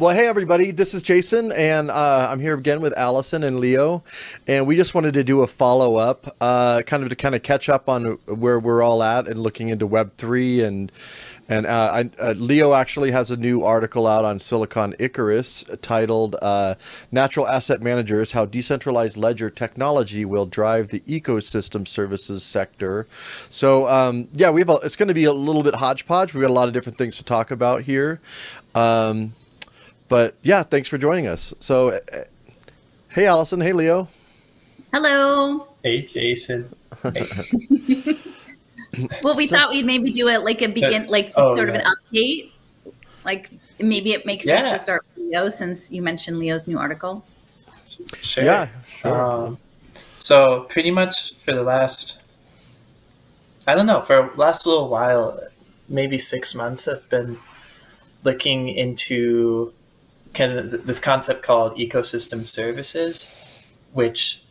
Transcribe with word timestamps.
Well, 0.00 0.16
hey 0.16 0.28
everybody, 0.28 0.70
this 0.70 0.94
is 0.94 1.02
Jason, 1.02 1.52
and 1.52 1.90
uh, 1.90 2.28
I'm 2.30 2.40
here 2.40 2.54
again 2.54 2.80
with 2.80 2.96
Allison 2.96 3.42
and 3.42 3.60
Leo, 3.60 4.02
and 4.46 4.66
we 4.66 4.74
just 4.74 4.94
wanted 4.94 5.12
to 5.12 5.22
do 5.22 5.42
a 5.42 5.46
follow 5.46 5.96
up, 5.96 6.34
uh, 6.40 6.80
kind 6.86 7.02
of 7.02 7.10
to 7.10 7.16
kind 7.16 7.34
of 7.34 7.42
catch 7.42 7.68
up 7.68 7.86
on 7.86 8.12
where 8.24 8.58
we're 8.58 8.82
all 8.82 9.02
at 9.02 9.28
and 9.28 9.42
looking 9.42 9.68
into 9.68 9.86
Web 9.86 10.16
three 10.16 10.62
and 10.62 10.90
and 11.50 11.66
uh, 11.66 11.90
I, 11.92 12.10
uh, 12.18 12.32
Leo 12.32 12.72
actually 12.72 13.10
has 13.10 13.30
a 13.30 13.36
new 13.36 13.62
article 13.62 14.06
out 14.06 14.24
on 14.24 14.40
Silicon 14.40 14.94
Icarus 14.98 15.66
titled 15.82 16.34
uh, 16.40 16.76
"Natural 17.12 17.46
Asset 17.46 17.82
Managers: 17.82 18.32
How 18.32 18.46
Decentralized 18.46 19.18
Ledger 19.18 19.50
Technology 19.50 20.24
Will 20.24 20.46
Drive 20.46 20.88
the 20.88 21.00
Ecosystem 21.00 21.86
Services 21.86 22.42
Sector." 22.42 23.06
So 23.50 23.86
um, 23.86 24.28
yeah, 24.32 24.48
we 24.48 24.62
have 24.62 24.70
a, 24.70 24.76
it's 24.76 24.96
going 24.96 25.08
to 25.08 25.14
be 25.14 25.24
a 25.24 25.32
little 25.34 25.62
bit 25.62 25.74
hodgepodge. 25.74 26.32
We've 26.32 26.40
got 26.40 26.50
a 26.50 26.54
lot 26.54 26.68
of 26.68 26.72
different 26.72 26.96
things 26.96 27.18
to 27.18 27.22
talk 27.22 27.50
about 27.50 27.82
here. 27.82 28.18
Um, 28.74 29.34
but 30.10 30.34
yeah, 30.42 30.64
thanks 30.64 30.88
for 30.88 30.98
joining 30.98 31.28
us. 31.28 31.54
So, 31.60 31.90
uh, 31.90 32.00
hey, 33.08 33.26
Allison. 33.26 33.60
Hey, 33.60 33.72
Leo. 33.72 34.08
Hello. 34.92 35.68
Hey, 35.84 36.02
Jason. 36.02 36.74
Hey. 37.00 37.26
well, 39.22 39.36
we 39.36 39.46
so, 39.46 39.56
thought 39.56 39.70
we'd 39.70 39.86
maybe 39.86 40.12
do 40.12 40.26
it 40.26 40.42
like 40.42 40.62
a 40.62 40.66
begin, 40.66 41.06
like 41.06 41.26
just 41.26 41.38
oh, 41.38 41.54
sort 41.54 41.68
yeah. 41.68 41.74
of 41.76 41.80
an 41.80 41.86
update. 41.86 42.50
Like 43.24 43.50
maybe 43.78 44.12
it 44.12 44.26
makes 44.26 44.44
yeah. 44.44 44.60
sense 44.62 44.72
to 44.72 44.78
start 44.80 45.02
with 45.14 45.26
Leo 45.26 45.48
since 45.48 45.92
you 45.92 46.02
mentioned 46.02 46.38
Leo's 46.38 46.66
new 46.66 46.78
article. 46.78 47.24
Sure. 48.16 48.44
Yeah. 48.44 48.68
Sure. 48.98 49.14
Um, 49.14 49.58
so 50.18 50.62
pretty 50.68 50.90
much 50.90 51.36
for 51.36 51.54
the 51.54 51.62
last, 51.62 52.18
I 53.64 53.76
don't 53.76 53.86
know, 53.86 54.00
for 54.00 54.28
the 54.34 54.40
last 54.40 54.66
little 54.66 54.88
while, 54.88 55.38
maybe 55.88 56.18
six 56.18 56.52
months, 56.52 56.88
I've 56.88 57.08
been 57.08 57.36
looking 58.24 58.68
into 58.68 59.72
kind 60.34 60.52
of 60.52 60.86
this 60.86 60.98
concept 60.98 61.42
called 61.42 61.76
ecosystem 61.76 62.46
services, 62.46 63.28
which 63.92 64.42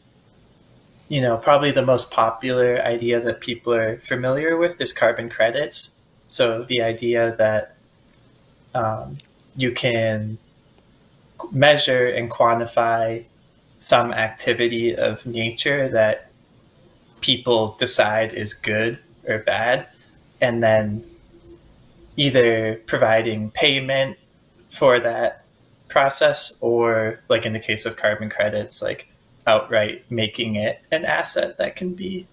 you 1.08 1.22
know 1.22 1.38
probably 1.38 1.72
the 1.72 1.86
most 1.86 2.12
popular 2.12 2.82
idea 2.82 3.20
that 3.20 3.40
people 3.40 3.74
are 3.74 4.00
familiar 4.00 4.58
with 4.58 4.80
is 4.82 4.94
carbon 4.94 5.30
credits. 5.30 5.96
So 6.28 6.64
the 6.64 6.82
idea 6.82 7.36
that 7.38 7.76
um, 8.76 9.18
you 9.56 9.72
can 9.72 10.38
measure 11.52 12.08
and 12.08 12.30
quantify 12.30 13.26
some 13.80 14.12
activity 14.14 14.96
of 14.96 15.26
nature 15.26 15.88
that 15.90 16.30
people 17.22 17.76
decide 17.80 18.34
is 18.34 18.54
good 18.54 19.00
or 19.28 19.40
bad, 19.40 19.88
and 20.42 20.62
then 20.62 21.04
either 22.18 22.76
providing 22.86 23.50
payment 23.52 24.18
for 24.70 25.00
that 25.00 25.39
process 25.90 26.58
or 26.62 27.20
like 27.28 27.45
in 27.45 27.52
the 27.54 27.59
case 27.59 27.86
of 27.86 27.98
carbon 27.98 28.30
credits 28.30 28.82
like 28.82 29.09
outright 29.48 30.06
making 30.09 30.56
it 30.56 30.82
an 30.92 31.04
asset 31.04 31.58
that 31.58 31.76
can 31.76 31.94
be 31.94 32.28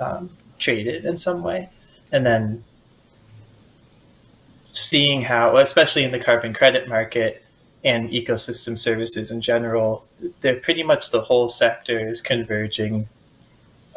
um, 0.00 0.30
traded 0.58 1.04
in 1.04 1.16
some 1.16 1.42
way. 1.42 1.68
And 2.12 2.26
then 2.26 2.64
seeing 4.72 5.22
how 5.22 5.56
especially 5.56 6.04
in 6.04 6.10
the 6.10 6.18
carbon 6.18 6.52
credit 6.52 6.88
market 6.88 7.44
and 7.84 8.10
ecosystem 8.10 8.78
services 8.78 9.30
in 9.30 9.40
general 9.40 10.04
they're 10.40 10.60
pretty 10.60 10.82
much 10.82 11.10
the 11.10 11.22
whole 11.22 11.48
sector 11.48 11.98
is 11.98 12.20
converging 12.20 13.08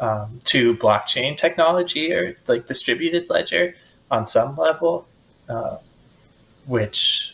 um, 0.00 0.38
to 0.44 0.74
blockchain 0.76 1.36
technology 1.36 2.12
or 2.12 2.36
like 2.48 2.66
distributed 2.66 3.28
ledger 3.30 3.74
on 4.10 4.26
some 4.26 4.56
level 4.56 5.06
uh, 5.48 5.76
which 6.66 7.33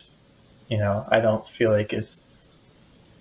you 0.70 0.78
know, 0.78 1.04
I 1.08 1.20
don't 1.20 1.47
feel 1.47 1.70
like 1.70 1.92
is 1.92 2.22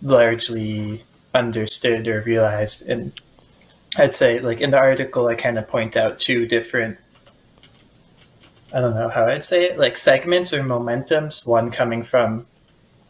largely 0.02 1.04
understood 1.34 2.08
or 2.08 2.22
realized. 2.22 2.88
And 2.88 3.12
I'd 3.98 4.16
say, 4.16 4.40
like 4.40 4.62
in 4.62 4.72
the 4.72 4.78
article, 4.78 5.28
I 5.28 5.36
kind 5.36 5.58
of 5.58 5.68
point 5.68 5.98
out 5.98 6.20
two 6.20 6.46
different, 6.46 6.98
I 8.74 8.80
don't 8.80 8.96
know 8.96 9.10
how 9.10 9.26
I'd 9.26 9.44
say 9.44 9.66
it, 9.66 9.80
like 9.80 9.98
segments 9.98 10.54
or 10.54 10.62
momentums. 10.62 11.46
One 11.46 11.72
coming 11.72 12.04
from, 12.04 12.46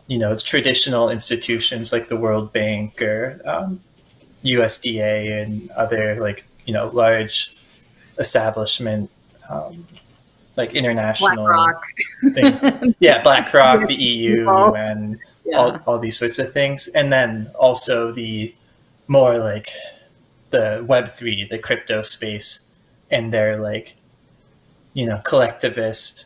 you 0.07 0.17
know, 0.17 0.35
traditional 0.37 1.09
institutions 1.09 1.91
like 1.91 2.07
the 2.07 2.17
World 2.17 2.53
Bank 2.53 3.01
or 3.01 3.39
um, 3.45 3.81
USDA 4.43 5.43
and 5.43 5.69
other 5.71 6.19
like 6.19 6.45
you 6.65 6.73
know 6.73 6.87
large 6.87 7.55
establishment 8.17 9.09
um, 9.49 9.85
like 10.59 10.75
international 10.75 11.35
BlackRock. 11.35 11.83
things. 12.33 12.63
Yeah, 12.99 13.23
BlackRock, 13.23 13.87
the 13.87 13.95
EU, 13.95 14.47
and 14.75 15.17
yeah. 15.45 15.57
all, 15.57 15.79
all 15.87 15.99
these 15.99 16.19
sorts 16.19 16.37
of 16.37 16.51
things. 16.51 16.87
And 16.89 17.11
then 17.13 17.49
also 17.57 18.11
the 18.11 18.53
more 19.07 19.39
like 19.39 19.69
the 20.49 20.85
Web3, 20.87 21.47
the 21.49 21.59
crypto 21.59 22.01
space, 22.01 22.67
and 23.09 23.33
their 23.33 23.57
like, 23.57 23.95
you 24.93 25.05
know, 25.07 25.21
collectivist 25.23 26.25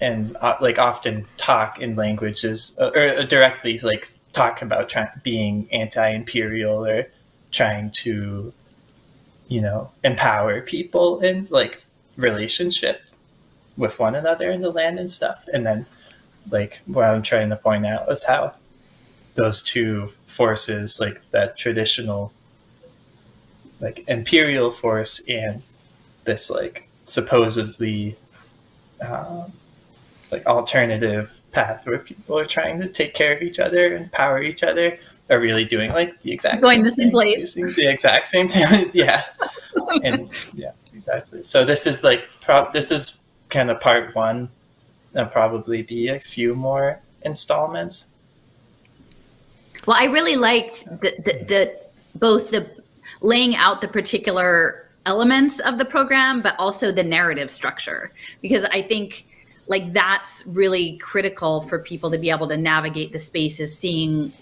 and 0.00 0.36
uh, 0.40 0.56
like 0.60 0.78
often 0.78 1.26
talk 1.36 1.78
in 1.78 1.94
languages 1.94 2.76
uh, 2.80 2.90
or 2.96 3.24
directly 3.24 3.78
like 3.78 4.10
talk 4.32 4.62
about 4.62 4.88
trying 4.88 5.08
being 5.22 5.68
anti-imperial 5.70 6.84
or 6.84 7.06
trying 7.52 7.88
to 7.92 8.52
you 9.46 9.60
know 9.60 9.92
empower 10.02 10.60
people 10.62 11.20
in 11.20 11.46
like 11.50 11.84
relationship 12.16 13.02
with 13.78 13.98
one 13.98 14.14
another 14.14 14.50
in 14.50 14.60
the 14.60 14.70
land 14.70 14.98
and 14.98 15.10
stuff. 15.10 15.46
And 15.54 15.64
then, 15.64 15.86
like, 16.50 16.80
what 16.84 17.04
I'm 17.06 17.22
trying 17.22 17.48
to 17.48 17.56
point 17.56 17.86
out 17.86 18.10
is 18.10 18.24
how 18.24 18.52
those 19.36 19.62
two 19.62 20.10
forces, 20.26 21.00
like 21.00 21.22
that 21.30 21.56
traditional, 21.56 22.32
like 23.80 24.04
imperial 24.08 24.70
force 24.70 25.26
and 25.28 25.62
this 26.24 26.50
like 26.50 26.88
supposedly 27.04 28.16
um, 29.00 29.52
like 30.32 30.44
alternative 30.46 31.40
path 31.52 31.86
where 31.86 31.98
people 31.98 32.36
are 32.36 32.44
trying 32.44 32.80
to 32.80 32.88
take 32.88 33.14
care 33.14 33.32
of 33.32 33.40
each 33.40 33.60
other 33.60 33.94
and 33.94 34.10
power 34.12 34.42
each 34.42 34.64
other 34.64 34.98
are 35.30 35.38
really 35.38 35.64
doing 35.64 35.92
like 35.92 36.20
the 36.22 36.32
exact 36.32 36.60
going 36.60 36.82
the 36.82 36.94
same 36.96 37.10
place. 37.10 37.54
the 37.54 37.88
exact 37.88 38.26
same 38.26 38.48
time 38.58 38.90
yeah. 38.92 39.24
And 40.02 40.28
yeah 40.54 40.72
exactly. 40.92 41.44
So 41.44 41.64
this 41.64 41.86
is 41.86 42.02
like 42.02 42.28
pro- 42.40 42.70
this 42.72 42.90
is 42.90 43.20
kind 43.48 43.70
of 43.70 43.80
part 43.80 44.14
one. 44.14 44.48
There'll 45.12 45.30
probably 45.30 45.82
be 45.82 46.08
a 46.08 46.20
few 46.20 46.54
more 46.54 47.00
installments. 47.22 48.08
Well, 49.86 49.96
I 49.98 50.04
really 50.04 50.36
liked 50.36 50.84
the, 51.00 51.14
the, 51.24 51.44
the 51.44 51.82
both 52.16 52.50
the 52.50 52.70
laying 53.20 53.56
out 53.56 53.80
the 53.80 53.88
particular 53.88 54.88
elements 55.06 55.60
of 55.60 55.78
the 55.78 55.84
program, 55.84 56.42
but 56.42 56.54
also 56.58 56.92
the 56.92 57.02
narrative 57.02 57.50
structure, 57.50 58.12
because 58.42 58.64
I 58.66 58.82
think 58.82 59.26
like 59.66 59.92
that's 59.92 60.46
really 60.46 60.98
critical 60.98 61.62
for 61.62 61.78
people 61.78 62.10
to 62.10 62.18
be 62.18 62.30
able 62.30 62.48
to 62.48 62.56
navigate 62.56 63.12
the 63.12 63.18
spaces, 63.18 63.76
seeing 63.76 64.32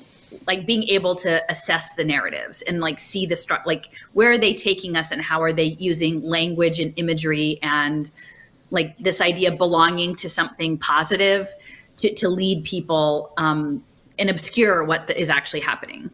like 0.47 0.67
being 0.67 0.85
able 0.85 1.15
to 1.15 1.41
assess 1.51 1.95
the 1.95 2.05
narratives 2.05 2.63
and 2.63 2.81
like 2.81 2.99
see 2.99 3.27
the 3.27 3.35
stru- 3.35 3.65
like 3.65 3.89
where 4.13 4.31
are 4.31 4.39
they 4.39 4.55
taking 4.55 4.97
us 4.97 5.11
and 5.11 5.23
how 5.23 5.41
are 5.41 5.53
they 5.53 5.77
using 5.79 6.23
language 6.23 6.81
and 6.81 6.93
imagery 6.97 7.59
and 7.63 8.11
like 8.71 8.97
this 8.99 9.21
idea 9.21 9.53
of 9.53 9.59
belonging 9.59 10.17
to 10.17 10.29
something 10.29 10.79
positive 10.79 11.49
to, 11.99 12.13
to 12.15 12.29
lead 12.29 12.65
people 12.65 13.33
um, 13.37 13.83
and 14.19 14.29
obscure 14.29 14.85
what 14.85 15.07
the, 15.07 15.19
is 15.19 15.29
actually 15.29 15.61
happening. 15.61 16.11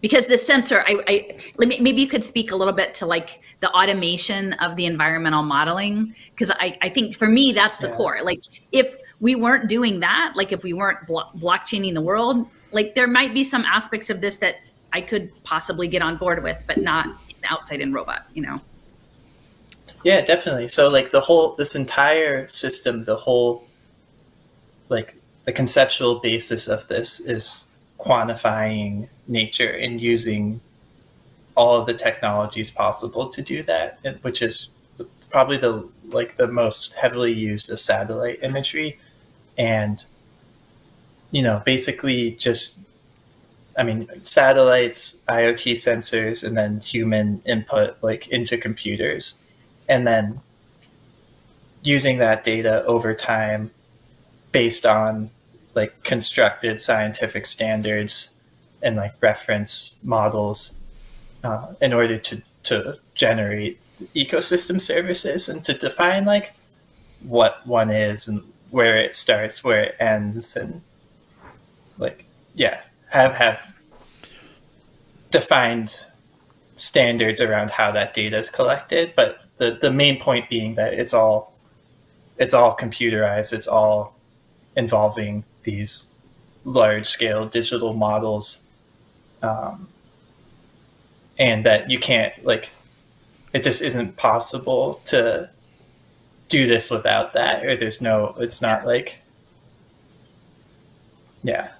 Because 0.00 0.26
the 0.26 0.38
sensor 0.38 0.84
I, 0.86 1.02
I 1.08 1.38
maybe 1.58 2.00
you 2.00 2.06
could 2.06 2.22
speak 2.22 2.52
a 2.52 2.56
little 2.56 2.72
bit 2.72 2.94
to 2.94 3.06
like 3.06 3.40
the 3.58 3.70
automation 3.72 4.52
of 4.54 4.76
the 4.76 4.86
environmental 4.86 5.42
modeling 5.42 6.14
because 6.30 6.52
I, 6.52 6.78
I 6.82 6.88
think 6.88 7.16
for 7.16 7.26
me 7.26 7.50
that's 7.50 7.78
the 7.78 7.88
yeah. 7.88 7.96
core. 7.96 8.18
Like 8.22 8.42
if 8.70 8.96
we 9.20 9.34
weren't 9.34 9.68
doing 9.68 10.00
that 10.00 10.32
like 10.36 10.52
if 10.52 10.62
we 10.62 10.72
weren't 10.72 11.06
blo- 11.06 11.28
blockchaining 11.36 11.94
the 11.94 12.00
world 12.00 12.48
like 12.72 12.94
there 12.94 13.06
might 13.06 13.34
be 13.34 13.42
some 13.42 13.64
aspects 13.64 14.10
of 14.10 14.20
this 14.20 14.36
that 14.36 14.56
i 14.92 15.00
could 15.00 15.30
possibly 15.44 15.88
get 15.88 16.02
on 16.02 16.16
board 16.16 16.42
with 16.42 16.62
but 16.66 16.78
not 16.78 17.06
outside 17.44 17.80
in 17.80 17.92
robot 17.92 18.26
you 18.34 18.42
know 18.42 18.60
yeah, 20.04 20.20
definitely. 20.20 20.68
So 20.68 20.88
like 20.88 21.10
the 21.10 21.20
whole 21.20 21.54
this 21.54 21.74
entire 21.74 22.46
system, 22.48 23.04
the 23.04 23.16
whole 23.16 23.64
like 24.88 25.16
the 25.44 25.52
conceptual 25.52 26.16
basis 26.16 26.68
of 26.68 26.86
this 26.88 27.20
is 27.20 27.74
quantifying 27.98 29.08
nature 29.26 29.70
and 29.70 30.00
using 30.00 30.60
all 31.56 31.80
of 31.80 31.86
the 31.86 31.94
technologies 31.94 32.70
possible 32.70 33.28
to 33.28 33.42
do 33.42 33.62
that, 33.64 33.98
which 34.22 34.42
is 34.42 34.68
probably 35.30 35.56
the 35.58 35.88
like 36.08 36.36
the 36.36 36.46
most 36.46 36.94
heavily 36.94 37.32
used 37.32 37.68
is 37.68 37.82
satellite 37.82 38.38
imagery 38.42 38.98
and 39.58 40.04
you 41.30 41.42
know 41.42 41.62
basically 41.66 42.32
just 42.32 42.80
I 43.76 43.84
mean, 43.84 44.08
satellites, 44.24 45.22
IoT 45.28 45.74
sensors, 45.74 46.42
and 46.42 46.56
then 46.56 46.80
human 46.80 47.40
input 47.46 47.96
like 48.02 48.26
into 48.26 48.58
computers 48.58 49.40
and 49.88 50.06
then 50.06 50.40
using 51.82 52.18
that 52.18 52.44
data 52.44 52.84
over 52.84 53.14
time 53.14 53.70
based 54.52 54.84
on 54.84 55.30
like 55.74 56.02
constructed 56.02 56.80
scientific 56.80 57.46
standards 57.46 58.36
and 58.82 58.96
like 58.96 59.14
reference 59.20 59.98
models 60.02 60.78
uh, 61.44 61.74
in 61.80 61.92
order 61.92 62.18
to 62.18 62.42
to 62.64 62.98
generate 63.14 63.80
ecosystem 64.14 64.80
services 64.80 65.48
and 65.48 65.64
to 65.64 65.72
define 65.72 66.24
like 66.24 66.52
what 67.22 67.66
one 67.66 67.90
is 67.90 68.28
and 68.28 68.42
where 68.70 69.00
it 69.00 69.14
starts, 69.14 69.64
where 69.64 69.84
it 69.84 69.96
ends, 69.98 70.56
and 70.56 70.82
like 71.96 72.24
yeah, 72.54 72.82
have 73.10 73.34
have 73.34 73.80
defined 75.30 76.06
standards 76.76 77.40
around 77.40 77.70
how 77.70 77.90
that 77.92 78.14
data 78.14 78.38
is 78.38 78.50
collected. 78.50 79.12
But 79.16 79.40
the 79.58 79.78
the 79.80 79.92
main 79.92 80.20
point 80.20 80.48
being 80.48 80.74
that 80.76 80.94
it's 80.94 81.12
all 81.12 81.52
it's 82.38 82.54
all 82.54 82.76
computerized. 82.76 83.52
It's 83.52 83.66
all 83.66 84.14
involving 84.76 85.44
these 85.64 86.06
large 86.64 87.06
scale 87.06 87.46
digital 87.46 87.92
models, 87.92 88.64
um, 89.42 89.88
and 91.38 91.66
that 91.66 91.90
you 91.90 91.98
can't 91.98 92.32
like 92.44 92.70
it 93.52 93.62
just 93.62 93.82
isn't 93.82 94.16
possible 94.16 95.00
to 95.06 95.50
do 96.48 96.66
this 96.66 96.90
without 96.90 97.34
that 97.34 97.64
or 97.64 97.76
there's 97.76 98.00
no 98.00 98.34
it's 98.38 98.62
not 98.62 98.86
like 98.86 99.16
yeah. 101.42 101.70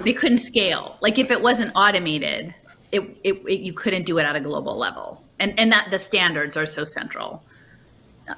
They 0.00 0.12
couldn't 0.12 0.38
scale. 0.38 0.96
Like 1.00 1.18
if 1.18 1.30
it 1.30 1.40
wasn't 1.40 1.72
automated 1.74 2.54
it, 2.92 3.00
it, 3.24 3.34
it, 3.46 3.60
you 3.60 3.72
couldn't 3.72 4.06
do 4.06 4.18
it 4.18 4.24
at 4.24 4.36
a 4.36 4.40
global 4.40 4.76
level 4.76 5.22
and 5.38 5.58
and 5.58 5.72
that 5.72 5.90
the 5.90 5.98
standards 5.98 6.56
are 6.56 6.66
so 6.66 6.84
central 6.84 7.42
uh, 8.28 8.34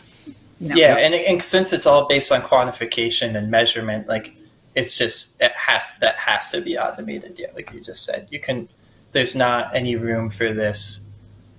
know? 0.61 0.75
yeah 0.75 0.97
and, 0.97 1.15
and 1.15 1.43
since 1.43 1.73
it's 1.73 1.87
all 1.87 2.07
based 2.07 2.33
on 2.33 2.41
quantification 2.43 3.37
and 3.37 3.51
measurement 3.51 4.07
like 4.09 4.37
it's 4.75 4.97
just 4.97 5.41
it 5.41 5.53
has 5.53 5.95
that 6.01 6.19
has 6.19 6.51
to 6.51 6.61
be 6.61 6.79
automated 6.79 7.39
yeah 7.39 7.49
like 7.55 7.73
you 7.73 7.81
just 7.81 8.05
said 8.05 8.27
you 8.31 8.41
can 8.41 8.69
there's 9.13 9.35
not 9.35 9.75
any 9.75 9.97
room 9.97 10.29
for 10.31 10.53
this 10.53 11.01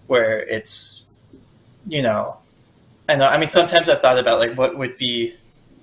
where 0.07 0.39
it's 0.47 1.05
you 1.87 2.01
know 2.01 2.37
I 3.09 3.15
know. 3.15 3.27
I 3.27 3.37
mean, 3.39 3.47
sometimes 3.47 3.89
I've 3.89 3.99
thought 3.99 4.19
about 4.19 4.37
like 4.37 4.55
what 4.55 4.77
would 4.77 4.95
be, 4.97 5.35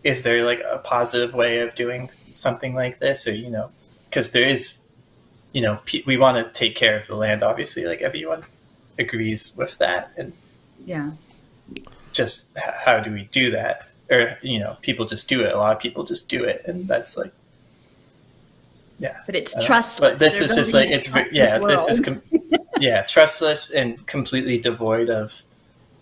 is 0.04 0.22
there 0.22 0.44
like 0.44 0.62
a 0.70 0.78
positive 0.78 1.34
way 1.34 1.58
of 1.58 1.74
doing 1.74 2.08
something 2.34 2.72
like 2.72 3.00
this, 3.00 3.26
or 3.26 3.34
you 3.34 3.50
know, 3.50 3.70
because 4.08 4.30
there 4.30 4.44
is, 4.44 4.78
you 5.52 5.60
know, 5.60 5.80
we 6.06 6.16
want 6.16 6.36
to 6.36 6.52
take 6.56 6.76
care 6.76 6.96
of 6.96 7.08
the 7.08 7.16
land. 7.16 7.42
Obviously, 7.42 7.84
like 7.84 8.00
everyone 8.00 8.44
agrees 8.98 9.52
with 9.56 9.78
that, 9.78 10.12
and 10.16 10.32
yeah, 10.84 11.12
just 12.12 12.48
how 12.84 13.00
do 13.00 13.12
we 13.12 13.24
do 13.32 13.50
that? 13.50 13.88
Or 14.10 14.38
you 14.42 14.60
know, 14.60 14.76
people 14.82 15.06
just 15.06 15.28
do 15.28 15.42
it. 15.42 15.52
A 15.52 15.56
lot 15.56 15.74
of 15.74 15.80
people 15.80 16.04
just 16.04 16.28
do 16.28 16.44
it, 16.44 16.62
and 16.66 16.86
that's 16.86 17.16
like, 17.16 17.32
yeah. 18.98 19.18
But 19.26 19.34
it's 19.34 19.52
trustless. 19.64 20.12
But 20.12 20.18
this 20.18 20.40
is 20.40 20.54
just 20.54 20.74
like 20.74 20.90
it's 20.90 21.08
yeah. 21.32 21.58
This 21.58 21.88
is 21.88 22.00
com- 22.00 22.22
yeah 22.78 23.02
trustless 23.02 23.70
and 23.70 24.06
completely 24.06 24.58
devoid 24.58 25.10
of 25.10 25.42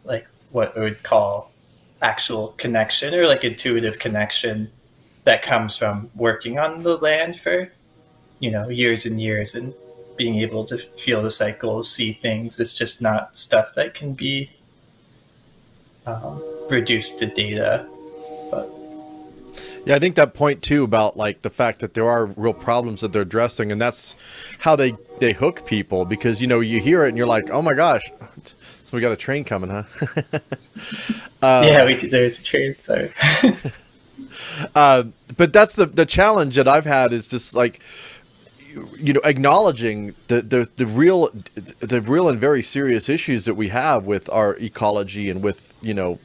like 0.04 0.26
what 0.50 0.74
we 0.74 0.82
would 0.82 1.02
call 1.02 1.50
actual 2.02 2.48
connection 2.56 3.14
or 3.14 3.26
like 3.26 3.44
intuitive 3.44 3.98
connection 3.98 4.70
that 5.24 5.42
comes 5.42 5.76
from 5.76 6.10
working 6.14 6.58
on 6.58 6.82
the 6.82 6.96
land 6.98 7.40
for 7.40 7.70
you 8.40 8.50
know 8.50 8.68
years 8.68 9.06
and 9.06 9.20
years 9.20 9.54
and 9.54 9.74
being 10.16 10.36
able 10.36 10.64
to 10.64 10.78
feel 10.78 11.22
the 11.22 11.30
cycles 11.30 11.90
see 11.90 12.12
things 12.12 12.60
it's 12.60 12.74
just 12.74 13.02
not 13.02 13.34
stuff 13.34 13.74
that 13.74 13.94
can 13.94 14.12
be 14.14 14.50
um, 16.06 16.42
reduced 16.68 17.18
to 17.18 17.26
data 17.26 17.88
but 18.50 18.70
yeah 19.86 19.94
i 19.94 19.98
think 19.98 20.14
that 20.14 20.34
point 20.34 20.62
too 20.62 20.84
about 20.84 21.16
like 21.16 21.40
the 21.40 21.50
fact 21.50 21.80
that 21.80 21.94
there 21.94 22.08
are 22.08 22.26
real 22.26 22.54
problems 22.54 23.00
that 23.00 23.12
they're 23.12 23.22
addressing 23.22 23.72
and 23.72 23.80
that's 23.80 24.16
how 24.58 24.76
they 24.76 24.94
they 25.18 25.32
hook 25.32 25.66
people 25.66 26.04
because 26.04 26.40
you 26.40 26.46
know 26.46 26.60
you 26.60 26.80
hear 26.80 27.04
it 27.04 27.08
and 27.08 27.16
you're 27.16 27.26
like 27.26 27.50
oh 27.50 27.62
my 27.62 27.74
gosh 27.74 28.02
so 28.84 28.96
we 28.96 29.00
got 29.00 29.12
a 29.12 29.16
train 29.16 29.44
coming, 29.44 29.70
huh? 29.70 29.82
uh, 31.42 31.62
yeah, 31.66 31.84
we 31.84 31.94
there's 31.94 32.38
a 32.38 32.44
train. 32.44 32.74
Sorry. 32.74 33.10
uh, 34.74 35.04
but 35.36 35.52
that's 35.52 35.74
the 35.74 35.86
the 35.86 36.06
challenge 36.06 36.56
that 36.56 36.68
I've 36.68 36.84
had 36.84 37.12
is 37.12 37.26
just 37.26 37.56
like 37.56 37.80
you 38.96 39.12
know 39.12 39.20
acknowledging 39.24 40.14
the, 40.28 40.42
the 40.42 40.68
the 40.76 40.86
real 40.86 41.30
the 41.80 42.00
real 42.02 42.28
and 42.28 42.38
very 42.38 42.62
serious 42.62 43.08
issues 43.08 43.44
that 43.44 43.54
we 43.54 43.68
have 43.68 44.04
with 44.04 44.28
our 44.30 44.56
ecology 44.56 45.30
and 45.30 45.42
with 45.42 45.72
you 45.80 45.94
know 45.94 46.18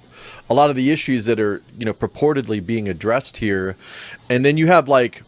a 0.50 0.54
lot 0.54 0.70
of 0.70 0.76
the 0.76 0.92
issues 0.92 1.26
that 1.26 1.40
are 1.40 1.62
you 1.78 1.86
know 1.86 1.94
purportedly 1.94 2.66
being 2.66 2.88
addressed 2.88 3.38
here. 3.38 3.76
And 4.30 4.44
then 4.44 4.58
you 4.58 4.68
have 4.68 4.88
like 4.88 5.24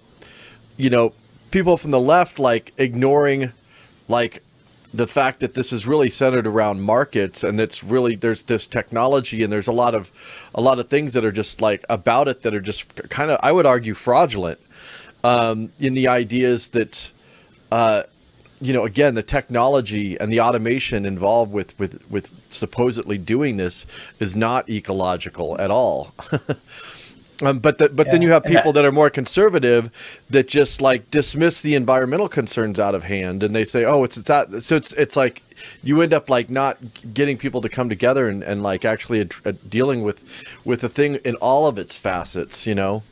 you 0.77 0.89
know 0.89 1.13
people 1.51 1.77
from 1.77 1.91
the 1.91 2.00
left 2.00 2.39
like 2.39 2.73
ignoring 2.77 3.53
like 4.07 4.41
the 4.94 5.07
fact 5.07 5.39
that 5.39 5.53
this 5.53 5.71
is 5.71 5.88
really 5.88 6.09
centered 6.09 6.45
around 6.45 6.81
markets 6.81 7.44
and 7.44 7.59
it's 7.62 7.81
really 7.83 8.15
there's 8.15 8.44
this 8.44 8.68
technology 8.68 9.41
and 9.41 9.51
there's 9.51 9.68
a 9.68 9.71
lot 9.71 9.95
of 9.95 10.12
a 10.53 10.59
lot 10.59 10.79
of 10.79 10.89
things 10.89 11.13
that 11.13 11.23
are 11.23 11.31
just 11.31 11.62
like 11.62 11.85
about 11.89 12.27
it 12.27 12.41
that 12.41 12.53
are 12.53 12.62
just 12.62 12.94
kind 13.09 13.31
of 13.31 13.39
I 13.41 13.51
would 13.51 13.65
argue 13.65 13.94
fraudulent 13.94 14.59
um, 15.23 15.71
in 15.79 15.94
the 15.94 16.07
ideas 16.07 16.69
that 16.69 17.12
uh, 17.71 18.03
you 18.59 18.73
know 18.73 18.85
again 18.85 19.15
the 19.15 19.23
technology 19.23 20.19
and 20.19 20.31
the 20.31 20.39
automation 20.39 21.06
involved 21.06 21.51
with 21.51 21.77
with 21.79 22.03
with 22.09 22.31
supposedly 22.50 23.18
doing 23.18 23.57
this 23.57 23.85
is 24.19 24.35
not 24.35 24.69
ecological 24.69 25.59
at 25.59 25.71
all. 25.71 26.13
Um, 27.41 27.59
but 27.59 27.77
the, 27.77 27.89
but 27.89 28.07
yeah. 28.07 28.12
then 28.12 28.21
you 28.21 28.29
have 28.31 28.44
people 28.44 28.71
that, 28.73 28.81
that, 28.81 28.85
are 28.85 28.91
more 28.91 29.09
conservative 29.09 30.21
that 30.29 30.47
just 30.47 30.81
like 30.81 31.09
dismiss 31.09 31.62
the 31.62 31.75
environmental 31.75 32.29
concerns 32.29 32.79
out 32.79 32.94
of 32.94 33.03
hand, 33.03 33.44
and 33.44 33.56
they 33.56 33.63
say, 33.63 33.83
"Oh, 33.83 34.03
it's 34.03 34.18
it's 34.18 34.27
that." 34.27 34.62
So 34.62 34.75
it's 34.75 34.91
it's 34.94 35.15
like 35.15 35.41
you 35.83 36.01
end 36.01 36.13
up 36.13 36.29
like 36.29 36.50
not 36.50 36.77
getting 37.13 37.38
people 37.38 37.62
to 37.62 37.69
come 37.69 37.89
together 37.89 38.29
and, 38.29 38.44
and 38.44 38.62
like 38.63 38.85
actually 38.85 39.27
dealing 39.69 40.03
with 40.03 40.59
with 40.65 40.81
the 40.81 40.89
thing 40.89 41.15
in 41.15 41.35
all 41.35 41.68
of 41.68 41.77
its 41.77 41.97
facets. 41.97 42.68
You 42.68 42.75
know. 42.75 43.03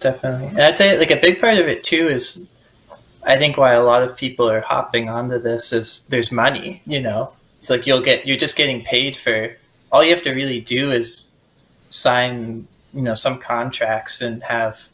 Definitely, 0.00 0.48
and 0.48 0.60
I'd 0.60 0.76
say 0.76 0.98
like 0.98 1.10
a 1.10 1.16
big 1.16 1.40
part 1.40 1.58
of 1.58 1.66
it 1.66 1.82
too 1.82 2.08
is, 2.08 2.48
I 3.24 3.36
think 3.36 3.56
why 3.56 3.72
a 3.72 3.82
lot 3.82 4.02
of 4.02 4.16
people 4.16 4.48
are 4.48 4.60
hopping 4.60 5.08
onto 5.08 5.38
this 5.38 5.72
is 5.72 6.06
there's 6.08 6.30
money. 6.30 6.82
You 6.86 7.00
know, 7.02 7.32
it's 7.56 7.70
like 7.70 7.86
you'll 7.86 8.00
get 8.00 8.26
you're 8.26 8.36
just 8.36 8.56
getting 8.56 8.82
paid 8.84 9.16
for 9.16 9.56
all 9.90 10.04
you 10.04 10.10
have 10.10 10.22
to 10.22 10.32
really 10.32 10.60
do 10.60 10.90
is 10.90 11.32
sign 11.90 12.66
you 12.94 13.02
know 13.02 13.14
some 13.14 13.38
contracts 13.38 14.20
and 14.20 14.42
have 14.42 14.88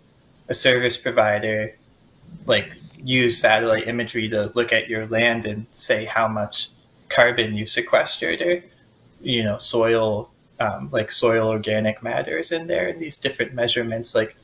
a 0.48 0.54
service 0.54 0.96
provider 0.96 1.76
like 2.46 2.76
use 2.96 3.38
satellite 3.38 3.86
imagery 3.86 4.28
to 4.28 4.50
look 4.54 4.72
at 4.72 4.88
your 4.88 5.06
land 5.06 5.44
and 5.44 5.66
say 5.72 6.04
how 6.04 6.26
much 6.26 6.70
carbon 7.08 7.54
you 7.54 7.66
sequestered 7.66 8.40
or 8.40 8.64
you 9.20 9.42
know 9.42 9.58
soil 9.58 10.30
um, 10.60 10.88
like 10.92 11.10
soil 11.10 11.48
organic 11.48 12.02
matters 12.02 12.52
in 12.52 12.66
there 12.66 12.88
and 12.88 13.00
these 13.00 13.18
different 13.18 13.52
measurements 13.54 14.14
like 14.14 14.36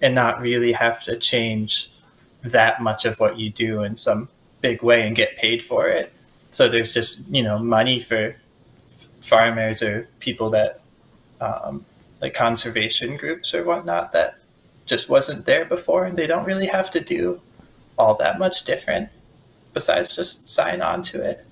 and 0.00 0.14
not 0.14 0.40
really 0.40 0.72
have 0.72 1.02
to 1.04 1.16
change 1.16 1.90
that 2.42 2.82
much 2.82 3.04
of 3.04 3.18
what 3.18 3.38
you 3.38 3.50
do 3.50 3.82
in 3.82 3.96
some 3.96 4.28
big 4.60 4.82
way 4.82 5.06
and 5.06 5.16
get 5.16 5.36
paid 5.36 5.62
for 5.62 5.88
it 5.88 6.12
so 6.50 6.68
there's 6.68 6.92
just 6.92 7.28
you 7.28 7.42
know 7.42 7.58
money 7.58 8.00
for 8.00 8.36
farmers 9.20 9.82
or 9.82 10.08
people 10.20 10.50
that 10.50 10.80
um, 11.40 11.84
like 12.20 12.34
conservation 12.34 13.16
groups 13.16 13.54
or 13.54 13.64
whatnot 13.64 14.12
that 14.12 14.38
just 14.86 15.08
wasn't 15.08 15.44
there 15.44 15.64
before 15.64 16.04
and 16.04 16.16
they 16.16 16.26
don't 16.26 16.44
really 16.44 16.66
have 16.66 16.90
to 16.90 17.00
do 17.00 17.40
all 17.98 18.14
that 18.14 18.38
much 18.38 18.64
different 18.64 19.08
besides 19.72 20.14
just 20.14 20.48
sign 20.48 20.80
on 20.80 21.02
to 21.02 21.20
it 21.20 21.44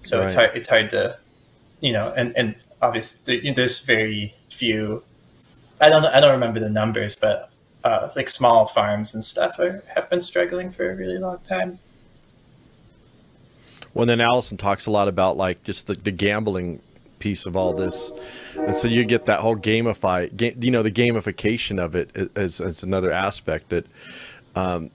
so 0.00 0.18
right. 0.18 0.24
it's 0.24 0.34
hard 0.34 0.50
it's 0.54 0.68
hard 0.68 0.90
to 0.90 1.16
you 1.80 1.92
know 1.92 2.12
and 2.16 2.36
and 2.36 2.54
obviously 2.82 3.50
there's 3.52 3.82
very 3.84 4.34
few 4.50 5.02
i 5.80 5.88
don't 5.88 6.04
i 6.06 6.20
don't 6.20 6.32
remember 6.32 6.60
the 6.60 6.68
numbers 6.68 7.16
but 7.16 7.50
uh, 7.84 8.10
like 8.16 8.30
small 8.30 8.66
farms 8.66 9.14
and 9.14 9.24
stuff 9.24 9.58
are, 9.58 9.84
have 9.94 10.08
been 10.10 10.20
struggling 10.20 10.70
for 10.70 10.90
a 10.90 10.94
really 10.96 11.18
long 11.18 11.38
time. 11.48 11.78
Well 13.92 14.06
then 14.06 14.20
allison 14.20 14.56
talks 14.56 14.86
a 14.86 14.90
lot 14.90 15.06
about 15.06 15.36
like 15.36 15.62
just 15.62 15.86
the, 15.86 15.94
the 15.94 16.10
gambling 16.10 16.80
piece 17.18 17.46
of 17.46 17.56
all 17.56 17.72
this. 17.72 18.12
And 18.56 18.74
so 18.74 18.88
you 18.88 19.04
get 19.04 19.26
that 19.26 19.40
whole 19.40 19.56
gamify 19.56 20.34
ga- 20.36 20.56
you 20.58 20.70
know 20.70 20.82
the 20.82 20.90
gamification 20.90 21.82
of 21.82 21.94
it 21.94 22.10
as, 22.36 22.60
as 22.60 22.82
another 22.82 23.12
aspect 23.12 23.68
that 23.68 23.86
um, 24.56 24.90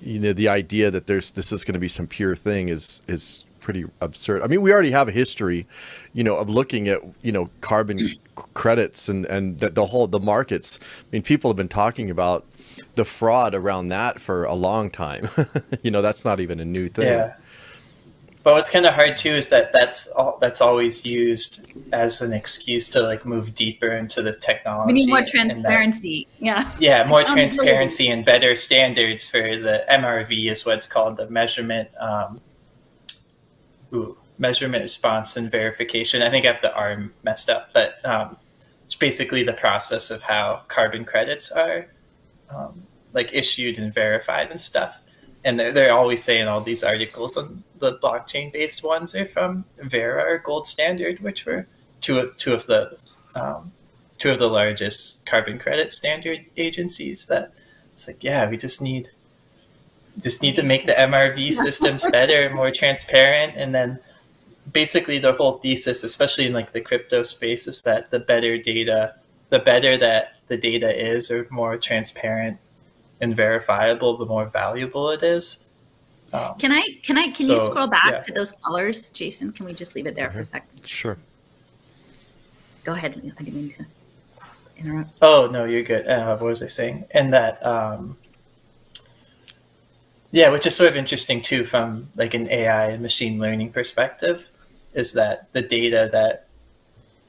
you 0.00 0.18
know 0.18 0.32
the 0.32 0.48
idea 0.48 0.90
that 0.90 1.06
there's 1.06 1.30
this 1.30 1.52
is 1.52 1.64
going 1.64 1.74
to 1.74 1.80
be 1.80 1.88
some 1.88 2.06
pure 2.06 2.36
thing 2.36 2.68
is 2.68 3.00
is 3.08 3.44
pretty 3.62 3.84
absurd 4.00 4.42
i 4.42 4.46
mean 4.46 4.60
we 4.60 4.72
already 4.72 4.90
have 4.90 5.08
a 5.08 5.12
history 5.12 5.66
you 6.12 6.22
know 6.22 6.36
of 6.36 6.48
looking 6.48 6.88
at 6.88 7.00
you 7.22 7.32
know 7.32 7.48
carbon 7.60 7.98
credits 8.54 9.08
and 9.08 9.24
and 9.26 9.60
the, 9.60 9.70
the 9.70 9.86
whole 9.86 10.06
the 10.06 10.20
markets 10.20 10.78
i 11.00 11.04
mean 11.12 11.22
people 11.22 11.48
have 11.48 11.56
been 11.56 11.68
talking 11.68 12.10
about 12.10 12.44
the 12.96 13.04
fraud 13.04 13.54
around 13.54 13.88
that 13.88 14.20
for 14.20 14.44
a 14.44 14.54
long 14.54 14.90
time 14.90 15.28
you 15.82 15.90
know 15.90 16.02
that's 16.02 16.24
not 16.24 16.40
even 16.40 16.60
a 16.60 16.64
new 16.64 16.88
thing 16.88 17.06
yeah 17.06 17.34
but 18.42 18.54
what's 18.54 18.70
kind 18.70 18.86
of 18.86 18.94
hard 18.94 19.16
too 19.16 19.30
is 19.30 19.50
that 19.50 19.72
that's 19.72 20.08
all 20.08 20.36
that's 20.40 20.60
always 20.60 21.06
used 21.06 21.60
as 21.92 22.20
an 22.20 22.32
excuse 22.32 22.88
to 22.90 23.00
like 23.00 23.24
move 23.24 23.54
deeper 23.54 23.88
into 23.88 24.20
the 24.20 24.34
technology. 24.34 24.92
We 24.92 25.00
need 25.00 25.08
more 25.08 25.24
transparency. 25.24 26.26
That, 26.40 26.44
yeah. 26.44 26.72
Yeah, 26.80 27.04
more 27.04 27.22
transparency 27.22 28.08
and 28.08 28.24
better 28.24 28.56
standards 28.56 29.28
for 29.28 29.40
the 29.40 29.84
MRV 29.88 30.50
is 30.50 30.66
what's 30.66 30.88
called 30.88 31.18
the 31.18 31.30
measurement. 31.30 31.90
Um, 32.00 32.40
ooh, 33.94 34.16
measurement 34.38 34.82
response 34.82 35.36
and 35.36 35.50
verification. 35.50 36.22
I 36.22 36.30
think 36.30 36.44
I 36.46 36.52
have 36.52 36.62
the 36.62 36.74
R 36.74 37.10
messed 37.22 37.50
up, 37.50 37.70
but 37.72 38.04
um, 38.04 38.36
it's 38.86 38.94
basically 38.94 39.42
the 39.42 39.52
process 39.52 40.10
of 40.10 40.22
how 40.22 40.62
carbon 40.68 41.04
credits 41.04 41.50
are 41.50 41.86
um, 42.50 42.86
like 43.12 43.30
issued 43.32 43.78
and 43.78 43.92
verified 43.92 44.50
and 44.50 44.60
stuff 44.60 45.02
and 45.44 45.58
they're, 45.58 45.72
they're 45.72 45.92
always 45.92 46.22
saying 46.22 46.46
all 46.46 46.60
these 46.60 46.84
articles 46.84 47.36
on 47.36 47.64
the 47.78 47.98
blockchain 47.98 48.52
based 48.52 48.84
ones 48.84 49.14
are 49.14 49.26
from 49.26 49.64
Verra 49.78 50.24
or 50.24 50.38
Gold 50.38 50.66
Standard, 50.66 51.20
which 51.20 51.44
were 51.46 51.66
two 52.00 52.18
of, 52.18 52.36
two 52.36 52.52
of 52.52 52.66
the 52.66 53.16
um, 53.34 53.72
two 54.18 54.30
of 54.30 54.38
the 54.38 54.48
largest 54.48 55.26
carbon 55.26 55.58
credit 55.58 55.90
standard 55.90 56.46
agencies. 56.56 57.26
That 57.26 57.52
it's 57.92 58.06
like, 58.06 58.22
yeah, 58.22 58.48
we 58.48 58.56
just 58.56 58.80
need 58.80 59.10
just 60.20 60.42
need 60.42 60.56
to 60.56 60.62
make 60.62 60.86
the 60.86 60.92
MRV 60.92 61.52
systems 61.52 62.06
better 62.12 62.42
and 62.42 62.54
more 62.54 62.70
transparent, 62.70 63.54
and 63.56 63.74
then 63.74 63.98
basically 64.72 65.18
the 65.18 65.32
whole 65.32 65.58
thesis, 65.58 66.04
especially 66.04 66.46
in 66.46 66.52
like 66.52 66.72
the 66.72 66.80
crypto 66.80 67.22
space, 67.22 67.66
is 67.66 67.82
that 67.82 68.10
the 68.10 68.18
better 68.18 68.58
data, 68.58 69.14
the 69.50 69.58
better 69.58 69.96
that 69.96 70.34
the 70.48 70.56
data 70.56 70.94
is, 70.94 71.30
or 71.30 71.46
more 71.50 71.76
transparent 71.76 72.58
and 73.20 73.34
verifiable, 73.34 74.16
the 74.16 74.26
more 74.26 74.46
valuable 74.46 75.10
it 75.10 75.22
is. 75.22 75.64
Um, 76.32 76.56
can 76.58 76.72
I 76.72 76.82
can 77.02 77.18
I 77.18 77.28
can 77.28 77.46
so, 77.46 77.54
you 77.54 77.60
scroll 77.60 77.86
back 77.86 78.10
yeah. 78.10 78.20
to 78.20 78.32
those 78.32 78.52
colors, 78.52 79.10
Jason? 79.10 79.50
Can 79.50 79.66
we 79.66 79.74
just 79.74 79.94
leave 79.94 80.06
it 80.06 80.14
there 80.16 80.28
mm-hmm. 80.28 80.36
for 80.36 80.40
a 80.40 80.44
second? 80.44 80.86
Sure. 80.86 81.18
Go 82.84 82.92
ahead. 82.92 83.12
I 83.38 83.42
didn't 83.42 83.54
mean 83.54 83.72
to 83.72 83.86
interrupt. 84.76 85.10
Oh 85.20 85.48
no, 85.52 85.64
you're 85.64 85.82
good. 85.82 86.06
Uh, 86.06 86.36
what 86.36 86.46
was 86.46 86.62
I 86.62 86.66
saying? 86.66 87.04
And 87.12 87.32
that, 87.34 87.64
um, 87.64 88.16
yeah, 90.32 90.48
which 90.48 90.66
is 90.66 90.74
sort 90.74 90.88
of 90.88 90.96
interesting 90.96 91.42
too, 91.42 91.62
from 91.62 92.08
like 92.16 92.32
an 92.32 92.48
AI 92.48 92.86
and 92.88 93.02
machine 93.02 93.38
learning 93.38 93.70
perspective, 93.70 94.50
is 94.94 95.12
that 95.12 95.52
the 95.52 95.60
data 95.60 96.08
that 96.10 96.48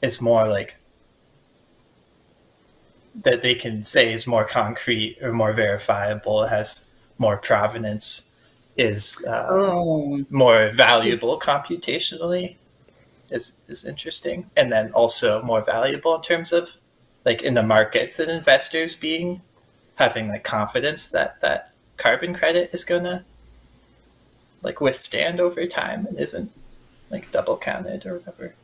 is 0.02 0.22
more 0.22 0.48
like 0.48 0.78
that 3.24 3.44
they 3.44 3.56
can 3.56 3.84
say 3.84 4.12
is 4.12 4.26
more 4.26 4.46
concrete 4.46 5.18
or 5.22 5.34
more 5.34 5.52
verifiable, 5.52 6.48
has 6.48 6.90
more 7.18 7.38
provenance, 7.38 8.32
is 8.78 9.24
uh, 9.28 9.48
oh. 9.50 10.26
more 10.30 10.72
valuable 10.72 11.38
computationally, 11.38 12.56
is 13.30 13.58
is 13.68 13.84
interesting, 13.84 14.50
and 14.56 14.72
then 14.72 14.94
also 14.94 15.44
more 15.44 15.62
valuable 15.62 16.16
in 16.16 16.22
terms 16.22 16.54
of 16.54 16.78
like 17.26 17.42
in 17.42 17.54
the 17.54 17.64
markets 17.64 18.18
and 18.18 18.32
investors 18.32 18.96
being 18.96 19.42
having 19.96 20.30
like 20.30 20.46
confidence 20.46 21.12
that 21.12 21.40
that 21.42 21.73
carbon 21.98 22.34
credit 22.34 22.74
is 22.74 22.84
gonna 22.84 23.26
like 24.62 24.82
withstand 24.82 25.40
over 25.40 25.66
time 25.68 26.06
and 26.06 26.18
isn't 26.18 26.52
like 27.10 27.32
double 27.32 27.58
counted 27.58 28.06
or 28.06 28.16
whatever. 28.16 28.56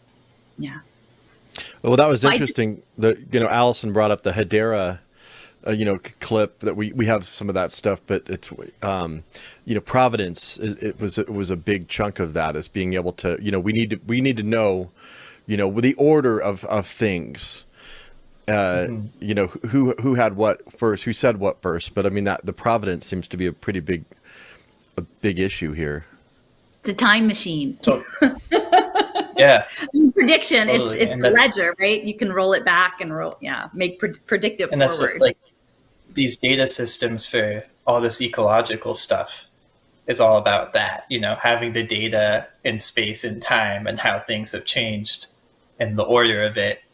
Yeah. 0.57 0.79
Well, 1.81 1.95
that 1.97 2.07
was 2.07 2.23
interesting. 2.23 2.81
The 2.97 3.21
you 3.31 3.39
know 3.39 3.47
Allison 3.47 3.93
brought 3.93 4.11
up 4.11 4.21
the 4.21 4.31
Hedera, 4.31 4.99
uh, 5.65 5.71
you 5.71 5.85
know, 5.85 5.99
clip 6.19 6.59
that 6.59 6.75
we 6.75 6.91
we 6.93 7.05
have 7.05 7.25
some 7.25 7.49
of 7.49 7.55
that 7.55 7.71
stuff, 7.71 8.01
but 8.07 8.29
it's 8.29 8.51
um, 8.81 9.23
you 9.65 9.75
know 9.75 9.81
Providence 9.81 10.57
it 10.57 10.99
was 10.99 11.17
it 11.17 11.29
was 11.29 11.49
a 11.49 11.57
big 11.57 11.87
chunk 11.87 12.19
of 12.19 12.33
that 12.33 12.55
is 12.55 12.67
being 12.67 12.93
able 12.93 13.13
to 13.13 13.37
you 13.41 13.51
know 13.51 13.59
we 13.59 13.73
need 13.73 13.89
to 13.91 13.99
we 14.07 14.21
need 14.21 14.37
to 14.37 14.43
know 14.43 14.91
you 15.47 15.57
know 15.57 15.71
the 15.79 15.93
order 15.95 16.39
of 16.39 16.65
of 16.65 16.87
things. 16.87 17.65
Uh, 18.49 18.87
mm-hmm. 18.87 19.05
you 19.19 19.35
know 19.35 19.47
who 19.47 19.93
who 20.01 20.15
had 20.15 20.35
what 20.35 20.71
first, 20.73 21.03
who 21.03 21.13
said 21.13 21.37
what 21.37 21.61
first, 21.61 21.93
but 21.93 22.05
I 22.05 22.09
mean 22.09 22.23
that 22.23 22.45
the 22.45 22.53
providence 22.53 23.05
seems 23.05 23.27
to 23.27 23.37
be 23.37 23.45
a 23.45 23.53
pretty 23.53 23.79
big 23.79 24.05
a 24.97 25.01
big 25.01 25.39
issue 25.39 25.73
here. 25.73 26.05
It's 26.79 26.89
a 26.89 26.93
time 26.93 27.27
machine. 27.27 27.77
So, 27.83 28.03
yeah. 29.37 29.65
prediction. 30.13 30.67
Totally. 30.67 30.99
It's 30.99 31.13
it's 31.13 31.21
the 31.21 31.29
ledger, 31.29 31.75
right? 31.79 32.01
You 32.01 32.15
can 32.15 32.31
roll 32.31 32.53
it 32.53 32.63
back 32.65 33.01
and 33.01 33.15
roll. 33.15 33.37
Yeah, 33.41 33.69
make 33.73 33.99
pre- 33.99 34.13
predictive. 34.25 34.71
And 34.71 34.81
forward. 34.81 35.11
that's 35.11 35.21
like 35.21 35.37
these 36.13 36.37
data 36.37 36.67
systems 36.67 37.27
for 37.27 37.63
all 37.85 38.01
this 38.01 38.21
ecological 38.21 38.95
stuff 38.95 39.47
is 40.07 40.19
all 40.19 40.37
about 40.37 40.73
that. 40.73 41.05
You 41.09 41.19
know, 41.19 41.35
having 41.41 41.73
the 41.73 41.83
data 41.83 42.47
in 42.63 42.79
space 42.79 43.23
and 43.23 43.41
time 43.41 43.87
and 43.87 43.99
how 43.99 44.19
things 44.19 44.53
have 44.53 44.65
changed 44.65 45.27
and 45.79 45.97
the 45.97 46.03
order 46.03 46.43
of 46.43 46.57
it, 46.57 46.81
like 46.81 46.88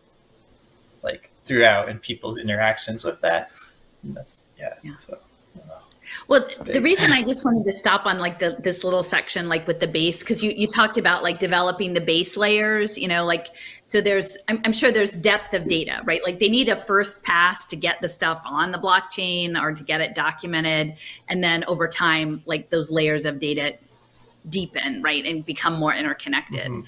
throughout 1.45 1.89
and 1.89 2.01
people's 2.01 2.37
interactions 2.37 3.03
with 3.03 3.21
that. 3.21 3.51
And 4.03 4.15
that's 4.15 4.43
yeah. 4.57 4.73
yeah. 4.83 4.95
So. 4.97 5.19
Well, 6.27 6.47
the 6.65 6.81
reason 6.81 7.11
I 7.11 7.23
just 7.23 7.43
wanted 7.43 7.65
to 7.65 7.73
stop 7.73 8.05
on 8.05 8.19
like 8.19 8.39
the 8.39 8.57
this 8.59 8.83
little 8.83 9.03
section, 9.03 9.49
like 9.49 9.67
with 9.67 9.79
the 9.79 9.87
base, 9.87 10.19
because 10.19 10.43
you 10.43 10.51
you 10.51 10.67
talked 10.67 10.97
about 10.97 11.23
like 11.23 11.39
developing 11.39 11.93
the 11.93 12.01
base 12.01 12.37
layers, 12.37 12.97
you 12.97 13.07
know, 13.07 13.25
like 13.25 13.47
so 13.85 14.01
there's 14.01 14.37
I'm, 14.47 14.61
I'm, 14.65 14.73
sure 14.73 14.91
there's 14.91 15.11
depth 15.11 15.53
of 15.53 15.67
data, 15.67 16.01
right? 16.05 16.23
Like 16.23 16.39
they 16.39 16.49
need 16.49 16.69
a 16.69 16.75
first 16.75 17.23
pass 17.23 17.65
to 17.67 17.75
get 17.75 18.01
the 18.01 18.09
stuff 18.09 18.41
on 18.45 18.71
the 18.71 18.77
blockchain 18.77 19.59
or 19.59 19.73
to 19.73 19.83
get 19.83 20.01
it 20.01 20.15
documented, 20.15 20.95
and 21.27 21.43
then 21.43 21.63
over 21.65 21.87
time, 21.87 22.43
like 22.45 22.69
those 22.69 22.91
layers 22.91 23.25
of 23.25 23.39
data 23.39 23.77
deepen, 24.49 25.01
right, 25.01 25.25
and 25.25 25.45
become 25.45 25.73
more 25.73 25.93
interconnected. 25.93 26.71
Mm-hmm. 26.71 26.81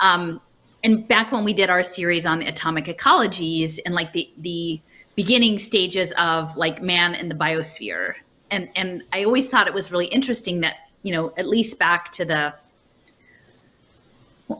Um, 0.00 0.40
and 0.84 1.08
back 1.08 1.32
when 1.32 1.42
we 1.42 1.52
did 1.52 1.70
our 1.70 1.82
series 1.82 2.26
on 2.26 2.38
the 2.38 2.46
atomic 2.46 2.84
ecologies 2.84 3.80
and 3.84 3.94
like 3.94 4.12
the 4.12 4.30
the 4.38 4.80
beginning 5.16 5.58
stages 5.58 6.12
of 6.18 6.56
like 6.56 6.82
man 6.82 7.14
in 7.14 7.28
the 7.28 7.34
biosphere 7.34 8.14
and 8.50 8.68
and 8.76 9.02
I 9.12 9.24
always 9.24 9.48
thought 9.48 9.66
it 9.66 9.74
was 9.74 9.90
really 9.90 10.06
interesting 10.06 10.60
that 10.60 10.76
you 11.02 11.12
know 11.12 11.32
at 11.36 11.48
least 11.48 11.78
back 11.78 12.10
to 12.12 12.24
the 12.24 12.54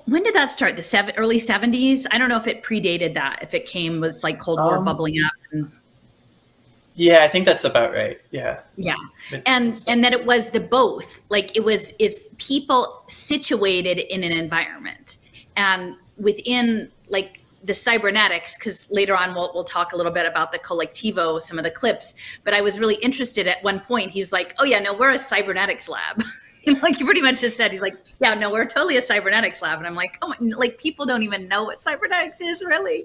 when 0.06 0.22
did 0.22 0.34
that 0.34 0.50
start? 0.50 0.76
The 0.76 0.82
seven, 0.82 1.14
early 1.16 1.38
seventies. 1.38 2.06
I 2.10 2.18
don't 2.18 2.28
know 2.28 2.38
if 2.38 2.46
it 2.46 2.62
predated 2.62 3.14
that. 3.14 3.40
If 3.42 3.54
it 3.54 3.66
came 3.66 4.00
was 4.00 4.24
like 4.24 4.38
Cold 4.38 4.58
War 4.58 4.78
um, 4.78 4.84
bubbling 4.84 5.22
up. 5.22 5.32
And, 5.52 5.70
yeah, 6.94 7.22
I 7.22 7.28
think 7.28 7.44
that's 7.44 7.64
about 7.64 7.92
right. 7.92 8.18
Yeah. 8.30 8.60
Yeah, 8.76 8.94
it's, 9.30 9.48
and 9.48 9.68
it's, 9.68 9.86
and 9.86 10.02
that 10.02 10.12
it 10.12 10.24
was 10.24 10.50
the 10.50 10.60
both. 10.60 11.20
Like 11.28 11.54
it 11.56 11.60
was, 11.60 11.92
it's 11.98 12.26
people 12.38 13.04
situated 13.08 13.98
in 14.12 14.22
an 14.22 14.32
environment, 14.32 15.18
and 15.56 15.96
within 16.18 16.90
like 17.08 17.40
the 17.64 17.74
cybernetics 17.74 18.54
because 18.54 18.90
later 18.90 19.16
on 19.16 19.34
we'll, 19.34 19.50
we'll 19.54 19.64
talk 19.64 19.92
a 19.92 19.96
little 19.96 20.12
bit 20.12 20.26
about 20.26 20.52
the 20.52 20.58
Kolektivo 20.58 21.40
some 21.40 21.58
of 21.58 21.64
the 21.64 21.70
clips 21.70 22.14
but 22.44 22.52
i 22.52 22.60
was 22.60 22.78
really 22.78 22.96
interested 22.96 23.46
at 23.46 23.62
one 23.64 23.80
point 23.80 24.10
he 24.10 24.20
was 24.20 24.32
like 24.32 24.54
oh 24.58 24.64
yeah 24.64 24.78
no 24.78 24.94
we're 24.94 25.10
a 25.10 25.18
cybernetics 25.18 25.88
lab. 25.88 26.22
Like 26.82 26.98
you 26.98 27.04
pretty 27.04 27.20
much 27.20 27.42
just 27.42 27.58
said 27.58 27.72
he's 27.72 27.82
like 27.82 27.94
yeah 28.20 28.32
no 28.32 28.50
we're 28.50 28.64
totally 28.64 28.96
a 28.96 29.02
cybernetics 29.02 29.60
lab. 29.60 29.76
And 29.76 29.86
i'm 29.86 29.94
like 29.94 30.16
oh 30.22 30.28
my, 30.28 30.36
like 30.56 30.78
people 30.78 31.04
don't 31.04 31.22
even 31.22 31.46
know 31.46 31.64
what 31.64 31.82
cybernetics 31.82 32.40
is 32.40 32.64
really. 32.64 33.04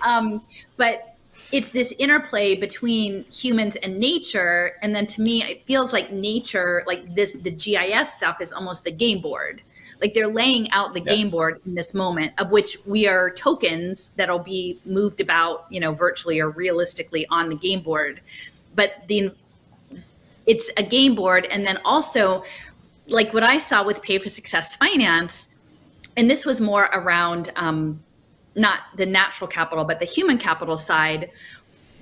Um, 0.00 0.42
but 0.78 1.14
it's 1.52 1.70
this 1.70 1.92
interplay 1.98 2.56
between 2.56 3.24
humans 3.24 3.76
and 3.76 3.98
nature 3.98 4.72
and 4.80 4.94
then 4.94 5.04
to 5.06 5.20
me 5.20 5.42
it 5.42 5.66
feels 5.66 5.92
like 5.92 6.12
nature 6.12 6.82
like 6.86 7.14
this 7.14 7.36
the 7.42 7.50
gis 7.50 8.12
stuff 8.12 8.40
is 8.40 8.52
almost 8.52 8.84
the 8.84 8.90
game 8.90 9.20
board 9.20 9.62
like 10.00 10.14
they're 10.14 10.28
laying 10.28 10.70
out 10.72 10.94
the 10.94 11.00
yeah. 11.00 11.14
game 11.14 11.30
board 11.30 11.60
in 11.66 11.74
this 11.74 11.94
moment 11.94 12.32
of 12.38 12.50
which 12.50 12.78
we 12.86 13.06
are 13.06 13.30
tokens 13.30 14.12
that'll 14.16 14.38
be 14.38 14.78
moved 14.84 15.20
about 15.20 15.66
you 15.70 15.80
know 15.80 15.92
virtually 15.92 16.40
or 16.40 16.50
realistically 16.50 17.26
on 17.28 17.48
the 17.48 17.56
game 17.56 17.80
board 17.80 18.20
but 18.74 19.06
the 19.08 19.30
it's 20.46 20.70
a 20.76 20.82
game 20.82 21.14
board 21.14 21.46
and 21.46 21.66
then 21.66 21.78
also 21.84 22.42
like 23.08 23.32
what 23.32 23.42
i 23.42 23.58
saw 23.58 23.84
with 23.84 24.02
pay 24.02 24.18
for 24.18 24.28
success 24.28 24.76
finance 24.76 25.48
and 26.16 26.30
this 26.30 26.44
was 26.44 26.60
more 26.60 26.84
around 26.92 27.50
um, 27.56 28.00
not 28.54 28.80
the 28.96 29.06
natural 29.06 29.48
capital 29.48 29.84
but 29.84 29.98
the 29.98 30.04
human 30.04 30.38
capital 30.38 30.76
side 30.76 31.30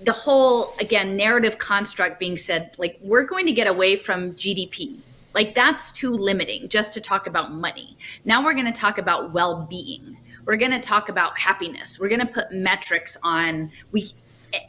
the 0.04 0.12
whole 0.12 0.74
again 0.80 1.16
narrative 1.16 1.58
construct 1.58 2.18
being 2.18 2.36
said 2.36 2.74
like 2.78 2.98
we're 3.02 3.24
going 3.24 3.46
to 3.46 3.52
get 3.52 3.66
away 3.66 3.96
from 3.96 4.32
gdp 4.32 4.98
like 5.34 5.54
that's 5.54 5.92
too 5.92 6.10
limiting 6.10 6.68
just 6.68 6.94
to 6.94 7.00
talk 7.00 7.26
about 7.26 7.52
money. 7.52 7.96
Now 8.24 8.44
we're 8.44 8.54
going 8.54 8.66
to 8.66 8.72
talk 8.72 8.98
about 8.98 9.32
well-being. 9.32 10.16
We're 10.44 10.56
going 10.56 10.72
to 10.72 10.80
talk 10.80 11.08
about 11.08 11.38
happiness. 11.38 11.98
We're 11.98 12.08
going 12.08 12.26
to 12.26 12.32
put 12.32 12.52
metrics 12.52 13.16
on 13.22 13.70
we 13.92 14.10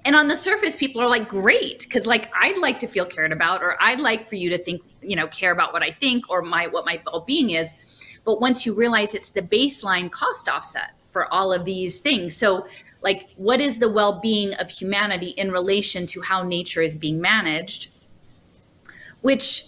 and 0.05 0.15
on 0.15 0.29
the 0.29 0.37
surface 0.37 0.75
people 0.75 1.01
are 1.01 1.09
like 1.09 1.27
great 1.27 1.81
because 1.81 2.05
like 2.05 2.31
I'd 2.39 2.57
like 2.57 2.79
to 2.79 2.87
feel 2.87 3.05
cared 3.05 3.31
about 3.33 3.61
or 3.61 3.75
I'd 3.81 3.99
like 3.99 4.29
for 4.29 4.35
you 4.35 4.49
to 4.49 4.57
think, 4.57 4.81
you 5.01 5.15
know, 5.15 5.27
care 5.27 5.51
about 5.51 5.73
what 5.73 5.83
I 5.83 5.91
think 5.91 6.29
or 6.29 6.41
my 6.41 6.67
what 6.67 6.85
my 6.85 7.01
well-being 7.05 7.51
is. 7.51 7.75
But 8.23 8.39
once 8.39 8.65
you 8.65 8.73
realize 8.73 9.13
it's 9.13 9.29
the 9.29 9.41
baseline 9.41 10.09
cost 10.09 10.47
offset 10.47 10.91
for 11.09 11.31
all 11.33 11.51
of 11.51 11.65
these 11.65 11.99
things. 11.99 12.35
So 12.35 12.65
like 13.01 13.29
what 13.35 13.59
is 13.59 13.77
the 13.77 13.91
well-being 13.91 14.53
of 14.55 14.69
humanity 14.69 15.29
in 15.31 15.51
relation 15.51 16.05
to 16.07 16.21
how 16.21 16.43
nature 16.43 16.81
is 16.81 16.95
being 16.95 17.19
managed? 17.19 17.89
Which 19.21 19.65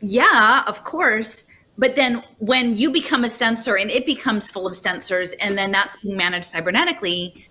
yeah, 0.00 0.64
of 0.66 0.84
course. 0.84 1.44
but 1.78 1.96
then 1.96 2.22
when 2.38 2.76
you 2.76 2.90
become 2.90 3.24
a 3.24 3.28
sensor 3.28 3.76
and 3.76 3.90
it 3.90 4.04
becomes 4.04 4.50
full 4.50 4.66
of 4.66 4.74
sensors 4.74 5.34
and 5.40 5.56
then 5.56 5.70
that's 5.70 5.96
being 5.98 6.16
managed 6.16 6.52
cybernetically 6.52 7.44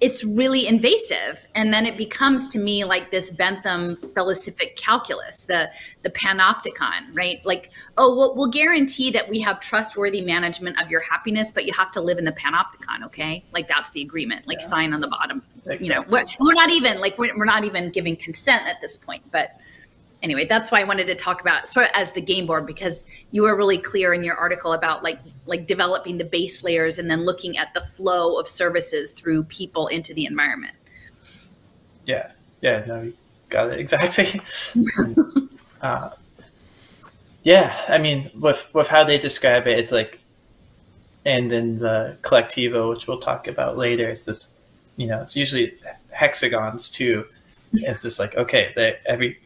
it's 0.00 0.24
really 0.24 0.66
invasive 0.66 1.46
and 1.54 1.72
then 1.72 1.86
it 1.86 1.96
becomes 1.96 2.46
to 2.48 2.58
me 2.58 2.84
like 2.84 3.10
this 3.10 3.30
bentham 3.30 3.96
felicific 4.14 4.76
calculus 4.76 5.44
the 5.44 5.70
the 6.02 6.10
panopticon 6.10 7.02
right 7.14 7.44
like 7.44 7.70
oh 7.96 8.14
we'll, 8.14 8.36
we'll 8.36 8.50
guarantee 8.50 9.10
that 9.10 9.28
we 9.28 9.40
have 9.40 9.58
trustworthy 9.60 10.20
management 10.20 10.80
of 10.80 10.90
your 10.90 11.00
happiness 11.00 11.50
but 11.50 11.64
you 11.64 11.72
have 11.72 11.90
to 11.90 12.00
live 12.00 12.18
in 12.18 12.24
the 12.24 12.32
panopticon 12.32 13.02
okay 13.04 13.42
like 13.52 13.68
that's 13.68 13.90
the 13.90 14.02
agreement 14.02 14.46
like 14.46 14.60
yeah. 14.60 14.66
sign 14.66 14.92
on 14.92 15.00
the 15.00 15.08
bottom 15.08 15.42
exactly. 15.66 15.86
you 15.86 15.94
know 15.94 16.04
we're, 16.10 16.46
we're 16.46 16.54
not 16.54 16.70
even 16.70 17.00
like 17.00 17.16
we're, 17.18 17.36
we're 17.36 17.44
not 17.44 17.64
even 17.64 17.90
giving 17.90 18.16
consent 18.16 18.66
at 18.66 18.80
this 18.80 18.96
point 18.96 19.22
but 19.30 19.58
anyway, 20.26 20.44
that's 20.44 20.72
why 20.72 20.80
I 20.80 20.84
wanted 20.84 21.06
to 21.06 21.14
talk 21.14 21.40
about 21.40 21.68
sort 21.68 21.86
of 21.86 21.92
as 21.94 22.10
the 22.10 22.20
game 22.20 22.46
board 22.46 22.66
because 22.66 23.04
you 23.30 23.42
were 23.42 23.54
really 23.54 23.78
clear 23.78 24.12
in 24.12 24.24
your 24.24 24.34
article 24.34 24.72
about 24.72 25.04
like 25.04 25.20
like 25.46 25.68
developing 25.68 26.18
the 26.18 26.24
base 26.24 26.64
layers 26.64 26.98
and 26.98 27.08
then 27.08 27.24
looking 27.24 27.56
at 27.56 27.72
the 27.74 27.80
flow 27.80 28.36
of 28.36 28.48
services 28.48 29.12
through 29.12 29.44
people 29.44 29.86
into 29.86 30.12
the 30.14 30.26
environment. 30.26 30.74
Yeah, 32.06 32.32
yeah, 32.60 32.84
no, 32.88 33.02
you 33.02 33.14
got 33.50 33.70
it 33.70 33.78
exactly. 33.84 34.40
uh, 35.80 36.10
yeah, 37.44 37.80
I 37.88 37.98
mean, 37.98 38.28
with 38.34 38.68
with 38.74 38.88
how 38.88 39.04
they 39.04 39.18
describe 39.18 39.68
it, 39.68 39.78
it's 39.78 39.92
like, 39.92 40.18
and 41.24 41.52
in 41.52 41.78
the 41.78 42.18
Kolektivo, 42.22 42.90
which 42.90 43.06
we'll 43.06 43.20
talk 43.20 43.46
about 43.46 43.76
later, 43.76 44.08
it's 44.10 44.24
this, 44.24 44.56
you 44.96 45.06
know, 45.06 45.22
it's 45.22 45.36
usually 45.36 45.74
hexagons 46.10 46.90
too. 46.90 47.26
It's 47.74 48.02
just 48.02 48.18
like 48.18 48.34
okay, 48.36 48.72
they, 48.74 48.98
every 49.06 49.38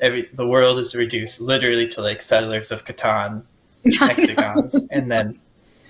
every 0.00 0.28
the 0.32 0.46
world 0.46 0.78
is 0.78 0.94
reduced 0.94 1.40
literally 1.40 1.88
to 1.88 2.00
like 2.00 2.22
settlers 2.22 2.72
of 2.72 2.84
Catan 2.84 3.42
hexagons, 3.98 4.86
and 4.90 5.10
then 5.10 5.38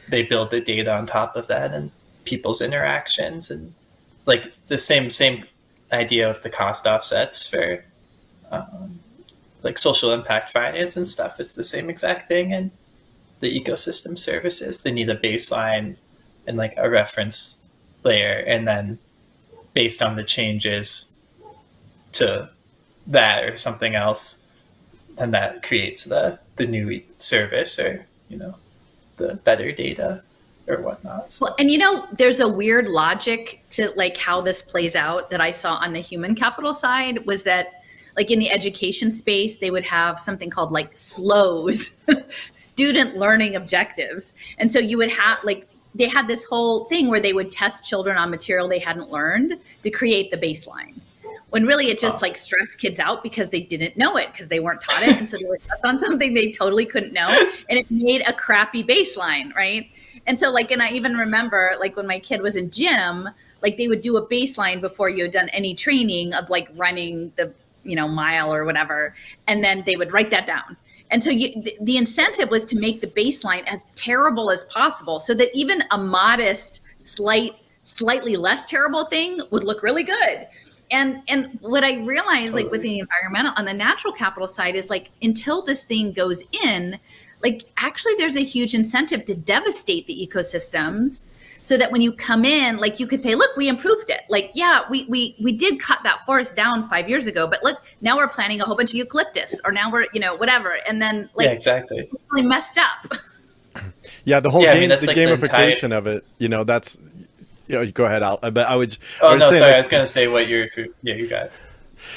they 0.09 0.23
build 0.23 0.50
the 0.50 0.61
data 0.61 0.93
on 0.93 1.07
top 1.07 1.37
of 1.37 1.47
that 1.49 1.73
and 1.73 1.91
people's 2.25 2.61
interactions 2.61 3.50
and 3.50 3.73
like 4.27 4.53
the 4.67 4.79
same 4.79 5.11
same 5.11 5.45
idea 5.93 6.29
of 6.29 6.43
the 6.43 6.50
cost 6.50 6.87
offsets 6.87 7.49
for 7.49 7.85
um, 8.50 9.00
like 9.62 9.79
social 9.79 10.12
impact 10.12 10.50
finance 10.50 10.97
and 10.97 11.07
stuff. 11.07 11.41
It's 11.41 11.55
the 11.55 11.65
same 11.65 11.91
exact 11.91 12.29
thing, 12.29 12.53
and 12.53 12.71
the 13.41 13.61
ecosystem 13.61 14.19
services 14.19 14.83
they 14.83 14.93
need 14.93 15.09
a 15.09 15.17
baseline 15.17 15.97
and 16.47 16.57
like 16.57 16.75
a 16.77 16.88
reference 16.88 17.62
layer, 18.05 18.45
and 18.47 18.67
then 18.67 18.99
based 19.75 20.03
on 20.03 20.17
the 20.17 20.25
changes 20.25 21.11
to 22.12 22.50
that 23.09 23.45
or 23.45 23.57
something 23.57 23.95
else, 23.95 24.38
and 25.17 25.35
that 25.35 25.62
creates 25.62 26.05
the 26.05 26.38
the 26.57 26.67
new 26.67 27.03
service 27.19 27.79
or 27.79 28.07
you 28.29 28.37
know 28.37 28.55
the 29.17 29.35
better 29.37 29.73
data 29.73 30.23
or 30.69 30.81
whatnot. 30.83 31.33
So. 31.33 31.47
Well, 31.47 31.57
and 31.59 31.71
you 31.71 31.79
know, 31.79 32.07
there's 32.12 32.41
a 32.41 32.49
weird 32.49 32.87
logic 32.87 33.65
to 33.71 33.91
like 33.97 34.17
how 34.17 34.41
this 34.41 34.62
plays 34.62 34.95
out 34.95 35.31
that 35.31 35.41
I 35.41 35.50
saw 35.50 35.75
on 35.75 35.93
the 35.93 36.00
human 36.00 36.35
capital 36.35 36.73
side 36.73 37.27
was 37.27 37.43
that 37.45 37.83
like 38.17 38.31
in 38.31 38.38
the 38.38 38.50
education 38.50 39.11
space, 39.11 39.59
they 39.59 39.71
would 39.71 39.85
have 39.85 40.19
something 40.19 40.50
called 40.50 40.73
like 40.73 40.95
SLOWs, 40.95 41.95
student 42.53 43.17
learning 43.17 43.57
objectives. 43.57 44.35
And 44.59 44.71
so 44.71 44.79
you 44.79 44.99
would 44.99 45.11
have 45.11 45.43
like 45.45 45.69
they 45.95 46.09
had 46.09 46.29
this 46.29 46.45
whole 46.45 46.85
thing 46.87 47.09
where 47.09 47.21
they 47.21 47.33
would 47.33 47.50
test 47.50 47.87
children 47.87 48.17
on 48.17 48.31
material 48.31 48.69
they 48.69 48.79
hadn't 48.79 49.11
learned 49.11 49.59
to 49.83 49.91
create 49.91 50.31
the 50.31 50.37
baseline 50.37 50.95
when 51.50 51.64
really 51.67 51.88
it 51.88 51.99
just 51.99 52.21
like 52.21 52.37
stressed 52.37 52.78
kids 52.78 53.00
out 53.00 53.23
because 53.23 53.50
they 53.50 53.61
didn't 53.61 53.97
know 53.97 54.17
it 54.17 54.31
because 54.33 54.49
they 54.49 54.61
weren't 54.61 54.81
taught 54.81 55.02
it. 55.02 55.17
And 55.17 55.28
so 55.28 55.38
they 55.38 55.49
were 55.49 55.59
taught 55.59 55.85
on 55.85 56.00
something 56.05 56.35
they 56.35 56.52
totally 56.52 56.85
couldn't 56.85 57.12
know 57.12 57.28
and 57.69 57.78
it 57.78 57.90
made 57.90 58.23
a 58.26 58.33
crappy 58.33 58.85
baseline 58.85 59.55
right? 59.55 59.90
And 60.27 60.38
so 60.38 60.51
like 60.51 60.70
and 60.70 60.83
i 60.83 60.90
even 60.90 61.14
remember 61.14 61.73
like 61.81 61.96
when 61.96 62.07
my 62.07 62.18
kid 62.18 62.42
was 62.42 62.57
in 62.57 62.70
gym 62.70 63.29
like 63.62 63.77
they 63.77 63.88
would 63.88 64.03
do 64.03 64.16
a 64.16 64.27
baseline 64.27 64.81
before 64.81 65.09
you 65.09 65.25
had 65.25 65.33
done 65.33 65.49
any 65.51 65.75
training 65.75 66.35
of 66.35 66.51
like 66.51 66.68
running 66.77 67.33
the 67.37 67.53
you 67.83 67.96
know 67.96 68.07
mile 68.07 68.53
or 68.53 68.64
whatever 68.64 69.14
and 69.46 69.64
then 69.64 69.83
they 69.87 69.96
would 69.96 70.12
write 70.12 70.31
that 70.31 70.46
down. 70.46 70.77
And 71.11 71.25
so 71.25 71.31
you, 71.31 71.62
the 71.81 71.96
incentive 71.96 72.51
was 72.51 72.66
to 72.66 72.79
make 72.79 73.01
the 73.01 73.07
baseline 73.07 73.66
as 73.66 73.83
terrible 73.94 74.51
as 74.51 74.64
possible 74.64 75.18
so 75.18 75.33
that 75.35 75.49
even 75.55 75.83
a 75.90 75.96
modest 75.96 76.83
slight 76.99 77.53
slightly 77.83 78.37
less 78.37 78.66
terrible 78.66 79.07
thing 79.07 79.40
would 79.51 79.64
look 79.64 79.83
really 79.83 80.03
good 80.03 80.46
and 80.90 81.22
and 81.29 81.59
what 81.61 81.85
i 81.85 81.96
realized 82.05 82.53
totally. 82.53 82.62
like 82.64 82.72
with 82.72 82.83
the 82.83 82.98
environmental 82.98 83.53
on 83.57 83.64
the 83.64 83.74
natural 83.74 84.12
capital 84.12 84.46
side 84.46 84.74
is 84.74 84.90
like 84.90 85.11
until 85.22 85.62
this 85.62 85.85
thing 85.85 86.12
goes 86.12 86.42
in 86.64 86.98
like 87.42 87.64
actually 87.79 88.14
there's 88.18 88.37
a 88.37 88.44
huge 88.44 88.74
incentive 88.74 89.24
to 89.24 89.35
devastate 89.35 90.07
the 90.07 90.29
ecosystems 90.29 91.27
so 91.62 91.77
that 91.77 91.90
when 91.92 92.01
you 92.01 92.12
come 92.12 92.44
in 92.44 92.79
like 92.79 92.98
you 92.98 93.07
could 93.07 93.20
say 93.20 93.35
look 93.35 93.57
we 93.57 93.68
improved 93.68 94.11
it. 94.11 94.22
Like 94.29 94.51
yeah 94.55 94.83
we 94.90 95.07
we 95.09 95.37
we 95.42 95.53
did 95.53 95.81
cut 95.81 96.01
that 96.05 96.24
forest 96.24 96.57
down 96.57 96.88
five 96.88 97.09
years 97.09 97.27
ago 97.27 97.46
but 97.46 97.62
look 97.62 97.83
now 98.01 98.16
we're 98.16 98.29
planting 98.29 98.61
a 98.61 98.64
whole 98.64 98.77
bunch 98.77 98.90
of 98.90 98.94
eucalyptus 98.94 99.61
or 99.64 99.72
now 99.72 99.90
we're 99.90 100.07
you 100.12 100.20
know 100.20 100.35
whatever. 100.37 100.79
And 100.87 101.01
then 101.01 101.29
like 101.35 101.46
yeah 101.46 101.53
exactly. 101.53 102.09
really 102.31 102.46
messed 102.46 102.79
up. 102.79 103.12
Yeah 104.24 104.40
the 104.40 104.51
whole 104.51 104.62
yeah, 104.62 104.74
game 104.74 104.90
I 104.90 104.96
mean, 104.96 105.01
the 105.01 105.07
like 105.07 105.16
gamification 105.16 105.81
the 105.81 105.85
entire... 105.87 105.98
of 105.98 106.07
it 106.09 106.24
you 106.38 106.48
know 106.48 106.64
that's 106.64 106.98
you 107.78 107.78
know, 107.78 107.90
go 107.90 108.04
ahead. 108.04 108.22
I'll, 108.22 108.38
but 108.38 108.59
I 108.59 108.76
would. 108.76 108.96
Oh 109.20 109.35
I 109.35 109.38
no, 109.38 109.50
sorry. 109.50 109.61
Like, 109.61 109.74
I 109.74 109.76
was 109.76 109.88
going 109.88 110.02
to 110.02 110.07
say 110.11 110.28
what 110.28 110.48
you're. 110.48 110.68
Yeah, 111.02 111.14
you 111.14 111.28
got. 111.28 111.46
It. 111.46 111.52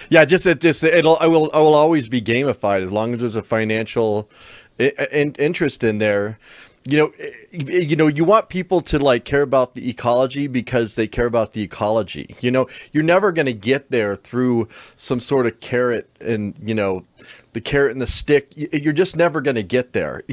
Yeah, 0.10 0.26
just 0.26 0.46
it. 0.46 0.62
Just 0.62 0.84
it'll. 0.84 1.18
I 1.20 1.28
will. 1.28 1.50
I 1.54 1.60
will 1.60 1.76
always 1.76 2.08
be 2.08 2.22
gamified 2.22 2.84
as 2.84 2.92
long 2.92 3.14
as 3.14 3.20
there's 3.20 3.36
a 3.36 3.44
financial 3.44 4.30
in, 4.80 5.34
interest 5.38 5.84
in 5.84 5.98
there 5.98 6.40
you 6.84 6.98
know 6.98 7.12
you 7.52 7.96
know 7.96 8.08
you 8.08 8.24
want 8.24 8.50
people 8.50 8.82
to 8.82 8.98
like 8.98 9.24
care 9.24 9.44
about 9.44 9.76
the 9.76 9.90
ecology 9.90 10.48
because 10.48 10.96
they 10.96 11.08
care 11.08 11.28
about 11.28 11.54
the 11.54 11.62
ecology 11.62 12.36
you 12.42 12.50
know 12.50 12.68
you're 12.92 13.04
never 13.04 13.32
going 13.32 13.46
to 13.46 13.54
get 13.54 13.92
there 13.92 14.16
through 14.16 14.68
some 14.96 15.20
sort 15.20 15.46
of 15.46 15.60
carrot 15.60 16.10
and 16.20 16.56
you 16.64 16.74
know 16.74 17.06
the 17.54 17.62
carrot 17.62 17.92
and 17.92 18.02
the 18.02 18.08
stick 18.08 18.54
you're 18.56 18.94
just 18.94 19.16
never 19.16 19.42
going 19.42 19.56
to 19.56 19.64
get 19.64 19.94
there 19.94 20.24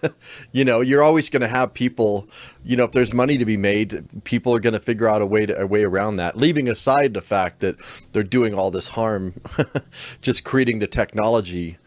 you 0.52 0.64
know 0.64 0.80
you're 0.80 1.02
always 1.02 1.28
going 1.28 1.40
to 1.40 1.48
have 1.48 1.72
people 1.72 2.28
you 2.64 2.76
know 2.76 2.84
if 2.84 2.92
there's 2.92 3.12
money 3.12 3.38
to 3.38 3.44
be 3.44 3.56
made 3.56 4.06
people 4.24 4.54
are 4.54 4.60
going 4.60 4.72
to 4.72 4.80
figure 4.80 5.08
out 5.08 5.22
a 5.22 5.26
way 5.26 5.46
to 5.46 5.58
a 5.60 5.66
way 5.66 5.84
around 5.84 6.16
that 6.16 6.36
leaving 6.36 6.68
aside 6.68 7.14
the 7.14 7.22
fact 7.22 7.60
that 7.60 7.76
they're 8.12 8.22
doing 8.22 8.54
all 8.54 8.70
this 8.70 8.88
harm 8.88 9.34
just 10.20 10.44
creating 10.44 10.78
the 10.78 10.86
technology 10.86 11.78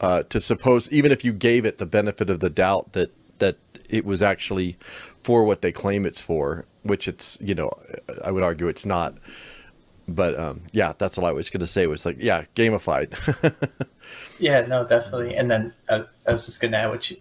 uh, 0.00 0.22
to 0.24 0.40
suppose 0.40 0.88
even 0.90 1.10
if 1.10 1.24
you 1.24 1.32
gave 1.32 1.64
it 1.64 1.78
the 1.78 1.86
benefit 1.86 2.30
of 2.30 2.40
the 2.40 2.50
doubt 2.50 2.92
that 2.92 3.10
that 3.38 3.56
it 3.88 4.04
was 4.04 4.22
actually 4.22 4.76
for 5.22 5.44
what 5.44 5.62
they 5.62 5.72
claim 5.72 6.04
it's 6.06 6.20
for 6.20 6.64
which 6.82 7.08
it's 7.08 7.38
you 7.40 7.54
know 7.54 7.70
i 8.24 8.30
would 8.30 8.42
argue 8.42 8.68
it's 8.68 8.86
not 8.86 9.14
but 10.08 10.38
um, 10.38 10.62
yeah, 10.72 10.92
that's 10.96 11.18
all 11.18 11.24
I 11.24 11.32
was 11.32 11.50
going 11.50 11.60
to 11.60 11.66
say 11.66 11.86
was 11.86 12.06
like, 12.06 12.16
yeah, 12.20 12.44
gamified. 12.54 13.12
yeah, 14.38 14.66
no, 14.66 14.86
definitely. 14.86 15.36
And 15.36 15.50
then 15.50 15.72
uh, 15.88 16.04
I 16.26 16.32
was 16.32 16.46
just 16.46 16.60
going 16.60 16.72
to 16.72 16.78
add 16.78 16.90
what 16.90 17.10
you, 17.10 17.16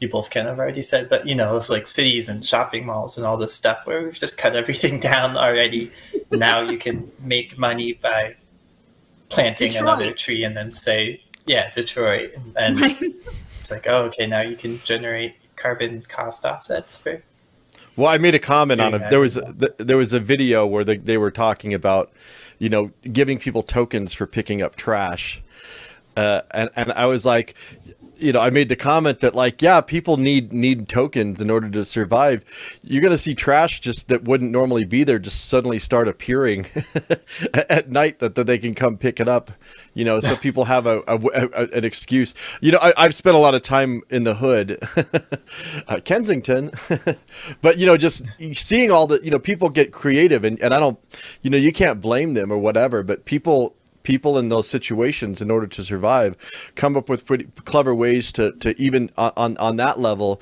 you 0.00 0.08
both 0.08 0.30
kind 0.30 0.48
of 0.48 0.58
already 0.58 0.82
said, 0.82 1.08
but 1.08 1.26
you 1.26 1.34
know, 1.34 1.56
if 1.56 1.70
like 1.70 1.86
cities 1.86 2.28
and 2.28 2.44
shopping 2.44 2.86
malls 2.86 3.16
and 3.16 3.26
all 3.26 3.36
this 3.36 3.54
stuff 3.54 3.86
where 3.86 4.02
we've 4.02 4.18
just 4.18 4.38
cut 4.38 4.56
everything 4.62 5.00
down 5.00 5.36
already, 5.36 5.90
now 6.30 6.60
you 6.60 6.78
can 6.78 7.10
make 7.20 7.58
money 7.58 7.94
by 7.94 8.36
planting 9.28 9.70
Detroit. 9.70 9.82
another 9.82 10.12
tree 10.12 10.44
and 10.44 10.56
then 10.56 10.70
say, 10.70 11.20
yeah, 11.46 11.70
Detroit. 11.70 12.32
And 12.56 12.80
right. 12.80 13.02
it's 13.56 13.70
like, 13.70 13.86
oh, 13.88 14.04
okay, 14.04 14.26
now 14.26 14.42
you 14.42 14.56
can 14.56 14.80
generate 14.84 15.34
carbon 15.56 16.02
cost 16.02 16.44
offsets 16.44 16.98
for 16.98 17.22
well, 17.96 18.08
I 18.08 18.18
made 18.18 18.34
a 18.34 18.38
comment 18.38 18.80
on 18.80 18.94
it. 18.94 19.10
There 19.10 19.20
was 19.20 19.36
a, 19.36 19.54
there 19.78 19.96
was 19.98 20.14
a 20.14 20.20
video 20.20 20.66
where 20.66 20.82
they, 20.82 20.96
they 20.96 21.18
were 21.18 21.30
talking 21.30 21.74
about, 21.74 22.10
you 22.58 22.70
know, 22.70 22.90
giving 23.12 23.38
people 23.38 23.62
tokens 23.62 24.14
for 24.14 24.26
picking 24.26 24.62
up 24.62 24.76
trash, 24.76 25.42
uh, 26.16 26.42
and 26.50 26.70
and 26.76 26.92
I 26.92 27.06
was 27.06 27.24
like, 27.24 27.54
you 28.22 28.32
know, 28.32 28.40
I 28.40 28.50
made 28.50 28.68
the 28.68 28.76
comment 28.76 29.20
that 29.20 29.34
like, 29.34 29.60
yeah, 29.60 29.80
people 29.80 30.16
need 30.16 30.52
need 30.52 30.88
tokens 30.88 31.40
in 31.40 31.50
order 31.50 31.68
to 31.70 31.84
survive. 31.84 32.44
You're 32.82 33.02
gonna 33.02 33.18
see 33.18 33.34
trash 33.34 33.80
just 33.80 34.08
that 34.08 34.24
wouldn't 34.24 34.50
normally 34.50 34.84
be 34.84 35.04
there 35.04 35.18
just 35.18 35.46
suddenly 35.46 35.78
start 35.78 36.08
appearing 36.08 36.66
at 37.54 37.90
night 37.90 38.20
that, 38.20 38.36
that 38.36 38.44
they 38.46 38.58
can 38.58 38.74
come 38.74 38.96
pick 38.96 39.18
it 39.18 39.28
up. 39.28 39.50
You 39.94 40.04
know, 40.04 40.20
so 40.20 40.36
people 40.46 40.64
have 40.64 40.86
a, 40.86 41.02
a, 41.08 41.18
a 41.18 41.68
an 41.76 41.84
excuse. 41.84 42.34
You 42.60 42.72
know, 42.72 42.78
I, 42.80 43.02
have 43.02 43.14
spent 43.14 43.34
a 43.34 43.40
lot 43.40 43.54
of 43.54 43.62
time 43.62 44.02
in 44.08 44.24
the 44.24 44.34
hood, 44.34 44.78
uh, 45.88 46.00
Kensington, 46.04 46.70
but 47.60 47.78
you 47.78 47.86
know, 47.86 47.96
just 47.96 48.24
seeing 48.52 48.90
all 48.90 49.06
the 49.06 49.20
you 49.22 49.30
know 49.30 49.38
people 49.38 49.68
get 49.68 49.92
creative 49.92 50.44
and 50.44 50.60
and 50.60 50.72
I 50.72 50.78
don't, 50.78 50.98
you 51.42 51.50
know, 51.50 51.58
you 51.58 51.72
can't 51.72 52.00
blame 52.00 52.34
them 52.34 52.52
or 52.52 52.58
whatever, 52.58 53.02
but 53.02 53.24
people 53.24 53.74
people 54.02 54.38
in 54.38 54.48
those 54.48 54.68
situations 54.68 55.40
in 55.40 55.50
order 55.50 55.66
to 55.66 55.84
survive 55.84 56.36
come 56.74 56.96
up 56.96 57.08
with 57.08 57.24
pretty 57.24 57.44
clever 57.64 57.94
ways 57.94 58.32
to, 58.32 58.52
to 58.52 58.80
even 58.80 59.10
on, 59.16 59.56
on 59.56 59.76
that 59.76 59.98
level 59.98 60.40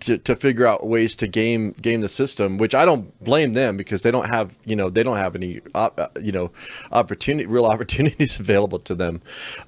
to, 0.00 0.18
to 0.18 0.34
figure 0.34 0.66
out 0.66 0.86
ways 0.86 1.14
to 1.14 1.28
game 1.28 1.72
game 1.80 2.00
the 2.00 2.08
system 2.08 2.58
which 2.58 2.74
i 2.74 2.84
don't 2.84 3.22
blame 3.22 3.52
them 3.52 3.76
because 3.76 4.02
they 4.02 4.10
don't 4.10 4.28
have 4.28 4.56
you 4.64 4.74
know 4.74 4.88
they 4.88 5.02
don't 5.02 5.18
have 5.18 5.36
any 5.36 5.60
uh, 5.74 6.08
you 6.20 6.32
know 6.32 6.50
opportunity 6.90 7.46
real 7.46 7.66
opportunities 7.74 8.38
available 8.40 8.78
to 8.80 8.94
them 8.94 9.22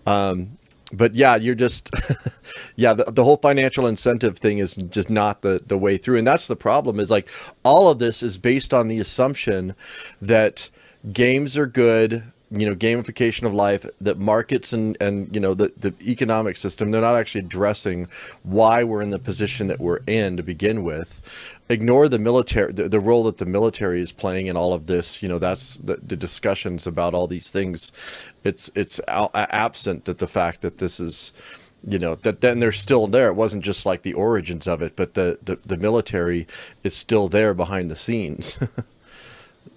um, 0.07 0.59
but 0.93 1.15
yeah, 1.15 1.37
you're 1.37 1.55
just, 1.55 1.91
yeah, 2.77 2.95
the, 2.95 3.05
the 3.05 3.25
whole 3.25 3.37
financial 3.37 3.87
incentive 3.87 4.39
thing 4.39 4.59
is 4.59 4.75
just 4.75 5.11
not 5.11 5.43
the, 5.43 5.61
the 5.67 5.79
way 5.79 5.97
through. 5.97 6.19
And 6.19 6.27
that's 6.27 6.47
the 6.47 6.57
problem 6.57 7.01
is 7.01 7.11
like 7.11 7.29
all 7.65 7.89
of 7.89 7.99
this 7.99 8.23
is 8.23 8.39
based 8.39 8.73
on 8.73 8.89
the 8.89 8.99
assumption 8.99 9.75
that 10.21 10.71
games 11.13 11.57
are 11.57 11.67
good, 11.67 12.25
you 12.61 12.67
know 12.69 12.75
gamification 12.75 13.45
of 13.45 13.55
life 13.55 13.87
that 14.01 14.19
markets 14.19 14.73
and 14.73 14.97
and 15.01 15.33
you 15.35 15.40
know 15.40 15.55
the 15.55 15.73
the 15.77 15.95
economic 16.05 16.57
system 16.57 16.90
they're 16.90 17.01
not 17.01 17.17
actually 17.17 17.40
addressing 17.40 18.09
why 18.43 18.85
we're 18.85 19.03
in 19.03 19.11
the 19.11 19.19
position 19.19 19.67
that 19.67 19.81
we're 19.81 20.01
in 20.07 20.37
to 20.37 20.43
begin 20.43 20.83
with. 20.83 21.21
Ignore 21.69 22.09
the 22.09 22.19
military 22.19 22.73
the, 22.73 22.88
the 22.88 23.01
role 23.01 23.25
that 23.25 23.38
the 23.38 23.47
military 23.47 24.01
is 24.01 24.12
playing 24.12 24.47
in 24.47 24.57
all 24.57 24.73
of 24.73 24.87
this. 24.87 25.23
You 25.23 25.29
know 25.29 25.38
that's 25.38 25.79
the, 25.79 25.97
the 25.97 26.17
discussions 26.17 26.87
about 26.87 27.14
all 27.14 27.27
these 27.27 27.51
things. 27.51 27.93
It's 28.45 28.71
it's 28.75 29.01
absent 29.09 30.05
that 30.05 30.19
the 30.19 30.29
fact 30.29 30.61
that 30.61 30.79
this 30.79 31.01
is 31.01 31.33
you 31.87 31.99
know 31.99 32.14
that 32.17 32.40
then 32.40 32.61
they're 32.61 32.73
still 32.73 33.07
there. 33.07 33.29
It 33.29 33.35
wasn't 33.35 33.64
just 33.64 33.87
like 33.87 34.03
the 34.03 34.14
origins 34.14 34.67
of 34.67 34.83
it 34.83 34.97
but 34.97 35.14
the 35.14 35.38
the, 35.43 35.57
the 35.62 35.77
military 35.77 36.47
is 36.83 36.95
still 36.95 37.29
there 37.29 37.55
behind 37.55 37.90
the 37.90 37.97
scenes. 37.97 38.59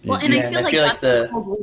Well 0.04 0.20
and 0.22 0.34
yeah, 0.34 0.48
i 0.48 0.52
feel 0.52 0.64
like 0.64 0.74
that's 0.74 0.74
like 0.74 1.00
the, 1.00 1.22
the 1.24 1.30
cold 1.34 1.48
war 1.48 1.58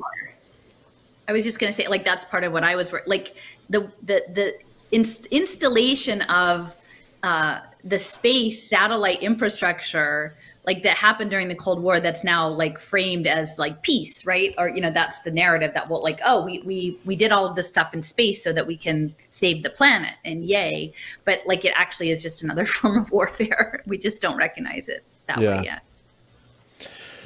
I 1.29 1.33
was 1.33 1.45
just 1.45 1.59
going 1.59 1.73
to 1.73 1.77
say, 1.77 1.89
like, 1.89 2.05
that's 2.05 2.25
part 2.25 2.45
of 2.45 2.53
what 2.53 2.65
I 2.65 2.77
was 2.77 2.93
like 3.07 3.37
the 3.71 3.91
the 4.03 4.23
the 4.33 4.59
inst- 4.93 5.27
installation 5.27 6.23
of 6.23 6.77
uh, 7.23 7.61
the 7.83 7.99
space 7.99 8.69
satellite 8.69 9.23
infrastructure 9.23 10.35
like 10.67 10.83
that 10.83 10.97
happened 10.97 11.31
during 11.31 11.49
the 11.49 11.55
cold 11.55 11.83
war 11.83 12.01
that's 12.01 12.25
now 12.25 12.49
like 12.49 12.79
framed 12.79 13.27
as 13.27 13.59
like 13.59 13.83
peace 13.83 14.25
right? 14.25 14.55
Or 14.57 14.69
you 14.69 14.81
know 14.81 14.91
that's 14.91 15.21
the 15.21 15.31
narrative 15.31 15.73
that 15.75 15.89
will 15.91 16.03
like 16.03 16.21
oh 16.25 16.45
we 16.45 16.63
we 16.65 16.99
we 17.05 17.17
did 17.17 17.33
all 17.33 17.47
of 17.47 17.55
this 17.55 17.69
stuff 17.69 17.93
in 17.93 18.03
space 18.03 18.43
so 18.43 18.53
that 18.53 18.67
we 18.67 18.77
can 18.77 19.15
save 19.31 19.63
the 19.63 19.71
planet 19.71 20.15
and 20.25 20.45
yay. 20.45 20.93
But 21.25 21.41
like 21.47 21.65
it 21.65 21.73
actually 21.77 22.11
is 22.11 22.23
just 22.23 22.43
another 22.43 22.65
form 22.67 22.99
of 22.99 23.11
warfare. 23.11 23.83
We 23.87 23.99
just 23.99 24.23
don't 24.23 24.37
recognize 24.37 24.89
it 24.89 25.05
that 25.27 25.39
yeah. 25.39 25.59
way 25.59 25.65
yet. 25.65 25.83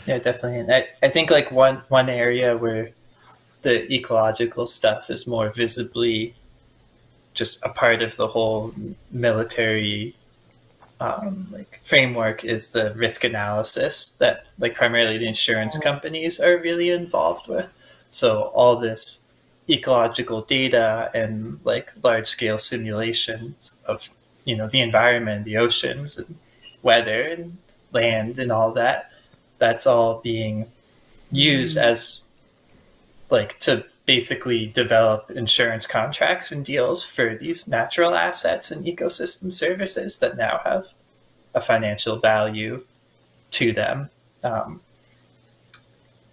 Yeah 0.06 0.18
definitely. 0.18 0.61
And 0.61 0.72
I, 0.72 0.88
I 1.02 1.08
think 1.08 1.30
like 1.30 1.52
one 1.52 1.82
one 1.88 2.08
area 2.08 2.56
where 2.56 2.90
the 3.62 3.92
ecological 3.92 4.66
stuff 4.66 5.11
is 5.11 5.27
more 5.27 5.51
visibly 5.51 6.35
just 7.35 7.64
a 7.64 7.68
part 7.68 8.03
of 8.03 8.16
the 8.16 8.27
whole 8.27 8.75
military 9.11 10.14
um, 11.01 11.47
like 11.51 11.81
framework 11.85 12.44
is 12.44 12.73
the 12.73 12.92
risk 12.94 13.23
analysis 13.25 14.16
that 14.18 14.47
like 14.59 14.75
primarily 14.75 15.18
the 15.18 15.29
insurance 15.29 15.79
companies 15.79 16.40
are 16.40 16.59
really 16.59 16.90
involved 16.90 17.49
with. 17.49 17.73
So 18.11 18.51
all 18.55 18.77
this 18.77 19.27
ecological 19.71 20.42
data 20.42 21.11
and 21.14 21.61
like 21.64 21.92
large 22.03 22.27
scale 22.27 22.59
simulations 22.59 23.77
of 23.85 24.11
you 24.44 24.57
know 24.57 24.66
the 24.66 24.81
environment, 24.81 25.44
the 25.44 25.59
oceans 25.59 26.18
and 26.18 26.37
weather 26.83 27.23
and 27.23 27.59
land 27.92 28.38
and 28.38 28.51
all 28.51 28.73
that, 28.73 29.12
that's 29.59 29.87
all 29.87 30.21
being 30.21 30.66
used 31.31 31.77
mm-hmm. 31.77 31.90
as 31.90 32.25
like 33.31 33.59
to 33.61 33.85
basically 34.07 34.67
develop 34.67 35.31
insurance 35.31 35.87
contracts 35.87 36.51
and 36.51 36.64
deals 36.64 37.05
for 37.05 37.35
these 37.35 37.69
natural 37.69 38.14
assets 38.14 38.71
and 38.71 38.87
ecosystem 38.87 39.53
services 39.53 40.19
that 40.19 40.37
now 40.37 40.61
have 40.64 40.95
a 41.55 41.61
financial 41.61 42.17
value 42.17 42.85
to 43.51 43.73
them. 43.73 44.09
Um, 44.43 44.81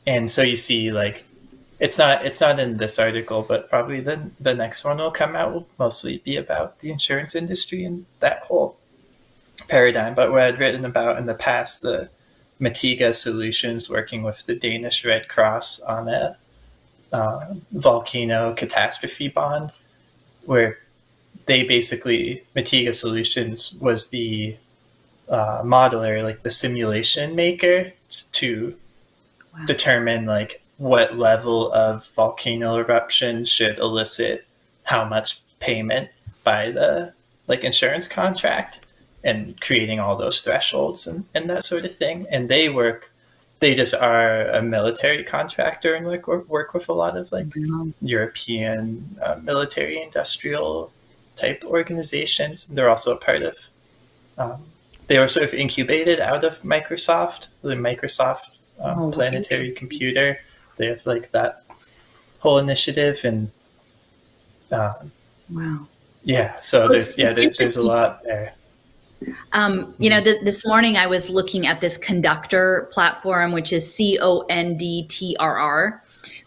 and 0.08 0.30
so 0.30 0.42
you 0.42 0.56
see 0.56 0.92
like 0.92 1.26
it's 1.80 1.98
not 1.98 2.26
it's 2.26 2.40
not 2.40 2.60
in 2.60 2.78
this 2.78 2.98
article, 3.00 3.42
but 3.42 3.70
probably 3.70 4.00
the 4.00 4.32
the 4.40 4.54
next 4.54 4.84
one 4.86 4.98
will 4.98 5.12
come 5.12 5.36
out 5.36 5.54
will 5.54 5.68
mostly 5.78 6.20
be 6.20 6.38
about 6.38 6.80
the 6.80 6.92
insurance 6.92 7.36
industry 7.36 7.84
and 7.84 8.06
that 8.22 8.40
whole 8.44 8.78
paradigm. 9.68 10.16
But 10.16 10.32
what 10.32 10.44
I'd 10.44 10.60
written 10.60 10.86
about 10.86 11.18
in 11.18 11.26
the 11.26 11.34
past, 11.34 11.82
the 11.82 12.10
Mitiga 12.60 13.14
Solutions 13.14 13.90
working 13.90 14.24
with 14.24 14.46
the 14.46 14.56
Danish 14.56 15.04
Red 15.04 15.28
Cross 15.28 15.82
on 15.82 16.08
a 16.08 16.38
uh, 17.12 17.54
volcano 17.72 18.54
catastrophe 18.54 19.28
bond, 19.28 19.72
where 20.46 20.80
they 21.46 21.64
basically 21.64 22.44
Mitiga 22.56 22.94
Solutions 22.94 23.78
was 23.82 24.10
the 24.10 24.58
uh, 25.30 25.62
modeler, 25.64 26.24
like 26.24 26.42
the 26.42 26.52
simulation 26.52 27.36
maker, 27.36 27.94
to 28.34 28.76
wow. 29.54 29.66
determine 29.66 30.26
like 30.26 30.62
what 30.78 31.18
level 31.18 31.72
of 31.72 32.08
volcano 32.10 32.78
eruption 32.78 33.46
should 33.46 33.78
elicit 33.80 34.46
how 34.84 35.06
much 35.06 35.42
payment 35.60 36.10
by 36.44 36.72
the 36.72 37.14
like 37.48 37.64
insurance 37.64 38.08
contract 38.08 38.82
and 39.24 39.60
creating 39.62 40.00
all 40.00 40.16
those 40.16 40.42
thresholds 40.42 41.08
and, 41.08 41.26
and 41.34 41.50
that 41.50 41.64
sort 41.64 41.86
of 41.86 41.96
thing. 41.96 42.28
And 42.30 42.50
they 42.50 42.70
work 42.70 43.12
they 43.60 43.74
just 43.74 43.94
are 43.94 44.48
a 44.50 44.62
military 44.62 45.24
contractor 45.24 45.96
and 45.96 46.06
like 46.08 46.28
work 46.28 46.74
with 46.74 46.90
a 46.90 46.94
lot 46.94 47.16
of 47.18 47.32
like 47.32 47.48
mm-hmm. 47.48 47.92
European 48.02 49.18
uh, 49.24 49.36
military 49.42 50.02
industrial 50.02 50.92
type 51.36 51.64
organizations. 51.66 52.68
They're 52.68 52.90
also 52.90 53.14
a 53.14 53.18
part 53.18 53.44
of. 53.44 53.70
Um, 54.38 54.66
they 55.08 55.20
were 55.20 55.28
sort 55.28 55.46
of 55.46 55.54
incubated 55.54 56.20
out 56.20 56.44
of 56.44 56.62
Microsoft, 56.64 57.48
the 57.62 57.76
Microsoft 57.76 58.50
um, 58.80 59.00
oh, 59.00 59.12
Planetary 59.12 59.70
Computer. 59.72 60.40
They 60.78 60.88
have 60.88 61.06
like 61.06 61.32
that 61.32 61.64
whole 62.40 62.58
initiative 62.58 63.22
and. 63.24 63.52
Um, 64.72 65.12
wow. 65.50 65.88
Yeah. 66.24 66.60
So 66.60 66.88
there's 66.88 67.18
yeah 67.18 67.32
there, 67.34 67.52
there's 67.58 67.78
a 67.78 67.84
lot 67.84 68.24
there. 68.24 68.54
Um, 69.54 69.94
you 69.98 70.10
know, 70.10 70.22
th- 70.22 70.44
this 70.44 70.66
morning 70.68 70.98
I 70.98 71.08
was 71.08 71.30
looking 71.30 71.66
at 71.68 71.82
this 71.82 71.98
Conducttr 71.98 72.90
platform, 72.92 73.52
which 73.52 73.74
is 73.74 73.92
C 73.92 74.20
O 74.22 74.42
N 74.50 74.78
D 74.78 75.06
T 75.08 75.36
R 75.40 75.58
R, 75.58 76.04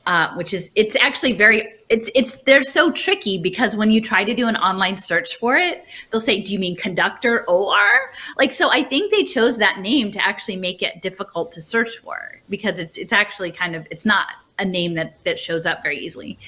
uh, 0.07 0.35
which 0.35 0.55
is 0.55 0.71
it's 0.75 0.97
actually 0.97 1.33
very 1.33 1.63
it's 1.89 2.11
it's 2.15 2.39
they're 2.39 2.63
so 2.63 2.91
tricky 2.93 3.39
because 3.39 3.77
when 3.77 3.91
you 3.91 4.01
try 4.01 4.25
to 4.25 4.35
do 4.35 4.47
an 4.47 4.57
online 4.57 4.97
search 4.97 5.37
for 5.37 5.57
it, 5.57 5.85
they'll 6.11 6.21
say, 6.21 6.41
"Do 6.41 6.53
you 6.53 6.59
mean 6.59 6.77
conductor 6.77 7.45
OR?" 7.49 8.13
Like, 8.37 8.53
so 8.53 8.71
I 8.71 8.83
think 8.83 9.11
they 9.11 9.25
chose 9.25 9.59
that 9.59 9.81
name 9.81 10.11
to 10.13 10.25
actually 10.25 10.57
make 10.57 10.83
it 10.83 11.03
difficult 11.03 11.53
to 11.53 11.61
search 11.61 11.99
for 11.99 12.41
because 12.49 12.79
it's 12.79 12.99
it's 12.99 13.13
actually 13.13 13.53
kind 13.53 13.75
of 13.75 13.87
it's 13.91 14.05
not 14.05 14.29
a 14.59 14.65
name 14.65 14.95
that 14.95 15.23
that 15.25 15.39
shows 15.39 15.67
up 15.67 15.83
very 15.83 15.99
easily, 15.99 16.39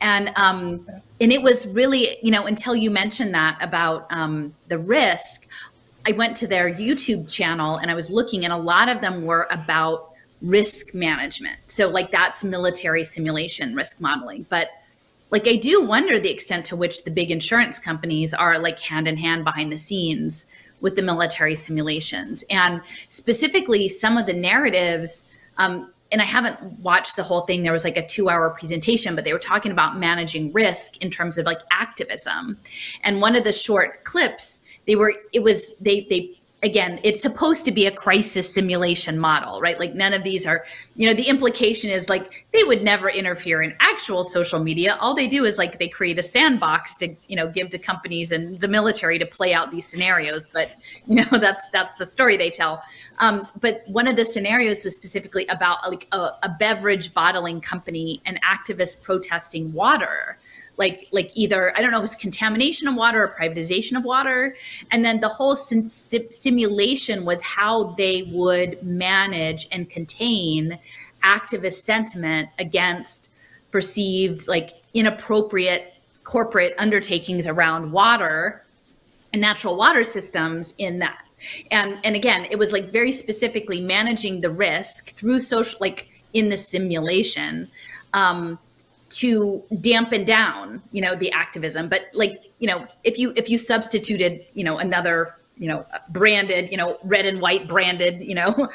and 0.00 0.32
um, 0.36 0.88
and 1.20 1.32
it 1.32 1.42
was 1.42 1.66
really 1.66 2.18
you 2.22 2.30
know 2.30 2.46
until 2.46 2.74
you 2.74 2.90
mentioned 2.90 3.34
that 3.34 3.58
about 3.60 4.06
um, 4.10 4.54
the 4.68 4.78
risk. 4.78 5.46
I 6.06 6.12
went 6.12 6.36
to 6.38 6.46
their 6.46 6.72
YouTube 6.72 7.30
channel 7.32 7.76
and 7.76 7.90
I 7.90 7.94
was 7.94 8.10
looking, 8.10 8.44
and 8.44 8.52
a 8.52 8.56
lot 8.56 8.88
of 8.88 9.00
them 9.00 9.24
were 9.24 9.46
about 9.50 10.12
risk 10.40 10.94
management. 10.94 11.58
So, 11.66 11.88
like, 11.88 12.10
that's 12.12 12.44
military 12.44 13.04
simulation 13.04 13.74
risk 13.74 14.00
modeling. 14.00 14.46
But, 14.48 14.68
like, 15.30 15.46
I 15.46 15.56
do 15.56 15.84
wonder 15.84 16.18
the 16.18 16.30
extent 16.30 16.64
to 16.66 16.76
which 16.76 17.04
the 17.04 17.10
big 17.10 17.30
insurance 17.30 17.78
companies 17.78 18.32
are 18.32 18.58
like 18.58 18.78
hand 18.80 19.08
in 19.08 19.16
hand 19.16 19.44
behind 19.44 19.72
the 19.72 19.78
scenes 19.78 20.46
with 20.80 20.96
the 20.96 21.02
military 21.02 21.54
simulations. 21.54 22.44
And 22.50 22.80
specifically, 23.08 23.88
some 23.88 24.16
of 24.16 24.26
the 24.26 24.32
narratives, 24.32 25.24
um, 25.58 25.92
and 26.12 26.22
I 26.22 26.24
haven't 26.24 26.60
watched 26.80 27.16
the 27.16 27.22
whole 27.22 27.42
thing. 27.42 27.62
There 27.62 27.72
was 27.72 27.84
like 27.84 27.96
a 27.96 28.06
two 28.06 28.30
hour 28.30 28.50
presentation, 28.50 29.14
but 29.14 29.24
they 29.24 29.32
were 29.32 29.38
talking 29.38 29.72
about 29.72 29.98
managing 29.98 30.52
risk 30.52 30.96
in 30.98 31.10
terms 31.10 31.36
of 31.36 31.44
like 31.44 31.60
activism. 31.70 32.58
And 33.02 33.20
one 33.20 33.36
of 33.36 33.44
the 33.44 33.52
short 33.52 34.04
clips 34.04 34.57
they 34.88 34.96
were 34.96 35.12
it 35.32 35.42
was 35.44 35.74
they 35.80 36.06
they 36.10 36.34
again 36.64 36.98
it's 37.04 37.22
supposed 37.22 37.64
to 37.64 37.70
be 37.70 37.86
a 37.86 37.92
crisis 37.92 38.52
simulation 38.52 39.16
model 39.16 39.60
right? 39.60 39.78
Like 39.78 39.94
none 39.94 40.12
of 40.12 40.24
these 40.24 40.46
are 40.46 40.64
you 40.96 41.06
know 41.06 41.14
the 41.14 41.28
implication 41.28 41.90
is 41.90 42.08
like 42.08 42.46
they 42.52 42.64
would 42.64 42.82
never 42.82 43.08
interfere 43.08 43.62
in 43.62 43.76
actual 43.78 44.24
social 44.24 44.58
media. 44.58 44.96
All 44.98 45.14
they 45.14 45.28
do 45.28 45.44
is 45.44 45.58
like 45.58 45.78
they 45.78 45.88
create 45.88 46.18
a 46.18 46.22
sandbox 46.22 46.94
to 46.96 47.14
you 47.28 47.36
know 47.36 47.48
give 47.48 47.68
to 47.68 47.78
companies 47.78 48.32
and 48.32 48.58
the 48.58 48.66
military 48.66 49.18
to 49.20 49.26
play 49.26 49.52
out 49.54 49.70
these 49.70 49.86
scenarios. 49.86 50.48
But 50.52 50.74
you 51.06 51.16
know 51.16 51.28
that's 51.38 51.68
that's 51.68 51.96
the 51.98 52.06
story 52.06 52.36
they 52.36 52.50
tell. 52.50 52.82
Um, 53.18 53.46
but 53.60 53.82
one 53.86 54.08
of 54.08 54.16
the 54.16 54.24
scenarios 54.24 54.82
was 54.82 54.96
specifically 54.96 55.46
about 55.48 55.88
like 55.88 56.08
a, 56.12 56.30
a 56.42 56.56
beverage 56.58 57.12
bottling 57.12 57.60
company 57.60 58.22
and 58.24 58.40
activists 58.42 59.00
protesting 59.00 59.72
water 59.72 60.38
like 60.78 61.08
like 61.12 61.30
either 61.34 61.76
I 61.76 61.82
don't 61.82 61.90
know 61.90 61.98
if 61.98 62.04
it's 62.06 62.14
contamination 62.14 62.88
of 62.88 62.94
water 62.94 63.22
or 63.22 63.34
privatization 63.38 63.96
of 63.96 64.04
water, 64.04 64.54
and 64.92 65.04
then 65.04 65.20
the 65.20 65.28
whole 65.28 65.56
sim- 65.56 65.84
simulation 66.30 67.24
was 67.24 67.42
how 67.42 67.94
they 67.98 68.30
would 68.32 68.82
manage 68.82 69.68
and 69.72 69.90
contain 69.90 70.78
activist 71.22 71.82
sentiment 71.82 72.48
against 72.58 73.30
perceived 73.70 74.48
like 74.48 74.70
inappropriate 74.94 75.94
corporate 76.24 76.74
undertakings 76.78 77.46
around 77.46 77.90
water 77.90 78.64
and 79.32 79.42
natural 79.42 79.76
water 79.76 80.04
systems 80.04 80.74
in 80.78 81.00
that. 81.00 81.24
And 81.70 81.98
and 82.04 82.14
again 82.14 82.46
it 82.50 82.56
was 82.56 82.72
like 82.72 82.92
very 82.92 83.12
specifically 83.12 83.80
managing 83.80 84.40
the 84.40 84.50
risk 84.50 85.14
through 85.14 85.40
social 85.40 85.78
like 85.80 86.08
in 86.32 86.48
the 86.48 86.56
simulation. 86.56 87.68
Um, 88.14 88.58
to 89.10 89.62
dampen 89.80 90.24
down 90.24 90.82
you 90.92 91.00
know 91.00 91.14
the 91.16 91.30
activism. 91.32 91.88
But 91.88 92.02
like 92.12 92.52
you 92.58 92.68
know 92.68 92.86
if 93.04 93.18
you 93.18 93.32
if 93.36 93.48
you 93.48 93.58
substituted 93.58 94.46
you 94.54 94.64
know 94.64 94.78
another 94.78 95.36
you 95.56 95.68
know 95.68 95.84
branded 96.10 96.70
you 96.70 96.76
know 96.76 96.98
red 97.04 97.26
and 97.26 97.40
white 97.40 97.66
branded 97.66 98.22
you 98.22 98.34
know 98.34 98.68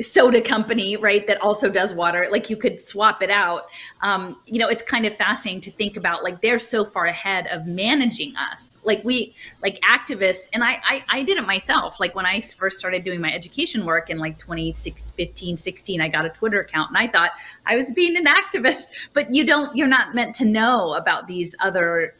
soda 0.00 0.40
company, 0.40 0.96
right, 0.96 1.26
that 1.26 1.40
also 1.40 1.70
does 1.70 1.94
water. 1.94 2.26
Like 2.30 2.50
you 2.50 2.56
could 2.56 2.80
swap 2.80 3.22
it 3.22 3.30
out. 3.30 3.66
Um, 4.02 4.40
you 4.46 4.58
know, 4.58 4.68
it's 4.68 4.82
kind 4.82 5.06
of 5.06 5.14
fascinating 5.14 5.60
to 5.62 5.70
think 5.70 5.96
about. 5.96 6.22
Like 6.22 6.40
they're 6.42 6.58
so 6.58 6.84
far 6.84 7.06
ahead 7.06 7.46
of 7.48 7.66
managing 7.66 8.34
us. 8.36 8.78
Like 8.84 9.02
we, 9.04 9.34
like 9.62 9.80
activists, 9.80 10.48
and 10.52 10.62
I, 10.62 10.80
I, 10.84 11.04
I 11.08 11.22
did 11.24 11.38
it 11.38 11.46
myself. 11.46 11.98
Like 11.98 12.14
when 12.14 12.26
I 12.26 12.40
first 12.40 12.78
started 12.78 13.04
doing 13.04 13.20
my 13.20 13.32
education 13.32 13.84
work 13.84 14.10
in 14.10 14.18
like 14.18 14.38
2015, 14.38 15.56
16, 15.56 16.00
I 16.00 16.08
got 16.08 16.24
a 16.24 16.30
Twitter 16.30 16.60
account, 16.60 16.90
and 16.90 16.98
I 16.98 17.08
thought 17.08 17.32
I 17.64 17.76
was 17.76 17.90
being 17.92 18.16
an 18.16 18.26
activist. 18.26 18.86
But 19.12 19.34
you 19.34 19.46
don't. 19.46 19.74
You're 19.76 19.86
not 19.86 20.14
meant 20.14 20.34
to 20.36 20.44
know 20.44 20.94
about 20.94 21.26
these 21.26 21.54
other 21.60 22.14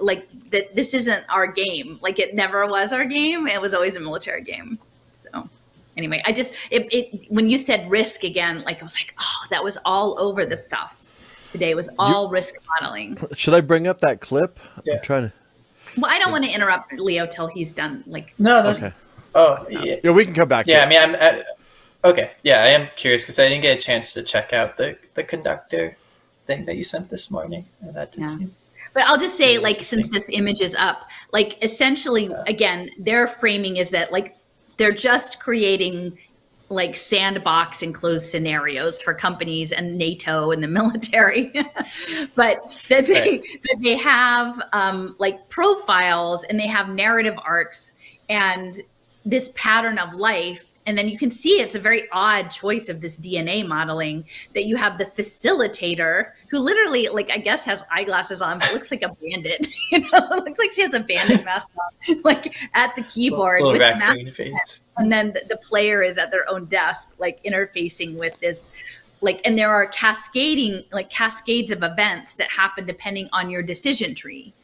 like 0.00 0.28
that 0.50 0.74
this 0.74 0.94
isn't 0.94 1.24
our 1.28 1.46
game 1.46 1.98
like 2.02 2.18
it 2.18 2.34
never 2.34 2.66
was 2.66 2.92
our 2.92 3.04
game 3.04 3.46
it 3.46 3.60
was 3.60 3.74
always 3.74 3.96
a 3.96 4.00
military 4.00 4.42
game 4.42 4.78
so 5.14 5.48
anyway, 5.98 6.22
I 6.24 6.32
just 6.32 6.54
it, 6.70 6.88
it 6.90 7.26
when 7.28 7.50
you 7.50 7.58
said 7.58 7.90
risk 7.90 8.24
again, 8.24 8.62
like 8.62 8.80
I 8.80 8.82
was 8.82 8.94
like, 8.94 9.14
oh, 9.20 9.46
that 9.50 9.62
was 9.62 9.76
all 9.84 10.18
over 10.18 10.46
the 10.46 10.56
stuff 10.56 10.98
today. 11.52 11.70
It 11.70 11.76
was 11.76 11.90
all 11.98 12.26
you, 12.26 12.32
risk 12.32 12.54
modeling. 12.80 13.18
Should 13.34 13.54
I 13.54 13.60
bring 13.60 13.86
up 13.86 14.00
that 14.00 14.20
clip? 14.20 14.58
Yeah. 14.84 14.94
I'm 14.94 15.02
trying 15.02 15.22
to. 15.28 15.32
Well, 15.98 16.10
I 16.10 16.18
don't 16.18 16.32
want 16.32 16.44
to 16.44 16.50
interrupt 16.50 16.94
Leo 16.94 17.26
till 17.26 17.48
he's 17.48 17.72
done. 17.72 18.04
Like 18.06 18.34
no, 18.38 18.62
that's 18.62 18.82
okay. 18.82 18.94
Oh, 19.34 19.66
yeah. 19.68 19.96
yeah. 20.02 20.10
We 20.10 20.24
can 20.24 20.32
come 20.32 20.48
back. 20.48 20.66
Yeah, 20.66 20.84
I 20.84 20.88
mean, 20.88 21.02
I'm 21.02 21.16
I, 21.16 21.42
okay. 22.04 22.32
Yeah, 22.42 22.62
I 22.62 22.68
am 22.68 22.88
curious 22.96 23.24
because 23.24 23.38
I 23.38 23.48
didn't 23.48 23.62
get 23.62 23.76
a 23.76 23.80
chance 23.80 24.14
to 24.14 24.22
check 24.22 24.52
out 24.52 24.78
the 24.78 24.96
the 25.14 25.24
Conducttr 25.24 25.96
thing 26.46 26.64
that 26.64 26.76
you 26.76 26.84
sent 26.84 27.10
this 27.10 27.30
morning, 27.30 27.66
and 27.82 27.94
that 27.94 28.12
did 28.12 28.22
yeah. 28.22 28.26
seem 28.28 28.54
but 28.94 29.06
I'll 29.06 29.18
just 29.18 29.36
say, 29.36 29.58
like, 29.58 29.84
since 29.84 30.08
this 30.08 30.28
image 30.32 30.60
is 30.60 30.74
up, 30.74 31.08
like, 31.32 31.62
essentially, 31.62 32.30
again, 32.46 32.90
their 32.98 33.26
framing 33.26 33.76
is 33.76 33.90
that, 33.90 34.12
like, 34.12 34.36
they're 34.78 34.92
just 34.92 35.40
creating 35.40 36.16
like 36.70 36.94
sandbox 36.94 37.82
enclosed 37.82 38.28
scenarios 38.28 39.00
for 39.00 39.14
companies 39.14 39.72
and 39.72 39.96
NATO 39.96 40.50
and 40.50 40.62
the 40.62 40.68
military, 40.80 41.52
but 42.34 42.82
that 42.88 43.06
they 43.06 43.38
that 43.38 43.78
they 43.82 43.96
have 43.96 44.60
um, 44.72 45.16
like 45.18 45.48
profiles 45.48 46.44
and 46.44 46.58
they 46.58 46.66
have 46.66 46.88
narrative 46.88 47.34
arcs 47.44 47.94
and 48.28 48.80
this 49.24 49.50
pattern 49.54 49.98
of 49.98 50.14
life 50.14 50.67
and 50.88 50.96
then 50.96 51.06
you 51.06 51.18
can 51.18 51.30
see 51.30 51.60
it's 51.60 51.74
a 51.74 51.78
very 51.78 52.08
odd 52.12 52.48
choice 52.48 52.88
of 52.88 53.02
this 53.02 53.18
DNA 53.18 53.64
modeling 53.66 54.24
that 54.54 54.64
you 54.64 54.74
have 54.76 54.96
the 54.96 55.04
facilitator 55.04 56.30
who 56.50 56.58
literally, 56.58 57.08
like, 57.08 57.30
I 57.30 57.36
guess 57.36 57.62
has 57.66 57.84
eyeglasses 57.92 58.40
on, 58.40 58.58
but 58.58 58.72
looks 58.72 58.90
like 58.90 59.02
a 59.02 59.14
bandit. 59.20 59.66
you 59.92 60.00
know, 60.00 60.08
it 60.12 60.30
looks 60.46 60.58
like 60.58 60.72
she 60.72 60.80
has 60.80 60.94
a 60.94 61.00
bandit 61.00 61.44
mask 61.44 61.70
on, 61.76 62.20
like 62.24 62.56
at 62.72 62.96
the 62.96 63.02
keyboard 63.02 63.60
with 63.62 63.74
the 63.74 63.78
mask 63.78 64.34
face. 64.34 64.80
And 64.96 65.12
then 65.12 65.34
the, 65.34 65.44
the 65.46 65.58
player 65.58 66.02
is 66.02 66.16
at 66.16 66.30
their 66.30 66.48
own 66.48 66.64
desk, 66.64 67.10
like 67.18 67.44
interfacing 67.44 68.16
with 68.16 68.38
this 68.40 68.70
like 69.20 69.40
and 69.44 69.58
there 69.58 69.70
are 69.70 69.88
cascading 69.88 70.84
like 70.92 71.10
cascades 71.10 71.72
of 71.72 71.82
events 71.82 72.36
that 72.36 72.48
happen 72.52 72.86
depending 72.86 73.28
on 73.32 73.50
your 73.50 73.64
decision 73.64 74.14
tree 74.14 74.54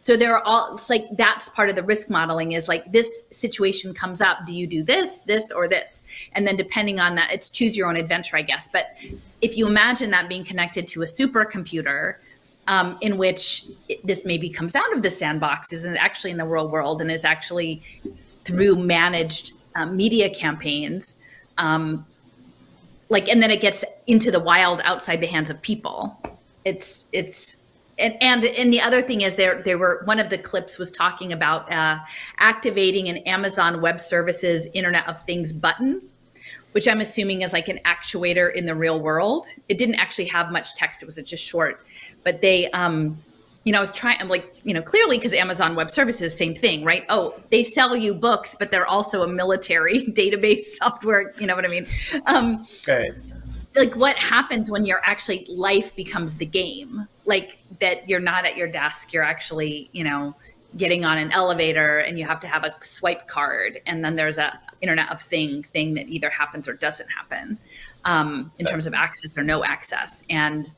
so 0.00 0.16
there 0.16 0.36
are 0.36 0.42
all 0.44 0.74
it's 0.74 0.90
like 0.90 1.04
that's 1.12 1.48
part 1.48 1.68
of 1.68 1.76
the 1.76 1.82
risk 1.82 2.10
modeling 2.10 2.52
is 2.52 2.68
like 2.68 2.90
this 2.92 3.22
situation 3.30 3.94
comes 3.94 4.20
up. 4.20 4.46
Do 4.46 4.54
you 4.54 4.66
do 4.66 4.82
this, 4.82 5.20
this, 5.20 5.50
or 5.50 5.68
this? 5.68 6.02
And 6.32 6.46
then 6.46 6.56
depending 6.56 7.00
on 7.00 7.14
that, 7.16 7.32
it's 7.32 7.48
choose 7.48 7.76
your 7.76 7.88
own 7.88 7.96
adventure, 7.96 8.36
I 8.36 8.42
guess. 8.42 8.68
But 8.68 8.96
if 9.42 9.56
you 9.56 9.66
imagine 9.66 10.10
that 10.10 10.28
being 10.28 10.44
connected 10.44 10.86
to 10.88 11.02
a 11.02 11.06
supercomputer, 11.06 12.16
um, 12.68 12.98
in 13.00 13.16
which 13.16 13.66
it, 13.88 14.04
this 14.06 14.24
maybe 14.24 14.50
comes 14.50 14.74
out 14.74 14.92
of 14.94 15.02
the 15.02 15.10
sandbox, 15.10 15.72
isn't 15.72 15.96
actually 15.96 16.32
in 16.32 16.36
the 16.36 16.46
real 16.46 16.68
world 16.68 17.00
and 17.00 17.10
is 17.10 17.24
actually 17.24 17.82
through 18.44 18.76
managed 18.76 19.52
um, 19.74 19.96
media 19.96 20.32
campaigns. 20.32 21.16
Um, 21.58 22.06
like, 23.08 23.28
and 23.28 23.42
then 23.42 23.50
it 23.50 23.60
gets 23.60 23.84
into 24.06 24.30
the 24.30 24.40
wild 24.40 24.80
outside 24.82 25.20
the 25.20 25.26
hands 25.26 25.48
of 25.48 25.60
people. 25.62 26.20
It's, 26.64 27.06
it's, 27.12 27.58
and, 27.98 28.14
and 28.20 28.44
and 28.44 28.72
the 28.72 28.80
other 28.80 29.02
thing 29.02 29.22
is 29.22 29.36
there 29.36 29.62
there 29.62 29.78
were 29.78 30.02
one 30.04 30.18
of 30.18 30.28
the 30.28 30.38
clips 30.38 30.78
was 30.78 30.92
talking 30.92 31.32
about 31.32 31.70
uh, 31.72 31.98
activating 32.38 33.08
an 33.08 33.18
Amazon 33.18 33.80
Web 33.80 34.00
Services 34.00 34.66
Internet 34.74 35.08
of 35.08 35.22
Things 35.24 35.52
button, 35.52 36.02
which 36.72 36.86
I'm 36.86 37.00
assuming 37.00 37.42
is 37.42 37.52
like 37.52 37.68
an 37.68 37.80
actuator 37.84 38.54
in 38.54 38.66
the 38.66 38.74
real 38.74 39.00
world. 39.00 39.46
It 39.68 39.78
didn't 39.78 39.96
actually 39.96 40.26
have 40.26 40.50
much 40.50 40.74
text; 40.74 41.02
it 41.02 41.06
was 41.06 41.16
just 41.16 41.42
short. 41.42 41.86
But 42.22 42.42
they, 42.42 42.70
um, 42.72 43.16
you 43.64 43.72
know, 43.72 43.78
I 43.78 43.80
was 43.80 43.92
trying. 43.92 44.18
I'm 44.20 44.28
like, 44.28 44.54
you 44.62 44.74
know, 44.74 44.82
clearly 44.82 45.16
because 45.16 45.32
Amazon 45.32 45.74
Web 45.74 45.90
Services, 45.90 46.36
same 46.36 46.54
thing, 46.54 46.84
right? 46.84 47.04
Oh, 47.08 47.40
they 47.50 47.62
sell 47.62 47.96
you 47.96 48.12
books, 48.12 48.56
but 48.58 48.70
they're 48.70 48.86
also 48.86 49.22
a 49.22 49.28
military 49.28 50.06
database 50.08 50.64
software. 50.78 51.32
You 51.40 51.46
know 51.46 51.56
what 51.56 51.66
I 51.66 51.72
mean? 51.72 51.86
Um, 52.26 52.66
right 52.86 53.12
like 53.74 53.94
what 53.94 54.16
happens 54.16 54.70
when 54.70 54.86
you're 54.86 55.02
actually 55.04 55.46
life 55.50 55.94
becomes 55.94 56.34
the 56.36 56.46
game 56.46 57.06
like 57.26 57.58
that 57.80 58.08
you're 58.08 58.20
not 58.20 58.46
at 58.46 58.56
your 58.56 58.68
desk 58.68 59.12
you're 59.12 59.22
actually 59.22 59.90
you 59.92 60.02
know 60.02 60.34
getting 60.76 61.04
on 61.04 61.16
an 61.16 61.30
elevator 61.32 61.98
and 61.98 62.18
you 62.18 62.24
have 62.24 62.40
to 62.40 62.46
have 62.46 62.64
a 62.64 62.74
swipe 62.82 63.26
card 63.28 63.80
and 63.86 64.04
then 64.04 64.16
there's 64.16 64.38
a 64.38 64.58
internet 64.82 65.10
of 65.10 65.20
thing 65.20 65.62
thing 65.62 65.94
that 65.94 66.06
either 66.08 66.30
happens 66.30 66.68
or 66.68 66.74
doesn't 66.74 67.08
happen 67.08 67.58
um, 68.06 68.50
in 68.58 68.64
so. 68.64 68.70
terms 68.70 68.86
of 68.86 68.94
access 68.94 69.36
or 69.36 69.42
no 69.42 69.64
access. 69.64 70.22
And 70.30 70.70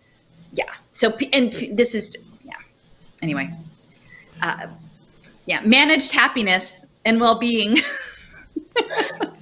yeah. 0.55 0.73
So 0.93 1.17
and 1.33 1.53
this 1.73 1.95
is 1.95 2.17
yeah. 2.45 2.55
Anyway. 3.23 3.51
Uh, 4.43 4.69
yeah. 5.47 5.61
Managed 5.63 6.13
happiness 6.13 6.85
and 7.05 7.21
well-being 7.21 7.77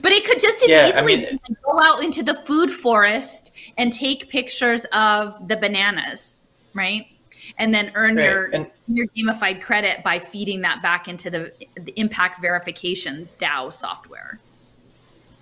But 0.00 0.12
it 0.12 0.24
could 0.24 0.40
just 0.40 0.62
as 0.62 0.68
yeah, 0.68 0.88
easily 0.88 1.02
I 1.02 1.04
mean, 1.04 1.26
go 1.64 1.80
out 1.80 2.02
into 2.02 2.22
the 2.22 2.34
food 2.34 2.70
forest 2.70 3.52
and 3.76 3.92
take 3.92 4.28
pictures 4.28 4.84
of 4.92 5.48
the 5.48 5.56
bananas, 5.56 6.42
right? 6.74 7.06
And 7.58 7.74
then 7.74 7.92
earn 7.94 8.16
right. 8.16 8.24
your 8.24 8.44
and, 8.52 8.70
your 8.88 9.06
gamified 9.08 9.62
credit 9.62 10.02
by 10.04 10.18
feeding 10.18 10.60
that 10.62 10.82
back 10.82 11.08
into 11.08 11.30
the, 11.30 11.52
the 11.76 11.92
impact 11.98 12.40
verification 12.40 13.28
DAO 13.38 13.72
software. 13.72 14.38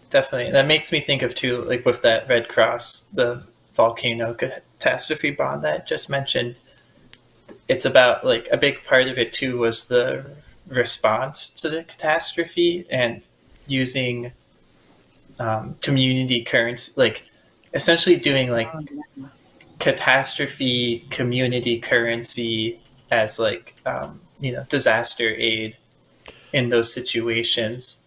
Definitely, 0.09 0.51
that 0.53 0.67
makes 0.67 0.91
me 0.91 1.01
think 1.01 1.23
of 1.23 1.35
too, 1.35 1.65
like 1.65 1.85
with 1.85 2.03
that 2.03 2.29
Red 2.29 2.49
Cross, 2.49 3.03
the 3.15 3.45
volcano 3.75 4.35
catastrophe 4.35 5.31
bond 5.31 5.63
that 5.63 5.81
I 5.83 5.85
just 5.85 6.11
mentioned. 6.11 6.59
It's 7.69 7.85
about 7.85 8.25
like 8.25 8.49
a 8.51 8.57
big 8.57 8.85
part 8.85 9.07
of 9.07 9.19
it 9.19 9.33
too 9.33 9.59
was 9.59 9.89
the 9.89 10.27
response 10.67 11.49
to 11.61 11.69
the 11.69 11.85
catastrophe 11.85 12.87
and 12.91 13.23
using 13.67 14.33
um, 15.41 15.75
community 15.81 16.43
currency, 16.43 16.93
like 16.97 17.25
essentially 17.73 18.17
doing 18.17 18.51
like 18.51 18.71
catastrophe 19.79 21.07
community 21.11 21.79
currency 21.79 22.79
as 23.11 23.39
like 23.39 23.75
um, 23.87 24.21
you 24.39 24.53
know 24.53 24.65
disaster 24.69 25.31
aid 25.31 25.77
in 26.53 26.69
those 26.69 26.93
situations, 26.93 28.05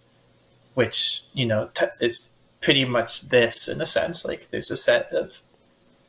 which 0.75 1.23
you 1.33 1.45
know 1.45 1.69
t- 1.73 1.87
is 1.99 2.31
pretty 2.61 2.85
much 2.85 3.29
this 3.29 3.67
in 3.67 3.81
a 3.81 3.85
sense. 3.85 4.23
Like 4.23 4.51
there's 4.51 4.71
a 4.71 4.75
set 4.75 5.11
of 5.11 5.41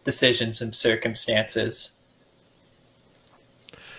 decisions 0.05 0.61
and 0.61 0.77
circumstances, 0.77 1.97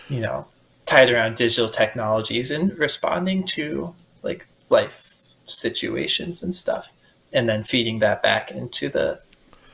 you 0.07 0.21
know, 0.21 0.45
tied 0.85 1.09
around 1.09 1.35
digital 1.38 1.69
technologies 1.69 2.51
and 2.51 2.77
responding 2.77 3.43
to 3.45 3.95
like 4.21 4.45
life 4.69 5.17
situations 5.47 6.43
and 6.43 6.53
stuff 6.53 6.93
and 7.36 7.48
then 7.48 7.63
feeding 7.63 8.00
that 8.00 8.24
back 8.24 8.50
into 8.50 8.89
the 8.89 9.19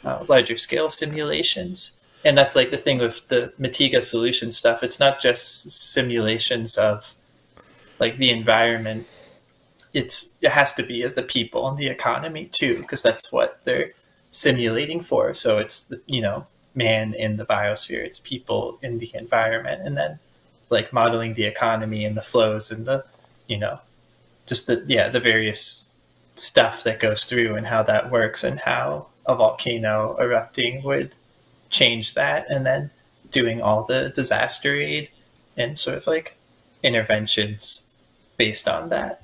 uh, 0.04 0.26
larger 0.28 0.58
scale 0.58 0.90
simulations. 0.90 2.02
And 2.26 2.38
that's 2.38 2.56
like 2.56 2.72
the 2.72 2.78
thing 2.78 2.98
with 2.98 3.28
the 3.30 3.54
Mitiga 3.60 4.04
solution 4.04 4.52
stuff. 4.52 4.84
It's 4.84 5.00
not 5.00 5.22
just 5.22 5.70
simulations 5.94 6.78
of 6.78 7.16
like 8.00 8.18
the 8.18 8.32
environment. 8.32 9.08
It's 9.94 10.34
it 10.42 10.52
has 10.52 10.74
to 10.74 10.84
be 10.84 11.04
of 11.04 11.16
the 11.16 11.24
people 11.24 11.68
and 11.68 11.78
the 11.78 11.88
economy 11.88 12.46
too, 12.46 12.80
because 12.80 13.04
that's 13.04 13.32
what 13.32 13.60
they're 13.64 13.92
simulating 14.32 15.02
for. 15.02 15.34
So 15.34 15.60
it's 15.60 15.84
the, 15.84 16.02
you 16.08 16.22
know 16.22 16.48
man 16.74 17.14
in 17.14 17.36
the 17.38 17.46
biosphere, 17.46 18.04
it's 18.04 18.20
people 18.20 18.80
in 18.82 18.98
the 18.98 19.12
environment, 19.14 19.82
and 19.86 19.98
then 19.98 20.20
like 20.70 20.94
modeling 20.94 21.34
the 21.34 21.44
economy 21.44 22.06
and 22.06 22.16
the 22.16 22.22
flows 22.22 22.72
and 22.72 22.86
the 22.86 23.04
you 23.48 23.58
know 23.58 23.80
just 24.46 24.68
the 24.68 24.84
yeah 24.88 25.10
the 25.10 25.20
various 25.20 25.86
stuff 26.42 26.84
that 26.84 27.00
goes 27.00 27.24
through 27.26 27.56
and 27.56 27.68
how 27.68 27.84
that 27.84 28.12
works 28.12 28.44
and 28.44 28.60
how 28.62 29.08
a 29.26 29.36
volcano 29.36 30.18
erupting 30.20 30.84
would 30.84 31.16
change 31.70 32.14
that 32.16 32.50
and 32.50 32.66
then 32.66 32.92
doing 33.30 33.62
all 33.62 33.84
the 33.84 34.10
disaster 34.10 34.76
aid 34.76 35.10
and 35.56 35.78
sort 35.78 35.98
of 35.98 36.08
like 36.08 36.36
interventions 36.84 37.88
based 38.38 38.68
on 38.68 38.90
that 38.90 39.24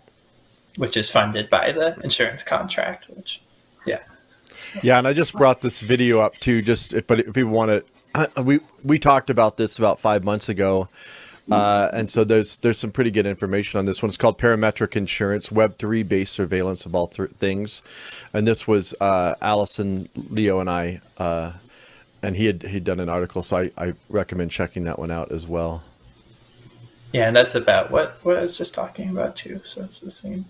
which 0.78 0.96
is 0.96 1.10
funded 1.10 1.50
by 1.50 1.72
the 1.72 2.00
insurance 2.02 2.44
contract 2.44 3.10
which 3.10 3.42
yeah. 3.88 4.00
Yeah, 4.84 4.98
and 4.98 5.08
I 5.08 5.14
just 5.14 5.34
brought 5.34 5.62
this 5.62 5.82
video 5.82 6.20
up 6.20 6.36
too, 6.36 6.62
just 6.62 6.94
if, 6.94 7.08
but 7.08 7.20
if 7.22 7.34
people 7.34 7.52
want 7.52 7.84
to, 8.36 8.44
we 8.44 8.60
we 8.84 9.00
talked 9.00 9.30
about 9.30 9.58
this 9.58 9.80
about 9.80 10.00
five 10.00 10.24
months 10.24 10.50
ago, 10.50 10.90
uh, 11.52 11.90
and 11.94 12.10
so 12.10 12.24
there's 12.24 12.58
there's 12.60 12.78
some 12.78 12.92
pretty 12.92 13.12
good 13.12 13.26
information 13.26 13.78
on 13.80 13.86
this 13.86 14.02
one. 14.02 14.10
It's 14.10 14.18
called 14.18 14.38
Parametric 14.38 14.96
Insurance 14.96 15.52
Web 15.52 15.78
three 15.78 16.04
based 16.04 16.34
surveillance 16.34 16.86
of 16.86 16.96
all 16.96 17.08
th- 17.08 17.32
things, 17.32 17.82
and 18.34 18.48
this 18.48 18.68
was 18.68 18.94
uh, 19.00 19.36
Allison, 19.42 20.10
Leo, 20.16 20.60
and 20.60 20.70
I, 20.70 21.02
uh, 21.18 21.54
and 22.22 22.36
he 22.36 22.46
had 22.46 22.64
he'd 22.64 22.84
done 22.84 23.00
an 23.00 23.10
article, 23.10 23.42
so 23.42 23.58
I, 23.58 23.72
I 23.78 23.94
recommend 24.10 24.52
checking 24.52 24.84
that 24.86 25.00
one 25.00 25.12
out 25.12 25.32
as 25.32 25.48
well. 25.48 25.84
Yeah, 27.14 27.28
and 27.28 27.36
that's 27.36 27.56
about 27.56 27.92
what 27.92 28.18
what 28.24 28.38
I 28.38 28.42
was 28.42 28.58
just 28.58 28.74
talking 28.74 29.10
about 29.10 29.36
too. 29.36 29.62
So 29.64 29.84
it's 29.84 30.02
the 30.02 30.12
same. 30.12 30.46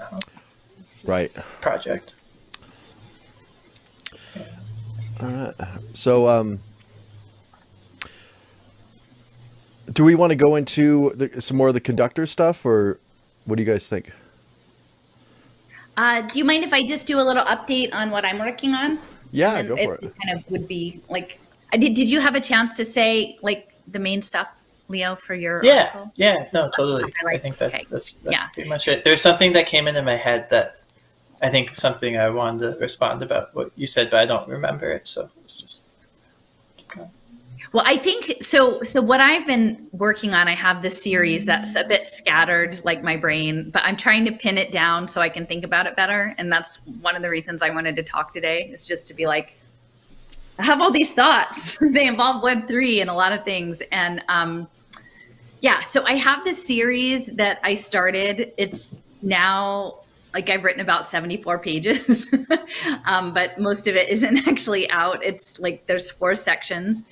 Uh, 0.00 0.18
right. 1.04 1.32
Project. 1.60 2.14
All 5.20 5.28
right. 5.28 5.54
So, 5.92 6.26
um, 6.26 6.60
do 9.92 10.04
we 10.04 10.14
want 10.14 10.30
to 10.30 10.36
go 10.36 10.56
into 10.56 11.12
the, 11.14 11.40
some 11.40 11.56
more 11.56 11.68
of 11.68 11.74
the 11.74 11.80
Conducttr 11.80 12.26
stuff, 12.28 12.64
or 12.64 12.98
what 13.44 13.56
do 13.56 13.62
you 13.62 13.70
guys 13.70 13.88
think? 13.88 14.12
Uh, 15.96 16.22
do 16.22 16.38
you 16.38 16.44
mind 16.44 16.64
if 16.64 16.72
I 16.72 16.86
just 16.86 17.06
do 17.06 17.18
a 17.18 17.22
little 17.22 17.44
update 17.44 17.92
on 17.92 18.10
what 18.10 18.24
I'm 18.24 18.38
working 18.38 18.74
on? 18.74 18.98
Yeah, 19.30 19.62
go 19.62 19.76
for 19.76 19.94
it. 19.96 20.04
It 20.04 20.14
kind 20.22 20.38
of 20.38 20.50
would 20.50 20.68
be 20.68 21.00
like, 21.08 21.38
did 21.72 21.94
did 21.94 22.08
you 22.08 22.20
have 22.20 22.34
a 22.34 22.40
chance 22.40 22.74
to 22.76 22.84
say 22.84 23.38
like 23.42 23.72
the 23.88 23.98
main 23.98 24.22
stuff, 24.22 24.50
Leo, 24.88 25.16
for 25.16 25.34
your 25.34 25.60
yeah 25.64 25.90
article? 25.94 26.12
yeah 26.16 26.48
no 26.52 26.70
totally. 26.74 27.04
I, 27.04 27.24
like, 27.24 27.34
I 27.34 27.38
think 27.38 27.58
that's 27.58 27.74
okay. 27.74 27.86
that's 27.90 28.12
that's 28.14 28.36
yeah. 28.36 28.46
pretty 28.48 28.68
much 28.68 28.88
it. 28.88 29.04
There's 29.04 29.20
something 29.20 29.52
that 29.54 29.66
came 29.66 29.88
into 29.88 30.02
my 30.02 30.16
head 30.16 30.48
that 30.50 30.80
I 31.42 31.48
think 31.48 31.74
something 31.74 32.16
I 32.16 32.30
wanted 32.30 32.72
to 32.72 32.78
respond 32.78 33.22
about 33.22 33.54
what 33.54 33.72
you 33.76 33.86
said, 33.86 34.10
but 34.10 34.20
I 34.20 34.26
don't 34.26 34.48
remember 34.48 34.90
it. 34.90 35.06
So 35.06 35.28
it's 35.44 35.54
just 35.54 35.81
well, 37.72 37.84
I 37.86 37.96
think 37.96 38.42
so. 38.42 38.82
So 38.82 39.00
what 39.00 39.20
I've 39.20 39.46
been 39.46 39.88
working 39.92 40.34
on, 40.34 40.46
I 40.46 40.54
have 40.54 40.82
this 40.82 41.02
series 41.02 41.46
that's 41.46 41.74
a 41.74 41.84
bit 41.84 42.06
scattered, 42.06 42.84
like 42.84 43.02
my 43.02 43.16
brain, 43.16 43.70
but 43.70 43.82
I'm 43.84 43.96
trying 43.96 44.26
to 44.26 44.32
pin 44.32 44.58
it 44.58 44.70
down 44.70 45.08
so 45.08 45.22
I 45.22 45.30
can 45.30 45.46
think 45.46 45.64
about 45.64 45.86
it 45.86 45.96
better. 45.96 46.34
And 46.36 46.52
that's 46.52 46.76
one 47.00 47.16
of 47.16 47.22
the 47.22 47.30
reasons 47.30 47.62
I 47.62 47.70
wanted 47.70 47.96
to 47.96 48.02
talk 48.02 48.32
today 48.32 48.68
is 48.72 48.86
just 48.86 49.08
to 49.08 49.14
be 49.14 49.26
like, 49.26 49.56
I 50.58 50.64
have 50.64 50.82
all 50.82 50.90
these 50.90 51.14
thoughts. 51.14 51.78
they 51.92 52.06
involve 52.06 52.42
Web 52.42 52.68
three 52.68 53.00
and 53.00 53.08
a 53.08 53.14
lot 53.14 53.32
of 53.32 53.42
things, 53.44 53.82
and 53.90 54.22
um, 54.28 54.68
yeah. 55.60 55.80
So 55.80 56.04
I 56.04 56.12
have 56.16 56.44
this 56.44 56.62
series 56.62 57.28
that 57.28 57.58
I 57.62 57.74
started. 57.74 58.52
It's 58.58 58.96
now 59.22 60.00
like 60.34 60.50
I've 60.50 60.64
written 60.64 60.80
about 60.80 61.06
74 61.06 61.58
pages, 61.58 62.32
um, 63.06 63.32
but 63.32 63.58
most 63.58 63.86
of 63.86 63.96
it 63.96 64.08
isn't 64.08 64.46
actually 64.48 64.90
out. 64.90 65.24
It's 65.24 65.58
like 65.58 65.86
there's 65.86 66.10
four 66.10 66.34
sections, 66.34 67.06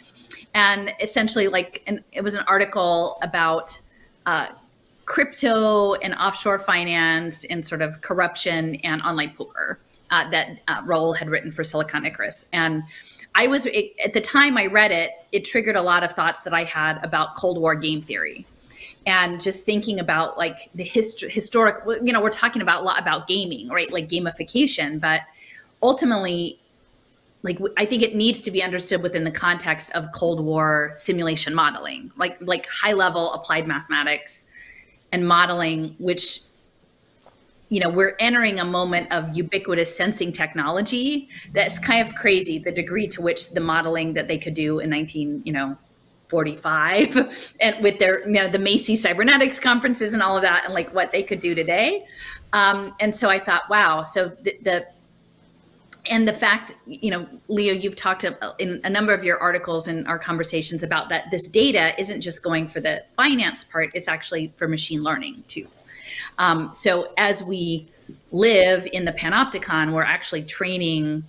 and 0.55 0.95
essentially, 1.01 1.49
like, 1.49 1.83
and 1.87 2.03
it 2.13 2.23
was 2.23 2.35
an 2.35 2.45
article 2.47 3.19
about 3.23 3.79
uh, 4.27 4.49
crypto 5.05 5.95
and 5.95 6.15
offshore 6.15 6.59
finance 6.59 7.45
and 7.45 7.65
sort 7.65 7.83
of 7.83 8.01
corruption 8.01 8.77
and 8.77 9.03
online 9.03 9.33
poker 9.35 9.79
uh, 10.11 10.29
that 10.31 10.61
uh, 10.69 10.83
Raoul 10.85 11.13
had 11.13 11.31
written 11.31 11.53
for 11.53 11.65
Silicon 11.65 12.05
Icarus, 12.05 12.47
and. 12.53 12.83
I 13.33 13.47
was 13.47 13.65
at 13.67 14.13
the 14.13 14.21
time 14.21 14.57
I 14.57 14.67
read 14.67 14.91
it, 14.91 15.13
it 15.31 15.45
triggered 15.45 15.77
a 15.77 15.83
lot 15.83 16.03
of 16.03 16.11
thoughts 16.15 16.43
that 16.43 16.53
I 16.53 16.65
had 16.65 16.99
about 17.05 17.37
Cold 17.37 17.61
War 17.61 17.77
game 17.77 18.03
theory. 18.03 18.45
And 19.07 19.41
just 19.41 19.65
thinking 19.65 20.01
about 20.01 20.37
like 20.37 20.69
the 20.75 20.83
hist- 20.83 21.21
historic 21.21 21.77
you 22.03 22.13
know 22.13 22.21
we're 22.21 22.31
talking 22.31 22.61
about 22.61 22.81
a 22.81 22.85
lot 22.85 23.01
about 23.01 23.29
gaming 23.29 23.69
right? 23.69 23.91
Like 23.93 24.09
gamification. 24.09 24.99
But 24.99 25.21
ultimately 25.83 26.59
like 27.43 27.59
i 27.77 27.85
think 27.85 28.03
it 28.03 28.15
needs 28.15 28.43
to 28.43 28.51
be 28.51 28.63
understood 28.63 29.03
within 29.03 29.25
the 29.25 29.31
context 29.31 29.91
of 29.93 30.11
cold 30.13 30.45
war 30.45 30.91
simulation 30.95 31.55
modeling 31.55 32.11
like 32.17 32.37
like 32.41 32.67
high 32.67 32.93
level 32.93 33.33
applied 33.33 33.67
mathematics 33.67 34.47
and 35.13 35.27
modeling 35.27 35.95
which 35.99 36.43
you 37.69 37.81
know 37.81 37.89
we're 37.89 38.15
entering 38.21 38.61
a 38.61 38.65
moment 38.65 39.11
of 39.13 39.35
ubiquitous 39.37 39.95
sensing 39.95 40.33
technology 40.33 41.29
that's 41.53 41.79
kind 41.79 42.07
of 42.07 42.15
crazy 42.15 42.59
the 42.59 42.73
degree 42.73 43.07
to 43.07 43.23
which 43.23 43.51
the 43.51 43.61
modeling 43.61 44.13
that 44.13 44.29
they 44.29 44.39
could 44.39 44.55
do 44.55 44.81
in 44.81 44.91
19 44.91 45.43
you 45.45 45.53
know 45.53 45.77
45 46.29 47.55
and 47.61 47.83
with 47.83 47.99
their 47.99 48.27
you 48.27 48.35
know 48.35 48.49
the 48.49 48.59
macy 48.59 48.97
cybernetics 48.97 49.59
conferences 49.59 50.15
and 50.15 50.23
all 50.23 50.37
of 50.37 50.43
that 50.43 50.65
and 50.65 50.75
like 50.75 50.93
what 50.95 51.11
they 51.11 51.25
could 51.25 51.41
do 51.41 51.55
today. 51.55 52.07
Um, 52.53 52.95
and 53.01 53.15
so 53.15 53.29
i 53.29 53.39
thought 53.39 53.63
wow 53.71 54.03
so 54.03 54.29
the, 54.43 54.55
the 54.63 54.87
and 56.09 56.27
the 56.27 56.33
fact 56.33 56.75
you 56.87 57.11
know 57.11 57.27
leo 57.49 57.73
you've 57.73 57.97
talked 57.97 58.25
in 58.59 58.81
a 58.85 58.91
number 58.91 59.13
of 59.13 59.25
your 59.25 59.39
articles 59.39 59.89
and 59.89 60.07
our 60.07 60.19
conversations 60.19 60.83
about 60.83 61.09
that 61.09 61.31
this 61.31 61.47
data 61.49 61.99
isn't 62.01 62.21
just 62.21 62.43
going 62.43 62.67
for 62.67 62.81
the 62.81 63.03
finance 63.17 63.65
part 63.65 63.91
it's 63.95 64.09
actually 64.09 64.53
for 64.57 64.69
machine 64.69 65.03
learning 65.03 65.43
too 65.49 65.67
um, 66.39 66.71
so 66.75 67.13
as 67.19 67.43
we 67.43 67.87
live 68.33 68.87
in 68.93 69.05
the 69.05 69.13
panopticon 69.13 69.93
we're 69.93 70.03
actually 70.03 70.43
training 70.43 71.25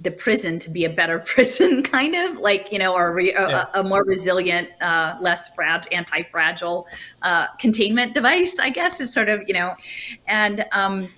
the 0.00 0.10
prison 0.10 0.58
to 0.58 0.70
be 0.70 0.84
a 0.84 0.90
better 0.90 1.18
prison, 1.24 1.82
kind 1.82 2.14
of 2.14 2.38
like 2.38 2.70
you 2.72 2.78
know, 2.78 2.94
or 2.94 3.12
re, 3.12 3.32
yeah. 3.32 3.66
a, 3.74 3.80
a, 3.80 3.82
more 3.82 4.04
resilient, 4.04 4.68
uh, 4.80 5.16
less 5.20 5.48
fragile, 5.54 5.88
anti-fragile 5.92 6.86
uh, 7.22 7.46
containment 7.58 8.14
device. 8.14 8.58
I 8.58 8.70
guess 8.70 9.00
is 9.00 9.12
sort 9.12 9.28
of 9.28 9.42
you 9.46 9.54
know, 9.54 9.74
and 10.26 10.64
um, 10.72 11.08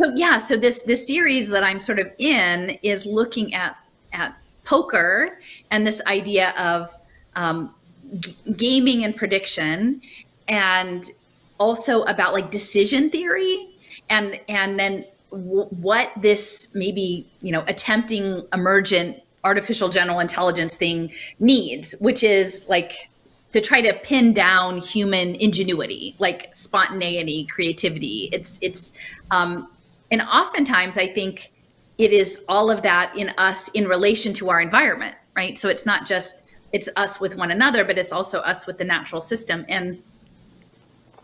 so 0.00 0.12
yeah. 0.14 0.38
So 0.38 0.56
this 0.56 0.82
this 0.82 1.06
series 1.06 1.48
that 1.48 1.64
I'm 1.64 1.80
sort 1.80 1.98
of 1.98 2.10
in 2.18 2.78
is 2.82 3.06
looking 3.06 3.54
at 3.54 3.76
at 4.12 4.36
poker 4.64 5.38
and 5.70 5.86
this 5.86 6.00
idea 6.06 6.50
of 6.58 6.94
um, 7.36 7.74
g- 8.20 8.36
gaming 8.56 9.04
and 9.04 9.14
prediction, 9.14 10.00
and 10.48 11.10
also 11.58 12.02
about 12.04 12.32
like 12.32 12.50
decision 12.50 13.10
theory 13.10 13.68
and 14.08 14.40
and 14.48 14.78
then 14.78 15.04
what 15.30 16.10
this 16.20 16.68
maybe 16.74 17.28
you 17.40 17.52
know 17.52 17.64
attempting 17.66 18.46
emergent 18.52 19.20
artificial 19.44 19.88
general 19.88 20.20
intelligence 20.20 20.76
thing 20.76 21.12
needs 21.38 21.94
which 22.00 22.22
is 22.22 22.66
like 22.68 23.10
to 23.50 23.60
try 23.60 23.80
to 23.80 23.92
pin 24.02 24.32
down 24.32 24.78
human 24.78 25.34
ingenuity 25.36 26.14
like 26.18 26.54
spontaneity 26.54 27.46
creativity 27.46 28.30
it's 28.32 28.58
it's 28.62 28.92
um 29.30 29.68
and 30.10 30.22
oftentimes 30.22 30.98
i 30.98 31.06
think 31.06 31.52
it 31.98 32.12
is 32.12 32.42
all 32.48 32.70
of 32.70 32.82
that 32.82 33.14
in 33.16 33.28
us 33.38 33.68
in 33.70 33.86
relation 33.86 34.32
to 34.32 34.48
our 34.50 34.60
environment 34.60 35.14
right? 35.38 35.56
So 35.56 35.68
it's 35.68 35.86
not 35.86 36.04
just 36.04 36.42
it's 36.72 36.88
us 36.96 37.20
with 37.20 37.36
one 37.36 37.52
another 37.52 37.84
but 37.84 37.96
it's 37.96 38.12
also 38.12 38.40
us 38.40 38.66
with 38.66 38.76
the 38.76 38.84
natural 38.84 39.20
system. 39.20 39.64
And 39.68 40.02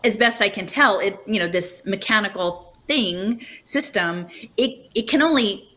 as 0.03 0.15
best 0.15 0.39
i 0.41 0.47
can 0.47 0.67
tell 0.67 0.99
it 0.99 1.19
you 1.25 1.39
know 1.39 1.47
this 1.47 1.83
mechanical 1.85 2.77
thing 2.87 3.43
system 3.63 4.27
it 4.55 4.87
it 4.93 5.09
can 5.09 5.21
only 5.21 5.67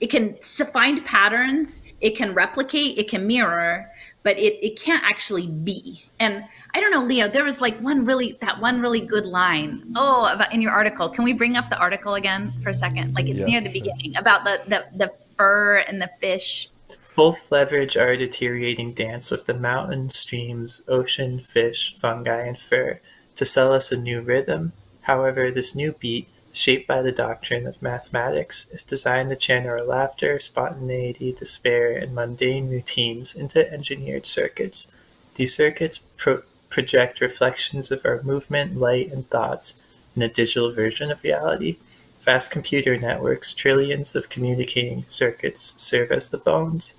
it 0.00 0.08
can 0.08 0.36
find 0.72 1.04
patterns 1.04 1.82
it 2.00 2.16
can 2.16 2.32
replicate 2.32 2.96
it 2.96 3.08
can 3.08 3.26
mirror 3.26 3.90
but 4.22 4.38
it, 4.38 4.64
it 4.64 4.80
can't 4.80 5.04
actually 5.04 5.46
be. 5.48 6.04
And 6.20 6.44
i 6.74 6.80
don't 6.80 6.90
know 6.90 7.02
leo 7.02 7.28
there 7.28 7.44
was 7.44 7.60
like 7.60 7.76
one 7.80 8.04
really 8.04 8.38
that 8.40 8.58
one 8.58 8.80
really 8.80 9.00
good 9.00 9.26
line 9.26 9.82
oh 9.94 10.32
about 10.32 10.52
in 10.54 10.60
your 10.60 10.72
article. 10.72 11.08
Can 11.08 11.24
we 11.24 11.32
bring 11.32 11.56
up 11.56 11.68
the 11.68 11.78
article 11.78 12.14
again 12.14 12.52
for 12.62 12.70
a 12.70 12.74
second? 12.74 13.14
Like 13.14 13.28
it's 13.28 13.40
yeah, 13.40 13.46
near 13.46 13.60
the 13.60 13.72
beginning 13.72 14.16
about 14.16 14.44
the, 14.44 14.60
the 14.68 14.84
the 14.96 15.12
fur 15.36 15.78
and 15.78 16.00
the 16.00 16.10
fish. 16.20 16.68
Both 17.16 17.52
leverage 17.52 17.96
our 17.96 18.16
deteriorating 18.16 18.94
dance 18.94 19.30
with 19.30 19.46
the 19.46 19.54
mountain 19.54 20.08
streams 20.08 20.82
ocean 20.88 21.40
fish 21.40 21.94
fungi 21.98 22.46
and 22.46 22.58
fur 22.58 23.00
to 23.34 23.44
sell 23.44 23.72
us 23.72 23.92
a 23.92 23.96
new 23.96 24.20
rhythm. 24.20 24.72
However 25.02 25.50
this 25.50 25.74
new 25.74 25.92
beat 25.92 26.28
shaped 26.52 26.86
by 26.86 27.00
the 27.02 27.12
doctrine 27.12 27.66
of 27.66 27.82
mathematics, 27.82 28.68
is 28.70 28.84
designed 28.84 29.30
to 29.30 29.36
channel 29.36 29.70
our 29.70 29.82
laughter, 29.82 30.38
spontaneity, 30.38 31.32
despair, 31.32 31.96
and 31.96 32.14
mundane 32.14 32.68
routines 32.70 33.34
into 33.34 33.70
engineered 33.72 34.26
circuits. 34.26 34.92
These 35.34 35.54
circuits 35.54 35.98
pro- 36.16 36.42
project 36.68 37.20
reflections 37.20 37.90
of 37.90 38.04
our 38.04 38.22
movement, 38.22 38.78
light, 38.78 39.10
and 39.10 39.28
thoughts 39.30 39.80
in 40.14 40.22
a 40.22 40.28
digital 40.28 40.70
version 40.70 41.10
of 41.10 41.22
reality. 41.22 41.78
Vast 42.20 42.50
computer 42.50 42.98
networks, 42.98 43.52
trillions 43.52 44.14
of 44.14 44.28
communicating 44.28 45.04
circuits, 45.08 45.74
serve 45.82 46.12
as 46.12 46.28
the 46.28 46.38
bones. 46.38 46.94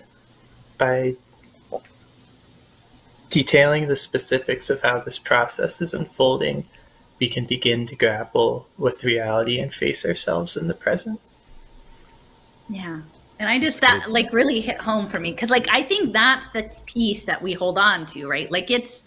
By 0.77 1.15
detailing 3.30 3.88
the 3.88 3.95
specifics 3.95 4.69
of 4.69 4.82
how 4.82 4.99
this 4.99 5.17
process 5.17 5.82
is 5.82 5.93
unfolding, 5.93 6.67
we 7.24 7.30
can 7.30 7.45
begin 7.45 7.86
to 7.86 7.95
grapple 7.95 8.67
with 8.78 9.05
reality 9.05 9.57
and 9.57 9.74
face 9.74 10.05
ourselves 10.05 10.57
in 10.57 10.67
the 10.67 10.74
present. 10.74 11.21
Yeah. 12.67 12.99
And 13.39 13.49
I 13.49 13.59
just 13.59 13.80
that 13.80 14.11
like 14.11 14.34
really 14.34 14.59
hit 14.59 14.78
home 14.78 15.07
for 15.07 15.21
me 15.21 15.32
because 15.32 15.49
like 15.49 15.65
I 15.71 15.84
think 15.84 16.11
that's 16.11 16.49
the 16.49 16.69
piece 16.86 17.24
that 17.24 17.41
we 17.41 17.53
hold 17.53 17.78
on 17.78 18.05
to, 18.07 18.28
right? 18.28 18.51
Like 18.51 18.69
it's 18.69 19.05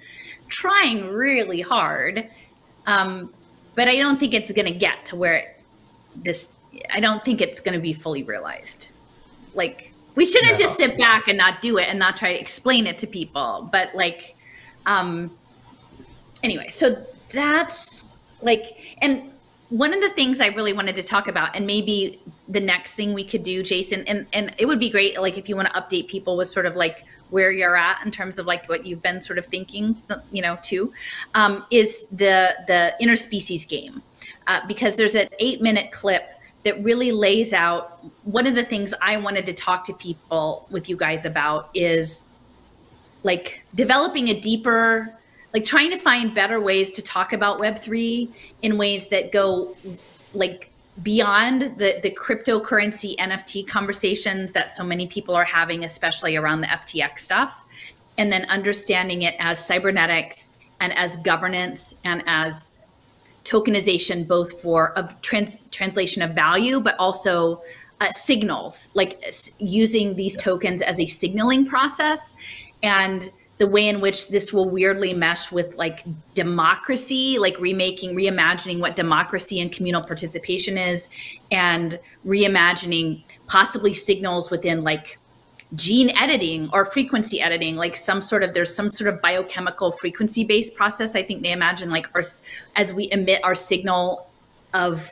trying 0.49 1.12
really 1.12 1.61
hard, 1.61 2.27
um, 2.87 3.35
but 3.75 3.87
I 3.87 3.97
don't 3.97 4.19
think 4.19 4.33
it's 4.33 4.51
going 4.51 4.73
to 4.73 4.79
get 4.79 5.05
to 5.11 5.17
where 5.17 5.55
this 6.25 6.49
I 6.91 7.01
don't 7.01 7.23
think 7.23 7.43
it's 7.43 7.61
going 7.61 7.75
to 7.75 7.83
be 7.83 7.93
fully 7.93 8.23
realized. 8.23 8.93
Like 9.53 9.93
we 10.14 10.25
shouldn't 10.25 10.53
no. 10.53 10.64
just 10.64 10.79
sit 10.79 10.97
back 10.97 11.29
and 11.29 11.37
not 11.37 11.61
do 11.61 11.77
it 11.77 11.89
and 11.91 11.99
not 11.99 12.17
try 12.17 12.33
to 12.33 12.41
explain 12.41 12.87
it 12.87 12.97
to 12.97 13.07
people. 13.07 13.69
But 13.71 13.95
like, 13.95 14.37
um, 14.87 15.37
anyway, 16.43 16.69
so 16.69 17.05
that's 17.33 17.95
like, 18.43 18.97
and 18.99 19.30
one 19.68 19.93
of 19.93 20.01
the 20.01 20.11
things 20.11 20.41
I 20.41 20.49
really 20.49 20.72
wanted 20.72 20.95
to 20.97 21.03
talk 21.03 21.26
about, 21.26 21.57
and 21.57 21.66
maybe 21.66 22.20
the 22.49 22.61
next 22.61 22.95
thing 22.95 23.14
we 23.14 23.24
could 23.24 23.43
do, 23.43 23.62
Jason, 23.62 24.05
and 24.07 24.26
and 24.32 24.55
it 24.59 24.66
would 24.66 24.78
be 24.78 24.91
great, 24.91 25.20
like 25.20 25.37
if 25.37 25.49
you 25.49 25.57
want 25.57 25.68
to 25.68 25.74
update 25.74 26.09
people 26.09 26.37
with 26.37 26.49
sort 26.49 26.66
of 26.66 26.76
like 26.76 27.05
where 27.30 27.51
you're 27.51 27.76
at 27.76 28.05
in 28.05 28.12
terms 28.12 28.39
of 28.39 28.47
like 28.47 28.68
what 28.68 28.87
you've 28.87 29.03
been 29.03 29.20
sort 29.20 29.39
of 29.39 29.47
thinking, 29.47 30.01
you 30.30 30.41
know, 30.41 30.57
too, 30.62 30.93
um, 31.34 31.64
is 31.72 32.09
the 32.12 32.55
the 32.68 32.95
interspecies 33.03 33.66
game, 33.66 34.03
uh, 34.47 34.61
because 34.68 34.95
there's 34.95 35.16
an 35.16 35.28
eight 35.41 35.61
minute 35.61 35.91
clip 35.91 36.22
that 36.62 36.82
really 36.82 37.12
lays 37.12 37.53
out 37.53 38.05
one 38.24 38.47
of 38.47 38.55
the 38.55 38.64
things 38.64 38.95
I 39.01 39.16
wanted 39.16 39.47
to 39.47 39.53
talk 39.53 39.84
to 39.84 39.95
people 39.95 40.66
with 40.70 40.89
you 40.89 40.97
guys 40.97 41.24
about 41.24 41.70
is 41.74 42.22
like 43.22 43.64
developing 43.74 44.28
a 44.28 44.41
deeper 44.41 45.16
like 45.57 45.65
trying 45.65 45.91
to 45.91 45.99
find 45.99 46.35
better 46.35 46.61
ways 46.61 46.93
to 46.93 47.01
talk 47.01 47.33
about 47.33 47.59
web3 47.59 48.29
in 48.61 48.77
ways 48.77 49.07
that 49.07 49.33
go 49.33 49.75
like 50.35 50.71
beyond 51.03 51.63
the 51.79 51.99
the 52.03 52.11
cryptocurrency 52.11 53.17
NFT 53.17 53.67
conversations 53.67 54.53
that 54.53 54.71
so 54.77 54.85
many 54.85 55.07
people 55.07 55.35
are 55.35 55.47
having 55.47 55.83
especially 55.83 56.37
around 56.37 56.61
the 56.61 56.67
FTX 56.67 57.21
stuff 57.21 57.63
and 58.19 58.31
then 58.31 58.45
understanding 58.51 59.23
it 59.23 59.35
as 59.39 59.59
cybernetics 59.65 60.51
and 60.81 60.93
as 60.93 61.17
governance 61.19 61.95
and 62.05 62.23
as 62.27 62.73
tokenization 63.45 64.29
both 64.29 64.61
for 64.61 64.93
of 64.99 65.19
trans, 65.23 65.59
translation 65.71 66.21
of 66.21 66.33
value 66.33 66.81
but 66.81 66.97
also 66.99 67.63
uh, 68.03 68.13
signals 68.13 68.91
like 68.93 69.25
using 69.59 70.17
these 70.17 70.37
tokens 70.37 70.83
as 70.83 71.01
a 71.01 71.07
signaling 71.07 71.67
process. 71.67 72.35
And 72.83 73.31
the 73.59 73.67
way 73.67 73.89
in 73.89 74.01
which 74.01 74.29
this 74.29 74.53
will 74.53 74.69
weirdly 74.69 75.15
mesh 75.15 75.51
with 75.51 75.77
like 75.77 76.05
democracy, 76.35 77.39
like 77.39 77.59
remaking, 77.59 78.15
reimagining 78.15 78.81
what 78.81 78.97
democracy 78.97 79.61
and 79.61 79.73
communal 79.73 80.03
participation 80.03 80.77
is, 80.77 81.09
and 81.51 81.99
reimagining 82.27 83.23
possibly 83.47 83.95
signals 83.95 84.51
within 84.51 84.83
like 84.83 85.19
gene 85.75 86.11
editing 86.11 86.71
or 86.73 86.85
frequency 86.85 87.41
editing 87.41 87.75
like 87.75 87.97
some 87.97 88.23
sort 88.23 88.45
of 88.45 88.55
there's 88.55 88.73
some 88.73 88.89
sort 88.89 89.13
of 89.13 89.21
biochemical 89.21 89.91
frequency 89.91 90.45
based 90.45 90.77
process 90.77 91.17
i 91.17 91.23
think 91.23 91.43
they 91.43 91.51
imagine 91.51 91.91
like 91.91 92.09
our 92.15 92.23
as 92.77 92.95
we 92.95 93.11
emit 93.11 93.41
our 93.43 93.55
signal 93.55 94.31
of 94.75 95.11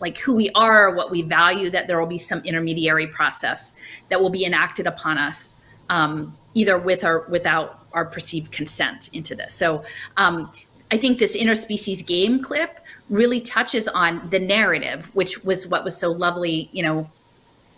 like 0.00 0.18
who 0.18 0.34
we 0.34 0.50
are 0.54 0.94
what 0.94 1.10
we 1.10 1.22
value 1.22 1.70
that 1.70 1.88
there 1.88 1.98
will 1.98 2.06
be 2.06 2.18
some 2.18 2.40
intermediary 2.40 3.06
process 3.06 3.72
that 4.10 4.20
will 4.20 4.28
be 4.28 4.44
enacted 4.44 4.86
upon 4.86 5.16
us 5.16 5.56
um, 5.88 6.36
either 6.54 6.78
with 6.78 7.04
or 7.04 7.26
without 7.28 7.83
our 7.94 8.04
perceived 8.04 8.52
consent 8.52 9.08
into 9.12 9.34
this. 9.34 9.54
So 9.54 9.84
um, 10.16 10.50
I 10.90 10.98
think 10.98 11.18
this 11.18 11.36
interspecies 11.36 12.04
game 12.04 12.42
clip 12.42 12.80
really 13.10 13.40
touches 13.40 13.88
on 13.88 14.28
the 14.30 14.38
narrative, 14.38 15.10
which 15.14 15.44
was 15.44 15.66
what 15.66 15.84
was 15.84 15.96
so 15.96 16.10
lovely, 16.10 16.68
you 16.72 16.82
know, 16.82 17.10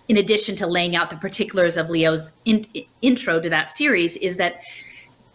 in 0.09 0.17
addition 0.17 0.55
to 0.57 0.67
laying 0.67 0.95
out 0.95 1.11
the 1.11 1.17
particulars 1.17 1.77
of 1.77 1.91
Leo's 1.91 2.33
in, 2.45 2.67
intro 3.03 3.41
to 3.41 3.51
that 3.51 3.71
series, 3.71 4.17
is 4.19 4.37
that 4.37 4.61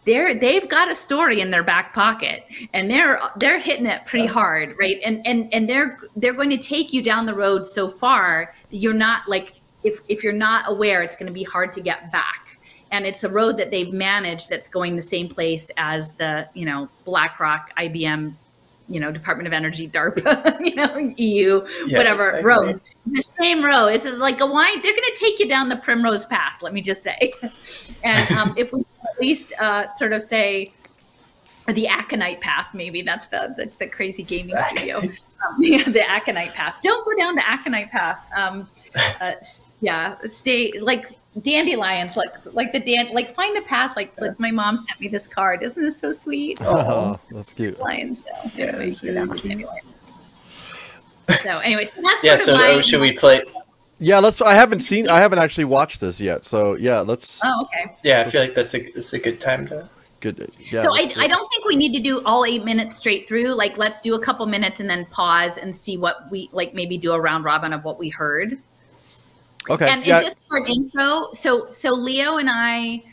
they're 0.05 0.33
they've 0.33 0.67
got 0.67 0.89
a 0.89 0.95
story 0.95 1.41
in 1.41 1.51
their 1.51 1.63
back 1.63 1.93
pocket 1.93 2.43
and 2.73 2.89
they're 2.89 3.19
they're 3.37 3.59
hitting 3.59 3.85
it 3.85 4.05
pretty 4.05 4.25
hard 4.25 4.75
right? 4.79 4.97
And 5.05 5.25
and 5.27 5.53
and 5.53 5.69
they're 5.69 5.99
they're 6.15 6.33
going 6.33 6.49
to 6.49 6.57
take 6.57 6.91
you 6.91 7.03
down 7.03 7.25
the 7.25 7.35
road 7.35 7.65
so 7.65 7.87
far 7.87 8.53
that 8.69 8.77
you're 8.77 8.93
not 8.93 9.27
like 9.27 9.53
if 9.83 9.99
if 10.09 10.23
you're 10.23 10.33
not 10.33 10.65
aware 10.67 11.03
it's 11.03 11.15
going 11.15 11.27
to 11.27 11.33
be 11.33 11.43
hard 11.43 11.71
to 11.73 11.81
get 11.81 12.11
back 12.11 12.50
and 12.91 13.05
it's 13.05 13.23
a 13.23 13.29
road 13.29 13.57
that 13.57 13.71
they've 13.71 13.91
managed 13.91 14.49
that's 14.49 14.69
going 14.69 14.95
the 14.95 15.01
same 15.01 15.27
place 15.27 15.71
as 15.77 16.13
the 16.13 16.47
you 16.53 16.65
know 16.65 16.89
BlackRock, 17.05 17.75
IBM, 17.77 18.33
you 18.89 18.99
know 18.99 19.11
Department 19.11 19.47
of 19.47 19.53
Energy, 19.53 19.87
DARPA, 19.87 20.59
you 20.65 20.75
know 20.75 20.97
EU, 21.17 21.65
yeah, 21.87 21.97
whatever 21.97 22.23
exactly. 22.23 22.43
road. 22.43 22.81
The 23.07 23.23
same 23.39 23.63
road. 23.63 23.87
It's 23.87 24.05
like 24.05 24.41
a 24.41 24.47
wine. 24.47 24.81
They're 24.81 24.95
going 24.95 25.13
to 25.13 25.17
take 25.19 25.39
you 25.39 25.47
down 25.47 25.69
the 25.69 25.77
primrose 25.77 26.25
path. 26.25 26.61
Let 26.61 26.73
me 26.73 26.81
just 26.81 27.01
say. 27.01 27.33
and 28.03 28.31
um, 28.33 28.53
if 28.57 28.71
we 28.73 28.81
at 28.81 29.19
least 29.19 29.53
uh, 29.59 29.93
sort 29.95 30.13
of 30.13 30.21
say 30.21 30.67
the 31.67 31.87
aconite 31.87 32.41
path, 32.41 32.67
maybe 32.73 33.01
that's 33.01 33.27
the 33.27 33.53
the, 33.57 33.71
the 33.79 33.87
crazy 33.87 34.23
gaming 34.23 34.55
studio. 34.67 34.97
Um, 34.97 35.55
yeah, 35.59 35.83
the 35.83 36.07
aconite 36.07 36.53
path. 36.53 36.79
Don't 36.83 37.05
go 37.05 37.15
down 37.17 37.35
the 37.35 37.49
aconite 37.49 37.89
path. 37.89 38.19
Um, 38.35 38.69
uh, 39.21 39.31
yeah, 39.79 40.17
stay 40.27 40.73
like 40.79 41.17
dandelions, 41.39 42.17
like 42.17 42.33
like 42.53 42.71
the 42.71 42.79
dan, 42.79 43.13
like 43.13 43.33
find 43.33 43.55
the 43.55 43.61
path. 43.61 43.95
Like, 43.95 44.19
like 44.19 44.39
my 44.39 44.51
mom 44.51 44.77
sent 44.77 44.99
me 44.99 45.07
this 45.07 45.27
card. 45.27 45.63
Isn't 45.63 45.81
this 45.81 45.97
so 45.97 46.11
sweet? 46.11 46.57
Oh, 46.61 47.19
that's 47.31 47.53
cute. 47.53 47.79
Lions. 47.79 48.25
So 48.25 48.51
yeah, 48.55 48.71
that's 48.71 49.03
anyway. 49.45 49.79
So 51.43 51.59
anyway, 51.59 51.85
so 51.85 52.01
that's 52.01 52.23
yeah. 52.23 52.35
so 52.35 52.55
my, 52.55 52.71
oh, 52.71 52.81
should 52.81 53.01
we 53.01 53.13
play? 53.13 53.41
Yeah, 53.99 54.19
let's. 54.19 54.41
I 54.41 54.53
haven't 54.53 54.81
seen. 54.81 55.07
I 55.07 55.19
haven't 55.19 55.39
actually 55.39 55.65
watched 55.65 56.01
this 56.01 56.19
yet. 56.19 56.43
So 56.43 56.75
yeah, 56.75 56.99
let's. 56.99 57.39
Oh, 57.43 57.61
okay. 57.63 57.95
Yeah, 58.03 58.21
I 58.21 58.29
feel 58.29 58.41
like 58.41 58.55
that's 58.55 58.73
a 58.73 58.97
it's 58.97 59.13
a 59.13 59.19
good 59.19 59.39
time 59.39 59.67
to. 59.67 59.89
Good. 60.19 60.51
Yeah, 60.59 60.81
so 60.81 60.93
I, 60.93 61.11
I 61.17 61.27
don't 61.27 61.49
think 61.49 61.65
we 61.65 61.75
need 61.75 61.93
to 61.93 62.03
do 62.03 62.21
all 62.25 62.45
eight 62.45 62.63
minutes 62.63 62.95
straight 62.95 63.27
through. 63.27 63.55
Like, 63.55 63.79
let's 63.79 64.01
do 64.01 64.13
a 64.13 64.19
couple 64.19 64.45
minutes 64.45 64.79
and 64.79 64.87
then 64.87 65.07
pause 65.07 65.57
and 65.57 65.75
see 65.75 65.97
what 65.97 66.29
we 66.29 66.47
like. 66.51 66.75
Maybe 66.75 66.99
do 66.99 67.13
a 67.13 67.19
round 67.19 67.43
robin 67.43 67.73
of 67.73 67.83
what 67.83 67.97
we 67.97 68.09
heard. 68.09 68.59
Okay. 69.69 69.89
And, 69.89 70.05
yeah. 70.05 70.21
just 70.21 70.47
for 70.47 70.57
an 70.57 70.65
intro, 70.65 71.29
so 71.33 71.71
so 71.71 71.91
Leo 71.91 72.37
and 72.37 72.49
I, 72.51 73.03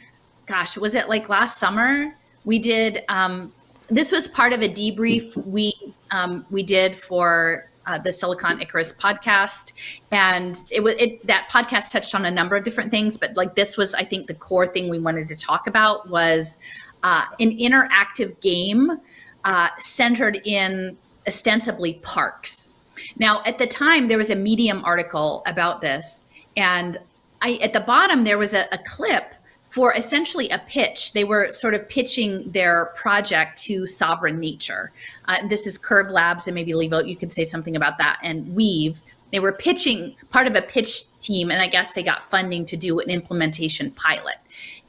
gosh, 0.46 0.76
was 0.76 0.94
it 0.94 1.08
like 1.08 1.28
last 1.28 1.58
summer? 1.58 2.16
We 2.44 2.58
did. 2.58 3.04
Um, 3.08 3.52
this 3.88 4.12
was 4.12 4.28
part 4.28 4.52
of 4.52 4.60
a 4.60 4.68
debrief 4.68 5.36
we 5.46 5.74
um, 6.10 6.46
we 6.50 6.62
did 6.62 6.96
for 6.96 7.68
uh, 7.86 7.98
the 7.98 8.12
Silicon 8.12 8.60
Icarus 8.60 8.92
podcast, 8.92 9.72
and 10.10 10.58
it 10.70 10.82
was 10.82 10.94
it 10.98 11.26
that 11.26 11.48
podcast 11.50 11.90
touched 11.90 12.14
on 12.14 12.26
a 12.26 12.30
number 12.30 12.56
of 12.56 12.64
different 12.64 12.90
things, 12.90 13.16
but 13.16 13.36
like 13.36 13.54
this 13.54 13.76
was, 13.76 13.94
I 13.94 14.04
think, 14.04 14.26
the 14.26 14.34
core 14.34 14.66
thing 14.66 14.88
we 14.88 14.98
wanted 14.98 15.28
to 15.28 15.36
talk 15.36 15.66
about 15.66 16.08
was 16.08 16.58
uh, 17.02 17.24
an 17.40 17.56
interactive 17.58 18.38
game 18.40 18.98
uh, 19.44 19.68
centered 19.78 20.40
in 20.44 20.96
ostensibly 21.26 21.94
parks. 22.02 22.70
Now, 23.18 23.42
at 23.46 23.58
the 23.58 23.66
time, 23.66 24.08
there 24.08 24.18
was 24.18 24.30
a 24.30 24.36
Medium 24.36 24.84
article 24.84 25.42
about 25.46 25.80
this, 25.80 26.24
and 26.58 26.98
I, 27.40 27.58
at 27.62 27.72
the 27.72 27.80
bottom, 27.80 28.24
there 28.24 28.36
was 28.36 28.52
a, 28.52 28.66
a 28.72 28.78
clip 28.78 29.34
for 29.68 29.94
essentially 29.94 30.48
a 30.50 30.58
pitch. 30.66 31.12
They 31.12 31.24
were 31.24 31.52
sort 31.52 31.74
of 31.74 31.88
pitching 31.88 32.50
their 32.50 32.86
project 32.96 33.62
to 33.62 33.86
Sovereign 33.86 34.40
Nature. 34.40 34.90
Uh, 35.26 35.46
this 35.46 35.66
is 35.66 35.78
Curve 35.78 36.10
Labs, 36.10 36.48
and 36.48 36.54
maybe 36.54 36.72
Levo, 36.72 37.06
you 37.06 37.16
could 37.16 37.32
say 37.32 37.44
something 37.44 37.76
about 37.76 37.96
that. 37.98 38.18
And 38.24 38.54
Weave, 38.56 39.00
they 39.30 39.38
were 39.38 39.52
pitching 39.52 40.16
part 40.30 40.48
of 40.48 40.56
a 40.56 40.62
pitch 40.62 41.16
team, 41.18 41.50
and 41.50 41.62
I 41.62 41.68
guess 41.68 41.92
they 41.92 42.02
got 42.02 42.22
funding 42.22 42.64
to 42.64 42.76
do 42.76 42.98
an 42.98 43.08
implementation 43.08 43.92
pilot. 43.92 44.36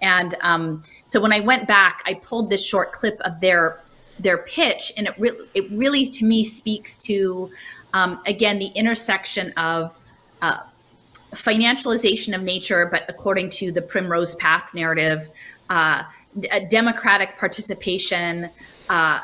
And 0.02 0.36
um, 0.42 0.82
so 1.06 1.22
when 1.22 1.34
I 1.34 1.42
went 1.42 1.68
back, 1.68 2.02
I 2.06 2.16
pulled 2.16 2.50
this 2.50 2.66
short 2.66 2.94
clip 2.94 3.20
of 3.22 3.40
their 3.42 3.80
their 4.18 4.40
pitch, 4.40 4.92
and 4.98 5.08
it 5.08 5.14
really 5.18 5.48
it 5.54 5.70
really 5.72 6.06
to 6.06 6.26
me 6.26 6.44
speaks 6.44 6.98
to 7.00 7.50
um, 7.94 8.22
again 8.26 8.60
the 8.60 8.68
intersection 8.68 9.52
of 9.54 9.98
uh, 10.42 10.60
financialization 11.34 12.36
of 12.36 12.42
nature, 12.42 12.88
but 12.92 13.04
according 13.08 13.50
to 13.52 13.72
the 13.72 13.82
Primrose 13.82 14.36
Path 14.36 14.74
narrative, 14.74 15.30
uh, 15.70 16.04
democratic 16.70 17.38
participation, 17.38 18.50
uh, 18.90 19.20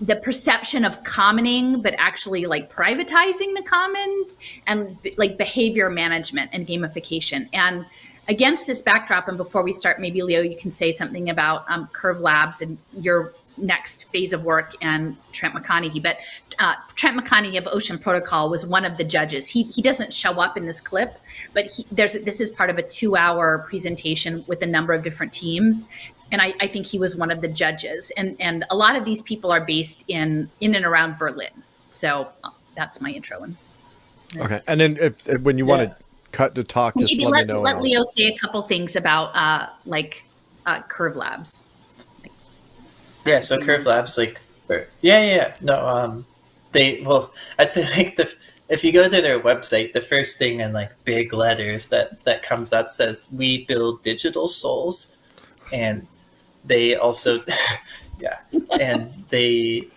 the 0.00 0.16
perception 0.16 0.84
of 0.84 1.02
commoning, 1.04 1.80
but 1.80 1.94
actually 1.98 2.46
like 2.46 2.72
privatizing 2.72 3.54
the 3.54 3.62
commons, 3.64 4.36
and 4.66 4.96
like 5.16 5.38
behavior 5.38 5.88
management 5.88 6.50
and 6.52 6.66
gamification. 6.66 7.48
And 7.52 7.86
against 8.28 8.66
this 8.66 8.82
backdrop, 8.82 9.28
and 9.28 9.36
before 9.36 9.62
we 9.62 9.72
start, 9.72 10.00
maybe 10.00 10.22
Leo, 10.22 10.42
you 10.42 10.56
can 10.56 10.70
say 10.70 10.92
something 10.92 11.30
about 11.30 11.64
um, 11.68 11.88
Curve 11.92 12.20
Labs 12.20 12.60
and 12.60 12.76
your 12.98 13.34
next 13.56 14.10
phase 14.10 14.32
of 14.32 14.44
work 14.44 14.72
and 14.82 15.16
Trent 15.32 15.54
McConaghy. 15.54 16.02
But 16.02 16.18
uh, 16.58 16.74
Trent 16.94 17.18
McConaghy 17.18 17.58
of 17.58 17.66
Ocean 17.66 17.98
Protocol 17.98 18.50
was 18.50 18.66
one 18.66 18.84
of 18.84 18.96
the 18.96 19.04
judges. 19.04 19.48
He, 19.48 19.64
he 19.64 19.82
doesn't 19.82 20.12
show 20.12 20.32
up 20.32 20.56
in 20.56 20.66
this 20.66 20.80
clip, 20.80 21.18
but 21.52 21.66
he, 21.66 21.86
there's 21.90 22.14
this 22.24 22.40
is 22.40 22.50
part 22.50 22.70
of 22.70 22.78
a 22.78 22.82
two 22.82 23.16
hour 23.16 23.58
presentation 23.68 24.44
with 24.46 24.62
a 24.62 24.66
number 24.66 24.92
of 24.92 25.02
different 25.02 25.32
teams. 25.32 25.86
And 26.32 26.40
I, 26.40 26.54
I 26.60 26.66
think 26.66 26.86
he 26.86 26.98
was 26.98 27.14
one 27.16 27.30
of 27.30 27.40
the 27.40 27.48
judges. 27.48 28.10
And, 28.16 28.36
and 28.40 28.64
a 28.70 28.76
lot 28.76 28.96
of 28.96 29.04
these 29.04 29.22
people 29.22 29.52
are 29.52 29.64
based 29.64 30.04
in 30.08 30.50
in 30.60 30.74
and 30.74 30.84
around 30.84 31.18
Berlin. 31.18 31.50
So 31.90 32.28
uh, 32.42 32.50
that's 32.74 33.00
my 33.00 33.10
intro. 33.10 33.42
And, 33.42 33.56
okay. 34.36 34.60
And 34.66 34.80
then 34.80 34.96
if, 35.00 35.28
if 35.28 35.40
when 35.42 35.58
you 35.58 35.66
yeah. 35.66 35.76
want 35.76 35.90
to 35.90 35.96
cut 36.32 36.54
to 36.56 36.64
talk, 36.64 36.96
just 36.98 37.12
Maybe 37.12 37.26
let, 37.26 37.46
let, 37.46 37.60
let 37.60 37.82
Leo 37.82 38.02
say 38.02 38.24
a 38.24 38.38
couple 38.38 38.60
things 38.62 38.96
about 38.96 39.30
uh, 39.34 39.68
like 39.86 40.24
uh, 40.66 40.82
Curve 40.82 41.16
Labs. 41.16 41.64
Yeah, 43.24 43.40
so 43.40 43.58
Curve 43.58 43.86
Labs, 43.86 44.18
like, 44.18 44.38
yeah, 44.68 44.86
yeah, 45.24 45.54
no, 45.60 45.86
um, 45.86 46.26
they 46.72 47.00
well, 47.00 47.32
I'd 47.58 47.72
say 47.72 47.88
like 47.96 48.16
the 48.16 48.32
if 48.68 48.82
you 48.82 48.92
go 48.92 49.04
to 49.04 49.22
their 49.22 49.40
website, 49.40 49.92
the 49.92 50.00
first 50.00 50.38
thing 50.38 50.60
in 50.60 50.72
like 50.72 50.90
big 51.04 51.32
letters 51.32 51.88
that 51.88 52.22
that 52.24 52.42
comes 52.42 52.72
up 52.72 52.90
says 52.90 53.28
"We 53.32 53.64
build 53.64 54.02
digital 54.02 54.48
souls," 54.48 55.16
and 55.72 56.06
they 56.64 56.96
also, 56.96 57.42
yeah, 58.20 58.40
and 58.78 59.24
they 59.30 59.88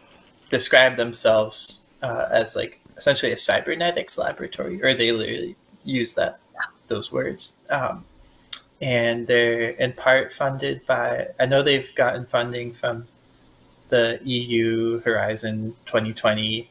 describe 0.50 0.98
themselves 0.98 1.84
uh, 2.02 2.28
as 2.32 2.56
like 2.56 2.80
essentially 2.96 3.32
a 3.32 3.38
cybernetics 3.38 4.18
laboratory, 4.18 4.82
or 4.84 4.94
they 4.94 5.12
literally 5.12 5.56
use 5.84 6.16
that 6.16 6.40
those 6.88 7.12
words. 7.12 7.58
Um, 7.70 8.06
and 8.80 9.26
they're 9.26 9.70
in 9.72 9.94
part 9.94 10.32
funded 10.32 10.86
by. 10.86 11.28
I 11.40 11.46
know 11.46 11.64
they've 11.64 11.96
gotten 11.96 12.26
funding 12.26 12.74
from 12.74 13.08
the 13.90 14.20
EU 14.24 15.00
Horizon 15.02 15.76
2020 15.86 16.70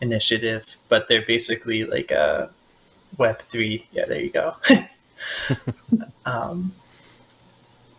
initiative, 0.00 0.76
but 0.88 1.08
they're 1.08 1.24
basically 1.26 1.84
like 1.84 2.10
a 2.10 2.50
Web 3.16 3.40
three. 3.40 3.86
Yeah, 3.90 4.04
there 4.06 4.20
you 4.20 4.30
go. 4.30 4.54
um, 6.26 6.74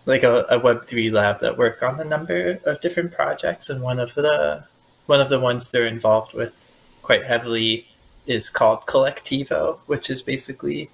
like 0.05 0.23
a, 0.23 0.45
a 0.49 0.59
Web 0.59 0.83
three 0.83 1.09
lab 1.09 1.39
that 1.41 1.57
work 1.57 1.81
on 1.81 1.99
a 1.99 2.03
number 2.03 2.59
of 2.65 2.79
different 2.81 3.11
projects, 3.11 3.69
and 3.69 3.81
one 3.81 3.99
of 3.99 4.13
the 4.15 4.63
one 5.07 5.19
of 5.19 5.29
the 5.29 5.39
ones 5.39 5.71
they're 5.71 5.87
involved 5.87 6.33
with 6.33 6.75
quite 7.01 7.25
heavily 7.25 7.87
is 8.27 8.49
called 8.49 8.81
Kolektivo, 8.85 9.79
which 9.87 10.09
is 10.09 10.21
basically 10.21 10.89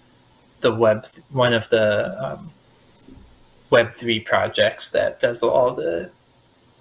the 0.61 0.73
web 0.73 1.05
one 1.29 1.53
of 1.53 1.69
the 1.69 2.23
um, 2.23 2.51
Web 3.69 3.91
three 3.91 4.19
projects 4.19 4.91
that 4.91 5.19
does 5.19 5.43
all 5.43 5.73
the 5.73 6.09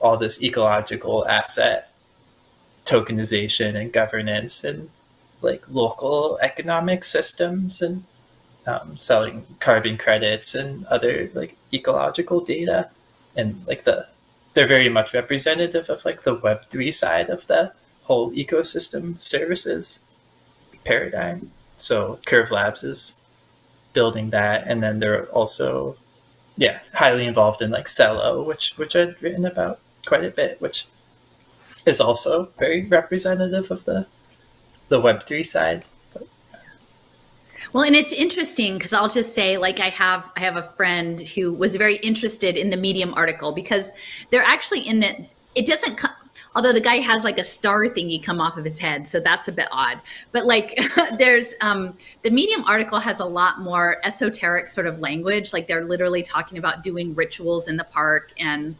all 0.05 0.18
this 0.18 0.42
ecological 0.42 1.26
asset 1.26 1.90
tokenization 2.84 3.74
and 3.74 3.90
governance 3.90 4.62
and 4.62 4.90
like 5.40 5.64
local 5.70 6.38
economic 6.42 7.02
systems 7.02 7.80
and 7.80 8.05
um, 8.66 8.98
selling 8.98 9.46
carbon 9.61 9.96
credits 9.96 10.55
and 10.55 10.84
other 10.86 11.30
like 11.32 11.57
ecological 11.72 12.40
data. 12.40 12.90
And 13.34 13.66
like 13.66 13.84
the 13.84 14.07
they're 14.52 14.68
very 14.68 14.90
much 14.90 15.14
representative 15.14 15.88
of 15.88 16.05
like 16.05 16.22
the 16.22 16.34
web 16.34 16.68
3 16.70 16.92
side 16.92 17.30
of 17.30 17.46
the 17.46 17.72
whole 18.02 18.30
ecosystem 18.32 19.18
services 19.18 20.05
paradigm. 20.84 21.50
So 21.78 22.20
curve 22.26 22.50
labs 22.50 22.84
is 22.84 23.14
building 23.94 24.30
that. 24.30 24.64
And 24.66 24.82
then 24.82 24.98
they're 25.00 25.24
also 25.26 25.96
yeah 26.57 26.80
highly 26.92 27.24
involved 27.24 27.62
in 27.62 27.70
like 27.70 27.86
Celo 27.86 28.44
which 28.46 28.74
which 28.76 28.94
i'd 28.94 29.20
written 29.20 29.44
about 29.44 29.80
quite 30.05 30.24
a 30.24 30.30
bit 30.30 30.61
which 30.61 30.86
is 31.86 32.00
also 32.00 32.50
very 32.59 32.84
representative 32.86 33.70
of 33.70 33.84
the 33.84 34.07
the 34.88 35.00
Web3 35.00 35.44
side. 35.44 35.88
Well, 37.72 37.82
and 37.82 37.96
it's 37.96 38.12
interesting 38.12 38.74
because 38.74 38.92
I'll 38.92 39.09
just 39.09 39.34
say, 39.34 39.57
like, 39.57 39.80
I 39.80 39.88
have 39.88 40.30
I 40.36 40.40
have 40.40 40.57
a 40.57 40.62
friend 40.62 41.20
who 41.20 41.52
was 41.52 41.74
very 41.74 41.96
interested 41.96 42.57
in 42.57 42.70
the 42.70 42.76
Medium 42.76 43.12
article 43.14 43.52
because 43.52 43.90
they're 44.30 44.44
actually 44.44 44.86
in 44.86 45.02
it. 45.02 45.28
It 45.55 45.66
doesn't 45.66 45.96
come. 45.96 46.12
Although 46.57 46.72
the 46.72 46.80
guy 46.80 46.96
has 46.96 47.24
like 47.24 47.38
a 47.38 47.44
star 47.44 47.86
thingy 47.86 48.22
come 48.22 48.40
off 48.40 48.57
of 48.57 48.64
his 48.64 48.78
head, 48.78 49.09
so 49.09 49.18
that's 49.18 49.48
a 49.48 49.52
bit 49.52 49.66
odd. 49.72 50.00
But 50.30 50.46
like, 50.46 50.78
there's 51.18 51.55
um, 51.62 51.96
the 52.22 52.30
Medium 52.30 52.62
article 52.64 53.00
has 53.00 53.18
a 53.18 53.24
lot 53.24 53.61
more 53.61 53.96
esoteric 54.05 54.68
sort 54.68 54.86
of 54.86 55.00
language. 55.00 55.52
Like 55.52 55.66
they're 55.66 55.84
literally 55.84 56.22
talking 56.22 56.59
about 56.59 56.84
doing 56.84 57.12
rituals 57.16 57.66
in 57.66 57.76
the 57.76 57.84
park 57.84 58.32
and 58.38 58.76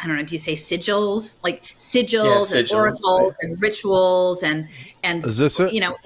I 0.00 0.06
don't 0.06 0.16
know, 0.16 0.22
do 0.22 0.34
you 0.34 0.38
say 0.38 0.54
sigils? 0.54 1.34
Like 1.42 1.62
sigils 1.78 2.24
yeah, 2.24 2.40
sigil, 2.40 2.76
and 2.76 2.80
oracles 2.80 3.34
right. 3.42 3.50
and 3.50 3.62
rituals 3.62 4.42
and 4.42 4.68
and 5.02 5.24
is 5.24 5.38
this 5.38 5.60
it? 5.60 5.72
You 5.72 5.80
know, 5.80 5.96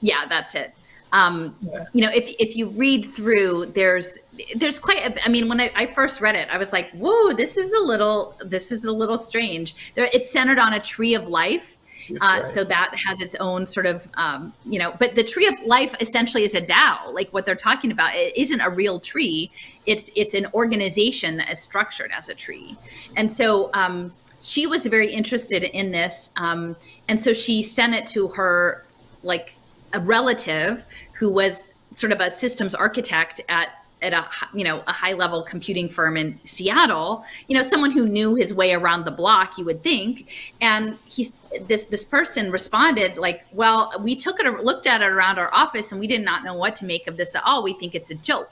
yeah, 0.00 0.26
that's 0.28 0.54
it. 0.54 0.74
Um, 1.12 1.54
yeah. 1.60 1.84
You 1.92 2.02
know, 2.02 2.10
if 2.12 2.30
if 2.38 2.56
you 2.56 2.70
read 2.70 3.04
through, 3.04 3.66
there's 3.74 4.18
there's 4.56 4.78
quite. 4.78 4.98
A, 4.98 5.24
I 5.24 5.28
mean, 5.28 5.48
when 5.48 5.60
I, 5.60 5.70
I 5.74 5.94
first 5.94 6.20
read 6.20 6.34
it, 6.34 6.48
I 6.52 6.56
was 6.56 6.72
like, 6.72 6.90
"Whoa, 6.92 7.32
this 7.32 7.56
is 7.56 7.72
a 7.72 7.80
little 7.80 8.34
this 8.40 8.72
is 8.72 8.84
a 8.84 8.92
little 8.92 9.18
strange." 9.18 9.92
There, 9.94 10.08
it's 10.12 10.30
centered 10.30 10.58
on 10.58 10.72
a 10.72 10.80
tree 10.80 11.14
of 11.14 11.28
life, 11.28 11.76
uh, 12.20 12.42
so 12.44 12.64
that 12.64 12.94
has 13.06 13.20
its 13.20 13.36
own 13.40 13.66
sort 13.66 13.86
of, 13.86 14.08
um, 14.14 14.52
you 14.64 14.78
know, 14.78 14.94
but 14.98 15.14
the 15.14 15.22
tree 15.22 15.46
of 15.46 15.54
life 15.64 15.94
essentially 16.00 16.44
is 16.44 16.54
a 16.54 16.60
DAO. 16.60 17.12
Like 17.12 17.30
what 17.30 17.46
they're 17.46 17.54
talking 17.54 17.90
about, 17.90 18.14
it 18.14 18.36
isn't 18.36 18.60
a 18.60 18.70
real 18.70 18.98
tree. 18.98 19.50
It's 19.86 20.10
it's 20.14 20.34
an 20.34 20.46
organization 20.54 21.36
that 21.38 21.50
is 21.50 21.58
structured 21.58 22.12
as 22.16 22.28
a 22.28 22.34
tree, 22.34 22.76
and 23.16 23.32
so 23.32 23.70
um, 23.74 24.12
she 24.40 24.66
was 24.66 24.86
very 24.86 25.12
interested 25.12 25.64
in 25.64 25.90
this, 25.90 26.30
um, 26.36 26.76
and 27.08 27.20
so 27.20 27.32
she 27.32 27.62
sent 27.62 27.94
it 27.94 28.06
to 28.08 28.28
her 28.28 28.84
like 29.22 29.54
a 29.92 30.00
relative 30.00 30.84
who 31.14 31.30
was 31.30 31.74
sort 31.92 32.12
of 32.12 32.20
a 32.20 32.30
systems 32.30 32.74
architect 32.74 33.40
at 33.48 33.68
at 34.02 34.12
a 34.12 34.26
you 34.52 34.64
know 34.64 34.82
a 34.86 34.92
high 34.92 35.12
level 35.12 35.42
computing 35.42 35.88
firm 35.88 36.16
in 36.16 36.38
Seattle, 36.44 37.24
you 37.46 37.56
know, 37.56 37.62
someone 37.62 37.90
who 37.90 38.08
knew 38.08 38.34
his 38.34 38.52
way 38.52 38.72
around 38.72 39.04
the 39.04 39.10
block, 39.10 39.56
you 39.56 39.64
would 39.64 39.82
think. 39.82 40.28
And 40.60 40.98
he's 41.06 41.32
this 41.66 41.84
this 41.84 42.04
person 42.04 42.50
responded 42.50 43.16
like, 43.16 43.44
"Well, 43.52 43.92
we 44.00 44.16
took 44.16 44.40
it, 44.40 44.46
looked 44.64 44.86
at 44.86 45.00
it 45.00 45.10
around 45.10 45.38
our 45.38 45.52
office, 45.54 45.92
and 45.92 46.00
we 46.00 46.06
did 46.06 46.22
not 46.22 46.44
know 46.44 46.54
what 46.54 46.76
to 46.76 46.84
make 46.84 47.06
of 47.06 47.16
this 47.16 47.34
at 47.34 47.42
all. 47.44 47.62
We 47.62 47.74
think 47.74 47.94
it's 47.94 48.10
a 48.10 48.16
joke." 48.16 48.50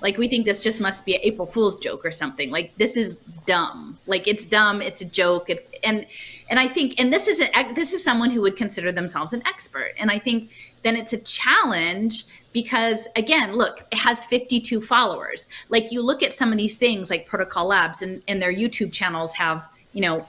Like 0.00 0.18
we 0.18 0.28
think 0.28 0.44
this 0.44 0.60
just 0.60 0.80
must 0.80 1.04
be 1.04 1.14
an 1.14 1.20
April 1.24 1.46
Fool's 1.46 1.76
joke 1.76 2.04
or 2.04 2.10
something. 2.10 2.50
Like 2.50 2.76
this 2.76 2.96
is 2.96 3.16
dumb. 3.46 3.98
Like 4.06 4.28
it's 4.28 4.44
dumb. 4.44 4.82
It's 4.82 5.00
a 5.00 5.04
joke. 5.06 5.50
It, 5.50 5.78
and 5.82 6.06
and 6.50 6.60
I 6.60 6.68
think 6.68 6.94
and 6.98 7.12
this 7.12 7.26
is 7.28 7.40
a, 7.40 7.72
this 7.74 7.92
is 7.92 8.04
someone 8.04 8.30
who 8.30 8.40
would 8.42 8.56
consider 8.56 8.92
themselves 8.92 9.32
an 9.32 9.42
expert. 9.46 9.92
And 9.98 10.10
I 10.10 10.18
think 10.18 10.50
then 10.82 10.96
it's 10.96 11.12
a 11.12 11.18
challenge 11.18 12.24
because 12.52 13.06
again 13.16 13.52
look 13.52 13.80
it 13.92 13.98
has 13.98 14.24
52 14.24 14.80
followers 14.80 15.46
like 15.68 15.92
you 15.92 16.00
look 16.00 16.22
at 16.22 16.32
some 16.32 16.52
of 16.52 16.56
these 16.56 16.78
things 16.78 17.10
like 17.10 17.26
protocol 17.26 17.66
labs 17.66 18.00
and, 18.00 18.22
and 18.28 18.40
their 18.40 18.54
youtube 18.54 18.90
channels 18.90 19.34
have 19.34 19.68
you 19.92 20.00
know 20.00 20.26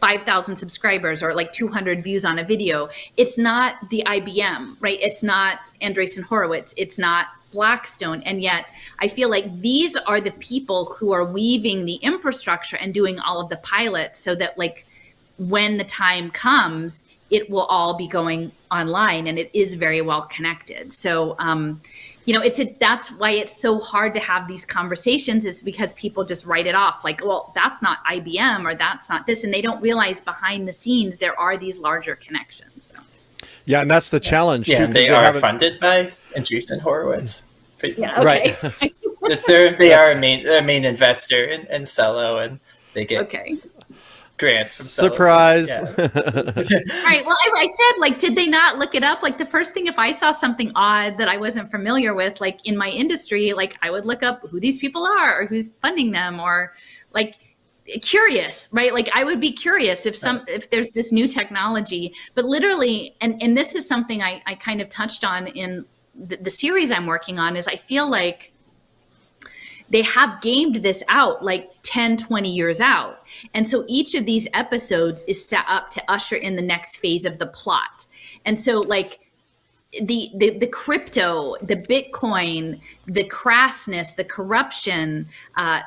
5000 0.00 0.56
subscribers 0.56 1.22
or 1.22 1.34
like 1.34 1.52
200 1.52 2.02
views 2.02 2.24
on 2.24 2.40
a 2.40 2.44
video 2.44 2.88
it's 3.16 3.38
not 3.38 3.76
the 3.90 4.02
ibm 4.06 4.76
right 4.80 4.98
it's 5.00 5.22
not 5.22 5.60
andreessen 5.80 6.24
horowitz 6.24 6.74
it's 6.76 6.98
not 6.98 7.28
blackstone. 7.52 8.22
And 8.22 8.40
yet 8.42 8.66
i 9.00 9.08
feel 9.08 9.30
like 9.30 9.60
these 9.60 9.96
are 9.96 10.20
the 10.20 10.32
people 10.32 10.96
who 10.98 11.12
are 11.12 11.24
weaving 11.24 11.84
the 11.84 11.96
infrastructure 11.96 12.76
and 12.76 12.92
doing 12.92 13.18
all 13.20 13.40
of 13.40 13.48
the 13.48 13.56
pilots 13.58 14.18
so 14.18 14.34
that 14.34 14.58
like 14.58 14.86
when 15.38 15.76
the 15.76 15.84
time 15.84 16.30
comes 16.30 17.04
it 17.30 17.48
will 17.50 17.64
all 17.64 17.96
be 17.96 18.08
going 18.08 18.50
online 18.70 19.26
and 19.26 19.38
it 19.38 19.50
is 19.52 19.74
very 19.74 20.00
well 20.00 20.22
connected. 20.22 20.90
So 20.90 21.36
um, 21.38 21.80
you 22.24 22.32
know 22.34 22.40
it's 22.40 22.58
a, 22.58 22.74
that's 22.80 23.10
why 23.12 23.32
it's 23.32 23.60
so 23.60 23.78
hard 23.78 24.14
to 24.14 24.20
have 24.20 24.48
these 24.48 24.64
conversations 24.64 25.44
is 25.44 25.62
because 25.62 25.92
people 25.94 26.24
just 26.24 26.46
write 26.46 26.66
it 26.66 26.74
off. 26.74 27.04
Like 27.04 27.22
well 27.24 27.52
that's 27.54 27.82
not 27.82 27.98
ibm 28.06 28.64
or 28.64 28.74
that's 28.74 29.08
not 29.08 29.26
this. 29.26 29.44
And 29.44 29.52
they 29.52 29.62
don't 29.62 29.80
realize 29.82 30.20
behind 30.20 30.66
the 30.66 30.72
scenes 30.72 31.16
there 31.18 31.38
are 31.38 31.56
these 31.56 31.78
larger 31.78 32.16
connections 32.16 32.92
so. 32.94 33.00
Yeah 33.68 33.80
and 33.80 33.90
that's 33.90 34.10
the 34.10 34.20
challenge 34.20 34.68
yeah 34.68 34.86
too, 34.86 34.92
they, 34.92 35.06
they 35.06 35.10
are 35.10 35.34
funded 35.34 35.78
by 35.78 36.04
Andreessen 36.36 36.80
Horowitz 36.80 37.44
yeah, 37.82 38.20
okay. 38.20 38.24
right 38.24 38.56
they're, 39.46 39.76
they 39.76 39.92
are 39.92 40.10
a 40.10 40.16
main, 40.16 40.46
a 40.48 40.62
main 40.62 40.84
investor 40.84 41.44
in, 41.44 41.66
in 41.68 41.82
Celo 41.82 42.44
and 42.44 42.58
they 42.94 43.04
get 43.04 43.22
okay 43.22 43.52
grants. 44.38 44.70
Surprise! 44.70 45.68
Yeah. 45.68 45.80
right. 45.98 47.26
Well, 47.26 47.36
I, 47.36 47.50
I, 47.54 47.66
said 47.66 48.00
like, 48.00 48.18
did 48.18 48.34
they 48.36 48.46
not 48.46 48.78
look 48.78 48.94
it 48.94 49.02
up? 49.02 49.22
Like 49.22 49.36
the 49.36 49.44
first 49.44 49.74
thing, 49.74 49.86
if 49.86 49.98
I 49.98 50.12
saw 50.12 50.32
something 50.32 50.72
odd 50.74 51.18
that 51.18 51.28
I 51.28 51.36
wasn't 51.36 51.70
familiar 51.70 52.14
with, 52.14 52.40
like 52.40 52.60
in 52.64 52.76
my 52.76 52.88
industry, 52.88 53.52
like 53.52 53.76
I 53.82 53.90
would 53.90 54.04
look 54.04 54.22
up 54.22 54.40
who 54.48 54.60
these 54.60 54.78
people 54.78 55.04
are 55.04 55.42
or 55.42 55.46
who's 55.46 55.70
funding 55.82 56.12
them, 56.12 56.40
or 56.40 56.74
like 57.12 57.36
curious 58.02 58.68
right 58.72 58.92
like 58.92 59.08
i 59.14 59.24
would 59.24 59.40
be 59.40 59.52
curious 59.52 60.04
if 60.04 60.16
some 60.16 60.44
if 60.46 60.68
there's 60.70 60.90
this 60.90 61.10
new 61.10 61.26
technology 61.26 62.12
but 62.34 62.44
literally 62.44 63.14
and 63.20 63.42
and 63.42 63.56
this 63.56 63.74
is 63.74 63.88
something 63.88 64.22
i 64.22 64.42
i 64.46 64.54
kind 64.54 64.80
of 64.80 64.88
touched 64.88 65.24
on 65.24 65.46
in 65.48 65.84
the, 66.14 66.36
the 66.36 66.50
series 66.50 66.90
i'm 66.90 67.06
working 67.06 67.38
on 67.38 67.56
is 67.56 67.66
i 67.66 67.76
feel 67.76 68.08
like 68.08 68.52
they 69.90 70.02
have 70.02 70.40
gamed 70.40 70.76
this 70.76 71.02
out 71.08 71.42
like 71.42 71.70
10, 71.82 72.18
20 72.18 72.50
years 72.50 72.80
out. 72.80 73.22
And 73.54 73.66
so 73.66 73.84
each 73.88 74.14
of 74.14 74.26
these 74.26 74.46
episodes 74.54 75.22
is 75.26 75.44
set 75.44 75.64
up 75.68 75.90
to 75.90 76.10
usher 76.10 76.36
in 76.36 76.56
the 76.56 76.62
next 76.62 76.96
phase 76.96 77.24
of 77.24 77.38
the 77.38 77.46
plot. 77.46 78.06
And 78.44 78.58
so, 78.58 78.80
like, 78.80 79.20
the, 80.02 80.30
the 80.34 80.58
the 80.58 80.66
crypto, 80.66 81.56
the 81.62 81.76
Bitcoin, 81.76 82.78
the 83.06 83.24
crassness, 83.24 84.14
the 84.14 84.24
corruption, 84.24 85.26
uh, 85.56 85.80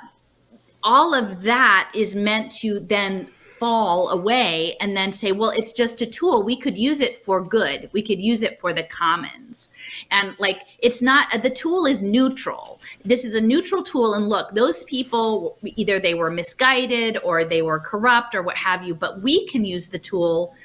all 0.83 1.13
of 1.13 1.41
that 1.43 1.91
is 1.93 2.15
meant 2.15 2.51
to 2.53 2.79
then 2.79 3.27
fall 3.57 4.09
away 4.09 4.75
and 4.79 4.97
then 4.97 5.11
say, 5.11 5.31
well, 5.31 5.51
it's 5.51 5.71
just 5.71 6.01
a 6.01 6.05
tool. 6.05 6.43
We 6.43 6.57
could 6.57 6.75
use 6.75 6.99
it 6.99 7.23
for 7.23 7.43
good. 7.43 7.91
We 7.93 8.01
could 8.01 8.19
use 8.19 8.41
it 8.41 8.59
for 8.59 8.73
the 8.73 8.83
commons. 8.83 9.69
And 10.09 10.35
like, 10.39 10.63
it's 10.79 10.99
not, 10.99 11.29
the 11.43 11.49
tool 11.51 11.85
is 11.85 12.01
neutral. 12.01 12.81
This 13.05 13.23
is 13.23 13.35
a 13.35 13.41
neutral 13.41 13.83
tool. 13.83 14.15
And 14.15 14.29
look, 14.29 14.55
those 14.55 14.83
people, 14.85 15.59
either 15.63 15.99
they 15.99 16.15
were 16.15 16.31
misguided 16.31 17.19
or 17.23 17.45
they 17.45 17.61
were 17.61 17.79
corrupt 17.79 18.33
or 18.33 18.41
what 18.41 18.57
have 18.57 18.83
you, 18.83 18.95
but 18.95 19.21
we 19.21 19.45
can 19.47 19.63
use 19.63 19.89
the 19.89 19.99
tool 19.99 20.55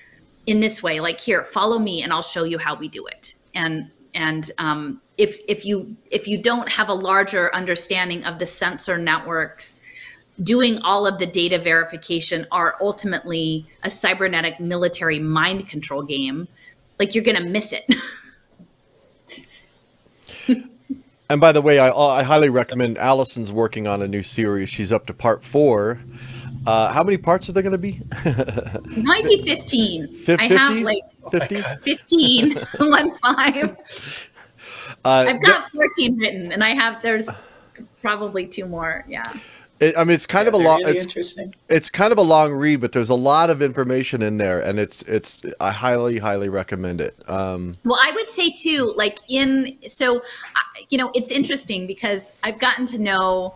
in 0.47 0.61
this 0.61 0.83
way 0.83 1.01
like 1.01 1.21
here 1.21 1.45
follow 1.45 1.79
me 1.79 2.03
and 2.03 2.13
i'll 2.13 2.23
show 2.23 2.45
you 2.45 2.59
how 2.59 2.75
we 2.75 2.89
do 2.89 3.07
it 3.07 3.35
and 3.55 3.91
and 4.15 4.51
um, 4.57 5.03
if 5.19 5.39
if 5.47 5.67
you 5.67 5.95
if 6.11 6.27
you 6.27 6.39
don't 6.39 6.71
have 6.71 6.89
a 6.89 6.95
larger 6.95 7.55
understanding 7.55 8.25
of 8.25 8.39
the 8.39 8.47
sensor 8.47 8.97
networks 8.97 9.79
doing 10.43 10.79
all 10.83 11.07
of 11.07 11.19
the 11.19 11.27
data 11.27 11.59
verification 11.59 12.47
are 12.53 12.77
ultimately 12.81 13.67
a 13.83 13.91
cybernetic 13.91 14.61
military 14.61 15.19
mind 15.19 15.69
control 15.69 16.03
game 16.03 16.47
like 16.99 17.15
you're 17.15 17.25
gonna 17.25 17.41
miss 17.41 17.73
it 17.73 17.85
and 21.31 21.41
by 21.41 21.53
the 21.53 21.63
way 21.63 21.79
I, 21.79 21.91
I 21.91 22.23
highly 22.23 22.51
recommend 22.51 22.99
allison's 22.99 23.51
working 23.51 23.87
on 23.87 24.03
a 24.03 24.09
new 24.09 24.23
series 24.23 24.69
she's 24.69 24.93
up 24.93 25.07
to 25.07 25.15
part 25.15 25.45
four 25.45 26.01
uh, 26.67 26.93
how 26.93 27.05
many 27.05 27.17
parts 27.17 27.49
are 27.49 27.53
there 27.53 27.63
going 27.63 27.73
to 27.73 27.79
be? 27.79 28.03
might 29.03 29.25
be 29.25 29.41
15. 29.43 30.17
50? 30.17 30.45
I 30.45 30.59
have 30.59 30.77
like 30.79 31.03
50? 31.31 31.63
15, 31.83 32.59
one 32.79 33.17
five. 33.19 33.77
Uh, 35.05 35.27
I've 35.29 35.43
got 35.43 35.71
14 35.71 36.19
written 36.19 36.53
and 36.53 36.65
I 36.65 36.75
have, 36.75 37.03
there's 37.03 37.29
probably 38.03 38.47
two 38.47 38.67
more. 38.67 39.05
Yeah. 39.09 39.33
It, 39.79 39.97
I 39.97 40.05
mean, 40.05 40.15
it's 40.15 40.27
kind 40.27 40.47
yeah, 40.47 40.49
of 40.49 40.55
a 40.55 40.57
long. 40.57 40.79
Really 40.79 40.93
it's 40.93 41.03
interesting. 41.03 41.55
It's 41.69 41.91
kind 41.91 42.11
of 42.11 42.19
a 42.19 42.23
long 42.23 42.53
read, 42.53 42.81
but 42.81 42.93
there's 42.93 43.11
a 43.11 43.15
lot 43.15 43.51
of 43.51 43.61
information 43.61 44.23
in 44.23 44.39
there, 44.39 44.61
and 44.61 44.79
it's 44.79 45.03
it's. 45.03 45.43
I 45.61 45.71
highly, 45.71 46.19
highly 46.19 46.49
recommend 46.49 47.01
it. 47.01 47.15
Um, 47.29 47.75
well, 47.85 47.99
I 48.03 48.11
would 48.13 48.29
say 48.29 48.51
too, 48.51 48.95
like 48.97 49.19
in 49.29 49.77
so, 49.87 50.23
you 50.89 50.97
know, 50.97 51.11
it's 51.15 51.31
interesting 51.31 51.87
because 51.87 52.33
I've 52.43 52.59
gotten 52.59 52.87
to 52.87 52.99
know 52.99 53.55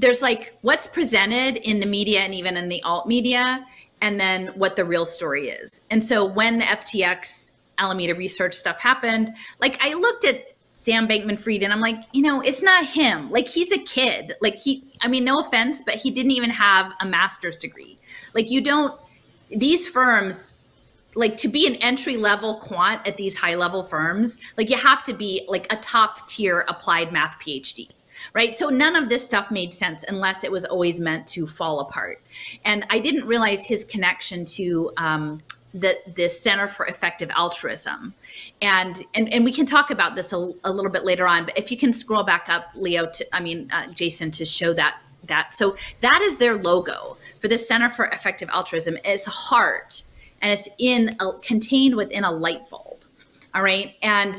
there's 0.00 0.22
like 0.22 0.56
what's 0.62 0.88
presented 0.88 1.56
in 1.58 1.78
the 1.78 1.86
media 1.86 2.20
and 2.20 2.34
even 2.34 2.56
in 2.56 2.68
the 2.68 2.82
alt 2.82 3.06
media, 3.06 3.64
and 4.00 4.18
then 4.18 4.48
what 4.56 4.74
the 4.74 4.84
real 4.84 5.06
story 5.06 5.50
is. 5.50 5.82
And 5.90 6.02
so 6.02 6.26
when 6.26 6.58
the 6.58 6.64
FTX 6.64 7.52
Alameda 7.78 8.16
research 8.16 8.54
stuff 8.54 8.80
happened, 8.80 9.30
like 9.60 9.78
I 9.84 9.94
looked 9.94 10.24
at 10.24 10.55
Sam 10.86 11.08
Bankman 11.08 11.36
Fried 11.36 11.64
and 11.64 11.72
I'm 11.72 11.80
like, 11.80 12.04
you 12.12 12.22
know, 12.22 12.40
it's 12.40 12.62
not 12.62 12.86
him. 12.86 13.28
Like 13.28 13.48
he's 13.48 13.72
a 13.72 13.78
kid. 13.78 14.34
Like 14.40 14.54
he, 14.54 14.84
I 15.00 15.08
mean, 15.08 15.24
no 15.24 15.40
offense, 15.40 15.82
but 15.84 15.96
he 15.96 16.12
didn't 16.12 16.30
even 16.30 16.50
have 16.50 16.92
a 17.00 17.06
master's 17.06 17.56
degree. 17.56 17.98
Like 18.34 18.52
you 18.52 18.62
don't, 18.62 18.96
these 19.50 19.88
firms, 19.88 20.54
like 21.16 21.36
to 21.38 21.48
be 21.48 21.66
an 21.66 21.74
entry 21.76 22.16
level 22.16 22.60
quant 22.60 23.04
at 23.04 23.16
these 23.16 23.36
high 23.36 23.56
level 23.56 23.82
firms, 23.82 24.38
like 24.56 24.70
you 24.70 24.76
have 24.76 25.02
to 25.04 25.12
be 25.12 25.44
like 25.48 25.66
a 25.72 25.76
top 25.78 26.28
tier 26.28 26.64
applied 26.68 27.12
math 27.12 27.36
PhD 27.40 27.88
right? 28.32 28.56
So 28.56 28.70
none 28.70 28.96
of 28.96 29.10
this 29.10 29.24
stuff 29.24 29.50
made 29.50 29.74
sense 29.74 30.02
unless 30.08 30.42
it 30.42 30.50
was 30.50 30.64
always 30.64 30.98
meant 30.98 31.26
to 31.28 31.46
fall 31.46 31.80
apart. 31.80 32.22
And 32.64 32.86
I 32.88 32.98
didn't 32.98 33.26
realize 33.26 33.66
his 33.66 33.84
connection 33.84 34.44
to 34.46 34.90
um, 34.96 35.38
the 35.80 35.98
the 36.14 36.28
Center 36.28 36.66
for 36.66 36.86
Effective 36.86 37.30
Altruism, 37.36 38.14
and 38.62 39.02
and 39.14 39.32
and 39.32 39.44
we 39.44 39.52
can 39.52 39.66
talk 39.66 39.90
about 39.90 40.16
this 40.16 40.32
a, 40.32 40.52
a 40.64 40.72
little 40.72 40.90
bit 40.90 41.04
later 41.04 41.26
on. 41.26 41.44
But 41.44 41.58
if 41.58 41.70
you 41.70 41.76
can 41.76 41.92
scroll 41.92 42.24
back 42.24 42.48
up, 42.48 42.68
Leo, 42.74 43.06
to, 43.10 43.36
I 43.36 43.40
mean 43.40 43.68
uh, 43.72 43.86
Jason, 43.92 44.30
to 44.32 44.44
show 44.44 44.72
that 44.74 44.98
that 45.24 45.54
so 45.54 45.76
that 46.00 46.20
is 46.22 46.38
their 46.38 46.56
logo 46.56 47.16
for 47.40 47.48
the 47.48 47.58
Center 47.58 47.90
for 47.90 48.06
Effective 48.06 48.48
Altruism. 48.52 48.96
It's 49.04 49.26
a 49.26 49.30
heart, 49.30 50.04
and 50.40 50.52
it's 50.52 50.68
in 50.78 51.16
a, 51.20 51.32
contained 51.42 51.94
within 51.96 52.24
a 52.24 52.30
light 52.30 52.68
bulb. 52.70 52.98
All 53.54 53.62
right, 53.62 53.94
and 54.02 54.36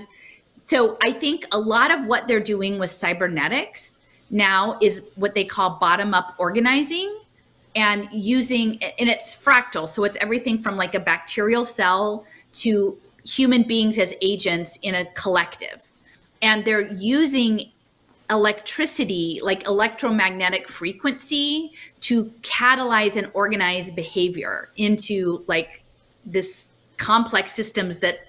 so 0.66 0.98
I 1.02 1.12
think 1.12 1.46
a 1.52 1.60
lot 1.60 1.92
of 1.92 2.06
what 2.06 2.28
they're 2.28 2.40
doing 2.40 2.80
with 2.80 2.90
cybernetics 2.90 3.94
now 4.30 4.78
is 4.82 5.02
what 5.16 5.36
they 5.36 5.46
call 5.46 5.78
bottom 5.80 6.14
up 6.14 6.36
organizing 6.38 7.18
and 7.78 8.10
using 8.12 8.82
and 9.00 9.08
it's 9.08 9.34
fractal 9.36 9.88
so 9.88 10.04
it's 10.04 10.18
everything 10.18 10.58
from 10.58 10.76
like 10.76 10.96
a 10.96 11.00
bacterial 11.00 11.64
cell 11.64 12.26
to 12.52 12.98
human 13.24 13.64
beings 13.64 13.98
as 13.98 14.14
agents 14.22 14.78
in 14.82 14.96
a 14.96 15.06
collective 15.14 15.92
and 16.42 16.66
they're 16.66 16.92
using 16.94 17.72
electricity 18.30 19.40
like 19.42 19.66
electromagnetic 19.68 20.68
frequency 20.68 21.72
to 22.02 22.26
catalyze 22.42 23.16
and 23.16 23.30
organize 23.34 23.90
behavior 23.92 24.70
into 24.76 25.44
like 25.48 25.82
this 26.26 26.70
complex 26.98 27.54
systems 27.54 28.00
that 28.00 28.20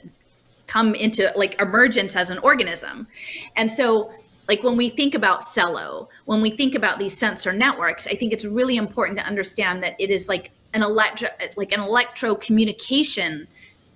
come 0.68 0.94
into 0.94 1.32
like 1.34 1.60
emergence 1.60 2.14
as 2.14 2.30
an 2.30 2.38
organism. 2.38 3.08
And 3.56 3.70
so 3.70 4.12
like 4.48 4.62
when 4.62 4.76
we 4.76 4.88
think 4.88 5.14
about 5.14 5.42
Celo, 5.42 6.08
when 6.24 6.40
we 6.40 6.50
think 6.50 6.74
about 6.74 6.98
these 6.98 7.16
sensor 7.16 7.52
networks, 7.52 8.06
I 8.06 8.14
think 8.16 8.32
it's 8.32 8.46
really 8.46 8.78
important 8.78 9.18
to 9.18 9.24
understand 9.24 9.82
that 9.82 9.94
it 9.98 10.10
is 10.10 10.28
like 10.28 10.50
an 10.74 10.82
electro 10.82 11.28
like 11.56 11.72
an 11.72 11.80
electro 11.80 12.34
communication 12.34 13.46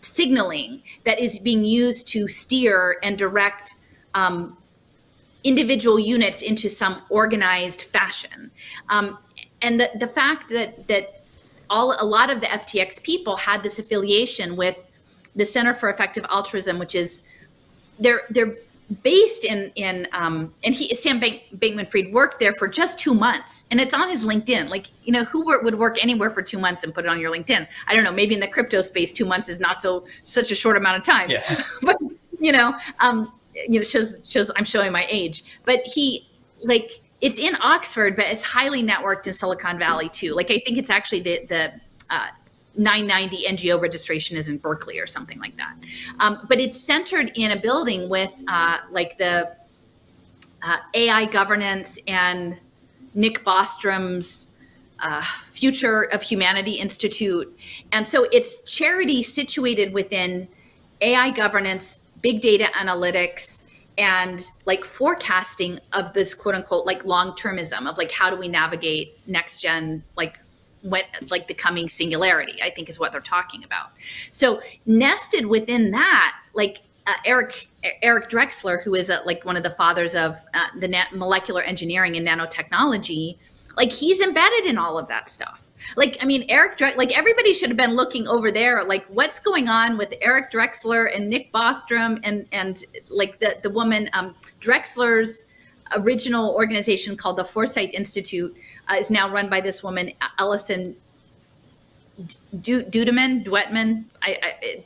signaling 0.03 0.83
that 1.05 1.19
is 1.19 1.39
being 1.39 1.65
used 1.65 2.09
to 2.09 2.29
steer 2.29 2.99
and 3.03 3.17
direct 3.17 3.77
um, 4.15 4.57
individual 5.45 5.99
units 5.99 6.43
into 6.43 6.69
some 6.69 7.03
organized 7.09 7.83
fashion. 7.83 8.51
Um, 8.89 9.19
and 9.63 9.81
the, 9.81 9.91
the 9.99 10.09
fact 10.09 10.51
that 10.51 10.87
that 10.89 11.23
all 11.71 11.97
a 11.99 12.05
lot 12.05 12.31
of 12.31 12.41
the 12.41 12.47
FTX 12.47 13.03
people 13.03 13.37
had 13.37 13.63
this 13.63 13.79
affiliation 13.79 14.57
with 14.57 14.77
the 15.35 15.47
Center 15.47 15.73
for 15.73 15.89
Effective 15.89 16.27
Altruism, 16.29 16.79
which 16.79 16.95
is 16.95 17.23
they're 17.99 18.23
they're 18.31 18.57
based 19.03 19.45
in 19.45 19.71
in 19.77 20.07
um, 20.13 20.53
and 20.65 20.75
he 20.75 20.95
Sam 20.95 21.21
Bank, 21.21 21.45
Bankman 21.57 21.91
Fried 21.91 22.13
worked 22.13 22.41
there 22.41 22.55
for 22.55 22.69
just 22.69 22.99
two 22.99 23.15
months, 23.15 23.65
and 23.71 23.81
it's 23.81 23.95
on 23.95 24.09
his 24.09 24.27
LinkedIn. 24.27 24.69
Like 24.69 24.87
you 25.05 25.13
know, 25.13 25.25
who 25.25 25.45
would 25.45 25.79
work 25.79 26.03
anywhere 26.03 26.31
for 26.31 26.43
two 26.43 26.59
months 26.59 26.85
and 26.85 26.95
put 26.95 27.05
it 27.05 27.09
on 27.09 27.21
your 27.21 27.33
LinkedIn? 27.33 27.67
I 27.87 27.95
don't 27.95 28.05
know. 28.05 28.13
Maybe 28.13 28.35
in 28.35 28.41
the 28.41 28.49
crypto 28.49 28.83
space, 28.83 29.13
two 29.13 29.25
months 29.25 29.49
is 29.49 29.61
not 29.61 29.81
so 29.81 30.07
such 30.25 30.51
a 30.51 30.55
short 30.55 30.77
amount 30.77 30.97
of 30.99 31.03
time. 31.03 31.31
Yeah. 31.31 31.63
but 31.83 31.97
you 32.39 32.53
know, 32.53 32.75
um, 33.01 33.33
you 33.55 33.81
know, 33.81 33.83
shows 33.83 34.19
shows 34.29 34.51
I'm 34.57 34.65
showing 34.65 34.93
my 34.93 35.07
age. 35.09 35.45
But 35.65 35.81
he 35.81 36.29
like 36.65 37.01
it's 37.21 37.39
in 37.39 37.57
Oxford, 37.61 38.17
but 38.17 38.27
it's 38.27 38.43
highly 38.43 38.83
networked 38.83 39.27
in 39.27 39.33
Silicon 39.33 39.79
Valley 39.79 40.09
too. 40.09 40.35
Like 40.35 40.51
I 40.51 40.61
think 40.65 40.79
it's 40.79 40.91
actually 40.91 41.21
the 41.21 41.47
the 41.47 41.73
uh, 42.11 42.27
990 42.77 43.47
NGO 43.49 43.81
registration 43.81 44.37
is 44.37 44.49
in 44.49 44.59
Berkeley 44.59 44.99
or 44.99 45.07
something 45.07 45.39
like 45.39 45.57
that. 45.57 45.75
Um, 46.21 46.47
but 46.49 46.59
it's 46.59 46.81
centered 46.81 47.33
in 47.35 47.51
a 47.51 47.61
building 47.61 48.09
with 48.09 48.41
uh, 48.49 48.79
like 48.91 49.19
the 49.19 49.55
uh, 50.63 50.77
AI 50.95 51.27
governance 51.27 51.99
and 52.07 52.59
Nick 53.15 53.45
Bostrom's 53.45 54.49
uh, 55.01 55.23
Future 55.51 56.05
of 56.13 56.23
Humanity 56.23 56.73
Institute. 56.73 57.55
And 57.91 58.07
so 58.07 58.27
it's 58.33 58.61
charity 58.71 59.23
situated 59.23 59.93
within 59.93 60.49
AI 61.01 61.31
governance, 61.31 62.01
big 62.23 62.41
data 62.41 62.69
analytics, 62.75 63.63
and 63.99 64.51
like 64.65 64.85
forecasting 64.85 65.79
of 65.93 66.13
this 66.15 66.33
quote 66.35 66.55
unquote 66.55 66.87
like 66.87 67.05
long 67.05 67.33
termism 67.33 67.87
of 67.87 67.99
like 67.99 68.11
how 68.11 68.31
do 68.31 68.37
we 68.37 68.49
navigate 68.49 69.19
next 69.27 69.59
gen 69.59 70.03
like 70.17 70.39
what 70.83 71.05
like 71.31 71.49
the 71.49 71.55
coming 71.55 71.89
singularity 71.89 72.61
i 72.63 72.71
think 72.71 72.89
is 72.89 72.99
what 72.99 73.13
they're 73.13 73.21
talking 73.21 73.65
about. 73.65 73.91
So 74.31 74.61
nested 74.87 75.47
within 75.47 75.91
that 75.93 76.37
like 76.55 76.83
uh, 77.07 77.15
eric 77.25 77.69
eric 78.03 78.29
drexler 78.29 78.83
who 78.83 78.95
is 78.95 79.11
a, 79.11 79.23
like 79.25 79.45
one 79.45 79.57
of 79.57 79.63
the 79.63 79.71
fathers 79.71 80.15
of 80.15 80.37
uh, 80.55 80.67
the 80.79 80.89
molecular 81.13 81.63
engineering 81.63 82.17
and 82.17 82.27
nanotechnology 82.27 83.39
like 83.77 83.91
he's 83.91 84.21
embedded 84.21 84.67
in 84.67 84.77
all 84.77 84.99
of 84.99 85.09
that 85.09 85.29
stuff. 85.29 85.71
Like 85.97 86.17
i 86.21 86.25
mean 86.25 86.45
eric 86.49 86.79
Dre- 86.79 86.95
like 86.95 87.17
everybody 87.17 87.53
should 87.53 87.69
have 87.69 87.77
been 87.77 87.95
looking 87.95 88.29
over 88.29 88.53
there 88.53 88.85
like 88.85 89.05
what's 89.07 89.41
going 89.41 89.69
on 89.69 89.99
with 89.99 90.15
eric 90.21 90.53
drexler 90.53 91.15
and 91.15 91.29
nick 91.29 91.53
bostrom 91.53 92.21
and 92.23 92.47
and 92.53 92.85
like 93.09 93.41
the 93.41 93.57
the 93.63 93.71
woman 93.71 94.09
um, 94.13 94.37
drexler's 94.61 95.45
original 95.97 96.55
organization 96.55 97.17
called 97.17 97.37
the 97.37 97.45
foresight 97.45 97.93
institute 97.95 98.57
uh, 98.89 98.95
is 98.95 99.11
now 99.11 99.31
run 99.31 99.49
by 99.49 99.61
this 99.61 99.83
woman, 99.83 100.13
Allison 100.39 100.97
Duettmann, 102.57 103.45
Duettmann, 103.45 104.05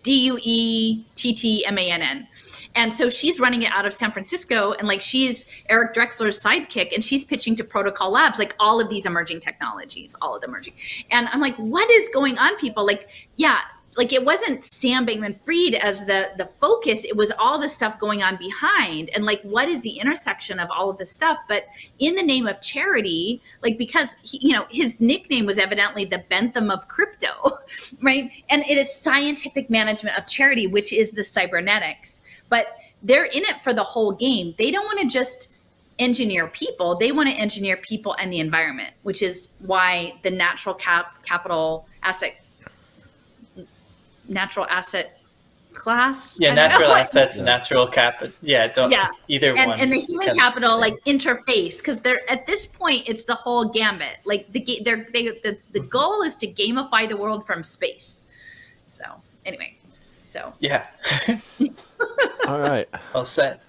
D 0.02 0.26
U 0.26 0.38
E 0.42 1.04
T 1.14 1.34
T 1.34 1.66
M 1.66 1.78
A 1.78 1.90
N 1.90 2.02
N. 2.02 2.28
And 2.74 2.92
so 2.92 3.08
she's 3.08 3.40
running 3.40 3.62
it 3.62 3.72
out 3.72 3.86
of 3.86 3.94
San 3.94 4.12
Francisco, 4.12 4.72
and 4.72 4.86
like 4.86 5.00
she's 5.00 5.46
Eric 5.70 5.94
Drexler's 5.94 6.38
sidekick, 6.38 6.94
and 6.94 7.02
she's 7.02 7.24
pitching 7.24 7.56
to 7.56 7.64
Protocol 7.64 8.10
Labs, 8.10 8.38
like 8.38 8.54
all 8.60 8.80
of 8.80 8.90
these 8.90 9.06
emerging 9.06 9.40
technologies, 9.40 10.14
all 10.20 10.34
of 10.34 10.42
them 10.42 10.50
emerging. 10.50 10.74
And 11.10 11.28
I'm 11.32 11.40
like, 11.40 11.56
what 11.56 11.90
is 11.90 12.08
going 12.10 12.38
on, 12.38 12.56
people? 12.58 12.84
Like, 12.84 13.08
yeah, 13.36 13.60
like 13.96 14.12
it 14.12 14.24
wasn't 14.24 14.62
Sam 14.62 15.06
Bankman 15.06 15.38
Fried 15.38 15.74
as 15.74 16.04
the 16.04 16.30
the 16.36 16.46
focus. 16.46 17.04
It 17.04 17.16
was 17.16 17.32
all 17.38 17.58
the 17.58 17.68
stuff 17.68 17.98
going 17.98 18.22
on 18.22 18.36
behind, 18.36 19.10
and 19.10 19.24
like 19.24 19.40
what 19.42 19.68
is 19.68 19.80
the 19.80 19.98
intersection 19.98 20.58
of 20.58 20.68
all 20.70 20.90
of 20.90 20.98
this 20.98 21.10
stuff? 21.10 21.38
But 21.48 21.64
in 21.98 22.14
the 22.14 22.22
name 22.22 22.46
of 22.46 22.60
charity, 22.60 23.40
like 23.62 23.78
because 23.78 24.14
he, 24.22 24.38
you 24.46 24.52
know 24.52 24.66
his 24.70 25.00
nickname 25.00 25.46
was 25.46 25.58
evidently 25.58 26.04
the 26.04 26.24
Bentham 26.28 26.70
of 26.70 26.88
crypto, 26.88 27.58
right? 28.02 28.30
And 28.50 28.62
it 28.66 28.76
is 28.76 28.94
scientific 28.94 29.70
management 29.70 30.18
of 30.18 30.26
charity, 30.26 30.66
which 30.66 30.92
is 30.92 31.12
the 31.12 31.24
cybernetics. 31.24 32.20
But 32.48 32.76
they're 33.02 33.24
in 33.24 33.42
it 33.42 33.62
for 33.62 33.72
the 33.72 33.82
whole 33.82 34.12
game. 34.12 34.54
They 34.58 34.70
don't 34.70 34.84
want 34.84 35.00
to 35.00 35.06
just 35.06 35.54
engineer 35.98 36.48
people; 36.48 36.96
they 36.98 37.12
want 37.12 37.30
to 37.30 37.34
engineer 37.34 37.78
people 37.78 38.14
and 38.18 38.30
the 38.30 38.40
environment, 38.40 38.92
which 39.04 39.22
is 39.22 39.48
why 39.60 40.12
the 40.22 40.30
natural 40.30 40.74
cap 40.74 41.24
capital 41.24 41.86
asset 42.02 42.34
natural 44.28 44.66
asset 44.66 45.18
class. 45.76 46.36
Yeah, 46.40 46.54
natural 46.54 46.92
assets, 47.02 47.38
yeah. 47.38 47.44
natural 47.44 47.86
capital. 47.86 48.34
Yeah, 48.42 48.68
don't. 48.68 48.90
Yeah, 48.90 49.08
either 49.28 49.54
and, 49.54 49.70
one. 49.70 49.80
And 49.80 49.92
the 49.92 50.00
human 50.00 50.34
capital 50.36 50.78
like 50.80 50.94
interface 51.06 51.76
because 51.78 51.98
they're 51.98 52.28
at 52.30 52.46
this 52.46 52.66
point 52.66 53.04
it's 53.06 53.24
the 53.24 53.34
whole 53.34 53.68
gambit. 53.68 54.18
Like 54.24 54.50
the 54.52 54.80
they're 54.84 55.06
they 55.12 55.24
the, 55.28 55.58
the 55.72 55.80
mm-hmm. 55.80 55.88
goal 55.88 56.22
is 56.22 56.36
to 56.36 56.46
gamify 56.46 57.08
the 57.08 57.16
world 57.16 57.46
from 57.46 57.62
space. 57.62 58.22
So 58.86 59.04
anyway, 59.44 59.76
so 60.24 60.54
yeah. 60.60 60.86
All 62.48 62.58
right. 62.58 62.88
All 63.14 63.24
set. 63.24 63.62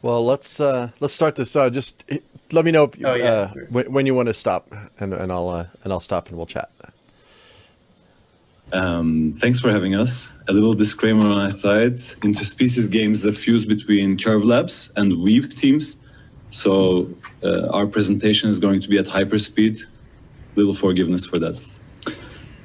Well, 0.00 0.24
let's 0.24 0.58
uh 0.58 0.90
let's 1.00 1.14
start 1.14 1.36
this. 1.36 1.54
Uh, 1.54 1.70
just 1.70 2.02
let 2.52 2.64
me 2.64 2.70
know 2.70 2.84
if, 2.84 3.04
oh, 3.04 3.14
yeah, 3.14 3.24
uh, 3.24 3.52
sure. 3.52 3.66
when, 3.70 3.92
when, 3.92 4.06
you 4.06 4.14
want 4.14 4.26
to 4.26 4.34
stop, 4.34 4.70
and 5.00 5.14
and 5.14 5.32
I'll 5.32 5.48
uh, 5.48 5.66
and 5.84 5.92
I'll 5.92 6.00
stop 6.00 6.28
and 6.28 6.36
we'll 6.36 6.46
chat. 6.46 6.70
Um, 8.72 9.32
thanks 9.32 9.60
for 9.60 9.70
having 9.70 9.94
us. 9.94 10.32
A 10.48 10.52
little 10.52 10.72
disclaimer 10.72 11.28
on 11.28 11.38
our 11.38 11.50
side: 11.50 11.96
interspecies 12.22 12.90
games 12.90 13.22
the 13.22 13.32
fuse 13.32 13.66
between 13.66 14.18
Curve 14.18 14.44
Labs 14.44 14.90
and 14.96 15.22
Weave 15.22 15.54
teams. 15.54 15.98
So 16.50 17.08
uh, 17.42 17.68
our 17.68 17.86
presentation 17.86 18.48
is 18.48 18.58
going 18.58 18.80
to 18.80 18.88
be 18.88 18.98
at 18.98 19.06
hyperspeed. 19.06 19.78
Little 20.56 20.74
forgiveness 20.74 21.26
for 21.26 21.38
that. 21.38 21.60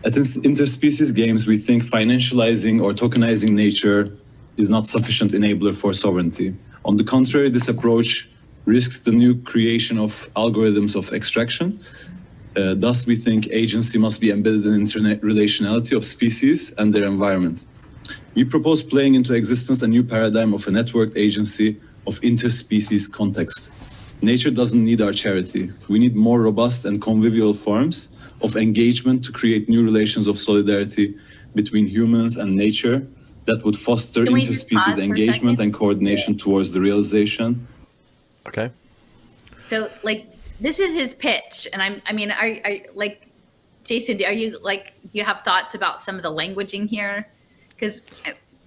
At 0.06 0.14
interspecies 0.14 1.14
games, 1.14 1.46
we 1.48 1.58
think 1.58 1.84
financializing 1.84 2.82
or 2.82 2.94
tokenizing 2.94 3.50
nature 3.50 4.18
is 4.56 4.70
not 4.70 4.86
sufficient 4.86 5.32
enabler 5.32 5.76
for 5.76 5.94
sovereignty. 5.94 6.56
On 6.86 6.96
the 6.96 7.04
contrary, 7.04 7.50
this 7.50 7.68
approach 7.68 8.30
risks 8.66 9.00
the 9.00 9.12
new 9.12 9.42
creation 9.42 9.98
of 9.98 10.30
algorithms 10.36 10.96
of 10.96 11.12
extraction 11.14 11.80
uh, 12.56 12.74
thus, 12.76 13.06
we 13.06 13.16
think 13.16 13.48
agency 13.52 13.98
must 13.98 14.20
be 14.20 14.32
embedded 14.32 14.66
in 14.66 14.74
internet 14.74 15.22
relationality 15.22 15.96
of 15.96 16.06
species 16.06 16.72
and 16.78 16.94
their 16.94 17.06
environment. 17.06 17.66
We 18.34 18.44
propose 18.44 18.82
playing 18.82 19.16
into 19.16 19.34
existence 19.34 19.82
a 19.82 19.88
new 19.88 20.04
paradigm 20.04 20.54
of 20.54 20.68
a 20.68 20.72
networked 20.72 21.18
agency 21.18 21.80
of 22.06 22.20
interspecies 22.22 23.12
context. 23.12 23.72
Nature 24.22 24.50
doesn't 24.50 24.84
need 24.84 25.02
our 25.02 25.12
charity. 25.12 25.72
We 25.88 26.00
need 26.00 26.16
more 26.16 26.42
robust 26.42 26.86
and 26.86 27.02
convivial 27.02 27.54
forms 27.54 28.10
of 28.42 28.56
engagement 28.56 29.26
to 29.26 29.32
create 29.32 29.68
new 29.70 29.84
relations 29.84 30.28
of 30.28 30.40
solidarity 30.40 31.16
between 31.54 31.88
humans 31.88 32.38
and 32.38 32.56
nature 32.56 33.06
that 33.46 33.64
would 33.64 33.78
foster 33.78 34.26
interspecies 34.26 35.02
engagement 35.02 35.60
and 35.60 35.74
coordination 35.74 36.34
yeah. 36.34 36.44
towards 36.44 36.72
the 36.72 36.80
realization. 36.80 37.68
Okay. 38.48 38.72
So, 39.64 39.90
like, 40.04 40.26
this 40.60 40.80
is 40.80 40.94
his 40.94 41.14
pitch, 41.14 41.68
and 41.74 41.82
I'm. 41.82 42.02
I 42.06 42.14
mean, 42.14 42.32
are, 42.32 42.56
are 42.66 42.78
like, 42.94 43.28
Jason? 43.84 44.24
Are 44.26 44.32
you 44.32 44.58
like? 44.62 44.94
Do 45.04 45.10
you 45.18 45.24
have 45.24 45.42
thoughts 45.42 45.76
about 45.76 46.00
some 46.00 46.16
of 46.16 46.24
the 46.24 46.32
languaging 46.32 46.90
here? 46.90 47.28
Because 47.70 48.02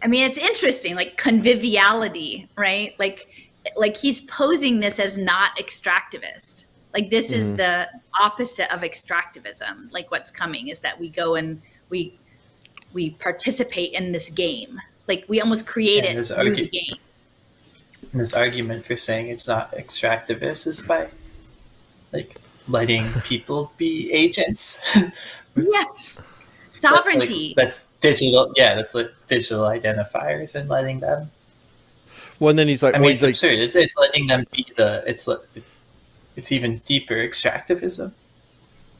I 0.02 0.06
mean, 0.06 0.24
it's 0.24 0.38
interesting, 0.38 0.94
like 0.94 1.16
conviviality, 1.16 2.48
right? 2.56 2.94
Like, 2.98 3.28
like 3.76 3.96
he's 3.96 4.20
posing 4.22 4.80
this 4.80 4.98
as 4.98 5.18
not 5.18 5.56
extractivist. 5.58 6.64
Like 6.92 7.10
this 7.10 7.26
mm-hmm. 7.26 7.34
is 7.34 7.54
the 7.54 7.88
opposite 8.18 8.72
of 8.74 8.82
extractivism. 8.82 9.92
Like 9.92 10.10
what's 10.10 10.30
coming 10.30 10.68
is 10.68 10.80
that 10.80 10.98
we 10.98 11.08
go 11.08 11.34
and 11.34 11.60
we 11.88 12.18
we 12.92 13.10
participate 13.10 13.92
in 13.92 14.12
this 14.12 14.28
game. 14.30 14.80
Like 15.06 15.24
we 15.28 15.40
almost 15.40 15.66
create 15.66 16.04
yeah, 16.04 16.10
it 16.10 16.24
through 16.24 16.54
argu- 16.54 16.56
the 16.56 16.68
game. 16.68 16.98
This 18.12 18.32
argument 18.34 18.84
for 18.84 18.96
saying 18.96 19.28
it's 19.28 19.46
not 19.46 19.72
extractivist 19.72 20.66
is 20.66 20.80
by 20.80 21.08
like 22.12 22.36
letting 22.68 23.10
people 23.22 23.72
be 23.76 24.12
agents. 24.12 24.80
yes, 25.56 26.22
sovereignty. 26.80 27.54
That's, 27.56 27.80
like, 27.80 27.90
that's, 28.00 28.20
digital. 28.20 28.52
Yeah, 28.56 28.74
that's 28.74 28.94
like 28.94 29.12
digital 29.26 29.64
identifiers 29.64 30.54
and 30.54 30.68
letting 30.68 31.00
them. 31.00 31.30
Well, 32.38 32.50
and 32.50 32.58
then 32.58 32.68
he's 32.68 32.82
like, 32.82 32.94
I 32.94 32.98
mean, 32.98 33.10
it's 33.10 33.22
like, 33.22 33.30
absurd. 33.30 33.58
It's, 33.58 33.76
it's 33.76 33.96
letting 33.96 34.26
them 34.26 34.44
be 34.52 34.66
the. 34.76 35.02
It's 35.06 35.28
it's 36.36 36.52
even 36.52 36.78
deeper 36.84 37.14
extractivism. 37.14 38.12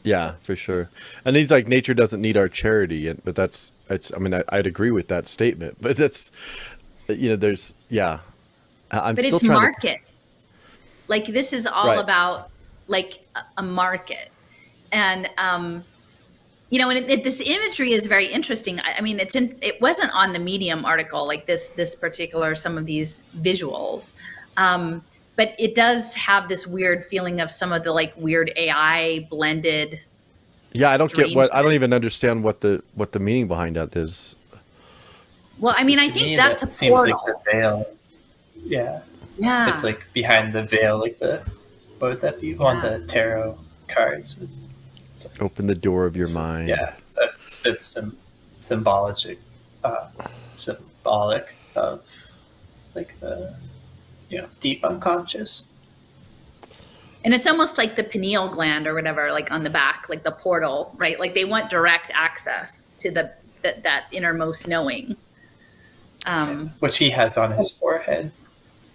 Yeah, 0.02 0.34
for 0.42 0.56
sure. 0.56 0.88
And 1.24 1.36
he's 1.36 1.50
like, 1.50 1.68
nature 1.68 1.94
doesn't 1.94 2.20
need 2.20 2.36
our 2.36 2.48
charity, 2.48 3.08
and 3.08 3.22
but 3.24 3.34
that's 3.34 3.72
it's. 3.88 4.12
I 4.14 4.18
mean, 4.18 4.34
I, 4.34 4.44
would 4.52 4.66
agree 4.66 4.90
with 4.90 5.08
that 5.08 5.26
statement, 5.26 5.76
but 5.80 5.96
that's, 5.96 6.30
you 7.08 7.30
know, 7.30 7.36
there's 7.36 7.74
yeah. 7.88 8.20
I'm 8.90 9.14
but 9.14 9.24
it's 9.24 9.42
market. 9.42 10.00
To... 10.04 10.12
Like 11.08 11.26
this 11.26 11.52
is 11.52 11.66
all 11.66 11.88
right. 11.88 11.98
about 11.98 12.50
like 12.90 13.22
a 13.56 13.62
market. 13.62 14.30
And, 14.92 15.30
um, 15.38 15.84
you 16.70 16.78
know, 16.78 16.90
and 16.90 16.98
it, 16.98 17.10
it, 17.10 17.24
this 17.24 17.40
imagery 17.40 17.92
is 17.92 18.06
very 18.06 18.26
interesting. 18.26 18.80
I, 18.80 18.96
I, 18.98 19.00
mean, 19.00 19.18
it's 19.18 19.34
in, 19.34 19.56
it 19.62 19.80
wasn't 19.80 20.12
on 20.14 20.32
the 20.32 20.38
Medium 20.38 20.84
article, 20.84 21.26
like 21.26 21.46
this, 21.46 21.70
this 21.70 21.94
particular, 21.94 22.54
some 22.54 22.76
of 22.76 22.86
these 22.86 23.22
visuals. 23.38 24.14
Um, 24.56 25.02
but 25.36 25.54
it 25.58 25.74
does 25.74 26.14
have 26.14 26.48
this 26.48 26.66
weird 26.66 27.04
feeling 27.04 27.40
of 27.40 27.50
some 27.50 27.72
of 27.72 27.82
the 27.82 27.92
like 27.92 28.12
weird 28.16 28.52
AI 28.56 29.26
blended. 29.30 30.00
Yeah, 30.72 30.90
I 30.90 30.96
don't 30.96 31.12
get 31.12 31.34
what 31.34 31.52
I 31.54 31.62
don't 31.62 31.72
even 31.72 31.92
understand 31.92 32.44
what 32.44 32.60
the 32.60 32.82
what 32.94 33.12
the 33.12 33.20
meaning 33.20 33.48
behind 33.48 33.76
that 33.76 33.96
is. 33.96 34.36
Well, 35.58 35.74
I 35.76 35.84
mean, 35.84 35.98
I 35.98 36.08
think 36.08 36.36
that's 36.36 36.60
that 36.60 36.66
a 36.66 36.70
seems 36.70 36.96
portal. 36.96 37.22
like 37.26 37.44
the 37.44 37.50
veil. 37.50 37.86
Yeah. 38.62 39.00
Yeah. 39.38 39.70
It's 39.70 39.82
like 39.82 40.06
behind 40.12 40.52
the 40.52 40.64
veil, 40.64 40.98
like 40.98 41.18
the 41.18 41.44
what 42.00 42.10
would 42.10 42.20
that 42.22 42.40
be? 42.40 42.48
Yeah. 42.48 42.64
On 42.64 42.80
the 42.80 43.04
tarot 43.06 43.58
cards. 43.88 44.40
Like, 44.40 45.42
Open 45.42 45.66
the 45.66 45.74
door 45.74 46.06
of 46.06 46.16
your 46.16 46.30
mind. 46.30 46.68
Yeah, 46.68 46.94
sim, 47.46 47.76
sim, 47.80 48.16
symbolic, 48.58 49.38
uh, 49.84 50.08
symbolic 50.56 51.54
of 51.76 52.02
like 52.94 53.18
the 53.20 53.54
you 54.30 54.38
know 54.38 54.48
deep 54.60 54.82
unconscious. 54.82 55.68
And 57.22 57.34
it's 57.34 57.46
almost 57.46 57.76
like 57.76 57.96
the 57.96 58.04
pineal 58.04 58.48
gland 58.48 58.86
or 58.86 58.94
whatever, 58.94 59.30
like 59.30 59.52
on 59.52 59.62
the 59.62 59.68
back, 59.68 60.08
like 60.08 60.24
the 60.24 60.32
portal, 60.32 60.94
right? 60.96 61.20
Like 61.20 61.34
they 61.34 61.44
want 61.44 61.68
direct 61.68 62.10
access 62.14 62.86
to 63.00 63.10
the 63.10 63.30
that, 63.60 63.82
that 63.82 64.06
innermost 64.10 64.66
knowing. 64.66 65.16
Um, 66.24 66.72
Which 66.80 66.96
he 66.96 67.10
has 67.10 67.36
on 67.36 67.52
his 67.52 67.70
forehead. 67.70 68.32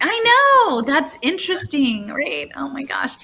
I 0.01 0.63
know 0.65 0.81
that's 0.81 1.17
interesting, 1.21 2.07
right? 2.09 2.49
Oh 2.55 2.67
my 2.69 2.83
gosh! 2.83 3.15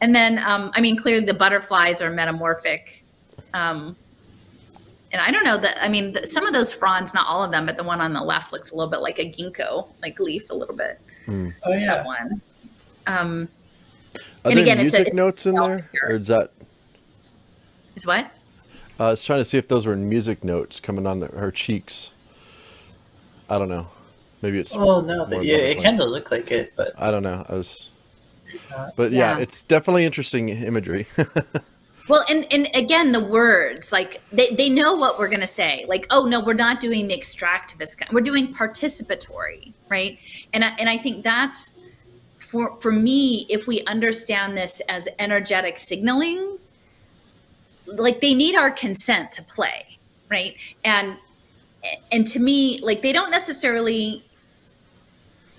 And 0.00 0.14
then, 0.14 0.38
um, 0.38 0.70
I 0.74 0.80
mean, 0.80 0.96
clearly 0.96 1.24
the 1.24 1.34
butterflies 1.34 2.00
are 2.00 2.10
metamorphic, 2.10 3.04
um, 3.52 3.96
and 5.12 5.20
I 5.20 5.30
don't 5.30 5.44
know 5.44 5.58
that. 5.58 5.82
I 5.82 5.88
mean, 5.88 6.12
the, 6.12 6.26
some 6.26 6.46
of 6.46 6.52
those 6.52 6.72
fronds, 6.72 7.12
not 7.14 7.26
all 7.26 7.42
of 7.42 7.50
them, 7.50 7.66
but 7.66 7.76
the 7.76 7.84
one 7.84 8.00
on 8.00 8.12
the 8.12 8.22
left 8.22 8.52
looks 8.52 8.70
a 8.70 8.76
little 8.76 8.90
bit 8.90 9.00
like 9.00 9.18
a 9.18 9.30
ginkgo, 9.30 9.88
like 10.02 10.18
leaf, 10.20 10.50
a 10.50 10.54
little 10.54 10.76
bit. 10.76 11.00
Mm. 11.26 11.52
Oh 11.62 11.72
Just 11.72 11.84
yeah, 11.84 11.96
that 11.96 12.06
one. 12.06 12.40
Um, 13.06 13.48
Are 14.44 14.50
and 14.50 14.56
there 14.56 14.62
again, 14.62 14.78
music 14.78 15.08
it's 15.08 15.16
a, 15.16 15.20
notes 15.20 15.46
in 15.46 15.54
there, 15.54 15.90
or 16.02 16.10
is 16.12 16.28
that? 16.28 16.52
Is 17.96 18.06
what? 18.06 18.30
Uh, 18.98 19.04
I 19.04 19.10
was 19.10 19.24
trying 19.24 19.40
to 19.40 19.44
see 19.44 19.58
if 19.58 19.66
those 19.66 19.86
were 19.86 19.96
music 19.96 20.44
notes 20.44 20.78
coming 20.78 21.06
on 21.06 21.22
her 21.22 21.50
cheeks. 21.50 22.10
I 23.48 23.58
don't 23.58 23.68
know. 23.68 23.88
Maybe 24.42 24.58
it's. 24.58 24.74
Oh 24.74 25.00
no! 25.00 25.28
yeah, 25.40 25.56
it 25.56 25.82
kind 25.82 26.00
of 26.00 26.08
looked 26.08 26.30
like 26.30 26.50
it, 26.50 26.72
but 26.76 26.92
I 26.98 27.10
don't 27.10 27.22
know. 27.22 27.44
I 27.48 27.54
was. 27.54 27.88
Uh, 28.74 28.90
but 28.96 29.12
yeah, 29.12 29.36
yeah 29.36 29.42
it's 29.42 29.62
definitely 29.62 30.04
interesting 30.04 30.48
imagery. 30.48 31.06
well, 32.08 32.24
and 32.28 32.50
and 32.52 32.68
again, 32.74 33.12
the 33.12 33.24
words 33.24 33.92
like 33.92 34.22
they 34.32 34.54
they 34.54 34.68
know 34.70 34.94
what 34.94 35.18
we're 35.18 35.28
gonna 35.28 35.46
say. 35.46 35.84
Like, 35.88 36.06
oh 36.10 36.26
no, 36.26 36.42
we're 36.42 36.54
not 36.54 36.80
doing 36.80 37.08
the 37.08 37.16
extractivist 37.16 37.98
kind. 37.98 38.10
We're 38.12 38.22
doing 38.22 38.54
participatory, 38.54 39.72
right? 39.88 40.18
And 40.52 40.64
I, 40.64 40.68
and 40.78 40.88
I 40.88 40.96
think 40.96 41.22
that's 41.22 41.72
for 42.38 42.80
for 42.80 42.92
me. 42.92 43.46
If 43.50 43.66
we 43.66 43.84
understand 43.84 44.56
this 44.56 44.80
as 44.88 45.06
energetic 45.18 45.76
signaling, 45.76 46.58
like 47.86 48.22
they 48.22 48.32
need 48.32 48.56
our 48.56 48.70
consent 48.70 49.32
to 49.32 49.42
play, 49.42 49.98
right? 50.30 50.56
And 50.84 51.18
and 52.10 52.26
to 52.28 52.40
me, 52.40 52.78
like 52.82 53.02
they 53.02 53.12
don't 53.12 53.30
necessarily 53.30 54.24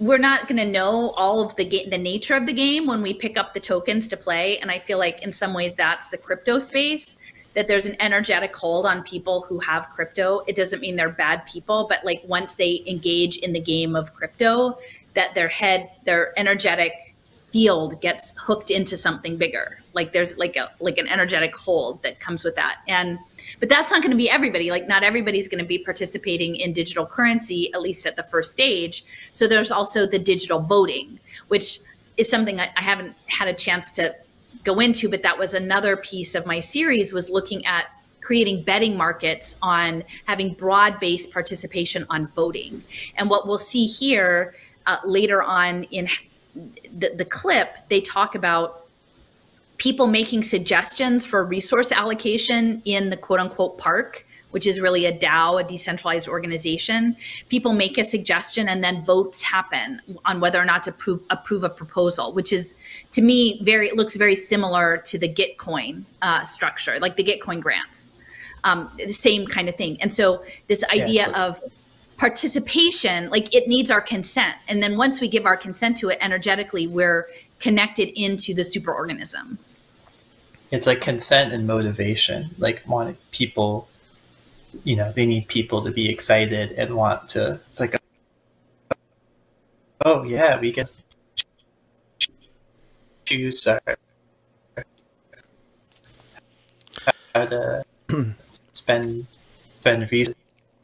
we're 0.01 0.17
not 0.17 0.47
going 0.47 0.57
to 0.57 0.65
know 0.65 1.11
all 1.11 1.41
of 1.41 1.55
the 1.55 1.63
ga- 1.63 1.87
the 1.87 1.97
nature 1.97 2.33
of 2.33 2.47
the 2.47 2.53
game 2.53 2.87
when 2.87 3.01
we 3.03 3.13
pick 3.13 3.37
up 3.37 3.53
the 3.53 3.59
tokens 3.59 4.07
to 4.07 4.17
play 4.17 4.57
and 4.57 4.71
i 4.71 4.79
feel 4.79 4.97
like 4.97 5.21
in 5.21 5.31
some 5.31 5.53
ways 5.53 5.75
that's 5.75 6.09
the 6.09 6.17
crypto 6.17 6.57
space 6.57 7.15
that 7.53 7.67
there's 7.67 7.85
an 7.85 7.95
energetic 7.99 8.55
hold 8.55 8.85
on 8.85 9.03
people 9.03 9.41
who 9.41 9.59
have 9.59 9.89
crypto. 9.89 10.41
It 10.47 10.55
doesn't 10.55 10.79
mean 10.79 10.95
they're 10.95 11.09
bad 11.09 11.45
people 11.45 11.85
but 11.89 12.03
like 12.03 12.21
once 12.25 12.55
they 12.55 12.83
engage 12.87 13.37
in 13.37 13.53
the 13.53 13.59
game 13.59 13.95
of 13.95 14.13
crypto 14.13 14.77
that 15.13 15.35
their 15.35 15.49
head 15.49 15.89
their 16.05 16.37
energetic 16.39 17.13
field 17.51 17.99
gets 18.01 18.33
hooked 18.37 18.71
into 18.71 18.95
something 18.95 19.37
bigger. 19.37 19.79
Like 19.93 20.13
there's 20.13 20.37
like 20.37 20.55
a 20.55 20.71
like 20.79 20.97
an 20.97 21.07
energetic 21.07 21.55
hold 21.55 22.01
that 22.03 22.19
comes 22.19 22.45
with 22.45 22.55
that. 22.55 22.77
And 22.87 23.19
but 23.61 23.69
that's 23.69 23.89
not 23.89 24.01
going 24.01 24.11
to 24.11 24.17
be 24.17 24.29
everybody 24.29 24.69
like 24.69 24.87
not 24.89 25.03
everybody's 25.03 25.47
going 25.47 25.63
to 25.63 25.67
be 25.67 25.77
participating 25.77 26.57
in 26.57 26.73
digital 26.73 27.05
currency 27.05 27.73
at 27.73 27.81
least 27.81 28.05
at 28.05 28.17
the 28.17 28.23
first 28.23 28.51
stage 28.51 29.05
so 29.31 29.47
there's 29.47 29.71
also 29.71 30.05
the 30.05 30.19
digital 30.19 30.59
voting 30.59 31.17
which 31.47 31.79
is 32.17 32.29
something 32.29 32.59
I, 32.59 32.69
I 32.75 32.81
haven't 32.81 33.15
had 33.27 33.47
a 33.47 33.53
chance 33.53 33.91
to 33.93 34.13
go 34.65 34.79
into 34.79 35.07
but 35.07 35.23
that 35.23 35.37
was 35.37 35.53
another 35.53 35.95
piece 35.95 36.35
of 36.35 36.45
my 36.45 36.59
series 36.59 37.13
was 37.13 37.29
looking 37.29 37.65
at 37.65 37.85
creating 38.21 38.63
betting 38.63 38.95
markets 38.95 39.55
on 39.61 40.03
having 40.25 40.53
broad 40.53 40.99
based 40.99 41.31
participation 41.31 42.05
on 42.09 42.27
voting. 42.27 42.83
And 43.17 43.29
what 43.29 43.47
we'll 43.47 43.57
see 43.57 43.85
here 43.85 44.55
uh, 44.85 44.97
later 45.03 45.41
on 45.41 45.83
in 45.85 46.07
the, 46.97 47.13
the 47.15 47.25
clip, 47.25 47.77
they 47.89 48.01
talk 48.01 48.35
about 48.35 48.80
people 49.81 50.05
making 50.05 50.43
suggestions 50.43 51.25
for 51.25 51.43
resource 51.43 51.91
allocation 51.91 52.83
in 52.85 53.09
the 53.09 53.17
quote 53.17 53.39
unquote 53.39 53.79
park 53.79 54.23
which 54.51 54.67
is 54.67 54.81
really 54.81 55.05
a 55.05 55.17
DAO, 55.17 55.61
a 55.61 55.63
decentralized 55.63 56.27
organization. 56.27 57.15
People 57.47 57.71
make 57.71 57.97
a 57.97 58.03
suggestion 58.03 58.67
and 58.67 58.83
then 58.83 59.01
votes 59.05 59.41
happen 59.41 60.01
on 60.25 60.41
whether 60.41 60.61
or 60.61 60.65
not 60.65 60.83
to 60.83 60.89
approve, 60.89 61.21
approve 61.29 61.63
a 61.63 61.69
proposal, 61.69 62.33
which 62.33 62.51
is 62.51 62.75
to 63.11 63.21
me 63.21 63.61
very 63.63 63.87
it 63.87 63.95
looks 63.95 64.17
very 64.17 64.35
similar 64.35 64.97
to 65.05 65.17
the 65.17 65.33
Gitcoin 65.33 66.03
uh, 66.21 66.43
structure, 66.43 66.99
like 66.99 67.15
the 67.15 67.23
Gitcoin 67.23 67.61
grants, 67.61 68.11
um, 68.65 68.91
the 68.97 69.13
same 69.13 69.47
kind 69.47 69.69
of 69.69 69.77
thing. 69.77 69.99
And 70.01 70.11
so 70.11 70.43
this 70.67 70.83
idea 70.91 71.29
yeah, 71.29 71.45
of 71.45 71.63
participation, 72.17 73.29
like 73.29 73.55
it 73.55 73.69
needs 73.69 73.89
our 73.89 74.01
consent, 74.01 74.57
and 74.67 74.83
then 74.83 74.97
once 74.97 75.21
we 75.21 75.29
give 75.29 75.45
our 75.45 75.55
consent 75.55 75.95
to 75.97 76.09
it 76.09 76.17
energetically, 76.19 76.87
we're 76.87 77.29
connected 77.61 78.09
into 78.21 78.53
the 78.53 78.63
superorganism. 78.63 79.57
It's 80.71 80.87
like 80.87 81.01
consent 81.01 81.53
and 81.53 81.67
motivation, 81.67 82.55
like 82.57 82.81
wanting 82.87 83.17
people 83.31 83.87
you 84.83 84.95
know 84.95 85.11
they 85.11 85.25
need 85.25 85.47
people 85.47 85.83
to 85.83 85.91
be 85.91 86.09
excited 86.09 86.71
and 86.73 86.95
want 86.95 87.29
to 87.29 87.59
it's 87.69 87.79
like 87.79 87.95
oh 90.05 90.23
yeah 90.23 90.59
we 90.59 90.71
get 90.71 90.91
choose 93.25 93.67
our, 93.67 93.81
how 97.35 97.45
to 97.45 97.83
spend 98.73 99.27
spend 99.79 100.11
resources 100.11 100.35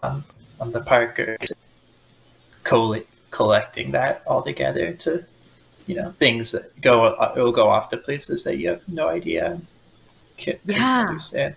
on, 0.03 0.23
on 0.59 0.71
the 0.71 0.81
park 0.81 1.19
or 1.19 1.37
collecting 3.31 3.91
that 3.91 4.23
all 4.25 4.41
together 4.41 4.93
to 4.93 5.25
you 5.85 5.95
know 5.95 6.11
things 6.13 6.51
that 6.51 6.79
go 6.81 7.07
it 7.07 7.39
will 7.39 7.51
go 7.51 7.69
off 7.69 7.89
to 7.89 7.97
places 7.97 8.43
that 8.43 8.57
you 8.57 8.69
have 8.69 8.87
no 8.87 9.07
idea 9.07 9.59
can, 10.37 10.57
yeah. 10.65 11.05
understand 11.07 11.55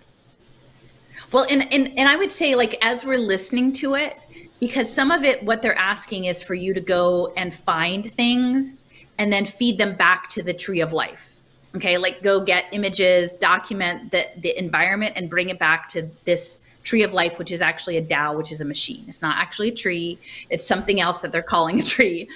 well, 1.31 1.45
and, 1.49 1.71
and 1.73 1.87
and 1.97 2.09
I 2.09 2.15
would 2.15 2.31
say 2.31 2.55
like 2.55 2.77
as 2.83 3.05
we're 3.05 3.17
listening 3.17 3.71
to 3.73 3.95
it, 3.95 4.17
because 4.59 4.91
some 4.91 5.11
of 5.11 5.23
it 5.23 5.43
what 5.43 5.61
they're 5.61 5.77
asking 5.77 6.25
is 6.25 6.41
for 6.41 6.53
you 6.55 6.73
to 6.73 6.81
go 6.81 7.33
and 7.37 7.53
find 7.53 8.11
things 8.11 8.83
and 9.17 9.31
then 9.31 9.45
feed 9.45 9.77
them 9.77 9.95
back 9.95 10.29
to 10.31 10.43
the 10.43 10.53
tree 10.53 10.81
of 10.81 10.93
life. 10.93 11.37
Okay, 11.75 11.97
like 11.97 12.21
go 12.21 12.43
get 12.43 12.65
images, 12.71 13.35
document 13.35 14.11
the 14.11 14.25
the 14.37 14.57
environment 14.57 15.13
and 15.15 15.29
bring 15.29 15.49
it 15.49 15.59
back 15.59 15.87
to 15.89 16.09
this 16.25 16.61
tree 16.83 17.03
of 17.03 17.13
life, 17.13 17.37
which 17.37 17.51
is 17.51 17.61
actually 17.61 17.97
a 17.97 18.01
DAO, 18.01 18.35
which 18.35 18.51
is 18.51 18.59
a 18.59 18.65
machine. 18.65 19.05
It's 19.07 19.21
not 19.21 19.37
actually 19.37 19.69
a 19.69 19.75
tree. 19.75 20.17
It's 20.49 20.65
something 20.65 20.99
else 20.99 21.19
that 21.19 21.31
they're 21.31 21.43
calling 21.43 21.79
a 21.79 21.83
tree. 21.83 22.27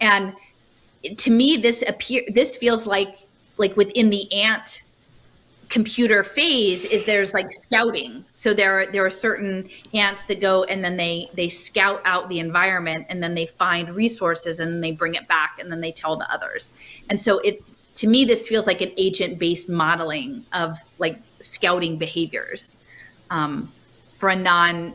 And 0.00 0.34
to 1.16 1.30
me, 1.30 1.56
this 1.56 1.82
appear 1.88 2.22
this 2.28 2.56
feels 2.56 2.86
like 2.86 3.18
like 3.56 3.76
within 3.76 4.10
the 4.10 4.32
ant 4.32 4.83
computer 5.68 6.22
phase 6.22 6.84
is 6.84 7.06
there's 7.06 7.34
like 7.34 7.50
scouting. 7.50 8.24
So 8.34 8.54
there 8.54 8.80
are 8.80 8.86
there 8.86 9.04
are 9.04 9.10
certain 9.10 9.68
ants 9.92 10.24
that 10.26 10.40
go 10.40 10.64
and 10.64 10.82
then 10.82 10.96
they 10.96 11.28
they 11.34 11.48
scout 11.48 12.02
out 12.04 12.28
the 12.28 12.38
environment 12.38 13.06
and 13.08 13.22
then 13.22 13.34
they 13.34 13.46
find 13.46 13.94
resources 13.94 14.60
and 14.60 14.72
then 14.72 14.80
they 14.80 14.92
bring 14.92 15.14
it 15.14 15.26
back 15.28 15.58
and 15.58 15.70
then 15.70 15.80
they 15.80 15.92
tell 15.92 16.16
the 16.16 16.30
others. 16.32 16.72
And 17.10 17.20
so 17.20 17.38
it 17.40 17.62
to 17.96 18.06
me 18.06 18.24
this 18.24 18.48
feels 18.48 18.66
like 18.66 18.80
an 18.80 18.92
agent 18.96 19.38
based 19.38 19.68
modeling 19.68 20.44
of 20.52 20.78
like 20.98 21.18
scouting 21.40 21.98
behaviors 21.98 22.76
um, 23.30 23.72
for 24.18 24.28
a 24.28 24.36
non 24.36 24.94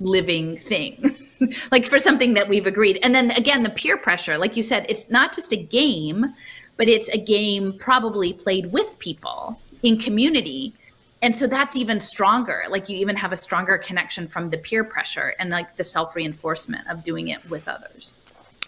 living 0.00 0.58
thing 0.58 1.16
like 1.70 1.86
for 1.86 1.98
something 1.98 2.34
that 2.34 2.48
we've 2.48 2.66
agreed. 2.66 2.98
And 3.02 3.14
then 3.14 3.30
again 3.32 3.62
the 3.62 3.70
peer 3.70 3.96
pressure 3.96 4.36
like 4.36 4.56
you 4.56 4.62
said 4.62 4.86
it's 4.88 5.08
not 5.10 5.34
just 5.34 5.52
a 5.52 5.62
game 5.62 6.34
but 6.76 6.88
it's 6.88 7.08
a 7.10 7.18
game 7.18 7.74
probably 7.78 8.32
played 8.32 8.72
with 8.72 8.98
people 8.98 9.60
in 9.82 9.98
community. 9.98 10.74
And 11.20 11.34
so 11.36 11.46
that's 11.46 11.76
even 11.76 12.00
stronger 12.00 12.64
like 12.68 12.88
you 12.88 12.96
even 12.96 13.16
have 13.16 13.32
a 13.32 13.36
stronger 13.36 13.78
connection 13.78 14.26
from 14.26 14.50
the 14.50 14.58
peer 14.58 14.82
pressure 14.82 15.34
and 15.38 15.50
like 15.50 15.76
the 15.76 15.84
self 15.84 16.16
reinforcement 16.16 16.86
of 16.88 17.04
doing 17.04 17.28
it 17.28 17.48
with 17.48 17.68
others. 17.68 18.16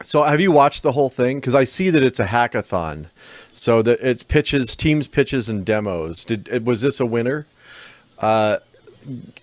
So 0.02 0.22
have 0.22 0.40
you 0.40 0.50
watched 0.50 0.82
the 0.82 0.92
whole 0.92 1.08
thing? 1.08 1.38
Because 1.38 1.54
i 1.54 1.64
see 1.64 1.90
that 1.90 2.02
it's 2.02 2.20
a 2.20 2.26
hackathon. 2.26 3.06
So 3.52 3.82
that 3.82 4.00
it's 4.00 4.22
pitches 4.22 4.76
teams 4.76 5.08
pitches 5.08 5.48
and 5.48 5.64
demos. 5.64 6.24
Did 6.24 6.64
was 6.64 6.80
this 6.80 7.00
a 7.00 7.06
winner? 7.06 7.46
Uh 8.18 8.58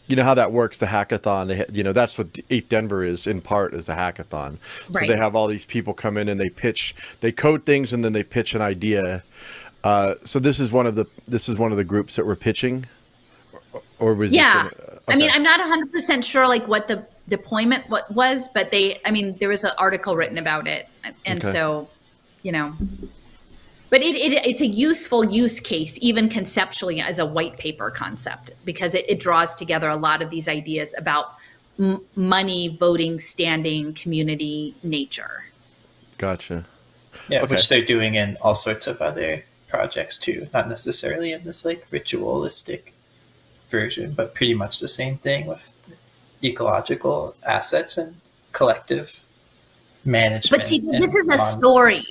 you 0.08 0.16
know 0.16 0.24
how 0.24 0.34
that 0.34 0.52
works 0.52 0.78
the 0.78 0.88
hackathon. 0.88 1.76
You 1.76 1.84
know 1.84 1.94
that's 1.94 2.18
what 2.18 2.40
Denver 2.70 3.04
is 3.04 3.28
in 3.28 3.42
part 3.42 3.74
is 3.74 3.90
a 3.90 3.96
hackathon. 3.96 4.62
So 4.64 5.06
they 5.06 5.18
have 5.18 5.36
all 5.36 5.48
these 5.48 5.66
people 5.66 5.94
come 5.94 6.18
in 6.18 6.30
and 6.30 6.40
they 6.40 6.50
pitch 6.50 6.96
they 7.20 7.32
code 7.32 7.66
things 7.66 7.92
and 7.94 8.04
then 8.04 8.14
they 8.14 8.24
pitch 8.24 8.56
an 8.56 8.62
idea 8.62 9.24
uh, 9.84 10.16
so 10.24 10.40
this 10.40 10.60
is 10.60 10.72
one 10.72 10.86
of 10.86 10.96
the 10.96 11.06
this 11.28 11.50
is 11.50 11.58
one 11.58 11.72
of 11.72 11.78
the 11.78 11.84
groups 11.84 12.16
that 12.16 12.26
we're 12.26 12.36
pitching, 12.36 12.86
or 14.00 14.14
was 14.14 14.32
yeah. 14.32 14.64
This 14.64 14.74
okay. 14.90 15.00
I 15.10 15.16
mean, 15.16 15.30
I'm 15.34 15.44
not 15.44 15.60
100 15.60 15.92
percent 15.92 16.24
sure 16.24 16.48
like 16.48 16.68
what 16.68 16.88
the 16.88 17.06
deployment 17.28 17.90
what 17.90 18.12
was, 18.12 18.48
but 18.50 18.72
they 18.72 19.00
I 19.06 19.12
mean 19.12 19.36
there 19.40 19.50
was 19.50 19.64
an 19.64 19.72
article 19.78 20.16
written 20.16 20.38
about 20.38 20.68
it, 20.68 20.88
and 21.26 21.44
okay. 21.44 21.52
so 21.52 21.90
you 22.44 22.52
know, 22.52 22.76
but 23.90 24.02
it, 24.02 24.16
it, 24.16 24.46
it's 24.46 24.62
a 24.62 24.68
useful 24.68 25.24
use 25.24 25.60
case 25.60 25.98
even 26.02 26.30
conceptually 26.30 27.02
as 27.02 27.20
a 27.20 27.26
white 27.26 27.58
paper 27.58 27.90
concept 27.90 28.56
because 28.66 28.94
it, 28.94 29.08
it 29.10 29.20
draws 29.20 29.56
together 29.56 29.90
a 29.90 29.96
lot 29.96 30.22
of 30.22 30.30
these 30.30 30.48
ideas 30.48 30.94
about 30.98 31.36
m- 31.80 32.04
money, 32.16 32.78
voting, 32.80 33.20
standing, 33.20 33.94
community, 33.94 34.76
nature. 34.84 35.44
Gotcha. 36.18 36.66
Yeah, 37.28 37.44
okay. 37.44 37.56
which 37.56 37.68
they're 37.68 37.84
doing 37.84 38.16
in 38.16 38.38
all 38.42 38.56
sorts 38.56 38.88
of 38.88 39.02
other 39.02 39.44
projects 39.72 40.18
too, 40.18 40.48
not 40.54 40.70
necessarily 40.70 41.32
in 41.32 41.44
this 41.44 41.66
like 41.66 41.88
ritualistic 41.90 42.94
version, 43.70 44.14
but 44.14 44.36
pretty 44.36 44.54
much 44.54 44.80
the 44.80 44.88
same 44.88 45.18
thing 45.18 45.48
with 45.48 45.70
ecological 46.44 47.36
assets 47.48 47.98
and 47.98 48.18
collective 48.52 49.22
management. 50.06 50.62
But 50.62 50.68
see, 50.68 50.80
this 50.80 51.16
is 51.16 51.34
a 51.34 51.38
story. 51.38 52.06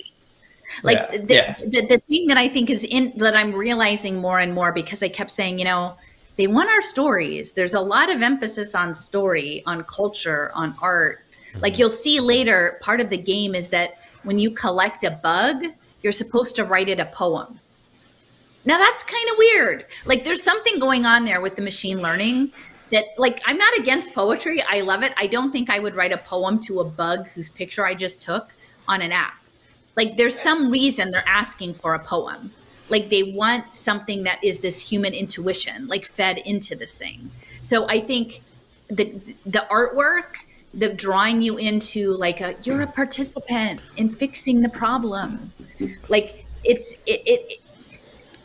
Like 0.82 0.98
yeah, 0.98 1.18
the, 1.18 1.34
yeah. 1.34 1.54
The, 1.54 1.86
the 1.86 1.98
thing 2.08 2.28
that 2.28 2.36
I 2.36 2.48
think 2.48 2.70
is 2.70 2.84
in 2.84 3.12
that 3.16 3.36
I'm 3.36 3.52
realizing 3.54 4.16
more 4.16 4.38
and 4.38 4.54
more 4.54 4.72
because 4.72 5.02
I 5.02 5.08
kept 5.08 5.30
saying, 5.30 5.58
you 5.58 5.64
know, 5.64 5.96
they 6.36 6.46
want 6.46 6.70
our 6.70 6.80
stories. 6.80 7.52
There's 7.52 7.74
a 7.74 7.80
lot 7.80 8.10
of 8.10 8.22
emphasis 8.22 8.74
on 8.74 8.94
story, 8.94 9.62
on 9.66 9.84
culture, 9.84 10.50
on 10.54 10.74
art. 10.80 11.24
Like 11.56 11.72
mm-hmm. 11.72 11.80
you'll 11.80 11.90
see 11.90 12.20
later, 12.20 12.78
part 12.80 13.00
of 13.00 13.10
the 13.10 13.18
game 13.18 13.54
is 13.54 13.68
that 13.70 13.98
when 14.22 14.38
you 14.38 14.52
collect 14.52 15.04
a 15.04 15.10
bug, 15.10 15.64
you're 16.02 16.12
supposed 16.12 16.56
to 16.56 16.64
write 16.64 16.88
it 16.88 17.00
a 17.00 17.06
poem. 17.06 17.60
Now 18.64 18.78
that's 18.78 19.02
kind 19.02 19.30
of 19.30 19.38
weird. 19.38 19.86
Like 20.04 20.24
there's 20.24 20.42
something 20.42 20.78
going 20.78 21.06
on 21.06 21.24
there 21.24 21.40
with 21.40 21.56
the 21.56 21.62
machine 21.62 22.00
learning 22.00 22.52
that 22.92 23.04
like 23.16 23.40
I'm 23.46 23.56
not 23.56 23.78
against 23.78 24.14
poetry. 24.14 24.62
I 24.62 24.80
love 24.82 25.02
it. 25.02 25.12
I 25.16 25.26
don't 25.26 25.52
think 25.52 25.70
I 25.70 25.78
would 25.78 25.94
write 25.94 26.12
a 26.12 26.18
poem 26.18 26.58
to 26.60 26.80
a 26.80 26.84
bug 26.84 27.28
whose 27.28 27.48
picture 27.48 27.86
I 27.86 27.94
just 27.94 28.20
took 28.20 28.50
on 28.88 29.00
an 29.00 29.12
app. 29.12 29.34
Like 29.96 30.16
there's 30.16 30.38
some 30.38 30.70
reason 30.70 31.10
they're 31.10 31.24
asking 31.26 31.74
for 31.74 31.94
a 31.94 31.98
poem. 31.98 32.52
Like 32.88 33.08
they 33.08 33.34
want 33.34 33.76
something 33.76 34.24
that 34.24 34.42
is 34.42 34.60
this 34.60 34.80
human 34.80 35.14
intuition 35.14 35.86
like 35.86 36.06
fed 36.06 36.38
into 36.38 36.74
this 36.74 36.96
thing. 36.96 37.30
So 37.62 37.88
I 37.88 38.00
think 38.00 38.42
the 38.88 39.20
the 39.46 39.66
artwork 39.70 40.36
the 40.74 40.92
drawing 40.94 41.42
you 41.42 41.56
into 41.56 42.12
like 42.12 42.40
a 42.40 42.54
you're 42.62 42.82
a 42.82 42.86
participant 42.86 43.80
in 43.96 44.08
fixing 44.08 44.60
the 44.60 44.68
problem 44.68 45.52
like 46.08 46.46
it's 46.62 46.92
it, 47.06 47.22
it, 47.26 47.46
it 47.48 47.60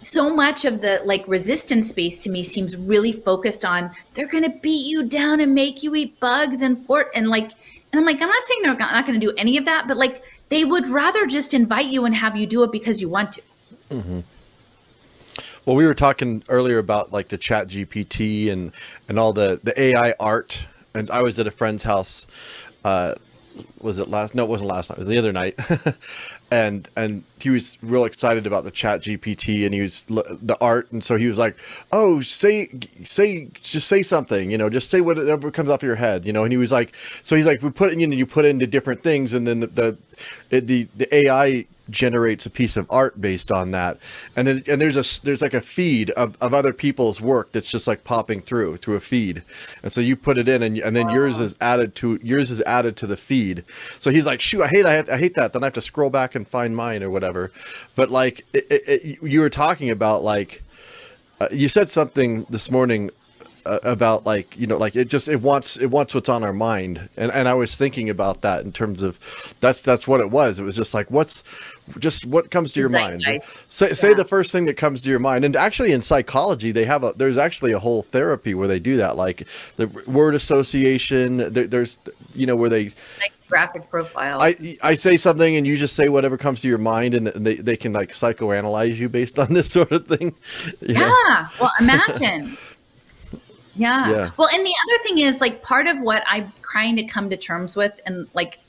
so 0.01 0.35
much 0.35 0.65
of 0.65 0.81
the 0.81 1.01
like 1.05 1.23
resistance 1.27 1.89
space 1.89 2.23
to 2.23 2.29
me 2.29 2.43
seems 2.43 2.77
really 2.77 3.11
focused 3.11 3.63
on 3.63 3.91
they're 4.13 4.27
going 4.27 4.43
to 4.43 4.57
beat 4.61 4.85
you 4.85 5.03
down 5.03 5.39
and 5.39 5.53
make 5.53 5.83
you 5.83 5.95
eat 5.95 6.19
bugs 6.19 6.61
and 6.61 6.83
fort 6.85 7.09
and 7.15 7.27
like 7.27 7.51
and 7.91 7.99
i'm 7.99 8.05
like 8.05 8.21
i'm 8.21 8.29
not 8.29 8.43
saying 8.45 8.61
they're 8.63 8.75
not 8.75 9.05
going 9.05 9.19
to 9.19 9.25
do 9.25 9.33
any 9.37 9.57
of 9.57 9.65
that 9.65 9.87
but 9.87 9.97
like 9.97 10.23
they 10.49 10.65
would 10.65 10.87
rather 10.87 11.25
just 11.25 11.53
invite 11.53 11.87
you 11.87 12.05
and 12.05 12.15
have 12.15 12.35
you 12.35 12.47
do 12.47 12.63
it 12.63 12.71
because 12.71 13.01
you 13.01 13.09
want 13.09 13.31
to 13.31 13.41
mm-hmm. 13.91 14.19
well 15.65 15.75
we 15.75 15.85
were 15.85 15.95
talking 15.95 16.43
earlier 16.49 16.79
about 16.79 17.11
like 17.11 17.27
the 17.27 17.37
chat 17.37 17.67
gpt 17.67 18.51
and 18.51 18.71
and 19.09 19.19
all 19.19 19.33
the 19.33 19.59
the 19.63 19.79
ai 19.79 20.13
art 20.19 20.67
and 20.95 21.11
i 21.11 21.21
was 21.21 21.37
at 21.39 21.47
a 21.47 21.51
friend's 21.51 21.83
house 21.83 22.27
uh 22.83 23.13
was 23.79 23.99
it 23.99 24.09
last 24.09 24.35
no 24.35 24.43
it 24.43 24.49
wasn't 24.49 24.69
last 24.69 24.89
night 24.89 24.97
it 24.97 24.99
was 24.99 25.07
the 25.07 25.17
other 25.17 25.31
night 25.31 25.57
and 26.55 26.87
and 26.95 27.21
he 27.41 27.49
was 27.49 27.77
real 27.81 28.05
excited 28.05 28.47
about 28.47 28.63
the 28.63 28.71
chat 28.71 29.01
gpt 29.01 29.65
and 29.65 29.73
he 29.73 29.81
was 29.81 30.03
the 30.07 30.57
art. 30.61 30.89
And 30.89 31.03
so 31.03 31.17
he 31.17 31.27
was 31.27 31.37
like 31.37 31.57
oh 31.91 32.21
say 32.21 32.69
say 33.03 33.49
just 33.61 33.89
say 33.89 34.01
something 34.01 34.51
you 34.51 34.57
know 34.57 34.69
just 34.69 34.89
say 34.89 35.01
whatever 35.01 35.51
comes 35.51 35.69
off 35.69 35.83
your 35.83 35.95
head 35.95 36.25
you 36.25 36.31
know 36.31 36.43
and 36.43 36.53
he 36.53 36.57
was 36.57 36.71
like 36.71 36.95
so 37.21 37.35
he's 37.35 37.45
like 37.45 37.61
we 37.61 37.69
put 37.71 37.91
it 37.91 37.99
you 37.99 38.07
know 38.07 38.15
you 38.15 38.25
put 38.25 38.45
it 38.45 38.49
into 38.49 38.65
different 38.65 39.03
things 39.03 39.33
and 39.33 39.45
then 39.45 39.59
the 39.59 39.67
the 39.67 40.61
the, 40.61 40.87
the 40.95 41.13
ai 41.13 41.65
generates 41.89 42.45
a 42.45 42.49
piece 42.49 42.77
of 42.77 42.87
art 42.89 43.19
based 43.19 43.51
on 43.51 43.71
that. 43.71 43.97
And 44.35 44.47
then 44.47 44.63
and 44.67 44.81
there's 44.81 44.95
a 44.95 45.23
there's 45.23 45.41
like 45.41 45.53
a 45.53 45.61
feed 45.61 46.09
of, 46.11 46.37
of 46.41 46.53
other 46.53 46.73
people's 46.73 47.21
work 47.21 47.51
that's 47.51 47.69
just 47.69 47.87
like 47.87 48.03
popping 48.03 48.41
through 48.41 48.77
through 48.77 48.95
a 48.95 48.99
feed. 48.99 49.43
And 49.83 49.91
so 49.91 50.01
you 50.01 50.15
put 50.15 50.37
it 50.37 50.47
in 50.47 50.63
and, 50.63 50.77
and 50.77 50.95
then 50.95 51.07
wow. 51.07 51.13
yours 51.13 51.39
is 51.39 51.55
added 51.61 51.95
to 51.95 52.19
yours 52.23 52.51
is 52.51 52.61
added 52.61 52.97
to 52.97 53.07
the 53.07 53.17
feed. 53.17 53.63
So 53.99 54.11
he's 54.11 54.25
like 54.25 54.41
shoot 54.41 54.63
i 54.63 54.67
hate 54.67 54.85
i, 54.85 54.93
have, 54.93 55.09
I 55.09 55.17
hate 55.17 55.35
that. 55.35 55.53
Then 55.53 55.63
i 55.63 55.67
have 55.67 55.73
to 55.73 55.81
scroll 55.81 56.09
back 56.09 56.35
and 56.35 56.44
find 56.47 56.75
mine 56.75 57.03
or 57.03 57.09
whatever. 57.09 57.51
But 57.95 58.09
like 58.11 58.45
it, 58.53 58.65
it, 58.69 59.23
you 59.23 59.41
were 59.41 59.49
talking 59.49 59.89
about 59.89 60.23
like 60.23 60.63
uh, 61.39 61.49
you 61.51 61.69
said 61.69 61.89
something 61.89 62.45
this 62.49 62.71
morning 62.71 63.11
about 63.65 64.25
like 64.25 64.55
you 64.57 64.67
know 64.67 64.77
like 64.77 64.95
it 64.95 65.07
just 65.07 65.27
it 65.27 65.41
wants 65.41 65.77
it 65.77 65.87
wants 65.87 66.13
what's 66.13 66.29
on 66.29 66.43
our 66.43 66.53
mind. 66.53 67.09
And 67.17 67.31
and 67.31 67.47
I 67.47 67.53
was 67.53 67.75
thinking 67.75 68.09
about 68.09 68.41
that 68.41 68.63
in 68.63 68.71
terms 68.71 69.01
of 69.01 69.19
that's 69.59 69.81
that's 69.81 70.07
what 70.07 70.21
it 70.21 70.29
was. 70.29 70.59
It 70.59 70.63
was 70.63 70.75
just 70.75 70.93
like 70.93 71.09
what's 71.09 71.43
just 71.99 72.25
what 72.25 72.51
comes 72.51 72.73
to 72.73 72.79
your 72.79 72.89
mind? 72.89 73.23
Say, 73.67 73.87
yeah. 73.87 73.93
say 73.93 74.13
the 74.13 74.25
first 74.25 74.51
thing 74.51 74.65
that 74.65 74.75
comes 74.75 75.01
to 75.03 75.09
your 75.09 75.19
mind. 75.19 75.45
And 75.45 75.55
actually 75.55 75.91
in 75.91 76.01
psychology 76.01 76.71
they 76.71 76.85
have 76.85 77.03
a 77.03 77.13
there's 77.13 77.37
actually 77.37 77.71
a 77.71 77.79
whole 77.79 78.03
therapy 78.03 78.53
where 78.53 78.67
they 78.67 78.79
do 78.79 78.97
that. 78.97 79.17
Like 79.17 79.47
the 79.77 79.87
word 80.07 80.35
association 80.35 81.37
there, 81.37 81.67
there's 81.67 81.97
you 82.33 82.45
know 82.45 82.55
where 82.55 82.69
they 82.69 82.85
like 83.19 83.33
graphic 83.47 83.87
profile 83.91 84.41
I, 84.41 84.75
I 84.81 84.95
say 84.95 85.17
something 85.17 85.55
and 85.55 85.67
you 85.67 85.77
just 85.77 85.95
say 85.95 86.09
whatever 86.09 86.35
comes 86.35 86.61
to 86.61 86.67
your 86.67 86.79
mind 86.79 87.13
and 87.13 87.27
they, 87.27 87.55
they 87.55 87.77
can 87.77 87.93
like 87.93 88.09
psychoanalyze 88.11 88.95
you 88.95 89.07
based 89.07 89.37
on 89.39 89.53
this 89.53 89.71
sort 89.71 89.91
of 89.91 90.07
thing. 90.07 90.35
Yeah 90.81 91.07
know? 91.07 91.45
well 91.59 91.71
imagine 91.79 92.57
yeah. 93.75 94.09
yeah. 94.09 94.31
Well, 94.37 94.49
and 94.53 94.65
the 94.65 94.73
other 94.87 95.03
thing 95.03 95.19
is 95.19 95.41
like 95.41 95.61
part 95.61 95.87
of 95.87 95.99
what 95.99 96.23
I'm 96.27 96.51
trying 96.61 96.95
to 96.97 97.03
come 97.03 97.29
to 97.29 97.37
terms 97.37 97.75
with, 97.75 97.93
and 98.05 98.27
like 98.33 98.59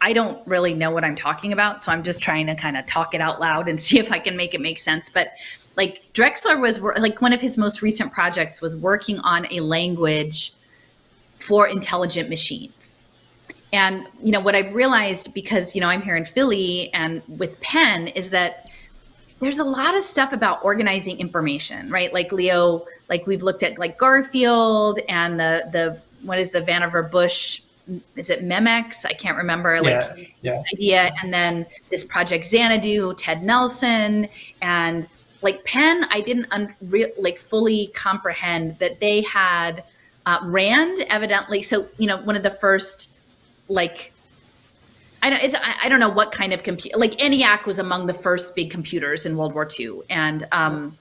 I 0.00 0.12
don't 0.12 0.46
really 0.46 0.74
know 0.74 0.90
what 0.90 1.04
I'm 1.04 1.16
talking 1.16 1.52
about, 1.52 1.82
so 1.82 1.92
I'm 1.92 2.02
just 2.02 2.22
trying 2.22 2.46
to 2.46 2.54
kind 2.54 2.76
of 2.76 2.86
talk 2.86 3.14
it 3.14 3.20
out 3.20 3.40
loud 3.40 3.68
and 3.68 3.80
see 3.80 3.98
if 3.98 4.10
I 4.10 4.18
can 4.18 4.36
make 4.36 4.54
it 4.54 4.60
make 4.60 4.78
sense. 4.78 5.08
But 5.08 5.32
like 5.76 6.02
Drexler 6.12 6.60
was 6.60 6.80
like 6.80 7.20
one 7.20 7.32
of 7.32 7.40
his 7.40 7.58
most 7.58 7.82
recent 7.82 8.12
projects 8.12 8.60
was 8.60 8.76
working 8.76 9.18
on 9.20 9.46
a 9.52 9.60
language 9.60 10.54
for 11.40 11.68
intelligent 11.68 12.28
machines. 12.28 13.02
And 13.72 14.06
you 14.22 14.30
know 14.30 14.40
what 14.40 14.54
I've 14.54 14.72
realized 14.72 15.34
because 15.34 15.74
you 15.74 15.80
know 15.80 15.88
I'm 15.88 16.00
here 16.00 16.16
in 16.16 16.24
Philly 16.24 16.92
and 16.94 17.22
with 17.26 17.60
Penn 17.60 18.08
is 18.08 18.30
that 18.30 18.70
there's 19.40 19.58
a 19.58 19.64
lot 19.64 19.96
of 19.96 20.04
stuff 20.04 20.32
about 20.32 20.64
organizing 20.64 21.18
information, 21.18 21.90
right? 21.90 22.12
Like 22.12 22.32
Leo, 22.32 22.86
like 23.08 23.26
we've 23.26 23.42
looked 23.42 23.62
at 23.62 23.78
like 23.78 23.98
Garfield 23.98 25.00
and 25.08 25.38
the 25.38 25.68
the 25.72 26.00
what 26.22 26.38
is 26.38 26.50
the 26.50 26.62
Vannevar 26.62 27.10
Bush 27.10 27.60
is 28.16 28.30
it 28.30 28.42
Memex? 28.42 29.04
I 29.04 29.12
can't 29.12 29.36
remember 29.36 29.80
like 29.82 30.16
yeah, 30.16 30.24
yeah. 30.40 30.62
idea. 30.72 31.10
And 31.22 31.32
then 31.32 31.66
this 31.90 32.02
project 32.02 32.46
Xanadu, 32.46 33.14
Ted 33.14 33.42
Nelson, 33.42 34.28
and 34.62 35.06
like 35.42 35.62
Penn, 35.64 36.06
I 36.10 36.22
didn't 36.22 36.46
un- 36.50 36.74
re- 36.80 37.12
like 37.18 37.38
fully 37.38 37.88
comprehend 37.88 38.78
that 38.78 39.00
they 39.00 39.20
had 39.22 39.84
uh, 40.24 40.38
Rand 40.44 41.00
evidently. 41.10 41.60
So 41.60 41.86
you 41.98 42.06
know, 42.06 42.16
one 42.22 42.36
of 42.36 42.42
the 42.42 42.50
first 42.50 43.18
like 43.68 44.12
I 45.24 45.30
don't, 45.30 45.54
I, 45.54 45.74
I 45.84 45.88
don't 45.88 46.00
know 46.00 46.10
what 46.10 46.32
kind 46.32 46.52
of 46.52 46.62
computer, 46.62 46.98
like 46.98 47.12
ENIAC 47.12 47.64
was 47.64 47.78
among 47.78 48.06
the 48.06 48.12
first 48.12 48.54
big 48.54 48.70
computers 48.70 49.24
in 49.24 49.38
World 49.38 49.54
War 49.54 49.66
II. 49.78 50.02
And, 50.10 50.46
um, 50.52 50.98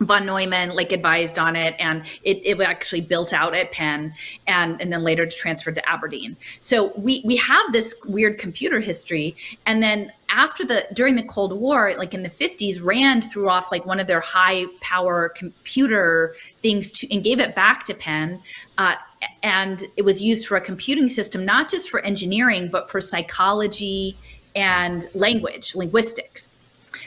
von 0.00 0.26
Neumann 0.26 0.70
like 0.70 0.92
advised 0.92 1.38
on 1.38 1.56
it 1.56 1.74
and 1.78 2.04
it, 2.22 2.40
it 2.44 2.56
was 2.56 2.66
actually 2.66 3.00
built 3.00 3.32
out 3.32 3.54
at 3.54 3.72
Penn 3.72 4.12
and, 4.46 4.80
and 4.80 4.92
then 4.92 5.02
later 5.02 5.26
transferred 5.26 5.74
to 5.74 5.88
Aberdeen. 5.88 6.36
So 6.60 6.92
we, 6.96 7.22
we 7.24 7.36
have 7.36 7.72
this 7.72 7.94
weird 8.04 8.38
computer 8.38 8.80
history. 8.80 9.36
And 9.66 9.82
then 9.82 10.12
after 10.28 10.64
the, 10.64 10.86
during 10.92 11.16
the 11.16 11.24
Cold 11.24 11.58
War, 11.58 11.94
like 11.96 12.14
in 12.14 12.22
the 12.22 12.30
50s, 12.30 12.82
Rand 12.82 13.30
threw 13.30 13.48
off 13.48 13.72
like 13.72 13.86
one 13.86 13.98
of 13.98 14.06
their 14.06 14.20
high 14.20 14.66
power 14.80 15.30
computer 15.30 16.34
things 16.62 16.90
to, 16.92 17.12
and 17.12 17.24
gave 17.24 17.40
it 17.40 17.54
back 17.54 17.84
to 17.86 17.94
Penn. 17.94 18.40
Uh, 18.76 18.94
and 19.42 19.84
it 19.96 20.02
was 20.02 20.22
used 20.22 20.46
for 20.46 20.56
a 20.56 20.60
computing 20.60 21.08
system, 21.08 21.44
not 21.44 21.68
just 21.68 21.90
for 21.90 22.00
engineering, 22.00 22.68
but 22.70 22.90
for 22.90 23.00
psychology 23.00 24.16
and 24.54 25.08
language, 25.14 25.74
linguistics. 25.74 26.57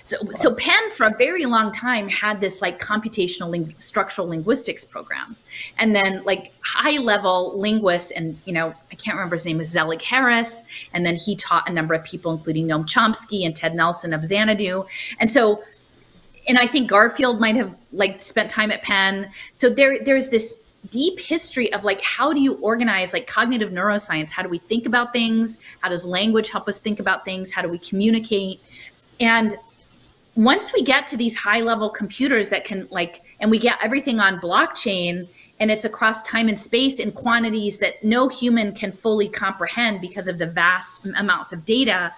So, 0.04 0.18
so 0.36 0.54
Penn 0.56 0.90
for 0.92 1.08
a 1.08 1.16
very 1.18 1.46
long 1.46 1.72
time 1.72 2.08
had 2.10 2.42
this 2.42 2.62
like 2.62 2.80
computational 2.80 3.50
ling- 3.50 3.76
structural 3.78 4.28
linguistics 4.28 4.86
programs, 4.86 5.46
and 5.78 5.96
then 5.96 6.24
like 6.24 6.54
high 6.62 6.98
level 6.98 7.60
linguists, 7.60 8.12
and 8.12 8.40
you 8.46 8.54
know 8.54 8.74
I 8.92 8.96
can't 8.96 9.16
remember 9.16 9.36
his 9.36 9.46
name 9.46 9.58
was 9.58 9.70
Zelig 9.70 10.02
Harris, 10.02 10.64
and 10.94 11.06
then 11.06 11.16
he 11.16 11.36
taught 11.36 11.70
a 11.70 11.74
number 11.74 11.94
of 11.94 12.04
people, 12.04 12.32
including 12.32 12.68
Noam 12.68 12.86
Chomsky 12.86 13.46
and 13.46 13.56
Ted 13.56 13.76
Nelson 13.76 14.14
of 14.14 14.24
Xanadu, 14.24 14.86
and 15.20 15.30
so, 15.30 15.64
and 16.48 16.58
I 16.58 16.68
think 16.68 16.90
Garfield 16.90 17.40
might 17.40 17.56
have 17.56 17.76
like 17.94 18.22
spent 18.22 18.50
time 18.50 18.72
at 18.72 18.84
Penn. 18.84 19.30
So 19.54 19.70
there, 19.70 20.04
there's 20.04 20.30
this 20.30 20.58
deep 20.90 21.20
history 21.20 21.72
of 21.74 21.84
like 21.84 22.02
how 22.02 22.34
do 22.34 22.42
you 22.42 22.56
organize 22.56 23.14
like 23.14 23.28
cognitive 23.28 23.70
neuroscience? 23.70 24.32
How 24.32 24.42
do 24.42 24.50
we 24.50 24.58
think 24.58 24.86
about 24.86 25.14
things? 25.14 25.58
How 25.82 25.90
does 25.90 26.06
language 26.06 26.50
help 26.50 26.68
us 26.68 26.80
think 26.80 27.00
about 27.00 27.24
things? 27.24 27.52
How 27.52 27.62
do 27.62 27.70
we 27.70 27.78
communicate? 27.78 28.62
And 29.20 29.58
once 30.36 30.72
we 30.74 30.84
get 30.84 31.08
to 31.08 31.18
these 31.18 31.36
high 31.36 31.60
level 31.60 31.90
computers 31.90 32.50
that 32.50 32.64
can 32.64 32.88
like 32.90 33.22
and 33.40 33.52
we 33.52 33.60
get 33.60 33.78
everything 33.82 34.20
on 34.20 34.40
blockchain 34.40 35.28
and 35.60 35.70
it's 35.70 35.86
across 35.86 36.22
time 36.24 36.48
and 36.48 36.58
space 36.58 37.00
in 37.00 37.12
quantities 37.12 37.78
that 37.80 38.04
no 38.04 38.28
human 38.28 38.74
can 38.74 38.92
fully 38.92 39.28
comprehend 39.28 40.00
because 40.00 40.28
of 40.28 40.38
the 40.38 40.48
vast 40.48 41.06
amounts 41.18 41.52
of 41.52 41.66
data 41.66 42.14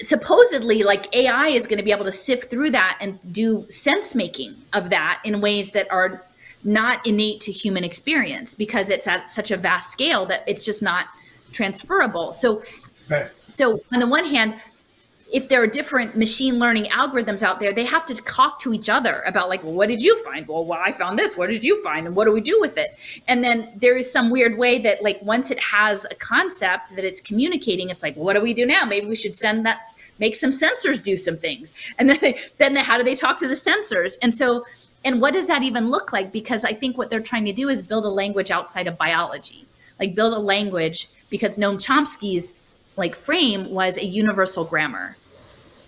supposedly 0.00 0.82
like 0.82 1.14
ai 1.14 1.48
is 1.48 1.66
going 1.66 1.78
to 1.78 1.84
be 1.84 1.92
able 1.92 2.04
to 2.04 2.12
sift 2.12 2.50
through 2.50 2.70
that 2.70 2.98
and 3.00 3.18
do 3.32 3.64
sense 3.68 4.14
making 4.14 4.56
of 4.72 4.90
that 4.90 5.20
in 5.24 5.40
ways 5.40 5.70
that 5.70 5.90
are 5.90 6.24
not 6.64 7.04
innate 7.06 7.40
to 7.40 7.52
human 7.52 7.84
experience 7.84 8.54
because 8.54 8.90
it's 8.90 9.06
at 9.06 9.30
such 9.30 9.52
a 9.52 9.56
vast 9.56 9.92
scale 9.92 10.26
that 10.26 10.42
it's 10.48 10.64
just 10.64 10.82
not 10.82 11.06
transferable 11.52 12.32
so 12.32 12.62
right. 13.08 13.28
so 13.46 13.80
on 13.92 14.00
the 14.00 14.06
one 14.06 14.24
hand 14.24 14.60
if 15.30 15.48
there 15.48 15.62
are 15.62 15.66
different 15.66 16.16
machine 16.16 16.58
learning 16.58 16.86
algorithms 16.86 17.42
out 17.42 17.60
there, 17.60 17.72
they 17.72 17.84
have 17.84 18.06
to 18.06 18.14
talk 18.14 18.58
to 18.60 18.72
each 18.72 18.88
other 18.88 19.22
about 19.26 19.48
like, 19.50 19.62
well, 19.62 19.74
what 19.74 19.88
did 19.88 20.02
you 20.02 20.16
find? 20.24 20.48
Well, 20.48 20.64
well, 20.64 20.80
I 20.82 20.90
found 20.90 21.18
this. 21.18 21.36
What 21.36 21.50
did 21.50 21.62
you 21.62 21.82
find? 21.82 22.06
And 22.06 22.16
what 22.16 22.24
do 22.24 22.32
we 22.32 22.40
do 22.40 22.58
with 22.60 22.78
it? 22.78 22.98
And 23.28 23.44
then 23.44 23.70
there 23.76 23.94
is 23.94 24.10
some 24.10 24.30
weird 24.30 24.56
way 24.56 24.78
that 24.78 25.02
like 25.02 25.20
once 25.20 25.50
it 25.50 25.60
has 25.60 26.06
a 26.10 26.14
concept 26.14 26.96
that 26.96 27.04
it's 27.04 27.20
communicating, 27.20 27.90
it's 27.90 28.02
like, 28.02 28.16
what 28.16 28.34
do 28.34 28.40
we 28.40 28.54
do 28.54 28.64
now? 28.64 28.84
Maybe 28.86 29.06
we 29.06 29.16
should 29.16 29.34
send 29.34 29.66
that, 29.66 29.82
make 30.18 30.34
some 30.34 30.50
sensors 30.50 31.02
do 31.02 31.18
some 31.18 31.36
things. 31.36 31.74
And 31.98 32.08
then 32.08 32.18
they, 32.22 32.38
then 32.56 32.72
they, 32.72 32.82
how 32.82 32.96
do 32.96 33.04
they 33.04 33.14
talk 33.14 33.38
to 33.40 33.48
the 33.48 33.54
sensors? 33.54 34.16
And 34.22 34.34
so, 34.34 34.64
and 35.04 35.20
what 35.20 35.34
does 35.34 35.46
that 35.46 35.62
even 35.62 35.90
look 35.90 36.10
like? 36.10 36.32
Because 36.32 36.64
I 36.64 36.72
think 36.72 36.96
what 36.96 37.10
they're 37.10 37.20
trying 37.20 37.44
to 37.44 37.52
do 37.52 37.68
is 37.68 37.82
build 37.82 38.06
a 38.06 38.08
language 38.08 38.50
outside 38.50 38.86
of 38.86 38.96
biology, 38.96 39.66
like 40.00 40.14
build 40.14 40.32
a 40.32 40.38
language 40.38 41.10
because 41.28 41.58
Noam 41.58 41.76
Chomsky's 41.76 42.60
like 42.98 43.16
frame 43.16 43.70
was 43.70 43.96
a 43.96 44.04
universal 44.04 44.64
grammar. 44.64 45.16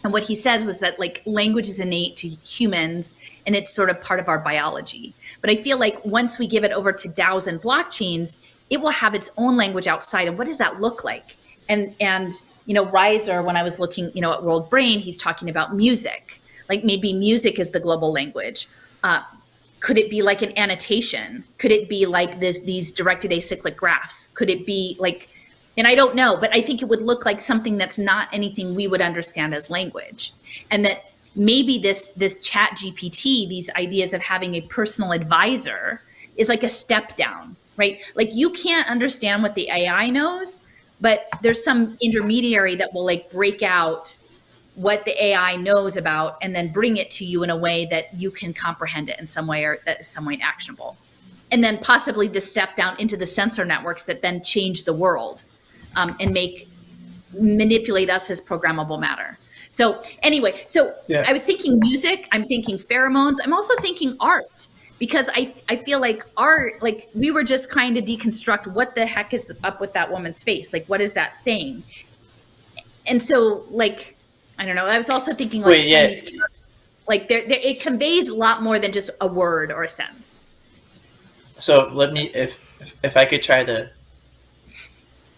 And 0.02 0.12
what 0.12 0.22
he 0.22 0.34
said 0.34 0.64
was 0.64 0.80
that 0.80 0.98
like 0.98 1.22
language 1.26 1.68
is 1.68 1.80
innate 1.80 2.16
to 2.16 2.28
humans 2.28 3.16
and 3.46 3.54
it's 3.54 3.74
sort 3.74 3.90
of 3.90 4.00
part 4.00 4.20
of 4.20 4.28
our 4.28 4.38
biology. 4.38 5.12
But 5.40 5.50
I 5.50 5.56
feel 5.56 5.78
like 5.78 6.02
once 6.06 6.38
we 6.38 6.46
give 6.46 6.64
it 6.64 6.72
over 6.72 6.92
to 6.92 7.08
DAOs 7.08 7.46
and 7.46 7.60
blockchains, 7.60 8.38
it 8.70 8.80
will 8.80 8.90
have 8.90 9.14
its 9.14 9.30
own 9.36 9.56
language 9.56 9.86
outside. 9.86 10.28
And 10.28 10.38
what 10.38 10.46
does 10.46 10.58
that 10.58 10.80
look 10.80 11.04
like? 11.04 11.36
And 11.68 11.94
and 12.00 12.32
you 12.66 12.74
know, 12.74 12.86
Reiser, 12.86 13.44
when 13.44 13.56
I 13.56 13.62
was 13.62 13.80
looking, 13.80 14.12
you 14.14 14.22
know, 14.22 14.32
at 14.32 14.44
World 14.44 14.70
Brain, 14.70 15.00
he's 15.00 15.18
talking 15.18 15.50
about 15.50 15.74
music. 15.74 16.40
Like 16.68 16.84
maybe 16.84 17.12
music 17.12 17.58
is 17.58 17.72
the 17.72 17.80
global 17.80 18.12
language. 18.12 18.68
Uh, 19.02 19.22
could 19.80 19.98
it 19.98 20.08
be 20.08 20.22
like 20.22 20.40
an 20.40 20.56
annotation? 20.56 21.42
Could 21.58 21.72
it 21.72 21.88
be 21.88 22.06
like 22.06 22.38
this 22.38 22.60
these 22.60 22.92
directed 22.92 23.32
acyclic 23.32 23.76
graphs? 23.76 24.28
Could 24.34 24.48
it 24.48 24.64
be 24.66 24.96
like 25.00 25.28
and 25.76 25.86
I 25.86 25.94
don't 25.94 26.14
know, 26.14 26.36
but 26.36 26.52
I 26.54 26.60
think 26.62 26.82
it 26.82 26.88
would 26.88 27.02
look 27.02 27.24
like 27.24 27.40
something 27.40 27.78
that's 27.78 27.98
not 27.98 28.28
anything 28.32 28.74
we 28.74 28.86
would 28.86 29.00
understand 29.00 29.54
as 29.54 29.70
language. 29.70 30.32
And 30.70 30.84
that 30.84 31.12
maybe 31.34 31.78
this 31.78 32.10
this 32.16 32.38
chat 32.38 32.72
GPT, 32.76 33.48
these 33.48 33.70
ideas 33.70 34.12
of 34.12 34.22
having 34.22 34.56
a 34.56 34.62
personal 34.62 35.12
advisor 35.12 36.02
is 36.36 36.48
like 36.48 36.62
a 36.62 36.68
step 36.68 37.16
down, 37.16 37.56
right? 37.76 38.02
Like 38.14 38.34
you 38.34 38.50
can't 38.50 38.88
understand 38.88 39.42
what 39.42 39.54
the 39.54 39.68
AI 39.70 40.10
knows, 40.10 40.64
but 41.00 41.28
there's 41.42 41.62
some 41.62 41.96
intermediary 42.00 42.76
that 42.76 42.92
will 42.92 43.04
like 43.04 43.30
break 43.30 43.62
out 43.62 44.18
what 44.74 45.04
the 45.04 45.24
AI 45.24 45.56
knows 45.56 45.96
about 45.96 46.38
and 46.42 46.54
then 46.54 46.72
bring 46.72 46.96
it 46.96 47.10
to 47.10 47.24
you 47.24 47.42
in 47.42 47.50
a 47.50 47.56
way 47.56 47.86
that 47.86 48.12
you 48.18 48.30
can 48.30 48.54
comprehend 48.54 49.10
it 49.10 49.18
in 49.20 49.28
some 49.28 49.46
way 49.46 49.64
or 49.64 49.78
that 49.84 50.00
is 50.00 50.08
some 50.08 50.24
way 50.24 50.38
actionable. 50.42 50.96
And 51.52 51.62
then 51.62 51.78
possibly 51.78 52.28
the 52.28 52.40
step 52.40 52.76
down 52.76 52.98
into 52.98 53.16
the 53.16 53.26
sensor 53.26 53.64
networks 53.64 54.04
that 54.04 54.22
then 54.22 54.42
change 54.42 54.84
the 54.84 54.92
world 54.92 55.44
um, 55.96 56.16
and 56.20 56.32
make 56.32 56.68
manipulate 57.32 58.10
us 58.10 58.30
as 58.30 58.40
programmable 58.40 59.00
matter. 59.00 59.38
So 59.70 60.02
anyway, 60.22 60.62
so 60.66 60.94
yeah. 61.08 61.24
I 61.26 61.32
was 61.32 61.42
thinking 61.42 61.78
music, 61.78 62.28
I'm 62.32 62.46
thinking 62.46 62.76
pheromones, 62.76 63.36
I'm 63.42 63.52
also 63.52 63.74
thinking 63.76 64.16
art 64.18 64.68
because 64.98 65.30
I, 65.32 65.54
I 65.68 65.76
feel 65.76 66.00
like 66.00 66.26
art, 66.36 66.82
like 66.82 67.08
we 67.14 67.30
were 67.30 67.44
just 67.44 67.70
kind 67.70 67.96
of 67.96 68.04
deconstruct 68.04 68.66
what 68.66 68.94
the 68.94 69.06
heck 69.06 69.32
is 69.32 69.52
up 69.62 69.80
with 69.80 69.92
that 69.94 70.10
woman's 70.10 70.42
face? 70.42 70.72
Like, 70.72 70.86
what 70.86 71.00
is 71.00 71.12
that 71.12 71.36
saying? 71.36 71.82
And 73.06 73.22
so 73.22 73.64
like, 73.70 74.16
I 74.58 74.66
don't 74.66 74.76
know. 74.76 74.86
I 74.86 74.98
was 74.98 75.08
also 75.08 75.32
thinking 75.32 75.62
like 75.62 75.70
Wait, 75.70 75.88
Chinese, 75.88 76.30
yeah. 76.32 76.40
like 77.08 77.28
there, 77.28 77.48
there, 77.48 77.60
it 77.62 77.80
conveys 77.80 78.28
a 78.28 78.34
lot 78.34 78.62
more 78.62 78.78
than 78.78 78.92
just 78.92 79.10
a 79.20 79.26
word 79.26 79.70
or 79.72 79.84
a 79.84 79.88
sentence. 79.88 80.40
So 81.54 81.90
let 81.94 82.12
me, 82.12 82.30
if, 82.34 82.58
if, 82.80 82.94
if 83.04 83.16
I 83.16 83.24
could 83.24 83.42
try 83.42 83.64
to 83.64 83.90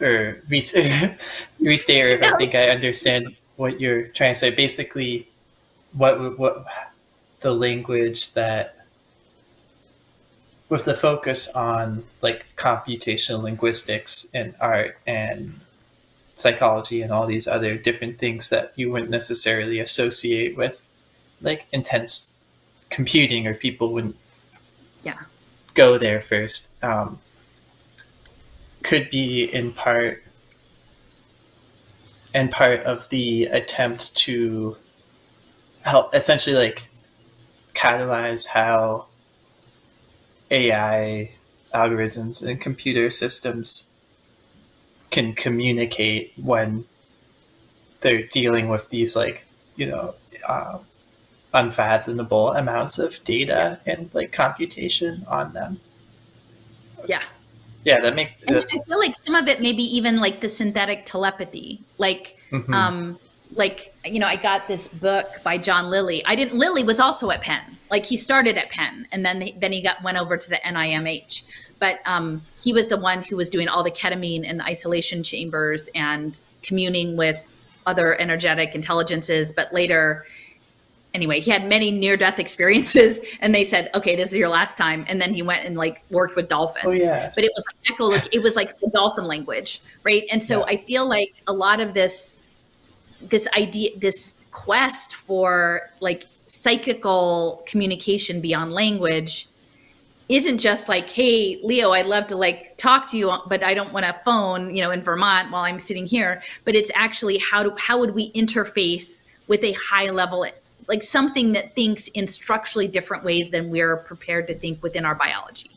or 0.03 0.43
restate 0.49 2.05
or 2.05 2.09
if 2.09 2.21
no. 2.21 2.35
I 2.35 2.37
think 2.37 2.55
I 2.55 2.71
understand 2.71 3.35
what 3.57 3.81
you're 3.81 4.09
trying 4.09 4.35
to 4.35 4.39
say. 4.39 4.51
Basically, 4.51 5.29
what 5.93 6.39
what 6.39 6.67
the 7.41 7.55
language 7.55 8.33
that 8.35 8.87
with 10.69 10.85
the 10.85 10.95
focus 10.95 11.49
on 11.49 12.03
like 12.23 12.47
computational 12.57 13.43
linguistics 13.43 14.27
and 14.33 14.55
art 14.59 14.97
and 15.07 15.61
psychology 16.35 17.03
and 17.03 17.13
all 17.13 17.27
these 17.27 17.47
other 17.47 17.77
different 17.77 18.19
things 18.19 18.49
that 18.49 18.73
you 18.75 18.91
wouldn't 18.91 19.11
necessarily 19.11 19.81
associate 19.81 20.57
with 20.57 20.89
like 21.43 21.67
intense 21.73 22.35
computing 22.89 23.47
or 23.47 23.55
people 23.55 23.93
wouldn't 23.93 24.17
yeah 25.03 25.19
go 25.75 25.99
there 25.99 26.21
first 26.21 26.71
um, 26.83 27.19
could 28.83 29.11
be 29.11 29.45
in 29.45 29.73
part 29.73 30.23
and 32.35 32.51
part 32.51 32.81
of 32.81 33.09
the 33.11 33.45
attempt 33.45 34.15
to 34.15 34.77
help 35.83 36.15
essentially 36.15 36.57
like 36.57 36.89
catalyze 37.75 38.47
how 38.47 39.07
AI 40.51 41.31
algorithms 41.75 42.47
and 42.47 42.61
computer 42.61 43.11
systems 43.11 43.87
can 45.11 45.35
communicate 45.35 46.33
when 46.37 46.85
they're 48.01 48.27
dealing 48.27 48.69
with 48.69 48.89
these 48.91 49.15
like 49.15 49.45
you 49.77 49.87
know 49.87 50.15
uh, 50.49 50.79
unfathomable 51.55 52.53
amounts 52.53 52.99
of 52.99 53.23
data 53.25 53.79
and 53.87 54.11
like 54.15 54.33
computation 54.33 55.25
on 55.29 55.53
them. 55.53 55.81
Yeah 57.07 57.23
yeah 57.85 58.01
that 58.01 58.15
makes 58.15 58.33
i 58.49 58.63
feel 58.87 58.99
like 58.99 59.17
some 59.17 59.35
of 59.35 59.49
it 59.49 59.61
maybe 59.61 59.83
even 59.83 60.17
like 60.17 60.41
the 60.41 60.49
synthetic 60.49 61.05
telepathy. 61.05 61.81
Like 61.99 62.37
mm-hmm. 62.51 62.73
um 62.75 63.19
like 63.55 63.95
you 64.05 64.19
know 64.19 64.27
i 64.27 64.37
got 64.37 64.67
this 64.67 64.89
book 64.89 65.27
by 65.45 65.59
john 65.59 65.91
lilly. 65.91 66.25
I 66.25 66.35
didn't 66.35 66.59
lilly 66.59 66.85
was 66.85 67.01
also 67.01 67.31
at 67.31 67.43
penn 67.43 67.77
like 67.91 68.07
he 68.07 68.17
started 68.17 68.57
at 68.57 68.71
penn 68.71 69.07
and 69.13 69.25
then 69.25 69.51
then 69.61 69.73
he 69.73 69.83
got 69.83 70.03
went 70.03 70.19
over 70.19 70.37
to 70.37 70.51
the 70.51 70.57
nimh 70.65 71.43
but 71.83 71.99
um, 72.07 72.43
he 72.63 72.73
was 72.73 72.87
the 72.87 72.97
one 72.97 73.25
who 73.25 73.35
was 73.35 73.51
doing 73.51 73.67
all 73.67 73.83
the 73.83 73.91
ketamine 73.91 74.49
and 74.49 74.63
isolation 74.63 75.25
chambers 75.25 75.91
and 75.97 76.41
communing 76.63 77.17
with 77.17 77.45
other 77.87 78.15
energetic 78.21 78.77
intelligences. 78.77 79.51
But 79.51 79.73
later 79.73 80.25
anyway, 81.15 81.41
he 81.41 81.51
had 81.51 81.67
many 81.67 81.91
near 81.91 82.17
death 82.17 82.39
experiences 82.39 83.21
and 83.41 83.55
they 83.55 83.65
said, 83.65 83.91
okay, 83.95 84.17
this 84.17 84.33
is 84.33 84.39
your 84.39 84.49
last 84.49 84.77
time. 84.79 85.05
And 85.09 85.21
then 85.21 85.35
he 85.35 85.43
went 85.43 85.65
and 85.65 85.77
like 85.77 86.05
worked 86.11 86.37
with 86.37 86.49
dolphins. 86.49 86.85
Oh, 86.87 86.91
yeah. 86.93 87.33
But 87.35 87.45
it 87.45 87.53
was 87.55 87.65
like 87.67 87.93
echo, 87.93 88.05
like, 88.07 88.35
it 88.35 88.43
was 88.43 88.57
like 88.57 88.79
the 88.81 88.91
dolphin 88.91 89.25
language. 89.25 89.83
Right. 90.05 90.25
And 90.31 90.43
so 90.43 90.61
yeah. 90.61 90.79
I 90.79 90.85
feel 90.85 91.09
like 91.09 91.43
a 91.47 91.53
lot 91.53 91.81
of 91.81 91.95
this, 91.95 92.35
this 93.21 93.47
idea, 93.57 93.91
this 93.99 94.35
quest 94.51 95.15
for 95.15 95.91
like 96.01 96.27
psychical 96.47 97.65
communication 97.67 98.41
beyond 98.41 98.73
language 98.73 99.49
isn't 100.29 100.59
just 100.59 100.89
like, 100.89 101.11
hey, 101.11 101.59
Leo, 101.63 101.91
I'd 101.91 102.07
love 102.07 102.27
to 102.29 102.37
like 102.37 102.77
talk 102.77 103.11
to 103.11 103.19
you, 103.19 103.33
but 103.49 103.63
I 103.63 103.75
don't 103.75 103.93
want 103.93 104.07
a 104.07 104.15
phone, 104.25 104.75
you 104.75 104.83
know, 104.83 104.91
in 104.91 105.03
Vermont 105.03 105.51
while 105.51 105.65
I'm 105.65 105.79
sitting 105.79 106.07
here. 106.07 106.43
But 106.65 106.75
it's 106.75 106.91
actually 106.95 107.39
how 107.39 107.63
do 107.63 107.75
how 107.77 107.99
would 107.99 108.15
we 108.15 108.33
interface 108.33 109.25
with 109.49 109.63
a 109.65 109.73
high 109.73 110.11
level 110.11 110.45
like 110.89 111.03
something 111.03 111.53
that 111.53 111.75
thinks 111.75 112.09
in 112.09 112.27
structurally 112.27 112.89
different 112.89 113.25
ways 113.25 113.51
than 113.51 113.71
we're 113.71 113.99
prepared 113.99 114.47
to 114.49 114.55
think 114.55 114.83
within 114.83 115.05
our 115.05 115.15
biology. 115.15 115.71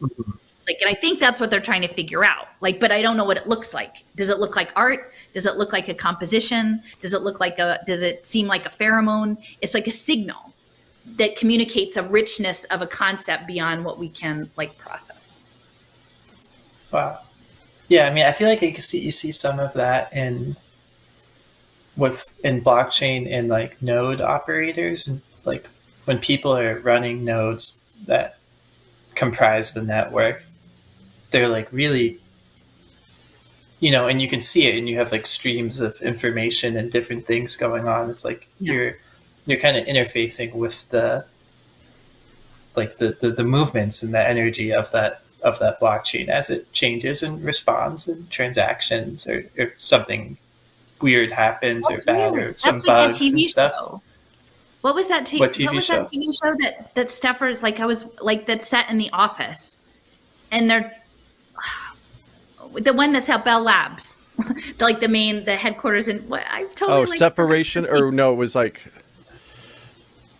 Mm-hmm. 0.00 0.30
Like, 0.66 0.80
and 0.80 0.88
I 0.88 0.94
think 0.94 1.18
that's 1.18 1.40
what 1.40 1.50
they're 1.50 1.60
trying 1.60 1.82
to 1.82 1.92
figure 1.92 2.24
out. 2.24 2.46
Like, 2.60 2.78
but 2.78 2.92
I 2.92 3.02
don't 3.02 3.16
know 3.16 3.24
what 3.24 3.36
it 3.36 3.48
looks 3.48 3.74
like. 3.74 4.04
Does 4.14 4.28
it 4.28 4.38
look 4.38 4.54
like 4.54 4.72
art? 4.76 5.10
Does 5.32 5.44
it 5.46 5.56
look 5.56 5.72
like 5.72 5.88
a 5.88 5.94
composition? 5.94 6.82
Does 7.00 7.14
it 7.14 7.22
look 7.22 7.40
like 7.40 7.58
a, 7.58 7.80
does 7.86 8.02
it 8.02 8.26
seem 8.26 8.46
like 8.46 8.64
a 8.64 8.68
pheromone? 8.68 9.36
It's 9.60 9.74
like 9.74 9.88
a 9.88 9.92
signal 9.92 10.54
that 11.16 11.34
communicates 11.36 11.96
a 11.96 12.04
richness 12.04 12.62
of 12.64 12.80
a 12.80 12.86
concept 12.86 13.48
beyond 13.48 13.84
what 13.84 13.98
we 13.98 14.08
can 14.08 14.48
like 14.56 14.78
process. 14.78 15.36
Wow. 16.92 17.20
Yeah. 17.88 18.06
I 18.06 18.12
mean, 18.12 18.24
I 18.24 18.32
feel 18.32 18.48
like 18.48 18.62
you 18.62 18.74
see, 18.76 19.00
you 19.00 19.10
see 19.10 19.32
some 19.32 19.58
of 19.58 19.72
that 19.74 20.12
in 20.14 20.56
with 21.96 22.24
in 22.42 22.62
blockchain 22.62 23.30
and 23.30 23.48
like 23.48 23.80
node 23.82 24.20
operators 24.20 25.06
and 25.06 25.20
like 25.44 25.68
when 26.04 26.18
people 26.18 26.56
are 26.56 26.78
running 26.80 27.24
nodes 27.24 27.82
that 28.06 28.38
comprise 29.14 29.74
the 29.74 29.82
network 29.82 30.44
they're 31.30 31.48
like 31.48 31.70
really 31.72 32.18
you 33.80 33.90
know 33.90 34.08
and 34.08 34.22
you 34.22 34.28
can 34.28 34.40
see 34.40 34.66
it 34.68 34.76
and 34.76 34.88
you 34.88 34.96
have 34.96 35.12
like 35.12 35.26
streams 35.26 35.80
of 35.80 36.00
information 36.02 36.76
and 36.76 36.90
different 36.90 37.26
things 37.26 37.56
going 37.56 37.86
on 37.86 38.08
it's 38.08 38.24
like 38.24 38.48
yeah. 38.58 38.72
you're 38.72 38.96
you're 39.46 39.60
kind 39.60 39.76
of 39.76 39.84
interfacing 39.86 40.54
with 40.54 40.88
the 40.90 41.24
like 42.74 42.96
the, 42.96 43.16
the 43.20 43.30
the 43.30 43.44
movements 43.44 44.02
and 44.02 44.14
the 44.14 44.28
energy 44.28 44.72
of 44.72 44.90
that 44.92 45.22
of 45.42 45.58
that 45.58 45.80
blockchain 45.80 46.28
as 46.28 46.48
it 46.48 46.72
changes 46.72 47.22
and 47.22 47.42
responds 47.44 48.08
and 48.08 48.30
transactions 48.30 49.26
or 49.26 49.44
if 49.56 49.78
something 49.78 50.38
weird 51.02 51.32
happens 51.32 51.86
That's 51.88 52.02
or 52.02 52.06
bad 52.06 52.32
weird. 52.32 52.54
or 52.54 52.58
some 52.58 52.76
That's 52.76 52.86
bugs 52.86 53.20
like 53.20 53.32
and 53.32 53.44
stuff. 53.44 53.74
Show. 53.74 54.02
What 54.82 54.94
was 54.94 55.08
that? 55.08 55.26
T- 55.26 55.38
what, 55.38 55.52
TV 55.52 55.66
what 55.66 55.74
was 55.76 55.84
show? 55.84 55.96
that 55.96 56.06
TV 56.06 56.24
show 56.42 56.54
that 56.60 56.94
that 56.94 57.06
Steffers 57.06 57.62
like? 57.62 57.80
I 57.80 57.86
was 57.86 58.06
like 58.20 58.46
that 58.46 58.64
set 58.64 58.90
in 58.90 58.98
the 58.98 59.10
office, 59.10 59.80
and 60.50 60.68
they're 60.68 60.92
the 62.74 62.92
one 62.92 63.12
that's 63.12 63.28
at 63.28 63.44
Bell 63.44 63.62
Labs, 63.62 64.20
like 64.80 65.00
the 65.00 65.08
main 65.08 65.44
the 65.44 65.56
headquarters 65.56 66.08
in. 66.08 66.18
What 66.28 66.44
I've 66.50 66.74
totally 66.74 66.98
oh 66.98 67.02
like, 67.02 67.18
separation 67.18 67.86
or 67.86 68.10
no, 68.10 68.32
it 68.32 68.36
was 68.36 68.54
like 68.56 68.82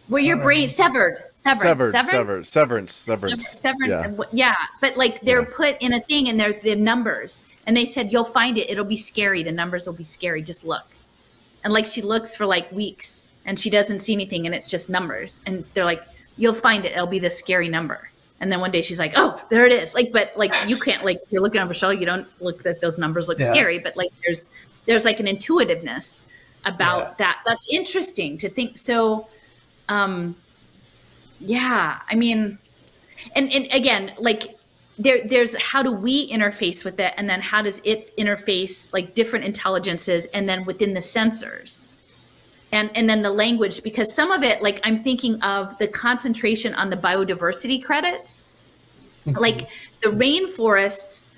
where 0.09 0.23
your 0.23 0.41
uh, 0.41 0.43
brain 0.43 0.69
severed. 0.69 1.25
Severed, 1.43 1.63
severed, 1.63 1.91
severed, 1.91 2.47
severance, 2.47 2.93
severance, 2.93 3.49
severance. 3.49 3.91
Yeah. 3.91 4.25
yeah, 4.33 4.55
but 4.81 4.97
like 4.97 5.21
they're 5.23 5.43
yeah. 5.43 5.57
put 5.57 5.77
in 5.83 5.93
a 5.93 6.01
thing, 6.01 6.29
and 6.29 6.39
they're 6.39 6.53
the 6.53 6.77
numbers, 6.77 7.43
and 7.67 7.77
they 7.77 7.85
said, 7.85 8.13
You'll 8.13 8.25
find 8.25 8.59
it. 8.59 8.71
It'll 8.71 8.85
be 8.85 8.97
scary. 8.97 9.43
The 9.43 9.53
numbers 9.53 9.87
will 9.87 9.95
be 9.95 10.05
scary. 10.05 10.43
Just 10.43 10.65
look. 10.65 10.87
And 11.65 11.73
like 11.73 11.87
she 11.87 12.03
looks 12.03 12.35
for 12.35 12.47
like 12.47 12.71
weeks 12.73 13.23
and 13.45 13.59
she 13.59 13.71
doesn't 13.71 14.01
see 14.01 14.13
anything 14.13 14.47
and 14.47 14.55
it's 14.55 14.71
just 14.71 14.91
numbers. 14.91 15.41
And 15.47 15.65
they're 15.75 15.85
like, 15.85 16.05
You'll 16.37 16.55
find 16.55 16.85
it. 16.85 16.93
It'll 16.93 17.07
be 17.07 17.19
this 17.19 17.39
scary 17.39 17.69
number. 17.69 18.11
And 18.41 18.51
then 18.51 18.59
one 18.59 18.73
day 18.73 18.83
she's 18.83 18.99
like, 18.99 19.13
Oh, 19.17 19.41
there 19.51 19.67
it 19.67 19.73
is. 19.73 19.95
Like, 19.95 20.11
but 20.13 20.33
like 20.37 20.55
you 20.67 20.77
can't 20.77 21.05
like 21.05 21.21
you're 21.31 21.43
looking 21.43 21.61
over 21.61 21.75
shoulder, 21.75 21.99
you 21.99 22.07
don't 22.07 22.27
look 22.41 22.63
that 22.65 22.81
those 22.81 22.99
numbers 22.99 23.29
look 23.29 23.39
yeah. 23.39 23.53
scary, 23.53 23.79
but 23.79 23.97
like 23.97 24.11
there's 24.25 24.49
there's 24.87 25.05
like 25.05 25.21
an 25.21 25.29
intuitiveness 25.29 26.23
about 26.65 27.01
yeah. 27.01 27.15
that. 27.19 27.43
That's 27.47 27.69
interesting 27.71 28.39
to 28.39 28.49
think. 28.49 28.79
So 28.79 29.29
um 29.89 30.35
yeah, 31.39 32.01
I 32.09 32.15
mean 32.17 32.59
and, 33.37 33.53
and 33.53 33.69
again, 33.73 34.13
like 34.19 34.59
there 35.03 35.27
there's 35.27 35.61
how 35.61 35.83
do 35.83 35.93
we 35.93 36.31
interface 36.31 36.85
with 36.85 36.99
it? 37.01 37.13
And 37.17 37.29
then 37.29 37.41
how 37.41 37.63
does 37.63 37.81
it 37.85 38.17
interface 38.17 38.93
like 38.93 39.15
different 39.15 39.45
intelligences 39.45 40.27
and 40.27 40.49
then 40.49 40.65
within 40.65 40.95
the 40.95 41.01
sensors? 41.01 41.89
And 42.71 42.91
and 42.97 43.09
then 43.09 43.23
the 43.23 43.31
language 43.31 43.83
because 43.83 44.15
some 44.15 44.31
of 44.31 44.43
it 44.43 44.63
like 44.63 44.81
i'm 44.85 45.03
thinking 45.03 45.41
of 45.43 45.77
the 45.79 45.89
concentration 45.89 46.75
on 46.75 46.91
the 46.91 46.97
biodiversity 46.97 47.83
credits. 47.83 48.47
Mm-hmm. 49.27 49.39
like 49.39 49.69
the 50.03 50.09
rainforests 50.09 51.29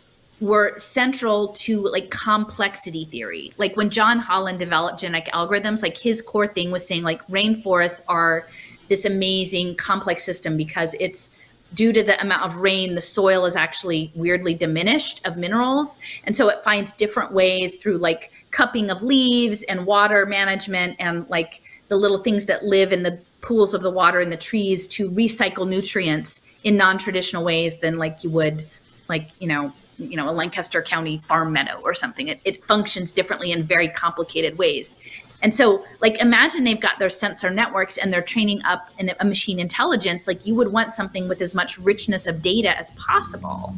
were 0.40 0.72
central 0.78 1.48
to 1.48 1.82
like 1.82 2.10
complexity 2.10 3.04
theory. 3.04 3.52
Like 3.56 3.76
when 3.76 3.90
john 3.90 4.18
holland 4.18 4.58
developed 4.58 5.00
genetic 5.00 5.32
algorithms 5.32 5.82
like 5.82 5.98
his 5.98 6.22
core 6.22 6.46
thing 6.46 6.70
was 6.70 6.86
saying 6.86 7.02
like 7.02 7.26
rainforests 7.28 8.00
are 8.08 8.46
this 8.88 9.04
amazing 9.04 9.76
complex 9.76 10.24
system 10.24 10.56
because 10.56 10.94
it's 11.00 11.30
due 11.74 11.92
to 11.92 12.02
the 12.02 12.20
amount 12.20 12.42
of 12.42 12.56
rain, 12.56 12.94
the 12.94 13.00
soil 13.00 13.44
is 13.44 13.56
actually 13.56 14.12
weirdly 14.14 14.54
diminished 14.54 15.20
of 15.26 15.36
minerals. 15.36 15.98
And 16.24 16.36
so 16.36 16.48
it 16.48 16.62
finds 16.62 16.92
different 16.92 17.32
ways 17.32 17.76
through 17.76 17.98
like 17.98 18.32
cupping 18.50 18.90
of 18.90 19.02
leaves 19.02 19.62
and 19.64 19.86
water 19.86 20.26
management 20.26 20.96
and 20.98 21.28
like 21.28 21.62
the 21.88 21.96
little 21.96 22.18
things 22.18 22.46
that 22.46 22.64
live 22.64 22.92
in 22.92 23.02
the 23.02 23.18
pools 23.40 23.74
of 23.74 23.82
the 23.82 23.90
water 23.90 24.20
in 24.20 24.30
the 24.30 24.36
trees 24.36 24.88
to 24.88 25.10
recycle 25.10 25.68
nutrients 25.68 26.42
in 26.62 26.76
non-traditional 26.76 27.44
ways 27.44 27.78
than 27.78 27.96
like 27.96 28.24
you 28.24 28.30
would 28.30 28.66
like, 29.08 29.28
you 29.38 29.48
know, 29.48 29.72
you 29.98 30.16
know 30.16 30.28
a 30.28 30.32
lancaster 30.32 30.82
county 30.82 31.18
farm 31.18 31.52
meadow 31.52 31.80
or 31.84 31.94
something 31.94 32.28
it, 32.28 32.40
it 32.44 32.64
functions 32.64 33.12
differently 33.12 33.52
in 33.52 33.62
very 33.62 33.88
complicated 33.88 34.58
ways 34.58 34.96
and 35.44 35.54
so, 35.54 35.84
like, 36.00 36.18
imagine 36.22 36.64
they've 36.64 36.80
got 36.80 36.98
their 36.98 37.10
sensor 37.10 37.50
networks 37.50 37.98
and 37.98 38.10
they're 38.10 38.22
training 38.22 38.62
up 38.64 38.88
in 38.98 39.12
a 39.20 39.24
machine 39.26 39.58
intelligence. 39.58 40.26
Like, 40.26 40.46
you 40.46 40.54
would 40.54 40.72
want 40.72 40.94
something 40.94 41.28
with 41.28 41.42
as 41.42 41.54
much 41.54 41.78
richness 41.78 42.26
of 42.26 42.40
data 42.40 42.74
as 42.78 42.92
possible. 42.92 43.74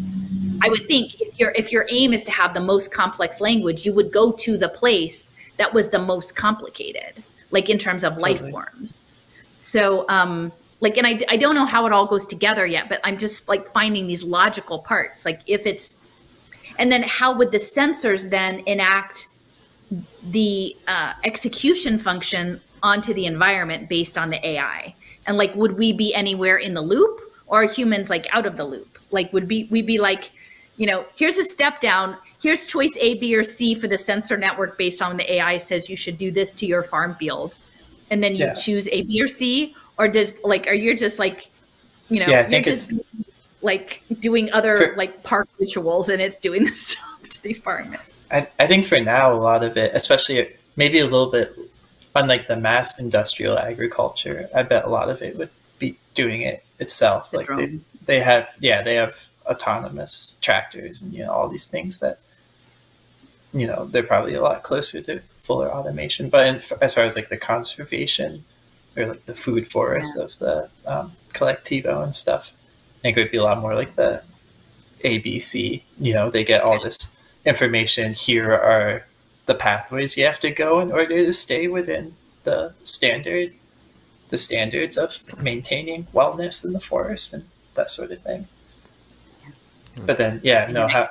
I 0.62 0.68
would 0.68 0.86
think 0.86 1.20
if 1.20 1.36
your 1.40 1.50
if 1.56 1.72
your 1.72 1.84
aim 1.90 2.12
is 2.12 2.22
to 2.22 2.30
have 2.30 2.54
the 2.54 2.60
most 2.60 2.94
complex 2.94 3.40
language, 3.40 3.84
you 3.84 3.92
would 3.94 4.12
go 4.12 4.30
to 4.30 4.56
the 4.56 4.68
place 4.68 5.32
that 5.56 5.74
was 5.74 5.90
the 5.90 5.98
most 5.98 6.36
complicated, 6.36 7.24
like 7.50 7.68
in 7.68 7.78
terms 7.78 8.04
of 8.04 8.16
life 8.16 8.48
forms. 8.48 9.00
So, 9.58 10.06
um, 10.08 10.52
like, 10.78 10.96
and 10.96 11.04
I 11.04 11.18
I 11.28 11.36
don't 11.36 11.56
know 11.56 11.66
how 11.66 11.84
it 11.84 11.92
all 11.92 12.06
goes 12.06 12.26
together 12.26 12.64
yet, 12.64 12.88
but 12.88 13.00
I'm 13.02 13.18
just 13.18 13.48
like 13.48 13.66
finding 13.66 14.06
these 14.06 14.22
logical 14.22 14.78
parts. 14.78 15.24
Like, 15.24 15.40
if 15.46 15.66
it's, 15.66 15.96
and 16.78 16.92
then 16.92 17.02
how 17.02 17.36
would 17.36 17.50
the 17.50 17.58
sensors 17.58 18.30
then 18.30 18.60
enact 18.66 19.26
the 20.30 20.76
uh, 20.88 21.12
execution 21.24 21.98
function 21.98 22.60
onto 22.82 23.14
the 23.14 23.26
environment 23.26 23.88
based 23.88 24.18
on 24.18 24.30
the 24.30 24.46
AI. 24.46 24.94
And 25.26 25.36
like, 25.36 25.54
would 25.54 25.76
we 25.76 25.92
be 25.92 26.14
anywhere 26.14 26.58
in 26.58 26.74
the 26.74 26.82
loop 26.82 27.20
or 27.46 27.62
are 27.62 27.68
humans 27.68 28.10
like 28.10 28.26
out 28.32 28.46
of 28.46 28.56
the 28.56 28.64
loop? 28.64 28.98
Like, 29.10 29.32
would 29.32 29.48
be 29.48 29.68
we 29.70 29.82
be 29.82 29.98
like, 29.98 30.32
you 30.76 30.86
know, 30.86 31.06
here's 31.14 31.38
a 31.38 31.44
step 31.44 31.80
down. 31.80 32.16
Here's 32.42 32.66
choice 32.66 32.96
A, 33.00 33.18
B, 33.18 33.34
or 33.34 33.44
C 33.44 33.74
for 33.74 33.88
the 33.88 33.98
sensor 33.98 34.36
network 34.36 34.76
based 34.76 35.00
on 35.00 35.16
the 35.16 35.32
AI 35.34 35.56
says 35.56 35.88
you 35.88 35.96
should 35.96 36.18
do 36.18 36.30
this 36.30 36.52
to 36.54 36.66
your 36.66 36.82
farm 36.82 37.14
field, 37.14 37.54
and 38.10 38.22
then 38.22 38.34
you 38.34 38.46
yeah. 38.46 38.54
choose 38.54 38.88
A, 38.88 39.02
B, 39.02 39.22
or 39.22 39.28
C, 39.28 39.74
or 39.98 40.08
does 40.08 40.34
like, 40.44 40.66
are 40.66 40.74
you 40.74 40.96
just 40.96 41.18
like, 41.18 41.48
you 42.08 42.20
know, 42.20 42.26
yeah, 42.26 42.48
you're 42.48 42.60
just 42.60 42.92
like 43.62 44.02
doing 44.20 44.52
other 44.52 44.76
for, 44.76 44.96
like 44.96 45.22
park 45.22 45.48
rituals 45.58 46.08
and 46.08 46.20
it's 46.20 46.38
doing 46.38 46.64
this 46.64 46.88
stuff 46.88 47.22
to 47.28 47.42
the 47.42 47.54
environment. 47.54 48.02
I, 48.30 48.48
I 48.58 48.66
think 48.66 48.86
for 48.86 49.00
now, 49.00 49.32
a 49.32 49.34
lot 49.34 49.62
of 49.62 49.76
it, 49.76 49.92
especially 49.94 50.54
maybe 50.76 50.98
a 50.98 51.04
little 51.04 51.30
bit 51.30 51.56
unlike 52.14 52.48
the 52.48 52.56
mass 52.56 52.98
industrial 52.98 53.58
agriculture, 53.58 54.48
I 54.54 54.62
bet 54.62 54.84
a 54.84 54.88
lot 54.88 55.08
of 55.08 55.22
it 55.22 55.36
would 55.36 55.50
be 55.78 55.98
doing 56.14 56.42
it 56.42 56.64
itself. 56.78 57.30
The 57.30 57.38
like 57.38 57.48
they, 57.48 57.78
they 58.06 58.20
have, 58.20 58.48
yeah, 58.60 58.82
they 58.82 58.94
have 58.94 59.28
autonomous 59.46 60.36
tractors 60.40 61.00
and, 61.00 61.12
you 61.12 61.24
know, 61.24 61.32
all 61.32 61.48
these 61.48 61.66
things 61.66 62.00
that, 62.00 62.18
you 63.52 63.66
know, 63.66 63.86
they're 63.86 64.02
probably 64.02 64.34
a 64.34 64.42
lot 64.42 64.62
closer 64.62 65.00
to 65.02 65.20
fuller 65.40 65.70
automation. 65.70 66.28
But 66.28 66.46
in, 66.46 66.62
as 66.80 66.94
far 66.94 67.04
as 67.04 67.16
like 67.16 67.28
the 67.28 67.36
conservation 67.36 68.44
or 68.96 69.06
like 69.06 69.26
the 69.26 69.34
food 69.34 69.68
forest 69.68 70.14
yeah. 70.16 70.24
of 70.24 70.38
the 70.38 70.70
um, 70.86 71.12
Kolektivo 71.32 72.02
and 72.02 72.14
stuff, 72.14 72.52
I 72.98 73.02
think 73.02 73.16
it 73.16 73.20
would 73.20 73.30
be 73.30 73.38
a 73.38 73.44
lot 73.44 73.60
more 73.60 73.74
like 73.74 73.94
the 73.94 74.22
ABC, 75.04 75.82
you 75.98 76.14
know, 76.14 76.30
they 76.30 76.44
get 76.44 76.62
all 76.62 76.82
this 76.82 77.15
information. 77.46 78.12
Here 78.12 78.52
are 78.52 79.06
the 79.46 79.54
pathways 79.54 80.16
you 80.16 80.26
have 80.26 80.40
to 80.40 80.50
go 80.50 80.80
in 80.80 80.92
order 80.92 81.24
to 81.24 81.32
stay 81.32 81.68
within 81.68 82.14
the 82.44 82.74
standard, 82.82 83.54
the 84.28 84.38
standards 84.38 84.98
of 84.98 85.22
maintaining 85.40 86.04
wellness 86.12 86.64
in 86.64 86.72
the 86.72 86.80
forest 86.80 87.32
and 87.32 87.44
that 87.74 87.90
sort 87.90 88.10
of 88.10 88.20
thing. 88.20 88.46
But 90.04 90.18
then, 90.18 90.40
yeah, 90.42 90.66
no, 90.70 90.86
how, 90.86 91.08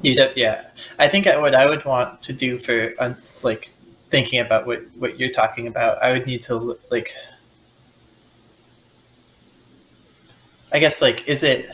you 0.00 0.14
don't 0.14 0.36
yeah. 0.36 0.68
I 0.98 1.08
think 1.08 1.26
what 1.26 1.54
I 1.54 1.66
would 1.66 1.84
want 1.84 2.22
to 2.22 2.32
do 2.32 2.58
for 2.58 2.94
like 3.42 3.70
thinking 4.08 4.40
about 4.40 4.66
what 4.66 4.82
what 4.96 5.18
you're 5.18 5.30
talking 5.30 5.66
about, 5.66 6.02
I 6.02 6.12
would 6.12 6.26
need 6.26 6.42
to 6.42 6.78
like. 6.90 7.10
I 10.72 10.78
guess 10.78 11.02
like 11.02 11.28
is 11.28 11.42
it 11.42 11.68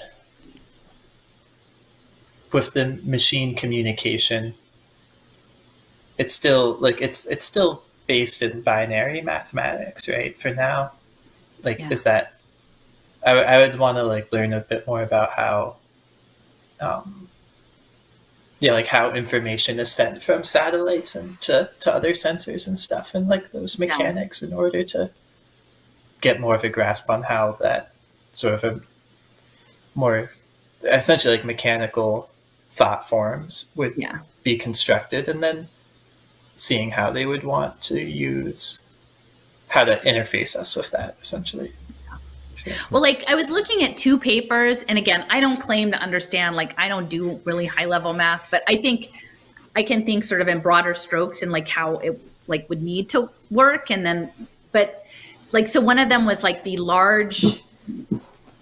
with 2.53 2.73
the 2.73 3.01
machine 3.05 3.55
communication, 3.55 4.55
it's 6.19 6.35
still 6.35 6.77
like 6.81 7.01
it's 7.01 7.27
it's 7.27 7.45
still 7.45 7.83
based 8.07 8.43
in 8.43 8.61
binary 8.63 9.21
mathematics, 9.21 10.09
right? 10.09 10.39
For 10.41 10.53
now, 10.53 10.93
like 11.63 11.79
yeah. 11.79 11.91
is 11.91 12.03
that 12.05 12.35
I, 13.25 13.33
I 13.33 13.59
would 13.59 13.79
want 13.79 13.99
to 13.99 14.03
like 14.03 14.33
learn 14.33 14.53
a 14.53 14.61
bit 14.61 14.87
more 14.87 15.03
about 15.03 15.31
how, 15.31 15.77
um, 16.81 17.29
yeah, 18.59 18.73
like 18.73 18.87
how 18.87 19.13
information 19.13 19.79
is 19.79 19.93
sent 19.93 20.23
from 20.23 20.45
satellites 20.45 21.15
and 21.15 21.41
to, 21.43 21.71
to 21.81 21.95
other 21.95 22.11
sensors 22.11 22.67
and 22.67 22.77
stuff, 22.77 23.15
and 23.15 23.29
like 23.29 23.53
those 23.53 23.79
mechanics 23.79 24.43
yeah. 24.43 24.49
in 24.49 24.55
order 24.55 24.85
to 24.85 25.11
get 26.21 26.41
more 26.41 26.55
of 26.55 26.65
a 26.65 26.69
grasp 26.69 27.09
on 27.09 27.23
how 27.23 27.53
that 27.61 27.93
sort 28.33 28.55
of 28.55 28.65
a 28.65 28.81
more 29.95 30.31
essentially 30.83 31.37
like 31.37 31.45
mechanical 31.45 32.29
thought 32.81 33.07
forms 33.07 33.71
would 33.75 33.93
yeah. 33.95 34.21
be 34.43 34.57
constructed 34.57 35.29
and 35.29 35.43
then 35.43 35.69
seeing 36.57 36.91
how 36.91 37.11
they 37.11 37.27
would 37.27 37.45
want 37.45 37.79
to 37.83 38.01
use 38.01 38.81
how 39.69 39.85
to 39.85 39.99
interface 40.01 40.57
us 40.57 40.75
with 40.75 40.91
that 40.91 41.15
essentially 41.21 41.75
well 42.91 43.03
like 43.03 43.23
i 43.29 43.35
was 43.35 43.51
looking 43.51 43.83
at 43.83 43.99
two 43.99 44.19
papers 44.19 44.83
and 44.85 44.97
again 44.97 45.27
i 45.29 45.41
don't 45.41 45.61
claim 45.61 45.93
to 45.93 45.99
understand 45.99 46.57
like 46.57 46.73
i 46.81 46.89
don't 46.89 47.11
do 47.11 47.39
really 47.45 47.67
high 47.67 47.85
level 47.85 48.15
math 48.15 48.49
but 48.51 48.63
i 48.67 48.75
think 48.75 49.11
i 49.77 49.83
can 49.83 50.07
think 50.07 50.25
sort 50.25 50.41
of 50.41 50.49
in 50.49 50.59
broader 50.59 50.95
strokes 50.95 51.43
and 51.43 51.53
like 51.53 51.69
how 51.69 51.97
it 51.99 52.19
like 52.47 52.67
would 52.71 52.83
need 52.83 53.11
to 53.11 53.29
work 53.51 53.91
and 53.91 54.07
then 54.07 54.33
but 54.73 55.05
like 55.53 55.69
so 55.69 55.83
one 55.83 55.99
of 55.99 56.09
them 56.09 56.25
was 56.25 56.43
like 56.43 56.65
the 56.65 56.79
large 56.79 57.45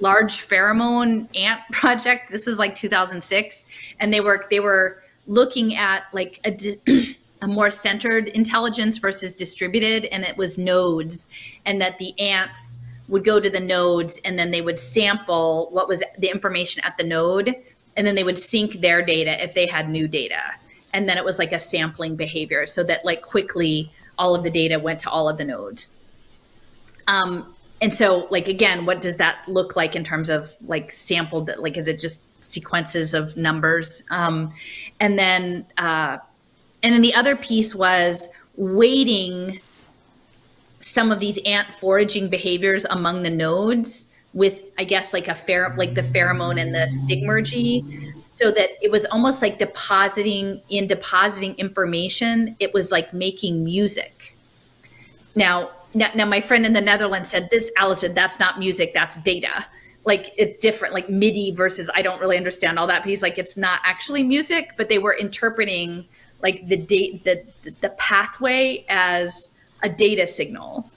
large 0.01 0.47
pheromone 0.47 1.29
ant 1.37 1.61
project. 1.73 2.31
This 2.31 2.47
was 2.47 2.59
like 2.59 2.75
2006, 2.75 3.67
and 4.01 4.13
they 4.13 4.21
were 4.21 4.47
they 4.51 4.61
were 4.61 5.03
looking 5.27 5.77
at 5.77 6.05
like 6.13 6.41
a, 6.45 7.15
a 7.43 7.49
more 7.49 7.71
centered 7.71 8.29
intelligence 8.29 8.99
versus 8.99 9.35
distributed, 9.35 10.07
and 10.07 10.25
it 10.25 10.37
was 10.37 10.59
nodes, 10.59 11.27
and 11.67 11.81
that 11.81 11.99
the 11.99 12.19
ants 12.19 12.81
would 13.09 13.25
go 13.25 13.41
to 13.41 13.51
the 13.51 13.61
nodes 13.61 14.21
and 14.25 14.39
then 14.39 14.51
they 14.51 14.61
would 14.61 14.79
sample 14.79 15.69
what 15.73 15.89
was 15.89 16.03
the 16.19 16.31
information 16.31 16.85
at 16.85 16.97
the 16.99 17.05
node 17.05 17.57
and 17.97 18.07
then 18.07 18.15
they 18.15 18.23
would 18.23 18.39
sync 18.39 18.81
their 18.81 19.05
data 19.05 19.43
if 19.43 19.55
they 19.55 19.67
had 19.67 19.89
new 19.89 20.07
data 20.07 20.43
and 20.93 21.09
then 21.09 21.17
it 21.17 21.25
was 21.25 21.39
like 21.39 21.53
a 21.53 21.59
sampling 21.59 22.17
behavior 22.17 22.67
so 22.67 22.85
that 22.85 23.05
like 23.05 23.23
quickly 23.23 23.91
all 24.19 24.35
of 24.35 24.43
the 24.45 24.51
data 24.51 24.79
went 24.79 25.01
to 25.01 25.11
all 25.11 25.29
of 25.29 25.39
the 25.39 25.45
nodes 25.45 25.95
um, 27.07 27.55
and 27.81 27.93
so 27.93 28.27
like 28.31 28.49
again 28.49 28.87
what 28.87 29.01
does 29.01 29.17
that 29.17 29.39
look 29.49 29.77
like 29.77 29.95
in 29.95 30.05
terms 30.05 30.29
of 30.29 30.55
like 30.67 30.91
sampled 30.91 31.51
like 31.59 31.77
is 31.77 31.89
it 31.89 31.99
just 31.99 32.23
sequences 32.49 33.15
of 33.15 33.37
numbers? 33.37 34.03
Um, 34.11 34.53
and 35.01 35.19
then 35.19 35.67
uh, 35.77 36.19
and 36.83 36.95
then 36.95 37.03
the 37.03 37.15
other 37.15 37.37
piece 37.37 37.75
was 37.75 38.29
weighting 38.57 39.61
some 40.81 41.13
of 41.13 41.21
these 41.21 41.39
ant 41.45 41.73
foraging 41.75 42.29
behaviors 42.29 42.85
among 42.87 43.23
the 43.23 43.31
nodes 43.31 44.09
with 44.35 44.63
i 44.79 44.85
guess 44.85 45.13
like 45.13 45.27
a 45.27 45.35
fair 45.35 45.75
like 45.79 45.95
the 45.95 46.03
pheromone 46.03 46.61
and 46.61 46.75
the 46.75 46.87
stigmergy 47.03 48.15
so 48.27 48.51
that 48.51 48.71
it 48.83 48.91
was 48.91 49.05
almost 49.07 49.43
like 49.43 49.59
depositing 49.59 50.61
in 50.69 50.87
depositing 50.87 51.55
information 51.55 52.57
it 52.61 52.73
was 52.73 52.93
like 52.93 53.13
making 53.13 53.65
music. 53.65 54.37
Now 55.35 55.71
now, 55.95 56.11
now 56.15 56.27
my 56.27 56.41
friend 56.41 56.67
in 56.67 56.73
the 56.73 56.81
Netherlands 56.81 57.31
said 57.31 57.49
this, 57.51 57.71
Allison, 57.77 58.15
that's 58.15 58.39
not 58.39 58.59
music, 58.59 58.93
that's 58.95 59.17
data. 59.17 59.67
Like 60.05 60.33
it's 60.37 60.59
different, 60.59 60.95
like 60.95 61.11
MIDI 61.11 61.53
versus 61.53 61.91
I 61.95 62.03
don't 62.03 62.21
really 62.21 62.37
understand 62.37 62.79
all 62.79 62.87
that 62.87 63.05
piece. 63.05 63.23
Like 63.23 63.39
it's 63.39 63.57
not 63.57 63.81
actually 63.85 64.23
music, 64.23 64.73
but 64.77 64.89
they 64.89 64.99
were 64.99 65.15
interpreting 65.15 66.07
like 66.41 66.69
the 66.69 66.77
date 66.77 67.25
the 67.25 67.43
the 67.81 67.89
pathway 67.91 68.85
as 68.89 69.51
a 69.83 69.89
data 69.89 70.25
signal 70.25 70.89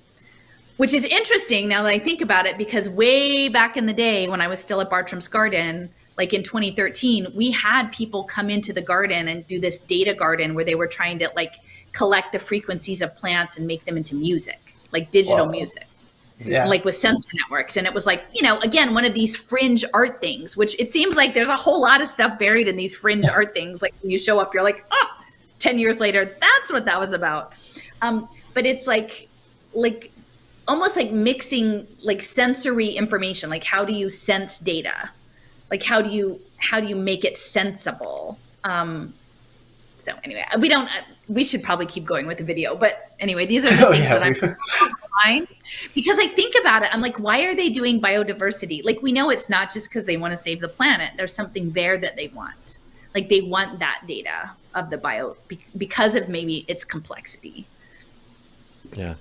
which 0.82 0.96
is 0.96 1.04
interesting 1.04 1.68
now 1.68 1.84
that 1.84 1.90
I 1.90 2.00
think 2.00 2.22
about 2.22 2.48
it, 2.48 2.58
because 2.58 2.90
way 2.90 3.50
back 3.50 3.78
in 3.78 3.86
the 3.86 3.94
day 3.94 4.28
when 4.28 4.42
I 4.42 4.48
was 4.48 4.60
still 4.60 4.82
at 4.82 4.90
Bartram's 4.90 5.28
Garden, 5.28 5.92
like 6.18 6.34
in 6.34 6.42
2013, 6.42 7.28
we 7.36 7.52
had 7.52 7.92
people 7.92 8.24
come 8.24 8.50
into 8.50 8.74
the 8.74 8.82
garden 8.82 9.28
and 9.28 9.46
do 9.46 9.60
this 9.60 9.80
data 9.80 10.16
garden 10.16 10.56
where 10.56 10.66
they 10.66 10.74
were 10.74 10.88
trying 10.88 11.20
to 11.20 11.30
like 11.36 11.58
collect 11.92 12.32
the 12.32 12.40
frequencies 12.40 13.04
of 13.04 13.16
plants 13.16 13.58
and 13.58 13.68
make 13.68 13.86
them 13.86 13.96
into 13.96 14.16
music 14.16 14.71
like 14.92 15.12
digital 15.12 15.46
wow. 15.46 15.52
music. 15.52 15.88
Yeah. 16.44 16.66
Like 16.66 16.86
with 16.86 16.96
sensor 16.96 17.30
networks. 17.36 17.78
And 17.78 17.86
it 17.86 17.94
was 17.94 18.06
like, 18.06 18.24
you 18.34 18.42
know, 18.42 18.60
again, 18.60 18.94
one 18.94 19.06
of 19.06 19.14
these 19.14 19.36
fringe 19.36 19.86
art 19.94 20.20
things, 20.22 20.58
which 20.58 20.80
it 20.80 20.92
seems 20.92 21.16
like 21.16 21.34
there's 21.34 21.50
a 21.50 21.56
whole 21.56 21.80
lot 21.80 22.02
of 22.02 22.08
stuff 22.08 22.40
buried 22.40 22.68
in 22.68 22.76
these 22.76 22.96
fringe 22.96 23.28
art 23.28 23.54
things. 23.54 23.82
Like 23.82 23.94
when 24.02 24.10
you 24.10 24.18
show 24.18 24.40
up, 24.40 24.54
you're 24.54 24.64
like, 24.64 24.84
oh, 24.92 25.08
10 25.60 25.78
years 25.78 26.00
later, 26.00 26.36
that's 26.40 26.72
what 26.72 26.86
that 26.86 27.00
was 27.00 27.14
about. 27.14 27.54
Um, 28.02 28.28
but 28.54 28.66
it's 28.66 28.88
like, 28.88 29.28
like 29.74 30.12
almost 30.68 30.96
like 30.96 31.12
mixing 31.12 31.88
like 32.04 32.22
sensory 32.22 32.88
information. 32.88 33.50
Like 33.50 33.64
how 33.64 33.86
do 33.86 33.94
you 33.94 34.10
sense 34.10 34.58
data? 34.60 35.12
Like 35.70 35.84
how 35.84 36.02
do 36.02 36.10
you, 36.10 36.42
how 36.58 36.80
do 36.80 36.88
you 36.88 36.96
make 36.96 37.24
it 37.24 37.38
sensible? 37.38 38.40
Um, 38.64 39.14
so 40.00 40.14
anyway, 40.24 40.44
we 40.60 40.70
don't, 40.70 40.90
we 41.32 41.44
should 41.44 41.64
probably 41.64 41.86
keep 41.86 42.04
going 42.04 42.28
with 42.28 42.38
the 42.38 42.44
video. 42.44 42.76
But 42.76 43.12
anyway, 43.20 43.46
these 43.46 43.64
are 43.64 43.76
the 43.76 43.88
oh, 43.88 43.92
things 43.92 44.04
yeah, 44.04 44.20
that 44.20 44.24
I'm 44.24 44.36
fine. 45.24 45.48
Because 45.96 46.20
I 46.20 46.28
think 46.28 46.56
about 46.60 46.84
it, 46.84 46.90
I'm 46.92 47.02
like, 47.02 47.20
why 47.20 47.42
are 47.44 47.56
they 47.56 47.70
doing 47.70 48.02
biodiversity? 48.02 48.84
Like, 48.84 49.02
we 49.02 49.12
know 49.12 49.30
it's 49.30 49.50
not 49.50 49.72
just 49.72 49.90
because 49.90 50.06
they 50.06 50.18
want 50.18 50.32
to 50.32 50.38
save 50.38 50.60
the 50.60 50.68
planet. 50.68 51.12
There's 51.18 51.34
something 51.34 51.72
there 51.72 51.98
that 51.98 52.16
they 52.16 52.28
want. 52.30 52.80
Like, 53.16 53.30
they 53.30 53.42
want 53.42 53.80
that 53.80 54.04
data 54.08 54.52
of 54.76 54.90
the 54.90 54.98
bio 54.98 55.36
because 55.78 56.16
of 56.16 56.28
maybe 56.28 56.66
its 56.68 56.84
complexity. 56.84 57.66
Yeah. 58.94 59.16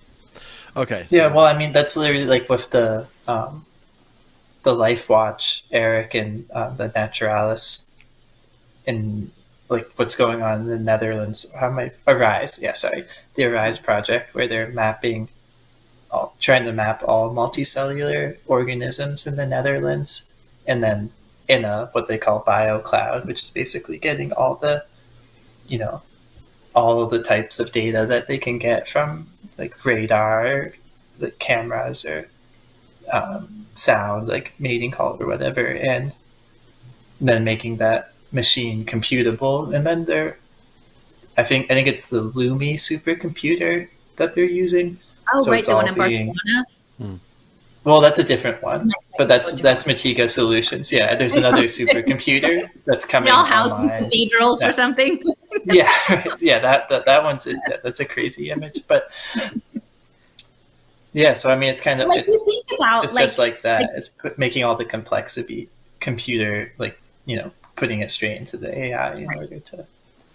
Okay. 0.77 1.07
So. 1.09 1.17
Yeah. 1.17 1.29
Well, 1.29 1.47
I 1.47 1.57
mean, 1.57 1.73
that's 1.73 1.97
literally 1.97 2.27
like 2.27 2.49
with 2.49 2.71
the 2.71 3.07
um, 3.29 3.65
the 4.63 4.73
Life 4.73 5.09
Watch, 5.09 5.65
Eric, 5.71 6.15
and 6.15 6.51
uh, 6.51 6.71
the 6.71 6.89
Naturalis, 6.89 7.91
and 8.87 9.31
like 9.71 9.91
what's 9.97 10.17
going 10.17 10.43
on 10.43 10.63
in 10.63 10.67
the 10.67 10.79
Netherlands. 10.79 11.47
How 11.55 11.69
am 11.69 11.91
Arise? 12.07 12.59
Yeah, 12.61 12.73
sorry, 12.73 13.07
the 13.35 13.45
Arise 13.45 13.79
project 13.79 14.35
where 14.35 14.49
they're 14.49 14.73
mapping, 14.73 15.29
all, 16.11 16.35
trying 16.41 16.65
to 16.65 16.73
map 16.73 17.03
all 17.05 17.33
multicellular 17.33 18.37
organisms 18.47 19.27
in 19.27 19.37
the 19.37 19.47
Netherlands, 19.47 20.33
and 20.67 20.83
then 20.83 21.11
in 21.49 21.65
a 21.65 21.89
what 21.93 22.09
they 22.09 22.19
call 22.19 22.45
BioCloud, 22.45 23.27
which 23.27 23.41
is 23.41 23.51
basically 23.51 23.99
getting 23.99 24.33
all 24.33 24.57
the, 24.57 24.85
you 25.69 25.79
know, 25.79 26.03
all 26.75 27.07
the 27.07 27.23
types 27.23 27.61
of 27.61 27.73
data 27.73 28.07
that 28.07 28.27
they 28.27 28.39
can 28.39 28.59
get 28.59 28.89
from 28.89 29.29
like 29.57 29.85
radar, 29.85 30.73
the 31.19 31.31
cameras, 31.33 32.05
or 32.05 32.29
um, 33.13 33.67
sound, 33.75 34.27
like 34.27 34.53
mating 34.59 34.91
call 34.91 35.17
or 35.21 35.27
whatever, 35.27 35.67
and 35.67 36.15
then 37.21 37.45
making 37.45 37.77
that 37.77 38.15
machine 38.33 38.85
computable. 38.85 39.75
And 39.75 39.87
then 39.87 40.05
they're, 40.05 40.39
I 41.37 41.43
think, 41.43 41.71
I 41.71 41.75
think 41.75 41.89
it's 41.89 42.07
the 42.07 42.23
Lumi 42.23 42.75
supercomputer 42.75 43.89
that 44.17 44.35
they're 44.35 44.45
using. 44.45 44.99
Oh, 45.33 45.43
so 45.43 45.51
right, 45.51 45.65
the 45.65 45.75
one 45.75 45.89
in 45.89 45.95
being, 45.95 46.27
Barcelona. 46.27 46.67
Hmm. 46.99 47.15
Well, 47.83 48.03
that's 48.03 48.19
a 48.19 48.25
different 48.25 48.63
one, 48.63 48.91
but 49.17 49.27
that's 49.27 49.59
that's 49.63 49.85
Matiga 49.85 50.29
Solutions. 50.29 50.93
Yeah, 50.93 51.15
there's 51.15 51.37
another 51.37 51.63
supercomputer 51.63 52.69
that's 52.85 53.07
coming. 53.07 53.25
They 53.27 53.31
all 53.31 53.45
housed 53.45 53.83
in 53.83 53.89
cathedrals 53.89 54.61
yeah. 54.61 54.69
or 54.69 54.73
something. 54.73 55.23
yeah, 55.65 55.91
yeah, 56.41 56.59
that, 56.59 56.91
that 56.91 57.07
that 57.07 57.25
one's 57.25 57.47
a, 57.47 57.55
that's 57.83 58.01
a 58.01 58.05
crazy 58.05 58.51
image, 58.51 58.83
but 58.87 59.11
yeah. 61.15 61.33
So 61.33 61.51
I 61.51 61.57
mean, 61.57 61.71
it's 61.71 61.81
kind 61.81 62.03
of 62.03 62.09
like 62.09 62.21
it's, 62.21 62.29
you 62.29 62.45
think 62.45 62.79
about 62.79 63.05
it's 63.05 63.15
like, 63.15 63.25
just 63.25 63.39
like 63.39 63.63
that. 63.63 63.81
Like, 63.81 63.91
it's 63.95 64.09
put, 64.09 64.39
making 64.39 64.63
all 64.63 64.77
the 64.77 64.85
complexity 64.85 65.71
computer 66.01 66.73
like 66.77 67.01
you 67.25 67.37
know 67.37 67.51
putting 67.81 68.01
it 68.01 68.11
straight 68.11 68.37
into 68.37 68.59
the 68.59 68.79
AI 68.79 69.15
in 69.15 69.27
right. 69.27 69.39
order 69.39 69.59
to 69.59 69.87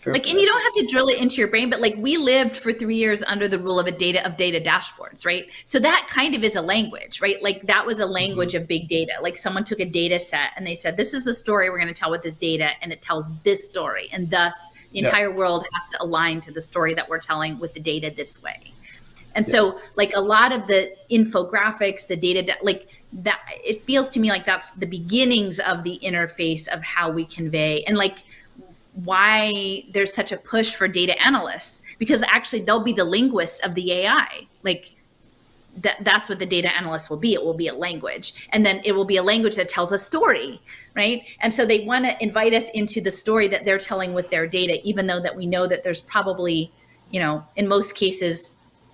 like 0.07 0.29
and 0.29 0.39
you 0.39 0.45
don't 0.45 0.61
have 0.61 0.73
to 0.73 0.85
drill 0.85 1.07
it 1.07 1.19
into 1.19 1.35
your 1.35 1.47
brain 1.47 1.69
but 1.69 1.79
like 1.81 1.95
we 1.97 2.17
lived 2.17 2.55
for 2.55 2.71
three 2.71 2.95
years 2.95 3.23
under 3.23 3.47
the 3.47 3.57
rule 3.57 3.79
of 3.79 3.87
a 3.87 3.91
data 3.91 4.25
of 4.25 4.37
data 4.37 4.59
dashboards 4.59 5.25
right 5.25 5.49
so 5.63 5.79
that 5.79 6.07
kind 6.09 6.35
of 6.35 6.43
is 6.43 6.55
a 6.55 6.61
language 6.61 7.21
right 7.21 7.41
like 7.41 7.61
that 7.63 7.85
was 7.85 7.99
a 7.99 8.05
language 8.05 8.53
mm-hmm. 8.53 8.61
of 8.61 8.67
big 8.67 8.87
data 8.87 9.13
like 9.21 9.37
someone 9.37 9.63
took 9.63 9.79
a 9.79 9.85
data 9.85 10.19
set 10.19 10.51
and 10.57 10.65
they 10.65 10.75
said 10.75 10.95
this 10.97 11.13
is 11.13 11.23
the 11.23 11.33
story 11.33 11.69
we're 11.69 11.79
going 11.79 11.91
to 11.91 11.99
tell 11.99 12.11
with 12.11 12.21
this 12.21 12.37
data 12.37 12.69
and 12.81 12.91
it 12.91 13.01
tells 13.01 13.27
this 13.43 13.65
story 13.65 14.09
and 14.11 14.29
thus 14.29 14.55
the 14.91 14.99
entire 14.99 15.29
yeah. 15.29 15.35
world 15.35 15.65
has 15.73 15.87
to 15.87 16.01
align 16.03 16.39
to 16.39 16.51
the 16.51 16.61
story 16.61 16.93
that 16.93 17.07
we're 17.09 17.19
telling 17.19 17.57
with 17.59 17.73
the 17.73 17.79
data 17.79 18.13
this 18.15 18.41
way 18.43 18.71
and 19.33 19.45
yeah. 19.47 19.51
so 19.51 19.79
like 19.95 20.15
a 20.15 20.21
lot 20.21 20.51
of 20.51 20.67
the 20.67 20.95
infographics 21.09 22.05
the 22.05 22.15
data 22.15 22.53
like 22.61 22.87
that 23.15 23.39
it 23.63 23.83
feels 23.85 24.09
to 24.09 24.19
me 24.19 24.29
like 24.29 24.45
that's 24.45 24.71
the 24.71 24.85
beginnings 24.85 25.59
of 25.59 25.83
the 25.83 25.99
interface 26.03 26.67
of 26.67 26.83
how 26.83 27.09
we 27.09 27.25
convey 27.25 27.83
and 27.83 27.97
like 27.97 28.23
why 29.03 29.83
there's 29.91 30.13
such 30.13 30.31
a 30.31 30.37
push 30.37 30.73
for 30.73 30.87
data 30.87 31.21
analysts 31.25 31.81
because 31.97 32.23
actually 32.23 32.61
they'll 32.61 32.83
be 32.83 32.93
the 32.93 33.03
linguists 33.03 33.59
of 33.59 33.75
the 33.75 33.91
AI. 33.91 34.47
Like 34.63 34.91
that 35.81 35.97
that's 36.01 36.29
what 36.29 36.39
the 36.39 36.45
data 36.45 36.73
analyst 36.75 37.09
will 37.09 37.17
be. 37.17 37.33
It 37.33 37.43
will 37.43 37.53
be 37.53 37.67
a 37.67 37.73
language. 37.73 38.47
And 38.51 38.65
then 38.65 38.81
it 38.85 38.93
will 38.93 39.05
be 39.05 39.17
a 39.17 39.23
language 39.23 39.55
that 39.55 39.67
tells 39.67 39.91
a 39.91 39.97
story, 39.97 40.61
right? 40.95 41.27
And 41.41 41.53
so 41.53 41.65
they 41.65 41.85
want 41.85 42.05
to 42.05 42.23
invite 42.23 42.53
us 42.53 42.69
into 42.73 43.01
the 43.01 43.11
story 43.11 43.49
that 43.49 43.65
they're 43.65 43.77
telling 43.77 44.13
with 44.13 44.29
their 44.29 44.47
data 44.47 44.79
even 44.83 45.07
though 45.07 45.21
that 45.21 45.35
we 45.35 45.45
know 45.45 45.67
that 45.67 45.83
there's 45.83 46.01
probably, 46.01 46.71
you 47.11 47.19
know, 47.19 47.43
in 47.57 47.67
most 47.67 47.95
cases 47.95 48.53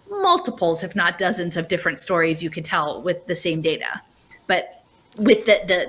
multiples 0.09 0.83
if 0.83 0.95
not 0.95 1.17
dozens 1.17 1.55
of 1.55 1.67
different 1.67 1.97
stories 1.97 2.43
you 2.43 2.49
could 2.49 2.65
tell 2.65 3.01
with 3.03 3.25
the 3.27 3.35
same 3.35 3.61
data. 3.61 4.01
But 4.51 4.83
with 5.15 5.45
the 5.45 5.57
the 5.71 5.79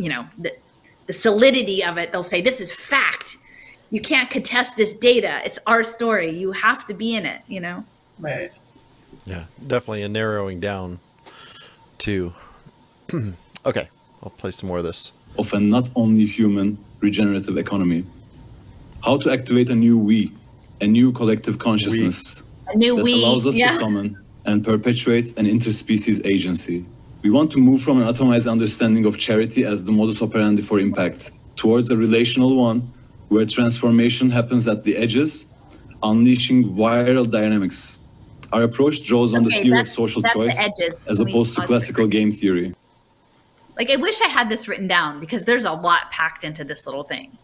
you 0.00 0.08
know, 0.08 0.24
the 0.38 0.52
the 1.06 1.12
solidity 1.12 1.82
of 1.82 1.98
it, 1.98 2.12
they'll 2.12 2.30
say, 2.34 2.40
This 2.40 2.60
is 2.60 2.70
fact. 2.70 3.38
You 3.90 4.00
can't 4.00 4.30
contest 4.30 4.76
this 4.76 4.92
data. 4.92 5.40
It's 5.44 5.58
our 5.66 5.82
story. 5.82 6.30
You 6.30 6.52
have 6.52 6.84
to 6.86 6.94
be 6.94 7.14
in 7.16 7.26
it, 7.26 7.40
you 7.48 7.60
know? 7.60 7.84
Right. 8.18 8.52
Yeah, 9.24 9.44
definitely 9.66 10.02
a 10.02 10.08
narrowing 10.08 10.60
down 10.60 11.00
to. 11.98 12.32
okay, 13.66 13.88
I'll 14.22 14.36
play 14.42 14.52
some 14.52 14.68
more 14.68 14.78
of 14.78 14.84
this. 14.84 15.10
Of 15.36 15.52
a 15.52 15.58
not 15.58 15.90
only 15.96 16.24
human 16.24 16.78
regenerative 17.00 17.58
economy. 17.58 18.04
How 19.02 19.18
to 19.18 19.30
activate 19.32 19.70
a 19.70 19.74
new 19.74 19.98
we, 19.98 20.32
a 20.80 20.86
new 20.86 21.10
collective 21.10 21.58
consciousness 21.58 22.42
we. 22.42 22.74
a 22.74 22.76
new 22.76 22.96
that 22.96 23.04
we. 23.04 23.24
allows 23.24 23.44
us 23.44 23.56
yeah. 23.56 23.72
to 23.72 23.78
summon 23.78 24.16
and 24.44 24.64
perpetuate 24.64 25.36
an 25.36 25.46
interspecies 25.46 26.24
agency 26.24 26.84
we 27.26 27.30
want 27.30 27.50
to 27.50 27.58
move 27.58 27.82
from 27.82 28.00
an 28.00 28.06
atomized 28.06 28.48
understanding 28.48 29.04
of 29.04 29.18
charity 29.18 29.64
as 29.64 29.82
the 29.82 29.90
modus 29.90 30.22
operandi 30.22 30.62
for 30.62 30.78
impact 30.78 31.32
towards 31.56 31.90
a 31.90 31.96
relational 31.96 32.54
one 32.54 32.78
where 33.30 33.44
transformation 33.44 34.30
happens 34.30 34.68
at 34.68 34.84
the 34.84 34.96
edges, 34.96 35.48
unleashing 36.04 36.62
viral 36.76 37.28
dynamics. 37.28 37.98
Our 38.52 38.62
approach 38.62 39.02
draws 39.02 39.34
on 39.34 39.44
okay, 39.44 39.56
the 39.56 39.62
theory 39.64 39.80
of 39.80 39.88
social 39.88 40.22
choice 40.22 40.56
as 41.08 41.18
opposed 41.18 41.56
to 41.56 41.62
classical 41.62 42.06
game 42.06 42.30
theory. 42.30 42.76
Like, 43.76 43.90
I 43.90 43.96
wish 43.96 44.20
I 44.20 44.28
had 44.28 44.48
this 44.48 44.68
written 44.68 44.86
down 44.86 45.18
because 45.18 45.44
there's 45.44 45.64
a 45.64 45.72
lot 45.72 46.12
packed 46.12 46.44
into 46.44 46.62
this 46.62 46.86
little 46.86 47.02
thing. 47.02 47.36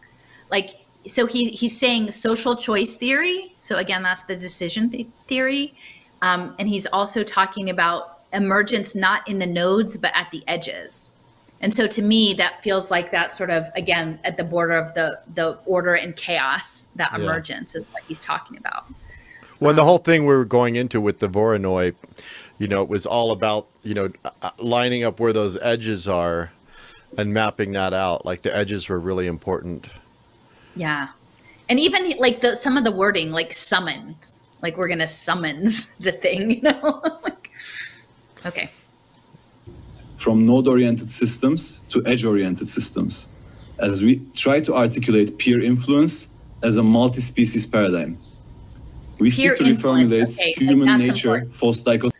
Like, 0.49 0.77
so 1.07 1.25
he, 1.25 1.49
he's 1.49 1.77
saying 1.77 2.09
social 2.11 2.55
choice 2.55 2.95
theory. 2.95 3.53
So, 3.59 3.75
again, 3.75 4.01
that's 4.01 4.23
the 4.23 4.37
decision 4.37 4.89
th- 4.89 5.07
theory. 5.27 5.75
Um, 6.21 6.55
and 6.57 6.69
he's 6.69 6.85
also 6.85 7.21
talking 7.21 7.69
about 7.69 8.12
emergence 8.33 8.95
not 8.95 9.27
in 9.27 9.39
the 9.39 9.45
nodes 9.45 9.97
but 9.97 10.11
at 10.15 10.29
the 10.31 10.43
edges. 10.47 11.11
And 11.61 11.73
so 11.73 11.87
to 11.87 12.01
me 12.01 12.33
that 12.35 12.61
feels 12.63 12.91
like 12.91 13.11
that 13.11 13.33
sort 13.35 13.49
of 13.49 13.67
again 13.75 14.19
at 14.23 14.37
the 14.37 14.43
border 14.43 14.73
of 14.73 14.93
the 14.93 15.19
the 15.33 15.59
order 15.65 15.95
and 15.95 16.15
chaos 16.15 16.89
that 16.95 17.11
yeah. 17.11 17.19
emergence 17.19 17.75
is 17.75 17.87
what 17.91 18.03
he's 18.03 18.19
talking 18.19 18.57
about. 18.57 18.85
When 19.59 19.71
um, 19.71 19.75
the 19.77 19.83
whole 19.83 19.99
thing 19.99 20.25
we 20.25 20.35
were 20.35 20.45
going 20.45 20.75
into 20.75 20.99
with 20.99 21.19
the 21.19 21.29
voronoi 21.29 21.95
you 22.59 22.67
know 22.67 22.81
it 22.81 22.89
was 22.89 23.05
all 23.05 23.31
about 23.31 23.67
you 23.83 23.93
know 23.93 24.09
uh, 24.41 24.51
lining 24.57 25.03
up 25.03 25.19
where 25.19 25.33
those 25.33 25.57
edges 25.61 26.07
are 26.07 26.51
and 27.17 27.33
mapping 27.33 27.73
that 27.73 27.93
out. 27.93 28.25
Like 28.25 28.41
the 28.41 28.55
edges 28.55 28.89
were 28.89 28.99
really 28.99 29.27
important. 29.27 29.87
Yeah. 30.75 31.09
And 31.69 31.79
even 31.79 32.11
like 32.17 32.41
the 32.41 32.55
some 32.55 32.77
of 32.77 32.83
the 32.83 32.91
wording 32.91 33.31
like 33.31 33.53
summons. 33.53 34.43
Like 34.61 34.77
we're 34.77 34.87
gonna 34.87 35.07
summons 35.07 35.93
the 35.99 36.11
thing 36.11 36.51
you 36.51 36.61
know 36.61 37.01
Okay. 38.45 38.69
From 40.17 40.45
node-oriented 40.45 41.09
systems 41.09 41.83
to 41.89 42.05
edge-oriented 42.05 42.67
systems, 42.67 43.29
as 43.79 44.01
we 44.03 44.21
try 44.33 44.59
to 44.61 44.75
articulate 44.75 45.37
peer 45.37 45.61
influence 45.61 46.29
as 46.61 46.77
a 46.77 46.83
multi-species 46.83 47.65
paradigm. 47.65 48.17
We 49.19 49.29
peer 49.29 49.57
seek 49.57 49.57
to 49.57 49.73
reformulate 49.73 50.39
okay. 50.39 50.53
human 50.53 50.87
like 50.87 50.97
nature 50.97 51.35
important. 51.35 51.55
false 51.55 51.79
dichotomy. 51.81 52.13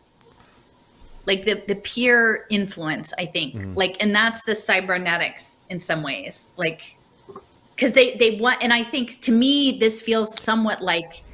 Like 1.26 1.44
the, 1.44 1.62
the 1.66 1.76
peer 1.76 2.46
influence, 2.50 3.14
I 3.18 3.26
think. 3.26 3.54
Mm. 3.54 3.76
Like, 3.76 3.96
and 4.00 4.14
that's 4.14 4.42
the 4.42 4.54
cybernetics 4.54 5.62
in 5.70 5.80
some 5.80 6.02
ways. 6.02 6.46
Like, 6.56 6.98
because 7.74 7.94
they, 7.94 8.16
they 8.16 8.38
want, 8.38 8.62
and 8.62 8.72
I 8.72 8.84
think 8.84 9.20
to 9.22 9.32
me, 9.32 9.78
this 9.78 10.02
feels 10.02 10.38
somewhat 10.40 10.82
like 10.82 11.24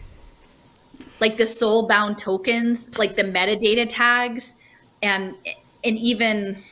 like 1.20 1.36
the 1.36 1.46
soul 1.46 1.86
bound 1.86 2.18
tokens, 2.18 2.96
like 2.96 3.14
the 3.16 3.22
metadata 3.22 3.86
tags 3.88 4.54
and 5.02 5.34
and 5.84 5.98
even 5.98 6.62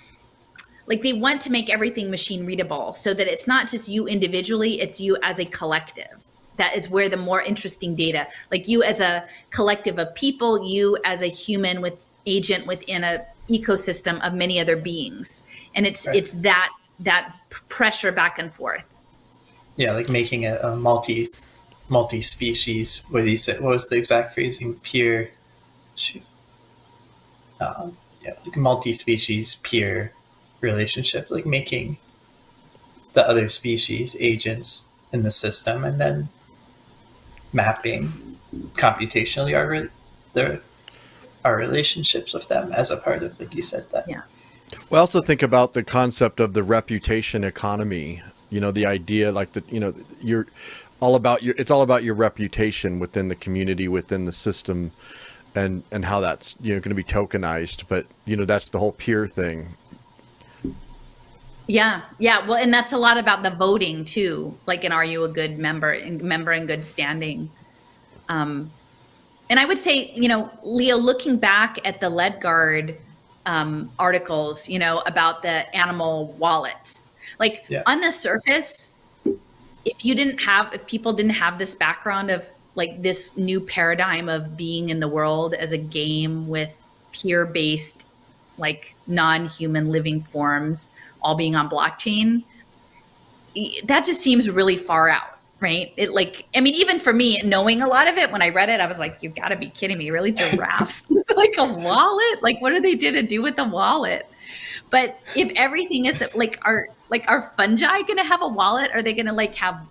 like 0.86 1.02
they 1.02 1.12
want 1.12 1.40
to 1.42 1.50
make 1.50 1.70
everything 1.70 2.10
machine 2.10 2.46
readable 2.46 2.92
so 2.92 3.12
that 3.12 3.26
it's 3.26 3.46
not 3.46 3.68
just 3.68 3.88
you 3.88 4.06
individually 4.06 4.80
it's 4.80 5.00
you 5.00 5.16
as 5.22 5.38
a 5.38 5.44
collective. 5.44 6.24
That 6.56 6.76
is 6.76 6.90
where 6.90 7.08
the 7.08 7.16
more 7.16 7.40
interesting 7.40 7.94
data 7.94 8.26
like 8.50 8.68
you 8.68 8.82
as 8.82 9.00
a 9.00 9.24
collective 9.50 9.98
of 9.98 10.14
people 10.14 10.64
you 10.64 10.98
as 11.04 11.22
a 11.22 11.28
human 11.28 11.80
with 11.80 11.94
agent 12.26 12.66
within 12.66 13.04
a 13.04 13.24
ecosystem 13.48 14.20
of 14.26 14.34
many 14.34 14.60
other 14.60 14.76
beings. 14.76 15.42
And 15.74 15.86
it's 15.86 16.06
right. 16.06 16.16
it's 16.16 16.32
that 16.32 16.70
that 17.00 17.34
pressure 17.68 18.12
back 18.12 18.38
and 18.38 18.52
forth. 18.52 18.84
Yeah 19.76 19.92
like 19.92 20.08
making 20.08 20.46
a, 20.46 20.56
a 20.56 20.76
multi 20.76 21.26
multi 21.88 22.20
species 22.20 23.04
what 23.08 23.24
he 23.24 23.36
said 23.36 23.60
what 23.60 23.70
was 23.70 23.88
the 23.88 23.96
exact 23.96 24.34
phrasing? 24.34 24.74
Peer 24.80 25.30
shoot 25.94 26.22
um, 27.60 27.96
yeah, 28.22 28.34
like 28.44 28.56
multi-species 28.56 29.56
peer 29.56 30.12
relationship, 30.60 31.30
like 31.30 31.46
making 31.46 31.98
the 33.12 33.28
other 33.28 33.48
species 33.48 34.16
agents 34.20 34.88
in 35.12 35.22
the 35.22 35.30
system, 35.30 35.84
and 35.84 36.00
then 36.00 36.28
mapping 37.52 38.36
computationally 38.74 39.56
our 39.56 39.90
the 40.32 40.60
our 41.44 41.56
relationships 41.56 42.34
with 42.34 42.48
them 42.48 42.72
as 42.72 42.90
a 42.90 42.96
part 42.96 43.22
of, 43.22 43.38
like 43.40 43.54
you 43.54 43.62
said, 43.62 43.88
that. 43.90 44.04
Yeah. 44.08 44.22
We 44.90 44.98
also 44.98 45.22
think 45.22 45.42
about 45.42 45.72
the 45.72 45.82
concept 45.82 46.40
of 46.40 46.52
the 46.52 46.62
reputation 46.62 47.44
economy. 47.44 48.22
You 48.50 48.60
know, 48.60 48.70
the 48.70 48.86
idea 48.86 49.32
like 49.32 49.52
that. 49.52 49.70
You 49.72 49.80
know, 49.80 49.94
you're 50.20 50.46
all 51.00 51.14
about 51.14 51.42
your. 51.42 51.54
It's 51.58 51.70
all 51.70 51.82
about 51.82 52.02
your 52.02 52.14
reputation 52.14 52.98
within 52.98 53.28
the 53.28 53.34
community, 53.34 53.88
within 53.88 54.24
the 54.24 54.32
system, 54.32 54.92
and 55.54 55.82
and 55.90 56.04
how 56.04 56.20
that's 56.20 56.56
you 56.60 56.74
know 56.74 56.80
going 56.80 56.90
to 56.90 56.94
be 56.94 57.04
tokenized. 57.04 57.84
But 57.88 58.06
you 58.24 58.36
know, 58.36 58.44
that's 58.44 58.70
the 58.70 58.78
whole 58.78 58.92
peer 58.92 59.26
thing. 59.26 59.74
Yeah, 61.66 62.02
yeah. 62.18 62.46
Well, 62.46 62.56
and 62.56 62.72
that's 62.72 62.92
a 62.92 62.98
lot 62.98 63.18
about 63.18 63.42
the 63.42 63.50
voting 63.50 64.04
too. 64.04 64.56
Like, 64.66 64.84
and 64.84 64.92
are 64.92 65.04
you 65.04 65.24
a 65.24 65.28
good 65.28 65.58
member, 65.58 65.92
and 65.92 66.22
member 66.22 66.52
in 66.52 66.66
good 66.66 66.84
standing? 66.84 67.50
Um, 68.28 68.70
and 69.50 69.58
I 69.58 69.64
would 69.64 69.78
say, 69.78 70.10
you 70.14 70.28
know, 70.28 70.50
Leo, 70.62 70.96
looking 70.96 71.36
back 71.36 71.78
at 71.86 72.00
the 72.00 72.08
Leadguard 72.08 72.96
um, 73.46 73.90
articles, 73.98 74.68
you 74.68 74.78
know, 74.78 75.02
about 75.06 75.42
the 75.42 75.74
animal 75.74 76.34
wallets, 76.38 77.06
like 77.38 77.64
yeah. 77.68 77.82
on 77.86 78.00
the 78.00 78.10
surface, 78.10 78.94
if 79.84 80.04
you 80.04 80.14
didn't 80.14 80.38
have, 80.42 80.72
if 80.74 80.86
people 80.86 81.12
didn't 81.12 81.32
have 81.32 81.58
this 81.58 81.74
background 81.74 82.30
of 82.30 82.44
like 82.78 83.02
this 83.02 83.36
new 83.36 83.60
paradigm 83.60 84.28
of 84.28 84.56
being 84.56 84.88
in 84.88 85.00
the 85.00 85.08
world 85.08 85.52
as 85.54 85.72
a 85.72 85.78
game 85.78 86.46
with 86.48 86.80
peer 87.12 87.44
based, 87.44 88.06
like 88.56 88.94
non 89.08 89.44
human 89.44 89.90
living 89.90 90.22
forms, 90.22 90.92
all 91.20 91.34
being 91.34 91.56
on 91.56 91.68
blockchain, 91.68 92.44
that 93.84 94.04
just 94.04 94.22
seems 94.22 94.48
really 94.48 94.76
far 94.76 95.08
out 95.08 95.34
right? 95.60 95.92
It 95.96 96.10
like, 96.10 96.46
I 96.54 96.60
mean, 96.60 96.74
even 96.74 97.00
for 97.00 97.12
me, 97.12 97.42
knowing 97.42 97.82
a 97.82 97.88
lot 97.88 98.06
of 98.06 98.16
it, 98.16 98.30
when 98.30 98.42
I 98.42 98.50
read 98.50 98.68
it, 98.68 98.80
I 98.80 98.86
was 98.86 99.00
like, 99.00 99.24
you've 99.24 99.34
got 99.34 99.48
to 99.48 99.56
be 99.56 99.70
kidding 99.70 99.98
me. 99.98 100.12
Really? 100.12 100.30
Giraffes? 100.30 101.04
like 101.36 101.54
a 101.58 101.64
wallet? 101.64 102.42
Like, 102.42 102.60
what 102.60 102.70
are 102.70 102.80
they 102.80 102.94
to 102.94 103.22
do 103.24 103.42
with 103.42 103.56
the 103.56 103.64
wallet? 103.64 104.28
But 104.90 105.18
if 105.34 105.52
everything 105.56 106.04
is 106.04 106.22
like, 106.36 106.60
are 106.62 106.90
like, 107.10 107.24
are 107.26 107.42
fungi 107.56 108.02
going 108.02 108.18
to 108.18 108.24
have 108.24 108.40
a 108.40 108.46
wallet? 108.46 108.92
Are 108.92 109.02
they 109.02 109.14
going 109.14 109.26
to 109.26 109.32
like 109.32 109.56
have 109.56 109.84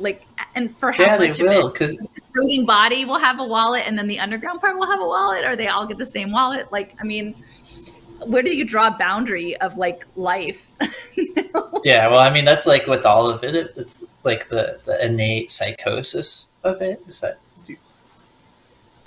like, 0.00 0.26
and 0.54 0.78
for 0.78 0.90
how 0.92 1.04
yeah, 1.04 1.18
much 1.18 1.36
they 1.36 1.44
will, 1.44 1.70
because 1.70 1.96
the 1.96 2.08
fruiting 2.32 2.66
body 2.66 3.04
will 3.04 3.18
have 3.18 3.38
a 3.38 3.44
wallet 3.44 3.84
and 3.86 3.96
then 3.98 4.06
the 4.06 4.18
underground 4.18 4.60
part 4.60 4.76
will 4.76 4.86
have 4.86 5.00
a 5.00 5.06
wallet, 5.06 5.44
or 5.44 5.56
they 5.56 5.68
all 5.68 5.86
get 5.86 5.98
the 5.98 6.06
same 6.06 6.32
wallet? 6.32 6.70
Like, 6.72 6.96
I 7.00 7.04
mean, 7.04 7.34
where 8.26 8.42
do 8.42 8.54
you 8.54 8.64
draw 8.64 8.88
a 8.88 8.98
boundary 8.98 9.56
of 9.58 9.76
like 9.76 10.06
life? 10.16 10.70
you 11.16 11.34
know? 11.54 11.80
Yeah, 11.84 12.08
well, 12.08 12.20
I 12.20 12.32
mean, 12.32 12.44
that's 12.44 12.66
like 12.66 12.86
with 12.86 13.04
all 13.04 13.30
of 13.30 13.44
it. 13.44 13.72
It's 13.76 14.02
like 14.24 14.48
the, 14.48 14.80
the 14.84 15.04
innate 15.04 15.50
psychosis 15.50 16.50
of 16.64 16.82
it 16.82 17.02
is 17.06 17.20
that 17.20 17.38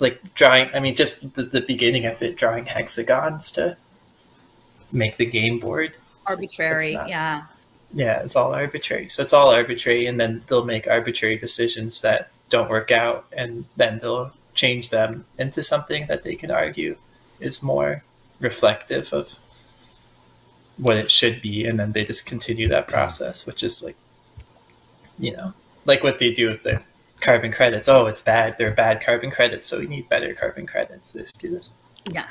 like 0.00 0.34
drawing. 0.34 0.68
I 0.74 0.80
mean, 0.80 0.94
just 0.94 1.34
the, 1.34 1.44
the 1.44 1.60
beginning 1.60 2.06
of 2.06 2.22
it, 2.22 2.36
drawing 2.36 2.66
hexagons 2.66 3.50
to 3.52 3.76
make 4.92 5.16
the 5.16 5.26
game 5.26 5.58
board. 5.58 5.96
Arbitrary, 6.26 6.94
not, 6.94 7.08
yeah. 7.08 7.42
Yeah, 7.94 8.20
it's 8.20 8.36
all 8.36 8.52
arbitrary. 8.52 9.08
So 9.08 9.22
it's 9.22 9.32
all 9.32 9.54
arbitrary, 9.54 10.06
and 10.06 10.20
then 10.20 10.42
they'll 10.46 10.64
make 10.64 10.86
arbitrary 10.86 11.38
decisions 11.38 12.00
that 12.02 12.30
don't 12.50 12.68
work 12.68 12.90
out, 12.90 13.26
and 13.32 13.64
then 13.76 14.00
they'll 14.00 14.32
change 14.54 14.90
them 14.90 15.24
into 15.38 15.62
something 15.62 16.06
that 16.08 16.22
they 16.22 16.34
can 16.34 16.50
argue 16.50 16.96
is 17.40 17.62
more 17.62 18.04
reflective 18.40 19.12
of 19.12 19.38
what 20.76 20.96
it 20.96 21.10
should 21.10 21.40
be 21.40 21.64
and 21.64 21.78
then 21.78 21.92
they 21.92 22.04
just 22.04 22.26
continue 22.26 22.68
that 22.68 22.88
process 22.88 23.46
which 23.46 23.62
is 23.62 23.82
like 23.82 23.96
you 25.18 25.32
know 25.32 25.52
like 25.86 26.02
what 26.02 26.18
they 26.18 26.32
do 26.32 26.48
with 26.48 26.62
the 26.62 26.80
carbon 27.20 27.52
credits. 27.52 27.88
Oh 27.88 28.06
it's 28.06 28.20
bad. 28.20 28.56
They're 28.58 28.70
bad 28.70 29.02
carbon 29.02 29.30
credits 29.30 29.66
so 29.66 29.78
we 29.78 29.86
need 29.86 30.08
better 30.08 30.34
carbon 30.34 30.66
credits. 30.66 31.12
This 31.12 31.34
do 31.34 31.50
this 31.50 31.72
yeah. 32.10 32.26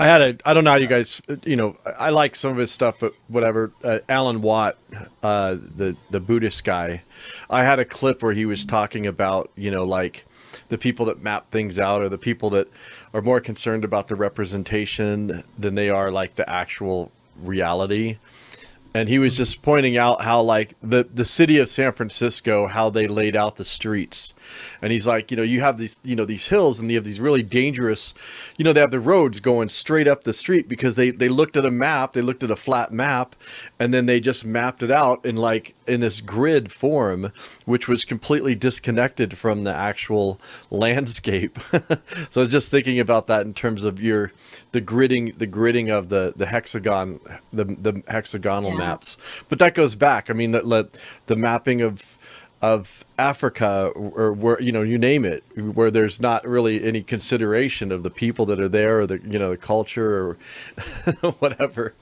I 0.00 0.06
had 0.06 0.20
a 0.22 0.36
i 0.48 0.54
don't 0.54 0.64
know 0.64 0.70
how 0.70 0.76
you 0.76 0.86
guys 0.86 1.20
you 1.44 1.56
know 1.56 1.76
i 1.98 2.10
like 2.10 2.34
some 2.34 2.52
of 2.52 2.56
his 2.56 2.70
stuff 2.70 2.96
but 3.00 3.14
whatever. 3.28 3.72
Uh, 3.84 3.98
Alan 4.08 4.40
Watts 4.40 4.78
uh 5.22 5.54
the 5.54 5.96
the 6.10 6.20
buddhist 6.20 6.64
guy. 6.64 7.02
I 7.50 7.62
had 7.64 7.78
a 7.78 7.84
clip 7.84 8.22
where 8.22 8.32
he 8.32 8.46
was 8.46 8.64
talking 8.64 9.06
about 9.06 9.50
you 9.56 9.70
know 9.70 9.84
like 9.84 10.24
the 10.68 10.78
people 10.78 11.06
that 11.06 11.22
map 11.22 11.50
things 11.50 11.78
out 11.78 12.02
are 12.02 12.08
the 12.08 12.18
people 12.18 12.50
that 12.50 12.68
are 13.14 13.22
more 13.22 13.40
concerned 13.40 13.84
about 13.84 14.08
the 14.08 14.16
representation 14.16 15.42
than 15.58 15.74
they 15.74 15.90
are 15.90 16.10
like 16.10 16.34
the 16.34 16.48
actual 16.48 17.10
reality 17.42 18.18
and 18.94 19.08
he 19.08 19.18
was 19.18 19.36
just 19.36 19.62
pointing 19.62 19.96
out 19.96 20.22
how 20.22 20.40
like 20.40 20.74
the 20.82 21.06
the 21.12 21.24
city 21.24 21.58
of 21.58 21.68
San 21.68 21.92
Francisco 21.92 22.66
how 22.66 22.90
they 22.90 23.06
laid 23.06 23.36
out 23.36 23.56
the 23.56 23.64
streets 23.64 24.34
and 24.80 24.92
he's 24.92 25.06
like 25.06 25.30
you 25.30 25.36
know 25.36 25.42
you 25.42 25.60
have 25.60 25.78
these 25.78 26.00
you 26.04 26.16
know 26.16 26.24
these 26.24 26.48
hills 26.48 26.78
and 26.78 26.90
you 26.90 26.96
have 26.96 27.04
these 27.04 27.20
really 27.20 27.42
dangerous 27.42 28.14
you 28.56 28.64
know 28.64 28.72
they 28.72 28.80
have 28.80 28.90
the 28.90 29.00
roads 29.00 29.40
going 29.40 29.68
straight 29.68 30.08
up 30.08 30.24
the 30.24 30.32
street 30.32 30.68
because 30.68 30.96
they 30.96 31.10
they 31.10 31.28
looked 31.28 31.56
at 31.56 31.64
a 31.64 31.70
map 31.70 32.12
they 32.12 32.22
looked 32.22 32.42
at 32.42 32.50
a 32.50 32.56
flat 32.56 32.92
map 32.92 33.36
and 33.78 33.92
then 33.92 34.06
they 34.06 34.20
just 34.20 34.44
mapped 34.44 34.82
it 34.82 34.90
out 34.90 35.24
in 35.24 35.36
like 35.36 35.74
in 35.86 36.00
this 36.00 36.20
grid 36.20 36.72
form 36.72 37.32
which 37.66 37.88
was 37.88 38.04
completely 38.04 38.54
disconnected 38.54 39.36
from 39.36 39.64
the 39.64 39.74
actual 39.74 40.40
landscape 40.70 41.58
so 42.30 42.40
I 42.40 42.44
was 42.44 42.48
just 42.48 42.70
thinking 42.70 43.00
about 43.00 43.26
that 43.26 43.46
in 43.46 43.54
terms 43.54 43.84
of 43.84 44.00
your 44.00 44.32
the 44.72 44.80
gridding 44.80 45.36
the 45.38 45.46
gridding 45.46 45.90
of 45.90 46.08
the 46.08 46.32
the 46.36 46.46
hexagon 46.46 47.20
the 47.52 47.64
the 47.64 48.02
hexagonal 48.08 48.72
yeah. 48.72 48.77
Maps. 48.78 49.44
But 49.48 49.58
that 49.58 49.74
goes 49.74 49.94
back. 49.94 50.30
I 50.30 50.32
mean 50.32 50.52
that 50.52 50.98
the 51.26 51.36
mapping 51.36 51.80
of 51.80 52.18
of 52.60 53.04
Africa 53.18 53.92
or 53.94 54.32
where 54.32 54.60
you 54.60 54.72
know 54.72 54.82
you 54.82 54.98
name 54.98 55.24
it 55.24 55.44
where 55.56 55.92
there's 55.92 56.20
not 56.20 56.44
really 56.44 56.82
any 56.82 57.02
consideration 57.02 57.92
of 57.92 58.02
the 58.02 58.10
people 58.10 58.46
that 58.46 58.60
are 58.60 58.68
there 58.68 59.00
or 59.00 59.06
the 59.06 59.20
you 59.24 59.38
know 59.38 59.50
the 59.50 59.56
culture 59.56 60.36
or 61.22 61.32
whatever. 61.38 61.94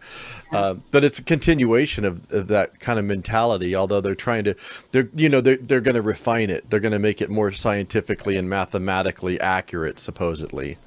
Uh, 0.53 0.74
but 0.93 1.03
it's 1.03 1.19
a 1.19 1.23
continuation 1.23 2.05
of, 2.05 2.32
of, 2.32 2.47
that 2.47 2.78
kind 2.78 2.98
of 2.98 3.05
mentality 3.05 3.74
although 3.74 4.01
they're 4.01 4.15
trying 4.15 4.44
to 4.44 4.55
they're 4.93 5.11
you 5.15 5.28
know 5.28 5.43
they're, 5.43 5.57
they're 5.57 5.81
going 5.82 5.94
to 5.94 6.03
refine 6.03 6.48
it. 6.48 6.69
They're 6.70 6.81
going 6.81 6.93
to 6.93 6.98
make 6.98 7.20
it 7.20 7.28
more 7.28 7.53
scientifically 7.53 8.36
and 8.36 8.48
mathematically 8.48 9.39
accurate 9.40 9.98
supposedly 9.98 10.78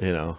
you 0.00 0.12
know 0.12 0.38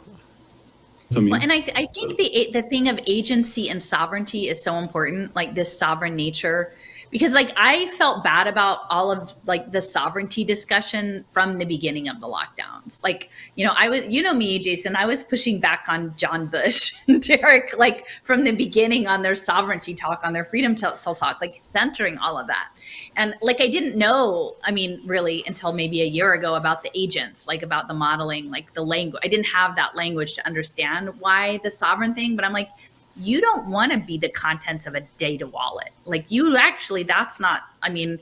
well, 1.11 1.35
and 1.35 1.51
I, 1.51 1.57
I 1.75 1.87
think 1.93 2.17
the 2.17 2.49
the 2.51 2.63
thing 2.63 2.89
of 2.89 2.99
agency 3.05 3.69
and 3.69 3.81
sovereignty 3.81 4.49
is 4.49 4.61
so 4.61 4.75
important, 4.75 5.35
like 5.35 5.55
this 5.55 5.77
sovereign 5.77 6.15
nature 6.15 6.73
because 7.15 7.31
like 7.31 7.53
I 7.55 7.87
felt 7.91 8.25
bad 8.25 8.45
about 8.45 8.79
all 8.89 9.09
of 9.09 9.33
like 9.45 9.71
the 9.71 9.79
sovereignty 9.79 10.43
discussion 10.43 11.23
from 11.29 11.59
the 11.59 11.63
beginning 11.63 12.09
of 12.09 12.19
the 12.19 12.27
lockdowns. 12.27 13.01
Like, 13.03 13.29
you 13.55 13.65
know, 13.65 13.71
I 13.73 13.87
was 13.87 14.05
you 14.07 14.21
know 14.21 14.33
me, 14.33 14.59
Jason, 14.59 14.97
I 14.97 15.05
was 15.05 15.23
pushing 15.23 15.61
back 15.61 15.85
on 15.87 16.13
John 16.17 16.47
Bush 16.47 16.93
and 17.07 17.21
Derek 17.21 17.77
like 17.77 18.05
from 18.23 18.43
the 18.43 18.51
beginning 18.51 19.07
on 19.07 19.21
their 19.21 19.33
sovereignty 19.33 19.93
talk, 19.93 20.25
on 20.25 20.33
their 20.33 20.43
freedom 20.43 20.75
to 20.75 20.93
talk, 21.15 21.39
like 21.39 21.59
centering 21.61 22.17
all 22.17 22.37
of 22.37 22.47
that. 22.47 22.67
And 23.15 23.33
like 23.41 23.61
I 23.61 23.69
didn't 23.69 23.95
know, 23.95 24.57
I 24.65 24.71
mean, 24.71 25.01
really 25.05 25.41
until 25.47 25.71
maybe 25.71 26.01
a 26.01 26.05
year 26.05 26.33
ago 26.33 26.55
about 26.55 26.83
the 26.83 26.91
agents, 26.93 27.47
like 27.47 27.63
about 27.63 27.87
the 27.87 27.93
modeling, 27.93 28.51
like 28.51 28.73
the 28.73 28.83
language. 28.83 29.21
I 29.23 29.29
didn't 29.29 29.47
have 29.47 29.77
that 29.77 29.95
language 29.95 30.33
to 30.33 30.45
understand 30.45 31.17
why 31.21 31.61
the 31.63 31.71
sovereign 31.71 32.13
thing, 32.13 32.35
but 32.35 32.43
I'm 32.43 32.51
like 32.51 32.71
you 33.17 33.41
don't 33.41 33.67
want 33.67 33.91
to 33.91 33.99
be 33.99 34.17
the 34.17 34.29
contents 34.29 34.87
of 34.87 34.95
a 34.95 35.01
data 35.17 35.47
wallet. 35.47 35.91
Like 36.05 36.31
you 36.31 36.57
actually, 36.57 37.03
that's 37.03 37.39
not, 37.39 37.61
I 37.81 37.89
mean, 37.89 38.19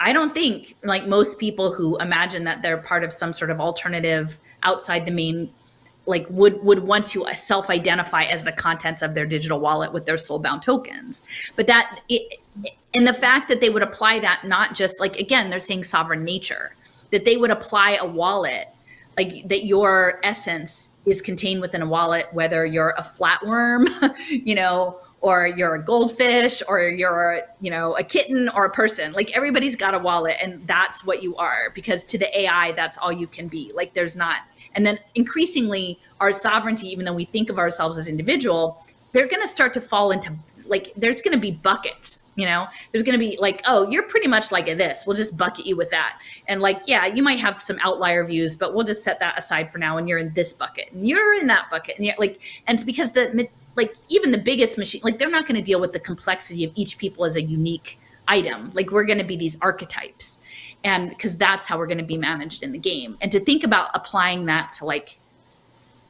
I 0.00 0.12
don't 0.12 0.34
think 0.34 0.76
like 0.82 1.06
most 1.06 1.38
people 1.38 1.72
who 1.72 1.96
imagine 1.98 2.44
that 2.44 2.62
they're 2.62 2.78
part 2.78 3.04
of 3.04 3.12
some 3.12 3.32
sort 3.32 3.50
of 3.50 3.60
alternative 3.60 4.38
outside 4.62 5.06
the 5.06 5.12
main 5.12 5.50
like 6.06 6.26
would 6.30 6.62
would 6.62 6.80
want 6.80 7.06
to 7.06 7.24
uh, 7.24 7.34
self-identify 7.34 8.24
as 8.24 8.44
the 8.44 8.52
contents 8.52 9.02
of 9.02 9.14
their 9.14 9.26
digital 9.26 9.58
wallet 9.58 9.92
with 9.92 10.06
their 10.06 10.16
soulbound 10.16 10.62
tokens 10.62 11.22
but 11.56 11.66
that 11.66 12.00
it, 12.08 12.38
and 12.94 13.06
the 13.06 13.12
fact 13.12 13.48
that 13.48 13.60
they 13.60 13.70
would 13.70 13.82
apply 13.82 14.20
that 14.20 14.42
not 14.44 14.74
just 14.74 15.00
like 15.00 15.16
again 15.16 15.50
they're 15.50 15.58
saying 15.58 15.82
sovereign 15.82 16.22
nature 16.22 16.74
that 17.10 17.24
they 17.24 17.36
would 17.36 17.50
apply 17.50 17.96
a 18.00 18.06
wallet 18.06 18.68
like 19.18 19.48
that 19.48 19.64
your 19.64 20.20
essence 20.22 20.90
is 21.06 21.22
contained 21.22 21.60
within 21.60 21.82
a 21.82 21.86
wallet, 21.86 22.26
whether 22.32 22.66
you're 22.66 22.94
a 22.98 23.02
flatworm, 23.02 23.88
you 24.28 24.54
know, 24.54 24.98
or 25.20 25.46
you're 25.46 25.76
a 25.76 25.82
goldfish, 25.82 26.62
or 26.68 26.82
you're, 26.82 27.40
you 27.60 27.70
know, 27.70 27.96
a 27.96 28.04
kitten 28.04 28.48
or 28.50 28.66
a 28.66 28.70
person. 28.70 29.12
Like 29.12 29.30
everybody's 29.32 29.76
got 29.76 29.94
a 29.94 29.98
wallet, 29.98 30.36
and 30.42 30.66
that's 30.66 31.04
what 31.04 31.22
you 31.22 31.36
are. 31.36 31.70
Because 31.74 32.04
to 32.04 32.18
the 32.18 32.40
AI, 32.40 32.72
that's 32.72 32.98
all 32.98 33.12
you 33.12 33.26
can 33.26 33.48
be. 33.48 33.72
Like 33.74 33.94
there's 33.94 34.16
not. 34.16 34.42
And 34.74 34.84
then 34.84 34.98
increasingly, 35.14 35.98
our 36.20 36.32
sovereignty, 36.32 36.88
even 36.88 37.04
though 37.04 37.14
we 37.14 37.24
think 37.24 37.48
of 37.48 37.58
ourselves 37.58 37.96
as 37.96 38.08
individual, 38.08 38.84
they're 39.12 39.26
going 39.26 39.40
to 39.40 39.48
start 39.48 39.72
to 39.72 39.80
fall 39.80 40.10
into 40.10 40.30
like 40.68 40.92
there's 40.96 41.20
going 41.20 41.34
to 41.34 41.40
be 41.40 41.52
buckets 41.52 42.24
you 42.36 42.44
know? 42.44 42.66
There's 42.92 43.02
going 43.02 43.18
to 43.18 43.18
be 43.18 43.36
like 43.40 43.62
oh 43.66 43.90
you're 43.90 44.04
pretty 44.04 44.28
much 44.28 44.52
like 44.52 44.66
this 44.66 45.04
we'll 45.06 45.16
just 45.16 45.36
bucket 45.36 45.66
you 45.66 45.76
with 45.76 45.90
that. 45.90 46.20
And 46.48 46.60
like 46.60 46.82
yeah 46.86 47.06
you 47.06 47.22
might 47.22 47.40
have 47.40 47.60
some 47.62 47.78
outlier 47.82 48.24
views 48.24 48.56
but 48.56 48.74
we'll 48.74 48.84
just 48.84 49.02
set 49.02 49.18
that 49.20 49.38
aside 49.38 49.72
for 49.72 49.78
now 49.78 49.98
and 49.98 50.08
you're 50.08 50.18
in 50.18 50.32
this 50.34 50.52
bucket. 50.52 50.92
And 50.92 51.08
you're 51.08 51.34
in 51.34 51.46
that 51.48 51.68
bucket 51.70 51.96
and 51.96 52.06
you're 52.06 52.14
like 52.18 52.40
and 52.66 52.84
because 52.86 53.12
the 53.12 53.48
like 53.74 53.94
even 54.08 54.30
the 54.30 54.38
biggest 54.38 54.78
machine 54.78 55.00
like 55.02 55.18
they're 55.18 55.30
not 55.30 55.46
going 55.46 55.56
to 55.56 55.62
deal 55.62 55.80
with 55.80 55.92
the 55.92 56.00
complexity 56.00 56.64
of 56.64 56.72
each 56.74 56.98
people 56.98 57.24
as 57.24 57.36
a 57.36 57.42
unique 57.42 57.98
item. 58.28 58.70
Like 58.74 58.90
we're 58.90 59.06
going 59.06 59.18
to 59.18 59.24
be 59.24 59.36
these 59.36 59.58
archetypes 59.60 60.38
and 60.84 61.10
because 61.10 61.36
that's 61.36 61.66
how 61.66 61.78
we're 61.78 61.86
going 61.86 61.98
to 61.98 62.04
be 62.04 62.18
managed 62.18 62.62
in 62.62 62.72
the 62.72 62.78
game. 62.78 63.16
And 63.20 63.32
to 63.32 63.40
think 63.40 63.64
about 63.64 63.90
applying 63.94 64.46
that 64.46 64.72
to 64.74 64.84
like 64.84 65.18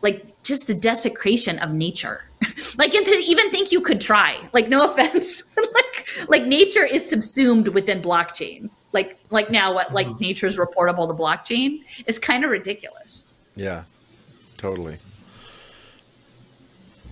like 0.02 0.42
just 0.42 0.66
the 0.66 0.74
desecration 0.74 1.58
of 1.60 1.70
nature. 1.70 2.25
like 2.76 2.94
and 2.94 3.06
to 3.06 3.12
even 3.12 3.50
think 3.50 3.72
you 3.72 3.80
could 3.80 4.00
try. 4.00 4.38
Like 4.52 4.68
no 4.68 4.82
offense. 4.90 5.42
like 5.56 6.28
like 6.28 6.46
nature 6.46 6.84
is 6.84 7.08
subsumed 7.08 7.68
within 7.68 8.02
blockchain. 8.02 8.70
Like 8.92 9.18
like 9.30 9.50
now 9.50 9.74
what 9.74 9.92
like 9.92 10.06
mm-hmm. 10.06 10.22
nature 10.22 10.46
is 10.46 10.56
reportable 10.56 11.08
to 11.08 11.14
blockchain 11.14 11.82
is 12.06 12.18
kind 12.18 12.44
of 12.44 12.50
ridiculous. 12.50 13.26
Yeah. 13.54 13.84
Totally. 14.56 14.98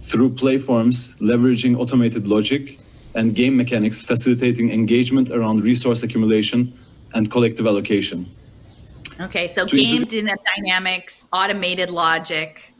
Through 0.00 0.30
playforms 0.30 1.16
leveraging 1.18 1.78
automated 1.78 2.26
logic 2.26 2.78
and 3.14 3.34
game 3.34 3.56
mechanics 3.56 4.02
facilitating 4.02 4.70
engagement 4.70 5.30
around 5.30 5.62
resource 5.62 6.02
accumulation 6.02 6.76
and 7.14 7.30
collective 7.30 7.66
allocation. 7.66 8.30
Okay, 9.20 9.46
so 9.46 9.64
game 9.66 10.04
dynamics, 10.04 11.28
automated 11.32 11.88
logic, 11.90 12.73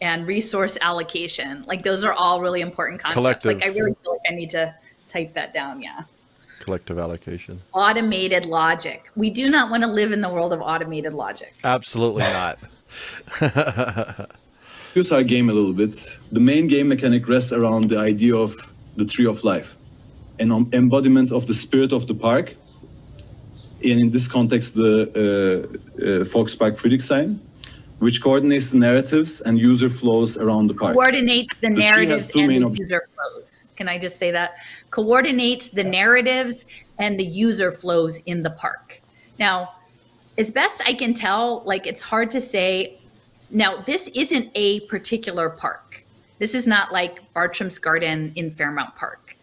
and 0.00 0.26
resource 0.26 0.76
allocation. 0.80 1.62
Like 1.66 1.82
those 1.82 2.04
are 2.04 2.12
all 2.12 2.40
really 2.40 2.60
important 2.60 3.00
concepts. 3.00 3.42
Collective. 3.42 3.54
Like 3.54 3.64
I 3.64 3.68
really 3.68 3.94
feel 4.02 4.12
like 4.12 4.32
I 4.32 4.34
need 4.34 4.50
to 4.50 4.74
type 5.08 5.34
that 5.34 5.54
down. 5.54 5.80
Yeah. 5.80 6.02
Collective 6.60 6.98
allocation. 6.98 7.62
Automated 7.72 8.44
logic. 8.44 9.10
We 9.14 9.30
do 9.30 9.48
not 9.48 9.70
want 9.70 9.82
to 9.82 9.88
live 9.88 10.12
in 10.12 10.20
the 10.20 10.28
world 10.28 10.52
of 10.52 10.60
automated 10.60 11.12
logic. 11.12 11.54
Absolutely 11.64 12.22
not. 12.40 12.58
Use 14.94 15.12
our 15.12 15.22
game 15.22 15.50
a 15.50 15.52
little 15.52 15.74
bit. 15.74 16.18
The 16.32 16.40
main 16.40 16.68
game 16.68 16.88
mechanic 16.88 17.28
rests 17.28 17.52
around 17.52 17.90
the 17.90 17.98
idea 17.98 18.34
of 18.34 18.54
the 18.96 19.04
tree 19.04 19.26
of 19.26 19.44
life, 19.44 19.76
an 20.38 20.50
embodiment 20.72 21.32
of 21.32 21.46
the 21.46 21.54
spirit 21.54 21.92
of 21.92 22.06
the 22.06 22.14
park. 22.14 22.54
And 23.82 24.00
in 24.00 24.10
this 24.10 24.26
context, 24.26 24.74
the 24.74 25.02
uh, 25.14 26.02
uh, 26.02 26.24
Volkspark 26.24 26.78
Friedrichshain, 26.78 27.38
which 27.98 28.22
coordinates 28.22 28.72
the 28.72 28.78
narratives 28.78 29.40
and 29.40 29.58
user 29.58 29.88
flows 29.88 30.36
around 30.36 30.68
the 30.68 30.74
park. 30.74 30.94
Coordinates 30.94 31.56
the, 31.56 31.70
narratives 31.70 32.30
and 32.34 32.50
the 32.50 32.74
user 32.78 33.08
flows. 33.14 33.64
Can 33.76 33.88
I 33.88 33.98
just 33.98 34.18
say 34.18 34.30
that? 34.30 34.56
Coordinates 34.90 35.70
the 35.70 35.84
narratives 35.84 36.66
and 36.98 37.18
the 37.18 37.24
user 37.24 37.72
flows 37.72 38.20
in 38.20 38.42
the 38.42 38.50
park. 38.50 39.00
Now, 39.38 39.72
as 40.38 40.50
best 40.50 40.82
I 40.84 40.92
can 40.92 41.14
tell, 41.14 41.62
like 41.64 41.86
it's 41.86 42.02
hard 42.02 42.30
to 42.32 42.40
say. 42.40 43.00
Now, 43.50 43.82
this 43.82 44.08
isn't 44.08 44.50
a 44.54 44.80
particular 44.80 45.48
park. 45.50 46.04
This 46.38 46.54
is 46.54 46.66
not 46.66 46.92
like 46.92 47.32
Bartram's 47.32 47.78
Garden 47.78 48.32
in 48.36 48.50
Fairmount 48.50 48.94
Park. 48.96 49.36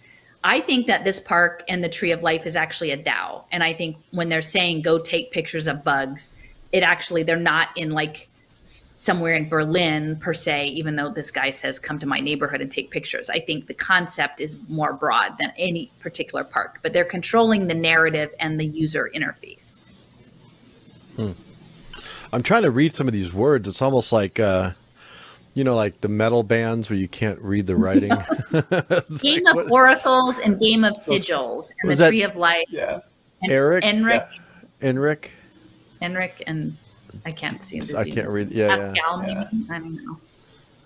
I 0.44 0.60
think 0.60 0.88
that 0.88 1.06
this 1.06 1.20
park 1.20 1.64
and 1.70 1.84
the 1.84 1.90
Tree 1.90 2.12
of 2.12 2.22
Life 2.22 2.46
is 2.46 2.56
actually 2.56 2.92
a 2.92 3.02
DAO. 3.02 3.46
And 3.52 3.64
I 3.64 3.74
think 3.74 3.98
when 4.12 4.30
they're 4.30 4.42
saying 4.42 4.82
go 4.82 5.00
take 5.00 5.32
pictures 5.32 5.68
of 5.68 5.84
bugs, 5.84 6.34
it 6.74 6.84
actually, 6.84 7.24
they're 7.24 7.38
not 7.38 7.70
in 7.78 7.92
like 7.92 8.30
somewhere 9.04 9.36
in 9.36 9.50
Berlin 9.50 10.16
per 10.16 10.34
se, 10.34 10.68
even 10.68 10.96
though 10.96 11.10
this 11.10 11.30
guy 11.30 11.50
says 11.50 11.78
come 11.78 12.00
to 12.00 12.06
my 12.06 12.22
neighborhood 12.22 12.62
and 12.62 12.72
take 12.72 12.90
pictures. 12.90 13.30
I 13.30 13.42
think 13.42 13.68
the 13.68 13.74
concept 13.74 14.40
is 14.40 14.56
more 14.70 14.94
broad 14.94 15.38
than 15.38 15.52
any 15.58 15.92
particular 16.00 16.46
park, 16.46 16.80
but 16.82 16.94
they're 16.94 17.04
controlling 17.04 17.68
the 17.68 17.74
narrative 17.74 18.34
and 18.40 18.58
the 18.58 18.66
user 18.66 19.12
interface. 19.14 19.82
Hmm. 21.18 21.34
I'm 22.32 22.44
trying 22.44 22.64
to 22.64 22.72
read 22.72 22.94
some 22.94 23.08
of 23.08 23.14
these 23.14 23.34
words. 23.34 23.68
It's 23.68 23.82
almost 23.82 24.14
like 24.14 24.40
uh, 24.40 24.72
you 25.54 25.66
know, 25.66 25.76
like 25.76 26.00
the 26.00 26.08
metal 26.08 26.42
bands 26.42 26.90
where 26.90 26.98
you 26.98 27.10
can't 27.10 27.40
read 27.42 27.68
the 27.68 27.76
writing. 27.76 28.10
game 29.20 29.44
like, 29.44 29.50
of 29.50 29.56
what? 29.56 29.70
oracles 29.70 30.40
and 30.40 30.58
game 30.62 30.86
of 30.86 30.94
sigils 30.94 31.74
and 31.84 31.92
the 31.92 31.96
that, 31.98 32.08
tree 32.08 32.24
of 32.24 32.38
life. 32.38 32.64
Yeah. 32.70 33.02
And 33.42 33.52
Eric. 33.52 33.84
Enric. 33.84 34.28
Yeah. 34.82 34.92
Enric. 34.92 35.30
Enric 36.02 36.42
and 36.48 36.78
I 37.26 37.32
can't 37.32 37.62
see. 37.62 37.80
The 37.80 37.98
I 37.98 38.10
can't 38.10 38.30
read. 38.30 38.52
Yeah. 38.52 38.76
Pascal, 38.76 39.24
yeah. 39.26 39.46
maybe. 39.52 39.66
I 39.70 39.80
don't 39.80 40.06
know. 40.06 40.18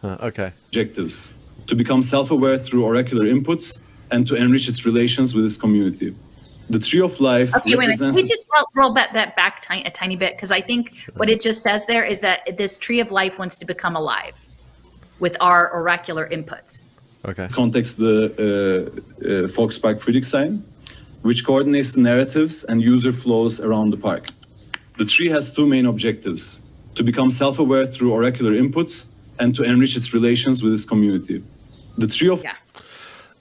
Uh, 0.03 0.27
okay. 0.27 0.51
Objectives 0.67 1.33
to 1.67 1.75
become 1.75 2.01
self-aware 2.01 2.57
through 2.57 2.83
oracular 2.85 3.25
inputs 3.25 3.79
and 4.11 4.25
to 4.27 4.35
enrich 4.35 4.67
its 4.67 4.85
relations 4.85 5.35
with 5.35 5.45
its 5.45 5.57
community. 5.57 6.15
The 6.69 6.79
tree 6.79 7.01
of 7.01 7.19
life. 7.21 7.55
Okay, 7.55 7.75
wait 7.75 7.85
a 7.85 7.87
minute. 7.87 7.99
Can 7.99 8.11
we 8.11 8.23
just 8.23 8.49
roll, 8.53 8.65
roll 8.75 8.93
back 8.93 9.13
that 9.13 9.35
back 9.35 9.61
tiny, 9.61 9.83
a 9.85 9.89
tiny 9.89 10.15
bit 10.17 10.35
because 10.35 10.51
I 10.51 10.61
think 10.61 10.93
sure. 10.95 11.13
what 11.15 11.29
it 11.29 11.39
just 11.41 11.61
says 11.61 11.85
there 11.85 12.03
is 12.03 12.19
that 12.21 12.57
this 12.57 12.77
tree 12.77 12.99
of 12.99 13.11
life 13.11 13.39
wants 13.39 13.57
to 13.59 13.65
become 13.65 13.95
alive 13.95 14.37
with 15.19 15.37
our 15.39 15.73
oracular 15.73 16.27
inputs. 16.29 16.89
Okay. 17.25 17.47
Context 17.47 17.97
the 17.97 18.31
uh, 18.37 19.25
uh, 19.25 19.47
Volkspark 19.47 20.01
Friedrichshain, 20.01 20.61
which 21.21 21.45
coordinates 21.45 21.93
the 21.93 22.01
narratives 22.01 22.65
and 22.65 22.81
user 22.81 23.13
flows 23.13 23.59
around 23.59 23.91
the 23.91 23.97
park. 23.97 24.27
The 24.97 25.05
tree 25.05 25.29
has 25.29 25.53
two 25.53 25.67
main 25.67 25.85
objectives 25.85 26.61
to 26.95 27.03
become 27.03 27.29
self 27.29 27.59
aware 27.59 27.85
through 27.85 28.11
oracular 28.13 28.51
inputs 28.51 29.07
and 29.39 29.55
to 29.55 29.63
enrich 29.63 29.95
its 29.95 30.13
relations 30.13 30.63
with 30.63 30.73
its 30.73 30.85
community. 30.85 31.43
The 31.97 32.07
tree 32.07 32.29
of. 32.29 32.43
Yeah. 32.43 32.55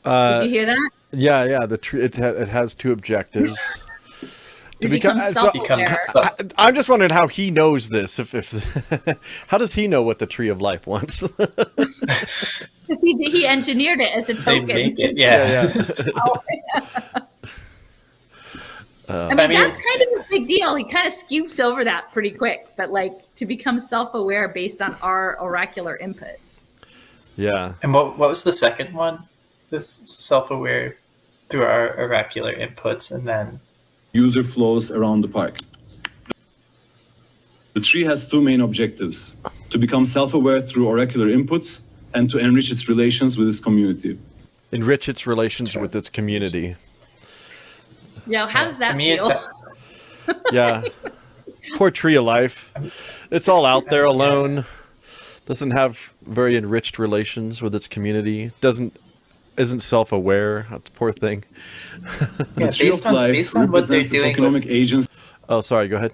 Uh, 0.04 0.40
Did 0.40 0.50
you 0.50 0.58
hear 0.58 0.66
that? 0.66 0.90
Yeah, 1.12 1.44
yeah. 1.44 1.66
The 1.66 1.78
tree 1.78 2.02
it, 2.02 2.16
ha- 2.16 2.26
it 2.26 2.48
has 2.48 2.74
two 2.74 2.92
objectives. 2.92 3.58
to 4.80 4.88
become, 4.88 5.16
become 5.52 5.86
so, 5.86 6.22
I, 6.58 6.68
am 6.68 6.74
just 6.74 6.88
wondering 6.88 7.10
how 7.10 7.28
he 7.28 7.50
knows 7.50 7.88
this. 7.88 8.18
If, 8.18 8.34
if 8.34 8.50
how 9.48 9.58
does 9.58 9.74
he 9.74 9.88
know 9.88 10.02
what 10.02 10.18
the 10.18 10.26
tree 10.26 10.48
of 10.48 10.60
life 10.60 10.86
wants? 10.86 11.20
he, 13.02 13.30
he 13.30 13.46
engineered 13.46 14.00
it 14.00 14.12
as 14.12 14.28
a 14.28 14.34
token. 14.34 14.76
It, 14.76 14.98
yeah. 14.98 15.12
yeah, 15.14 15.72
yeah. 15.74 16.04
oh, 16.26 16.42
yeah. 16.50 17.20
Um, 19.08 19.16
I, 19.16 19.28
mean, 19.28 19.40
I 19.40 19.46
mean, 19.46 19.60
that's 19.60 19.80
kind 19.80 20.02
of 20.02 20.24
a 20.24 20.28
big 20.28 20.48
deal. 20.48 20.74
He 20.74 20.84
kind 20.84 21.06
of 21.06 21.12
scoops 21.12 21.60
over 21.60 21.84
that 21.84 22.12
pretty 22.12 22.30
quick, 22.30 22.68
but 22.76 22.90
like 22.90 23.34
to 23.36 23.46
become 23.46 23.78
self-aware 23.78 24.48
based 24.48 24.82
on 24.82 24.96
our 25.02 25.40
oracular 25.40 25.98
inputs. 26.02 26.56
Yeah. 27.36 27.74
And 27.82 27.92
what 27.92 28.18
what 28.18 28.28
was 28.28 28.42
the 28.42 28.52
second 28.52 28.94
one? 28.94 29.24
This 29.70 30.00
self-aware 30.06 30.96
through 31.48 31.64
our 31.64 31.96
oracular 31.98 32.54
inputs, 32.54 33.14
and 33.14 33.26
then 33.26 33.60
user 34.12 34.42
flows 34.42 34.90
around 34.90 35.20
the 35.20 35.28
park. 35.28 35.58
The 37.74 37.80
tree 37.80 38.04
has 38.04 38.28
two 38.28 38.40
main 38.40 38.62
objectives 38.62 39.36
to 39.70 39.78
become 39.78 40.04
self 40.06 40.34
aware 40.34 40.60
through 40.62 40.88
oracular 40.88 41.28
inputs 41.28 41.82
and 42.14 42.30
to 42.30 42.38
enrich 42.38 42.70
its 42.70 42.88
relations 42.88 43.36
with 43.36 43.48
its 43.48 43.60
community. 43.60 44.18
Enrich 44.72 45.08
its 45.08 45.26
relations 45.26 45.72
sure. 45.72 45.82
with 45.82 45.94
its 45.94 46.08
community. 46.08 46.74
Yeah, 48.26 48.48
how 48.48 48.64
does 48.64 48.78
that 48.78 48.92
to 48.92 48.96
me, 48.96 49.16
feel? 49.16 49.50
yeah. 50.52 50.82
Poor 51.74 51.90
tree 51.90 52.14
of 52.14 52.24
life. 52.24 53.26
It's 53.30 53.48
all 53.48 53.66
out 53.66 53.86
there 53.90 54.04
alone. 54.04 54.64
Doesn't 55.46 55.72
have 55.72 56.12
very 56.22 56.56
enriched 56.56 56.98
relations 56.98 57.60
with 57.60 57.74
its 57.74 57.88
community. 57.88 58.52
Doesn't 58.60 58.96
isn't 59.56 59.80
self-aware. 59.80 60.66
That's 60.70 60.90
a 60.90 60.92
poor 60.92 61.12
thing. 61.12 61.44
Yeah, 62.56 62.70
based 62.78 63.06
on, 63.06 63.14
life 63.14 63.32
based 63.32 63.56
on 63.56 63.70
what 63.70 63.88
they're 63.88 64.02
doing 64.02 64.30
economic 64.30 64.64
with, 64.64 64.72
agents. 64.72 65.08
Oh, 65.48 65.60
sorry. 65.60 65.88
Go 65.88 65.96
ahead. 65.96 66.12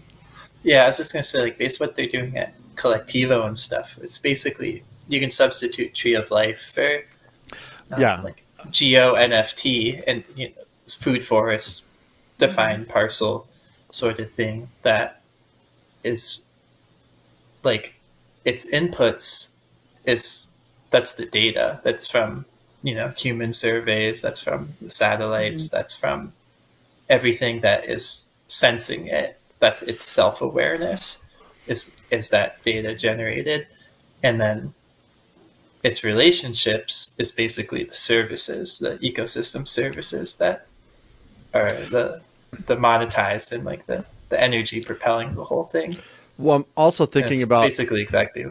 Yeah, 0.63 0.83
I 0.83 0.87
was 0.87 0.99
just 0.99 1.13
gonna 1.13 1.25
say, 1.25 1.41
like, 1.41 1.59
based 1.59 1.81
on 1.81 1.89
what 1.89 1.97
they're 1.97 2.07
doing 2.07 2.37
at 2.37 2.55
Kolektivo 2.77 3.47
and 3.47 3.59
stuff, 3.59 3.99
it's 4.01 4.19
basically 4.19 4.85
you 5.09 5.21
can 5.21 5.31
substitute 5.31 5.95
Tree 5.95 6.15
of 6.15 6.31
Life 6.31 6.73
for 6.75 7.03
um, 7.91 8.01
yeah, 8.01 8.21
like 8.21 8.45
Geo 8.71 9.15
NFT 9.15 10.03
and 10.07 10.25
you 10.37 10.49
know, 10.49 10.55
food 10.89 11.25
forest 11.25 11.85
defined 12.47 12.89
parcel 12.89 13.47
sort 13.91 14.19
of 14.19 14.31
thing 14.31 14.69
that 14.83 15.21
is 16.03 16.45
like 17.63 17.95
its 18.45 18.69
inputs 18.71 19.49
is 20.05 20.49
that's 20.91 21.15
the 21.15 21.27
data. 21.27 21.81
That's 21.85 22.07
from 22.09 22.45
you 22.83 22.95
know 22.95 23.09
human 23.11 23.53
surveys 23.53 24.23
that's 24.23 24.41
from 24.41 24.75
satellites 24.89 25.67
mm-hmm. 25.67 25.77
that's 25.77 25.95
from 25.97 26.33
everything 27.09 27.61
that 27.61 27.89
is 27.89 28.29
sensing 28.49 29.07
it. 29.07 29.39
That's 29.61 29.83
its 29.83 30.05
self-awareness 30.05 31.31
is 31.67 31.97
is 32.11 32.31
that 32.31 32.63
data 32.63 32.95
generated. 32.95 33.69
And 34.23 34.41
then 34.41 34.75
its 35.83 36.05
relationships 36.05 37.13
is 37.19 37.31
basically 37.33 37.85
the 37.85 37.95
services 37.95 38.79
the 38.79 38.99
ecosystem 38.99 39.67
services 39.67 40.39
that 40.39 40.67
are 41.55 41.75
the 41.75 42.23
the 42.67 42.77
monetized 42.77 43.53
and 43.53 43.65
like 43.65 43.87
the 43.87 44.05
the 44.29 44.41
energy 44.41 44.81
propelling 44.81 45.35
the 45.35 45.45
whole 45.45 45.65
thing 45.65 45.97
well 46.39 46.57
i'm 46.57 46.65
also 46.77 47.07
thinking 47.07 47.43
about 47.43 47.63
basically 47.63 48.01
exactly 48.01 48.47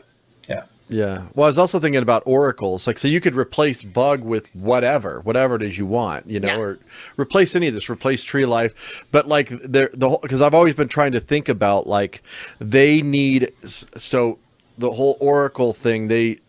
yeah 0.48 0.64
yeah. 0.92 1.28
Well, 1.36 1.46
I 1.46 1.48
was 1.48 1.58
also 1.58 1.80
thinking 1.80 2.02
about 2.02 2.22
oracles. 2.26 2.86
Like, 2.86 3.00
so 3.00 3.08
you 3.08 3.22
could 3.22 3.34
replace 3.34 3.82
bug 3.82 4.24
with 4.26 4.54
whatever, 4.54 5.22
whatever 5.22 5.56
it 5.56 5.62
is 5.62 5.78
you 5.78 5.86
want, 5.86 6.28
you 6.28 6.38
know, 6.38 6.50
yeah. 6.50 6.60
or 6.60 6.80
replace 7.16 7.56
any 7.56 7.70
of 7.70 7.74
this, 7.74 7.90
replace 7.90 8.26
tree 8.26 8.46
life. 8.46 9.06
But 9.10 9.26
like, 9.26 9.48
the 9.48 9.90
the 9.94 10.10
whole, 10.10 10.20
because 10.22 10.42
I've 10.42 10.54
always 10.54 10.76
been 10.76 10.90
trying 10.90 11.14
to 11.14 11.22
think 11.22 11.48
about 11.48 11.88
like, 11.88 12.22
they 12.60 13.02
need 13.02 13.54
so 13.64 14.38
the 14.78 14.92
whole 14.92 15.16
oracle 15.22 15.72
thing. 15.72 16.10
They 16.10 16.40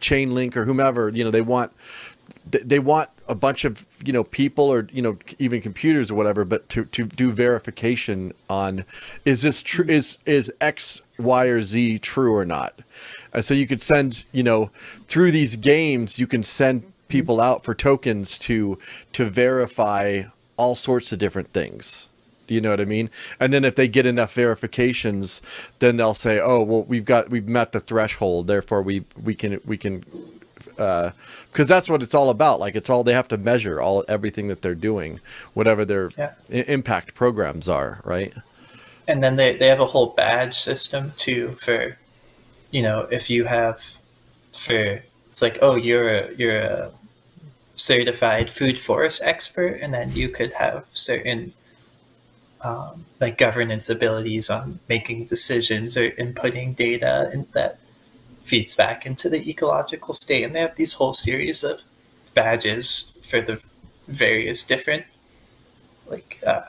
Chainlink 0.00 0.56
or 0.56 0.64
whomever, 0.64 1.10
you 1.10 1.22
know, 1.22 1.30
they 1.30 1.42
want 1.42 1.72
they 2.46 2.78
want 2.78 3.08
a 3.26 3.34
bunch 3.34 3.64
of 3.64 3.86
you 4.04 4.12
know 4.12 4.24
people 4.24 4.66
or 4.66 4.88
you 4.92 5.00
know 5.00 5.16
even 5.38 5.60
computers 5.60 6.10
or 6.10 6.14
whatever 6.14 6.44
but 6.44 6.68
to, 6.68 6.84
to 6.86 7.04
do 7.06 7.32
verification 7.32 8.32
on 8.50 8.84
is 9.24 9.42
this 9.42 9.62
true 9.62 9.84
mm-hmm. 9.84 9.94
is 9.94 10.18
is 10.26 10.52
x 10.60 11.00
y 11.18 11.46
or 11.46 11.62
z 11.62 11.98
true 11.98 12.34
or 12.34 12.44
not 12.44 12.80
And 13.34 13.44
so 13.44 13.52
you 13.52 13.66
could 13.66 13.82
send, 13.82 14.24
you 14.32 14.42
know, 14.42 14.70
through 15.06 15.32
these 15.32 15.56
games, 15.56 16.18
you 16.18 16.26
can 16.26 16.42
send 16.42 16.82
mm-hmm. 16.82 16.90
people 17.08 17.40
out 17.40 17.64
for 17.64 17.74
tokens 17.74 18.38
to 18.40 18.78
to 19.12 19.24
verify 19.26 20.22
all 20.56 20.76
sorts 20.76 21.12
of 21.12 21.18
different 21.18 21.52
things. 21.52 22.08
You 22.46 22.60
know 22.60 22.70
what 22.70 22.80
I 22.80 22.84
mean? 22.84 23.10
And 23.40 23.52
then 23.52 23.64
if 23.64 23.74
they 23.74 23.88
get 23.88 24.06
enough 24.06 24.34
verifications, 24.34 25.42
then 25.78 25.96
they'll 25.96 26.14
say, 26.14 26.40
"Oh, 26.40 26.62
well, 26.62 26.84
we've 26.84 27.04
got 27.04 27.30
we've 27.30 27.48
met 27.48 27.72
the 27.72 27.80
threshold. 27.80 28.46
Therefore, 28.46 28.82
we 28.82 29.04
we 29.20 29.34
can 29.34 29.60
we 29.64 29.76
can." 29.76 30.04
Because 30.64 31.70
uh, 31.70 31.74
that's 31.74 31.88
what 31.88 32.02
it's 32.02 32.14
all 32.14 32.30
about. 32.30 32.60
Like 32.60 32.74
it's 32.74 32.90
all 32.90 33.04
they 33.04 33.12
have 33.12 33.28
to 33.28 33.38
measure 33.38 33.80
all 33.80 34.04
everything 34.08 34.48
that 34.48 34.62
they're 34.62 34.74
doing, 34.74 35.20
whatever 35.52 35.84
their 35.84 36.10
yeah. 36.16 36.32
I- 36.50 36.64
impact 36.68 37.14
programs 37.14 37.68
are, 37.68 38.00
right? 38.04 38.32
And 39.06 39.22
then 39.22 39.36
they, 39.36 39.56
they 39.56 39.68
have 39.68 39.80
a 39.80 39.86
whole 39.86 40.06
badge 40.06 40.54
system 40.54 41.12
too 41.16 41.56
for, 41.60 41.98
you 42.70 42.82
know, 42.82 43.00
if 43.10 43.28
you 43.28 43.44
have, 43.44 43.98
for 44.52 45.02
it's 45.26 45.42
like 45.42 45.58
oh 45.62 45.76
you're 45.76 46.08
a, 46.08 46.34
you're 46.36 46.60
a 46.60 46.90
certified 47.74 48.50
food 48.50 48.78
forest 48.78 49.20
expert, 49.24 49.80
and 49.82 49.92
then 49.92 50.12
you 50.12 50.28
could 50.28 50.52
have 50.54 50.86
certain 50.92 51.52
um, 52.64 53.04
like 53.20 53.36
governance 53.36 53.90
abilities 53.90 54.48
on 54.48 54.80
making 54.88 55.26
decisions 55.26 55.96
or 55.96 56.10
inputting 56.12 56.74
data 56.74 57.30
and 57.32 57.46
that 57.52 57.78
feeds 58.44 58.74
back 58.74 59.04
into 59.06 59.28
the 59.28 59.48
ecological 59.48 60.12
state 60.12 60.44
and 60.44 60.54
they 60.54 60.60
have 60.60 60.76
these 60.76 60.92
whole 60.92 61.14
series 61.14 61.64
of 61.64 61.82
badges 62.34 63.18
for 63.22 63.40
the 63.40 63.60
various 64.06 64.64
different 64.64 65.04
like 66.06 66.38
uh, 66.46 66.60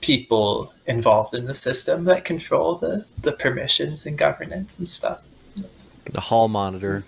people 0.00 0.72
involved 0.86 1.34
in 1.34 1.44
the 1.44 1.54
system 1.54 2.04
that 2.04 2.24
control 2.24 2.76
the 2.76 3.04
the 3.22 3.32
permissions 3.32 4.06
and 4.06 4.16
governance 4.16 4.78
and 4.78 4.88
stuff. 4.88 5.20
The 6.04 6.20
hall 6.20 6.48
monitor. 6.48 7.04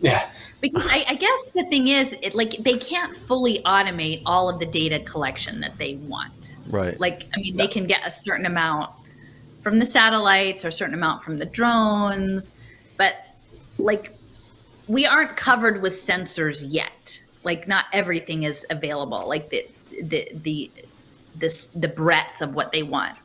Yeah. 0.00 0.30
Because 0.60 0.86
I, 0.90 1.04
I, 1.08 1.14
guess 1.14 1.44
the 1.54 1.64
thing 1.70 1.88
is 1.88 2.12
it, 2.22 2.34
like 2.34 2.52
they 2.58 2.78
can't 2.78 3.16
fully 3.16 3.62
automate 3.64 4.22
all 4.26 4.48
of 4.48 4.60
the 4.60 4.66
data 4.66 5.00
collection 5.00 5.60
that 5.60 5.76
they 5.78 5.96
want. 5.96 6.58
Right. 6.68 6.98
Like 7.00 7.26
i 7.34 7.40
mean 7.40 7.56
they 7.56 7.66
can 7.66 7.86
get 7.86 8.06
a 8.06 8.10
certain 8.10 8.46
amount 8.46 8.90
from 9.64 9.78
the 9.78 9.86
satellites 9.86 10.64
or 10.64 10.68
a 10.68 10.72
certain 10.72 10.94
amount 10.94 11.22
from 11.22 11.38
the 11.38 11.46
drones 11.46 12.54
but 12.98 13.14
like 13.78 14.16
we 14.86 15.06
aren't 15.06 15.36
covered 15.36 15.80
with 15.82 15.94
sensors 15.94 16.62
yet 16.68 17.20
like 17.42 17.66
not 17.66 17.86
everything 17.92 18.42
is 18.44 18.66
available 18.70 19.26
like 19.26 19.48
the 19.48 19.66
the 20.02 20.28
the 20.42 20.70
this 21.34 21.70
the 21.74 21.88
breadth 21.88 22.40
of 22.42 22.54
what 22.54 22.70
they 22.70 22.82
want 22.82 23.16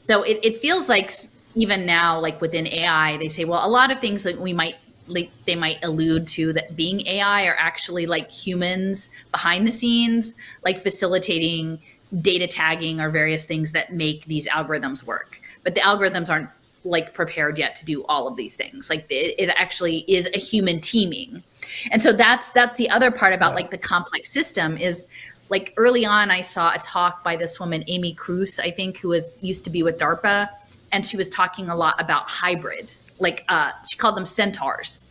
so 0.00 0.22
it, 0.24 0.44
it 0.44 0.58
feels 0.58 0.88
like 0.88 1.14
even 1.54 1.86
now 1.86 2.18
like 2.18 2.40
within 2.40 2.66
ai 2.66 3.16
they 3.18 3.28
say 3.28 3.44
well 3.44 3.66
a 3.66 3.70
lot 3.70 3.92
of 3.92 4.00
things 4.00 4.24
that 4.24 4.38
we 4.38 4.52
might 4.52 4.74
like 5.06 5.30
they 5.44 5.54
might 5.54 5.78
allude 5.82 6.26
to 6.26 6.52
that 6.52 6.76
being 6.76 7.06
AI 7.06 7.46
are 7.46 7.56
actually 7.58 8.06
like 8.06 8.30
humans 8.30 9.10
behind 9.32 9.66
the 9.66 9.72
scenes, 9.72 10.34
like 10.64 10.80
facilitating 10.80 11.78
data 12.20 12.46
tagging 12.46 13.00
or 13.00 13.10
various 13.10 13.44
things 13.44 13.72
that 13.72 13.92
make 13.92 14.24
these 14.26 14.48
algorithms 14.48 15.04
work. 15.04 15.40
But 15.64 15.74
the 15.74 15.80
algorithms 15.80 16.30
aren't 16.30 16.50
like 16.84 17.14
prepared 17.14 17.58
yet 17.58 17.74
to 17.76 17.84
do 17.84 18.04
all 18.04 18.28
of 18.28 18.36
these 18.36 18.56
things. 18.56 18.90
Like 18.90 19.06
it, 19.10 19.34
it 19.38 19.48
actually 19.56 20.04
is 20.06 20.28
a 20.34 20.38
human 20.38 20.80
teaming. 20.80 21.42
And 21.90 22.02
so 22.02 22.12
that's 22.12 22.52
that's 22.52 22.76
the 22.76 22.90
other 22.90 23.10
part 23.10 23.32
about 23.32 23.54
like 23.54 23.70
the 23.70 23.78
complex 23.78 24.30
system 24.30 24.76
is 24.76 25.06
like 25.48 25.72
early 25.76 26.04
on 26.04 26.30
I 26.30 26.42
saw 26.42 26.74
a 26.74 26.78
talk 26.78 27.24
by 27.24 27.36
this 27.36 27.58
woman 27.58 27.84
Amy 27.86 28.14
Kruse, 28.14 28.58
I 28.58 28.70
think 28.70 28.98
who 28.98 29.08
was 29.08 29.38
used 29.40 29.64
to 29.64 29.70
be 29.70 29.82
with 29.82 29.98
DARPA 29.98 30.48
and 30.92 31.04
she 31.04 31.16
was 31.16 31.28
talking 31.28 31.68
a 31.68 31.76
lot 31.76 32.00
about 32.00 32.28
hybrids 32.30 33.08
like 33.18 33.44
uh, 33.48 33.72
she 33.88 33.98
called 33.98 34.16
them 34.16 34.24
centaurs 34.24 35.04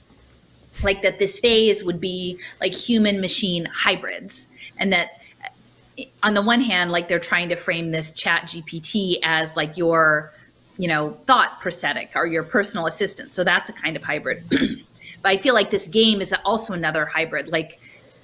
like 0.81 1.01
that 1.01 1.19
this 1.19 1.39
phase 1.39 1.83
would 1.83 1.99
be 1.99 2.39
like 2.61 2.73
human 2.73 3.19
machine 3.21 3.67
hybrids 3.73 4.47
and 4.77 4.91
that 4.91 5.21
on 6.23 6.33
the 6.33 6.41
one 6.41 6.61
hand 6.61 6.91
like 6.91 7.07
they're 7.07 7.19
trying 7.19 7.49
to 7.49 7.55
frame 7.55 7.91
this 7.91 8.11
chat 8.13 8.43
gpt 8.43 9.19
as 9.23 9.55
like 9.55 9.77
your 9.77 10.33
you 10.77 10.87
know 10.87 11.17
thought 11.25 11.59
prosthetic 11.61 12.13
or 12.15 12.25
your 12.25 12.43
personal 12.43 12.87
assistant. 12.87 13.31
So 13.31 13.43
that's 13.43 13.69
a 13.69 13.73
kind 13.73 13.95
of 13.95 14.03
hybrid. 14.03 14.43
But 15.21 15.29
i 15.29 15.37
feel 15.37 15.53
like 15.53 15.71
this 15.71 15.87
game 15.87 16.19
is 16.19 16.35
also 16.43 16.73
another 16.73 17.05
hybrid. 17.05 17.47
Like 17.47 17.79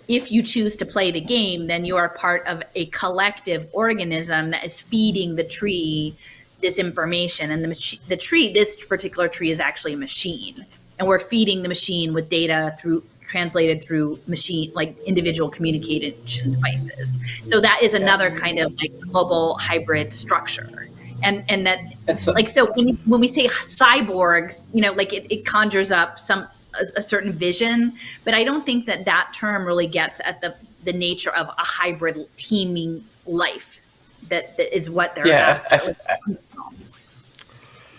if 0.09 0.33
you 0.33 0.43
choose 0.43 0.75
to 0.75 0.85
play 0.85 1.11
the 1.11 1.21
game 1.21 1.67
then 1.67 1.85
you 1.85 1.95
are 1.95 2.09
part 2.09 2.45
of 2.45 2.61
a 2.75 2.87
collective 2.87 3.69
organism 3.71 4.51
that 4.51 4.65
is 4.65 4.81
feeding 4.81 5.35
the 5.35 5.45
tree 5.45 6.17
this 6.61 6.77
information. 6.77 7.51
And 7.51 7.63
the 7.63 7.69
machine 7.69 8.01
the 8.09 8.17
tree 8.17 8.51
this 8.51 8.85
particular 8.85 9.29
tree 9.29 9.49
is 9.49 9.61
actually 9.61 9.93
a 9.93 9.97
machine. 9.97 10.65
And 10.99 11.07
we're 11.07 11.19
feeding 11.19 11.63
the 11.63 11.69
machine 11.69 12.13
with 12.13 12.29
data 12.29 12.75
through 12.77 13.03
translated 13.25 13.81
through 13.81 14.19
machine 14.27 14.71
like 14.73 14.97
individual 15.05 15.49
communication 15.49 16.51
devices. 16.51 17.15
So 17.45 17.61
that 17.61 17.81
is 17.81 17.93
another 17.93 18.35
kind 18.35 18.59
of 18.59 18.73
like 18.77 18.91
global 18.99 19.57
hybrid 19.59 20.11
structure 20.11 20.89
and 21.23 21.43
and 21.49 21.65
that 21.65 21.79
so, 22.19 22.31
like 22.31 22.47
so 22.47 22.71
when, 22.73 22.95
when 23.05 23.19
we 23.19 23.27
say 23.27 23.47
cyborgs 23.47 24.69
you 24.73 24.81
know 24.81 24.91
like 24.93 25.13
it, 25.13 25.31
it 25.31 25.45
conjures 25.45 25.91
up 25.91 26.19
some 26.19 26.47
a, 26.79 26.99
a 26.99 27.01
certain 27.01 27.31
vision 27.31 27.93
but 28.23 28.33
i 28.33 28.43
don't 28.43 28.65
think 28.65 28.85
that 28.85 29.05
that 29.05 29.31
term 29.33 29.65
really 29.65 29.87
gets 29.87 30.21
at 30.23 30.41
the 30.41 30.55
the 30.83 30.93
nature 30.93 31.31
of 31.31 31.47
a 31.47 31.53
hybrid 31.57 32.27
teaming 32.35 33.03
life 33.25 33.81
that, 34.29 34.55
that 34.57 34.75
is 34.75 34.89
what 34.89 35.15
they're 35.15 35.27
yeah 35.27 35.63
I, 35.71 35.95
I, 36.09 36.35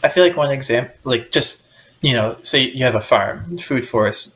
I, 0.04 0.08
feel 0.08 0.24
like 0.24 0.36
one 0.36 0.50
example 0.50 0.94
like 1.04 1.30
just 1.30 1.68
you 2.00 2.12
know 2.12 2.36
say 2.42 2.62
you 2.62 2.84
have 2.84 2.94
a 2.94 3.00
farm 3.00 3.58
food 3.58 3.86
forest 3.86 4.34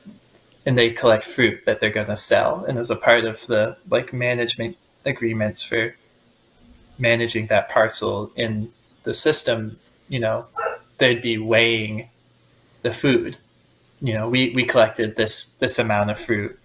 and 0.67 0.79
they 0.79 0.91
collect 0.91 1.25
fruit 1.25 1.65
that 1.67 1.81
they're 1.81 1.91
going 1.91 2.07
to 2.07 2.17
sell 2.17 2.65
and 2.65 2.79
as 2.79 2.91
a 2.91 2.97
part 2.97 3.25
of 3.25 3.47
the 3.47 3.77
like 3.91 4.13
management 4.13 4.77
agreements 5.05 5.63
for 5.63 5.95
managing 6.99 7.47
that 7.49 7.69
parcel 7.69 8.31
in 8.37 8.71
the 9.03 9.15
system 9.15 9.79
you 10.09 10.19
know 10.19 10.47
they'd 10.99 11.23
be 11.23 11.39
weighing 11.39 12.09
the 12.83 12.93
food 12.93 13.37
you 14.01 14.15
know 14.15 14.29
we, 14.29 14.51
we 14.51 14.65
collected 14.65 15.17
this 15.17 15.47
this 15.59 15.79
amount 15.79 16.11
of 16.11 16.19
fruit 16.19 16.59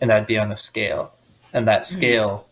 and 0.00 0.10
that'd 0.10 0.26
be 0.26 0.38
on 0.38 0.52
a 0.52 0.56
scale 0.56 1.12
and 1.52 1.66
that 1.68 1.82
mm-hmm. 1.82 1.98
scale 1.98 2.46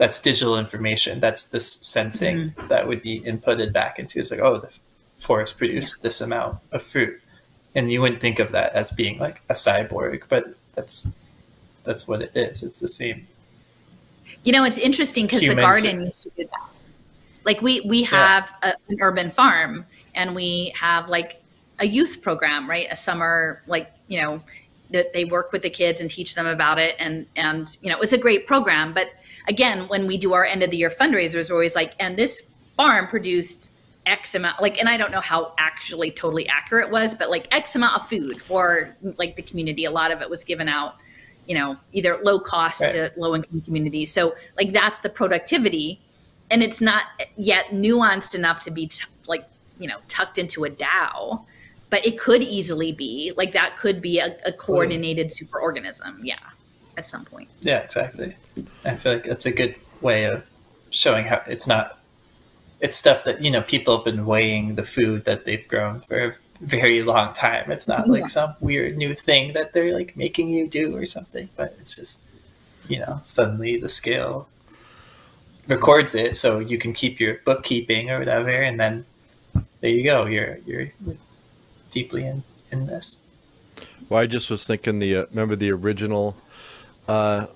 that's 0.00 0.18
digital 0.18 0.58
information. 0.58 1.20
That's 1.20 1.44
this 1.44 1.70
sensing 1.74 2.38
mm-hmm. 2.38 2.68
that 2.68 2.88
would 2.88 3.02
be 3.02 3.20
inputted 3.20 3.70
back 3.74 3.98
into. 3.98 4.18
It's 4.18 4.30
like, 4.30 4.40
oh, 4.40 4.58
the 4.58 4.74
forest 5.18 5.58
produced 5.58 6.02
this 6.02 6.22
amount 6.22 6.56
of 6.72 6.82
fruit, 6.82 7.20
and 7.74 7.92
you 7.92 8.00
wouldn't 8.00 8.22
think 8.22 8.38
of 8.38 8.50
that 8.52 8.72
as 8.72 8.90
being 8.90 9.18
like 9.18 9.42
a 9.50 9.52
cyborg, 9.52 10.22
but 10.30 10.54
that's 10.74 11.06
that's 11.84 12.08
what 12.08 12.22
it 12.22 12.34
is. 12.34 12.62
It's 12.62 12.80
the 12.80 12.88
same. 12.88 13.28
You 14.44 14.52
know, 14.52 14.64
it's 14.64 14.78
interesting 14.78 15.26
because 15.26 15.42
the 15.42 15.54
garden 15.54 16.04
used 16.04 16.22
to 16.24 16.30
do 16.36 16.44
that. 16.44 16.68
Like 17.44 17.60
we 17.62 17.80
we 17.82 18.02
have 18.04 18.52
yeah. 18.62 18.70
a, 18.70 18.92
an 18.92 18.98
urban 19.00 19.30
farm, 19.30 19.86
and 20.14 20.34
we 20.34 20.72
have 20.76 21.08
like 21.08 21.42
a 21.78 21.86
youth 21.86 22.22
program, 22.22 22.68
right? 22.68 22.86
A 22.90 22.96
summer 22.96 23.62
like 23.66 23.90
you 24.08 24.20
know 24.20 24.42
that 24.90 25.12
they 25.12 25.24
work 25.24 25.52
with 25.52 25.62
the 25.62 25.70
kids 25.70 26.00
and 26.00 26.10
teach 26.10 26.34
them 26.34 26.46
about 26.46 26.78
it, 26.78 26.94
and 26.98 27.26
and 27.36 27.76
you 27.82 27.88
know 27.90 27.96
it 27.96 28.00
was 28.00 28.12
a 28.12 28.18
great 28.18 28.46
program, 28.46 28.92
but 28.92 29.08
again, 29.48 29.88
when 29.88 30.06
we 30.06 30.16
do 30.16 30.32
our 30.32 30.44
end 30.44 30.62
of 30.62 30.70
the 30.70 30.76
year 30.76 30.90
fundraisers, 30.90 31.50
we're 31.50 31.56
always 31.56 31.74
like, 31.74 31.94
and 31.98 32.16
this 32.16 32.42
farm 32.76 33.06
produced 33.06 33.72
X 34.06 34.34
amount, 34.34 34.60
like, 34.62 34.78
and 34.78 34.88
I 34.88 34.96
don't 34.96 35.10
know 35.10 35.20
how 35.20 35.54
actually 35.58 36.10
totally 36.10 36.48
accurate 36.48 36.86
it 36.86 36.92
was, 36.92 37.14
but 37.14 37.30
like 37.30 37.54
X 37.54 37.76
amount 37.76 38.00
of 38.00 38.08
food 38.08 38.40
for 38.40 38.96
like 39.18 39.36
the 39.36 39.42
community. 39.42 39.84
A 39.84 39.90
lot 39.90 40.10
of 40.10 40.22
it 40.22 40.30
was 40.30 40.44
given 40.44 40.68
out, 40.68 40.96
you 41.46 41.54
know, 41.56 41.76
either 41.92 42.18
low 42.22 42.38
cost 42.40 42.80
right. 42.80 42.90
to 42.90 43.12
low 43.16 43.34
income 43.34 43.60
communities. 43.62 44.12
So 44.12 44.34
like 44.56 44.72
that's 44.72 45.00
the 45.00 45.10
productivity, 45.10 46.00
and 46.50 46.62
it's 46.62 46.80
not 46.80 47.04
yet 47.36 47.66
nuanced 47.66 48.34
enough 48.34 48.60
to 48.60 48.70
be 48.70 48.86
t- 48.86 49.04
like 49.26 49.46
you 49.78 49.88
know 49.88 49.98
tucked 50.08 50.38
into 50.38 50.64
a 50.64 50.70
DAO, 50.70 51.44
but 51.90 52.04
it 52.06 52.18
could 52.18 52.42
easily 52.42 52.92
be 52.92 53.32
like 53.36 53.52
that 53.52 53.76
could 53.76 54.00
be 54.00 54.18
a, 54.18 54.36
a 54.46 54.52
hmm. 54.52 54.58
coordinated 54.58 55.28
superorganism. 55.28 56.18
Yeah 56.22 56.38
at 57.00 57.08
some 57.08 57.24
point. 57.24 57.48
Yeah, 57.60 57.78
exactly. 57.80 58.36
I 58.84 58.94
feel 58.94 59.14
like 59.14 59.24
that's 59.24 59.46
a 59.46 59.50
good 59.50 59.74
way 60.00 60.24
of 60.24 60.44
showing 60.90 61.26
how 61.26 61.42
it's 61.46 61.66
not. 61.66 61.98
It's 62.80 62.96
stuff 62.96 63.24
that 63.24 63.42
you 63.42 63.50
know 63.50 63.62
people 63.62 63.96
have 63.96 64.04
been 64.04 64.24
weighing 64.24 64.74
the 64.74 64.84
food 64.84 65.24
that 65.24 65.44
they've 65.44 65.66
grown 65.66 66.00
for 66.00 66.36
very 66.60 67.02
long 67.02 67.32
time. 67.32 67.70
It's 67.70 67.88
not 67.88 68.08
like 68.08 68.22
yeah. 68.22 68.26
some 68.26 68.54
weird 68.60 68.96
new 68.96 69.14
thing 69.14 69.52
that 69.54 69.72
they're 69.72 69.94
like 69.94 70.16
making 70.16 70.50
you 70.50 70.68
do 70.68 70.94
or 70.94 71.04
something, 71.04 71.48
but 71.56 71.76
it's 71.80 71.96
just 71.96 72.22
you 72.88 72.98
know 72.98 73.20
suddenly 73.24 73.78
the 73.78 73.88
scale 73.88 74.48
records 75.68 76.14
it 76.14 76.34
so 76.36 76.58
you 76.58 76.78
can 76.78 76.92
keep 76.92 77.20
your 77.20 77.38
bookkeeping 77.44 78.10
or 78.10 78.18
whatever, 78.18 78.50
and 78.50 78.78
then 78.78 79.04
there 79.80 79.90
you 79.90 80.04
go. 80.04 80.26
You're 80.26 80.58
you're 80.66 80.92
deeply 81.90 82.24
in 82.24 82.42
in 82.70 82.86
this. 82.86 83.18
Well, 84.08 84.20
I 84.20 84.26
just 84.26 84.50
was 84.50 84.66
thinking 84.66 84.98
the 84.98 85.16
uh, 85.16 85.26
remember 85.30 85.56
the 85.56 85.70
original 85.70 86.36
uh, 87.08 87.46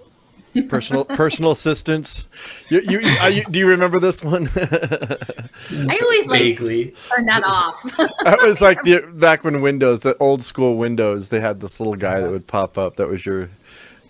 personal 0.62 1.04
personal 1.04 1.52
assistants. 1.52 2.26
You, 2.68 2.80
you, 2.80 3.00
you, 3.00 3.44
do 3.44 3.58
you 3.58 3.66
remember 3.66 3.98
this 4.00 4.22
one? 4.22 4.48
I 4.56 5.98
always 6.02 6.26
like 6.26 6.58
turn 6.58 7.26
that 7.26 7.42
off. 7.44 7.82
that 8.24 8.38
was 8.42 8.60
like 8.60 8.82
the 8.82 9.00
back 9.14 9.44
when 9.44 9.60
Windows, 9.60 10.00
the 10.00 10.16
old 10.18 10.42
school 10.42 10.76
Windows, 10.76 11.28
they 11.28 11.40
had 11.40 11.60
this 11.60 11.80
little 11.80 11.96
guy 11.96 12.20
that 12.20 12.30
would 12.30 12.46
pop 12.46 12.78
up. 12.78 12.96
That 12.96 13.08
was 13.08 13.26
your 13.26 13.50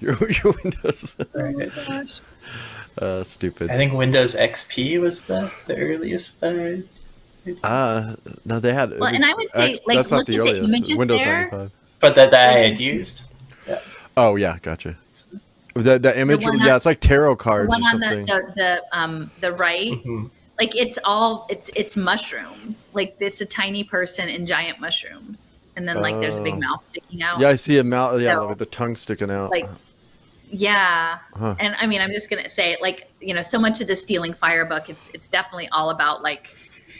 your, 0.00 0.16
your 0.44 0.54
Windows. 0.62 1.16
Oh 1.34 2.04
uh, 2.98 3.24
stupid. 3.24 3.70
I 3.70 3.76
think 3.76 3.92
Windows 3.92 4.36
XP 4.36 5.00
was 5.00 5.22
the 5.22 5.50
the 5.66 5.76
earliest. 5.76 6.42
Uh, 6.42 6.78
uh 7.62 8.16
no, 8.44 8.60
they 8.60 8.72
had. 8.72 8.98
Well, 8.98 9.12
and 9.12 9.24
I 9.24 9.34
would 9.34 9.50
say, 9.50 9.78
like, 9.86 9.96
that's 9.96 10.12
not 10.12 10.26
the 10.26 10.38
earliest. 10.38 10.68
The 10.68 10.76
images 10.76 10.98
Windows 10.98 11.20
there, 11.20 11.50
95. 11.50 11.70
But 12.00 12.14
that, 12.16 12.30
that 12.30 12.56
I 12.56 12.58
had 12.58 12.78
used. 12.78 13.24
Yeah. 13.66 13.80
Oh 14.16 14.36
yeah, 14.36 14.58
gotcha. 14.62 14.96
The 15.74 15.98
the 15.98 16.16
image, 16.18 16.44
the 16.44 16.60
yeah, 16.62 16.76
it's 16.76 16.86
like 16.86 17.00
tarot 17.00 17.36
cards. 17.36 17.66
The 17.66 17.80
one 17.80 17.82
on 17.82 18.00
the, 18.00 18.24
the, 18.24 18.52
the 18.54 18.98
um 18.98 19.30
the 19.40 19.52
right, 19.54 19.90
mm-hmm. 19.90 20.26
like 20.58 20.76
it's 20.76 20.98
all 21.02 21.46
it's 21.50 21.68
it's 21.74 21.96
mushrooms. 21.96 22.88
Like 22.92 23.16
it's 23.18 23.40
a 23.40 23.46
tiny 23.46 23.82
person 23.82 24.28
in 24.28 24.46
giant 24.46 24.78
mushrooms, 24.80 25.50
and 25.74 25.88
then 25.88 26.00
like 26.00 26.14
uh, 26.14 26.20
there's 26.20 26.36
a 26.36 26.42
big 26.42 26.54
oh. 26.54 26.58
mouth 26.58 26.84
sticking 26.84 27.22
out. 27.22 27.40
Yeah, 27.40 27.48
I 27.48 27.56
see 27.56 27.78
a 27.78 27.84
mouth. 27.84 28.20
Yeah, 28.20 28.36
so, 28.36 28.48
with 28.48 28.58
the 28.58 28.66
tongue 28.66 28.94
sticking 28.94 29.32
out. 29.32 29.50
Like, 29.50 29.68
yeah, 30.48 31.18
huh. 31.34 31.56
and 31.58 31.74
I 31.80 31.88
mean, 31.88 32.00
I'm 32.00 32.12
just 32.12 32.30
gonna 32.30 32.48
say, 32.48 32.76
like, 32.80 33.10
you 33.20 33.34
know, 33.34 33.42
so 33.42 33.58
much 33.58 33.80
of 33.80 33.88
the 33.88 33.96
stealing 33.96 34.32
fire 34.32 34.64
book, 34.64 34.88
it's 34.88 35.10
it's 35.12 35.28
definitely 35.28 35.68
all 35.72 35.90
about 35.90 36.22
like 36.22 36.50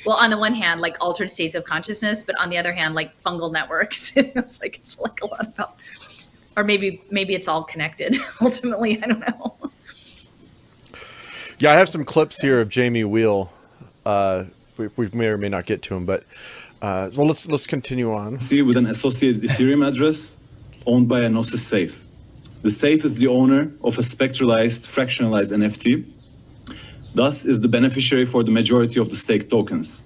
well 0.05 0.17
on 0.17 0.31
the 0.31 0.39
one 0.39 0.55
hand 0.55 0.81
like 0.81 0.97
altered 1.01 1.31
states 1.31 1.55
of 1.55 1.65
consciousness 1.65 2.23
but 2.23 2.37
on 2.39 2.51
the 2.51 2.59
other 2.59 2.73
hand 2.73 2.95
like 2.95 3.19
fungal 3.21 3.53
networks 3.53 4.13
it's 4.17 4.61
like 4.61 4.77
it's 4.77 4.99
like 4.99 5.21
a 5.23 5.27
lot 5.27 5.47
about 5.47 5.77
or 6.56 6.64
maybe 6.64 7.02
maybe 7.10 7.35
it's 7.35 7.48
all 7.48 7.64
connected 7.64 8.16
ultimately 8.40 9.02
i 9.02 9.06
don't 9.06 9.20
know. 9.20 9.56
Yeah 11.59 11.72
i 11.72 11.74
have 11.74 11.89
some 11.89 12.05
clips 12.05 12.40
here 12.40 12.60
of 12.60 12.68
jamie 12.68 13.05
wheal 13.05 13.48
uh 14.06 14.44
we, 14.76 14.89
we 14.97 15.09
may 15.12 15.26
or 15.26 15.39
may 15.39 15.48
not 15.48 15.66
get 15.66 15.82
to 15.82 15.94
him 15.94 16.05
but 16.05 16.24
uh 16.82 17.10
well 17.16 17.26
let's 17.26 17.47
let's 17.47 17.66
continue 17.66 18.12
on. 18.12 18.39
See 18.40 18.62
with 18.62 18.76
an 18.76 18.86
associated 18.86 19.43
ethereum 19.43 19.86
address 19.86 20.36
owned 20.86 21.09
by 21.09 21.20
a 21.20 21.28
gnosis 21.28 21.66
safe. 21.66 22.05
The 22.62 22.70
safe 22.70 23.05
is 23.05 23.16
the 23.16 23.28
owner 23.28 23.72
of 23.82 23.98
a 23.98 24.02
spectralized 24.02 24.86
fractionalized 24.86 25.52
nft 25.52 26.05
thus 27.14 27.44
is 27.44 27.60
the 27.60 27.68
beneficiary 27.68 28.26
for 28.26 28.43
the 28.43 28.51
majority 28.51 29.01
of 29.01 29.09
the 29.09 29.16
stake 29.16 29.48
tokens. 29.48 30.02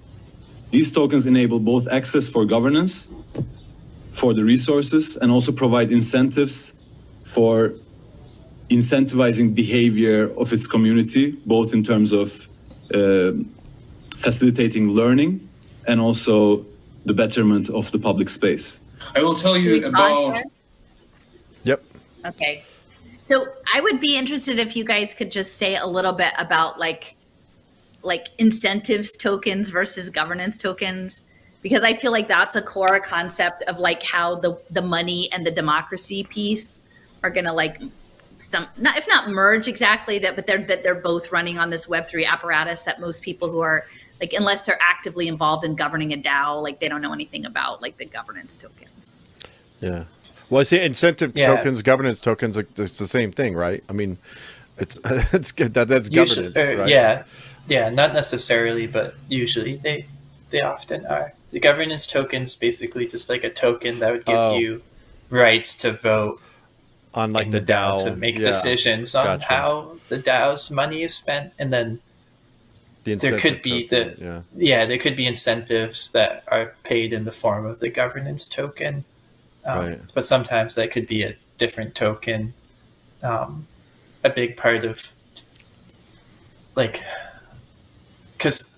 These 0.71 0.91
tokens 0.91 1.25
enable 1.25 1.59
both 1.59 1.87
access 1.87 2.29
for 2.29 2.45
governance 2.45 3.09
for 4.19 4.33
the 4.33 4.43
resources 4.43 5.15
and 5.17 5.31
also 5.31 5.51
provide 5.51 5.91
incentives 5.93 6.73
for 7.23 7.73
incentivizing 8.69 9.55
behavior 9.55 10.29
of 10.37 10.51
its 10.51 10.67
community, 10.67 11.31
both 11.45 11.73
in 11.73 11.83
terms 11.83 12.11
of 12.11 12.47
uh, 12.93 13.31
facilitating 14.17 14.89
learning 14.89 15.47
and 15.87 16.01
also 16.01 16.65
the 17.05 17.13
betterment 17.13 17.69
of 17.69 17.91
the 17.91 17.99
public 17.99 18.29
space. 18.29 18.81
I 19.15 19.21
will 19.21 19.35
tell 19.35 19.57
you 19.57 19.85
about. 19.85 20.43
Yep. 21.63 21.81
Okay. 22.27 22.63
So 23.23 23.47
I 23.73 23.79
would 23.79 23.99
be 24.01 24.17
interested 24.17 24.59
if 24.59 24.75
you 24.75 24.83
guys 24.83 25.13
could 25.13 25.31
just 25.31 25.57
say 25.57 25.77
a 25.77 25.87
little 25.87 26.13
bit 26.13 26.33
about 26.37 26.77
like 26.77 27.15
like 28.01 28.29
incentives 28.37 29.11
tokens 29.11 29.69
versus 29.69 30.09
governance 30.09 30.57
tokens 30.57 31.23
because 31.61 31.83
I 31.83 31.95
feel 31.95 32.11
like 32.11 32.27
that's 32.27 32.55
a 32.55 32.61
core 32.61 32.99
concept 32.99 33.63
of 33.63 33.79
like 33.79 34.03
how 34.03 34.35
the 34.35 34.59
the 34.69 34.81
money 34.81 35.31
and 35.31 35.45
the 35.45 35.51
democracy 35.51 36.23
piece 36.23 36.81
are 37.23 37.29
going 37.29 37.45
to 37.45 37.53
like 37.53 37.81
some 38.37 38.67
not 38.77 38.97
if 38.97 39.07
not 39.07 39.29
merge 39.29 39.67
exactly 39.67 40.19
that 40.19 40.35
but 40.35 40.47
they're 40.47 40.63
that 40.63 40.83
they're 40.83 40.95
both 40.95 41.31
running 41.31 41.57
on 41.57 41.69
this 41.69 41.87
web3 41.87 42.25
apparatus 42.25 42.83
that 42.83 43.01
most 43.01 43.21
people 43.21 43.49
who 43.49 43.59
are 43.59 43.85
like 44.21 44.33
unless 44.33 44.61
they're 44.61 44.79
actively 44.81 45.27
involved 45.27 45.65
in 45.65 45.75
governing 45.75 46.13
a 46.13 46.17
DAO 46.17 46.61
like 46.63 46.79
they 46.79 46.87
don't 46.87 47.01
know 47.01 47.13
anything 47.13 47.45
about 47.45 47.81
like 47.81 47.97
the 47.97 48.05
governance 48.05 48.55
tokens. 48.55 49.17
Yeah. 49.81 50.05
Well, 50.49 50.61
I 50.61 50.63
see 50.63 50.81
incentive 50.81 51.33
yeah. 51.35 51.55
tokens, 51.55 51.81
governance 51.81 52.21
tokens. 52.21 52.57
It's 52.57 52.97
the 52.97 53.05
same 53.05 53.31
thing, 53.31 53.55
right? 53.55 53.83
I 53.87 53.93
mean, 53.93 54.17
it's 54.77 54.97
it's 55.05 55.51
good 55.51 55.73
that 55.75 55.87
that's 55.87 56.09
governance, 56.09 56.57
uh, 56.57 56.75
right? 56.77 56.89
Yeah, 56.89 57.23
yeah, 57.67 57.89
not 57.89 58.13
necessarily, 58.13 58.87
but 58.87 59.15
usually 59.27 59.77
they 59.77 60.07
they 60.49 60.61
often 60.61 61.05
are. 61.05 61.33
The 61.51 61.59
governance 61.59 62.05
token's 62.05 62.55
basically 62.55 63.07
just 63.07 63.29
like 63.29 63.43
a 63.43 63.49
token 63.49 63.99
that 63.99 64.11
would 64.11 64.25
give 64.25 64.35
oh. 64.35 64.57
you 64.57 64.81
rights 65.29 65.75
to 65.79 65.91
vote 65.91 66.41
on 67.13 67.33
like 67.33 67.51
the, 67.51 67.59
the 67.59 67.73
DAO, 67.73 67.99
DAO, 67.99 68.03
to 68.05 68.15
make 68.15 68.37
yeah. 68.37 68.43
decisions 68.43 69.15
on 69.15 69.25
gotcha. 69.25 69.45
how 69.45 69.97
the 70.09 70.19
DAO's 70.19 70.69
money 70.69 71.03
is 71.03 71.13
spent, 71.13 71.53
and 71.57 71.73
then 71.73 71.99
the 73.03 73.15
there 73.15 73.39
could 73.39 73.61
be 73.61 73.87
token, 73.87 74.15
the 74.19 74.25
yeah. 74.25 74.41
yeah. 74.55 74.85
there 74.85 74.97
could 74.97 75.15
be 75.15 75.25
incentives 75.25 76.11
that 76.11 76.43
are 76.47 76.75
paid 76.83 77.13
in 77.13 77.25
the 77.25 77.31
form 77.31 77.65
of 77.65 77.79
the 77.79 77.89
governance 77.89 78.47
token, 78.47 79.03
um, 79.65 79.79
right. 79.79 80.01
but 80.13 80.23
sometimes 80.23 80.75
that 80.75 80.91
could 80.91 81.07
be 81.07 81.23
a 81.23 81.35
different 81.57 81.95
token. 81.95 82.53
Um, 83.23 83.67
a 84.23 84.29
big 84.29 84.57
part 84.57 84.85
of 84.85 85.13
like 86.75 87.03
because 88.37 88.71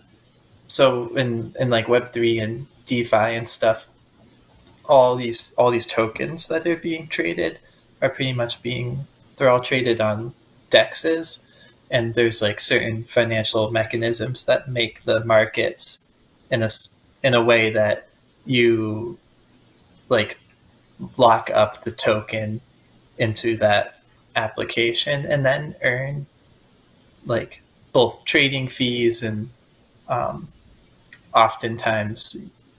so 0.72 1.14
in 1.18 1.53
in 1.60 1.69
like 1.69 1.89
Web 1.89 2.14
three 2.14 2.39
and 2.39 2.65
DeFi 2.85 3.35
and 3.35 3.45
stuff, 3.48 3.89
all 4.85 5.18
these 5.18 5.53
all 5.57 5.69
these 5.69 5.85
tokens 5.85 6.48
that 6.48 6.65
are 6.65 6.77
being 6.77 7.07
traded 7.07 7.60
are 8.02 8.07
pretty 8.07 8.31
much 8.31 8.61
being 8.64 9.06
they're 9.35 9.49
all 9.49 9.60
traded 9.60 9.99
on 9.99 10.34
dexes, 10.69 11.43
and 11.89 12.15
there's 12.15 12.41
like 12.41 12.61
certain 12.61 13.03
financial 13.03 13.69
mechanisms 13.69 14.45
that 14.45 14.69
make 14.69 15.03
the 15.03 15.26
markets 15.26 16.06
in 16.49 16.64
a 16.64 16.69
in 17.22 17.34
a 17.34 17.43
way 17.43 17.72
that 17.72 18.07
you 18.45 19.19
like 20.07 20.38
lock 21.18 21.49
up 21.49 21.84
the 21.84 21.91
token 21.91 22.61
into 23.18 23.57
that 23.57 23.99
application 24.38 25.26
and 25.26 25.45
then 25.45 25.76
earn 25.84 26.26
like 27.26 27.61
both 27.91 28.23
trading 28.23 28.69
fees 28.69 29.22
and 29.22 29.49
um, 30.07 30.48
oftentimes 31.34 32.38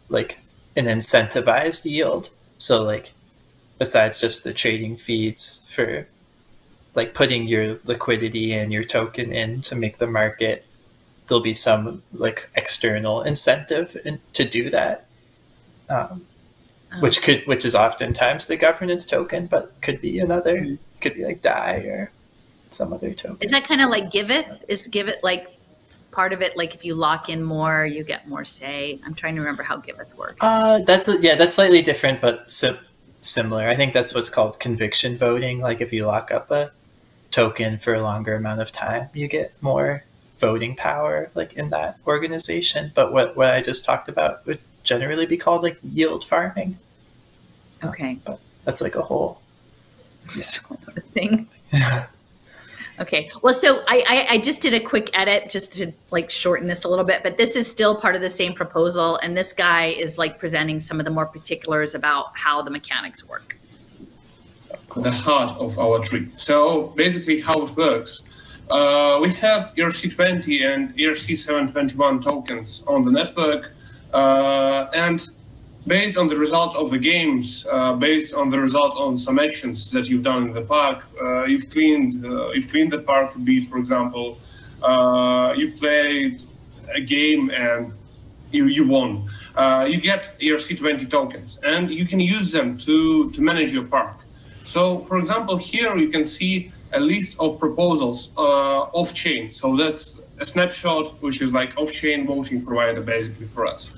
like 0.09 0.39
an 0.77 0.87
incentivized 0.87 1.85
yield. 1.85 2.31
So 2.59 2.83
like 2.83 3.12
besides 3.79 4.20
just 4.20 4.45
the 4.45 4.53
trading 4.53 4.97
feeds 4.97 5.65
for 5.66 6.07
like 6.95 7.15
putting 7.15 7.49
your 7.49 7.79
liquidity 7.85 8.53
and 8.53 8.73
your 8.73 8.85
token 8.85 9.33
in 9.33 9.61
to 9.62 9.74
make 9.74 9.99
the 9.99 10.07
market, 10.07 10.65
there'll 11.27 11.43
be 11.43 11.55
some 11.55 12.03
like 12.12 12.49
external 12.55 13.23
incentive 13.23 13.97
in, 14.05 14.20
to 14.35 14.45
do 14.45 14.70
that. 14.70 15.07
Um, 15.89 16.27
oh. 16.95 17.01
Which 17.01 17.23
could, 17.23 17.47
which 17.47 17.65
is 17.65 17.74
oftentimes 17.74 18.47
the 18.47 18.57
governance 18.57 19.05
token, 19.05 19.47
but 19.47 19.73
could 19.81 20.01
be 20.01 20.19
another, 20.19 20.61
mm-hmm. 20.61 20.74
could 21.01 21.15
be 21.15 21.24
like 21.24 21.43
DAI 21.43 21.77
or 21.79 22.11
some 22.70 22.93
other 22.93 23.12
token. 23.15 23.39
Is 23.41 23.53
that 23.53 23.65
kind 23.65 23.81
of 23.81 23.91
like 23.91 24.11
Giveth? 24.11 24.65
Is 24.69 24.87
Giveth 24.89 25.23
like 25.23 25.59
part 26.13 26.33
of 26.33 26.43
it 26.43 26.57
like 26.57 26.75
if 26.75 26.85
you 26.85 26.95
lock 26.95 27.29
in 27.29 27.43
more 27.43 27.85
you 27.85 28.05
get 28.05 28.29
more 28.29 28.45
say? 28.45 29.01
I'm 29.05 29.15
trying 29.15 29.35
to 29.35 29.41
remember 29.41 29.63
how 29.63 29.79
giveth 29.79 30.17
works. 30.17 30.37
Uh 30.41 30.81
that's 30.87 31.09
yeah 31.21 31.35
that's 31.35 31.57
slightly 31.57 31.83
different 31.83 32.21
but 32.21 32.51
sim- 32.51 32.79
similar. 33.23 33.67
I 33.67 33.75
think 33.75 33.93
that's 33.95 34.15
what's 34.15 34.29
called 34.29 34.61
conviction 34.61 35.19
voting. 35.19 35.61
Like 35.61 35.81
if 35.81 35.93
you 35.93 36.07
lock 36.07 36.31
up 36.31 36.51
a 36.51 36.71
token 37.31 37.79
for 37.79 37.95
a 37.95 38.03
longer 38.03 38.35
amount 38.37 38.61
of 38.61 38.71
time 38.71 39.09
you 39.15 39.27
get 39.27 39.55
more 39.63 40.05
voting 40.39 40.77
power 40.77 41.31
like 41.35 41.55
in 41.55 41.71
that 41.71 41.99
organization. 42.07 42.93
But 42.95 43.13
what 43.13 43.37
what 43.37 43.55
i 43.55 43.61
just 43.61 43.85
talked 43.85 44.09
about 44.09 44.45
would 44.47 44.63
generally 44.85 45.27
be 45.27 45.37
called 45.37 45.63
like 45.63 45.79
yield 45.83 46.25
farming. 46.25 46.79
Okay. 47.83 48.19
But 48.25 48.39
that's 48.65 48.81
like 48.81 48.95
a 48.97 49.03
whole 49.03 49.41
yeah. 50.37 50.45
thing 51.15 51.49
Okay. 53.03 53.29
Well, 53.43 53.53
so 53.53 53.81
I, 53.89 54.05
I, 54.09 54.27
I 54.35 54.39
just 54.39 54.61
did 54.61 54.74
a 54.74 54.81
quick 54.81 55.11
edit 55.12 55.51
just 55.51 55.77
to 55.79 55.93
like 56.12 56.31
shorten 56.31 56.69
this 56.69 56.85
a 56.85 56.89
little 56.89 57.05
bit, 57.05 57.24
but 57.24 57.37
this 57.37 57.57
is 57.57 57.69
still 57.69 58.01
part 58.01 58.15
of 58.15 58.20
the 58.20 58.31
same 58.31 58.55
proposal, 58.55 59.16
and 59.24 59.37
this 59.37 59.53
guy 59.53 59.87
is 59.87 60.19
like 60.19 60.39
presenting 60.39 60.79
some 60.79 61.01
of 61.01 61.05
the 61.05 61.11
more 61.11 61.27
particulars 61.27 61.97
about 61.97 62.27
how 62.39 62.62
the 62.62 62.70
mechanics 62.70 63.29
work. 63.29 63.59
The 64.95 65.11
heart 65.11 65.59
of 65.59 65.81
our 65.81 65.99
tree. 65.99 66.31
So 66.37 66.89
basically, 66.97 67.41
how 67.41 67.65
it 67.65 67.77
works. 67.77 68.23
Uh, 68.70 69.19
we 69.20 69.31
have 69.35 69.74
ERC20 69.77 70.65
and 70.65 70.97
ERC721 70.97 72.23
tokens 72.23 72.85
on 72.87 73.05
the 73.05 73.11
network, 73.11 73.73
uh, 74.15 74.87
and 74.95 75.29
based 75.87 76.17
on 76.17 76.29
the 76.29 76.37
result 76.37 76.77
of 76.77 76.91
the 76.91 76.99
games, 76.99 77.67
uh, 77.71 77.93
based 77.95 78.35
on 78.35 78.49
the 78.49 78.59
result 78.59 78.97
on 78.97 79.17
some 79.17 79.39
actions 79.39 79.91
that 79.91 80.09
you've 80.09 80.23
done 80.23 80.45
in 80.45 80.53
the 80.53 80.63
park, 80.63 81.05
uh, 81.21 81.45
you've 81.45 81.69
cleaned, 81.71 82.25
uh, 82.25 82.51
you've 82.51 82.69
cleaned 82.69 82.93
the 82.93 82.99
park 82.99 83.35
a 83.35 83.39
bit, 83.39 83.65
for 83.65 83.79
example. 83.79 84.39
Uh, 84.83 85.53
you've 85.57 85.79
played 85.79 86.43
a 86.95 87.01
game 87.01 87.51
and 87.51 87.93
you, 88.53 88.67
you 88.67 88.87
won. 88.87 89.29
Uh, 89.55 89.87
you 89.89 90.01
get 90.01 90.39
ERC20 90.41 91.09
tokens, 91.09 91.59
and 91.65 91.91
you 91.91 92.05
can 92.05 92.21
use 92.21 92.53
them 92.53 92.77
to 92.79 93.31
to 93.31 93.41
manage 93.41 93.73
your 93.73 93.85
park. 93.85 94.17
So, 94.65 95.01
for 95.01 95.19
example, 95.19 95.57
here 95.57 95.97
you 95.97 96.11
can 96.11 96.25
see 96.25 96.71
a 96.93 97.01
list 97.01 97.41
of 97.41 97.59
proposals 97.59 98.33
uh, 98.37 98.99
off 99.01 99.15
chain. 99.15 99.51
So 99.51 99.77
that's 99.77 100.21
a 100.39 100.45
snapshot, 100.45 101.23
which 101.23 101.41
is 101.41 101.53
like 101.53 101.77
off 101.79 101.93
chain 101.93 102.27
voting 102.27 102.63
provider 102.63 103.01
basically 103.01 103.49
for 103.55 103.67
us. 103.67 103.91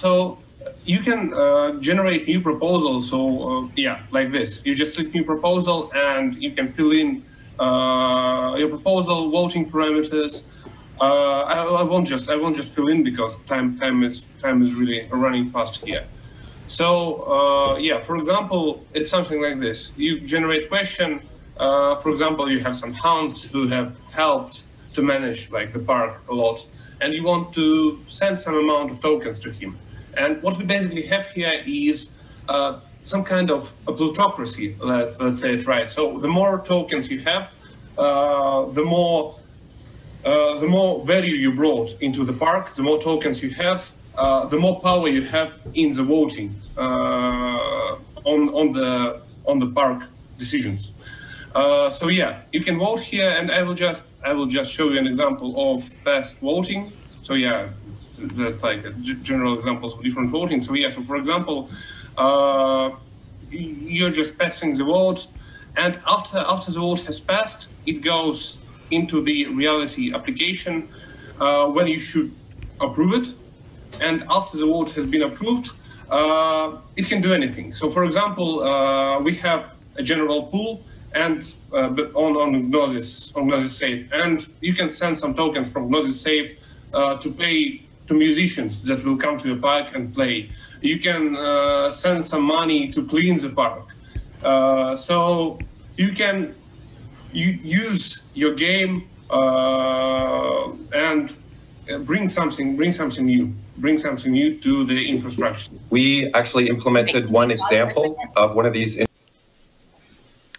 So 0.00 0.38
you 0.84 1.00
can 1.00 1.32
uh, 1.34 1.72
generate 1.80 2.26
new 2.26 2.40
proposals. 2.40 3.08
So 3.08 3.18
uh, 3.64 3.68
yeah, 3.76 4.02
like 4.10 4.32
this. 4.32 4.60
You 4.64 4.74
just 4.74 4.94
click 4.94 5.12
new 5.14 5.24
proposal 5.24 5.90
and 5.94 6.34
you 6.42 6.52
can 6.52 6.72
fill 6.72 6.92
in 6.92 7.24
uh, 7.58 8.56
your 8.58 8.68
proposal, 8.68 9.30
voting 9.30 9.70
parameters. 9.70 10.44
Uh, 11.00 11.42
I, 11.42 11.64
I, 11.64 11.82
won't 11.82 12.06
just 12.06 12.28
I 12.28 12.36
won't 12.36 12.54
just 12.54 12.72
fill 12.74 12.88
in 12.88 13.02
because 13.02 13.38
time 13.46 13.78
time 13.78 14.02
is 14.04 14.26
time 14.40 14.62
is 14.62 14.74
really 14.74 15.08
running 15.10 15.50
fast 15.50 15.84
here. 15.84 16.04
So 16.66 17.22
uh, 17.24 17.76
yeah, 17.78 18.02
for 18.02 18.16
example, 18.16 18.86
it's 18.94 19.08
something 19.08 19.40
like 19.42 19.60
this. 19.60 19.92
You 19.96 20.20
generate 20.20 20.68
question. 20.68 21.22
Uh, 21.56 21.96
for 21.96 22.10
example, 22.10 22.50
you 22.50 22.60
have 22.60 22.76
some 22.76 22.92
hounds 22.92 23.44
who 23.44 23.68
have 23.68 23.96
helped 24.10 24.64
to 24.94 25.02
manage 25.02 25.50
like 25.50 25.72
the 25.72 25.78
park 25.78 26.22
a 26.28 26.34
lot, 26.34 26.66
and 27.00 27.14
you 27.14 27.22
want 27.22 27.52
to 27.54 28.00
send 28.06 28.38
some 28.38 28.54
amount 28.54 28.90
of 28.90 29.00
tokens 29.00 29.38
to 29.40 29.50
him. 29.50 29.78
And 30.16 30.42
what 30.42 30.58
we 30.58 30.64
basically 30.64 31.06
have 31.06 31.30
here 31.30 31.62
is 31.66 32.10
uh, 32.48 32.80
some 33.04 33.24
kind 33.24 33.50
of 33.50 33.72
a 33.86 33.92
plutocracy. 33.92 34.76
Let's 34.80 35.18
let's 35.20 35.40
say 35.40 35.54
it 35.54 35.66
right. 35.66 35.88
So 35.88 36.18
the 36.18 36.28
more 36.28 36.62
tokens 36.64 37.10
you 37.10 37.20
have, 37.20 37.50
uh, 37.98 38.66
the 38.66 38.84
more 38.84 39.38
uh, 40.24 40.58
the 40.60 40.68
more 40.68 41.04
value 41.04 41.34
you 41.34 41.52
brought 41.52 42.00
into 42.00 42.24
the 42.24 42.32
park. 42.32 42.74
The 42.74 42.82
more 42.82 43.00
tokens 43.00 43.42
you 43.42 43.50
have, 43.50 43.90
uh, 44.16 44.46
the 44.46 44.58
more 44.58 44.80
power 44.80 45.08
you 45.08 45.22
have 45.22 45.58
in 45.74 45.92
the 45.92 46.02
voting 46.02 46.54
uh, 46.76 47.96
on 48.24 48.48
on 48.50 48.72
the 48.72 49.20
on 49.46 49.58
the 49.58 49.66
park 49.66 50.04
decisions. 50.38 50.92
Uh, 51.54 51.90
so 51.90 52.08
yeah, 52.08 52.42
you 52.52 52.62
can 52.62 52.78
vote 52.78 53.00
here, 53.00 53.34
and 53.38 53.50
I 53.50 53.62
will 53.62 53.74
just 53.74 54.16
I 54.24 54.32
will 54.32 54.46
just 54.46 54.70
show 54.70 54.90
you 54.90 54.98
an 54.98 55.06
example 55.06 55.74
of 55.74 55.90
past 56.04 56.38
voting. 56.38 56.92
So 57.22 57.34
yeah, 57.34 57.68
that's 58.34 58.62
like 58.62 58.84
general 59.02 59.58
examples 59.58 59.94
of 59.94 60.02
different 60.02 60.30
voting. 60.30 60.60
So 60.60 60.74
yeah, 60.74 60.88
so 60.88 61.02
for 61.02 61.16
example, 61.16 61.70
uh, 62.16 62.90
you're 63.50 64.10
just 64.10 64.38
passing 64.38 64.76
the 64.76 64.84
vote, 64.84 65.26
and 65.76 66.00
after 66.06 66.38
after 66.38 66.70
the 66.72 66.80
vote 66.80 67.00
has 67.00 67.20
passed, 67.20 67.68
it 67.86 68.02
goes 68.02 68.58
into 68.90 69.22
the 69.22 69.46
reality 69.46 70.14
application 70.14 70.88
uh, 71.40 71.66
when 71.66 71.86
you 71.86 71.98
should 71.98 72.30
approve 72.80 73.14
it 73.14 73.34
and 74.00 74.24
after 74.30 74.58
the 74.58 74.66
vote 74.66 74.90
has 74.90 75.06
been 75.06 75.22
approved, 75.22 75.72
uh, 76.10 76.78
it 76.96 77.08
can 77.08 77.20
do 77.20 77.32
anything. 77.32 77.72
So, 77.72 77.90
for 77.90 78.04
example, 78.04 78.62
uh, 78.62 79.20
we 79.20 79.34
have 79.36 79.70
a 79.96 80.02
general 80.02 80.44
pool 80.44 80.82
and 81.14 81.44
uh, 81.72 81.90
on 82.14 82.36
on 82.36 82.70
Gnosis 82.70 83.34
on 83.34 83.46
Gnosis 83.48 83.76
Safe, 83.76 84.08
and 84.12 84.46
you 84.60 84.74
can 84.74 84.88
send 84.88 85.18
some 85.18 85.34
tokens 85.34 85.70
from 85.70 85.90
Gnosis 85.90 86.20
Safe 86.20 86.56
uh, 86.94 87.16
to 87.18 87.30
pay 87.30 87.82
to 88.12 88.18
musicians 88.18 88.84
that 88.84 89.04
will 89.04 89.16
come 89.16 89.38
to 89.38 89.48
your 89.48 89.58
park 89.58 89.94
and 89.94 90.14
play. 90.14 90.50
You 90.80 90.98
can 90.98 91.36
uh, 91.36 91.90
send 91.90 92.24
some 92.24 92.42
money 92.42 92.90
to 92.90 93.06
clean 93.06 93.38
the 93.38 93.50
park. 93.50 93.86
Uh, 94.42 94.94
so 94.94 95.58
you 95.96 96.12
can 96.12 96.54
you 97.32 97.58
use 97.62 98.24
your 98.34 98.54
game 98.54 99.08
and 99.30 101.36
bring 102.04 102.28
something 102.28 102.76
bring 102.76 102.92
something 102.92 103.26
new 103.26 103.52
bring 103.78 103.98
something 103.98 104.32
new 104.32 104.58
to 104.60 104.84
the 104.84 104.98
infrastructure. 105.14 105.72
We 105.90 106.32
actually 106.34 106.68
implemented 106.68 107.30
one 107.30 107.50
example 107.50 108.16
of 108.36 108.54
one 108.54 108.66
of 108.66 108.72
these. 108.72 108.98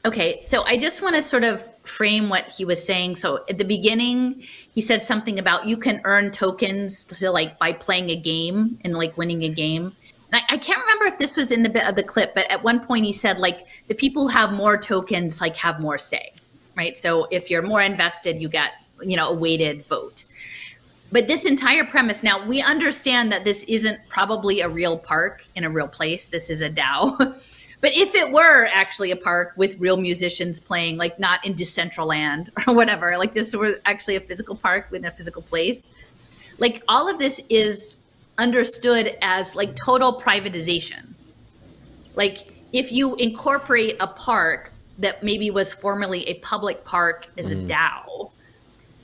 Okay, 0.05 0.41
so 0.41 0.63
I 0.63 0.77
just 0.77 1.01
want 1.01 1.15
to 1.15 1.21
sort 1.21 1.45
of 1.45 1.65
frame 1.85 2.27
what 2.27 2.49
he 2.49 2.65
was 2.65 2.85
saying. 2.85 3.15
So 3.15 3.45
at 3.49 3.57
the 3.57 3.63
beginning, 3.63 4.43
he 4.73 4.81
said 4.81 5.01
something 5.01 5.39
about 5.39 5.65
you 5.65 5.77
can 5.77 6.01
earn 6.03 6.29
tokens 6.29 7.05
to 7.05 7.31
like 7.31 7.57
by 7.57 7.71
playing 7.71 8.09
a 8.09 8.15
game 8.17 8.77
and 8.83 8.95
like 8.95 9.17
winning 9.17 9.43
a 9.43 9.49
game. 9.49 9.95
And 10.31 10.41
I, 10.41 10.55
I 10.55 10.57
can't 10.57 10.81
remember 10.81 11.05
if 11.05 11.19
this 11.19 11.37
was 11.37 11.51
in 11.51 11.63
the 11.63 11.69
bit 11.69 11.85
of 11.85 11.95
the 11.95 12.03
clip, 12.03 12.35
but 12.35 12.51
at 12.51 12.61
one 12.61 12.85
point 12.85 13.05
he 13.05 13.13
said 13.13 13.39
like 13.39 13.65
the 13.87 13.95
people 13.95 14.23
who 14.23 14.27
have 14.29 14.51
more 14.51 14.77
tokens 14.77 15.39
like 15.39 15.55
have 15.55 15.79
more 15.79 15.97
say, 15.97 16.33
right? 16.75 16.97
So 16.97 17.27
if 17.31 17.49
you're 17.49 17.61
more 17.61 17.81
invested, 17.81 18.39
you 18.39 18.49
get 18.49 18.71
you 19.01 19.15
know 19.15 19.29
a 19.29 19.33
weighted 19.33 19.85
vote. 19.87 20.25
But 21.13 21.27
this 21.27 21.45
entire 21.45 21.85
premise 21.85 22.23
now, 22.23 22.45
we 22.45 22.61
understand 22.61 23.31
that 23.31 23.45
this 23.45 23.63
isn't 23.65 23.99
probably 24.09 24.61
a 24.61 24.67
real 24.67 24.97
park 24.97 25.45
in 25.55 25.63
a 25.63 25.69
real 25.69 25.87
place. 25.87 26.27
This 26.27 26.49
is 26.49 26.59
a 26.59 26.69
DAO. 26.69 27.39
but 27.83 27.91
if 27.97 28.15
it 28.15 28.31
were 28.31 28.65
actually 28.67 29.11
a 29.11 29.15
park 29.17 29.51
with 29.57 29.77
real 29.77 29.97
musicians 29.97 30.57
playing, 30.57 30.95
like 30.95 31.19
not 31.19 31.45
in 31.45 31.53
Decentraland 31.53 32.49
or 32.67 32.73
whatever, 32.73 33.17
like 33.17 33.33
this 33.33 33.53
were 33.53 33.81
actually 33.83 34.15
a 34.15 34.21
physical 34.21 34.55
park 34.55 34.87
within 34.89 35.11
a 35.11 35.11
physical 35.13 35.41
place, 35.41 35.89
like 36.59 36.81
all 36.87 37.09
of 37.09 37.19
this 37.19 37.41
is 37.49 37.97
understood 38.37 39.17
as 39.21 39.53
like 39.53 39.75
total 39.75 40.21
privatization. 40.21 41.13
Like 42.15 42.53
if 42.71 42.89
you 42.89 43.15
incorporate 43.15 43.97
a 43.99 44.07
park 44.07 44.71
that 44.99 45.21
maybe 45.21 45.51
was 45.51 45.73
formerly 45.73 46.25
a 46.29 46.35
public 46.35 46.85
park 46.85 47.27
as 47.37 47.51
a 47.51 47.57
mm. 47.57 47.67
DAO, 47.67 48.31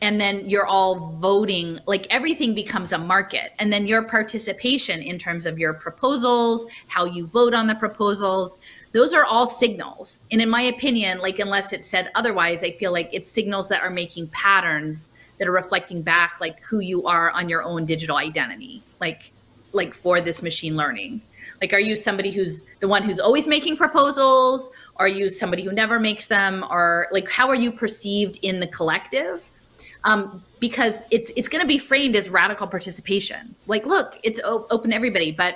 and 0.02 0.20
then 0.20 0.50
you're 0.50 0.66
all 0.66 1.16
voting 1.18 1.80
like 1.86 2.08
everything 2.10 2.56
becomes 2.56 2.94
a 2.94 2.98
market. 2.98 3.54
And 3.60 3.72
then 3.72 3.88
your 3.88 4.04
participation 4.04 5.02
in 5.02 5.20
terms 5.20 5.46
of 5.46 5.60
your 5.60 5.74
proposals 5.74 6.66
how 6.88 7.06
you 7.06 7.28
vote 7.28 7.54
on 7.54 7.68
the 7.68 7.76
proposals 7.76 8.58
those 8.92 9.14
are 9.14 9.24
all 9.24 9.46
signals. 9.46 10.22
And 10.32 10.42
in 10.42 10.50
my 10.50 10.64
opinion 10.64 11.20
like 11.20 11.40
unless 11.40 11.74
it 11.74 11.86
said 11.86 12.12
otherwise 12.16 12.64
i 12.64 12.72
feel 12.72 12.92
like 12.92 13.10
it's 13.12 13.32
signals 13.32 13.68
that 13.70 13.82
are 13.82 13.90
making 13.90 14.28
patterns 14.30 15.12
that 15.38 15.48
are 15.48 15.52
reflecting 15.54 16.02
back 16.02 16.40
like 16.42 16.62
who 16.62 16.80
you 16.80 17.06
are 17.06 17.32
on 17.32 17.50
your 17.50 17.64
own 17.64 17.86
digital 17.86 18.18
identity 18.18 18.84
like 19.00 19.32
like 19.72 19.94
for 19.94 20.22
this 20.22 20.42
machine 20.42 20.76
learning. 20.76 21.22
Like 21.62 21.74
are 21.74 21.80
you 21.80 21.96
somebody 21.96 22.32
who's 22.32 22.64
the 22.80 22.88
one 22.88 23.04
who's 23.04 23.20
always 23.20 23.48
making 23.48 23.78
proposals? 23.78 24.70
Are 24.98 25.08
you 25.08 25.30
somebody 25.30 25.64
who 25.64 25.72
never 25.72 26.00
makes 26.00 26.28
them? 26.28 26.66
Or 26.70 27.08
like 27.12 27.30
how 27.30 27.48
are 27.50 27.56
you 27.56 27.72
perceived 27.72 28.40
in 28.42 28.60
the 28.60 28.68
collective 28.68 29.49
um, 30.04 30.44
because 30.60 31.04
it's 31.12 31.32
it's 31.36 31.48
going 31.48 31.62
to 31.62 31.68
be 31.68 31.78
framed 31.78 32.16
as 32.16 32.30
radical 32.30 32.68
participation. 32.68 33.56
Like, 33.68 33.86
look, 33.86 34.20
it's 34.24 34.40
op- 34.42 34.68
open 34.72 34.92
to 34.92 34.96
everybody, 34.96 35.32
but 35.32 35.56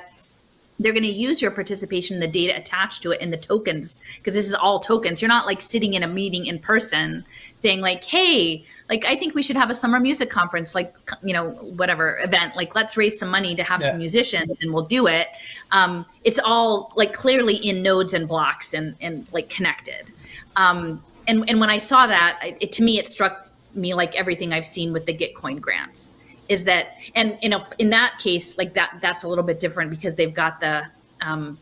they're 0.79 0.91
going 0.91 1.03
to 1.03 1.09
use 1.09 1.41
your 1.41 1.51
participation, 1.51 2.19
the 2.19 2.27
data 2.27 2.57
attached 2.57 3.03
to 3.03 3.11
it, 3.11 3.21
and 3.21 3.31
the 3.31 3.37
tokens, 3.37 3.99
because 4.17 4.33
this 4.33 4.47
is 4.47 4.53
all 4.53 4.79
tokens. 4.79 5.21
You're 5.21 5.29
not 5.29 5.45
like 5.45 5.61
sitting 5.61 5.93
in 5.93 6.03
a 6.03 6.07
meeting 6.07 6.45
in 6.45 6.59
person 6.59 7.23
saying 7.59 7.81
like, 7.81 8.03
"Hey, 8.03 8.65
like 8.89 9.05
I 9.05 9.15
think 9.15 9.35
we 9.35 9.43
should 9.43 9.55
have 9.55 9.69
a 9.69 9.73
summer 9.73 9.99
music 9.99 10.29
conference, 10.29 10.75
like 10.75 10.93
you 11.23 11.33
know, 11.33 11.51
whatever 11.51 12.19
event. 12.19 12.55
Like, 12.55 12.75
let's 12.75 12.97
raise 12.97 13.19
some 13.19 13.29
money 13.29 13.55
to 13.55 13.63
have 13.63 13.81
yeah. 13.81 13.91
some 13.91 13.99
musicians, 13.99 14.57
and 14.61 14.73
we'll 14.73 14.85
do 14.85 15.07
it." 15.07 15.27
Um, 15.71 16.05
it's 16.23 16.39
all 16.39 16.91
like 16.95 17.13
clearly 17.13 17.55
in 17.55 17.81
nodes 17.81 18.13
and 18.13 18.27
blocks 18.27 18.73
and 18.73 18.95
and 18.99 19.31
like 19.31 19.49
connected. 19.49 20.11
Um, 20.55 21.03
and 21.27 21.47
and 21.49 21.59
when 21.59 21.69
I 21.69 21.77
saw 21.77 22.07
that, 22.07 22.39
it, 22.59 22.71
to 22.73 22.83
me, 22.83 22.99
it 22.99 23.07
struck 23.07 23.42
me 23.75 23.93
like 23.93 24.15
everything 24.15 24.53
I've 24.53 24.65
seen 24.65 24.93
with 24.93 25.05
the 25.05 25.15
Gitcoin 25.15 25.59
grants 25.59 26.13
is 26.49 26.65
that, 26.65 26.97
and 27.15 27.37
in 27.41 27.51
know, 27.51 27.63
in 27.79 27.89
that 27.91 28.19
case, 28.19 28.57
like 28.57 28.73
that, 28.73 28.99
that's 29.01 29.23
a 29.23 29.27
little 29.27 29.43
bit 29.43 29.59
different 29.59 29.89
because 29.89 30.15
they've 30.15 30.33
got 30.33 30.59
the, 30.59 30.83
um, 31.21 31.57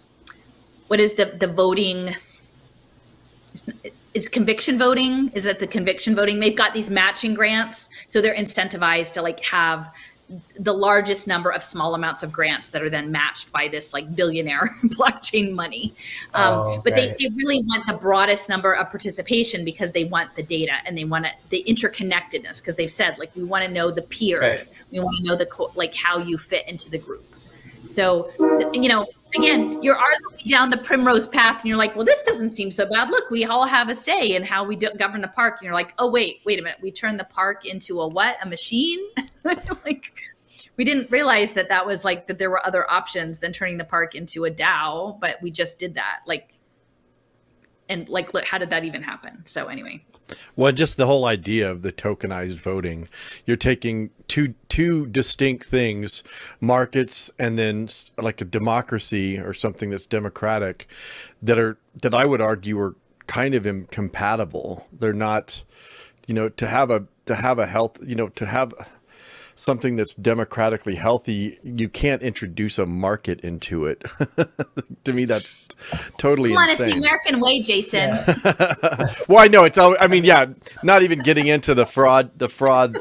what 0.87 0.99
is 0.99 1.13
the 1.13 1.37
the 1.39 1.47
voting? 1.47 2.15
Is 4.13 4.27
conviction 4.27 4.77
voting? 4.77 5.31
Is 5.33 5.45
that 5.45 5.59
the 5.59 5.67
conviction 5.67 6.15
voting? 6.15 6.39
They've 6.39 6.57
got 6.57 6.73
these 6.73 6.89
matching 6.89 7.33
grants, 7.33 7.89
so 8.07 8.21
they're 8.21 8.35
incentivized 8.35 9.13
to 9.13 9.21
like 9.21 9.43
have 9.45 9.91
the 10.59 10.73
largest 10.73 11.27
number 11.27 11.51
of 11.51 11.63
small 11.63 11.95
amounts 11.95 12.23
of 12.23 12.31
grants 12.31 12.69
that 12.69 12.81
are 12.81 12.89
then 12.89 13.11
matched 13.11 13.51
by 13.51 13.67
this 13.67 13.93
like 13.93 14.15
billionaire 14.15 14.77
blockchain 14.83 15.51
money. 15.51 15.93
Um, 16.33 16.53
oh, 16.53 16.61
okay. 16.61 16.81
But 16.83 16.95
they, 16.95 17.15
they 17.19 17.29
really 17.35 17.61
want 17.65 17.85
the 17.87 17.93
broadest 17.93 18.49
number 18.49 18.73
of 18.73 18.89
participation 18.89 19.65
because 19.65 19.91
they 19.91 20.05
want 20.05 20.35
the 20.35 20.43
data 20.43 20.73
and 20.85 20.97
they 20.97 21.03
want 21.03 21.25
it, 21.25 21.33
the 21.49 21.63
interconnectedness 21.67 22.59
because 22.59 22.75
they've 22.75 22.91
said 22.91 23.17
like 23.17 23.35
we 23.35 23.43
want 23.43 23.65
to 23.65 23.71
know 23.71 23.91
the 23.91 24.03
peers, 24.03 24.41
right. 24.41 24.69
we 24.91 24.99
want 24.99 25.17
to 25.17 25.23
know 25.23 25.35
the 25.35 25.47
like 25.75 25.93
how 25.95 26.17
you 26.17 26.37
fit 26.37 26.67
into 26.67 26.89
the 26.89 26.97
group. 26.97 27.25
So 27.83 28.29
you 28.73 28.89
know, 28.89 29.07
again, 29.35 29.81
you're 29.81 29.97
arguing 29.97 30.47
down 30.47 30.69
the 30.69 30.77
primrose 30.77 31.27
path, 31.27 31.61
and 31.61 31.69
you're 31.69 31.77
like, 31.77 31.95
well, 31.95 32.05
this 32.05 32.21
doesn't 32.23 32.51
seem 32.51 32.71
so 32.71 32.87
bad. 32.87 33.09
Look, 33.09 33.29
we 33.29 33.45
all 33.45 33.65
have 33.65 33.89
a 33.89 33.95
say 33.95 34.35
in 34.35 34.43
how 34.43 34.63
we 34.63 34.75
govern 34.75 35.21
the 35.21 35.27
park. 35.27 35.57
And 35.57 35.65
you're 35.65 35.73
like, 35.73 35.93
oh 35.97 36.09
wait, 36.09 36.41
wait 36.45 36.59
a 36.59 36.61
minute, 36.61 36.79
we 36.81 36.91
turned 36.91 37.19
the 37.19 37.25
park 37.25 37.65
into 37.65 38.01
a 38.01 38.07
what? 38.07 38.37
A 38.41 38.47
machine? 38.47 38.99
like, 39.43 40.13
we 40.77 40.83
didn't 40.83 41.09
realize 41.11 41.53
that 41.53 41.69
that 41.69 41.85
was 41.85 42.03
like 42.03 42.27
that 42.27 42.39
there 42.39 42.49
were 42.49 42.65
other 42.65 42.89
options 42.89 43.39
than 43.39 43.53
turning 43.53 43.77
the 43.77 43.85
park 43.85 44.15
into 44.15 44.45
a 44.45 44.51
DAO, 44.51 45.19
but 45.19 45.41
we 45.41 45.51
just 45.51 45.79
did 45.79 45.95
that. 45.95 46.19
Like, 46.25 46.53
and 47.89 48.07
like, 48.09 48.33
look, 48.33 48.45
how 48.45 48.57
did 48.57 48.69
that 48.69 48.83
even 48.83 49.01
happen? 49.01 49.43
So 49.45 49.67
anyway. 49.67 50.03
Well, 50.55 50.71
just 50.71 50.97
the 50.97 51.07
whole 51.07 51.25
idea 51.25 51.69
of 51.69 51.81
the 51.81 51.91
tokenized 51.91 52.57
voting, 52.57 53.07
you're 53.45 53.57
taking 53.57 54.09
two 54.27 54.53
two 54.69 55.05
distinct 55.07 55.67
things, 55.67 56.23
markets 56.59 57.31
and 57.39 57.57
then 57.57 57.89
like 58.17 58.41
a 58.41 58.45
democracy 58.45 59.37
or 59.37 59.53
something 59.53 59.89
that's 59.89 60.05
democratic, 60.05 60.87
that 61.41 61.57
are 61.57 61.77
that 62.01 62.13
I 62.13 62.25
would 62.25 62.41
argue 62.41 62.79
are 62.79 62.95
kind 63.27 63.55
of 63.55 63.65
incompatible. 63.65 64.87
They're 64.91 65.13
not, 65.13 65.63
you 66.27 66.33
know, 66.33 66.49
to 66.49 66.67
have 66.67 66.91
a 66.91 67.05
to 67.25 67.35
have 67.35 67.59
a 67.59 67.67
health, 67.67 67.97
you 68.05 68.15
know, 68.15 68.27
to 68.29 68.45
have 68.45 68.73
something 69.55 69.95
that's 69.95 70.15
democratically 70.15 70.95
healthy, 70.95 71.59
you 71.63 71.89
can't 71.89 72.21
introduce 72.21 72.79
a 72.79 72.85
market 72.85 73.41
into 73.41 73.85
it. 73.85 74.03
to 75.03 75.13
me, 75.13 75.25
that's 75.25 75.55
totally 76.17 76.49
Come 76.49 76.57
on, 76.57 76.69
insane. 76.69 76.85
it's 76.87 76.95
the 76.95 76.99
American 76.99 77.39
way, 77.39 77.61
Jason. 77.61 78.09
Yeah. 78.09 79.13
well, 79.27 79.39
I 79.39 79.47
know 79.47 79.63
it's. 79.63 79.77
I 79.77 80.07
mean, 80.07 80.23
yeah, 80.23 80.45
not 80.83 81.03
even 81.03 81.19
getting 81.19 81.47
into 81.47 81.73
the 81.73 81.85
fraud, 81.85 82.31
the 82.37 82.49
fraud 82.49 82.97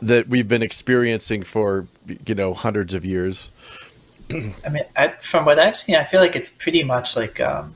that 0.00 0.28
we've 0.28 0.48
been 0.48 0.62
experiencing 0.62 1.42
for 1.42 1.86
you 2.26 2.34
know 2.34 2.54
hundreds 2.54 2.94
of 2.94 3.04
years. 3.04 3.50
I 4.30 4.68
mean, 4.70 4.84
I, 4.96 5.08
from 5.08 5.44
what 5.44 5.58
I've 5.58 5.76
seen, 5.76 5.96
I 5.96 6.04
feel 6.04 6.20
like 6.20 6.36
it's 6.36 6.48
pretty 6.48 6.82
much 6.82 7.16
like 7.16 7.40
um, 7.40 7.74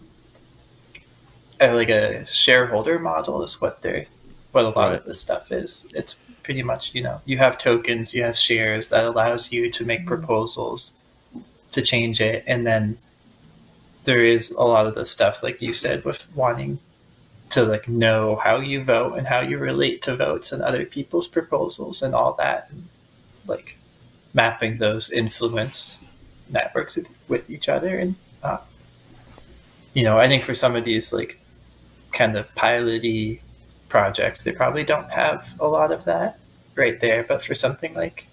a, 1.61 1.73
like 1.73 1.91
a 1.91 2.25
shareholder 2.25 2.99
model 2.99 3.43
is 3.43 3.61
what 3.61 3.83
they're 3.83 4.07
what 4.53 4.65
a 4.65 4.69
lot 4.69 4.77
right. 4.77 4.99
of 4.99 5.05
this 5.05 5.21
stuff 5.21 5.53
is. 5.53 5.87
It's 5.95 6.19
pretty 6.47 6.63
much 6.63 6.95
you 6.95 7.03
know 7.03 7.21
you 7.25 7.37
have 7.39 7.59
tokens, 7.59 8.15
you 8.15 8.23
have 8.23 8.39
shares 8.39 8.91
that 8.91 9.05
allows 9.05 9.53
you 9.53 9.69
to 9.73 9.85
make 9.85 10.01
mm-hmm. 10.01 10.09
proposals 10.09 10.97
to 11.73 11.83
change 11.83 12.21
it, 12.21 12.45
and 12.47 12.65
then 12.65 12.97
there 14.05 14.25
is 14.25 14.53
a 14.53 14.63
lot 14.63 14.87
of 14.87 14.95
the 14.95 15.05
stuff 15.05 15.43
like 15.43 15.61
you 15.61 15.73
said 15.73 16.05
with 16.05 16.33
wanting 16.37 16.79
to 17.51 17.65
like 17.65 17.89
know 17.89 18.37
how 18.37 18.61
you 18.61 18.83
vote 18.83 19.19
and 19.19 19.27
how 19.27 19.41
you 19.41 19.59
relate 19.59 20.01
to 20.03 20.17
votes 20.17 20.53
and 20.53 20.63
other 20.63 20.87
people's 20.87 21.27
proposals 21.27 22.01
and 22.03 22.15
all 22.15 22.33
that 22.35 22.69
and 22.71 22.89
like 23.49 23.77
mapping 24.33 24.79
those 24.79 25.11
influence 25.11 26.01
networks 26.49 26.97
with 27.27 27.51
each 27.51 27.69
other 27.69 27.99
and 27.99 28.15
uh, 28.45 28.59
you 29.95 30.05
know 30.05 30.19
i 30.19 30.29
think 30.29 30.43
for 30.43 30.55
some 30.55 30.77
of 30.77 30.85
these 30.85 31.13
like 31.13 31.41
kind 32.13 32.37
of 32.37 32.55
piloty 32.55 33.41
projects 33.97 34.45
they 34.45 34.53
probably 34.53 34.85
don't 34.93 35.11
have 35.11 35.55
a 35.67 35.69
lot 35.77 35.91
of 35.97 36.05
that 36.05 36.39
right 36.75 36.99
there 37.01 37.23
but 37.31 37.43
for 37.47 37.55
something 37.55 37.93
like 37.95 38.27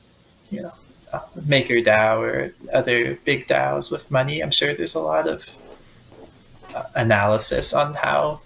you 0.50 0.62
know 0.62 0.74
uh, 1.14 1.22
MakerDAO 1.48 2.18
or 2.28 2.54
other 2.74 3.20
big 3.24 3.46
DAOs 3.48 3.92
with 3.92 4.10
money, 4.10 4.42
I'm 4.42 4.50
sure 4.50 4.74
there's 4.74 4.96
a 4.96 5.00
lot 5.00 5.28
of 5.28 5.56
uh, 6.74 6.86
analysis 6.96 7.72
on 7.72 7.94
how 7.94 8.42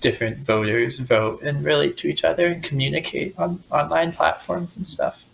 different 0.00 0.38
voters 0.38 0.98
vote 0.98 1.42
and 1.42 1.62
relate 1.62 1.98
to 1.98 2.08
each 2.08 2.24
other 2.24 2.46
and 2.46 2.62
communicate 2.62 3.38
on 3.38 3.62
online 3.70 4.12
platforms 4.12 4.74
and 4.74 4.86
stuff 4.86 5.26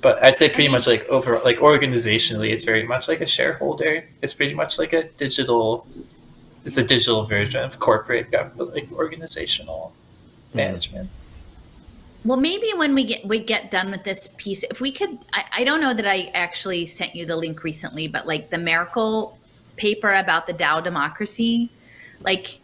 but 0.00 0.22
I'd 0.22 0.36
say 0.36 0.48
pretty 0.48 0.70
much 0.70 0.86
like 0.86 1.08
overall, 1.08 1.42
like 1.44 1.58
organizationally, 1.58 2.52
it's 2.52 2.62
very 2.62 2.86
much 2.86 3.08
like 3.08 3.20
a 3.20 3.26
shareholder. 3.26 4.04
It's 4.22 4.32
pretty 4.32 4.54
much 4.54 4.78
like 4.78 4.92
a 4.92 5.08
digital. 5.24 5.86
It's 6.64 6.76
a 6.76 6.84
digital 6.84 7.24
version 7.24 7.64
of 7.64 7.80
corporate 7.80 8.32
like 8.56 8.88
organizational. 8.92 9.92
Management. 10.58 11.08
Well, 12.24 12.38
maybe 12.38 12.72
when 12.76 12.94
we 12.94 13.04
get 13.04 13.24
we 13.26 13.42
get 13.42 13.70
done 13.70 13.90
with 13.90 14.04
this 14.04 14.28
piece, 14.36 14.62
if 14.64 14.80
we 14.80 14.92
could, 14.92 15.18
I, 15.32 15.44
I 15.58 15.64
don't 15.64 15.80
know 15.80 15.94
that 15.94 16.06
I 16.06 16.30
actually 16.34 16.84
sent 16.84 17.14
you 17.14 17.24
the 17.24 17.36
link 17.36 17.64
recently, 17.64 18.08
but 18.08 18.26
like 18.26 18.50
the 18.50 18.58
Merkle 18.58 19.38
paper 19.76 20.12
about 20.12 20.46
the 20.46 20.52
DAO 20.52 20.82
democracy, 20.82 21.70
like 22.20 22.60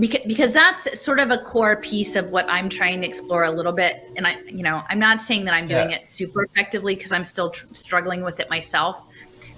because, 0.00 0.26
because 0.26 0.52
that's 0.52 1.00
sort 1.00 1.20
of 1.20 1.30
a 1.30 1.38
core 1.38 1.76
piece 1.76 2.16
of 2.16 2.30
what 2.30 2.46
I'm 2.48 2.68
trying 2.68 3.00
to 3.02 3.06
explore 3.06 3.44
a 3.44 3.50
little 3.50 3.72
bit. 3.72 4.10
And 4.16 4.26
I, 4.26 4.40
you 4.46 4.64
know, 4.64 4.82
I'm 4.88 4.98
not 4.98 5.20
saying 5.20 5.44
that 5.44 5.54
I'm 5.54 5.68
doing 5.68 5.90
yeah. 5.90 5.98
it 5.98 6.08
super 6.08 6.44
effectively 6.44 6.96
because 6.96 7.12
I'm 7.12 7.22
still 7.22 7.50
tr- 7.50 7.66
struggling 7.72 8.24
with 8.24 8.40
it 8.40 8.50
myself. 8.50 9.02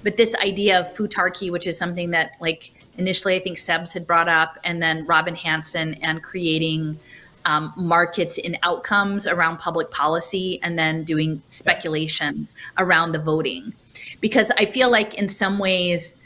But 0.02 0.16
this 0.16 0.34
idea 0.34 0.80
of 0.80 0.94
futarchy, 0.94 1.50
which 1.50 1.66
is 1.66 1.78
something 1.78 2.10
that 2.10 2.36
like 2.40 2.72
initially 2.98 3.36
I 3.36 3.40
think 3.40 3.56
Sebs 3.56 3.92
had 3.94 4.06
brought 4.06 4.28
up, 4.28 4.58
and 4.64 4.82
then 4.82 5.06
Robin 5.06 5.34
Hanson 5.34 5.94
and 5.94 6.22
creating 6.22 6.98
um, 7.46 7.72
markets 7.76 8.36
in 8.36 8.58
outcomes 8.62 9.26
around 9.26 9.56
public 9.58 9.90
policy, 9.90 10.60
and 10.62 10.78
then 10.78 11.04
doing 11.04 11.42
speculation 11.48 12.46
around 12.78 13.12
the 13.12 13.18
voting. 13.18 13.72
Because 14.20 14.50
I 14.58 14.66
feel 14.66 14.90
like 14.90 15.14
in 15.14 15.28
some 15.28 15.58
ways, 15.58 16.18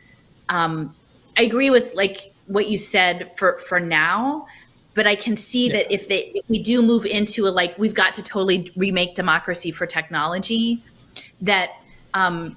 um, 0.48 0.94
I 1.38 1.42
agree 1.42 1.70
with 1.70 1.94
like 1.94 2.32
what 2.46 2.68
you 2.68 2.76
said 2.76 3.30
for 3.36 3.58
for 3.58 3.78
now 3.78 4.46
but 4.94 5.06
i 5.06 5.14
can 5.14 5.36
see 5.36 5.68
yeah. 5.68 5.74
that 5.74 5.92
if 5.92 6.08
they 6.08 6.32
if 6.34 6.44
we 6.48 6.62
do 6.62 6.82
move 6.82 7.06
into 7.06 7.46
a 7.46 7.50
like 7.50 7.76
we've 7.78 7.94
got 7.94 8.12
to 8.14 8.22
totally 8.22 8.70
remake 8.76 9.14
democracy 9.14 9.70
for 9.70 9.86
technology 9.86 10.82
that 11.40 11.70
um 12.14 12.56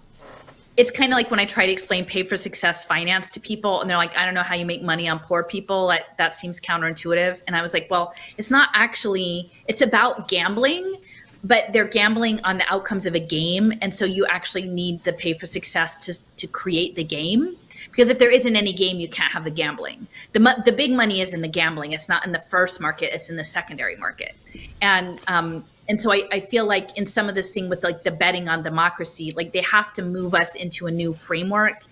it's 0.75 0.89
kind 0.89 1.11
of 1.11 1.17
like 1.17 1.29
when 1.29 1.39
I 1.39 1.45
try 1.45 1.65
to 1.65 1.71
explain 1.71 2.05
pay 2.05 2.23
for 2.23 2.35
success 2.35 2.83
finance 2.83 3.29
to 3.31 3.39
people, 3.39 3.81
and 3.81 3.89
they're 3.89 3.97
like, 3.97 4.17
I 4.17 4.25
don't 4.25 4.33
know 4.33 4.41
how 4.41 4.55
you 4.55 4.65
make 4.65 4.81
money 4.81 5.07
on 5.07 5.19
poor 5.19 5.43
people. 5.43 5.87
That, 5.87 6.17
that 6.17 6.33
seems 6.33 6.59
counterintuitive. 6.59 7.41
And 7.47 7.55
I 7.55 7.61
was 7.61 7.73
like, 7.73 7.87
well, 7.91 8.13
it's 8.37 8.49
not 8.49 8.69
actually, 8.73 9.51
it's 9.67 9.81
about 9.81 10.27
gambling, 10.27 10.95
but 11.43 11.65
they're 11.73 11.87
gambling 11.87 12.39
on 12.43 12.57
the 12.57 12.65
outcomes 12.73 13.05
of 13.05 13.13
a 13.13 13.19
game. 13.19 13.71
And 13.81 13.93
so 13.93 14.05
you 14.05 14.25
actually 14.25 14.67
need 14.67 15.03
the 15.03 15.13
pay 15.13 15.33
for 15.33 15.45
success 15.45 15.99
to, 15.99 16.19
to 16.37 16.47
create 16.47 16.95
the 16.95 17.03
game 17.03 17.55
because 17.91 18.09
if 18.09 18.17
there 18.17 18.31
isn't 18.31 18.55
any 18.55 18.73
game 18.73 18.99
you 18.99 19.07
can't 19.07 19.31
have 19.31 19.43
the 19.43 19.51
gambling 19.51 20.07
the, 20.31 20.63
the 20.65 20.71
big 20.71 20.91
money 20.91 21.21
is 21.21 21.33
in 21.33 21.41
the 21.41 21.47
gambling 21.47 21.91
it's 21.91 22.09
not 22.09 22.25
in 22.25 22.31
the 22.31 22.39
first 22.39 22.81
market 22.81 23.13
it's 23.13 23.29
in 23.29 23.35
the 23.35 23.43
secondary 23.43 23.95
market 23.97 24.33
and 24.81 25.21
um, 25.27 25.63
and 25.89 25.99
so 25.99 26.11
I, 26.13 26.23
I 26.31 26.39
feel 26.39 26.65
like 26.65 26.97
in 26.97 27.05
some 27.05 27.27
of 27.27 27.35
this 27.35 27.51
thing 27.51 27.69
with 27.69 27.83
like 27.83 28.03
the 28.03 28.11
betting 28.11 28.47
on 28.47 28.63
democracy 28.63 29.31
like 29.35 29.51
they 29.53 29.61
have 29.61 29.93
to 29.93 30.01
move 30.01 30.33
us 30.33 30.55
into 30.55 30.87
a 30.87 30.91
new 30.91 31.13
framework 31.13 31.83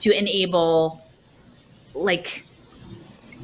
to 0.00 0.16
enable 0.16 1.00
like 1.94 2.44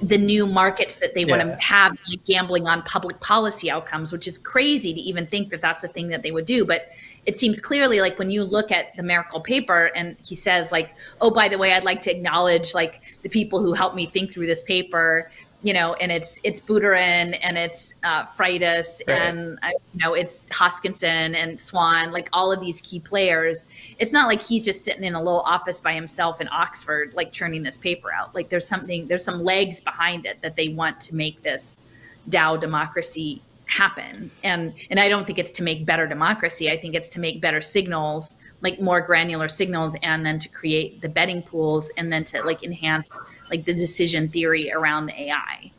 the 0.03 0.19
new 0.19 0.47
markets 0.47 0.97
that 0.97 1.15
they 1.15 1.25
yeah. 1.25 1.37
want 1.37 1.43
to 1.43 1.57
have 1.57 1.99
like 2.09 2.25
gambling 2.25 2.67
on 2.69 2.83
public 2.83 3.19
policy 3.21 3.71
outcomes 3.71 4.13
which 4.13 4.29
is 4.29 4.39
crazy 4.39 4.93
to 4.95 5.01
even 5.01 5.27
think 5.27 5.51
that 5.51 5.61
that's 5.61 5.85
a 5.85 5.89
thing 5.89 6.09
that 6.09 6.23
they 6.23 6.31
would 6.31 6.45
do 6.45 6.65
but 6.65 6.89
it 7.27 7.41
seems 7.41 7.61
clearly 7.61 8.01
like 8.01 8.19
when 8.19 8.31
you 8.31 8.45
look 8.45 8.71
at 8.71 8.97
the 8.97 9.03
Merkle 9.03 9.41
paper 9.41 9.91
and 9.97 10.17
he 10.25 10.37
says 10.37 10.71
like, 10.71 10.95
oh, 11.21 11.31
by 11.33 11.49
the 11.49 11.59
way, 11.59 11.73
I'd 11.73 11.85
like 11.85 12.01
to 12.03 12.11
acknowledge 12.11 12.73
like 12.73 13.03
the 13.23 13.29
people 13.29 13.61
who 13.61 13.73
helped 13.73 13.97
me 13.97 14.07
think 14.07 14.33
through 14.33 14.47
this 14.47 14.63
paper, 14.63 15.31
you 15.67 15.73
know, 15.73 15.95
and 15.95 16.13
it's 16.13 16.39
it's 16.45 16.61
Buterin 16.61 17.37
and 17.43 17.59
it's 17.59 17.97
uh, 18.05 18.25
Freitas 18.25 19.01
right. 19.09 19.21
and 19.21 19.59
uh, 19.65 19.71
you 19.95 19.99
know 20.01 20.15
it's 20.15 20.43
Hoskinson 20.53 21.35
and 21.35 21.61
Swan, 21.61 22.13
like 22.13 22.29
all 22.33 22.53
of 22.53 22.61
these 22.61 22.81
key 22.83 23.01
players. 23.01 23.67
It's 23.99 24.13
not 24.13 24.29
like 24.29 24.41
he's 24.41 24.65
just 24.65 24.85
sitting 24.85 25.03
in 25.03 25.17
a 25.17 25.19
little 25.19 25.41
office 25.41 25.81
by 25.81 25.93
himself 25.93 26.41
in 26.41 26.49
Oxford, 26.53 27.15
like 27.15 27.33
churning 27.33 27.65
this 27.65 27.77
paper 27.77 28.13
out. 28.13 28.33
Like 28.33 28.49
there's 28.49 28.69
something, 28.69 29.09
there's 29.09 29.25
some 29.25 29.43
legs 29.43 29.81
behind 29.81 30.25
it 30.25 30.41
that 30.43 30.55
they 30.55 30.69
want 30.69 31.01
to 31.01 31.17
make 31.17 31.43
this 31.43 31.83
DAO 32.31 32.61
democracy 32.61 33.43
happen 33.69 34.31
and 34.45 34.73
and 34.91 35.01
i 35.01 35.09
don't 35.09 35.27
think 35.27 35.41
it's 35.41 35.51
to 35.51 35.65
make 35.65 35.85
better 35.85 36.07
democracy 36.07 36.71
i 36.71 36.81
think 36.81 36.95
it's 36.95 37.09
to 37.09 37.19
make 37.19 37.41
better 37.41 37.61
signals 37.61 38.37
like 38.61 38.81
more 38.81 39.01
granular 39.01 39.49
signals 39.49 39.97
and 40.03 40.25
then 40.25 40.39
to 40.39 40.49
create 40.49 41.01
the 41.03 41.09
betting 41.09 41.43
pools 41.43 41.91
and 41.97 42.13
then 42.13 42.25
to 42.25 42.43
like 42.43 42.63
enhance 42.63 43.19
like 43.51 43.65
the 43.65 43.75
decision 43.75 44.29
theory 44.29 44.73
around 44.73 45.07
the 45.07 45.23
ai 45.23 45.71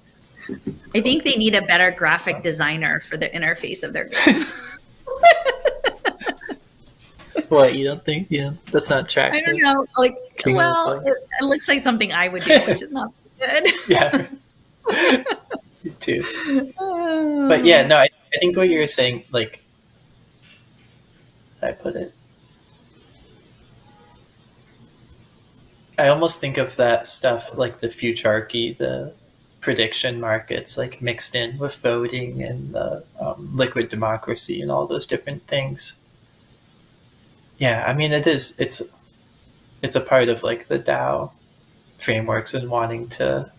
i. 0.93 1.01
Think 1.01 1.23
they 1.23 1.35
need 1.35 1.55
a 1.55 1.61
better 1.63 1.91
graphic 1.91 2.41
designer 2.41 2.99
for 3.01 3.17
the 3.17 3.29
interface 3.29 3.83
of 3.83 3.93
their 3.93 4.05
game. 4.05 4.45
What 7.49 7.75
you 7.75 7.85
don't 7.85 8.03
think? 8.03 8.27
Yeah 8.29 8.51
that's 8.71 8.89
not 8.89 9.07
track 9.07 9.33
i 9.33 9.39
don't 9.41 9.61
know 9.61 9.85
like 9.97 10.17
King 10.35 10.55
well 10.55 10.99
it, 11.05 11.15
it 11.39 11.45
looks 11.45 11.67
like 11.69 11.81
something 11.81 12.11
i 12.11 12.27
would 12.27 12.43
do 12.43 12.59
which 12.61 12.81
is 12.81 12.91
not 12.91 13.11
good. 13.39 13.67
Yeah. 13.87 14.27
Too. 15.99 16.23
But 17.47 17.65
yeah, 17.65 17.87
no, 17.87 17.97
I, 17.97 18.09
I 18.33 18.37
think 18.39 18.57
what 18.57 18.67
you're 18.67 18.87
saying, 18.87 19.23
like, 19.31 19.63
I 21.61 21.71
put 21.71 21.95
it. 21.95 22.13
I 25.97 26.07
almost 26.07 26.39
think 26.39 26.57
of 26.57 26.75
that 26.75 27.07
stuff 27.07 27.57
like 27.57 27.79
the 27.79 27.87
futarchy, 27.87 28.75
the 28.75 29.13
prediction 29.61 30.19
markets, 30.19 30.77
like 30.77 31.01
mixed 31.01 31.35
in 31.35 31.57
with 31.57 31.75
voting 31.77 32.43
and 32.43 32.73
the 32.73 33.03
um, 33.19 33.51
liquid 33.55 33.89
democracy 33.89 34.61
and 34.61 34.71
all 34.71 34.85
those 34.85 35.07
different 35.07 35.47
things. 35.47 35.99
Yeah, 37.57 37.83
I 37.87 37.93
mean, 37.93 38.11
it 38.11 38.27
is. 38.27 38.59
It's 38.59 38.83
it's 39.81 39.95
a 39.95 40.01
part 40.01 40.29
of 40.29 40.43
like 40.43 40.67
the 40.67 40.79
DAO 40.79 41.31
frameworks 41.97 42.53
and 42.53 42.69
wanting 42.69 43.07
to 43.09 43.51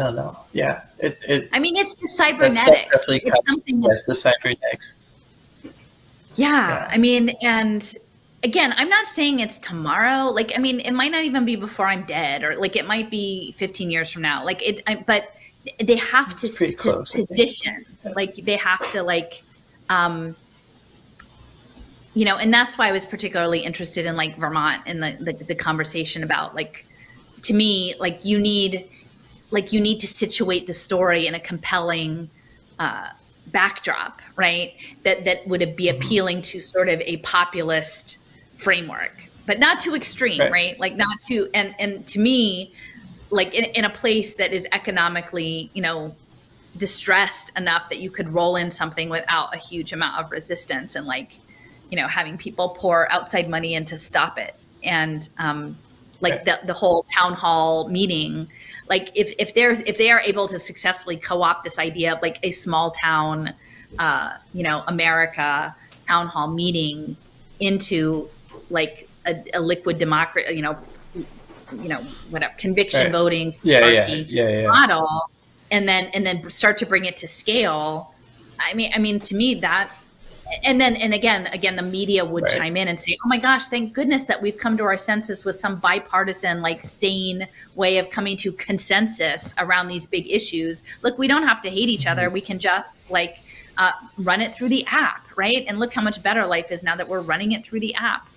I 0.00 0.04
don't 0.04 0.16
know. 0.16 0.38
Yeah, 0.52 0.82
it. 0.98 1.18
it 1.28 1.48
I 1.52 1.58
mean, 1.58 1.76
it's 1.76 1.94
the 1.94 2.08
cybernetics. 2.08 2.90
It's 3.08 3.46
something. 3.46 3.82
Yes, 3.82 4.04
the 4.04 4.14
cybernetics. 4.14 4.94
Yeah, 6.40 6.68
yeah, 6.68 6.88
I 6.90 6.98
mean, 6.98 7.30
and 7.42 7.94
again, 8.42 8.72
I'm 8.76 8.88
not 8.88 9.06
saying 9.06 9.40
it's 9.40 9.58
tomorrow. 9.58 10.30
Like, 10.30 10.52
I 10.56 10.60
mean, 10.60 10.80
it 10.80 10.92
might 10.92 11.12
not 11.12 11.24
even 11.24 11.44
be 11.44 11.56
before 11.56 11.86
I'm 11.86 12.04
dead, 12.04 12.42
or 12.42 12.56
like 12.56 12.76
it 12.76 12.86
might 12.86 13.10
be 13.10 13.52
15 13.52 13.90
years 13.90 14.10
from 14.10 14.22
now. 14.22 14.44
Like 14.44 14.66
it, 14.66 14.82
I, 14.86 15.04
but 15.06 15.32
they 15.78 15.96
have 15.96 16.32
it's 16.32 16.56
to, 16.56 16.72
close, 16.72 17.12
position. 17.12 17.84
Yeah. 18.04 18.12
Like 18.16 18.34
they 18.36 18.56
have 18.56 18.90
to 18.92 19.02
like. 19.02 19.42
um 19.88 20.36
you 22.14 22.24
know, 22.24 22.36
and 22.36 22.52
that's 22.52 22.76
why 22.76 22.88
I 22.88 22.92
was 22.92 23.06
particularly 23.06 23.60
interested 23.60 24.04
in 24.04 24.16
like 24.16 24.36
Vermont 24.36 24.82
and 24.84 25.02
the, 25.02 25.16
the, 25.20 25.44
the 25.44 25.54
conversation 25.54 26.24
about 26.24 26.56
like, 26.56 26.84
to 27.42 27.54
me, 27.54 27.94
like 28.00 28.24
you 28.24 28.38
need, 28.40 28.88
like 29.50 29.72
you 29.72 29.80
need 29.80 30.00
to 30.00 30.08
situate 30.08 30.66
the 30.66 30.74
story 30.74 31.28
in 31.28 31.34
a 31.34 31.40
compelling 31.40 32.28
uh, 32.80 33.10
backdrop, 33.52 34.22
right? 34.36 34.74
That 35.04 35.24
that 35.24 35.46
would 35.46 35.76
be 35.76 35.88
appealing 35.88 36.42
to 36.42 36.60
sort 36.60 36.88
of 36.88 37.00
a 37.02 37.18
populist 37.18 38.18
framework, 38.56 39.28
but 39.46 39.58
not 39.58 39.80
too 39.80 39.94
extreme, 39.94 40.40
right? 40.40 40.52
right? 40.52 40.80
Like 40.80 40.96
not 40.96 41.20
too, 41.22 41.48
and 41.54 41.74
and 41.78 42.06
to 42.08 42.20
me, 42.20 42.74
like 43.30 43.54
in, 43.54 43.64
in 43.64 43.84
a 43.84 43.90
place 43.90 44.34
that 44.34 44.52
is 44.52 44.66
economically, 44.72 45.70
you 45.74 45.82
know, 45.82 46.14
distressed 46.76 47.52
enough 47.56 47.88
that 47.88 47.98
you 47.98 48.10
could 48.10 48.28
roll 48.30 48.56
in 48.56 48.70
something 48.70 49.08
without 49.08 49.54
a 49.54 49.58
huge 49.58 49.92
amount 49.92 50.18
of 50.18 50.30
resistance 50.30 50.94
and 50.94 51.06
like 51.06 51.38
you 51.90 51.96
know 51.96 52.06
having 52.06 52.38
people 52.38 52.70
pour 52.70 53.10
outside 53.10 53.48
money 53.48 53.74
in 53.74 53.84
to 53.84 53.98
stop 53.98 54.38
it 54.38 54.54
and 54.84 55.28
um, 55.38 55.76
like 56.20 56.44
the, 56.44 56.58
the 56.64 56.72
whole 56.72 57.04
town 57.14 57.32
hall 57.32 57.88
meeting 57.88 58.48
like 58.90 59.10
if, 59.14 59.32
if 59.38 59.54
they're 59.54 59.70
if 59.70 59.96
they 59.96 60.10
are 60.10 60.20
able 60.20 60.48
to 60.48 60.58
successfully 60.58 61.16
co-opt 61.16 61.64
this 61.64 61.78
idea 61.78 62.12
of 62.12 62.20
like 62.20 62.38
a 62.42 62.50
small 62.50 62.90
town 62.90 63.54
uh, 63.98 64.36
you 64.52 64.62
know 64.62 64.82
america 64.88 65.74
town 66.06 66.26
hall 66.26 66.48
meeting 66.48 67.16
into 67.60 68.28
like 68.68 69.08
a, 69.26 69.42
a 69.54 69.60
liquid 69.60 69.96
democracy 69.96 70.54
you 70.54 70.60
know 70.60 70.76
you 71.14 71.88
know 71.88 72.02
whatever 72.30 72.52
conviction 72.58 73.04
right. 73.04 73.12
voting 73.12 73.54
yeah, 73.62 73.86
yeah, 73.86 74.06
yeah, 74.06 74.48
yeah, 74.48 74.66
model 74.66 75.30
and 75.70 75.88
then 75.88 76.06
and 76.06 76.26
then 76.26 76.50
start 76.50 76.76
to 76.76 76.84
bring 76.84 77.04
it 77.04 77.16
to 77.16 77.28
scale 77.28 78.12
i 78.58 78.74
mean 78.74 78.90
i 78.94 78.98
mean 78.98 79.20
to 79.20 79.36
me 79.36 79.54
that 79.54 79.94
and 80.64 80.80
then 80.80 80.96
and 80.96 81.14
again 81.14 81.46
again 81.48 81.76
the 81.76 81.82
media 81.82 82.24
would 82.24 82.42
right. 82.44 82.52
chime 82.52 82.76
in 82.76 82.88
and 82.88 83.00
say 83.00 83.16
oh 83.24 83.28
my 83.28 83.38
gosh 83.38 83.66
thank 83.66 83.92
goodness 83.92 84.24
that 84.24 84.40
we've 84.40 84.58
come 84.58 84.76
to 84.76 84.84
our 84.84 84.96
senses 84.96 85.44
with 85.44 85.56
some 85.56 85.78
bipartisan 85.78 86.60
like 86.60 86.82
sane 86.82 87.46
way 87.74 87.98
of 87.98 88.10
coming 88.10 88.36
to 88.36 88.52
consensus 88.52 89.54
around 89.58 89.88
these 89.88 90.06
big 90.06 90.30
issues. 90.30 90.82
Look 91.02 91.18
we 91.18 91.28
don't 91.28 91.46
have 91.46 91.60
to 91.62 91.70
hate 91.70 91.88
each 91.88 92.06
other. 92.06 92.24
Mm-hmm. 92.24 92.34
we 92.34 92.40
can 92.40 92.58
just 92.58 92.96
like 93.08 93.42
uh, 93.78 93.92
run 94.18 94.42
it 94.42 94.54
through 94.54 94.68
the 94.68 94.84
app 94.86 95.24
right? 95.40 95.64
And 95.66 95.78
look 95.78 95.94
how 95.94 96.02
much 96.02 96.22
better 96.22 96.44
life 96.44 96.70
is 96.70 96.82
now 96.82 96.94
that 96.96 97.08
we're 97.08 97.22
running 97.22 97.52
it 97.52 97.64
through 97.64 97.80
the 97.80 97.94
app. 97.94 98.28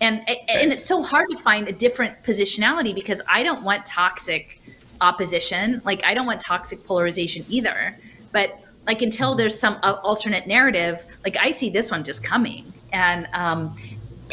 And 0.00 0.20
and 0.28 0.72
it's 0.72 0.86
so 0.86 1.02
hard 1.02 1.28
to 1.30 1.36
find 1.36 1.68
a 1.68 1.72
different 1.72 2.22
positionality 2.22 2.94
because 2.94 3.22
i 3.26 3.42
don't 3.42 3.62
want 3.62 3.84
toxic 3.86 4.60
opposition. 5.02 5.82
Like 5.84 6.04
i 6.06 6.14
don't 6.14 6.26
want 6.26 6.40
toxic 6.40 6.82
polarization 6.84 7.44
either. 7.48 7.96
But 8.32 8.58
like 8.86 9.02
until 9.02 9.34
there's 9.34 9.58
some 9.58 9.78
uh, 9.82 9.98
alternate 10.02 10.46
narrative 10.46 11.04
like 11.24 11.36
i 11.38 11.50
see 11.50 11.70
this 11.70 11.90
one 11.90 12.04
just 12.04 12.22
coming. 12.22 12.72
And 12.92 13.28
um 13.32 13.76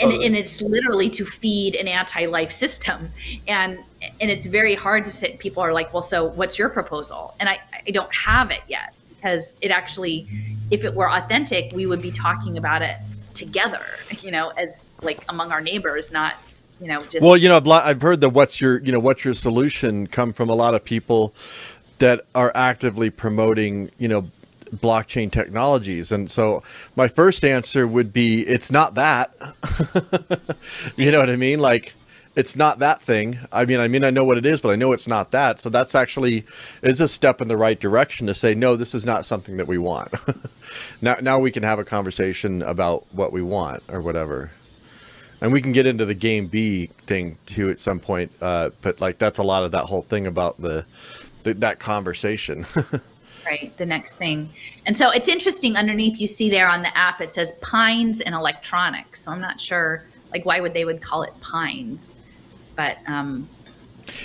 and, 0.01 0.11
and 0.11 0.35
it's 0.35 0.59
literally 0.61 1.07
to 1.11 1.23
feed 1.23 1.75
an 1.75 1.87
anti-life 1.87 2.51
system. 2.51 3.11
And 3.47 3.77
and 4.19 4.31
it's 4.31 4.47
very 4.47 4.73
hard 4.73 5.05
to 5.05 5.11
sit 5.11 5.39
people 5.39 5.61
are 5.63 5.73
like 5.73 5.93
well 5.93 6.01
so 6.01 6.25
what's 6.25 6.57
your 6.57 6.69
proposal? 6.69 7.35
And 7.39 7.49
i 7.49 7.59
i 7.87 7.91
don't 7.91 8.13
have 8.15 8.51
it 8.51 8.61
yet 8.67 8.93
because 9.15 9.55
it 9.61 9.71
actually 9.71 10.27
if 10.71 10.83
it 10.83 10.93
were 10.93 11.09
authentic 11.09 11.73
we 11.73 11.85
would 11.85 12.01
be 12.01 12.11
talking 12.11 12.57
about 12.57 12.81
it 12.81 12.97
together 13.33 13.81
you 14.21 14.29
know 14.29 14.49
as 14.49 14.87
like 15.01 15.23
among 15.29 15.51
our 15.51 15.61
neighbors 15.61 16.11
not 16.11 16.35
you 16.79 16.87
know 16.87 17.01
just 17.09 17.21
well 17.21 17.37
you 17.37 17.49
know 17.49 17.57
I've, 17.57 17.67
I've 17.67 18.01
heard 18.01 18.21
the 18.21 18.29
what's 18.29 18.59
your 18.61 18.79
you 18.81 18.91
know 18.91 18.99
what's 18.99 19.25
your 19.25 19.33
solution 19.33 20.07
come 20.07 20.33
from 20.33 20.49
a 20.49 20.53
lot 20.53 20.75
of 20.75 20.83
people 20.83 21.33
that 21.99 22.25
are 22.35 22.51
actively 22.53 23.09
promoting 23.09 23.89
you 23.97 24.07
know 24.07 24.29
blockchain 24.73 25.31
technologies. 25.31 26.11
And 26.11 26.29
so 26.29 26.63
my 26.95 27.07
first 27.07 27.43
answer 27.43 27.87
would 27.87 28.13
be 28.13 28.45
it's 28.45 28.71
not 28.71 28.95
that. 28.95 29.33
you 30.95 31.11
know 31.11 31.19
what 31.19 31.29
I 31.29 31.35
mean? 31.35 31.59
Like 31.59 31.95
it's 32.35 32.55
not 32.55 32.79
that 32.79 33.01
thing. 33.01 33.39
I 33.51 33.65
mean, 33.65 33.79
I 33.79 33.87
mean 33.87 34.03
I 34.03 34.09
know 34.09 34.25
what 34.25 34.37
it 34.37 34.45
is, 34.45 34.61
but 34.61 34.69
I 34.69 34.75
know 34.75 34.91
it's 34.91 35.07
not 35.07 35.31
that. 35.31 35.59
So 35.59 35.69
that's 35.69 35.95
actually 35.95 36.45
is 36.81 36.99
a 37.01 37.07
step 37.07 37.41
in 37.41 37.47
the 37.47 37.57
right 37.57 37.79
direction 37.79 38.27
to 38.27 38.33
say 38.33 38.55
no, 38.55 38.75
this 38.75 38.95
is 38.95 39.05
not 39.05 39.25
something 39.25 39.57
that 39.57 39.67
we 39.67 39.77
want. 39.77 40.13
now 41.01 41.17
now 41.21 41.39
we 41.39 41.51
can 41.51 41.63
have 41.63 41.79
a 41.79 41.83
conversation 41.83 42.61
about 42.61 43.05
what 43.13 43.31
we 43.31 43.41
want 43.41 43.83
or 43.87 44.01
whatever. 44.01 44.51
And 45.41 45.51
we 45.51 45.61
can 45.61 45.73
get 45.73 45.85
into 45.85 46.05
the 46.05 46.15
game 46.15 46.47
B 46.47 46.89
thing 47.05 47.37
too 47.45 47.69
at 47.69 47.77
some 47.79 47.99
point, 47.99 48.31
uh, 48.41 48.69
but 48.81 49.01
like 49.01 49.17
that's 49.17 49.39
a 49.39 49.43
lot 49.43 49.63
of 49.63 49.71
that 49.71 49.85
whole 49.85 50.03
thing 50.03 50.25
about 50.25 50.59
the, 50.61 50.85
the 51.43 51.53
that 51.55 51.79
conversation. 51.79 52.65
right 53.45 53.75
the 53.77 53.85
next 53.85 54.15
thing 54.15 54.49
and 54.85 54.95
so 54.95 55.09
it's 55.11 55.29
interesting 55.29 55.75
underneath 55.75 56.19
you 56.19 56.27
see 56.27 56.49
there 56.49 56.69
on 56.69 56.81
the 56.81 56.97
app 56.97 57.21
it 57.21 57.29
says 57.29 57.53
pines 57.61 58.21
and 58.21 58.35
electronics 58.35 59.23
so 59.23 59.31
i'm 59.31 59.41
not 59.41 59.59
sure 59.59 60.05
like 60.31 60.45
why 60.45 60.59
would 60.59 60.73
they 60.73 60.85
would 60.85 61.01
call 61.01 61.23
it 61.23 61.33
pines 61.41 62.15
but 62.75 62.97
um 63.07 63.47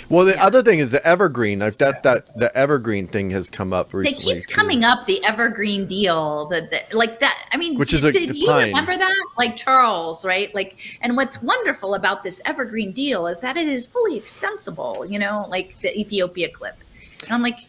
well, 0.09 0.25
the 0.25 0.33
yeah. 0.33 0.45
other 0.45 0.63
thing 0.63 0.79
is 0.79 0.91
the 0.91 1.05
evergreen. 1.05 1.61
I've 1.61 1.77
that 1.77 2.03
that 2.03 2.37
the 2.37 2.55
evergreen 2.55 3.07
thing 3.07 3.29
has 3.31 3.49
come 3.49 3.73
up 3.73 3.93
recently. 3.93 4.33
It 4.33 4.35
keeps 4.35 4.45
too. 4.45 4.55
coming 4.55 4.83
up. 4.83 5.05
The 5.05 5.23
evergreen 5.23 5.87
deal. 5.87 6.47
That 6.47 6.93
like 6.93 7.19
that. 7.19 7.49
I 7.51 7.57
mean, 7.57 7.77
which 7.77 7.93
is 7.93 8.03
a, 8.03 8.11
did 8.11 8.35
you 8.35 8.47
pine. 8.47 8.67
remember 8.67 8.97
that? 8.97 9.13
Like 9.37 9.55
Charles, 9.55 10.25
right? 10.25 10.53
Like, 10.53 10.97
and 11.01 11.15
what's 11.15 11.41
wonderful 11.41 11.95
about 11.95 12.23
this 12.23 12.41
evergreen 12.45 12.91
deal 12.91 13.27
is 13.27 13.39
that 13.39 13.57
it 13.57 13.67
is 13.67 13.85
fully 13.85 14.17
extensible. 14.17 15.05
You 15.07 15.19
know, 15.19 15.45
like 15.49 15.79
the 15.81 15.97
Ethiopia 15.97 16.49
clip. 16.49 16.75
And 17.23 17.31
I'm 17.31 17.41
like, 17.41 17.59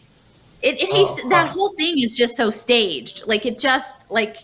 it, 0.63 0.81
it 0.81 0.89
oh, 0.91 1.29
that 1.29 1.47
oh. 1.47 1.49
whole 1.49 1.73
thing 1.73 1.99
is 1.99 2.15
just 2.15 2.35
so 2.35 2.49
staged. 2.49 3.25
Like 3.25 3.45
it 3.45 3.57
just 3.59 4.09
like 4.11 4.37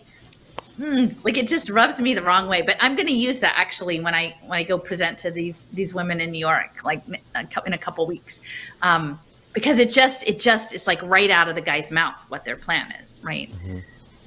mm, 0.78 1.24
like 1.24 1.38
it 1.38 1.46
just 1.46 1.70
rubs 1.70 2.00
me 2.00 2.14
the 2.14 2.22
wrong 2.22 2.48
way. 2.48 2.62
But 2.62 2.76
I'm 2.80 2.96
going 2.96 3.06
to 3.06 3.14
use 3.14 3.40
that 3.40 3.54
actually 3.56 4.00
when 4.00 4.14
I 4.14 4.36
when 4.46 4.58
I 4.58 4.62
go 4.62 4.78
present 4.78 5.18
to 5.18 5.30
these 5.30 5.66
these 5.72 5.94
women 5.94 6.20
in 6.20 6.30
New 6.30 6.38
York, 6.38 6.84
like 6.84 7.02
in 7.08 7.72
a 7.72 7.78
couple 7.78 8.06
weeks, 8.06 8.40
um, 8.82 9.18
because 9.52 9.78
it 9.78 9.90
just 9.90 10.26
it 10.26 10.40
just 10.40 10.74
it's 10.74 10.86
like 10.86 11.02
right 11.02 11.30
out 11.30 11.48
of 11.48 11.54
the 11.54 11.60
guy's 11.60 11.90
mouth 11.90 12.20
what 12.28 12.44
their 12.44 12.56
plan 12.56 12.92
is, 13.00 13.20
right? 13.22 13.52
Mm-hmm. 13.52 13.78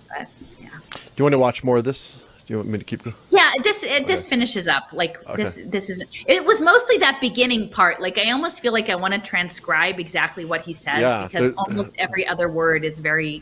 But, 0.10 0.28
yeah. 0.60 0.70
Do 0.94 1.00
you 1.18 1.26
want 1.26 1.34
to 1.34 1.40
watch 1.40 1.64
more 1.64 1.78
of 1.78 1.84
this? 1.84 2.22
You 2.52 2.58
want 2.58 2.70
me 2.70 2.78
to 2.78 2.84
keep 2.84 3.04
going? 3.04 3.16
Yeah, 3.30 3.50
this 3.64 3.84
okay. 3.84 4.04
this 4.04 4.28
finishes 4.28 4.68
up 4.68 4.90
like 4.92 5.18
okay. 5.30 5.42
this. 5.42 5.60
This 5.66 5.90
is 5.90 6.04
it 6.28 6.44
was 6.44 6.60
mostly 6.60 6.98
that 6.98 7.20
beginning 7.22 7.70
part. 7.70 8.02
Like 8.02 8.18
I 8.18 8.30
almost 8.32 8.62
feel 8.62 8.74
like 8.74 8.90
I 8.90 8.96
want 8.96 9.14
to 9.14 9.22
transcribe 9.22 10.00
exactly 10.00 10.44
what 10.44 10.62
he 10.62 10.74
says 10.74 11.00
yeah, 11.00 11.28
because 11.28 11.50
the, 11.50 11.56
almost 11.56 11.96
every 11.98 12.28
other 12.28 12.50
word 12.50 12.84
is 12.84 13.00
very 13.00 13.42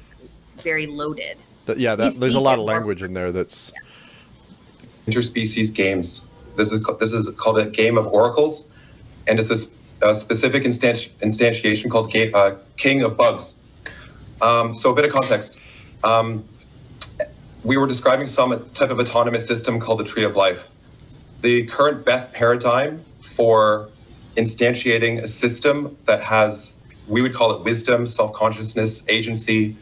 very 0.61 0.85
loaded. 0.85 1.37
The, 1.65 1.79
yeah, 1.79 1.95
that, 1.95 2.15
there's 2.15 2.35
a 2.35 2.39
lot 2.39 2.59
of 2.59 2.65
language 2.65 3.01
in 3.01 3.13
there 3.13 3.31
that's 3.31 3.73
yeah. 3.73 5.13
interspecies 5.13 5.73
games. 5.73 6.21
This 6.55 6.71
is 6.71 6.85
this 6.99 7.11
is 7.11 7.27
called 7.35 7.57
a 7.57 7.65
game 7.65 7.97
of 7.97 8.05
oracles, 8.07 8.65
and 9.25 9.39
it's 9.39 9.49
a, 9.49 10.07
a 10.07 10.13
specific 10.13 10.63
instanti- 10.63 11.11
instantiation 11.23 11.89
called 11.89 12.11
game, 12.11 12.35
uh, 12.35 12.55
King 12.77 13.01
of 13.01 13.17
Bugs. 13.17 13.55
Um, 14.39 14.75
so 14.75 14.91
a 14.91 14.93
bit 14.93 15.05
of 15.05 15.13
context. 15.13 15.57
Um, 16.03 16.47
we 17.63 17.77
were 17.77 17.87
describing 17.87 18.27
some 18.27 18.69
type 18.73 18.89
of 18.89 18.99
autonomous 18.99 19.45
system 19.45 19.79
called 19.79 19.99
the 19.99 20.03
tree 20.03 20.23
of 20.23 20.35
life. 20.35 20.59
The 21.41 21.65
current 21.67 22.05
best 22.05 22.31
paradigm 22.31 23.03
for 23.35 23.89
instantiating 24.37 25.23
a 25.23 25.27
system 25.27 25.97
that 26.05 26.21
has, 26.23 26.73
we 27.07 27.21
would 27.21 27.33
call 27.33 27.55
it 27.55 27.63
wisdom, 27.63 28.07
self 28.07 28.33
consciousness, 28.33 29.03
agency. 29.07 29.77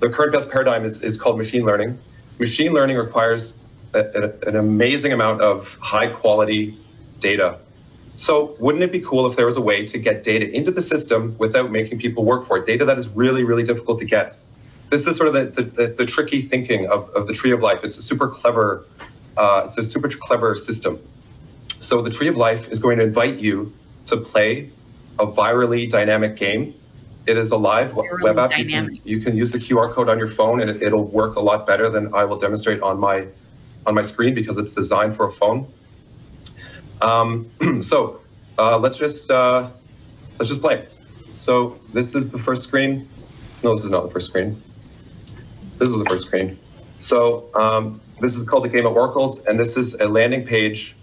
The 0.00 0.08
current 0.08 0.32
best 0.32 0.50
paradigm 0.50 0.84
is, 0.84 1.02
is 1.02 1.18
called 1.18 1.38
machine 1.38 1.64
learning. 1.64 1.98
Machine 2.38 2.72
learning 2.72 2.96
requires 2.96 3.54
a, 3.94 4.00
a, 4.00 4.48
an 4.48 4.56
amazing 4.56 5.12
amount 5.12 5.42
of 5.42 5.74
high 5.80 6.08
quality 6.08 6.78
data. 7.18 7.58
So, 8.16 8.54
wouldn't 8.60 8.82
it 8.82 8.92
be 8.92 9.00
cool 9.00 9.30
if 9.30 9.36
there 9.36 9.46
was 9.46 9.56
a 9.56 9.60
way 9.60 9.86
to 9.86 9.98
get 9.98 10.24
data 10.24 10.50
into 10.50 10.70
the 10.70 10.82
system 10.82 11.36
without 11.38 11.70
making 11.70 11.98
people 11.98 12.24
work 12.24 12.46
for 12.46 12.58
it? 12.58 12.66
Data 12.66 12.84
that 12.84 12.98
is 12.98 13.08
really, 13.08 13.44
really 13.44 13.62
difficult 13.62 13.98
to 14.00 14.04
get 14.04 14.36
this 14.90 15.06
is 15.06 15.16
sort 15.16 15.34
of 15.34 15.54
the, 15.54 15.62
the, 15.62 15.86
the, 15.86 16.06
tricky 16.06 16.42
thinking 16.42 16.86
of, 16.88 17.08
of 17.10 17.28
the 17.28 17.32
tree 17.32 17.52
of 17.52 17.60
life. 17.60 17.80
It's 17.84 17.96
a 17.96 18.02
super 18.02 18.28
clever, 18.28 18.84
uh, 19.36 19.62
it's 19.64 19.78
a 19.78 19.84
super 19.84 20.08
clever 20.08 20.56
system. 20.56 21.00
So 21.78 22.02
the 22.02 22.10
tree 22.10 22.28
of 22.28 22.36
life 22.36 22.68
is 22.68 22.80
going 22.80 22.98
to 22.98 23.04
invite 23.04 23.38
you 23.38 23.72
to 24.06 24.16
play 24.16 24.72
a 25.18 25.26
virally 25.26 25.88
dynamic 25.88 26.36
game. 26.36 26.74
It 27.26 27.36
is 27.36 27.52
a 27.52 27.56
live 27.56 27.92
virally 27.92 28.22
web 28.22 28.38
app. 28.38 28.58
You 28.58 28.66
can, 28.66 28.98
you 29.04 29.20
can, 29.20 29.36
use 29.36 29.52
the 29.52 29.58
QR 29.58 29.92
code 29.92 30.08
on 30.08 30.18
your 30.18 30.28
phone, 30.28 30.60
and 30.60 30.82
it, 30.82 30.92
will 30.92 31.04
work 31.04 31.36
a 31.36 31.40
lot 31.40 31.66
better 31.66 31.88
than 31.88 32.12
I 32.12 32.24
will 32.24 32.38
demonstrate 32.38 32.80
on 32.82 32.98
my 32.98 33.26
on 33.86 33.94
my 33.94 34.02
screen 34.02 34.34
because 34.34 34.58
it's 34.58 34.74
designed 34.74 35.16
for 35.16 35.28
a 35.28 35.32
phone. 35.32 35.72
Um, 37.00 37.50
so 37.82 38.20
uh, 38.58 38.78
let's 38.78 38.96
just 38.96 39.30
uh, 39.30 39.70
let's 40.38 40.48
just 40.48 40.60
play. 40.60 40.88
So 41.30 41.78
this 41.92 42.14
is 42.14 42.30
the 42.30 42.38
first 42.38 42.64
screen. 42.64 43.08
No, 43.62 43.76
this 43.76 43.84
is 43.84 43.90
not 43.90 44.02
the 44.02 44.10
first 44.10 44.28
screen. 44.28 44.60
This 45.80 45.88
is 45.88 45.98
the 45.98 46.04
first 46.04 46.26
screen. 46.26 46.58
So 47.00 47.48
um, 47.54 48.00
this 48.20 48.36
is 48.36 48.46
called 48.46 48.64
the 48.64 48.68
Game 48.68 48.86
of 48.86 48.94
Oracles, 48.94 49.40
and 49.46 49.58
this 49.58 49.76
is 49.76 49.94
a 49.94 50.06
landing 50.06 50.46
page 50.46 50.94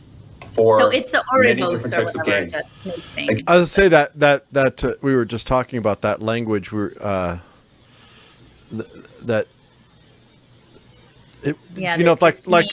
for. 0.53 0.79
So 0.79 0.89
it's 0.89 1.09
the 1.11 1.23
Ouroboros 1.33 1.91
or 1.91 2.05
whatever 2.05 2.45
that 2.45 2.71
snake 2.71 2.95
thing. 2.95 3.43
I 3.47 3.57
was 3.57 3.71
say 3.71 3.87
that 3.89 4.17
that 4.19 4.45
that 4.53 4.83
uh, 4.85 4.93
we 5.01 5.15
were 5.15 5.25
just 5.25 5.47
talking 5.47 5.79
about 5.79 6.01
that 6.01 6.21
language. 6.21 6.71
We're 6.71 6.93
uh, 7.01 7.39
th- 8.69 8.85
that. 9.23 9.47
It, 11.43 11.55
yeah, 11.75 11.97
you 11.97 12.03
know, 12.03 12.15
like 12.21 12.47
like 12.47 12.67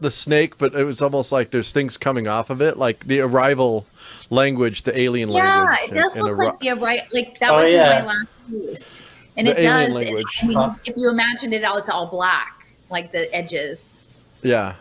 the 0.00 0.10
snake, 0.10 0.58
but 0.58 0.74
it 0.74 0.84
was 0.84 1.00
almost 1.00 1.30
like 1.30 1.52
there's 1.52 1.70
things 1.72 1.96
coming 1.96 2.26
off 2.26 2.50
of 2.50 2.60
it, 2.60 2.76
like 2.76 3.06
the 3.06 3.20
arrival 3.20 3.86
language, 4.30 4.82
the 4.82 4.98
alien 4.98 5.28
yeah, 5.28 5.60
language. 5.60 5.78
Yeah, 5.80 5.84
it 5.86 5.92
does 5.92 6.16
and- 6.16 6.26
and 6.26 6.36
look 6.36 6.38
arri- 6.38 6.50
like 6.50 6.58
the 6.60 6.84
right, 6.84 7.02
like 7.12 7.38
that 7.38 7.50
Oh, 7.50 7.62
was 7.62 7.70
yeah. 7.72 8.00
my 8.00 8.06
last 8.06 8.38
post, 8.50 9.02
and 9.36 9.46
The 9.46 9.52
it 9.52 9.58
alien 9.64 9.90
does. 9.90 10.02
It, 10.02 10.04
language. 10.04 10.40
I 10.42 10.46
mean, 10.46 10.56
Huh. 10.56 10.74
if 10.84 10.94
you 10.96 11.10
imagined 11.10 11.54
it, 11.54 11.62
it's 11.64 11.88
all 11.88 12.06
black, 12.06 12.66
like 12.90 13.12
the 13.12 13.32
edges. 13.34 13.98
Yeah. 14.42 14.74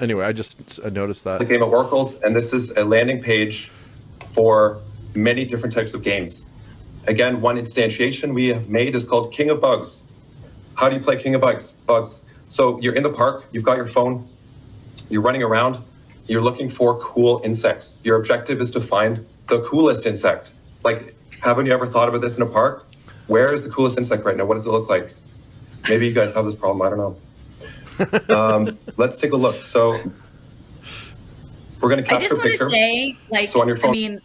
Anyway, 0.00 0.24
I 0.24 0.32
just 0.32 0.80
I 0.84 0.90
noticed 0.90 1.24
that. 1.24 1.38
the 1.38 1.44
that. 1.44 1.50
game 1.52 1.62
of 1.62 1.70
Oracles, 1.70 2.14
and 2.22 2.34
this 2.34 2.52
is 2.52 2.70
a 2.70 2.84
landing 2.84 3.22
page 3.22 3.70
for 4.34 4.80
many 5.14 5.44
different 5.44 5.74
types 5.74 5.94
of 5.94 6.02
games. 6.02 6.46
Again, 7.06 7.40
one 7.40 7.56
instantiation 7.56 8.34
we 8.34 8.48
have 8.48 8.68
made 8.68 8.94
is 8.94 9.02
called 9.04 9.32
King 9.32 9.50
of 9.50 9.60
Bugs. 9.60 10.02
How 10.74 10.88
do 10.88 10.96
you 10.96 11.02
play 11.02 11.20
King 11.20 11.34
of 11.34 11.40
Bugs? 11.40 11.74
Bugs. 11.86 12.20
So 12.48 12.78
you're 12.80 12.94
in 12.94 13.02
the 13.02 13.10
park, 13.12 13.44
you've 13.52 13.64
got 13.64 13.76
your 13.76 13.86
phone, 13.88 14.28
you're 15.08 15.22
running 15.22 15.42
around, 15.42 15.82
you're 16.28 16.42
looking 16.42 16.70
for 16.70 16.98
cool 17.00 17.40
insects. 17.44 17.96
Your 18.04 18.16
objective 18.16 18.60
is 18.60 18.70
to 18.72 18.80
find 18.80 19.26
the 19.48 19.62
coolest 19.62 20.06
insect. 20.06 20.52
Like, 20.84 21.14
haven't 21.42 21.66
you 21.66 21.72
ever 21.72 21.86
thought 21.86 22.08
about 22.08 22.20
this 22.20 22.36
in 22.36 22.42
a 22.42 22.46
park? 22.46 22.86
Where 23.28 23.54
is 23.54 23.62
the 23.62 23.70
coolest 23.70 23.96
insect 23.96 24.24
right 24.24 24.36
now? 24.36 24.44
What 24.44 24.54
does 24.54 24.66
it 24.66 24.70
look 24.70 24.88
like? 24.88 25.14
Maybe 25.88 26.08
you 26.08 26.12
guys 26.12 26.34
have 26.34 26.44
this 26.44 26.56
problem. 26.56 26.82
I 26.82 26.90
don't 26.90 26.98
know. 26.98 27.16
Um, 28.28 28.78
let's 28.96 29.18
take 29.18 29.32
a 29.32 29.36
look. 29.36 29.64
So 29.64 29.90
we're 31.80 31.88
going 31.88 32.04
to 32.04 32.14
I 32.14 32.18
just 32.18 32.36
want 32.36 32.48
to 32.48 32.70
say, 32.70 33.16
like, 33.30 33.48
So 33.48 33.60
on 33.60 33.66
your 33.66 33.84
I 33.84 33.90
mean, 33.90 34.20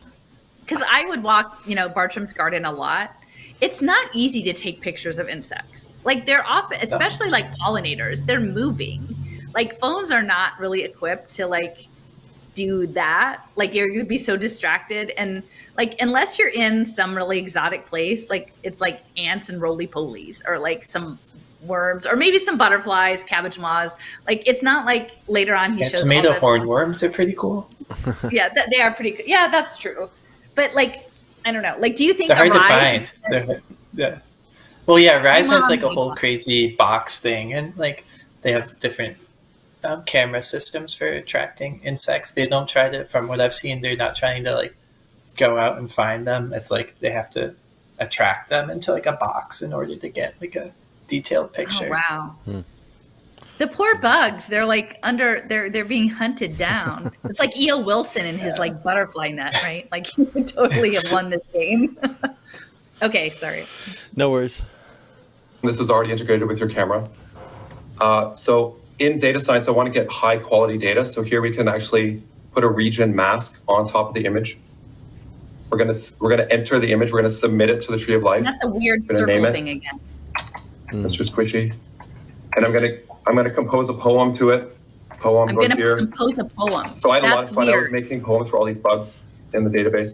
because 0.59 0.83
I 0.87 1.05
would 1.07 1.23
walk, 1.23 1.59
you 1.65 1.73
know, 1.73 1.89
Bartram's 1.89 2.33
garden 2.33 2.65
a 2.65 2.71
lot. 2.71 3.15
It's 3.61 3.81
not 3.81 4.09
easy 4.13 4.43
to 4.43 4.53
take 4.53 4.81
pictures 4.81 5.17
of 5.17 5.27
insects. 5.27 5.89
Like 6.03 6.25
they're 6.25 6.45
often, 6.45 6.79
especially 6.81 7.29
like 7.29 7.51
pollinators, 7.55 8.25
they're 8.25 8.39
moving. 8.39 9.49
Like 9.55 9.79
phones 9.79 10.11
are 10.11 10.21
not 10.21 10.59
really 10.59 10.83
equipped 10.83 11.29
to 11.35 11.47
like 11.47 11.87
do 12.53 12.87
that. 12.87 13.45
Like 13.55 13.73
you're 13.73 13.89
gonna 13.89 14.05
be 14.05 14.17
so 14.17 14.37
distracted 14.37 15.11
and 15.17 15.43
like 15.77 15.99
unless 16.01 16.37
you're 16.37 16.49
in 16.49 16.85
some 16.85 17.15
really 17.15 17.39
exotic 17.39 17.85
place, 17.85 18.29
like 18.29 18.53
it's 18.63 18.81
like 18.81 19.01
ants 19.17 19.49
and 19.49 19.61
roly 19.61 19.87
polies 19.87 20.41
or 20.47 20.59
like 20.59 20.83
some 20.83 21.19
worms 21.61 22.05
or 22.05 22.15
maybe 22.15 22.39
some 22.39 22.57
butterflies, 22.57 23.23
cabbage 23.23 23.57
moths. 23.57 23.95
Like 24.27 24.47
it's 24.47 24.61
not 24.61 24.85
like 24.85 25.17
later 25.27 25.55
on 25.55 25.73
he 25.73 25.81
Yeah, 25.81 25.89
shows 25.89 26.01
tomato 26.01 26.33
hornworms 26.33 27.03
are 27.03 27.09
pretty 27.09 27.33
cool. 27.33 27.69
yeah, 28.31 28.49
th- 28.49 28.67
they 28.69 28.81
are 28.81 28.93
pretty 28.93 29.11
good. 29.11 29.27
Yeah, 29.27 29.47
that's 29.47 29.77
true. 29.77 30.09
But 30.55 30.73
like, 30.73 31.09
I 31.45 31.51
don't 31.51 31.63
know. 31.63 31.75
Like, 31.79 31.95
do 31.95 32.05
you 32.05 32.13
think 32.13 32.29
They're 32.29 32.37
hard 32.37 32.53
to 32.53 32.59
find. 32.59 33.11
Yeah. 33.95 34.19
Well, 34.85 34.99
yeah, 34.99 35.21
Rise 35.21 35.47
has 35.49 35.69
like 35.69 35.83
a 35.83 35.89
whole 35.89 36.13
crazy 36.15 36.75
box 36.75 37.19
thing, 37.19 37.53
and 37.53 37.75
like 37.77 38.05
they 38.41 38.51
have 38.51 38.77
different 38.79 39.17
um, 39.83 40.03
camera 40.03 40.41
systems 40.41 40.93
for 40.93 41.07
attracting 41.07 41.79
insects. 41.83 42.31
They 42.31 42.47
don't 42.47 42.67
try 42.67 42.89
to, 42.89 43.05
from 43.05 43.27
what 43.27 43.41
I've 43.41 43.53
seen, 43.53 43.81
they're 43.81 43.97
not 43.97 44.15
trying 44.15 44.43
to 44.45 44.55
like 44.55 44.75
go 45.37 45.57
out 45.57 45.77
and 45.77 45.91
find 45.91 46.27
them. 46.27 46.53
It's 46.53 46.71
like 46.71 46.95
they 46.99 47.11
have 47.11 47.29
to 47.31 47.55
attract 47.99 48.49
them 48.49 48.69
into 48.69 48.91
like 48.91 49.05
a 49.05 49.13
box 49.13 49.61
in 49.61 49.73
order 49.73 49.95
to 49.95 50.09
get 50.09 50.35
like 50.41 50.55
a 50.55 50.71
detailed 51.07 51.53
picture. 51.53 51.87
Oh 51.87 51.91
wow. 51.91 52.35
Hmm. 52.45 52.61
The 53.59 53.67
poor 53.67 53.95
bugs. 53.95 54.47
They're 54.47 54.65
like 54.65 54.99
under. 55.03 55.45
They're 55.47 55.69
they're 55.69 55.85
being 55.85 56.09
hunted 56.09 56.57
down. 56.57 57.11
it's 57.23 57.39
like 57.39 57.55
E.O. 57.57 57.79
Wilson 57.79 58.25
and 58.25 58.39
his 58.39 58.57
like 58.57 58.81
butterfly 58.83 59.29
net, 59.29 59.61
right? 59.63 59.87
Like 59.91 60.07
he 60.15 60.23
would 60.23 60.47
totally 60.47 60.95
have 60.95 61.11
won 61.11 61.29
this 61.29 61.45
game. 61.53 61.97
okay, 63.01 63.29
sorry. 63.29 63.65
No 64.15 64.31
worries. 64.31 64.63
This 65.61 65.79
is 65.79 65.89
already 65.89 66.11
integrated 66.11 66.47
with 66.47 66.57
your 66.57 66.69
camera. 66.69 67.07
Uh, 68.01 68.35
so 68.35 68.77
in 68.99 69.19
data 69.19 69.39
science, 69.39 69.67
I 69.67 69.71
want 69.71 69.87
to 69.87 69.93
get 69.93 70.09
high 70.09 70.37
quality 70.37 70.77
data. 70.77 71.07
So 71.07 71.23
here 71.23 71.41
we 71.41 71.55
can 71.55 71.67
actually 71.67 72.21
put 72.53 72.63
a 72.63 72.69
region 72.69 73.15
mask 73.15 73.57
on 73.67 73.87
top 73.87 74.09
of 74.09 74.13
the 74.13 74.25
image. 74.25 74.57
We're 75.69 75.79
gonna 75.79 75.95
we're 76.19 76.29
gonna 76.29 76.47
enter 76.51 76.79
the 76.79 76.91
image. 76.91 77.11
We're 77.11 77.19
gonna 77.19 77.29
submit 77.31 77.71
it 77.71 77.81
to 77.83 77.91
the 77.91 77.97
Tree 77.97 78.13
of 78.13 78.21
Life. 78.23 78.43
That's 78.43 78.63
a 78.63 78.69
weird 78.69 79.07
Gonna 79.07 79.25
name 79.25 79.41
circle 79.41 79.45
it? 79.45 79.51
thing 79.53 79.69
again. 79.69 79.99
Mr. 80.91 81.27
Squishy. 81.27 81.73
And 82.55 82.65
I'm 82.65 82.71
gonna 82.71 82.97
I'm 83.25 83.35
gonna 83.35 83.49
compose 83.49 83.89
a 83.89 83.93
poem 83.93 84.37
to 84.37 84.49
it. 84.51 84.77
Poem 85.19 85.49
I'm 85.49 85.55
gonna 85.55 85.75
here. 85.75 85.95
compose 85.95 86.37
a 86.37 86.45
poem. 86.45 86.95
So 86.95 87.09
I 87.09 87.15
had 87.15 87.23
a 87.23 87.35
lot 87.35 87.49
of 87.49 87.55
fun. 87.55 87.69
I 87.69 87.75
was 87.77 87.89
making 87.91 88.21
poems 88.21 88.51
for 88.51 88.57
all 88.57 88.65
these 88.65 88.77
bugs 88.77 89.15
in 89.53 89.63
the 89.63 89.69
database. 89.71 90.13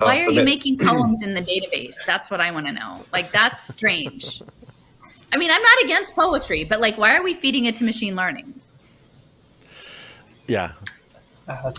Uh, 0.00 0.06
Why 0.06 0.16
are 0.16 0.22
you 0.22 0.24
submit. 0.38 0.44
making 0.46 0.78
poems 0.78 1.22
in 1.22 1.34
the 1.34 1.42
database? 1.42 1.94
That's 2.04 2.28
what 2.30 2.40
I 2.40 2.50
want 2.50 2.66
to 2.66 2.72
know. 2.72 3.04
Like 3.12 3.30
that's 3.30 3.72
strange. 3.72 4.42
I 5.32 5.38
mean, 5.38 5.50
I'm 5.50 5.62
not 5.62 5.82
against 5.84 6.14
poetry, 6.14 6.64
but 6.64 6.80
like, 6.80 6.98
why 6.98 7.16
are 7.16 7.22
we 7.22 7.34
feeding 7.34 7.64
it 7.64 7.76
to 7.76 7.84
machine 7.84 8.14
learning? 8.14 8.60
Yeah. 10.46 10.72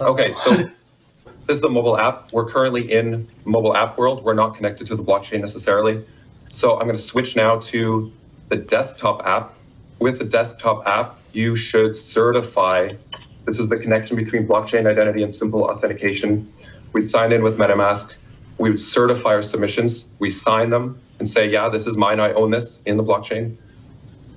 Okay, 0.02 0.34
so 0.34 0.52
this 0.56 0.70
is 1.50 1.62
the 1.62 1.70
mobile 1.70 1.98
app. 1.98 2.34
We're 2.34 2.52
currently 2.52 2.92
in 2.92 3.28
mobile 3.46 3.76
app 3.76 3.98
world. 3.98 4.24
We're 4.24 4.34
not 4.34 4.56
connected 4.56 4.88
to 4.88 4.96
the 4.96 5.04
blockchain 5.04 5.42
necessarily. 5.42 6.04
So 6.50 6.80
I'm 6.80 6.88
going 6.88 6.98
to 6.98 7.04
switch 7.04 7.36
now 7.36 7.60
to 7.60 8.12
the 8.50 8.56
desktop 8.56 9.26
app. 9.26 9.54
With 10.00 10.18
the 10.18 10.26
desktop 10.26 10.86
app, 10.88 11.20
you 11.32 11.56
should 11.56 11.96
certify. 11.96 12.90
This 13.46 13.60
is 13.60 13.68
the 13.68 13.78
connection 13.78 14.16
between 14.16 14.48
blockchain 14.48 14.88
identity 14.88 15.24
and 15.24 15.36
simple 15.36 15.64
authentication. 15.64 16.52
We'd 16.94 17.10
sign 17.10 17.32
in 17.32 17.44
with 17.44 17.58
MetaMask. 17.58 18.12
We 18.58 18.72
would 18.72 18.80
certify 18.80 19.30
our 19.30 19.44
submissions. 19.44 20.06
We 20.20 20.30
sign 20.30 20.70
them 20.70 21.00
and 21.24 21.30
say, 21.30 21.48
yeah, 21.48 21.70
this 21.70 21.88
is 21.88 21.96
mine. 21.96 22.20
I 22.20 22.34
own 22.34 22.52
this 22.52 22.80
in 22.86 22.98
the 22.98 23.04
blockchain. 23.04 23.56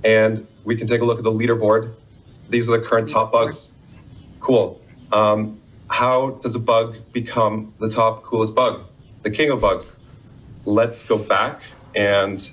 And 0.05 0.47
we 0.63 0.77
can 0.77 0.87
take 0.87 1.01
a 1.01 1.05
look 1.05 1.19
at 1.19 1.25
the 1.25 1.33
leaderboard. 1.33 1.93
These 2.49 2.69
are 2.69 2.79
the 2.79 2.87
current 2.87 3.09
top 3.09 3.33
bugs. 3.33 3.73
Cool. 4.39 4.81
Um, 5.13 5.61
how 5.89 6.39
does 6.43 6.55
a 6.55 6.61
bug 6.61 6.95
become 7.13 7.75
the 7.81 7.89
top 7.89 8.23
coolest 8.23 8.55
bug? 8.55 8.85
The 9.25 9.31
king 9.31 9.51
of 9.51 9.63
bugs. 9.63 9.95
Let's 10.65 11.03
go 11.03 11.19
back 11.19 11.61
and 11.97 12.49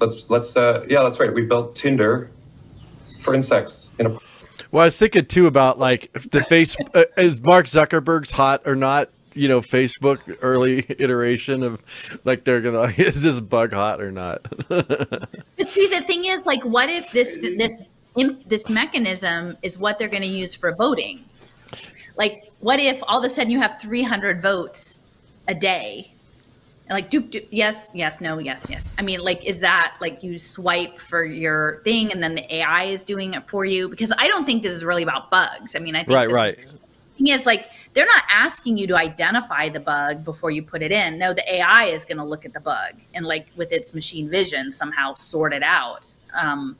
let's 0.00 0.26
let's 0.28 0.56
uh, 0.56 0.84
yeah, 0.88 1.02
that's 1.02 1.18
right. 1.18 1.34
We 1.34 1.42
built 1.42 1.74
Tinder 1.74 2.30
for 3.22 3.34
insects 3.34 3.88
in 3.98 4.06
a 4.06 4.10
Well, 4.70 4.82
I 4.82 4.86
was 4.86 4.98
thinking 4.98 5.26
too 5.26 5.48
about 5.48 5.80
like 5.80 6.12
the 6.30 6.44
face 6.44 6.76
uh, 6.94 7.04
is 7.16 7.42
Mark 7.42 7.66
Zuckerberg's 7.66 8.30
hot 8.30 8.62
or 8.66 8.76
not. 8.76 9.10
You 9.36 9.48
know, 9.48 9.60
Facebook 9.60 10.38
early 10.42 10.86
iteration 10.98 11.62
of 11.62 11.82
like 12.24 12.44
they're 12.44 12.60
gonna 12.60 12.92
is 12.96 13.22
this 13.22 13.40
bug 13.40 13.72
hot 13.72 14.00
or 14.00 14.10
not? 14.10 14.40
But 14.68 15.68
see, 15.70 15.86
the 15.88 16.02
thing 16.02 16.26
is, 16.26 16.46
like, 16.46 16.62
what 16.64 16.88
if 16.88 17.10
this 17.10 17.38
this 17.40 17.82
this 18.46 18.68
mechanism 18.68 19.56
is 19.62 19.78
what 19.78 19.98
they're 19.98 20.08
going 20.08 20.22
to 20.22 20.28
use 20.28 20.54
for 20.54 20.74
voting? 20.74 21.24
Like, 22.16 22.50
what 22.60 22.80
if 22.80 22.98
all 23.02 23.18
of 23.18 23.24
a 23.24 23.30
sudden 23.30 23.50
you 23.50 23.60
have 23.60 23.80
300 23.80 24.40
votes 24.40 25.00
a 25.48 25.54
day? 25.54 26.12
And 26.88 26.94
like, 26.94 27.10
doop, 27.10 27.30
doop, 27.30 27.46
yes, 27.50 27.90
yes, 27.94 28.20
no, 28.20 28.38
yes, 28.38 28.68
yes. 28.70 28.92
I 28.98 29.02
mean, 29.02 29.20
like, 29.20 29.44
is 29.44 29.60
that 29.60 29.96
like 30.00 30.22
you 30.22 30.38
swipe 30.38 30.98
for 30.98 31.24
your 31.24 31.80
thing 31.84 32.12
and 32.12 32.22
then 32.22 32.34
the 32.36 32.54
AI 32.54 32.84
is 32.84 33.04
doing 33.04 33.34
it 33.34 33.48
for 33.48 33.64
you? 33.64 33.88
Because 33.88 34.12
I 34.16 34.28
don't 34.28 34.46
think 34.46 34.62
this 34.62 34.72
is 34.72 34.84
really 34.84 35.02
about 35.02 35.30
bugs. 35.30 35.74
I 35.74 35.80
mean, 35.80 35.96
I 35.96 36.04
think 36.04 36.16
right, 36.16 36.30
right. 36.30 36.54
is- 36.54 36.76
thing 37.16 37.28
is 37.28 37.46
like 37.46 37.70
they're 37.96 38.06
not 38.06 38.24
asking 38.30 38.76
you 38.76 38.86
to 38.86 38.94
identify 38.94 39.68
the 39.70 39.80
bug 39.80 40.22
before 40.22 40.50
you 40.50 40.62
put 40.62 40.82
it 40.82 40.92
in 40.92 41.18
no 41.18 41.32
the 41.34 41.56
ai 41.56 41.86
is 41.86 42.04
going 42.04 42.18
to 42.18 42.24
look 42.24 42.44
at 42.44 42.52
the 42.52 42.60
bug 42.60 42.92
and 43.14 43.26
like 43.26 43.48
with 43.56 43.72
its 43.72 43.94
machine 43.94 44.28
vision 44.28 44.70
somehow 44.70 45.12
sort 45.14 45.52
it 45.52 45.62
out 45.62 46.14
um 46.34 46.76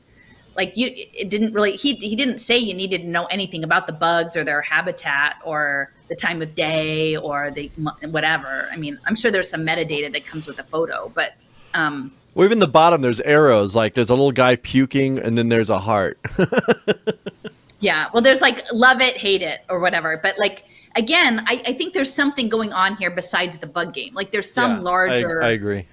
like 0.55 0.77
you 0.77 0.91
it 0.93 1.29
didn't 1.29 1.53
really 1.53 1.75
he, 1.75 1.95
he 1.95 2.15
didn't 2.15 2.37
say 2.37 2.57
you 2.57 2.73
needed 2.73 3.01
to 3.01 3.07
know 3.07 3.25
anything 3.25 3.63
about 3.63 3.87
the 3.87 3.93
bugs 3.93 4.37
or 4.37 4.43
their 4.43 4.61
habitat 4.61 5.35
or 5.43 5.91
the 6.07 6.15
time 6.15 6.41
of 6.41 6.55
day 6.55 7.17
or 7.17 7.51
the 7.51 7.67
whatever 8.11 8.69
i 8.71 8.77
mean 8.77 8.97
i'm 9.05 9.15
sure 9.15 9.31
there's 9.31 9.49
some 9.49 9.65
metadata 9.65 10.13
that 10.13 10.23
comes 10.25 10.47
with 10.47 10.59
a 10.59 10.63
photo 10.63 11.11
but 11.13 11.33
um 11.73 12.11
Well, 12.35 12.45
even 12.45 12.59
the 12.59 12.67
bottom, 12.67 13.01
there's 13.01 13.19
arrows. 13.21 13.75
Like 13.75 13.95
there's 13.95 14.09
a 14.09 14.15
little 14.15 14.31
guy 14.31 14.55
puking, 14.55 15.17
and 15.19 15.37
then 15.37 15.49
there's 15.49 15.69
a 15.69 15.79
heart. 15.79 16.17
Yeah. 17.79 18.07
Well, 18.13 18.21
there's 18.21 18.41
like 18.41 18.63
love 18.73 19.01
it, 19.01 19.17
hate 19.17 19.41
it, 19.41 19.59
or 19.69 19.79
whatever. 19.79 20.19
But 20.21 20.39
like 20.39 20.65
again, 20.97 21.43
I, 21.47 21.61
I 21.65 21.73
think 21.73 21.93
there's 21.93 22.13
something 22.13 22.49
going 22.49 22.73
on 22.73 22.97
here 22.97 23.11
besides 23.11 23.57
the 23.57 23.67
bug 23.67 23.93
game. 23.93 24.13
Like 24.13 24.31
there's 24.31 24.51
some 24.51 24.77
Yeah, 24.77 24.81
larger 24.81 25.43
I, 25.43 25.49
agree. 25.51 25.87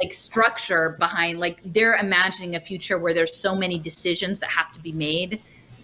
like 0.00 0.12
structure 0.12 0.96
behind 0.98 1.38
like 1.38 1.60
they're 1.66 1.94
imagining 1.96 2.56
a 2.56 2.60
future 2.60 2.98
where 2.98 3.14
there's 3.14 3.34
so 3.36 3.54
many 3.54 3.78
decisions 3.78 4.40
that 4.40 4.50
have 4.50 4.72
to 4.72 4.80
be 4.80 4.90
made 4.92 5.40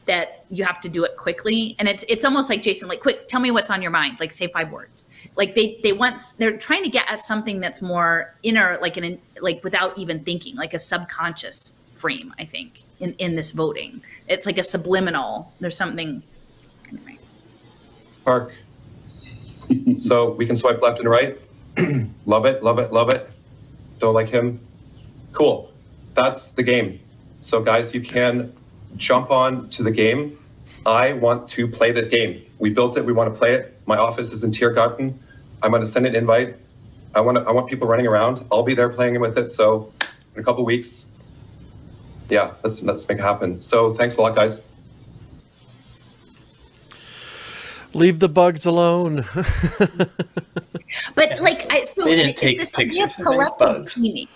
that 0.07 0.45
you 0.51 0.65
have 0.65 0.81
to 0.81 0.89
do 0.89 1.05
it 1.05 1.17
quickly 1.17 1.77
and 1.79 1.87
it's 1.87 2.03
it's 2.09 2.25
almost 2.25 2.49
like 2.49 2.61
jason 2.63 2.89
like 2.89 3.01
quick 3.01 3.29
tell 3.29 3.39
me 3.41 3.51
what's 3.53 3.71
on 3.71 3.81
your 3.81 3.91
mind 3.93 4.19
like 4.19 4.33
say 4.33 4.49
five 4.49 4.73
words 4.73 5.07
like 5.37 5.55
they 5.55 5.79
they 5.85 5.93
want 5.93 6.21
they're 6.39 6.57
trying 6.57 6.83
to 6.83 6.89
get 6.89 7.09
at 7.09 7.21
something 7.21 7.61
that's 7.61 7.81
more 7.83 8.35
inner 8.43 8.77
like 8.81 8.97
an 8.97 9.21
like 9.41 9.63
without 9.63 9.97
even 9.97 10.25
thinking 10.25 10.57
like 10.57 10.75
a 10.75 10.79
subconscious 10.79 11.75
frame 11.95 12.35
i 12.39 12.45
think 12.45 12.83
in 12.99 13.13
in 13.19 13.37
this 13.37 13.53
voting 13.53 14.03
it's 14.27 14.45
like 14.47 14.59
a 14.59 14.65
subliminal 14.65 15.53
there's 15.61 15.77
something 15.77 16.21
park. 18.25 18.53
so 19.99 20.33
we 20.33 20.47
can 20.47 20.57
swipe 20.57 20.81
left 20.83 20.99
and 20.99 21.09
right. 21.09 21.41
love 22.27 22.47
it, 22.47 22.63
love 22.63 22.79
it, 22.79 22.93
love 22.93 23.09
it. 23.11 23.31
Don't 23.99 24.15
like 24.15 24.29
him. 24.29 24.61
Cool. 25.33 25.73
That's 26.15 26.51
the 26.51 26.63
game. 26.63 27.01
So 27.41 27.61
guys, 27.63 27.95
you 27.95 28.01
can 28.01 28.53
jump 28.97 29.31
on 29.31 29.69
to 29.71 29.83
the 29.83 29.91
game. 29.91 30.39
I 30.85 31.13
want 31.13 31.49
to 31.49 31.69
play 31.69 31.93
this 31.93 32.09
game. 32.09 32.45
We 32.59 32.71
built 32.71 32.97
it. 32.97 33.05
We 33.05 33.13
want 33.13 33.33
to 33.33 33.39
play 33.39 33.55
it. 33.55 33.81
My 33.87 33.97
office 33.97 34.33
is 34.33 34.45
in 34.45 34.51
Tiergarten. 34.51 35.15
I'm 35.63 35.71
going 35.71 35.83
to 35.83 35.89
send 35.89 36.07
an 36.07 36.15
invite. 36.15 36.57
I 37.15 37.21
want 37.21 37.39
to, 37.39 37.45
I 37.45 37.53
want 37.53 37.69
people 37.69 37.87
running 37.89 38.07
around. 38.07 38.45
I'll 38.51 38.63
be 38.63 38.75
there 38.75 38.89
playing 38.89 39.21
with 39.21 39.39
it. 39.39 39.53
So 39.53 39.93
in 40.35 40.41
a 40.41 40.45
couple 40.45 40.65
weeks, 40.65 41.07
yeah, 42.31 42.55
let's 42.65 42.83
let's 42.83 43.07
make 43.09 43.19
it 43.19 43.23
happen. 43.23 43.63
So 43.63 43.95
thanks 43.95 44.17
a 44.17 44.23
lot, 44.23 44.35
guys. 44.35 44.61
Leave 47.95 48.19
the 48.19 48.29
bugs 48.29 48.67
alone. 48.67 49.25
but 51.15 51.41
like, 51.41 51.73
I, 51.73 51.85
so 51.85 52.05
they 52.05 52.17
didn't 52.17 52.37
take 52.37 52.59
this 52.59 52.71
pictures 52.71 53.19
of 53.19 53.25
collective 53.25 53.91
teaming. 53.91 54.29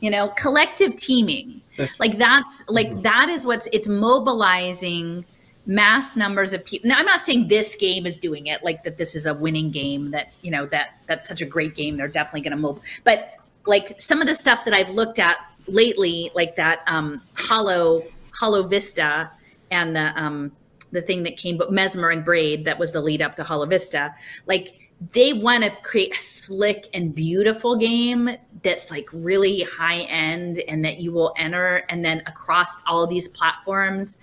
You 0.00 0.10
know, 0.10 0.28
collective 0.36 0.96
teaming. 0.96 1.60
like 1.98 2.18
that's 2.18 2.64
like 2.68 2.88
mm-hmm. 2.88 3.02
that 3.02 3.28
is 3.28 3.46
what's 3.46 3.68
it's 3.72 3.88
mobilizing 3.88 5.24
mass 5.66 6.16
numbers 6.16 6.52
of 6.52 6.64
people. 6.64 6.88
Now, 6.88 6.96
I'm 6.98 7.06
not 7.06 7.20
saying 7.20 7.48
this 7.48 7.76
game 7.76 8.06
is 8.06 8.18
doing 8.18 8.46
it, 8.46 8.64
like 8.64 8.82
that. 8.84 8.96
This 8.96 9.14
is 9.14 9.26
a 9.26 9.34
winning 9.34 9.70
game. 9.70 10.10
That 10.10 10.32
you 10.42 10.50
know 10.50 10.66
that 10.66 11.00
that's 11.06 11.28
such 11.28 11.42
a 11.42 11.46
great 11.46 11.74
game. 11.74 11.96
They're 11.96 12.08
definitely 12.08 12.42
going 12.42 12.56
to 12.56 12.56
move, 12.56 12.80
But 13.04 13.34
like 13.66 14.00
some 14.00 14.20
of 14.20 14.26
the 14.26 14.34
stuff 14.34 14.64
that 14.64 14.74
I've 14.74 14.88
looked 14.88 15.18
at 15.18 15.36
lately, 15.66 16.30
like 16.34 16.56
that 16.56 16.80
um, 16.86 17.22
Hollow 17.34 18.02
Hollow 18.32 18.66
Vista 18.66 19.30
and 19.70 19.94
the 19.94 20.12
um, 20.20 20.52
the 20.92 21.02
thing 21.02 21.22
that 21.24 21.36
came, 21.36 21.56
but 21.56 21.72
Mesmer 21.72 22.10
and 22.10 22.24
Braid, 22.24 22.64
that 22.64 22.78
was 22.78 22.92
the 22.92 23.00
lead 23.00 23.22
up 23.22 23.36
to 23.36 23.44
Hollow 23.44 23.66
Vista. 23.66 24.14
Like 24.46 24.88
they 25.12 25.32
want 25.32 25.64
to 25.64 25.70
create 25.82 26.16
a 26.16 26.20
slick 26.20 26.88
and 26.94 27.14
beautiful 27.14 27.76
game 27.76 28.30
that's 28.62 28.90
like 28.90 29.08
really 29.12 29.62
high 29.62 30.00
end 30.02 30.58
and 30.68 30.84
that 30.84 30.98
you 30.98 31.12
will 31.12 31.34
enter 31.36 31.84
and 31.88 32.04
then 32.04 32.22
across 32.26 32.82
all 32.86 33.04
of 33.04 33.10
these 33.10 33.28
platforms, 33.28 34.18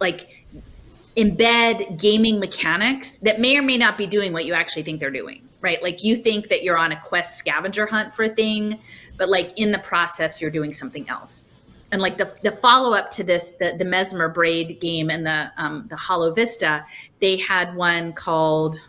like 0.00 0.44
embed 1.16 1.98
gaming 1.98 2.38
mechanics 2.38 3.18
that 3.18 3.40
may 3.40 3.56
or 3.56 3.62
may 3.62 3.76
not 3.76 3.98
be 3.98 4.06
doing 4.06 4.32
what 4.32 4.44
you 4.44 4.54
actually 4.54 4.82
think 4.82 5.00
they're 5.00 5.10
doing, 5.10 5.42
right? 5.60 5.82
Like 5.82 6.02
you 6.02 6.16
think 6.16 6.48
that 6.48 6.62
you're 6.62 6.78
on 6.78 6.92
a 6.92 7.00
quest 7.00 7.38
scavenger 7.38 7.86
hunt 7.86 8.12
for 8.12 8.24
a 8.24 8.28
thing, 8.28 8.80
but 9.16 9.28
like 9.28 9.52
in 9.56 9.70
the 9.70 9.80
process, 9.80 10.40
you're 10.40 10.50
doing 10.50 10.72
something 10.72 11.08
else 11.08 11.48
and 11.90 12.02
like 12.02 12.18
the, 12.18 12.32
the 12.42 12.52
follow-up 12.52 13.10
to 13.12 13.24
this 13.24 13.52
the, 13.52 13.74
the 13.78 13.84
mesmer 13.84 14.28
braid 14.28 14.80
game 14.80 15.10
and 15.10 15.24
the 15.24 15.50
um, 15.56 15.86
the 15.88 15.96
hollow 15.96 16.32
vista 16.32 16.84
they 17.20 17.36
had 17.36 17.74
one 17.74 18.12
called 18.12 18.80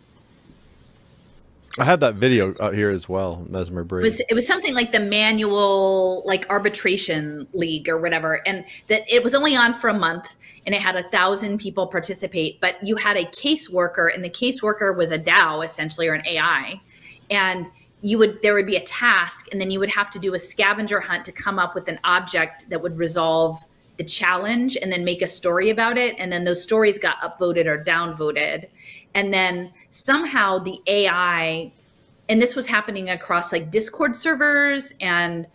I 1.77 1.85
had 1.85 1.99
that 2.01 2.15
video 2.15 2.55
out 2.59 2.73
here 2.73 2.89
as 2.89 3.07
well, 3.07 3.45
Mesmer 3.47 3.83
Braid. 3.83 4.03
It 4.03 4.09
was, 4.09 4.19
it 4.21 4.33
was 4.33 4.45
something 4.45 4.73
like 4.73 4.91
the 4.91 4.99
manual, 4.99 6.23
like 6.25 6.45
arbitration 6.49 7.47
league 7.53 7.87
or 7.87 8.01
whatever, 8.01 8.41
and 8.47 8.65
that 8.87 9.03
it 9.07 9.23
was 9.23 9.35
only 9.35 9.55
on 9.55 9.73
for 9.73 9.89
a 9.89 9.93
month, 9.93 10.35
and 10.65 10.73
it 10.75 10.81
had 10.81 10.95
a 10.95 11.03
thousand 11.03 11.59
people 11.59 11.87
participate. 11.87 12.59
But 12.59 12.75
you 12.83 12.95
had 12.95 13.15
a 13.17 13.25
caseworker, 13.25 14.13
and 14.13 14.23
the 14.23 14.29
caseworker 14.29 14.97
was 14.97 15.11
a 15.11 15.19
DAO 15.19 15.63
essentially 15.63 16.07
or 16.07 16.15
an 16.15 16.25
AI, 16.25 16.81
and 17.29 17.67
you 18.01 18.17
would 18.17 18.41
there 18.41 18.53
would 18.53 18.65
be 18.65 18.77
a 18.77 18.83
task 18.83 19.47
and 19.51 19.59
then 19.59 19.69
you 19.69 19.79
would 19.79 19.89
have 19.89 20.09
to 20.11 20.19
do 20.19 20.33
a 20.33 20.39
scavenger 20.39 20.99
hunt 20.99 21.25
to 21.25 21.31
come 21.31 21.59
up 21.59 21.75
with 21.75 21.87
an 21.89 21.99
object 22.03 22.69
that 22.69 22.81
would 22.81 22.97
resolve 22.97 23.59
the 23.97 24.03
challenge 24.03 24.77
and 24.77 24.91
then 24.91 25.03
make 25.03 25.21
a 25.21 25.27
story 25.27 25.69
about 25.69 25.97
it 25.97 26.15
and 26.17 26.31
then 26.31 26.45
those 26.45 26.63
stories 26.63 26.97
got 26.97 27.19
upvoted 27.19 27.65
or 27.65 27.83
downvoted. 27.83 28.69
And 29.13 29.33
then 29.33 29.73
somehow 29.89 30.59
the 30.59 30.79
ai 30.87 31.71
and 32.29 32.41
this 32.41 32.55
was 32.55 32.67
happening 32.67 33.09
across 33.09 33.51
like 33.51 33.71
discord 33.71 34.15
servers 34.15 34.93
and 35.01 35.47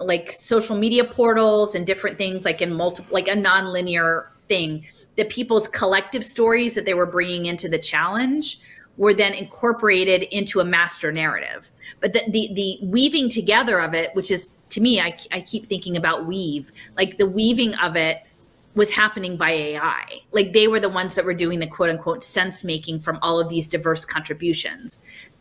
like 0.00 0.32
social 0.32 0.76
media 0.76 1.04
portals 1.04 1.74
and 1.74 1.86
different 1.86 2.18
things 2.18 2.44
like 2.44 2.60
in 2.60 2.74
multiple 2.74 3.12
like 3.12 3.28
a 3.28 3.36
non-linear 3.36 4.32
thing 4.48 4.84
the 5.16 5.24
people's 5.24 5.68
collective 5.68 6.24
stories 6.24 6.74
that 6.74 6.84
they 6.84 6.94
were 6.94 7.06
bringing 7.06 7.46
into 7.46 7.68
the 7.68 7.78
challenge 7.78 8.60
were 8.98 9.14
then 9.14 9.32
incorporated 9.32 10.24
into 10.24 10.60
a 10.60 10.64
master 10.64 11.10
narrative. 11.10 11.70
But 12.00 12.12
the, 12.12 12.22
the, 12.30 12.50
the 12.52 12.86
weaving 12.86 13.30
together 13.30 13.80
of 13.80 13.94
it, 13.94 14.14
which 14.14 14.30
is 14.30 14.52
to 14.70 14.80
me, 14.82 15.00
I, 15.00 15.16
I 15.32 15.40
keep 15.40 15.66
thinking 15.66 15.96
about 15.96 16.26
weave, 16.26 16.72
like 16.96 17.16
the 17.16 17.26
weaving 17.26 17.74
of 17.76 17.96
it 17.96 18.18
was 18.74 18.90
happening 18.90 19.36
by 19.36 19.50
AI. 19.50 20.20
Like 20.32 20.52
they 20.52 20.68
were 20.68 20.80
the 20.80 20.88
ones 20.88 21.14
that 21.14 21.24
were 21.24 21.34
doing 21.34 21.58
the 21.58 21.66
quote 21.66 21.90
unquote 21.90 22.22
sense 22.22 22.64
making 22.64 23.00
from 23.00 23.18
all 23.22 23.40
of 23.40 23.48
these 23.48 23.66
diverse 23.66 24.04
contributions 24.04 25.00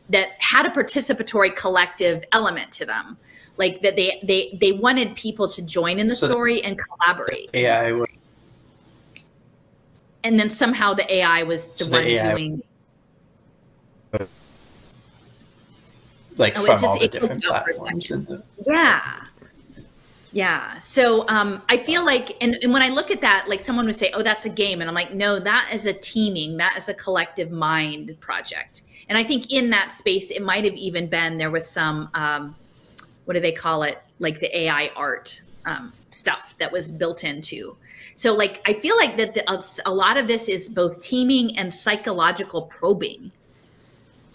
that 0.10 0.30
had 0.40 0.66
a 0.66 0.70
participatory 0.70 1.54
collective 1.56 2.24
element 2.32 2.72
to 2.74 2.86
them. 2.86 3.18
Like 3.58 3.82
that 3.82 3.96
they 3.96 4.22
they 4.24 4.58
they 4.62 4.72
wanted 4.72 5.16
people 5.16 5.48
to 5.50 5.66
join 5.66 6.00
in 6.00 6.08
the 6.08 6.16
so 6.16 6.30
story 6.30 6.64
and 6.64 6.80
collaborate. 6.80 7.50
AI 7.54 8.06
and 10.24 10.40
then 10.40 10.50
somehow 10.50 10.94
the 10.94 11.12
AI 11.12 11.44
was 11.44 11.68
the 11.70 11.86
so 11.86 11.92
one 11.92 12.04
the 12.04 12.18
doing 12.18 12.64
like 16.38 16.58
oh, 16.58 16.66
from 16.66 16.74
just, 16.74 16.84
all 16.86 17.00
the 17.00 17.08
different 17.08 17.44
platforms. 17.44 18.08
The- 18.08 18.44
yeah. 18.66 19.24
Yeah. 20.32 20.78
So 20.78 21.26
um, 21.30 21.62
I 21.70 21.78
feel 21.78 22.06
like, 22.06 22.38
and, 22.42 22.58
and 22.62 22.72
when 22.72 22.82
I 22.82 22.90
look 22.90 23.12
at 23.12 23.22
that, 23.22 23.48
like 23.48 23.64
someone 23.64 23.86
would 23.86 23.98
say, 23.98 24.12
oh, 24.14 24.22
that's 24.22 24.46
a 24.46 24.50
game. 24.50 24.82
And 24.82 24.90
I'm 24.90 24.96
like, 24.96 25.14
no, 25.14 25.40
that 25.40 25.72
is 25.74 25.86
a 25.86 25.94
teaming, 25.94 26.58
that 26.58 26.78
is 26.78 26.90
a 26.90 26.94
collective 26.94 27.52
mind 27.52 28.16
project. 28.20 28.84
And 29.10 29.18
I 29.18 29.24
think 29.24 29.52
in 29.52 29.70
that 29.72 29.92
space, 29.92 30.32
it 30.32 30.42
might 30.42 30.66
have 30.66 30.74
even 30.74 31.08
been 31.08 31.38
there 31.38 31.50
was 31.50 31.68
some, 31.68 32.10
um, 32.14 32.56
what 33.26 33.34
do 33.34 33.40
they 33.40 33.54
call 33.54 33.84
it? 33.84 34.00
Like 34.20 34.40
the 34.40 34.56
AI 34.58 34.92
art 34.96 35.42
um, 35.66 35.94
stuff 36.12 36.56
that 36.60 36.72
was 36.72 36.92
built 36.92 37.24
into. 37.24 37.78
So, 38.16 38.34
like, 38.34 38.62
I 38.66 38.74
feel 38.74 38.98
like 38.98 39.16
that 39.18 39.34
the, 39.34 39.82
a 39.86 39.94
lot 39.94 40.18
of 40.18 40.28
this 40.28 40.50
is 40.50 40.68
both 40.70 41.00
teaming 41.00 41.58
and 41.58 41.72
psychological 41.72 42.64
probing 42.64 43.32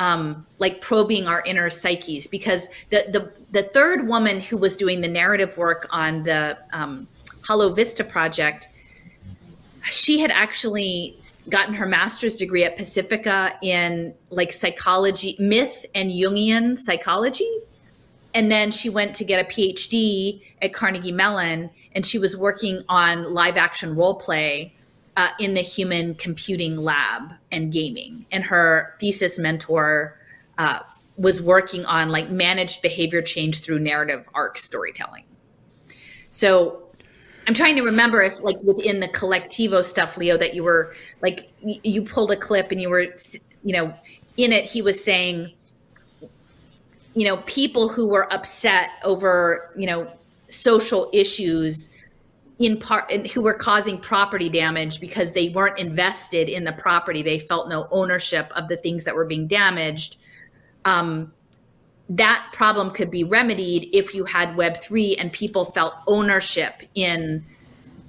um, 0.03 0.45
like 0.59 0.81
probing 0.81 1.29
our 1.29 1.43
inner 1.43 1.71
psyches 1.71 2.27
because 2.27 2.67
the, 2.91 3.05
the 3.13 3.33
the 3.53 3.63
third 3.63 4.09
woman 4.09 4.41
who 4.41 4.57
was 4.57 4.77
doing 4.77 5.01
the 5.01 5.09
narrative 5.09 5.57
work 5.57 5.87
on 5.91 6.25
the 6.25 6.59
um, 6.73 7.07
Hollow 7.43 7.73
Vista 7.73 8.03
project, 8.03 8.69
she 9.85 10.19
had 10.19 10.33
actually 10.33 11.17
gotten 11.49 11.73
her 11.75 11.87
master's 11.87 12.35
degree 12.35 12.65
at 12.65 12.77
Pacifica 12.77 13.57
in 13.63 14.13
like 14.31 14.53
psychology, 14.53 15.37
myth 15.39 15.87
and 15.95 16.11
Jungian 16.11 16.77
psychology. 16.77 17.51
And 18.35 18.51
then 18.51 18.73
she 18.73 18.91
went 18.91 19.15
to 19.17 19.25
get 19.25 19.45
a 19.47 19.49
PhD 19.49 20.43
at 20.63 20.75
Carnegie 20.75 21.13
Mellon 21.13 21.71
and 21.95 22.05
she 22.05 22.19
was 22.19 22.37
working 22.37 22.83
on 22.89 23.33
live 23.33 23.57
action 23.57 23.95
role 23.95 24.17
play 24.17 24.75
uh, 25.17 25.29
in 25.39 25.55
the 25.55 25.61
human 25.61 26.15
computing 26.15 26.77
lab 26.77 27.33
and 27.51 27.73
gaming. 27.73 28.25
And 28.33 28.45
her 28.45 28.95
thesis 29.01 29.39
mentor 29.39 30.19
uh, 30.59 30.81
was 31.17 31.43
working 31.43 31.85
on 31.85 32.09
like 32.09 32.31
managed 32.31 32.83
behavior 32.83 33.23
change 33.23 33.61
through 33.61 33.81
narrative 33.81 34.29
arc 34.35 34.59
storytelling. 34.59 35.25
So 36.31 36.83
I'm 37.47 37.55
trying 37.55 37.77
to 37.77 37.83
remember 37.83 38.23
if 38.23 38.41
like 38.41 38.57
within 38.63 39.01
the 39.01 39.09
Kolektivo 39.09 39.85
stuff, 39.85 40.17
Leo, 40.17 40.37
that 40.39 40.55
you 40.55 40.63
were 40.63 40.95
like 41.21 41.53
you 41.61 42.03
pulled 42.03 42.31
a 42.31 42.37
clip 42.37 42.71
and 42.71 42.81
you 42.81 42.89
were 42.89 43.07
you 43.65 43.73
know 43.73 43.95
in 44.37 44.53
it 44.53 44.65
he 44.65 44.81
was 44.81 45.03
saying 45.03 45.53
you 47.15 47.27
know 47.27 47.39
people 47.39 47.89
who 47.89 48.09
were 48.09 48.33
upset 48.33 48.91
over 49.05 49.73
you 49.77 49.87
know 49.87 50.11
social 50.49 51.11
issues 51.13 51.91
in 52.63 52.79
part 52.79 53.11
who 53.29 53.43
were 53.43 53.55
causing 53.55 53.99
property 53.99 54.49
damage 54.49 55.01
because 55.01 55.33
they 55.33 55.49
weren't 55.49 55.79
invested 55.79 56.49
in 56.49 56.63
the 56.63 56.73
property. 56.73 57.21
They 57.21 57.41
felt 57.41 57.69
no 57.69 57.89
ownership 57.91 58.53
of 58.55 58.69
the 58.69 58.77
things 58.77 59.03
that 59.03 59.17
were 59.17 59.25
being 59.25 59.49
damaged. 59.49 60.17
Um, 60.85 61.33
that 62.09 62.49
problem 62.53 62.93
could 62.93 63.11
be 63.11 63.25
remedied 63.25 63.89
if 63.93 64.15
you 64.15 64.25
had 64.25 64.51
web3 64.51 65.17
and 65.19 65.33
people 65.33 65.65
felt 65.65 65.95
ownership 66.07 66.83
in 66.95 67.45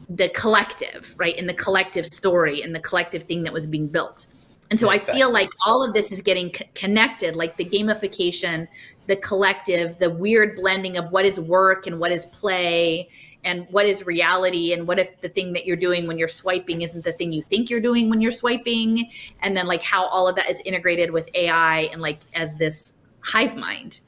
the 0.08 0.30
collective 0.30 1.16
right? 1.18 1.36
In 1.36 1.48
the 1.48 1.54
collective 1.56 2.06
story 2.06 2.62
in 2.62 2.74
the 2.74 2.80
collective 2.80 3.24
thing 3.24 3.44
that 3.44 3.54
was 3.54 3.66
being 3.66 3.88
built. 3.88 4.28
And 4.70 4.80
so 4.80 4.90
exactly. 4.92 5.14
i 5.14 5.24
feel 5.24 5.32
like 5.32 5.50
all 5.66 5.84
of 5.84 5.94
this 5.94 6.12
is 6.12 6.22
getting 6.22 6.54
c- 6.54 6.66
connected 6.76 7.36
like 7.36 7.58
the 7.58 7.66
gamification 7.66 8.68
the 9.08 9.16
collective 9.18 9.98
the 10.00 10.10
weird 10.10 10.56
blending 10.56 10.98
of 10.98 11.12
what 11.12 11.26
is 11.26 11.40
work 11.40 11.88
and 11.88 12.00
what 12.00 12.12
is 12.12 12.26
play 12.28 13.10
and 13.44 13.68
what 13.70 13.86
is 13.86 14.06
reality 14.06 14.74
and 14.74 14.88
what 14.88 15.00
if 15.00 15.20
the 15.22 15.30
thing 15.30 15.54
that 15.54 15.66
you're 15.66 15.78
doing 15.78 16.08
when 16.08 16.18
you're 16.18 16.28
swiping 16.28 16.82
isn't 16.82 17.04
the 17.04 17.14
thing 17.14 17.32
you 17.32 17.44
think 17.44 17.70
you're 17.70 17.82
doing 17.82 18.10
when 18.10 18.22
you're 18.22 18.32
swiping? 18.32 19.10
And 19.42 19.56
then 19.56 19.68
like 19.68 19.84
how 19.84 20.06
all 20.06 20.28
of 20.28 20.36
that 20.36 20.50
is 20.50 20.62
integrated 20.66 21.12
with 21.12 21.30
ai 21.36 21.90
and 21.92 22.02
like 22.02 22.20
as 22.34 22.56
this 22.56 22.94
hive 23.20 23.56
mind. 23.56 24.00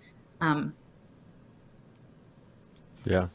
Um, 0.42 0.74
yeah. 3.06 3.28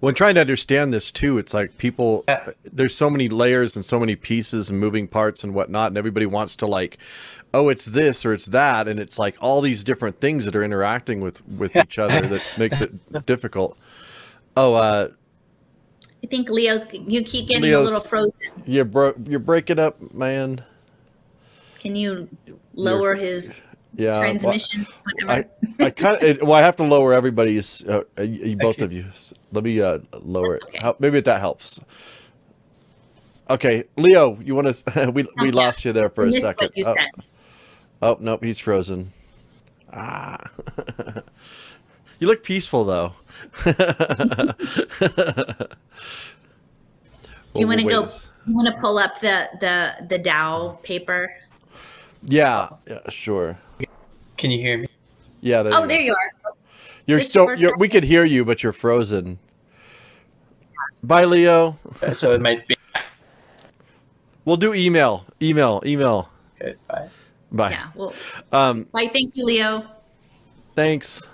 When 0.00 0.14
trying 0.14 0.36
to 0.36 0.40
understand 0.40 0.92
this 0.92 1.10
too 1.10 1.38
it's 1.38 1.52
like 1.52 1.76
people 1.78 2.24
there's 2.64 2.94
so 2.94 3.10
many 3.10 3.28
layers 3.28 3.74
and 3.74 3.84
so 3.84 3.98
many 3.98 4.14
pieces 4.14 4.70
and 4.70 4.78
moving 4.78 5.08
parts 5.08 5.42
and 5.42 5.54
whatnot 5.54 5.88
and 5.88 5.98
everybody 5.98 6.24
wants 6.24 6.54
to 6.56 6.66
like 6.66 6.98
oh 7.52 7.68
it's 7.68 7.84
this 7.84 8.24
or 8.24 8.32
it's 8.32 8.46
that 8.46 8.86
and 8.86 9.00
it's 9.00 9.18
like 9.18 9.34
all 9.40 9.60
these 9.60 9.82
different 9.82 10.20
things 10.20 10.44
that 10.44 10.54
are 10.54 10.62
interacting 10.62 11.20
with 11.20 11.44
with 11.48 11.74
each 11.74 11.98
other 11.98 12.20
that 12.28 12.46
makes 12.58 12.80
it 12.80 12.92
difficult 13.26 13.76
Oh, 14.60 14.74
uh, 14.74 15.08
I 16.24 16.26
think 16.26 16.48
Leo's. 16.48 16.84
You 16.92 17.22
keep 17.24 17.46
getting 17.46 17.62
Leo's, 17.62 17.90
a 17.90 17.94
little 17.94 18.08
frozen. 18.08 18.32
You're 18.66 18.84
bro- 18.84 19.14
You're 19.28 19.38
breaking 19.38 19.78
up, 19.78 20.12
man. 20.12 20.64
Can 21.78 21.94
you 21.94 22.28
lower 22.74 23.14
you're, 23.14 23.24
his 23.24 23.62
yeah, 23.94 24.18
transmission? 24.18 24.84
Well, 25.24 25.30
I, 25.30 25.44
I 25.78 25.90
kind 25.90 26.20
of. 26.20 26.42
Well, 26.42 26.54
I 26.54 26.62
have 26.62 26.74
to 26.76 26.82
lower 26.82 27.12
everybody's. 27.12 27.84
Uh, 27.84 28.02
uh 28.16 28.26
both 28.58 28.80
of 28.80 28.92
you. 28.92 29.06
Let 29.52 29.62
me 29.62 29.80
uh, 29.80 30.00
lower 30.22 30.54
it. 30.54 30.64
How, 30.80 30.96
maybe 30.98 31.20
that 31.20 31.38
helps. 31.38 31.78
Okay, 33.48 33.84
Leo, 33.96 34.40
you 34.40 34.56
want 34.56 34.74
to? 34.74 35.10
we 35.14 35.24
we 35.40 35.52
lost 35.52 35.84
you 35.84 35.92
there 35.92 36.10
for 36.10 36.26
a 36.26 36.32
second. 36.32 36.70
Oh. 36.84 36.96
oh 38.02 38.16
nope, 38.18 38.42
he's 38.42 38.58
frozen. 38.58 39.12
Ah. 39.92 40.42
you 42.18 42.26
look 42.26 42.42
peaceful 42.42 42.84
though. 42.84 43.14
Do 47.54 47.60
you 47.60 47.66
want 47.66 47.80
to 47.80 47.86
go? 47.86 48.08
You 48.46 48.54
want 48.54 48.68
to 48.74 48.80
pull 48.80 48.98
up 48.98 49.20
the 49.20 49.48
the 49.60 50.06
the 50.08 50.18
DAO 50.18 50.82
paper? 50.82 51.34
Yeah, 52.24 52.70
yeah, 52.86 53.08
sure. 53.08 53.58
Can 54.36 54.50
you 54.50 54.58
hear 54.58 54.78
me? 54.78 54.88
Yeah. 55.40 55.62
There 55.62 55.72
oh, 55.74 55.82
you 55.82 55.88
there 55.88 56.00
you 56.00 56.12
are. 56.12 56.52
You're 57.06 57.20
still. 57.20 57.54
You're, 57.54 57.76
we 57.76 57.88
could 57.88 58.04
hear 58.04 58.24
you, 58.24 58.44
but 58.44 58.62
you're 58.62 58.72
frozen. 58.72 59.38
Bye, 61.02 61.24
Leo. 61.24 61.78
So 62.12 62.32
it 62.34 62.40
might 62.40 62.66
be. 62.66 62.76
We'll 64.44 64.56
do 64.56 64.74
email. 64.74 65.24
Email. 65.40 65.82
Email. 65.84 66.28
Okay. 66.60 66.74
Bye. 66.88 67.08
Bye. 67.52 67.70
Yeah. 67.70 67.88
Well. 67.94 68.14
Um. 68.52 68.84
Bye. 68.92 69.10
Thank 69.12 69.36
you, 69.36 69.44
Leo. 69.44 69.84
Thanks. 70.74 71.28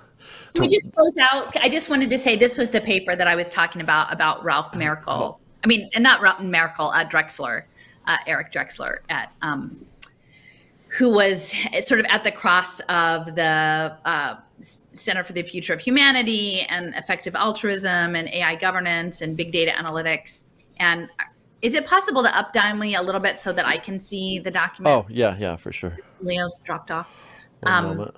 Can 0.54 0.62
we 0.62 0.68
just 0.68 0.92
close 0.92 1.18
out? 1.18 1.56
I 1.56 1.68
just 1.68 1.90
wanted 1.90 2.10
to 2.10 2.18
say 2.18 2.36
this 2.36 2.56
was 2.56 2.70
the 2.70 2.80
paper 2.80 3.16
that 3.16 3.26
I 3.26 3.34
was 3.34 3.50
talking 3.50 3.80
about 3.80 4.12
about 4.12 4.44
Ralph 4.44 4.72
Merkle. 4.74 5.40
I 5.64 5.66
mean, 5.66 5.90
and 5.94 6.04
not 6.04 6.20
Ralph 6.20 6.40
Merkle, 6.40 6.90
uh, 6.90 7.04
Drexler, 7.04 7.64
uh, 8.06 8.18
Eric 8.28 8.52
Drexler 8.52 8.98
at 9.08 9.32
um, 9.42 9.84
who 10.88 11.10
was 11.10 11.52
sort 11.80 11.98
of 11.98 12.06
at 12.06 12.22
the 12.22 12.30
cross 12.30 12.78
of 12.88 13.34
the 13.34 13.96
uh, 14.04 14.36
Center 14.92 15.24
for 15.24 15.32
the 15.32 15.42
Future 15.42 15.72
of 15.72 15.80
Humanity 15.80 16.60
and 16.68 16.94
effective 16.94 17.34
altruism 17.34 18.14
and 18.14 18.28
AI 18.28 18.54
governance 18.54 19.20
and 19.20 19.36
big 19.36 19.50
data 19.50 19.72
analytics. 19.72 20.44
And 20.78 21.08
is 21.62 21.74
it 21.74 21.84
possible 21.84 22.22
to 22.22 22.38
up 22.38 22.54
me 22.76 22.94
a 22.94 23.02
little 23.02 23.20
bit 23.20 23.38
so 23.38 23.52
that 23.52 23.66
I 23.66 23.76
can 23.76 23.98
see 23.98 24.38
the 24.38 24.52
document? 24.52 24.94
Oh, 24.94 25.06
yeah, 25.10 25.36
yeah, 25.36 25.56
for 25.56 25.72
sure. 25.72 25.98
Leo's 26.20 26.60
dropped 26.60 26.92
off. 26.92 27.10
One 27.62 27.72
um, 27.72 27.96
moment. 27.96 28.16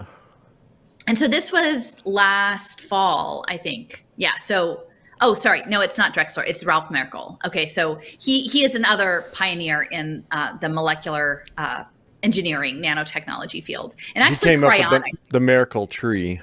And 1.07 1.19
so 1.19 1.29
this 1.29 1.53
was 1.53 2.05
last 2.05 2.81
fall, 2.81 3.45
I 3.49 3.57
think. 3.57 4.05
Yeah. 4.17 4.37
So, 4.39 4.85
oh, 5.21 5.35
sorry. 5.35 5.63
No, 5.67 5.81
it's 5.81 5.99
not 5.99 6.15
Drexler. 6.15 6.47
It's 6.47 6.65
Ralph 6.65 6.91
Merkle. 6.91 7.39
Okay. 7.45 7.67
So 7.67 8.01
he, 8.19 8.43
he 8.43 8.65
is 8.65 8.75
another 8.75 9.27
pioneer 9.33 9.83
in 9.83 10.25
uh, 10.33 10.57
the 10.59 10.69
molecular 10.69 11.45
uh, 11.59 11.85
engineering 12.23 12.83
nanotechnology 12.83 13.63
field. 13.63 13.95
And 14.15 14.25
actually, 14.25 14.51
he 14.51 14.57
came 14.57 14.63
cryonic. 14.63 14.85
up 14.85 14.93
with 14.93 15.03
the, 15.03 15.33
the 15.35 15.41
Merkle 15.41 15.87
tree. 15.87 16.41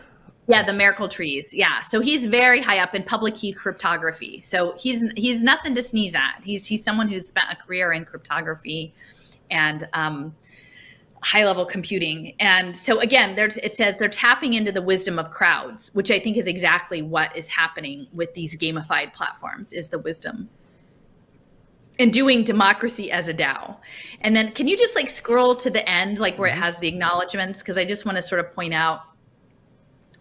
Yeah, 0.47 0.63
the 0.63 0.73
Merkle 0.73 1.07
trees. 1.07 1.53
Yeah, 1.53 1.81
so 1.83 2.01
he's 2.01 2.25
very 2.25 2.61
high 2.61 2.79
up 2.79 2.95
in 2.95 3.03
public 3.03 3.35
key 3.35 3.53
cryptography. 3.53 4.41
So 4.41 4.73
he's 4.77 5.09
he's 5.15 5.41
nothing 5.41 5.73
to 5.75 5.81
sneeze 5.81 6.15
at. 6.15 6.41
He's 6.43 6.65
he's 6.65 6.83
someone 6.83 7.07
who's 7.07 7.27
spent 7.27 7.47
a 7.49 7.55
career 7.55 7.93
in 7.93 8.03
cryptography, 8.03 8.93
and 9.49 9.87
um, 9.93 10.35
high 11.23 11.45
level 11.45 11.65
computing. 11.65 12.35
And 12.39 12.75
so 12.75 12.99
again, 12.99 13.35
there's 13.35 13.57
it 13.57 13.75
says 13.75 13.97
they're 13.97 14.09
tapping 14.09 14.53
into 14.53 14.71
the 14.71 14.81
wisdom 14.81 15.17
of 15.17 15.31
crowds, 15.31 15.93
which 15.93 16.11
I 16.11 16.19
think 16.19 16.37
is 16.37 16.47
exactly 16.47 17.01
what 17.01 17.35
is 17.35 17.47
happening 17.47 18.07
with 18.13 18.33
these 18.33 18.57
gamified 18.57 19.13
platforms 19.13 19.71
is 19.73 19.89
the 19.89 19.99
wisdom 19.99 20.49
and 21.99 22.11
doing 22.11 22.43
democracy 22.43 23.11
as 23.11 23.27
a 23.27 23.33
DAO. 23.33 23.77
And 24.21 24.35
then 24.35 24.51
can 24.51 24.67
you 24.67 24.77
just 24.77 24.95
like 24.95 25.09
scroll 25.09 25.55
to 25.57 25.69
the 25.69 25.87
end, 25.89 26.19
like 26.19 26.37
where 26.37 26.49
it 26.49 26.53
mm-hmm. 26.53 26.61
has 26.61 26.79
the 26.79 26.87
acknowledgments? 26.87 27.59
Because 27.59 27.77
I 27.77 27.85
just 27.85 28.05
want 28.05 28.17
to 28.17 28.21
sort 28.21 28.39
of 28.39 28.53
point 28.53 28.73
out 28.73 29.01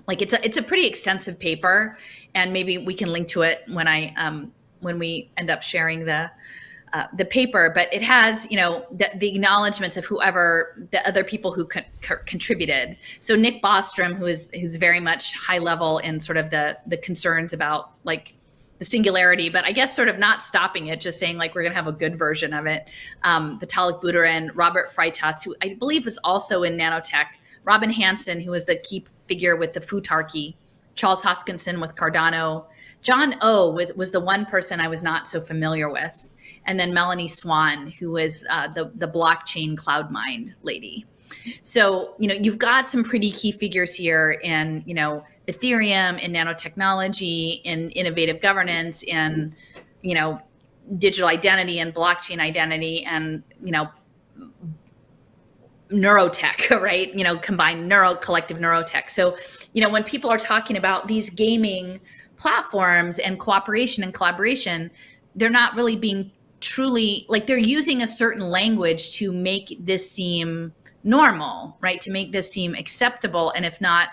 like 0.07 0.21
it's 0.21 0.33
a 0.33 0.45
it's 0.45 0.59
a 0.59 0.63
pretty 0.63 0.87
extensive 0.87 1.39
paper 1.39 1.97
and 2.35 2.53
maybe 2.53 2.79
we 2.79 2.95
can 2.95 3.09
link 3.13 3.29
to 3.29 3.43
it 3.43 3.61
when 3.69 3.87
I 3.89 4.13
um 4.17 4.53
when 4.81 4.99
we 4.99 5.31
end 5.37 5.49
up 5.49 5.63
sharing 5.63 6.05
the 6.05 6.31
uh, 6.93 7.07
the 7.17 7.25
paper, 7.25 7.73
but 7.75 7.93
it 7.93 8.03
has, 8.03 8.47
you 8.51 8.57
know, 8.57 8.85
the, 8.91 9.09
the, 9.17 9.35
acknowledgments 9.35 9.97
of 9.97 10.05
whoever 10.05 10.87
the 10.91 11.07
other 11.09 11.25
people 11.25 11.53
who 11.53 11.65
co- 11.65 11.81
co- 12.03 12.19
contributed. 12.27 12.99
So 13.19 13.35
Nick 13.35 13.63
Bostrom, 13.63 14.15
who 14.15 14.27
is 14.27 14.51
who's 14.53 14.77
very 14.77 15.01
much 15.01 15.35
high 15.35 15.59
level 15.59 15.99
in 15.99 16.21
sort 16.21 16.37
of 16.37 16.51
the 16.51 16.77
the 16.87 16.99
concerns 16.99 17.55
about 17.55 17.93
like 18.05 18.35
the 18.79 18.85
singularity, 18.85 19.49
but 19.49 19.65
I 19.65 19.73
guess 19.73 19.95
sort 19.95 20.09
of 20.09 20.19
not 20.19 20.43
stopping 20.43 20.89
it, 20.89 21.01
just 21.01 21.19
saying 21.19 21.39
like 21.39 21.55
we're 21.55 21.63
going 21.63 21.73
to 21.73 21.77
have 21.77 21.87
a 21.87 21.93
good 21.93 22.17
version 22.17 22.53
of 22.53 22.67
it. 22.67 22.89
Um, 23.23 23.59
Vitalik 23.61 24.03
Buterin, 24.03 24.51
Robert 24.55 24.91
Freitas, 24.91 25.45
who 25.45 25.55
I 25.63 25.75
believe 25.75 26.05
was 26.05 26.19
also 26.25 26.63
in 26.65 26.77
nanotech, 26.77 27.27
Robin 27.65 27.91
Hanson, 27.91 28.41
who 28.41 28.51
was 28.51 28.65
the 28.65 28.77
key 28.77 29.07
figure 29.29 29.57
with 29.57 29.73
the 29.73 29.81
Futarchy, 29.81 30.57
Charles 30.95 31.23
Hoskinson 31.23 31.81
with 31.81 31.95
Cardano, 31.95 32.67
John 33.03 33.37
O 33.41 33.71
was, 33.71 33.93
was 33.95 34.11
the 34.11 34.21
one 34.21 34.47
person 34.47 34.81
I 34.81 34.89
was 34.89 35.03
not 35.03 35.29
so 35.29 35.41
familiar 35.41 35.91
with, 35.91 36.27
and 36.67 36.79
then 36.79 36.95
Melanie 36.95 37.29
Swan, 37.29 37.89
who 37.99 38.13
was 38.13 38.45
uh, 38.51 38.69
the 38.69 38.93
the 38.95 39.09
blockchain 39.09 39.77
cloud 39.77 40.11
mind 40.11 40.55
lady. 40.63 41.07
So 41.63 42.15
you 42.19 42.29
know 42.29 42.35
you've 42.35 42.59
got 42.59 42.87
some 42.87 43.03
pretty 43.05 43.33
key 43.33 43.53
figures 43.53 43.95
here 43.95 44.33
in 44.43 44.83
you 44.87 44.95
know 44.95 45.25
Ethereum, 45.49 46.25
and 46.25 46.35
nanotechnology, 46.35 47.63
in 47.65 47.91
innovative 47.91 48.41
governance, 48.41 49.03
in 49.03 49.55
you 50.03 50.15
know 50.15 50.41
digital 50.99 51.29
identity 51.29 51.81
and 51.81 51.95
blockchain 51.95 52.39
identity, 52.39 53.05
and 53.05 53.43
you 53.63 53.73
know 53.73 53.89
neurotech, 55.93 56.71
right? 56.83 57.13
You 57.15 57.25
know, 57.25 57.39
combined 57.39 57.89
neuro 57.89 58.15
collective 58.15 58.59
neurotech. 58.59 59.11
So, 59.11 59.37
you 59.75 59.83
know, 59.83 59.91
when 59.91 60.05
people 60.05 60.31
are 60.31 60.39
talking 60.39 60.77
about 60.77 61.07
these 61.07 61.31
gaming 61.31 62.01
platforms 62.37 63.19
and 63.19 63.39
cooperation 63.39 64.03
and 64.03 64.13
collaboration, 64.13 64.91
they're 65.37 65.51
not 65.51 65.75
really 65.75 65.97
being 65.97 66.31
truly 66.63 67.27
like 67.29 67.47
they're 67.47 67.59
using 67.59 68.03
a 68.03 68.07
certain 68.07 68.49
language 68.49 69.13
to 69.17 69.33
make 69.33 69.77
this 69.81 70.11
seem 70.11 70.73
normal, 71.05 71.77
right? 71.81 72.01
To 72.01 72.11
make 72.11 72.33
this 72.33 72.51
seem 72.51 72.75
acceptable. 72.75 73.51
And 73.51 73.67
if 73.67 73.81
not 73.81 74.09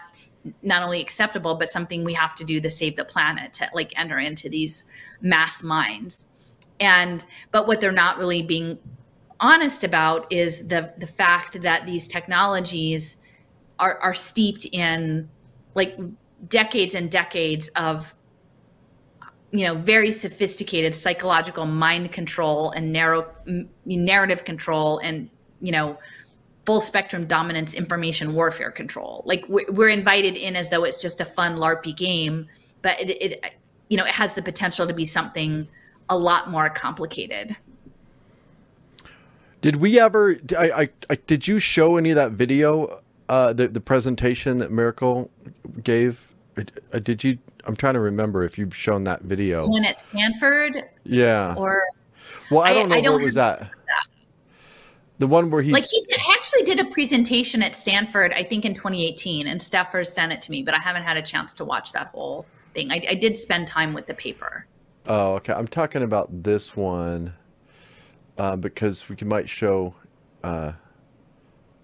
not 0.61 0.81
only 0.81 1.01
acceptable 1.01 1.55
but 1.55 1.69
something 1.69 2.03
we 2.03 2.13
have 2.13 2.34
to 2.34 2.45
do 2.45 2.61
to 2.61 2.69
save 2.69 2.95
the 2.95 3.05
planet 3.05 3.51
to 3.53 3.69
like 3.73 3.91
enter 3.97 4.17
into 4.17 4.49
these 4.49 4.85
mass 5.21 5.61
minds 5.61 6.30
and 6.80 7.26
but 7.51 7.67
what 7.67 7.81
they're 7.81 7.91
not 7.91 8.17
really 8.17 8.41
being 8.41 8.77
honest 9.39 9.84
about 9.84 10.31
is 10.31 10.67
the 10.67 10.93
the 10.97 11.07
fact 11.07 11.61
that 11.61 11.85
these 11.85 12.07
technologies 12.07 13.17
are 13.80 13.97
are 13.99 14.13
steeped 14.13 14.65
in 14.71 15.30
like 15.76 15.97
decades 16.47 16.95
and 16.95 17.11
decades 17.11 17.69
of 17.76 18.15
you 19.51 19.65
know 19.65 19.76
very 19.76 20.11
sophisticated 20.11 20.93
psychological 20.93 21.65
mind 21.65 22.11
control 22.11 22.71
and 22.71 22.91
narrow 22.91 23.26
narrative 23.85 24.45
control 24.45 24.99
and 24.99 25.30
you 25.61 25.71
know 25.71 25.97
full 26.65 26.81
spectrum 26.81 27.26
dominance 27.26 27.73
information 27.73 28.35
warfare 28.35 28.69
control. 28.69 29.23
Like 29.26 29.43
we're 29.47 29.89
invited 29.89 30.35
in 30.35 30.55
as 30.55 30.69
though 30.69 30.84
it's 30.84 31.01
just 31.01 31.19
a 31.19 31.26
fun 31.26 31.55
LARPy 31.55 31.97
game, 31.97 32.47
but 32.84 32.99
it, 32.99 33.09
it 33.09 33.55
you 33.89 33.97
know, 33.97 34.05
it 34.05 34.11
has 34.11 34.34
the 34.34 34.41
potential 34.41 34.88
to 34.88 34.93
be 34.93 35.05
something 35.05 35.67
a 36.09 36.17
lot 36.17 36.49
more 36.49 36.69
complicated. 36.69 37.55
Did 39.61 39.77
we 39.77 39.99
ever? 39.99 40.38
I, 40.57 40.71
I, 40.71 40.89
I 41.09 41.15
did 41.27 41.47
you 41.47 41.59
show 41.59 41.97
any 41.97 42.11
of 42.11 42.15
that 42.15 42.31
video? 42.31 43.01
Uh, 43.27 43.51
the 43.51 43.67
the 43.67 43.81
presentation 43.81 44.59
that 44.59 44.71
Merkle 44.71 45.30
gave. 45.84 46.34
Uh, 46.93 46.99
did 46.99 47.23
you? 47.23 47.38
I'm 47.70 47.76
trying 47.76 47.94
to 47.94 48.00
remember 48.00 48.44
if 48.44 48.58
you've 48.58 48.76
shown 48.76 49.04
that 49.04 49.22
video. 49.22 49.70
When 49.70 49.86
at 49.86 49.96
Stanford. 49.96 50.86
Yeah. 51.04 51.54
Or. 51.56 51.84
Well, 52.50 52.62
I 52.62 52.74
don't 52.74 52.90
know 52.90 52.96
I, 52.96 52.98
I 52.98 53.02
don't 53.02 53.18
where 53.18 53.26
was 53.26 53.36
that. 53.36 53.60
that. 53.60 53.70
The 55.20 55.28
one 55.28 55.52
where 55.52 55.62
he's 55.62 55.74
like 55.74 55.84
he 55.84 56.04
actually 56.18 56.64
did 56.64 56.80
a 56.80 56.90
presentation 56.90 57.62
at 57.62 57.76
Stanford, 57.76 58.34
I 58.34 58.41
think 58.41 58.66
in 58.66 58.74
2018, 58.74 59.46
and 59.46 59.62
Steffer 59.62 60.04
sent 60.04 60.34
it 60.34 60.41
to 60.41 60.52
me, 60.52 60.64
but 60.64 60.74
I 60.74 60.80
haven't 60.80 61.04
had 61.04 61.16
a 61.16 61.22
chance 61.22 61.54
to 61.56 61.66
watch 61.66 61.91
that 61.91 62.08
whole 62.08 62.48
thing. 62.74 62.91
I, 62.91 63.04
I 63.08 63.14
did 63.14 63.38
spend 63.38 63.68
time 63.68 63.94
with 63.94 64.08
the 64.08 64.16
paper. 64.16 64.66
Oh, 65.06 65.34
okay. 65.36 65.54
I'm 65.54 65.68
talking 65.68 66.02
about 66.02 66.41
this 66.41 66.76
one 66.76 67.34
uh, 68.40 68.56
because 68.56 69.08
we 69.08 69.16
might 69.28 69.48
show 69.48 69.94
uh, 70.44 70.72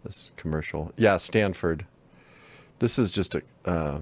this 0.03 0.31
commercial. 0.35 0.91
Yeah, 0.97 1.17
Stanford. 1.17 1.85
This 2.79 2.97
is 2.97 3.11
just 3.11 3.35
a. 3.35 3.43
Uh, 3.65 3.99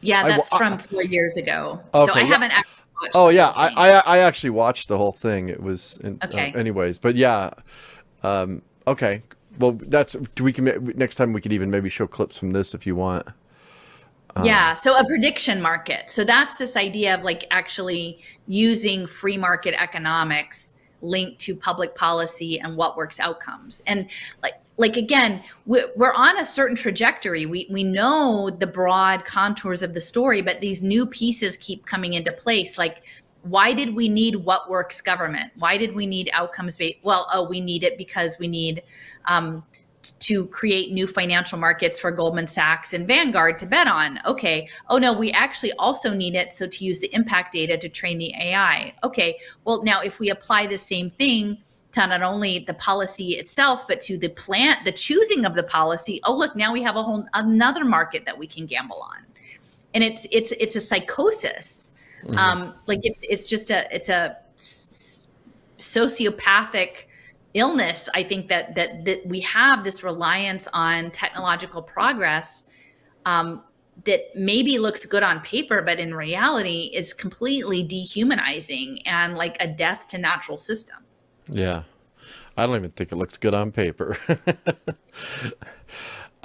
yeah, 0.00 0.26
that's 0.26 0.52
I, 0.52 0.58
from 0.58 0.78
four 0.78 1.02
years 1.02 1.36
ago. 1.36 1.80
Okay, 1.94 2.12
so 2.12 2.18
I 2.18 2.20
yeah. 2.20 2.26
haven't 2.26 2.52
actually. 2.52 3.10
Oh 3.14 3.28
yeah, 3.28 3.52
I, 3.54 3.68
I, 3.76 4.02
I 4.06 4.18
actually 4.18 4.50
watched 4.50 4.88
the 4.88 4.96
whole 4.96 5.12
thing. 5.12 5.48
It 5.48 5.62
was 5.62 5.98
in, 5.98 6.18
uh, 6.22 6.26
okay. 6.26 6.52
anyways, 6.56 6.98
but 6.98 7.14
yeah, 7.14 7.50
um, 8.22 8.62
okay. 8.86 9.22
Well, 9.58 9.78
that's 9.82 10.16
we 10.40 10.52
can 10.52 10.92
next 10.96 11.16
time 11.16 11.32
we 11.32 11.40
could 11.40 11.52
even 11.52 11.70
maybe 11.70 11.88
show 11.88 12.06
clips 12.06 12.38
from 12.38 12.52
this 12.52 12.74
if 12.74 12.86
you 12.86 12.96
want. 12.96 13.26
Um, 14.36 14.44
yeah, 14.44 14.74
so 14.74 14.96
a 14.96 15.06
prediction 15.06 15.62
market. 15.62 16.10
So 16.10 16.24
that's 16.24 16.54
this 16.54 16.76
idea 16.76 17.14
of 17.14 17.22
like 17.22 17.46
actually 17.50 18.18
using 18.46 19.06
free 19.06 19.38
market 19.38 19.74
economics 19.80 20.74
linked 21.00 21.38
to 21.40 21.54
public 21.54 21.94
policy 21.94 22.60
and 22.60 22.76
what 22.76 22.96
works 22.96 23.18
outcomes. 23.20 23.82
And 23.86 24.08
like 24.42 24.54
like 24.78 24.96
again, 24.96 25.42
we're 25.64 26.12
on 26.12 26.38
a 26.38 26.44
certain 26.44 26.76
trajectory. 26.76 27.46
We 27.46 27.66
we 27.70 27.82
know 27.82 28.50
the 28.50 28.66
broad 28.66 29.24
contours 29.24 29.82
of 29.82 29.94
the 29.94 30.00
story, 30.00 30.42
but 30.42 30.60
these 30.60 30.82
new 30.82 31.06
pieces 31.06 31.56
keep 31.56 31.86
coming 31.86 32.14
into 32.14 32.32
place. 32.32 32.76
Like, 32.76 33.02
why 33.42 33.72
did 33.72 33.94
we 33.94 34.08
need 34.08 34.36
what 34.36 34.68
works 34.68 35.00
government? 35.00 35.52
Why 35.58 35.78
did 35.78 35.94
we 35.94 36.06
need 36.06 36.30
outcomes 36.32 36.76
based? 36.76 36.98
Well, 37.02 37.26
oh, 37.32 37.48
we 37.48 37.60
need 37.60 37.84
it 37.84 37.96
because 37.96 38.36
we 38.38 38.48
need 38.48 38.82
um, 39.24 39.64
to 40.18 40.46
create 40.48 40.92
new 40.92 41.06
financial 41.06 41.58
markets 41.58 41.98
for 41.98 42.10
Goldman 42.10 42.46
Sachs 42.46 42.92
and 42.92 43.06
Vanguard 43.06 43.58
to 43.60 43.66
bet 43.66 43.86
on. 43.86 44.20
Okay. 44.26 44.68
Oh 44.88 44.98
no, 44.98 45.18
we 45.18 45.32
actually 45.32 45.72
also 45.74 46.12
need 46.12 46.34
it 46.34 46.52
so 46.52 46.66
to 46.66 46.84
use 46.84 47.00
the 47.00 47.12
impact 47.14 47.52
data 47.52 47.78
to 47.78 47.88
train 47.88 48.18
the 48.18 48.32
AI. 48.34 48.94
Okay. 49.04 49.38
Well, 49.64 49.82
now 49.84 50.02
if 50.02 50.18
we 50.18 50.30
apply 50.30 50.66
the 50.66 50.78
same 50.78 51.08
thing 51.10 51.58
to 51.96 52.06
not 52.06 52.22
only 52.22 52.60
the 52.60 52.74
policy 52.74 53.32
itself 53.32 53.86
but 53.88 54.00
to 54.02 54.18
the 54.18 54.28
plant, 54.30 54.84
the 54.84 54.92
choosing 54.92 55.44
of 55.44 55.54
the 55.54 55.62
policy, 55.64 56.20
oh 56.24 56.36
look, 56.36 56.54
now 56.54 56.72
we 56.72 56.82
have 56.82 56.96
a 56.96 57.02
whole 57.02 57.26
another 57.34 57.84
market 57.84 58.24
that 58.26 58.38
we 58.38 58.46
can 58.46 58.66
gamble 58.66 59.00
on. 59.00 59.24
And 59.94 60.04
it's 60.04 60.26
it's 60.30 60.52
it's 60.52 60.76
a 60.76 60.80
psychosis. 60.80 61.90
Mm-hmm. 62.24 62.38
Um 62.38 62.74
like 62.86 63.00
it's 63.02 63.22
it's 63.22 63.46
just 63.46 63.70
a 63.70 63.94
it's 63.94 64.08
a 64.08 64.36
sociopathic 65.78 67.06
illness 67.54 68.08
i 68.14 68.22
think 68.22 68.48
that 68.48 68.74
that 68.74 69.04
that 69.06 69.26
we 69.26 69.40
have 69.40 69.82
this 69.82 70.02
reliance 70.02 70.68
on 70.74 71.10
technological 71.10 71.80
progress 71.80 72.64
um, 73.24 73.62
that 74.04 74.20
maybe 74.34 74.78
looks 74.78 75.06
good 75.06 75.22
on 75.22 75.40
paper 75.40 75.80
but 75.80 75.98
in 75.98 76.14
reality 76.14 76.90
is 76.94 77.14
completely 77.14 77.82
dehumanizing 77.82 79.00
and 79.06 79.36
like 79.36 79.56
a 79.60 79.66
death 79.66 80.06
to 80.06 80.18
natural 80.18 80.58
systems 80.58 81.05
yeah. 81.50 81.82
I 82.56 82.66
don't 82.66 82.76
even 82.76 82.90
think 82.92 83.12
it 83.12 83.16
looks 83.16 83.36
good 83.36 83.54
on 83.54 83.72
paper. 83.72 84.16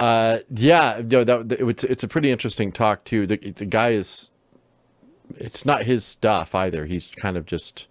Uh, 0.00 0.40
yeah 0.50 1.00
no, 1.04 1.22
that, 1.22 1.52
it's, 1.60 1.84
it's 1.84 2.02
a 2.02 2.08
pretty 2.08 2.28
interesting 2.28 2.72
talk 2.72 3.04
too. 3.04 3.24
The, 3.24 3.36
the 3.36 3.64
guy 3.64 3.90
is 3.90 4.30
it's 5.36 5.64
not 5.64 5.84
his 5.84 6.04
stuff 6.04 6.56
either. 6.56 6.86
He's 6.86 7.10
kind 7.10 7.36
of 7.36 7.46
just 7.46 7.86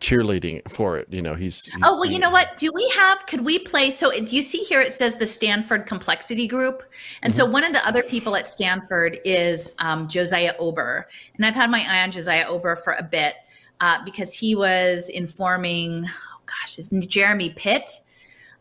cheerleading 0.00 0.68
for 0.70 0.98
it. 0.98 1.06
You 1.10 1.22
know, 1.22 1.34
he's, 1.34 1.64
he's 1.66 1.82
oh 1.84 1.96
well. 1.96 2.06
You 2.06 2.18
know 2.18 2.30
what? 2.30 2.56
Do 2.56 2.70
we 2.74 2.88
have? 2.96 3.26
Could 3.26 3.42
we 3.42 3.58
play? 3.58 3.90
So 3.90 4.10
do 4.10 4.34
you 4.34 4.42
see 4.42 4.58
here? 4.58 4.80
It 4.80 4.92
says 4.92 5.16
the 5.16 5.26
Stanford 5.26 5.86
Complexity 5.86 6.48
Group, 6.48 6.82
and 7.22 7.32
mm-hmm. 7.32 7.38
so 7.38 7.46
one 7.46 7.64
of 7.64 7.72
the 7.72 7.86
other 7.86 8.02
people 8.02 8.34
at 8.34 8.48
Stanford 8.48 9.18
is 9.24 9.72
um, 9.78 10.08
Josiah 10.08 10.54
Ober, 10.58 11.08
and 11.36 11.46
I've 11.46 11.54
had 11.54 11.70
my 11.70 11.84
eye 11.88 12.02
on 12.02 12.10
Josiah 12.10 12.46
Ober 12.48 12.76
for 12.76 12.94
a 12.94 13.02
bit 13.02 13.34
uh, 13.80 14.04
because 14.04 14.34
he 14.34 14.54
was 14.54 15.08
informing. 15.08 16.04
Oh 16.06 16.40
gosh, 16.46 16.78
is 16.78 16.88
Jeremy 17.06 17.50
Pitt. 17.50 17.90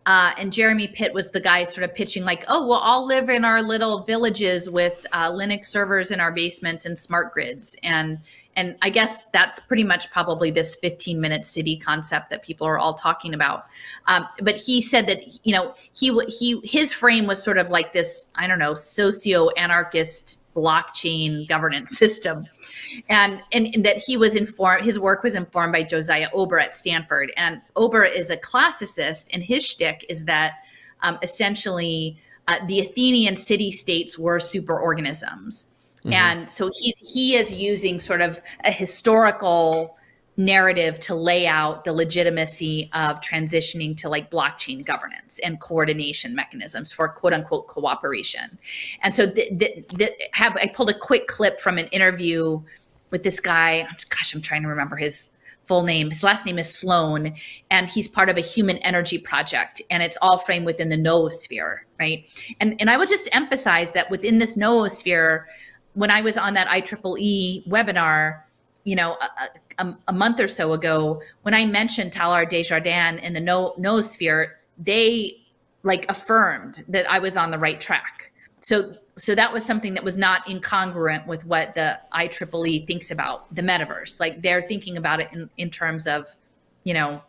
Uh, 0.05 0.33
and 0.39 0.51
Jeremy 0.51 0.87
Pitt 0.87 1.13
was 1.13 1.29
the 1.29 1.41
guy 1.41 1.65
sort 1.65 1.83
of 1.83 1.93
pitching, 1.93 2.23
like, 2.23 2.43
oh, 2.47 2.65
we'll 2.65 2.77
all 2.77 3.05
live 3.05 3.29
in 3.29 3.45
our 3.45 3.61
little 3.61 4.03
villages 4.05 4.67
with 4.67 5.05
uh, 5.11 5.29
Linux 5.29 5.65
servers 5.65 6.09
in 6.09 6.19
our 6.19 6.31
basements 6.31 6.85
and 6.85 6.97
smart 6.97 7.31
grids. 7.31 7.75
And 7.83 8.17
and 8.59 8.75
I 8.81 8.89
guess 8.89 9.23
that's 9.31 9.57
pretty 9.61 9.85
much 9.85 10.11
probably 10.11 10.51
this 10.51 10.75
15 10.75 11.19
minute 11.21 11.45
city 11.45 11.77
concept 11.77 12.29
that 12.29 12.43
people 12.43 12.67
are 12.67 12.77
all 12.77 12.93
talking 12.93 13.33
about. 13.33 13.67
Um, 14.07 14.27
but 14.41 14.57
he 14.57 14.81
said 14.81 15.07
that 15.07 15.45
you 15.45 15.53
know 15.53 15.73
he 15.93 16.13
he 16.27 16.59
his 16.65 16.91
frame 16.91 17.25
was 17.25 17.41
sort 17.41 17.57
of 17.57 17.69
like 17.69 17.93
this 17.93 18.27
I 18.35 18.47
don't 18.47 18.59
know 18.59 18.73
socio 18.73 19.49
anarchist 19.51 20.43
blockchain 20.53 21.47
governance 21.47 21.97
system, 21.97 22.43
and, 23.07 23.41
and 23.53 23.73
and 23.73 23.85
that 23.85 23.97
he 23.97 24.17
was 24.17 24.35
informed 24.35 24.83
his 24.83 24.99
work 24.99 25.23
was 25.23 25.35
informed 25.35 25.71
by 25.71 25.83
Josiah 25.83 26.27
Ober 26.33 26.59
at 26.59 26.75
Stanford, 26.75 27.31
and 27.37 27.61
Ober 27.77 28.03
is 28.03 28.29
a 28.29 28.35
classicist, 28.35 29.27
and 29.31 29.41
his 29.41 29.65
shtick 29.65 30.05
is 30.09 30.25
that 30.25 30.55
um, 31.01 31.17
essentially. 31.23 32.17
Uh, 32.47 32.65
the 32.65 32.79
Athenian 32.79 33.35
city 33.35 33.71
states 33.71 34.17
were 34.17 34.39
superorganisms 34.39 35.67
Mm-hmm. 35.99 36.13
And 36.13 36.51
so 36.51 36.69
he 36.73 36.93
he 36.99 37.35
is 37.35 37.53
using 37.53 37.99
sort 37.99 38.21
of 38.21 38.41
a 38.63 38.71
historical 38.71 39.97
narrative 40.37 41.01
to 41.01 41.13
lay 41.13 41.45
out 41.45 41.83
the 41.83 41.91
legitimacy 41.91 42.89
of 42.93 43.19
transitioning 43.19 43.95
to 43.97 44.07
like 44.07 44.31
blockchain 44.31 44.85
governance 44.85 45.37
and 45.39 45.59
coordination 45.59 46.33
mechanisms 46.33 46.93
for 46.93 47.09
quote 47.09 47.33
unquote 47.33 47.67
cooperation. 47.67 48.57
And 49.01 49.13
so 49.13 49.25
the, 49.25 49.49
the, 49.51 49.85
the, 49.95 50.13
have 50.31 50.55
I 50.55 50.67
pulled 50.67 50.89
a 50.89 50.97
quick 50.97 51.27
clip 51.27 51.59
from 51.59 51.77
an 51.77 51.87
interview 51.87 52.61
with 53.11 53.23
this 53.23 53.39
guy. 53.39 53.87
Gosh, 54.09 54.33
I'm 54.33 54.41
trying 54.41 54.61
to 54.63 54.69
remember 54.69 54.95
his 54.95 55.31
full 55.65 55.83
name. 55.83 56.09
His 56.09 56.23
last 56.23 56.45
name 56.45 56.57
is 56.57 56.73
Sloan, 56.73 57.35
and 57.69 57.87
he's 57.87 58.07
part 58.07 58.29
of 58.29 58.37
a 58.37 58.41
human 58.41 58.77
energy 58.77 59.17
project, 59.17 59.81
and 59.91 60.01
it's 60.01 60.17
all 60.21 60.39
framed 60.39 60.65
within 60.65 60.89
the 60.89 60.97
noosphere, 60.97 61.79
right? 61.99 62.25
And 62.59 62.75
and 62.79 62.89
I 62.89 62.97
would 62.97 63.07
just 63.07 63.29
emphasize 63.33 63.91
that 63.91 64.09
within 64.09 64.39
this 64.39 64.55
noosphere, 64.55 65.45
when 65.99 66.09
I 66.09 66.21
was 66.21 66.37
on 66.37 66.53
that 66.53 66.69
IEEE 66.69 67.67
webinar, 67.67 68.43
you 68.85 68.95
know, 68.95 69.17
a, 69.19 69.83
a, 69.83 69.97
a, 70.07 70.13
month 70.13 70.39
or 70.39 70.47
so 70.47 70.71
ago, 70.71 71.21
when 71.41 71.53
I 71.53 71.65
mentioned 71.65 72.13
Teilhard 72.13 72.47
de 72.47 72.63
Chardin 72.63 73.19
in 73.19 73.33
the 73.33 73.41
no 73.41 73.75
noosphere, 73.77 74.51
they 74.77 75.35
like 75.83 76.09
affirmed 76.09 76.85
that 76.87 77.05
I 77.11 77.19
was 77.19 77.35
on 77.35 77.51
the 77.51 77.57
right 77.57 77.81
track. 77.81 78.31
So 78.61 78.93
so 79.17 79.35
that 79.35 79.51
was 79.51 79.65
something 79.65 79.93
that 79.95 80.03
was 80.05 80.15
not 80.15 80.45
incongruent 80.45 81.27
with 81.27 81.45
what 81.45 81.75
the 81.75 81.99
IEEE 82.13 82.87
thinks 82.87 83.11
about 83.11 83.53
the 83.53 83.61
metaverse. 83.61 84.21
Like 84.21 84.41
they're 84.41 84.61
thinking 84.61 84.95
about 84.95 85.19
it 85.19 85.27
in, 85.33 85.49
in 85.57 85.69
terms 85.69 86.07
of, 86.07 86.33
you 86.85 86.93
know, 86.93 87.21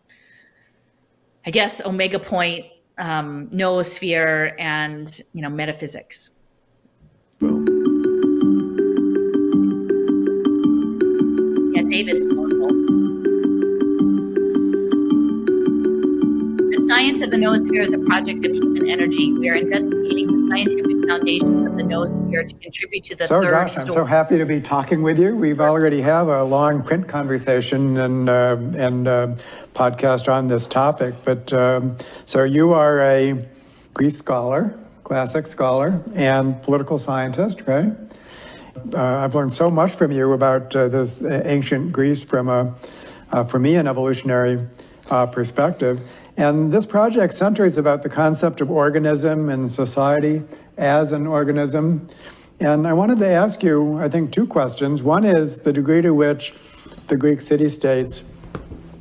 I 1.45 1.51
guess 1.51 1.81
omega 1.85 2.21
point, 2.21 2.67
um, 2.99 3.49
noosphere, 3.49 4.55
and 4.61 5.21
you 5.33 5.43
know 5.43 5.51
metaphysics. 5.51 6.31
Boom. 7.41 7.70
The 11.91 12.07
science 16.87 17.21
of 17.21 17.33
the 17.33 17.37
noosphere 17.37 17.85
is 17.85 17.93
a 17.93 17.99
project 17.99 18.47
of 18.47 18.53
human 18.53 18.89
energy. 18.89 19.33
We 19.33 19.49
are 19.49 19.57
investigating 19.57 20.29
the 20.29 20.49
scientific 20.55 21.09
foundations 21.09 21.67
of 21.67 21.77
the 21.77 21.83
noosphere 21.83 22.47
to 22.47 22.55
contribute 22.55 23.03
to 23.05 23.17
the 23.17 23.25
so, 23.25 23.41
third 23.41 23.51
Josh, 23.51 23.77
I'm 23.79 23.89
so 23.89 24.05
happy 24.05 24.39
to 24.39 24.47
be 24.47 24.61
talking 24.61 25.03
with 25.03 25.19
you. 25.19 25.35
We've 25.35 25.61
already 25.61 26.01
have 26.03 26.29
a 26.29 26.45
long 26.45 26.85
print 26.85 27.09
conversation 27.09 27.99
and 27.99 28.29
uh, 28.29 28.57
and 28.77 29.09
uh, 29.09 29.35
podcast 29.75 30.33
on 30.33 30.47
this 30.47 30.69
topic. 30.69 31.17
But 31.25 31.53
um, 31.53 31.97
so 32.25 32.45
you 32.45 32.73
are 32.73 33.03
a 33.03 33.45
Greek 33.95 34.15
scholar, 34.15 34.79
classic 35.03 35.49
scholar, 35.49 36.05
and 36.15 36.63
political 36.63 37.01
scientist, 37.01 37.63
right? 37.67 37.93
Uh, 38.95 39.01
I've 39.01 39.35
learned 39.35 39.55
so 39.55 39.71
much 39.71 39.93
from 39.93 40.13
you 40.13 40.33
about 40.33 40.75
uh, 40.75 40.89
this 40.89 41.23
ancient 41.23 41.93
Greece 41.93 42.25
from 42.25 42.49
a, 42.49 42.75
uh, 43.31 43.45
for 43.45 43.59
me, 43.59 43.77
an 43.77 43.87
evolutionary 43.87 44.67
perspective. 45.33 46.01
And 46.37 46.73
this 46.73 46.87
project 46.87 47.35
centers 47.35 47.77
about 47.77 48.03
the 48.03 48.09
concept 48.09 48.61
of 48.61 48.71
organism 48.71 49.49
and 49.49 49.71
society 49.71 50.43
as 50.77 51.13
an 51.13 51.27
organism. 51.27 52.09
And 52.61 52.87
I 52.87 52.93
wanted 52.93 53.19
to 53.19 53.27
ask 53.27 53.63
you, 53.63 53.99
I 53.99 54.09
think, 54.09 54.33
two 54.33 54.47
questions. 54.47 55.03
One 55.03 55.25
is 55.25 55.59
the 55.59 55.73
degree 55.73 56.03
to 56.03 56.13
which 56.13 56.55
the 57.09 57.17
Greek 57.17 57.41
city 57.41 57.69
states 57.69 58.23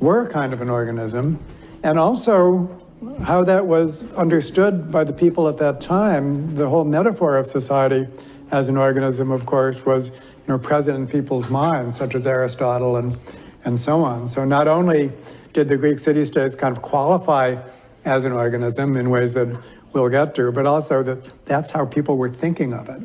were 0.00 0.28
kind 0.28 0.52
of 0.52 0.60
an 0.60 0.68
organism, 0.68 1.38
and 1.82 1.98
also 1.98 2.80
how 3.22 3.44
that 3.44 3.66
was 3.66 4.10
understood 4.14 4.90
by 4.90 5.04
the 5.04 5.12
people 5.12 5.48
at 5.48 5.58
that 5.58 5.80
time, 5.80 6.56
the 6.56 6.68
whole 6.68 6.84
metaphor 6.84 7.36
of 7.36 7.46
society 7.46 8.06
as 8.50 8.68
an 8.68 8.76
organism, 8.76 9.30
of 9.30 9.46
course, 9.46 9.86
was 9.86 10.08
you 10.08 10.14
know, 10.48 10.58
present 10.58 10.96
in 10.96 11.06
people's 11.06 11.48
minds, 11.48 11.96
such 11.96 12.14
as 12.14 12.26
Aristotle 12.26 12.96
and, 12.96 13.16
and 13.64 13.78
so 13.78 14.02
on. 14.02 14.28
So 14.28 14.44
not 14.44 14.68
only 14.68 15.12
did 15.52 15.68
the 15.68 15.76
Greek 15.76 15.98
city-states 15.98 16.54
kind 16.54 16.76
of 16.76 16.82
qualify 16.82 17.56
as 18.04 18.24
an 18.24 18.32
organism 18.32 18.96
in 18.96 19.10
ways 19.10 19.34
that 19.34 19.48
we'll 19.92 20.08
get 20.08 20.34
to, 20.36 20.52
but 20.52 20.66
also 20.66 21.02
that 21.02 21.30
that's 21.46 21.70
how 21.70 21.84
people 21.84 22.16
were 22.16 22.30
thinking 22.30 22.72
of 22.72 22.88
it. 22.88 23.02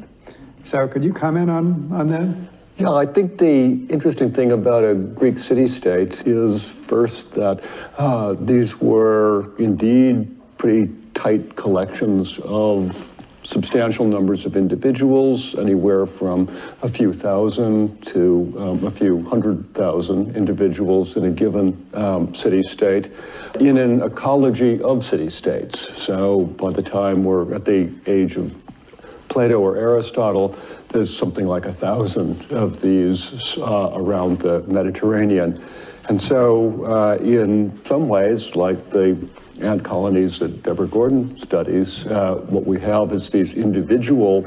So 0.63 0.87
could 0.87 1.03
you 1.03 1.13
comment 1.13 1.49
on, 1.49 1.91
on 1.91 2.07
that? 2.09 2.35
Yeah, 2.77 2.91
I 2.91 3.05
think 3.05 3.37
the 3.37 3.85
interesting 3.87 4.33
thing 4.33 4.51
about 4.51 4.83
a 4.83 4.95
Greek 4.95 5.39
city-state 5.39 6.27
is 6.27 6.63
first 6.63 7.31
that 7.31 7.63
uh, 7.97 8.33
these 8.33 8.81
were 8.81 9.55
indeed 9.57 10.35
pretty 10.57 10.93
tight 11.13 11.55
collections 11.55 12.37
of 12.39 13.14
substantial 13.45 14.05
numbers 14.05 14.45
of 14.45 14.57
individuals, 14.57 15.55
anywhere 15.55 16.05
from 16.05 16.49
a 16.81 16.89
few 16.89 17.13
thousand 17.13 18.03
to 18.03 18.53
um, 18.57 18.83
a 18.83 18.91
few 18.91 19.23
hundred 19.29 19.73
thousand 19.73 20.35
individuals 20.35 21.15
in 21.15 21.25
a 21.25 21.31
given 21.31 21.87
um, 21.93 22.33
city 22.33 22.63
state 22.63 23.11
in 23.59 23.77
an 23.77 24.01
ecology 24.01 24.81
of 24.81 25.05
city 25.05 25.29
states. 25.29 25.95
So 26.01 26.41
by 26.41 26.71
the 26.71 26.81
time 26.81 27.23
we're 27.23 27.53
at 27.53 27.65
the 27.65 27.89
age 28.07 28.35
of 28.35 28.55
Plato 29.27 29.59
or 29.59 29.77
Aristotle, 29.77 30.57
there's 30.89 31.15
something 31.15 31.45
like 31.45 31.65
a 31.65 31.73
thousand 31.73 32.51
of 32.51 32.81
these 32.81 33.57
uh, 33.57 33.91
around 33.93 34.39
the 34.39 34.61
Mediterranean. 34.61 35.63
And 36.07 36.21
so, 36.21 36.85
uh, 36.85 37.17
in 37.17 37.75
some 37.83 38.07
ways, 38.07 38.55
like 38.55 38.91
the 38.91 39.17
ant 39.61 39.83
colonies 39.83 40.39
that 40.39 40.63
Deborah 40.63 40.87
Gordon 40.87 41.37
studies, 41.39 42.05
uh, 42.07 42.35
what 42.47 42.65
we 42.65 42.79
have 42.81 43.13
is 43.13 43.29
these 43.29 43.53
individual 43.53 44.45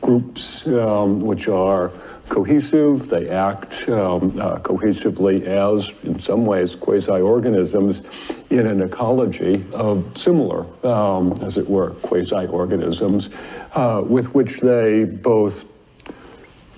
groups 0.00 0.66
um, 0.66 1.20
which 1.20 1.48
are 1.48 1.90
cohesive, 2.28 3.08
they 3.08 3.28
act 3.28 3.88
um, 3.88 4.38
uh, 4.40 4.58
cohesively 4.58 5.42
as, 5.44 5.92
in 6.02 6.20
some 6.20 6.44
ways, 6.44 6.74
quasi-organisms 6.74 8.02
in 8.50 8.66
an 8.66 8.82
ecology 8.82 9.64
of 9.72 10.16
similar, 10.16 10.66
um, 10.84 11.32
as 11.42 11.56
it 11.56 11.68
were, 11.68 11.90
quasi-organisms, 12.02 13.30
uh, 13.74 14.02
with 14.04 14.26
which 14.34 14.60
they 14.60 15.04
both 15.04 15.64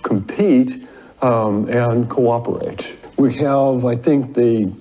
compete 0.03 0.87
um, 1.23 1.69
and 1.69 2.09
cooperate. 2.09 2.97
We 3.17 3.35
have, 3.35 3.85
I 3.85 3.97
think, 3.97 4.35
the 4.35 4.73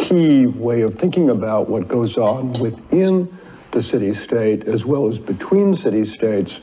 key 0.00 0.46
way 0.46 0.80
of 0.80 0.94
thinking 0.94 1.30
about 1.30 1.68
what 1.68 1.86
goes 1.86 2.16
on 2.16 2.52
within 2.54 3.28
the 3.70 3.82
city 3.82 4.14
state 4.14 4.64
as 4.64 4.84
well 4.84 5.06
as 5.08 5.18
between 5.18 5.76
city 5.76 6.04
states 6.04 6.58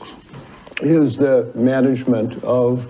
is 0.82 1.16
the 1.16 1.50
management 1.54 2.42
of 2.44 2.86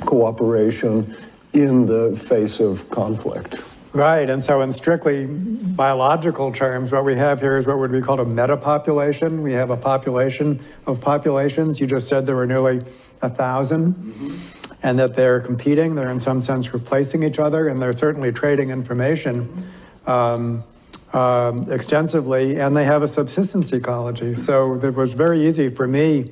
cooperation 0.00 1.16
in 1.52 1.86
the 1.86 2.16
face 2.16 2.60
of 2.60 2.88
conflict. 2.90 3.62
Right, 3.92 4.28
and 4.30 4.42
so 4.42 4.60
in 4.60 4.72
strictly 4.72 5.26
biological 5.26 6.52
terms, 6.52 6.92
what 6.92 7.04
we 7.04 7.16
have 7.16 7.40
here 7.40 7.56
is 7.56 7.66
what 7.66 7.78
would 7.78 7.90
be 7.90 8.00
called 8.00 8.20
a 8.20 8.24
metapopulation. 8.24 9.42
We 9.42 9.52
have 9.52 9.70
a 9.70 9.76
population 9.76 10.60
of 10.86 11.00
populations. 11.00 11.80
You 11.80 11.86
just 11.86 12.06
said 12.06 12.26
there 12.26 12.36
were 12.36 12.46
nearly 12.46 12.84
a 13.22 13.28
1000 13.28 13.94
mm-hmm. 13.94 14.59
And 14.82 14.98
that 14.98 15.14
they're 15.14 15.40
competing. 15.40 15.94
They're 15.94 16.10
in 16.10 16.20
some 16.20 16.40
sense 16.40 16.72
replacing 16.72 17.22
each 17.22 17.38
other, 17.38 17.68
and 17.68 17.80
they're 17.80 17.92
certainly 17.92 18.32
trading 18.32 18.70
information 18.70 19.70
um, 20.06 20.64
um, 21.12 21.70
extensively, 21.70 22.60
and 22.60 22.76
they 22.76 22.84
have 22.84 23.02
a 23.02 23.08
subsistence 23.08 23.72
ecology. 23.72 24.34
So 24.34 24.74
it 24.74 24.94
was 24.94 25.12
very 25.12 25.46
easy 25.46 25.68
for 25.68 25.86
me 25.86 26.30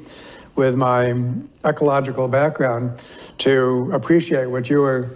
with 0.55 0.75
my 0.75 1.15
ecological 1.65 2.29
background 2.29 2.99
to 3.39 3.91
appreciate 3.93 4.47
what 4.47 4.69
you 4.69 4.81
were 4.81 5.11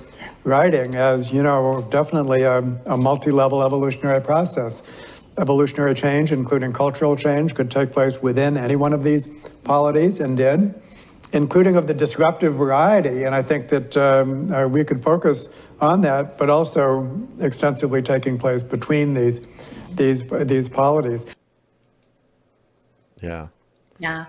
writing 0.44 0.94
as, 0.94 1.32
you 1.32 1.42
know, 1.42 1.86
definitely 1.90 2.42
a, 2.42 2.59
a 2.86 2.96
multi-level 2.96 3.62
evolutionary 3.62 4.20
process. 4.20 4.82
Evolutionary 5.38 5.94
change, 5.94 6.30
including 6.30 6.72
cultural 6.72 7.16
change, 7.16 7.54
could 7.54 7.70
take 7.70 7.90
place 7.90 8.20
within 8.20 8.56
any 8.56 8.76
one 8.76 8.92
of 8.92 9.02
these 9.02 9.26
polities 9.64 10.20
and 10.20 10.36
did, 10.36 10.74
including 11.32 11.76
of 11.76 11.86
the 11.86 11.94
disruptive 11.94 12.54
variety. 12.54 13.24
And 13.24 13.34
I 13.34 13.42
think 13.42 13.68
that 13.68 13.96
um, 13.96 14.52
uh, 14.52 14.66
we 14.68 14.84
could 14.84 15.02
focus 15.02 15.48
on 15.80 16.02
that, 16.02 16.38
but 16.38 16.50
also 16.50 17.10
extensively 17.40 18.02
taking 18.02 18.38
place 18.38 18.62
between 18.62 19.14
these 19.14 19.40
these 19.94 20.24
these 20.44 20.68
polities. 20.68 21.26
Yeah. 23.20 23.48
Yeah. 23.98 24.26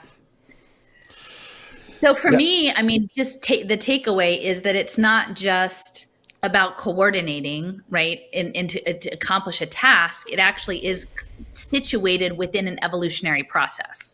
So 1.99 2.13
for 2.15 2.31
yeah. 2.31 2.38
me, 2.38 2.73
I 2.73 2.81
mean, 2.81 3.07
just 3.15 3.41
take 3.41 3.67
the 3.67 3.77
takeaway 3.77 4.41
is 4.41 4.63
that 4.63 4.75
it's 4.75 4.97
not 4.97 5.35
just 5.35 6.07
about 6.43 6.77
coordinating, 6.77 7.80
right, 7.89 8.19
and, 8.34 8.53
and 8.57 8.69
to, 8.69 8.84
uh, 8.84 8.99
to 8.99 9.09
accomplish 9.11 9.61
a 9.61 9.65
task. 9.65 10.30
It 10.30 10.38
actually 10.38 10.85
is 10.85 11.07
situated 11.53 12.38
within 12.38 12.67
an 12.67 12.77
evolutionary 12.84 13.43
process. 13.43 14.12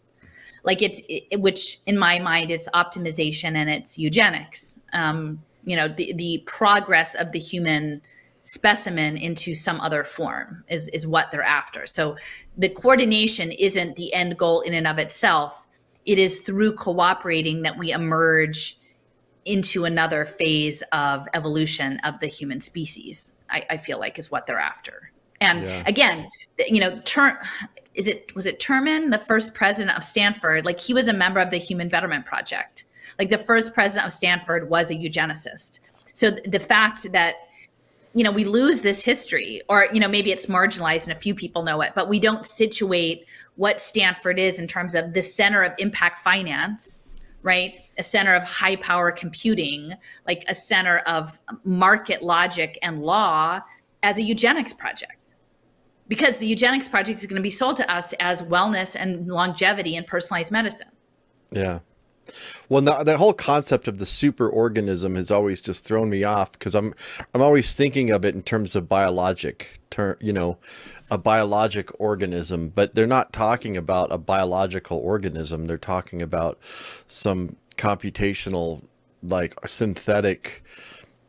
Like 0.64 0.82
it's, 0.82 1.02
it, 1.08 1.40
which 1.40 1.80
in 1.86 1.98
my 1.98 2.20
mind, 2.20 2.52
it's 2.52 2.70
optimization 2.70 3.56
and 3.56 3.70
it's 3.70 3.98
eugenics. 3.98 4.80
Um, 4.94 5.42
you 5.64 5.76
know, 5.76 5.88
the, 5.88 6.14
the 6.14 6.44
progress 6.46 7.16
of 7.16 7.32
the 7.32 7.40
human 7.40 8.02
specimen 8.42 9.18
into 9.18 9.54
some 9.54 9.80
other 9.82 10.04
form 10.04 10.64
is, 10.70 10.88
is 10.90 11.06
what 11.06 11.32
they're 11.32 11.44
after. 11.44 11.86
So 11.86 12.16
the 12.58 12.70
coordination 12.70 13.52
isn't 13.52 13.96
the 13.96 14.14
end 14.14 14.38
goal 14.38 14.62
in 14.62 14.74
and 14.74 14.88
of 14.88 14.98
itself 14.98 15.68
it 16.10 16.18
is 16.18 16.40
through 16.40 16.74
cooperating 16.76 17.62
that 17.62 17.78
we 17.78 17.92
emerge 17.92 18.80
into 19.46 19.86
another 19.86 20.26
phase 20.26 20.82
of 20.92 21.28
evolution 21.36 22.00
of 22.04 22.20
the 22.20 22.26
human 22.26 22.60
species. 22.62 23.34
I, 23.50 23.66
I 23.70 23.78
feel 23.78 24.00
like 24.00 24.18
is 24.18 24.32
what 24.32 24.48
they're 24.48 24.60
after. 24.60 25.12
And 25.40 25.64
yeah. 25.64 25.84
again, 25.86 26.28
you 26.68 26.80
know, 26.80 27.00
Ter- 27.06 27.40
is 28.00 28.08
it 28.08 28.34
was 28.34 28.46
it 28.46 28.60
Terman, 28.62 29.12
the 29.12 29.18
first 29.20 29.54
president 29.54 29.96
of 29.98 30.06
Stanford? 30.06 30.66
Like 30.66 30.80
he 30.80 30.94
was 30.94 31.10
a 31.10 31.14
member 31.14 31.42
of 31.42 31.52
the 31.52 31.58
Human 31.58 31.90
Betterment 31.90 32.26
Project. 32.26 32.86
Like 33.20 33.30
the 33.30 33.38
first 33.38 33.74
president 33.74 34.08
of 34.08 34.14
Stanford 34.14 34.70
was 34.70 34.90
a 34.90 34.96
eugenicist. 34.96 35.82
So 36.14 36.32
the 36.32 36.60
fact 36.60 37.12
that 37.12 37.36
you 38.14 38.24
know 38.24 38.32
we 38.32 38.46
lose 38.46 38.82
this 38.82 39.04
history, 39.04 39.62
or 39.68 39.88
you 39.92 40.00
know 40.00 40.08
maybe 40.08 40.32
it's 40.32 40.46
marginalized 40.46 41.04
and 41.04 41.12
a 41.12 41.20
few 41.20 41.36
people 41.36 41.62
know 41.64 41.82
it, 41.82 41.92
but 41.94 42.08
we 42.08 42.22
don't 42.22 42.46
situate 42.46 43.26
what 43.58 43.82
Stanford 43.82 44.40
is 44.40 44.60
in 44.60 44.68
terms 44.68 44.96
of 44.96 45.14
the 45.14 45.22
center 45.22 45.62
of 45.62 45.74
impact 45.78 46.20
finance, 46.20 47.06
right? 47.44 47.82
A 47.98 48.04
center 48.04 48.34
of 48.34 48.46
high 48.46 48.78
power 48.78 49.12
computing, 49.12 49.94
like 50.26 50.46
a 50.48 50.56
center 50.56 51.00
of 51.00 51.38
market 51.66 52.24
logic 52.24 52.80
and 52.82 53.04
law 53.04 53.60
as 54.04 54.18
a 54.18 54.22
eugenics 54.22 54.72
project. 54.72 55.19
Because 56.10 56.38
the 56.38 56.48
eugenics 56.48 56.88
project 56.88 57.20
is 57.20 57.26
going 57.26 57.40
to 57.40 57.44
be 57.44 57.50
sold 57.50 57.78
to 57.78 57.90
us 57.90 58.14
as 58.20 58.42
wellness 58.42 58.96
and 59.00 59.28
longevity 59.28 59.96
and 59.96 60.06
personalized 60.06 60.52
medicine. 60.52 60.90
Yeah. 61.52 61.80
Well, 62.68 62.82
the, 62.82 63.04
the 63.04 63.18
whole 63.18 63.34
concept 63.34 63.88
of 63.88 63.98
the 63.98 64.06
super 64.06 64.48
organism 64.48 65.16
has 65.16 65.32
always 65.32 65.62
just 65.62 65.86
thrown 65.86 66.10
me 66.10 66.24
off 66.24 66.52
because 66.52 66.76
I'm 66.76 66.94
I'm 67.34 67.42
always 67.42 67.74
thinking 67.74 68.10
of 68.12 68.26
it 68.26 68.36
in 68.36 68.44
terms 68.44 68.76
of 68.76 68.88
biologic 68.88 69.80
term, 69.90 70.18
you 70.20 70.34
know, 70.34 70.58
a 71.10 71.18
biologic 71.18 71.90
organism, 72.00 72.70
but 72.70 72.96
they're 72.96 73.08
not 73.08 73.34
talking 73.34 73.78
about 73.78 74.12
a 74.12 74.18
biological 74.18 75.00
organism. 75.00 75.66
They're 75.66 75.78
talking 75.78 76.22
about 76.22 76.60
some 77.08 77.56
computational, 77.78 78.84
like 79.24 79.56
synthetic 79.68 80.64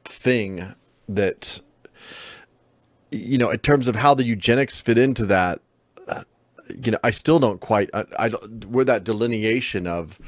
thing 0.05 0.75
that, 1.09 1.60
you 3.10 3.39
know, 3.39 3.50
in 3.50 3.58
terms 3.58 3.89
of 3.89 3.97
how 3.97 4.14
the 4.14 4.24
eugenics 4.24 4.80
fit 4.80 4.98
into 4.98 5.26
that, 5.26 5.60
you 6.84 6.92
know, 6.92 6.98
I 7.02 7.10
still 7.10 7.39
don't 7.39 7.60
quite, 7.60 7.90
I, 7.94 8.05
I 8.18 8.28
don't, 8.28 8.66
where 8.66 8.84
that 8.84 9.05
delineation 9.05 9.86
of, 9.86 10.18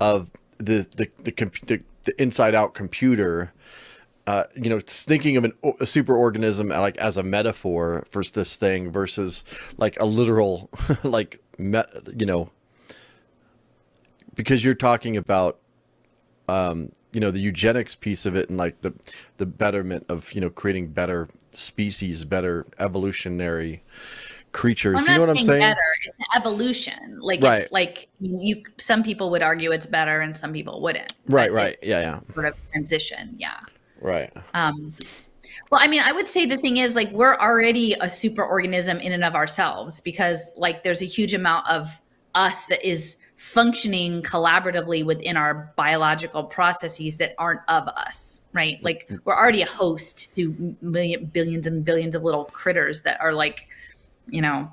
of 0.00 0.30
the, 0.58 0.86
the, 0.96 1.10
the, 1.22 1.32
the, 1.66 1.82
the 2.04 2.22
inside 2.22 2.54
out 2.54 2.74
computer, 2.74 3.52
uh, 4.26 4.44
you 4.54 4.68
know, 4.68 4.80
thinking 4.80 5.36
of 5.36 5.44
an, 5.44 5.52
a 5.80 5.86
super 5.86 6.16
organism 6.16 6.70
uh, 6.70 6.80
like 6.80 6.96
as 6.98 7.16
a 7.16 7.22
metaphor 7.22 8.04
for 8.10 8.22
this 8.22 8.56
thing 8.56 8.90
versus 8.90 9.44
like 9.78 9.98
a 10.00 10.06
literal, 10.06 10.70
like, 11.02 11.42
me, 11.58 11.82
you 12.16 12.26
know, 12.26 12.50
because 14.34 14.62
you're 14.62 14.74
talking 14.74 15.16
about, 15.16 15.58
um, 16.48 16.92
you 17.12 17.20
know, 17.20 17.30
the 17.30 17.40
eugenics 17.40 17.94
piece 17.94 18.26
of 18.26 18.36
it 18.36 18.48
and 18.48 18.58
like 18.58 18.80
the, 18.82 18.92
the 19.38 19.46
betterment 19.46 20.04
of, 20.08 20.32
you 20.32 20.40
know, 20.40 20.50
creating 20.50 20.88
better 20.88 21.28
species, 21.52 22.24
better 22.24 22.66
evolutionary 22.78 23.82
creatures. 24.52 25.00
You 25.00 25.14
know 25.14 25.20
what 25.20 25.30
I'm 25.30 25.36
saying? 25.36 25.60
Better. 25.60 25.80
It's 26.06 26.18
evolution. 26.36 27.18
Like 27.20 27.42
right. 27.42 27.62
it's 27.62 27.72
like 27.72 28.08
you. 28.20 28.62
Some 28.78 29.02
people 29.02 29.30
would 29.30 29.42
argue 29.42 29.72
it's 29.72 29.86
better, 29.86 30.20
and 30.20 30.36
some 30.36 30.52
people 30.52 30.82
wouldn't. 30.82 31.12
Right. 31.28 31.52
Right. 31.52 31.76
Yeah. 31.82 32.00
Yeah. 32.00 32.20
Sort 32.34 32.46
of 32.46 32.70
transition. 32.70 33.34
Yeah. 33.38 33.60
Right. 34.00 34.32
Um, 34.54 34.94
well, 35.70 35.80
I 35.82 35.88
mean, 35.88 36.02
I 36.02 36.12
would 36.12 36.28
say 36.28 36.46
the 36.46 36.56
thing 36.56 36.78
is 36.78 36.94
like 36.94 37.10
we're 37.12 37.36
already 37.36 37.94
a 38.00 38.08
super 38.08 38.44
organism 38.44 38.98
in 38.98 39.12
and 39.12 39.24
of 39.24 39.34
ourselves 39.34 40.00
because 40.00 40.52
like 40.56 40.82
there's 40.82 41.02
a 41.02 41.06
huge 41.06 41.34
amount 41.34 41.68
of 41.68 42.00
us 42.34 42.66
that 42.66 42.86
is 42.88 43.16
functioning 43.38 44.20
collaboratively 44.22 45.06
within 45.06 45.36
our 45.36 45.72
biological 45.76 46.42
processes 46.42 47.16
that 47.16 47.34
aren't 47.38 47.60
of 47.68 47.86
us, 47.86 48.42
right? 48.52 48.82
Like 48.82 49.06
mm-hmm. 49.06 49.16
we're 49.24 49.36
already 49.36 49.62
a 49.62 49.66
host 49.66 50.34
to 50.34 50.74
million, 50.82 51.26
billions 51.26 51.68
and 51.68 51.84
billions 51.84 52.16
of 52.16 52.24
little 52.24 52.46
critters 52.46 53.02
that 53.02 53.20
are 53.20 53.32
like, 53.32 53.68
you 54.26 54.42
know, 54.42 54.70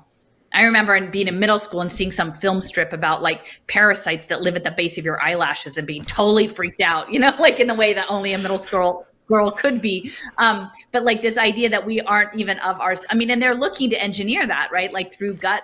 I 0.52 0.64
remember 0.64 1.00
being 1.08 1.28
in 1.28 1.38
middle 1.38 1.60
school 1.60 1.80
and 1.80 1.92
seeing 1.92 2.10
some 2.10 2.32
film 2.32 2.60
strip 2.60 2.92
about 2.92 3.22
like 3.22 3.60
parasites 3.68 4.26
that 4.26 4.42
live 4.42 4.56
at 4.56 4.64
the 4.64 4.72
base 4.72 4.98
of 4.98 5.04
your 5.04 5.22
eyelashes 5.22 5.78
and 5.78 5.86
being 5.86 6.04
totally 6.04 6.48
freaked 6.48 6.80
out, 6.80 7.12
you 7.12 7.20
know, 7.20 7.32
like 7.38 7.60
in 7.60 7.68
the 7.68 7.74
way 7.74 7.94
that 7.94 8.06
only 8.08 8.32
a 8.32 8.38
middle 8.38 8.58
school 8.58 9.06
girl 9.28 9.52
could 9.52 9.80
be. 9.80 10.10
Um, 10.38 10.72
but 10.90 11.04
like 11.04 11.22
this 11.22 11.38
idea 11.38 11.68
that 11.68 11.86
we 11.86 12.00
aren't 12.00 12.34
even 12.34 12.58
of 12.58 12.80
ours. 12.80 13.04
I 13.10 13.14
mean, 13.14 13.30
and 13.30 13.40
they're 13.40 13.54
looking 13.54 13.90
to 13.90 14.02
engineer 14.02 14.44
that, 14.44 14.70
right? 14.72 14.92
Like 14.92 15.12
through 15.12 15.34
gut 15.34 15.62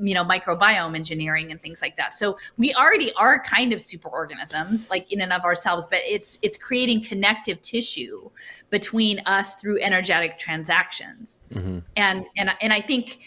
you 0.00 0.14
know 0.14 0.24
microbiome 0.24 0.96
engineering 0.96 1.50
and 1.50 1.60
things 1.62 1.82
like 1.82 1.96
that 1.96 2.14
so 2.14 2.36
we 2.56 2.72
already 2.74 3.12
are 3.14 3.42
kind 3.44 3.72
of 3.72 3.80
superorganisms 3.80 4.88
like 4.88 5.10
in 5.12 5.20
and 5.20 5.32
of 5.32 5.42
ourselves 5.42 5.86
but 5.88 6.00
it's 6.04 6.38
it's 6.42 6.56
creating 6.56 7.02
connective 7.02 7.60
tissue 7.60 8.30
between 8.70 9.18
us 9.26 9.54
through 9.56 9.78
energetic 9.80 10.38
transactions 10.38 11.40
mm-hmm. 11.52 11.78
and 11.96 12.24
and 12.36 12.50
and 12.60 12.72
i 12.72 12.80
think 12.80 13.18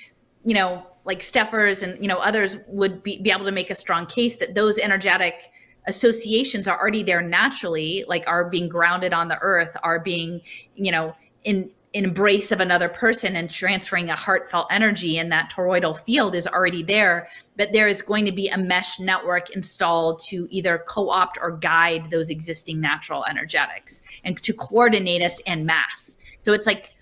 you 0.43 0.53
know 0.53 0.85
like 1.05 1.19
steffers 1.19 1.83
and 1.83 2.01
you 2.01 2.07
know 2.07 2.17
others 2.17 2.57
would 2.67 3.03
be, 3.03 3.21
be 3.21 3.29
able 3.29 3.45
to 3.45 3.51
make 3.51 3.69
a 3.69 3.75
strong 3.75 4.05
case 4.05 4.37
that 4.37 4.55
those 4.55 4.77
energetic 4.77 5.51
associations 5.87 6.67
are 6.67 6.79
already 6.79 7.03
there 7.03 7.21
naturally 7.21 8.05
like 8.07 8.23
are 8.25 8.49
being 8.49 8.69
grounded 8.69 9.13
on 9.13 9.27
the 9.27 9.37
earth 9.41 9.75
are 9.83 9.99
being 9.99 10.41
you 10.75 10.91
know 10.91 11.13
in 11.43 11.69
embrace 11.93 12.51
of 12.51 12.59
another 12.59 12.89
person 12.89 13.35
and 13.35 13.49
transferring 13.49 14.09
a 14.09 14.15
heartfelt 14.15 14.67
energy 14.71 15.19
in 15.19 15.29
that 15.29 15.51
toroidal 15.51 15.97
field 15.99 16.33
is 16.33 16.47
already 16.47 16.81
there 16.81 17.27
but 17.55 17.71
there 17.71 17.87
is 17.87 18.01
going 18.01 18.25
to 18.25 18.31
be 18.31 18.47
a 18.49 18.57
mesh 18.57 18.99
network 18.99 19.51
installed 19.51 20.19
to 20.19 20.47
either 20.49 20.83
co-opt 20.87 21.37
or 21.41 21.51
guide 21.51 22.09
those 22.09 22.29
existing 22.29 22.79
natural 22.79 23.25
energetics 23.25 24.01
and 24.23 24.41
to 24.41 24.53
coordinate 24.53 25.21
us 25.21 25.39
en 25.45 25.65
masse. 25.65 26.17
So 26.41 26.53
it's 26.53 26.65
like 26.65 26.93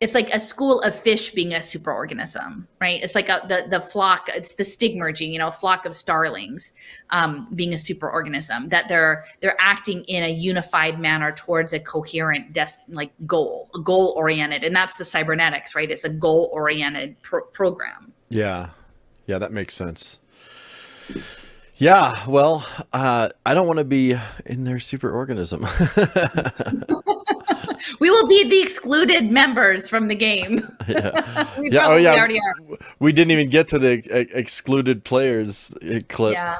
it's 0.00 0.14
like 0.14 0.28
a 0.34 0.38
school 0.38 0.80
of 0.80 0.94
fish 0.94 1.30
being 1.30 1.54
a 1.54 1.58
superorganism, 1.58 2.66
right? 2.80 3.02
It's 3.02 3.14
like 3.14 3.30
a, 3.30 3.42
the 3.48 3.64
the 3.70 3.80
flock. 3.80 4.28
It's 4.28 4.54
the 4.54 4.62
stigmerging, 4.62 5.32
you 5.32 5.38
know, 5.38 5.48
a 5.48 5.52
flock 5.52 5.86
of 5.86 5.94
starlings 5.94 6.74
um, 7.10 7.48
being 7.54 7.72
a 7.72 7.76
superorganism. 7.76 8.68
That 8.68 8.88
they're 8.88 9.24
they're 9.40 9.56
acting 9.58 10.04
in 10.04 10.22
a 10.22 10.28
unified 10.28 11.00
manner 11.00 11.32
towards 11.32 11.72
a 11.72 11.80
coherent 11.80 12.52
des- 12.52 12.82
like 12.88 13.12
goal, 13.26 13.70
goal 13.82 14.12
oriented, 14.16 14.64
and 14.64 14.76
that's 14.76 14.94
the 14.94 15.04
cybernetics, 15.04 15.74
right? 15.74 15.90
It's 15.90 16.04
a 16.04 16.10
goal 16.10 16.50
oriented 16.52 17.20
pro- 17.22 17.46
program. 17.46 18.12
Yeah, 18.28 18.70
yeah, 19.26 19.38
that 19.38 19.52
makes 19.52 19.74
sense. 19.74 20.18
Yeah, 21.78 22.24
well, 22.26 22.66
uh, 22.94 23.28
I 23.44 23.52
don't 23.52 23.66
want 23.66 23.78
to 23.78 23.84
be 23.84 24.14
in 24.46 24.64
their 24.64 24.78
super 24.78 25.10
organism. 25.10 25.60
we 28.00 28.08
will 28.08 28.26
be 28.26 28.48
the 28.48 28.62
excluded 28.62 29.30
members 29.30 29.88
from 29.88 30.08
the 30.08 30.14
game. 30.14 30.66
Yeah, 30.88 31.48
we 31.58 31.70
yeah, 31.72 31.88
oh, 31.88 31.96
yeah. 31.96 32.14
already 32.14 32.38
are. 32.38 32.78
We 33.00 33.10
didn't 33.10 33.32
even 33.32 33.50
get 33.50 33.66
to 33.68 33.78
the 33.78 34.04
uh, 34.08 34.24
excluded 34.38 35.02
players 35.02 35.74
uh, 35.82 35.98
clip. 36.08 36.34
Yeah. 36.34 36.58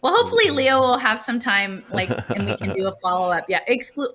Well, 0.00 0.14
hopefully 0.14 0.48
Leo 0.48 0.80
will 0.80 0.96
have 0.96 1.20
some 1.20 1.38
time, 1.38 1.84
like, 1.90 2.08
and 2.30 2.46
we 2.46 2.56
can 2.56 2.74
do 2.74 2.86
a 2.86 2.94
follow 3.02 3.30
up. 3.30 3.44
Yeah, 3.46 3.60
exclude, 3.66 4.12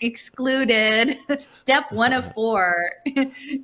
excluded. 0.00 1.18
Step 1.50 1.90
one 1.90 2.12
of 2.12 2.32
four. 2.34 2.92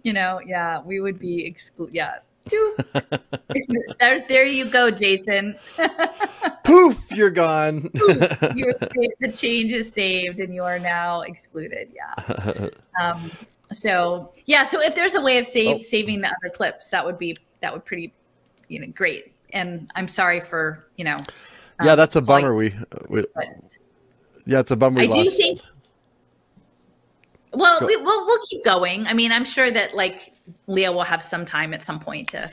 you 0.03 0.13
know, 0.13 0.41
yeah, 0.45 0.83
we 0.83 1.01
would 1.01 1.21
be 1.21 1.47
excluded. 1.47 1.95
Yeah, 1.95 2.17
there, 3.99 4.21
there 4.29 4.45
you 4.45 4.65
go, 4.65 4.91
Jason. 4.91 5.57
Poof, 6.65 7.11
you're 7.13 7.31
gone. 7.31 7.91
You're 8.55 8.75
the 9.21 9.33
change 9.35 9.73
is 9.73 9.93
saved, 9.93 10.39
and 10.41 10.55
you 10.55 10.63
are 10.65 10.79
now 10.79 11.23
excluded. 11.23 11.93
Yeah. 11.95 12.69
Um, 13.01 13.31
so 13.73 14.33
yeah, 14.47 14.67
so 14.67 14.81
if 14.83 14.95
there's 14.95 15.15
a 15.15 15.21
way 15.21 15.39
of 15.39 15.47
save, 15.47 15.79
oh. 15.79 15.81
saving 15.83 16.21
the 16.21 16.29
other 16.29 16.51
clips, 16.55 16.91
that 16.91 17.05
would 17.05 17.19
be 17.19 17.37
that 17.61 17.73
would 17.73 17.85
pretty, 17.85 18.13
you 18.69 18.81
know, 18.81 18.87
great. 18.95 19.33
And 19.53 19.91
I'm 19.95 20.09
sorry 20.09 20.41
for 20.41 20.87
you 20.97 21.05
know. 21.05 21.17
Um, 21.81 21.87
yeah, 21.87 21.95
that's 21.95 22.17
a 22.17 22.21
bummer. 22.21 22.55
We, 22.55 22.75
we 23.09 23.25
yeah, 24.47 24.61
it's 24.61 24.71
a 24.71 24.77
bummer. 24.77 25.01
I 25.01 25.05
lost. 25.05 25.25
do 25.25 25.31
think. 25.31 25.61
Well, 27.59 27.85
we, 27.85 27.97
we'll 27.97 28.25
we'll 28.25 28.43
keep 28.49 28.65
going. 28.65 29.07
I 29.09 29.15
mean, 29.15 29.33
I'm 29.33 29.45
sure 29.45 29.71
that 29.71 29.95
like 29.95 30.33
Leo 30.69 30.93
will 30.93 31.03
have 31.03 31.23
some 31.23 31.45
time 31.45 31.75
at 31.75 31.83
some 31.83 31.99
point 31.99 32.29
to 32.29 32.49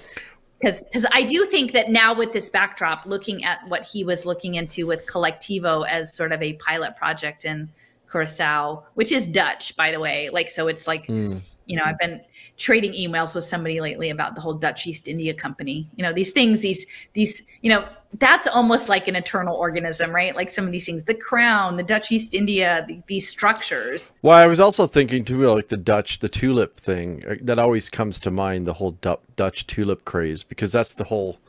because 0.60 0.84
because 0.86 1.06
I 1.14 1.24
do 1.24 1.46
think 1.46 1.74
that 1.74 1.92
now 1.92 2.16
with 2.16 2.34
this 2.34 2.50
backdrop, 2.50 3.06
looking 3.06 3.44
at 3.44 3.60
what 3.68 3.84
he 3.84 4.04
was 4.04 4.26
looking 4.26 4.56
into 4.56 4.88
with 4.88 5.06
Kolektivo 5.06 5.88
as 5.88 6.12
sort 6.12 6.32
of 6.32 6.42
a 6.42 6.54
pilot 6.54 6.96
project 6.96 7.46
in 7.46 7.70
Curacao, 8.10 8.84
which 8.96 9.12
is 9.12 9.28
Dutch, 9.28 9.76
by 9.76 9.92
the 9.92 10.00
way. 10.00 10.30
Like 10.30 10.50
so, 10.50 10.68
it's 10.68 10.88
like 10.88 11.06
mm. 11.06 11.40
you 11.68 11.78
know 11.78 11.84
I've 11.86 12.00
been 12.00 12.22
trading 12.58 12.94
emails 12.94 13.36
with 13.36 13.44
somebody 13.44 13.80
lately 13.80 14.10
about 14.10 14.34
the 14.34 14.42
whole 14.42 14.56
Dutch 14.56 14.88
East 14.88 15.08
India 15.08 15.36
Company. 15.36 15.88
You 15.98 16.04
know 16.04 16.14
these 16.14 16.32
things, 16.32 16.62
these 16.62 16.84
these 17.14 17.44
you 17.62 17.70
know 17.70 17.88
that's 18.20 18.48
almost 18.48 18.88
like 18.88 19.08
an 19.08 19.16
eternal 19.16 19.56
organism, 19.56 20.14
right? 20.14 20.36
Like 20.36 20.50
some 20.50 20.66
of 20.66 20.72
these 20.72 20.86
things, 20.86 21.04
the 21.04 21.16
crown, 21.16 21.76
the 21.76 21.84
Dutch 21.84 22.12
East 22.12 22.34
India, 22.34 22.86
the, 22.88 23.02
these 23.08 23.28
structures. 23.28 24.14
Well, 24.22 24.38
I 24.38 24.48
was 24.48 24.60
also 24.60 24.88
thinking 24.88 25.26
too, 25.26 25.48
like 25.48 25.70
the 25.70 25.78
Dutch, 25.78 26.20
the 26.20 26.30
tulip 26.30 26.78
thing. 26.78 27.24
Uh, 27.28 27.36
that 27.42 27.60
always 27.60 27.90
comes 27.90 28.20
to 28.22 28.32
mind, 28.32 28.68
the 28.68 28.74
whole 28.74 28.92
du- 28.92 29.20
Dutch 29.36 29.68
tulip 29.68 30.06
craze, 30.06 30.44
because 30.44 30.72
that's 30.72 30.94
the 30.94 31.06
whole 31.06 31.40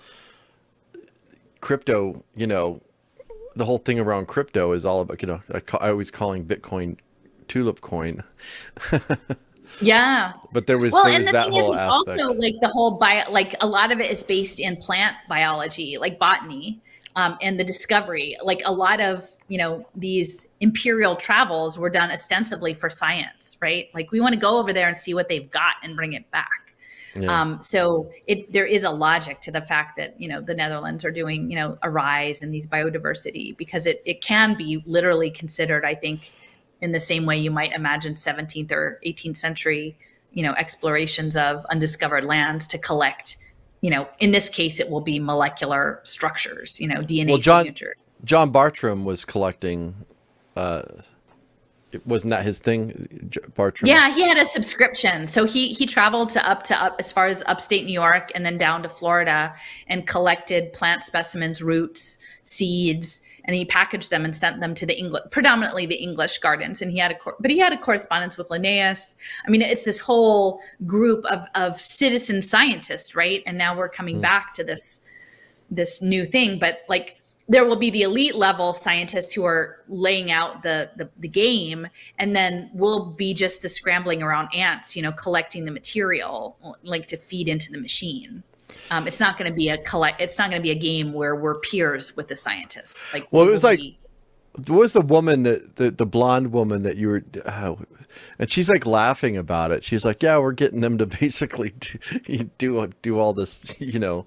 crypto. 1.60 2.24
You 2.34 2.46
know, 2.46 2.80
the 3.54 3.64
whole 3.64 3.78
thing 3.78 4.00
around 4.00 4.26
crypto 4.26 4.72
is 4.72 4.84
all 4.84 5.00
about. 5.00 5.22
You 5.22 5.28
know, 5.28 5.42
I, 5.52 5.62
I 5.78 5.90
always 5.90 6.10
calling 6.10 6.44
Bitcoin 6.44 6.96
tulip 7.48 7.80
coin. 7.80 8.24
Yeah. 9.80 10.32
But 10.52 10.66
there 10.66 10.78
was 10.78 10.92
well, 10.92 11.04
there 11.04 11.14
and 11.14 11.24
was 11.24 11.32
the 11.32 11.42
thing 11.42 11.54
is, 11.54 11.68
it's 11.70 11.78
aspect. 11.78 12.20
also 12.20 12.34
like 12.34 12.54
the 12.60 12.68
whole 12.68 12.98
bio, 12.98 13.30
like 13.30 13.54
a 13.60 13.66
lot 13.66 13.92
of 13.92 14.00
it 14.00 14.10
is 14.10 14.22
based 14.22 14.60
in 14.60 14.76
plant 14.76 15.16
biology, 15.28 15.96
like 15.98 16.18
botany, 16.18 16.80
um, 17.16 17.36
and 17.40 17.58
the 17.58 17.64
discovery. 17.64 18.36
Like 18.42 18.62
a 18.64 18.72
lot 18.72 19.00
of 19.00 19.28
you 19.48 19.58
know 19.58 19.86
these 19.94 20.46
imperial 20.60 21.16
travels 21.16 21.78
were 21.78 21.90
done 21.90 22.10
ostensibly 22.10 22.74
for 22.74 22.88
science, 22.88 23.56
right? 23.60 23.88
Like 23.94 24.12
we 24.12 24.20
want 24.20 24.34
to 24.34 24.40
go 24.40 24.58
over 24.58 24.72
there 24.72 24.88
and 24.88 24.96
see 24.96 25.14
what 25.14 25.28
they've 25.28 25.50
got 25.50 25.74
and 25.82 25.96
bring 25.96 26.12
it 26.12 26.30
back. 26.30 26.74
Yeah. 27.14 27.40
Um, 27.40 27.62
so 27.62 28.10
it 28.26 28.52
there 28.52 28.66
is 28.66 28.84
a 28.84 28.90
logic 28.90 29.40
to 29.42 29.50
the 29.50 29.62
fact 29.62 29.96
that 29.96 30.20
you 30.20 30.28
know 30.28 30.40
the 30.40 30.54
Netherlands 30.54 31.04
are 31.04 31.10
doing 31.10 31.50
you 31.50 31.56
know 31.56 31.78
a 31.82 31.90
rise 31.90 32.42
in 32.42 32.50
these 32.50 32.66
biodiversity 32.66 33.56
because 33.56 33.86
it 33.86 34.02
it 34.04 34.20
can 34.20 34.56
be 34.56 34.82
literally 34.86 35.30
considered, 35.30 35.84
I 35.84 35.94
think 35.94 36.32
in 36.80 36.92
the 36.92 37.00
same 37.00 37.26
way 37.26 37.36
you 37.36 37.50
might 37.50 37.72
imagine 37.72 38.14
17th 38.14 38.70
or 38.72 39.00
18th 39.06 39.36
century, 39.36 39.96
you 40.32 40.42
know, 40.42 40.52
explorations 40.52 41.36
of 41.36 41.64
undiscovered 41.66 42.24
lands 42.24 42.66
to 42.68 42.78
collect, 42.78 43.36
you 43.80 43.90
know, 43.90 44.08
in 44.18 44.30
this 44.30 44.48
case 44.48 44.80
it 44.80 44.90
will 44.90 45.00
be 45.00 45.18
molecular 45.18 46.00
structures, 46.04 46.78
you 46.80 46.88
know, 46.88 47.00
DNA 47.00 47.28
well, 47.28 47.38
John, 47.38 47.64
signatures. 47.64 47.96
John 48.24 48.50
Bartram 48.50 49.04
was 49.04 49.24
collecting 49.24 49.94
uh 50.56 50.82
wasn't 52.04 52.30
that 52.30 52.44
his 52.44 52.58
thing 52.58 53.30
bartram 53.54 53.88
yeah 53.88 54.12
he 54.12 54.22
had 54.22 54.36
a 54.36 54.44
subscription 54.44 55.26
so 55.26 55.44
he 55.44 55.68
he 55.68 55.86
traveled 55.86 56.28
to 56.28 56.46
up 56.48 56.62
to 56.62 56.82
up 56.82 56.96
as 56.98 57.12
far 57.12 57.26
as 57.26 57.42
upstate 57.46 57.86
new 57.86 57.92
york 57.92 58.30
and 58.34 58.44
then 58.44 58.58
down 58.58 58.82
to 58.82 58.88
florida 58.88 59.54
and 59.86 60.06
collected 60.06 60.72
plant 60.72 61.04
specimens 61.04 61.62
roots 61.62 62.18
seeds 62.42 63.22
and 63.46 63.56
he 63.56 63.64
packaged 63.64 64.10
them 64.10 64.24
and 64.24 64.34
sent 64.34 64.60
them 64.60 64.74
to 64.74 64.86
the 64.86 64.98
English, 64.98 65.22
predominantly 65.30 65.86
the 65.86 65.96
English 65.96 66.38
gardens. 66.38 66.82
And 66.82 66.90
he 66.90 66.98
had 66.98 67.12
a, 67.12 67.16
but 67.40 67.50
he 67.50 67.58
had 67.58 67.72
a 67.72 67.78
correspondence 67.78 68.36
with 68.36 68.50
Linnaeus. 68.50 69.14
I 69.46 69.50
mean, 69.50 69.62
it's 69.62 69.84
this 69.84 70.00
whole 70.00 70.60
group 70.84 71.24
of 71.26 71.46
of 71.54 71.80
citizen 71.80 72.42
scientists, 72.42 73.14
right? 73.14 73.42
And 73.46 73.56
now 73.56 73.76
we're 73.76 73.88
coming 73.88 74.18
mm. 74.18 74.22
back 74.22 74.54
to 74.54 74.64
this 74.64 75.00
this 75.70 76.02
new 76.02 76.24
thing, 76.24 76.58
but 76.58 76.80
like 76.88 77.16
there 77.48 77.64
will 77.64 77.76
be 77.76 77.90
the 77.90 78.02
elite 78.02 78.34
level 78.34 78.72
scientists 78.72 79.32
who 79.32 79.44
are 79.44 79.84
laying 79.88 80.32
out 80.32 80.62
the, 80.62 80.90
the, 80.96 81.08
the 81.18 81.28
game 81.28 81.86
and 82.18 82.34
then 82.34 82.70
we'll 82.74 83.12
be 83.12 83.32
just 83.32 83.62
the 83.62 83.68
scrambling 83.68 84.22
around 84.22 84.48
ants 84.52 84.96
you 84.96 85.02
know 85.02 85.12
collecting 85.12 85.64
the 85.64 85.70
material 85.70 86.58
like 86.82 87.06
to 87.06 87.16
feed 87.16 87.48
into 87.48 87.70
the 87.70 87.80
machine 87.80 88.42
um, 88.90 89.06
it's 89.06 89.20
not 89.20 89.38
going 89.38 89.50
to 89.50 89.54
be 89.54 89.68
a 89.68 89.78
collect. 89.78 90.20
It's 90.20 90.38
not 90.38 90.50
going 90.50 90.60
to 90.60 90.62
be 90.62 90.70
a 90.70 90.78
game 90.78 91.12
where 91.12 91.36
we're 91.36 91.58
peers 91.60 92.16
with 92.16 92.28
the 92.28 92.36
scientists. 92.36 93.04
Like, 93.12 93.28
well, 93.30 93.46
it 93.46 93.50
was 93.50 93.64
like, 93.64 93.78
be... 93.78 93.98
what 94.66 94.78
was 94.78 94.92
the 94.92 95.00
woman 95.00 95.44
that 95.44 95.76
the 95.76 95.90
the 95.90 96.06
blonde 96.06 96.52
woman 96.52 96.82
that 96.82 96.96
you 96.96 97.08
were, 97.08 97.24
uh, 97.44 97.74
and 98.38 98.50
she's 98.50 98.68
like 98.68 98.86
laughing 98.86 99.36
about 99.36 99.70
it. 99.70 99.84
She's 99.84 100.04
like, 100.04 100.22
yeah, 100.22 100.38
we're 100.38 100.52
getting 100.52 100.80
them 100.80 100.98
to 100.98 101.06
basically 101.20 101.74
do 102.26 102.50
do, 102.58 102.90
do 103.02 103.18
all 103.18 103.32
this, 103.32 103.74
you 103.78 103.98
know, 103.98 104.26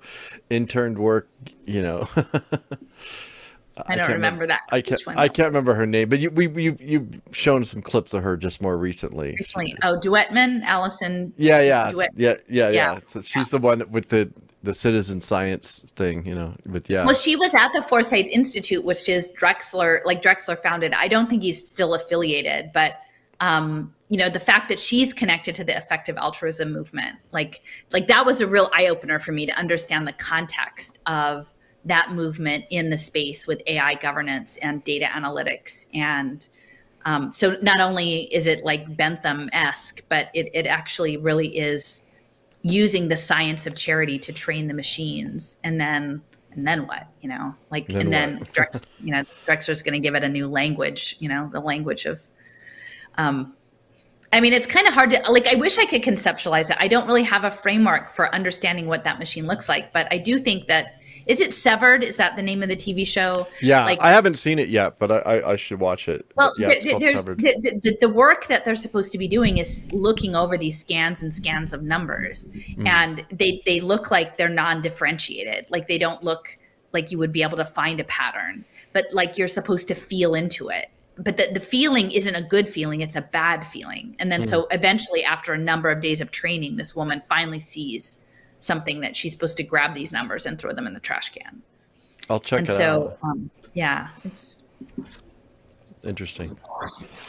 interned 0.49 0.97
work, 0.97 1.27
you 1.65 1.81
know. 1.81 2.07
I 3.87 3.95
don't 3.95 4.11
remember, 4.11 4.47
that. 4.47 4.61
I 4.69 4.81
can't. 4.81 5.01
I 5.07 5.27
can't 5.27 5.47
remember 5.47 5.73
her 5.73 5.85
name, 5.85 6.09
but 6.09 6.19
you 6.19 6.29
we 6.31 6.47
you 6.61 6.77
you've 6.79 7.21
shown 7.31 7.65
some 7.65 7.81
clips 7.81 8.13
of 8.13 8.23
her 8.23 8.37
just 8.37 8.61
more 8.61 8.77
recently. 8.77 9.35
Recently, 9.37 9.75
oh, 9.83 9.99
Duettmann, 9.99 10.63
Allison. 10.63 11.33
Yeah, 11.37 11.61
yeah, 11.61 11.91
Duet- 11.91 12.09
yeah, 12.15 12.35
yeah, 12.47 12.69
yeah, 12.69 12.93
yeah. 12.93 12.99
So 13.05 13.21
she's 13.21 13.51
yeah. 13.51 13.57
the 13.57 13.57
one 13.59 13.91
with 13.91 14.09
the 14.09 14.31
the 14.63 14.73
citizen 14.73 15.21
science 15.21 15.91
thing, 15.95 16.25
you 16.25 16.35
know. 16.35 16.53
But 16.65 16.89
yeah. 16.89 17.05
Well, 17.05 17.13
she 17.13 17.35
was 17.35 17.53
at 17.53 17.71
the 17.73 17.81
Foresight 17.81 18.27
Institute, 18.27 18.83
which 18.83 19.07
is 19.07 19.31
Drexler, 19.31 20.03
like 20.05 20.21
Drexler 20.21 20.57
founded. 20.61 20.93
I 20.93 21.07
don't 21.07 21.29
think 21.29 21.41
he's 21.41 21.65
still 21.65 21.93
affiliated, 21.93 22.71
but 22.73 22.93
um, 23.39 23.93
you 24.09 24.17
know, 24.17 24.29
the 24.29 24.39
fact 24.39 24.69
that 24.69 24.79
she's 24.79 25.13
connected 25.13 25.55
to 25.55 25.63
the 25.63 25.75
effective 25.77 26.17
altruism 26.17 26.73
movement, 26.73 27.17
like 27.31 27.61
like 27.93 28.07
that 28.07 28.25
was 28.25 28.41
a 28.41 28.47
real 28.47 28.69
eye 28.73 28.87
opener 28.87 29.19
for 29.19 29.31
me 29.31 29.45
to 29.45 29.53
understand 29.53 30.07
the 30.07 30.13
context 30.13 30.99
of 31.05 31.53
that 31.85 32.11
movement 32.11 32.65
in 32.69 32.89
the 32.89 32.97
space 32.97 33.47
with 33.47 33.61
AI 33.67 33.95
governance 33.95 34.57
and 34.57 34.83
data 34.83 35.05
analytics. 35.05 35.85
And 35.93 36.47
um, 37.05 37.31
so 37.31 37.57
not 37.61 37.79
only 37.79 38.33
is 38.33 38.47
it 38.47 38.63
like 38.65 38.97
Bentham 38.97 39.49
esque, 39.53 40.03
but 40.09 40.29
it, 40.33 40.49
it 40.53 40.67
actually 40.67 41.17
really 41.17 41.57
is 41.57 42.03
using 42.61 43.07
the 43.07 43.15
science 43.15 43.65
of 43.65 43.75
charity 43.75 44.19
to 44.19 44.33
train 44.33 44.67
the 44.67 44.73
machines. 44.73 45.57
And 45.63 45.79
then 45.79 46.21
and 46.51 46.67
then 46.67 46.87
what 46.87 47.07
you 47.21 47.29
know? 47.29 47.55
Like 47.69 47.87
then 47.87 48.01
and 48.01 48.13
then 48.13 48.39
Drex, 48.53 48.85
you 49.01 49.11
know 49.11 49.23
drexler's 49.47 49.81
going 49.81 49.93
to 49.93 49.99
give 49.99 50.15
it 50.15 50.23
a 50.23 50.29
new 50.29 50.47
language 50.47 51.15
you 51.19 51.29
know 51.29 51.49
the 51.51 51.59
language 51.59 52.05
of 52.05 52.21
um 53.15 53.53
i 54.33 54.39
mean 54.39 54.53
it's 54.53 54.65
kind 54.65 54.87
of 54.87 54.93
hard 54.93 55.09
to 55.11 55.31
like 55.31 55.47
i 55.47 55.55
wish 55.55 55.77
i 55.77 55.85
could 55.85 56.01
conceptualize 56.01 56.69
it. 56.69 56.77
I 56.79 56.87
don't 56.87 57.07
really 57.07 57.23
have 57.23 57.43
a 57.43 57.51
framework 57.51 58.11
for 58.11 58.33
understanding 58.33 58.87
what 58.87 59.03
that 59.03 59.19
machine 59.19 59.47
looks 59.47 59.69
like 59.69 59.93
but 59.93 60.07
i 60.11 60.17
do 60.17 60.39
think 60.39 60.67
that 60.67 60.98
is 61.29 61.39
it 61.39 61.53
Severed? 61.53 62.03
Is 62.03 62.17
that 62.17 62.35
the 62.35 62.41
name 62.41 62.63
of 62.63 62.69
the 62.69 62.75
TV 62.75 63.05
show? 63.05 63.47
Yeah, 63.61 63.85
like, 63.85 64.01
I 64.01 64.09
haven't 64.09 64.35
seen 64.35 64.57
it 64.57 64.67
yet, 64.67 64.97
but 64.97 65.11
I, 65.11 65.51
I 65.51 65.55
should 65.57 65.79
watch 65.79 66.09
it. 66.09 66.25
Well, 66.35 66.51
yeah, 66.57 66.69
there's 66.69 67.25
the, 67.25 67.79
the, 67.83 67.97
the, 68.01 68.09
work 68.09 68.47
that 68.47 68.65
they're 68.65 68.75
supposed 68.75 69.11
to 69.11 69.19
be 69.19 69.27
doing 69.27 69.59
is 69.59 69.87
looking 69.91 70.35
over 70.35 70.57
these 70.57 70.79
scans 70.79 71.21
and 71.21 71.31
scans 71.31 71.71
of 71.71 71.83
numbers, 71.83 72.47
mm. 72.47 72.87
and 72.87 73.23
they 73.31 73.61
they 73.67 73.79
look 73.79 74.09
like 74.09 74.37
they're 74.37 74.49
non-differentiated. 74.49 75.67
Like 75.69 75.87
they 75.87 75.99
don't 75.99 76.23
look 76.23 76.57
like 76.93 77.11
you 77.11 77.19
would 77.19 77.31
be 77.31 77.43
able 77.43 77.57
to 77.57 77.65
find 77.65 77.99
a 77.99 78.05
pattern, 78.05 78.65
but 78.91 79.05
like 79.11 79.37
you're 79.37 79.47
supposed 79.47 79.87
to 79.89 79.93
feel 79.93 80.33
into 80.33 80.69
it. 80.69 80.87
But 81.15 81.37
the, 81.37 81.49
the 81.53 81.59
feeling 81.59 82.09
isn't 82.09 82.33
a 82.33 82.41
good 82.41 82.67
feeling; 82.67 83.01
it's 83.01 83.15
a 83.15 83.21
bad 83.21 83.63
feeling. 83.67 84.15
And 84.17 84.31
then 84.31 84.41
mm. 84.41 84.49
so 84.49 84.65
eventually, 84.71 85.23
after 85.23 85.53
a 85.53 85.59
number 85.59 85.91
of 85.91 86.01
days 86.01 86.21
of 86.21 86.31
training, 86.31 86.77
this 86.77 86.95
woman 86.95 87.21
finally 87.29 87.59
sees 87.59 88.17
something 88.59 89.01
that 89.01 89.15
she's 89.15 89.33
supposed 89.33 89.57
to 89.57 89.63
grab 89.63 89.93
these 89.95 90.11
numbers 90.11 90.45
and 90.45 90.59
throw 90.59 90.73
them 90.73 90.87
in 90.87 90.93
the 90.93 90.99
trash 90.99 91.29
can. 91.29 91.61
I'll 92.29 92.39
check 92.39 92.59
and 92.59 92.69
it 92.69 92.73
so, 92.73 93.17
out. 93.23 93.29
Um, 93.29 93.49
yeah, 93.73 94.09
it's 94.23 94.63
interesting. 96.03 96.57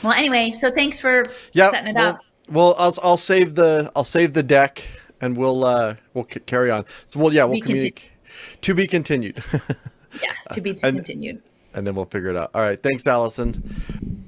Well, 0.03 0.13
anyway, 0.13 0.53
so 0.53 0.71
thanks 0.71 0.99
for 0.99 1.25
yeah, 1.53 1.71
setting 1.71 1.91
it 1.91 1.97
well, 1.97 2.09
up. 2.09 2.21
Well, 2.51 2.75
I'll 2.79 2.95
I'll 3.03 3.17
save 3.17 3.55
the 3.55 3.91
I'll 3.95 4.05
save 4.05 4.33
the 4.35 4.43
deck 4.43 4.87
and 5.21 5.37
we'll 5.37 5.65
uh 5.65 5.97
we'll 6.15 6.27
c- 6.31 6.41
carry 6.41 6.71
on. 6.71 6.85
So 7.07 7.21
we'll 7.21 7.33
yeah, 7.33 7.45
we'll 7.45 7.61
communicate. 7.61 8.11
To 8.63 8.75
be 8.75 8.87
continued. 8.87 9.43
yeah, 10.23 10.33
to 10.53 10.61
be 10.61 10.71
and, 10.83 10.97
continued. 10.97 11.43
And 11.75 11.87
then 11.87 11.95
we'll 11.95 12.07
figure 12.07 12.31
it 12.31 12.37
out. 12.37 12.51
All 12.55 12.63
right, 12.63 12.81
thanks, 12.83 13.07
Allison. 13.07 14.25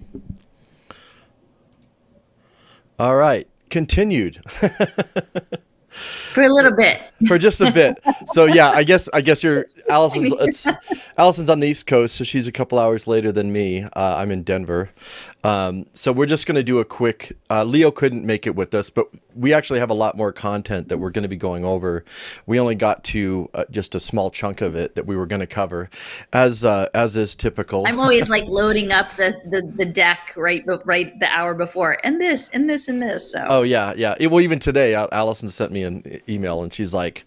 All 2.99 3.17
right, 3.17 3.49
continued. 3.71 4.43
for 6.03 6.43
a 6.43 6.49
little 6.49 6.75
bit. 6.75 7.01
For 7.27 7.39
just 7.39 7.61
a 7.61 7.71
bit. 7.71 8.03
So 8.29 8.47
yeah 8.47 8.71
i 8.71 8.85
guess 8.85 9.09
i 9.13 9.21
guess 9.21 9.43
you're 9.43 9.67
allison's 9.89 10.33
it's 10.41 10.67
allison's 11.19 11.49
on 11.51 11.61
the 11.61 11.69
east 11.69 11.87
coast 11.87 12.17
so 12.17 12.25
she's 12.25 12.47
a 12.49 12.53
couple 12.53 12.79
hours 12.79 13.07
later 13.07 13.33
than 13.33 13.53
me. 13.53 13.83
Uh, 13.83 13.89
i'm 14.17 14.31
in 14.31 14.43
denver 14.43 14.91
um, 15.45 15.87
so 15.93 16.13
we're 16.13 16.27
just 16.27 16.47
going 16.47 16.57
to 16.57 16.63
do 16.63 16.79
a 16.79 16.85
quick 16.85 17.37
uh, 17.51 17.65
leo 17.65 17.91
couldn't 17.91 18.25
make 18.25 18.47
it 18.47 18.55
with 18.55 18.75
us 18.75 18.91
but 18.91 19.09
we 19.35 19.53
actually 19.53 19.79
have 19.79 19.91
a 19.91 19.95
lot 19.95 20.17
more 20.17 20.33
content 20.33 20.89
that 20.89 20.99
we're 20.99 21.11
going 21.11 21.23
to 21.23 21.29
be 21.29 21.37
going 21.37 21.65
over. 21.65 22.05
We 22.47 22.59
only 22.61 22.75
got 22.75 23.05
to 23.05 23.49
uh, 23.55 23.65
just 23.71 23.95
a 23.95 24.01
small 24.01 24.31
chunk 24.31 24.61
of 24.61 24.77
it 24.77 24.95
that 24.95 25.07
we 25.07 25.17
were 25.17 25.27
going 25.27 25.41
to 25.41 25.47
cover 25.47 25.91
as 26.33 26.65
uh, 26.65 26.89
as 26.95 27.17
is 27.17 27.35
typical. 27.35 27.87
I'm 27.87 28.01
always 28.01 28.29
like 28.29 28.45
loading 28.45 28.93
up 28.93 29.17
the, 29.17 29.35
the 29.47 29.63
the 29.77 29.87
deck 29.87 30.35
right 30.37 30.65
right 30.85 31.19
the 31.19 31.29
hour 31.29 31.55
before 31.55 31.99
and 32.05 32.21
this 32.21 32.49
and 32.51 32.69
this 32.69 32.89
and 32.89 33.03
this 33.03 33.33
so. 33.33 33.45
Oh 33.49 33.63
yeah 33.63 33.95
yeah. 33.97 34.15
It, 34.19 34.29
well 34.29 34.41
even 34.41 34.59
today 34.59 34.95
allison 34.95 35.49
sent 35.51 35.73
me 35.73 35.83
an 35.83 36.21
email 36.29 36.63
and 36.63 36.73
she's 36.73 36.95
like 36.95 37.25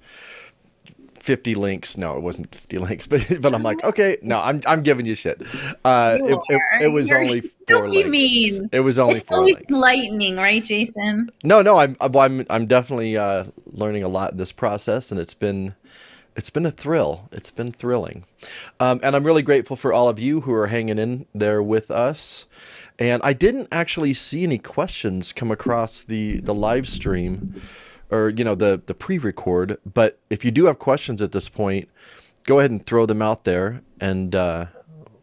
50 1.26 1.56
links. 1.56 1.98
No, 1.98 2.18
it 2.18 2.22
wasn't 2.22 2.54
50 2.54 2.78
links, 2.78 3.08
but 3.08 3.42
but 3.42 3.56
I'm 3.56 3.64
like, 3.64 3.84
okay, 3.84 4.18
no, 4.22 4.40
I'm 4.40 4.62
I'm 4.68 4.84
giving 4.84 5.08
you 5.08 5.16
shit. 5.16 5.42
Uh, 5.84 6.20
it, 6.22 6.40
it, 6.50 6.62
it, 6.84 6.88
was 6.90 7.10
You're, 7.10 7.20
only 7.20 7.42
four 7.68 7.90
links. 7.90 8.10
mean? 8.10 8.70
It 8.72 8.82
was 8.82 9.00
only 9.00 9.18
it's 9.18 9.26
four 9.26 9.44
links. 9.44 9.70
Lightning, 9.72 10.38
right, 10.38 10.64
Jason? 10.64 11.32
No, 11.44 11.64
no, 11.64 11.78
I'm 11.78 11.98
I'm 12.00 12.46
I'm 12.50 12.68
definitely 12.68 13.18
uh, 13.18 13.46
learning 13.66 14.04
a 14.04 14.08
lot 14.08 14.34
in 14.34 14.38
this 14.38 14.52
process, 14.52 15.10
and 15.10 15.20
it's 15.20 15.34
been 15.34 15.74
it's 16.36 16.52
been 16.52 16.66
a 16.68 16.72
thrill. 16.72 17.28
It's 17.32 17.50
been 17.50 17.72
thrilling, 17.72 18.26
um, 18.80 19.00
and 19.02 19.16
I'm 19.16 19.24
really 19.24 19.42
grateful 19.42 19.76
for 19.76 19.92
all 19.92 20.08
of 20.08 20.20
you 20.20 20.42
who 20.42 20.54
are 20.54 20.68
hanging 20.68 21.00
in 21.00 21.26
there 21.34 21.64
with 21.64 21.90
us. 21.90 22.46
And 23.00 23.22
I 23.24 23.34
didn't 23.34 23.68
actually 23.72 24.14
see 24.14 24.44
any 24.44 24.60
questions 24.60 25.34
come 25.34 25.50
across 25.50 26.04
the 26.04 26.40
the 26.42 26.54
live 26.54 26.88
stream 26.88 27.60
or 28.12 28.30
you 28.30 28.44
know 28.44 28.56
the 28.56 28.82
the 28.86 28.94
pre-record. 28.94 29.78
But 29.86 30.20
if 30.30 30.46
you 30.46 30.52
do 30.52 30.66
have 30.66 30.80
questions 30.80 31.22
at 31.22 31.32
this 31.32 31.50
point, 31.50 31.90
go 32.44 32.60
ahead 32.60 32.72
and 32.72 32.86
throw 32.86 33.06
them 33.06 33.22
out 33.22 33.44
there, 33.44 33.82
and 34.00 34.36
uh, 34.36 34.66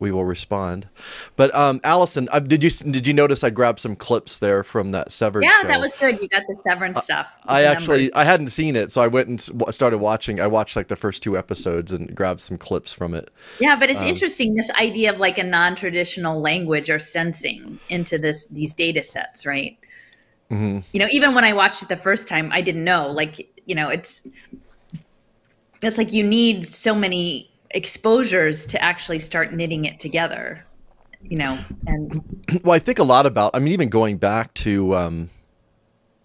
we 0.02 0.10
will 0.10 0.24
respond. 0.24 0.88
But 1.36 1.54
um, 1.54 1.80
Allison, 1.84 2.28
uh, 2.32 2.40
did 2.40 2.64
you 2.64 2.70
did 2.70 3.06
you 3.06 3.14
notice 3.14 3.44
I 3.44 3.50
grabbed 3.50 3.78
some 3.78 3.94
clips 3.94 4.40
there 4.40 4.64
from 4.64 4.90
that 4.90 5.12
Severed? 5.12 5.44
Yeah, 5.44 5.62
show? 5.62 5.68
that 5.68 5.80
was 5.80 5.94
good. 5.94 6.20
You 6.20 6.28
got 6.28 6.42
the 6.48 6.56
Severance 6.56 6.98
uh, 6.98 7.02
stuff. 7.02 7.40
I 7.46 7.62
actually 7.62 8.06
numbers. 8.06 8.16
I 8.16 8.24
hadn't 8.24 8.48
seen 8.48 8.74
it, 8.74 8.90
so 8.90 9.00
I 9.00 9.06
went 9.06 9.28
and 9.28 9.40
started 9.72 9.98
watching. 9.98 10.40
I 10.40 10.48
watched 10.48 10.74
like 10.74 10.88
the 10.88 10.96
first 10.96 11.22
two 11.22 11.38
episodes 11.38 11.92
and 11.92 12.12
grabbed 12.14 12.40
some 12.40 12.58
clips 12.58 12.92
from 12.92 13.14
it. 13.14 13.30
Yeah, 13.60 13.78
but 13.78 13.90
it's 13.90 14.00
um, 14.00 14.08
interesting 14.08 14.54
this 14.54 14.70
idea 14.72 15.12
of 15.12 15.20
like 15.20 15.38
a 15.38 15.44
non-traditional 15.44 16.40
language 16.40 16.90
or 16.90 16.98
sensing 16.98 17.78
into 17.88 18.18
this 18.18 18.46
these 18.46 18.74
data 18.74 19.04
sets, 19.04 19.46
right? 19.46 19.78
Mm-hmm. 20.52 20.80
You 20.92 21.00
know, 21.00 21.08
even 21.10 21.34
when 21.34 21.44
I 21.44 21.54
watched 21.54 21.82
it 21.82 21.88
the 21.88 21.96
first 21.96 22.28
time, 22.28 22.50
I 22.52 22.60
didn't 22.60 22.84
know. 22.84 23.08
Like, 23.08 23.48
you 23.64 23.74
know, 23.74 23.88
it's 23.88 24.28
it's 25.80 25.98
like 25.98 26.12
you 26.12 26.22
need 26.22 26.68
so 26.68 26.94
many 26.94 27.50
exposures 27.70 28.66
to 28.66 28.82
actually 28.82 29.18
start 29.18 29.52
knitting 29.52 29.86
it 29.86 29.98
together. 29.98 30.64
You 31.22 31.38
know, 31.38 31.58
and 31.86 32.42
well, 32.64 32.74
I 32.74 32.78
think 32.78 32.98
a 32.98 33.04
lot 33.04 33.24
about. 33.24 33.52
I 33.54 33.60
mean, 33.60 33.72
even 33.72 33.88
going 33.88 34.18
back 34.18 34.52
to. 34.54 34.94
Um, 34.94 35.30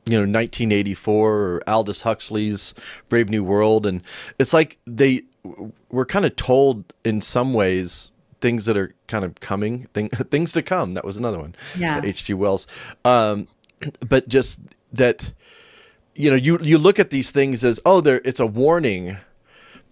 you 0.10 0.14
know 0.14 0.20
1984 0.22 1.34
or 1.34 1.62
aldous 1.68 2.04
huxley's 2.04 2.74
brave 3.10 3.30
new 3.30 3.44
world 3.44 3.86
and 3.86 4.02
it's 4.40 4.54
like 4.54 4.78
they 4.88 5.24
were 5.90 6.06
kind 6.06 6.24
of 6.24 6.34
told 6.38 6.94
in 7.04 7.20
some 7.20 7.54
ways 7.54 8.14
things 8.40 8.64
that 8.66 8.78
are 8.78 8.94
kind 9.08 9.26
of 9.26 9.36
coming 9.42 9.84
thing, 9.94 10.08
things 10.32 10.54
to 10.54 10.62
come 10.62 10.94
that 10.94 11.04
was 11.04 11.18
another 11.18 11.38
one 11.38 11.54
yeah 11.78 12.00
hg 12.00 12.34
wells 12.36 12.68
um, 13.04 13.48
but 14.08 14.28
just 14.28 14.60
that 14.92 15.34
you 16.16 16.30
know 16.30 16.36
you 16.36 16.60
you 16.62 16.78
look 16.78 17.00
at 17.00 17.10
these 17.10 17.32
things 17.32 17.64
as 17.64 17.80
oh 17.86 18.02
there 18.02 18.22
it's 18.26 18.40
a 18.40 18.46
warning 18.46 19.18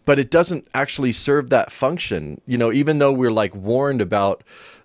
but 0.05 0.19
it 0.19 0.30
doesn't 0.30 0.67
actually 0.75 1.11
serve 1.11 1.49
that 1.49 1.72
function. 1.72 2.39
You 2.45 2.57
know 2.57 2.72
even 2.72 2.99
though 2.99 3.11
we're 3.11 3.31
like 3.31 3.55
warned 3.55 4.01
about 4.01 4.43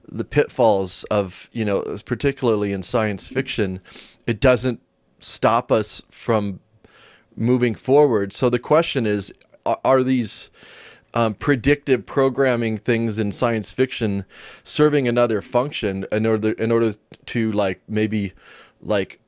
the 0.08 0.24
pitfalls 0.24 1.04
of 1.04 1.48
you 1.52 1.64
know 1.64 1.82
particularly 2.04 2.72
in 2.72 2.82
science 2.82 3.28
fiction 3.28 3.80
it 4.26 4.40
doesn't 4.40 4.80
stop 5.20 5.70
us 5.70 6.02
from 6.10 6.60
moving 7.36 7.74
forward. 7.74 8.32
So 8.32 8.50
the 8.50 8.58
question 8.58 9.06
is 9.06 9.32
are, 9.64 9.78
are 9.84 10.02
these 10.02 10.50
um, 11.12 11.34
predictive 11.34 12.06
programming 12.06 12.76
things 12.76 13.18
in 13.18 13.32
science 13.32 13.72
fiction 13.72 14.24
serving 14.62 15.08
another 15.08 15.42
function 15.42 16.06
in 16.12 16.24
order 16.24 16.52
in 16.52 16.70
order 16.70 16.94
to 17.26 17.52
like 17.52 17.80
maybe 17.88 18.32
like 18.82 19.20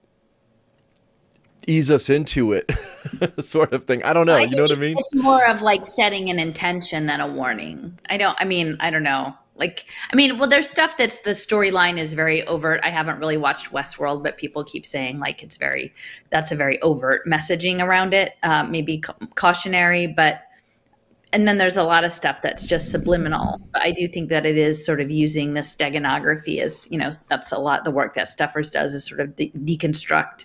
ease 1.66 1.90
us 1.90 2.10
into 2.10 2.52
it 2.52 2.70
sort 3.40 3.72
of 3.72 3.84
thing. 3.84 4.02
I 4.02 4.12
don't 4.12 4.26
know. 4.26 4.36
I 4.36 4.42
you 4.42 4.56
know 4.56 4.62
what 4.62 4.76
I 4.76 4.80
mean? 4.80 4.96
It's 4.98 5.14
more 5.14 5.46
of 5.46 5.62
like 5.62 5.86
setting 5.86 6.30
an 6.30 6.38
intention 6.38 7.06
than 7.06 7.20
a 7.20 7.30
warning. 7.30 7.98
I 8.08 8.16
don't 8.16 8.36
I 8.40 8.44
mean, 8.44 8.76
I 8.80 8.90
don't 8.90 9.02
know. 9.02 9.34
Like 9.54 9.84
I 10.12 10.16
mean, 10.16 10.38
well 10.38 10.48
there's 10.48 10.68
stuff 10.68 10.96
that's 10.96 11.20
the 11.20 11.30
storyline 11.30 11.98
is 11.98 12.14
very 12.14 12.44
overt. 12.46 12.80
I 12.82 12.90
haven't 12.90 13.18
really 13.18 13.36
watched 13.36 13.70
Westworld, 13.70 14.22
but 14.22 14.38
people 14.38 14.64
keep 14.64 14.86
saying 14.86 15.18
like 15.18 15.42
it's 15.42 15.56
very 15.56 15.92
that's 16.30 16.52
a 16.52 16.56
very 16.56 16.80
overt 16.82 17.22
messaging 17.26 17.80
around 17.80 18.14
it. 18.14 18.32
Uh, 18.42 18.64
maybe 18.64 18.98
ca- 18.98 19.14
cautionary, 19.34 20.06
but 20.06 20.42
and 21.32 21.48
then 21.48 21.58
there's 21.58 21.76
a 21.76 21.84
lot 21.84 22.04
of 22.04 22.12
stuff 22.12 22.42
that's 22.42 22.64
just 22.64 22.90
subliminal. 22.90 23.60
I 23.74 23.92
do 23.92 24.06
think 24.06 24.28
that 24.28 24.44
it 24.44 24.58
is 24.58 24.84
sort 24.84 25.00
of 25.00 25.10
using 25.10 25.54
the 25.54 25.60
steganography 25.60 26.60
as 26.60 26.86
you 26.90 26.98
know 26.98 27.10
that's 27.28 27.52
a 27.52 27.58
lot 27.58 27.84
the 27.84 27.90
work 27.90 28.14
that 28.14 28.28
Steffers 28.28 28.70
does 28.70 28.92
is 28.92 29.04
sort 29.04 29.20
of 29.20 29.34
de- 29.36 29.52
deconstruct 29.52 30.44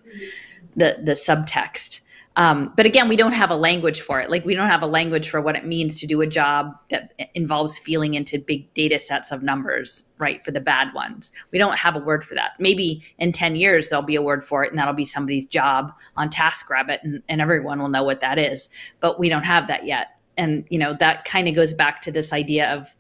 the 0.76 0.98
the 1.04 1.14
subtext. 1.14 2.02
Um, 2.38 2.72
but 2.76 2.86
again, 2.86 3.10
we 3.10 3.16
don't 3.16 3.32
have 3.32 3.50
a 3.50 3.56
language 3.56 4.02
for 4.02 4.20
it. 4.20 4.30
Like 4.30 4.46
we 4.46 4.54
don't 4.54 4.70
have 4.70 4.84
a 4.84 4.88
language 4.88 5.28
for 5.28 5.42
what 5.42 5.56
it 5.56 5.66
means 5.66 6.00
to 6.00 6.06
do 6.06 6.22
a 6.22 6.28
job 6.28 6.72
that 6.92 7.12
involves 7.34 7.80
feeling 7.80 8.14
into 8.14 8.38
big 8.38 8.72
data 8.76 9.00
sets 9.00 9.32
of 9.32 9.42
numbers, 9.42 10.04
right? 10.20 10.46
For 10.46 10.52
the 10.52 10.60
bad 10.60 10.94
ones, 10.94 11.32
we 11.52 11.58
don't 11.58 11.80
have 11.80 11.96
a 11.96 12.00
word 12.00 12.24
for 12.24 12.36
that. 12.36 12.52
Maybe 12.60 13.04
in 13.18 13.32
ten 13.32 13.56
years 13.56 13.90
there'll 13.90 14.04
be 14.06 14.16
a 14.16 14.22
word 14.22 14.46
for 14.46 14.64
it, 14.64 14.70
and 14.70 14.78
that'll 14.78 14.94
be 14.94 15.04
somebody's 15.04 15.48
job 15.48 15.92
on 16.16 16.30
TaskRabbit, 16.30 17.00
and, 17.02 17.24
and 17.28 17.42
everyone 17.42 17.80
will 17.80 17.90
know 17.90 18.04
what 18.04 18.22
that 18.22 18.38
is. 18.38 18.70
But 19.00 19.20
we 19.20 19.30
don't 19.30 19.44
have 19.46 19.68
that 19.68 19.86
yet 19.86 20.17
and 20.38 20.66
you 20.70 20.80
know 20.80 20.96
that 21.00 21.26
kind 21.26 21.48
of 21.48 21.56
goes 21.56 21.74
back 21.74 22.02
to 22.02 22.12
this 22.12 22.34
idea 22.34 22.72
of 22.74 22.96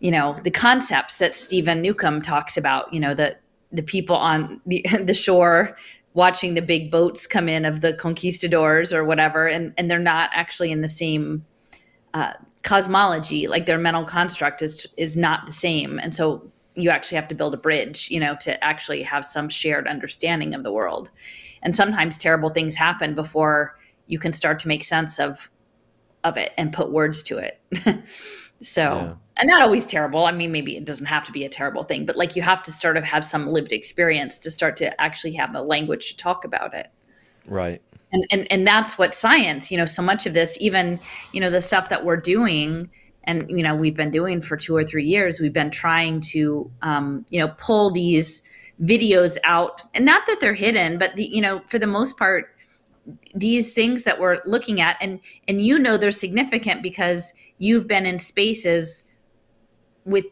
you 0.00 0.10
know 0.10 0.36
the 0.42 0.50
concepts 0.50 1.18
that 1.18 1.34
Stephen 1.34 1.80
Newcomb 1.80 2.22
talks 2.22 2.56
about 2.56 2.92
you 2.92 3.00
know 3.00 3.14
the 3.14 3.36
the 3.72 3.82
people 3.82 4.16
on 4.16 4.60
the 4.66 4.84
the 5.04 5.14
shore 5.14 5.76
watching 6.12 6.54
the 6.54 6.62
big 6.62 6.90
boats 6.90 7.26
come 7.26 7.48
in 7.48 7.64
of 7.64 7.82
the 7.82 7.94
conquistadors 7.94 8.92
or 8.92 9.04
whatever 9.04 9.46
and 9.46 9.72
and 9.76 9.90
they're 9.90 9.98
not 9.98 10.30
actually 10.32 10.72
in 10.72 10.80
the 10.80 10.88
same 10.88 11.44
uh, 12.14 12.32
cosmology. 12.62 13.46
Like 13.46 13.66
their 13.66 13.78
mental 13.78 14.04
construct 14.04 14.62
is 14.62 14.86
is 14.96 15.16
not 15.16 15.46
the 15.46 15.52
same. 15.52 15.98
And 15.98 16.14
so 16.14 16.50
you 16.74 16.90
actually 16.90 17.16
have 17.16 17.28
to 17.28 17.34
build 17.34 17.52
a 17.52 17.58
bridge 17.58 18.08
you 18.10 18.20
know 18.20 18.36
to 18.40 18.62
actually 18.62 19.02
have 19.02 19.24
some 19.24 19.48
shared 19.48 19.86
understanding 19.86 20.54
of 20.54 20.62
the 20.62 20.72
world. 20.72 21.10
And 21.62 21.74
sometimes 21.74 22.16
terrible 22.16 22.50
things 22.50 22.74
happen 22.74 23.14
before 23.14 23.76
you 24.06 24.18
can 24.18 24.32
start 24.32 24.58
to 24.60 24.68
make 24.68 24.82
sense 24.82 25.18
of 25.18 25.50
of 26.24 26.36
it 26.36 26.52
and 26.56 26.72
put 26.72 26.90
words 26.92 27.22
to 27.24 27.38
it. 27.38 27.60
so, 28.62 28.82
yeah. 28.82 29.14
and 29.36 29.48
not 29.48 29.62
always 29.62 29.86
terrible. 29.86 30.24
I 30.24 30.32
mean, 30.32 30.52
maybe 30.52 30.76
it 30.76 30.84
doesn't 30.84 31.06
have 31.06 31.24
to 31.26 31.32
be 31.32 31.44
a 31.44 31.48
terrible 31.48 31.84
thing, 31.84 32.06
but 32.06 32.16
like 32.16 32.36
you 32.36 32.42
have 32.42 32.62
to 32.64 32.72
sort 32.72 32.96
of 32.96 33.04
have 33.04 33.24
some 33.24 33.48
lived 33.48 33.72
experience 33.72 34.38
to 34.38 34.50
start 34.50 34.76
to 34.78 35.00
actually 35.00 35.32
have 35.32 35.52
the 35.52 35.62
language 35.62 36.10
to 36.10 36.16
talk 36.16 36.44
about 36.44 36.74
it. 36.74 36.90
Right. 37.46 37.82
And 38.12 38.24
and 38.30 38.50
and 38.50 38.66
that's 38.66 38.98
what 38.98 39.14
science, 39.14 39.70
you 39.70 39.78
know, 39.78 39.86
so 39.86 40.02
much 40.02 40.26
of 40.26 40.34
this 40.34 40.58
even, 40.60 40.98
you 41.32 41.40
know, 41.40 41.50
the 41.50 41.62
stuff 41.62 41.88
that 41.90 42.04
we're 42.04 42.16
doing 42.16 42.90
and 43.24 43.48
you 43.50 43.62
know, 43.62 43.76
we've 43.76 43.96
been 43.96 44.10
doing 44.10 44.40
for 44.40 44.56
2 44.56 44.74
or 44.74 44.84
3 44.84 45.04
years, 45.04 45.40
we've 45.40 45.52
been 45.52 45.70
trying 45.70 46.20
to 46.20 46.70
um, 46.82 47.24
you 47.30 47.38
know, 47.38 47.54
pull 47.58 47.90
these 47.90 48.42
videos 48.82 49.36
out 49.44 49.82
and 49.94 50.04
not 50.04 50.26
that 50.26 50.38
they're 50.40 50.54
hidden, 50.54 50.98
but 50.98 51.14
the, 51.16 51.24
you 51.24 51.40
know, 51.40 51.60
for 51.68 51.78
the 51.78 51.86
most 51.86 52.16
part 52.16 52.54
these 53.34 53.72
things 53.72 54.04
that 54.04 54.20
we're 54.20 54.38
looking 54.44 54.80
at 54.80 54.96
and 55.00 55.20
and 55.48 55.60
you 55.60 55.78
know 55.78 55.96
they're 55.96 56.10
significant 56.10 56.82
because 56.82 57.32
you've 57.58 57.86
been 57.86 58.06
in 58.06 58.18
spaces 58.18 59.04
with 60.04 60.26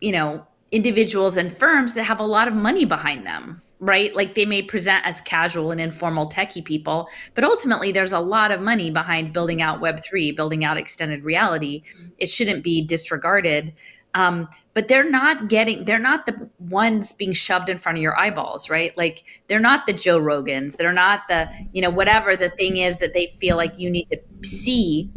you 0.00 0.12
know 0.12 0.46
individuals 0.70 1.36
and 1.36 1.56
firms 1.56 1.94
that 1.94 2.04
have 2.04 2.20
a 2.20 2.24
lot 2.24 2.48
of 2.48 2.54
money 2.54 2.84
behind 2.84 3.26
them 3.26 3.62
right? 3.84 4.14
Like 4.14 4.36
they 4.36 4.46
may 4.46 4.62
present 4.62 5.04
as 5.04 5.20
casual 5.22 5.72
and 5.72 5.80
informal 5.80 6.28
techie 6.28 6.64
people 6.64 7.08
but 7.34 7.44
ultimately 7.44 7.90
there's 7.92 8.12
a 8.12 8.20
lot 8.20 8.50
of 8.50 8.60
money 8.60 8.90
behind 8.90 9.32
building 9.32 9.60
out 9.60 9.80
web3 9.80 10.36
building 10.36 10.64
out 10.64 10.76
extended 10.76 11.24
reality. 11.24 11.82
It 12.18 12.28
shouldn't 12.28 12.62
be 12.62 12.84
disregarded. 12.84 13.74
Um, 14.14 14.48
but 14.74 14.88
they're 14.88 15.08
not 15.08 15.48
getting 15.48 15.84
they're 15.84 15.98
not 15.98 16.26
the 16.26 16.48
ones 16.58 17.12
being 17.12 17.32
shoved 17.32 17.68
in 17.68 17.78
front 17.78 17.98
of 17.98 18.02
your 18.02 18.18
eyeballs 18.18 18.70
right? 18.70 18.96
Like 18.96 19.24
they're 19.48 19.60
not 19.60 19.86
the 19.86 19.92
joe 19.92 20.18
rogans. 20.18 20.76
They're 20.76 20.92
not 20.92 21.28
the 21.28 21.50
you 21.72 21.82
know 21.82 21.90
whatever 21.90 22.36
the 22.36 22.50
thing 22.50 22.78
is 22.78 22.98
that 22.98 23.14
they 23.14 23.26
feel 23.38 23.56
like 23.56 23.78
you 23.78 23.90
need 23.90 24.08
to 24.10 24.48
see. 24.48 25.10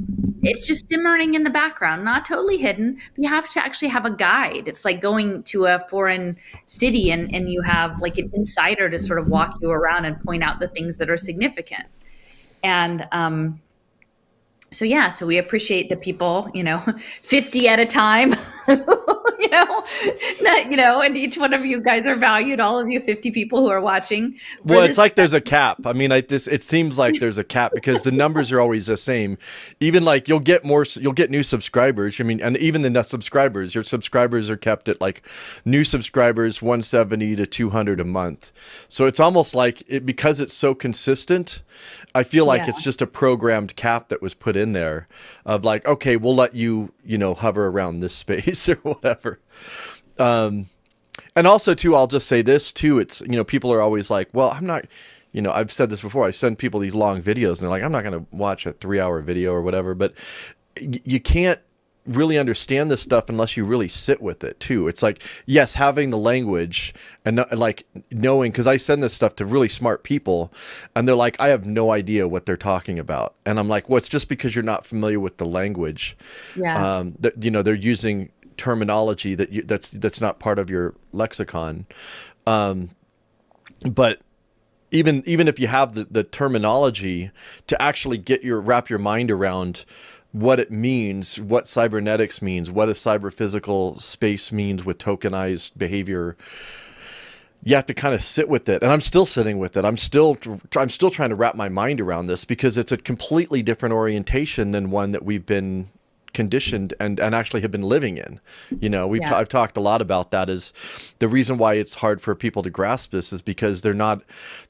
It's 0.43 0.67
just 0.67 0.89
simmering 0.89 1.33
in 1.33 1.43
the 1.43 1.49
background 1.49 2.03
not 2.03 2.25
totally 2.25 2.57
hidden. 2.57 2.99
But 3.15 3.23
you 3.23 3.29
have 3.29 3.49
to 3.51 3.63
actually 3.63 3.87
have 3.89 4.05
a 4.05 4.11
guide. 4.11 4.67
It's 4.67 4.85
like 4.85 5.01
going 5.01 5.43
to 5.43 5.65
a 5.65 5.79
foreign 5.89 6.37
city 6.65 7.11
and 7.11 7.33
and 7.33 7.49
you 7.49 7.61
have 7.61 7.99
like 7.99 8.17
an 8.17 8.31
insider 8.33 8.89
to 8.89 8.99
sort 8.99 9.19
of 9.19 9.27
walk 9.27 9.55
you 9.61 9.71
around 9.71 10.05
and 10.05 10.21
point 10.21 10.43
out 10.43 10.59
the 10.59 10.67
things 10.67 10.97
that 10.97 11.09
are 11.09 11.17
significant. 11.17 11.85
And 12.63 13.07
um 13.11 13.61
so 14.71 14.83
yeah, 14.83 15.09
so 15.09 15.25
we 15.25 15.37
appreciate 15.37 15.87
the 15.87 15.95
people, 15.95 16.49
you 16.53 16.63
know, 16.63 16.83
50 17.21 17.67
at 17.69 17.79
a 17.79 17.85
time, 17.85 18.33
you 19.39 19.49
know, 19.49 19.83
that, 20.43 20.67
you 20.69 20.77
know, 20.77 21.01
and 21.01 21.15
each 21.15 21.37
one 21.37 21.53
of 21.53 21.65
you 21.65 21.81
guys 21.81 22.07
are 22.07 22.15
valued, 22.15 22.59
all 22.59 22.79
of 22.79 22.89
you 22.89 22.99
50 22.99 23.31
people 23.31 23.59
who 23.59 23.69
are 23.69 23.81
watching. 23.81 24.37
Well, 24.63 24.83
it's 24.83 24.97
like 24.97 25.15
there's 25.15 25.33
a 25.33 25.41
cap. 25.55 25.85
I 25.85 25.93
mean, 25.93 26.09
like 26.09 26.27
this, 26.27 26.47
it 26.47 26.63
seems 26.63 26.97
like 26.97 27.19
there's 27.19 27.37
a 27.37 27.43
cap 27.43 27.71
because 27.73 28.01
the 28.01 28.11
numbers 28.11 28.51
are 28.51 28.59
always 28.59 28.87
the 28.87 28.97
same. 28.97 29.37
Even 29.79 30.03
like 30.03 30.27
you'll 30.27 30.39
get 30.39 30.63
more, 30.63 30.85
you'll 30.95 31.13
get 31.13 31.29
new 31.29 31.43
subscribers. 31.43 32.19
I 32.19 32.23
mean, 32.23 32.41
and 32.41 32.57
even 32.57 32.81
the 32.81 33.03
subscribers, 33.03 33.75
your 33.75 33.83
subscribers 33.83 34.49
are 34.49 34.57
kept 34.57 34.89
at 34.89 34.99
like 35.01 35.27
new 35.63 35.83
subscribers, 35.83 36.61
170 36.61 37.35
to 37.35 37.45
200 37.45 37.99
a 37.99 38.05
month. 38.05 38.51
So 38.87 39.05
it's 39.05 39.19
almost 39.19 39.53
like 39.53 39.83
it, 39.87 40.05
because 40.05 40.39
it's 40.39 40.53
so 40.53 40.73
consistent, 40.73 41.61
I 42.13 42.23
feel 42.23 42.45
like 42.45 42.63
yeah. 42.63 42.69
it's 42.69 42.81
just 42.81 43.01
a 43.01 43.07
programmed 43.07 43.75
cap 43.75 44.09
that 44.09 44.21
was 44.21 44.33
put 44.33 44.55
in 44.55 44.73
there 44.73 45.07
of 45.45 45.63
like, 45.63 45.85
okay, 45.87 46.17
we'll 46.17 46.35
let 46.35 46.55
you, 46.55 46.93
you 47.03 47.17
know, 47.17 47.33
hover 47.33 47.67
around 47.67 47.99
this 47.99 48.15
space 48.15 48.54
or 48.69 48.75
whatever. 48.75 49.39
Um, 50.17 50.67
and 51.35 51.47
also 51.47 51.73
too, 51.73 51.95
I'll 51.95 52.07
just 52.07 52.27
say 52.27 52.41
this 52.41 52.71
too. 52.71 52.99
It's, 52.99 53.21
you 53.21 53.35
know, 53.35 53.43
people 53.43 53.71
are 53.71 53.81
always 53.81 54.09
like, 54.09 54.29
well, 54.33 54.51
I'm 54.51 54.65
not, 54.65 54.85
you 55.31 55.41
know, 55.41 55.51
I've 55.51 55.71
said 55.71 55.89
this 55.89 56.01
before. 56.01 56.25
I 56.25 56.31
send 56.31 56.57
people 56.57 56.79
these 56.79 56.95
long 56.95 57.21
videos 57.21 57.49
and 57.49 57.57
they're 57.57 57.69
like, 57.69 57.83
I'm 57.83 57.91
not 57.91 58.03
going 58.03 58.19
to 58.19 58.25
watch 58.35 58.65
a 58.65 58.73
three 58.73 58.99
hour 58.99 59.21
video 59.21 59.53
or 59.53 59.61
whatever, 59.61 59.93
but 59.93 60.13
you 60.79 61.19
can't 61.19 61.59
really 62.05 62.37
understand 62.37 62.91
this 62.91 63.01
stuff 63.01 63.29
unless 63.29 63.57
you 63.57 63.65
really 63.65 63.87
sit 63.87 64.21
with 64.21 64.43
it 64.43 64.59
too. 64.59 64.87
It's 64.87 65.01
like, 65.01 65.23
yes, 65.45 65.73
having 65.73 66.09
the 66.09 66.17
language 66.17 66.93
and 67.25 67.45
like 67.51 67.85
knowing, 68.11 68.51
because 68.51 68.67
I 68.67 68.77
send 68.77 69.01
this 69.01 69.13
stuff 69.13 69.35
to 69.37 69.45
really 69.45 69.69
smart 69.69 70.03
people 70.03 70.53
and 70.95 71.07
they're 71.07 71.15
like, 71.15 71.35
I 71.39 71.47
have 71.47 71.65
no 71.65 71.91
idea 71.91 72.27
what 72.27 72.45
they're 72.45 72.57
talking 72.57 72.99
about. 72.99 73.35
And 73.45 73.59
I'm 73.59 73.67
like, 73.67 73.89
well, 73.89 73.97
it's 73.97 74.09
just 74.09 74.27
because 74.27 74.55
you're 74.55 74.63
not 74.63 74.85
familiar 74.85 75.19
with 75.19 75.37
the 75.37 75.45
language. 75.45 76.15
Yeah. 76.55 76.97
Um, 76.97 77.15
that, 77.19 77.43
you 77.43 77.49
know, 77.49 77.61
they're 77.61 77.73
using 77.73 78.29
terminology 78.57 79.35
that 79.35 79.51
you, 79.51 79.61
that's, 79.63 79.89
that's 79.89 80.21
not 80.21 80.39
part 80.39 80.59
of 80.59 80.69
your 80.69 80.93
lexicon. 81.13 81.85
Um, 82.47 82.91
but 83.89 84.21
even, 84.91 85.23
even 85.25 85.47
if 85.47 85.59
you 85.59 85.67
have 85.67 85.93
the, 85.93 86.05
the 86.05 86.23
terminology 86.23 87.31
to 87.67 87.81
actually 87.81 88.17
get 88.17 88.43
your, 88.43 88.61
wrap 88.61 88.89
your 88.89 88.99
mind 88.99 89.31
around 89.31 89.85
what 90.35 90.59
it 90.59 90.69
means, 90.69 91.39
what 91.39 91.65
cybernetics 91.65 92.41
means, 92.41 92.69
what 92.69 92.89
a 92.89 92.91
cyber 92.91 93.33
physical 93.33 93.97
space 93.99 94.51
means 94.51 94.83
with 94.83 94.97
tokenized 94.97 95.77
behavior. 95.77 96.35
You 97.63 97.75
have 97.75 97.85
to 97.85 97.93
kind 97.93 98.13
of 98.13 98.21
sit 98.21 98.49
with 98.49 98.67
it, 98.67 98.83
and 98.83 98.91
I'm 98.91 98.99
still 98.99 99.25
sitting 99.25 99.59
with 99.59 99.77
it. 99.77 99.85
I'm 99.85 99.95
still 99.95 100.37
I'm 100.75 100.89
still 100.89 101.09
trying 101.09 101.29
to 101.29 101.35
wrap 101.35 101.55
my 101.55 101.69
mind 101.69 102.01
around 102.01 102.27
this 102.27 102.43
because 102.43 102.77
it's 102.77 102.91
a 102.91 102.97
completely 102.97 103.63
different 103.63 103.95
orientation 103.95 104.71
than 104.71 104.91
one 104.91 105.11
that 105.11 105.23
we've 105.23 105.45
been 105.45 105.89
conditioned 106.35 106.93
and, 106.99 107.19
and 107.19 107.33
actually 107.33 107.61
have 107.61 107.71
been 107.71 107.81
living 107.81 108.17
in. 108.17 108.39
You 108.79 108.89
know, 108.89 109.07
we've 109.07 109.21
yeah. 109.21 109.29
t- 109.29 109.35
I've 109.35 109.49
talked 109.49 109.77
a 109.77 109.79
lot 109.79 110.01
about 110.01 110.29
that 110.29 110.49
is 110.49 110.73
the 111.17 111.27
reason 111.27 111.57
why 111.57 111.75
it's 111.75 111.95
hard 111.95 112.21
for 112.21 112.35
people 112.35 112.61
to 112.61 112.69
grasp 112.69 113.09
this 113.09 113.33
is 113.33 113.41
because 113.41 113.81
they're 113.81 113.93
not 113.95 114.21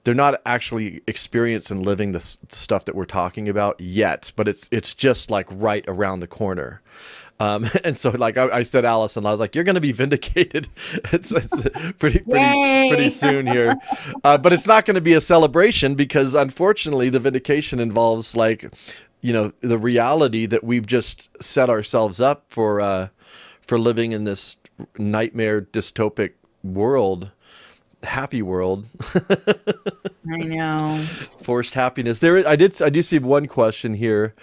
they're 0.05 0.13
not 0.13 0.41
actually 0.45 1.01
experiencing 1.07 1.83
living 1.83 2.13
the, 2.13 2.19
s- 2.19 2.37
stuff 2.47 2.85
that 2.85 2.95
we're 2.95 3.05
talking 3.05 3.49
about 3.49 3.81
yet, 3.81 4.31
but 4.37 4.47
it's 4.47 4.69
it's 4.71 4.93
just 4.93 5.29
like 5.29 5.47
right 5.51 5.83
around 5.87 6.21
the 6.21 6.27
corner. 6.27 6.81
Um, 7.39 7.65
and 7.83 7.97
so, 7.97 8.11
like 8.11 8.37
I, 8.37 8.47
I, 8.49 8.63
said, 8.63 8.85
Allison, 8.85 9.25
I 9.25 9.31
was 9.31 9.39
like, 9.39 9.55
"You're 9.55 9.63
going 9.63 9.75
to 9.75 9.81
be 9.81 9.91
vindicated 9.91 10.67
it's, 11.11 11.31
it's 11.31 11.93
pretty, 11.97 12.19
pretty, 12.19 12.89
pretty 12.89 13.09
soon 13.09 13.47
here." 13.47 13.75
Uh, 14.23 14.37
but 14.37 14.53
it's 14.53 14.65
not 14.65 14.85
going 14.85 14.95
to 14.95 15.01
be 15.01 15.13
a 15.13 15.21
celebration 15.21 15.95
because, 15.95 16.35
unfortunately, 16.35 17.09
the 17.09 17.19
vindication 17.19 17.79
involves 17.79 18.35
like 18.35 18.71
you 19.25 19.33
know 19.33 19.51
the 19.61 19.79
reality 19.79 20.45
that 20.45 20.63
we've 20.63 20.85
just 20.85 21.29
set 21.41 21.67
ourselves 21.67 22.21
up 22.21 22.45
for 22.47 22.79
uh, 22.79 23.07
for 23.61 23.79
living 23.79 24.11
in 24.11 24.23
this 24.23 24.57
nightmare 24.99 25.61
dystopic 25.61 26.33
world 26.63 27.31
happy 28.03 28.43
world. 28.43 28.85
I 30.31 30.37
know. 30.37 31.03
Forced 31.41 31.73
happiness. 31.73 32.19
There 32.19 32.47
i 32.47 32.55
did 32.55 32.79
i 32.83 32.89
do 32.89 33.01
see 33.01 33.17
one 33.17 33.47
question 33.47 33.95
here. 33.95 34.35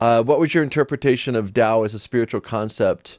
Uh, 0.00 0.22
what 0.22 0.38
was 0.38 0.54
your 0.54 0.62
interpretation 0.62 1.34
of 1.34 1.52
dao 1.52 1.84
as 1.84 1.94
a 1.94 1.98
spiritual 1.98 2.40
concept? 2.40 3.18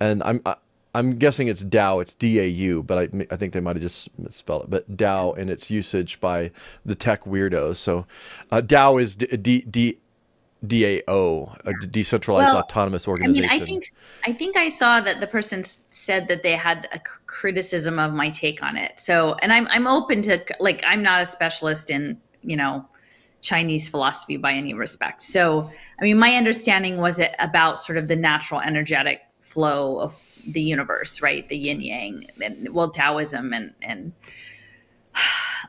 And 0.00 0.22
i'm 0.22 0.40
I, 0.46 0.52
am 0.52 0.56
i 0.94 0.98
am 1.00 1.18
guessing 1.18 1.48
it's 1.48 1.62
dao 1.62 2.00
it's 2.00 2.14
d-a-u 2.14 2.82
but 2.82 2.98
i, 2.98 3.26
I 3.30 3.36
think 3.36 3.52
they 3.52 3.60
might 3.60 3.76
have 3.76 3.82
just 3.82 4.18
misspelled 4.18 4.64
it. 4.64 4.70
But 4.70 4.96
dao 4.96 5.36
and 5.36 5.50
its 5.50 5.70
usage 5.70 6.20
by 6.20 6.52
the 6.86 6.94
tech 6.94 7.24
weirdos. 7.24 7.76
So 7.76 8.06
uh, 8.50 8.62
dao 8.62 9.02
is 9.02 9.14
d, 9.14 9.26
d, 9.36 9.60
d 9.60 9.98
DAO, 10.66 11.56
a 11.64 11.86
decentralized 11.86 12.52
well, 12.52 12.62
autonomous 12.62 13.06
organization. 13.08 13.50
I 13.50 13.54
mean, 13.54 13.62
I 13.62 13.64
think 13.64 13.84
I 14.26 14.32
think 14.32 14.56
I 14.56 14.68
saw 14.68 15.00
that 15.00 15.20
the 15.20 15.26
person 15.26 15.64
said 15.90 16.28
that 16.28 16.42
they 16.42 16.52
had 16.52 16.88
a 16.92 17.00
criticism 17.26 17.98
of 17.98 18.12
my 18.12 18.30
take 18.30 18.62
on 18.62 18.76
it. 18.76 18.98
So, 18.98 19.34
and 19.42 19.52
I'm 19.52 19.66
I'm 19.68 19.86
open 19.86 20.22
to 20.22 20.44
like 20.60 20.82
I'm 20.86 21.02
not 21.02 21.22
a 21.22 21.26
specialist 21.26 21.90
in 21.90 22.20
you 22.42 22.56
know 22.56 22.86
Chinese 23.40 23.88
philosophy 23.88 24.36
by 24.36 24.52
any 24.52 24.74
respect. 24.74 25.22
So, 25.22 25.70
I 26.00 26.02
mean, 26.02 26.18
my 26.18 26.34
understanding 26.34 26.96
was 26.96 27.18
it 27.18 27.34
about 27.38 27.80
sort 27.80 27.98
of 27.98 28.08
the 28.08 28.16
natural 28.16 28.60
energetic 28.60 29.20
flow 29.40 30.00
of 30.00 30.16
the 30.46 30.62
universe, 30.62 31.20
right? 31.20 31.48
The 31.48 31.56
yin 31.56 31.80
yang, 31.80 32.26
and 32.42 32.68
well, 32.74 32.90
Taoism 32.90 33.52
and 33.52 33.74
and 33.82 34.12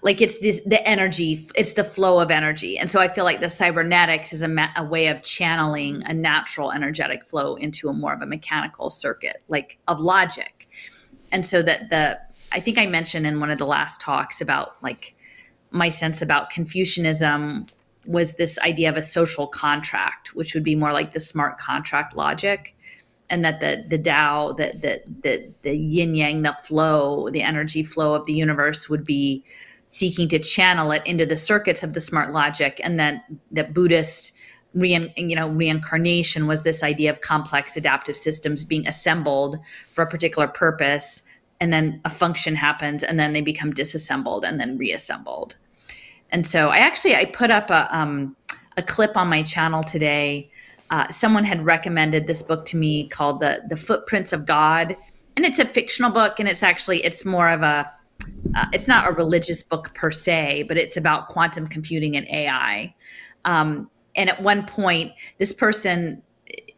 like 0.01 0.21
it's 0.21 0.39
the, 0.39 0.61
the 0.65 0.85
energy 0.87 1.47
it's 1.55 1.73
the 1.73 1.83
flow 1.83 2.19
of 2.19 2.31
energy. 2.31 2.77
And 2.77 2.89
so 2.89 2.99
i 2.99 3.07
feel 3.07 3.23
like 3.23 3.41
the 3.41 3.49
cybernetics 3.49 4.33
is 4.33 4.41
a, 4.41 4.47
ma- 4.47 4.73
a 4.75 4.83
way 4.83 5.07
of 5.07 5.21
channeling 5.21 6.03
a 6.03 6.13
natural 6.13 6.71
energetic 6.71 7.25
flow 7.25 7.55
into 7.55 7.89
a 7.89 7.93
more 7.93 8.13
of 8.13 8.21
a 8.21 8.25
mechanical 8.25 8.89
circuit 8.89 9.37
like 9.47 9.77
of 9.87 9.99
logic. 9.99 10.67
And 11.31 11.45
so 11.45 11.61
that 11.61 11.89
the 11.89 12.19
i 12.51 12.59
think 12.59 12.77
i 12.77 12.85
mentioned 12.85 13.25
in 13.25 13.39
one 13.39 13.51
of 13.51 13.57
the 13.57 13.65
last 13.65 14.01
talks 14.01 14.41
about 14.41 14.75
like 14.81 15.15
my 15.71 15.89
sense 15.89 16.21
about 16.21 16.49
confucianism 16.49 17.65
was 18.05 18.35
this 18.35 18.59
idea 18.59 18.89
of 18.89 18.95
a 18.95 19.01
social 19.01 19.47
contract 19.47 20.35
which 20.35 20.53
would 20.53 20.63
be 20.63 20.75
more 20.75 20.93
like 20.93 21.11
the 21.11 21.19
smart 21.19 21.57
contract 21.57 22.15
logic. 22.15 22.75
And 23.27 23.43
that 23.43 23.59
the 23.59 23.83
the 23.87 23.97
Tao, 23.97 24.51
the 24.51 24.71
the 24.79 25.01
the, 25.23 25.51
the 25.63 25.75
yin 25.75 26.13
yang, 26.13 26.43
the 26.43 26.55
flow, 26.63 27.29
the 27.29 27.41
energy 27.41 27.81
flow 27.81 28.13
of 28.13 28.27
the 28.27 28.33
universe 28.33 28.87
would 28.87 29.03
be 29.03 29.43
seeking 29.87 30.27
to 30.29 30.39
channel 30.39 30.91
it 30.91 31.03
into 31.05 31.25
the 31.25 31.37
circuits 31.37 31.83
of 31.83 31.93
the 31.93 32.01
smart 32.01 32.33
logic, 32.33 32.81
and 32.83 32.99
then 32.99 33.21
the 33.51 33.63
Buddhist 33.63 34.33
rein, 34.73 35.11
you 35.15 35.35
know 35.35 35.49
reincarnation 35.49 36.47
was 36.47 36.63
this 36.63 36.83
idea 36.83 37.09
of 37.09 37.21
complex 37.21 37.77
adaptive 37.77 38.17
systems 38.17 38.63
being 38.63 38.87
assembled 38.87 39.57
for 39.91 40.03
a 40.03 40.07
particular 40.07 40.47
purpose, 40.47 41.23
and 41.59 41.71
then 41.71 42.01
a 42.05 42.09
function 42.09 42.55
happens, 42.55 43.03
and 43.03 43.19
then 43.19 43.33
they 43.33 43.41
become 43.41 43.71
disassembled 43.71 44.43
and 44.43 44.59
then 44.59 44.77
reassembled. 44.77 45.55
And 46.29 46.45
so 46.45 46.69
I 46.69 46.77
actually 46.77 47.15
I 47.15 47.25
put 47.25 47.51
up 47.51 47.69
a 47.69 47.87
um, 47.95 48.35
a 48.77 48.83
clip 48.83 49.15
on 49.15 49.27
my 49.29 49.43
channel 49.43 49.83
today. 49.83 50.51
Uh, 50.89 51.09
someone 51.09 51.43
had 51.43 51.65
recommended 51.65 52.27
this 52.27 52.41
book 52.41 52.65
to 52.65 52.77
me 52.77 53.07
called 53.07 53.39
the 53.39 53.63
the 53.69 53.77
Footprints 53.77 54.33
of 54.33 54.45
God, 54.45 54.97
and 55.35 55.45
it's 55.45 55.59
a 55.59 55.65
fictional 55.65 56.11
book, 56.11 56.39
and 56.39 56.49
it's 56.49 56.63
actually 56.63 57.03
it's 57.05 57.23
more 57.23 57.49
of 57.49 57.61
a 57.61 57.91
uh, 58.55 58.65
it's 58.73 58.87
not 58.87 59.07
a 59.07 59.11
religious 59.11 59.63
book 59.63 59.93
per 59.93 60.11
se, 60.11 60.63
but 60.63 60.77
it's 60.77 60.97
about 60.97 61.27
quantum 61.27 61.67
computing 61.67 62.15
and 62.15 62.27
AI. 62.27 62.95
Um, 63.43 63.89
and 64.15 64.29
at 64.29 64.41
one 64.41 64.65
point, 64.65 65.13
this 65.37 65.51
person 65.51 66.21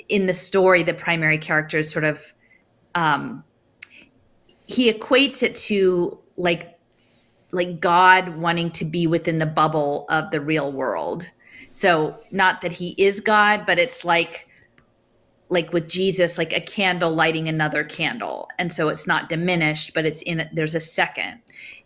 in 0.09 0.25
the 0.25 0.33
story, 0.33 0.83
the 0.83 0.93
primary 0.93 1.37
character 1.37 1.79
is 1.79 1.89
sort 1.89 2.05
of 2.05 2.33
um, 2.95 3.43
he 4.65 4.91
equates 4.91 5.43
it 5.43 5.55
to 5.55 6.19
like 6.35 6.77
like 7.51 7.79
God 7.79 8.37
wanting 8.37 8.71
to 8.71 8.85
be 8.85 9.07
within 9.07 9.37
the 9.37 9.45
bubble 9.45 10.05
of 10.09 10.31
the 10.31 10.41
real 10.41 10.71
world. 10.71 11.31
So 11.71 12.19
not 12.31 12.61
that 12.61 12.73
he 12.73 12.89
is 12.97 13.19
God, 13.19 13.65
but 13.65 13.79
it's 13.79 14.03
like 14.03 14.46
like 15.49 15.71
with 15.71 15.87
Jesus, 15.87 16.37
like 16.37 16.53
a 16.53 16.61
candle 16.61 17.11
lighting 17.11 17.47
another 17.47 17.83
candle. 17.83 18.49
And 18.59 18.71
so 18.71 18.89
it's 18.89 19.07
not 19.07 19.29
diminished, 19.29 19.93
but 19.93 20.05
it's 20.05 20.21
in 20.23 20.49
there's 20.53 20.75
a 20.75 20.79
second. 20.79 21.41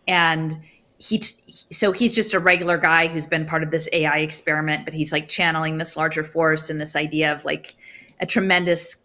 And 0.08 0.58
he 0.98 1.22
so 1.22 1.92
he's 1.92 2.14
just 2.14 2.34
a 2.34 2.40
regular 2.40 2.78
guy 2.78 3.08
who's 3.08 3.26
been 3.26 3.46
part 3.46 3.64
of 3.64 3.72
this 3.72 3.90
AI 3.94 4.20
experiment, 4.20 4.86
but 4.86 4.94
he's 4.94 5.12
like 5.12 5.28
channeling 5.28 5.78
this 5.78 5.98
larger 5.98 6.24
force 6.24 6.70
and 6.70 6.80
this 6.80 6.96
idea 6.96 7.32
of 7.32 7.46
like 7.46 7.76
a 8.20 8.26
tremendous 8.26 8.98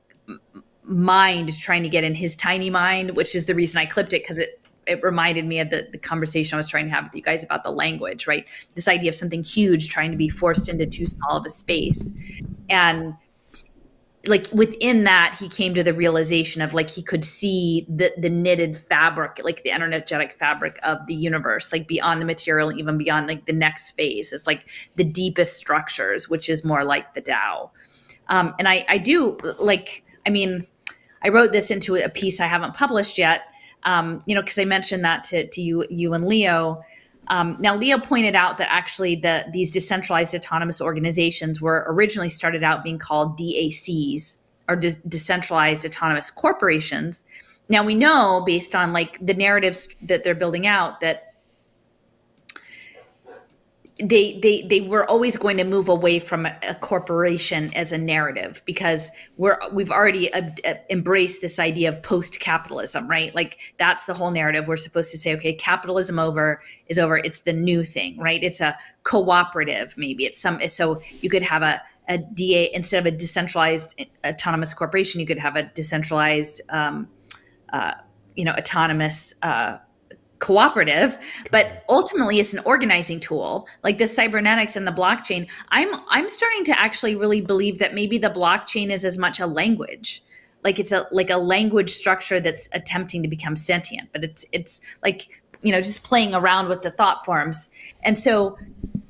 mind 0.85 1.59
trying 1.59 1.83
to 1.83 1.89
get 1.89 2.05
in 2.05 2.15
his 2.15 2.37
tiny 2.37 2.71
mind, 2.71 3.17
which 3.17 3.35
is 3.35 3.47
the 3.47 3.55
reason 3.55 3.79
I 3.81 3.87
clipped 3.87 4.13
it 4.13 4.23
because 4.23 4.39
it 4.39 4.61
it 4.87 5.03
reminded 5.03 5.45
me 5.47 5.59
of 5.59 5.71
the, 5.71 5.89
the 5.91 5.99
conversation 5.99 6.55
I 6.55 6.59
was 6.59 6.69
trying 6.69 6.87
to 6.87 6.95
have 6.95 7.05
with 7.05 7.15
you 7.15 7.23
guys 7.23 7.43
about 7.43 7.65
the 7.65 7.73
language, 7.73 8.27
right? 8.27 8.47
This 8.75 8.89
idea 8.89 9.09
of 9.09 9.15
something 9.17 9.43
huge 9.43 9.89
trying 9.89 10.13
to 10.13 10.17
be 10.17 10.29
forced 10.29 10.69
into 10.69 10.87
too 10.87 11.07
small 11.07 11.37
of 11.37 11.45
a 11.45 11.51
space. 11.51 12.13
And 12.71 13.15
like 14.29 14.49
within 14.53 15.05
that 15.05 15.37
he 15.39 15.49
came 15.49 15.75
to 15.75 15.83
the 15.83 15.95
realization 15.95 16.63
of 16.63 16.75
like 16.75 16.91
he 16.91 17.03
could 17.03 17.25
see 17.25 17.87
the 17.89 18.13
the 18.19 18.31
knitted 18.31 18.77
fabric 18.77 19.41
like 19.43 19.63
the 19.63 19.71
energetic 19.71 20.33
fabric 20.33 20.79
of 20.83 20.99
the 21.07 21.15
universe 21.15 21.73
like 21.73 21.87
beyond 21.87 22.21
the 22.21 22.25
material 22.25 22.73
even 22.73 22.99
beyond 22.99 23.27
like 23.27 23.47
the 23.47 23.53
next 23.53 23.93
phase. 23.93 24.33
It's 24.33 24.47
like 24.47 24.69
the 24.97 25.05
deepest 25.05 25.55
structures 25.55 26.29
which 26.29 26.49
is 26.49 26.65
more 26.65 26.85
like 26.85 27.15
the 27.15 27.21
Tao. 27.21 27.71
Um, 28.29 28.55
and 28.59 28.69
I 28.69 28.85
I 28.89 28.99
do 28.99 29.39
like 29.59 30.05
I 30.27 30.31
mean 30.31 30.67
I 31.23 31.29
wrote 31.29 31.53
this 31.53 31.71
into 31.71 31.97
a 31.97 32.09
piece 32.09 32.41
I 32.41 32.47
haven't 32.47 32.75
published 32.75 33.19
yet 33.19 33.43
um, 33.85 34.23
you 34.27 34.35
know 34.35 34.43
because 34.43 34.59
I 34.59 34.65
mentioned 34.65 35.05
that 35.05 35.25
to 35.25 35.49
to 35.49 35.61
you 35.61 35.87
you 35.89 36.13
and 36.15 36.27
Leo 36.27 36.83
um, 37.29 37.57
now, 37.59 37.77
Leo 37.77 37.99
pointed 37.99 38.35
out 38.35 38.59
that 38.59 38.73
actually 38.73 39.17
the, 39.17 39.45
these 39.53 39.71
decentralized 39.71 40.35
autonomous 40.35 40.81
organizations 40.81 41.61
were 41.61 41.85
originally 41.89 42.29
started 42.29 42.63
out 42.63 42.85
being 42.85 42.99
called 42.99 43.39
DACs 43.39 44.37
or 44.69 44.77
de- 44.77 44.97
decentralized 45.09 45.85
autonomous 45.85 46.31
corporations. 46.31 47.25
Now 47.69 47.85
we 47.85 47.97
know 47.97 48.43
based 48.47 48.75
on 48.75 48.93
like 48.93 49.19
the 49.25 49.35
narratives 49.35 49.89
that 50.03 50.23
they're 50.23 50.37
building 50.37 50.67
out 50.67 51.01
that 51.01 51.26
they 53.99 54.39
they 54.41 54.63
they 54.63 54.83
were 54.83 55.09
always 55.09 55.39
going 55.39 55.57
to 55.57 55.65
move 55.65 55.89
away 55.89 56.19
from 56.19 56.45
a, 56.45 56.55
a 56.69 56.75
corporation 56.75 57.73
as 57.75 57.93
a 57.93 57.99
narrative 57.99 58.61
because 58.67 59.11
we're 59.39 59.59
we've 59.73 59.91
already 59.91 60.31
embraced 60.91 61.41
this 61.41 61.59
idea 61.59 61.89
of 61.89 62.03
post 62.03 62.39
capitalism 62.39 63.09
right? 63.09 63.35
Like 63.35 63.59
that's 63.79 64.05
the 64.05 64.13
whole 64.13 64.31
narrative. 64.31 64.69
We're 64.69 64.77
supposed 64.77 65.11
to 65.13 65.19
say 65.19 65.35
okay 65.37 65.55
capitalism 65.55 66.19
over 66.19 66.61
is 66.89 66.99
over. 66.99 67.17
It's 67.17 67.43
the 67.43 67.55
new 67.55 67.85
thing 67.85 68.19
right? 68.19 68.43
It's 68.43 68.61
a 68.61 68.77
cooperative 69.05 69.95
maybe. 69.97 70.27
It's 70.27 70.39
some 70.39 70.61
so 70.69 71.01
you 71.23 71.31
could 71.31 71.43
have 71.43 71.63
a 71.63 71.81
a 72.09 72.19
DA 72.19 72.71
instead 72.75 73.05
of 73.05 73.13
a 73.13 73.17
decentralized 73.17 74.01
autonomous 74.25 74.73
corporation 74.73 75.21
you 75.21 75.27
could 75.27 75.39
have 75.39 75.57
a 75.57 75.65
decentralized 75.75 76.61
um, 76.69 77.09
uh, 77.73 77.95
you 78.35 78.45
know 78.45 78.53
autonomous 78.53 79.35
uh, 79.43 79.79
cooperative 80.39 81.19
but 81.51 81.85
ultimately 81.89 82.39
it's 82.39 82.53
an 82.53 82.61
organizing 82.61 83.21
tool. 83.21 83.67
Like 83.83 83.99
the 83.99 84.07
cybernetics 84.07 84.77
and 84.77 84.87
the 84.87 84.93
blockchain 84.93 85.49
i'm 85.71 85.89
i'm 86.09 86.29
starting 86.29 86.65
to 86.65 86.81
actually 86.81 87.15
really 87.15 87.41
believe 87.41 87.79
that 87.79 87.95
maybe 87.95 88.19
the 88.19 88.31
blockchain 88.31 88.91
is 88.91 89.05
as 89.05 89.19
much 89.19 89.41
a 89.41 89.47
language. 89.47 90.23
Like 90.65 90.79
it's 90.79 90.93
a 90.93 91.07
like 91.11 91.31
a 91.31 91.37
language 91.37 91.91
structure 91.91 92.41
that's 92.41 92.69
attempting 92.73 93.23
to 93.23 93.29
become 93.29 93.57
sentient 93.57 94.11
but 94.13 94.25
it's 94.25 94.45
it's 94.53 94.81
like 95.03 95.29
you 95.63 95.73
know 95.73 95.81
just 95.81 96.05
playing 96.05 96.35
around 96.35 96.69
with 96.69 96.83
the 96.83 96.91
thought 96.91 97.25
forms. 97.25 97.71
And 98.03 98.19
so 98.19 98.59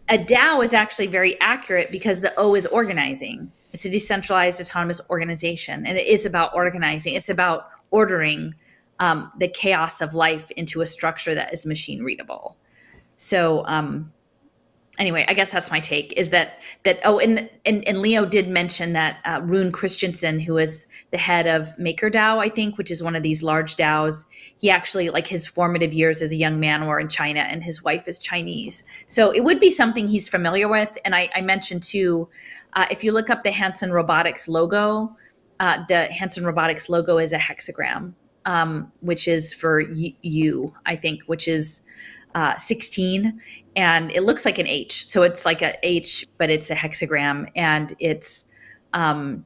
a 0.08 0.18
dao 0.18 0.62
is 0.62 0.72
actually 0.72 1.08
very 1.08 1.38
accurate 1.40 1.90
because 1.90 2.20
the 2.20 2.32
o 2.38 2.54
is 2.54 2.66
organizing. 2.66 3.50
It's 3.72 3.84
a 3.84 3.90
decentralized 3.90 4.60
autonomous 4.60 5.00
organization 5.10 5.84
and 5.84 5.98
it 5.98 6.06
is 6.06 6.24
about 6.24 6.54
organizing. 6.54 7.14
It's 7.14 7.28
about 7.28 7.68
ordering 7.90 8.54
um, 8.98 9.30
the 9.38 9.48
chaos 9.48 10.00
of 10.00 10.14
life 10.14 10.50
into 10.52 10.80
a 10.80 10.86
structure 10.86 11.34
that 11.34 11.52
is 11.52 11.66
machine 11.66 12.02
readable. 12.02 12.56
So 13.16 13.64
um, 13.66 14.12
anyway, 14.98 15.24
I 15.28 15.34
guess 15.34 15.50
that's 15.50 15.70
my 15.70 15.80
take. 15.80 16.12
Is 16.16 16.30
that 16.30 16.60
that? 16.84 16.98
Oh, 17.04 17.18
and 17.18 17.48
and, 17.64 17.86
and 17.86 17.98
Leo 17.98 18.24
did 18.24 18.48
mention 18.48 18.92
that 18.94 19.18
uh, 19.24 19.40
Rune 19.42 19.72
Christensen, 19.72 20.40
who 20.40 20.58
is 20.58 20.86
the 21.10 21.18
head 21.18 21.46
of 21.46 21.74
MakerDAO, 21.76 22.38
I 22.38 22.48
think, 22.48 22.78
which 22.78 22.90
is 22.90 23.02
one 23.02 23.16
of 23.16 23.22
these 23.22 23.42
large 23.42 23.76
DAOs. 23.76 24.26
He 24.58 24.70
actually 24.70 25.10
like 25.10 25.26
his 25.26 25.46
formative 25.46 25.92
years 25.92 26.22
as 26.22 26.30
a 26.30 26.36
young 26.36 26.58
man 26.60 26.86
were 26.86 27.00
in 27.00 27.08
China, 27.08 27.40
and 27.40 27.62
his 27.62 27.82
wife 27.82 28.08
is 28.08 28.18
Chinese. 28.18 28.84
So 29.06 29.30
it 29.30 29.44
would 29.44 29.60
be 29.60 29.70
something 29.70 30.08
he's 30.08 30.28
familiar 30.28 30.68
with. 30.68 30.96
And 31.04 31.14
I, 31.14 31.28
I 31.34 31.40
mentioned 31.40 31.82
too, 31.82 32.28
uh, 32.74 32.86
if 32.90 33.04
you 33.04 33.12
look 33.12 33.30
up 33.30 33.44
the 33.44 33.52
Hanson 33.52 33.92
Robotics 33.92 34.48
logo. 34.48 35.16
Uh, 35.58 35.82
the 35.88 36.04
Hanson 36.12 36.44
Robotics 36.44 36.90
logo 36.90 37.16
is 37.16 37.32
a 37.32 37.38
hexagram, 37.38 38.12
um, 38.46 38.90
which 39.00 39.28
is 39.28 39.52
for 39.52 39.80
you, 39.80 40.72
I 40.86 40.96
think, 40.96 41.24
which 41.24 41.48
is 41.48 41.82
uh, 42.34 42.56
16. 42.56 43.40
And 43.74 44.10
it 44.12 44.22
looks 44.22 44.44
like 44.44 44.58
an 44.58 44.66
H. 44.66 45.06
So 45.06 45.22
it's 45.22 45.44
like 45.44 45.62
a 45.62 45.74
H, 45.82 46.26
but 46.38 46.48
it's 46.48 46.70
a 46.70 46.74
hexagram. 46.74 47.50
And 47.56 47.94
it's, 47.98 48.46
um, 48.92 49.44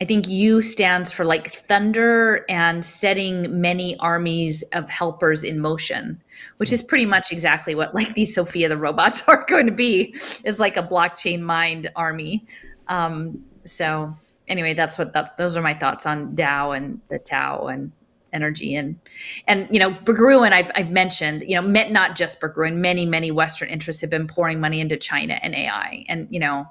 I 0.00 0.04
think 0.04 0.28
Yu 0.28 0.62
stands 0.62 1.10
for 1.10 1.24
like 1.24 1.52
thunder 1.66 2.44
and 2.48 2.84
setting 2.84 3.60
many 3.60 3.98
armies 3.98 4.62
of 4.72 4.88
helpers 4.88 5.42
in 5.42 5.58
motion, 5.58 6.22
which 6.58 6.72
is 6.72 6.80
pretty 6.80 7.06
much 7.06 7.32
exactly 7.32 7.74
what 7.74 7.94
like 7.94 8.14
these 8.14 8.34
Sophia 8.34 8.68
the 8.68 8.76
robots 8.76 9.22
are 9.28 9.44
going 9.48 9.66
to 9.66 9.72
be, 9.72 10.14
is 10.44 10.60
like 10.60 10.76
a 10.76 10.82
blockchain 10.82 11.40
mind 11.40 11.90
army. 11.96 12.46
Um, 12.86 13.44
so 13.64 14.14
anyway, 14.46 14.74
that's 14.74 14.96
what 14.96 15.12
that's 15.12 15.32
those 15.32 15.56
are 15.56 15.62
my 15.62 15.74
thoughts 15.74 16.06
on 16.06 16.36
DAO 16.36 16.76
and 16.76 17.00
the 17.08 17.18
Tao 17.18 17.66
and 17.66 17.90
energy 18.32 18.74
and 18.74 18.98
and 19.46 19.68
you 19.70 19.78
know 19.78 19.90
Berggruen 19.90 20.52
I've, 20.52 20.70
I've 20.74 20.90
mentioned 20.90 21.44
you 21.46 21.60
know 21.60 21.66
not 21.90 22.16
just 22.16 22.40
Berggruen 22.40 22.76
many 22.76 23.06
many 23.06 23.30
Western 23.30 23.68
interests 23.68 24.00
have 24.02 24.10
been 24.10 24.26
pouring 24.26 24.60
money 24.60 24.80
into 24.80 24.96
China 24.96 25.38
and 25.42 25.54
AI 25.54 26.04
and 26.08 26.28
you 26.30 26.40
know 26.40 26.66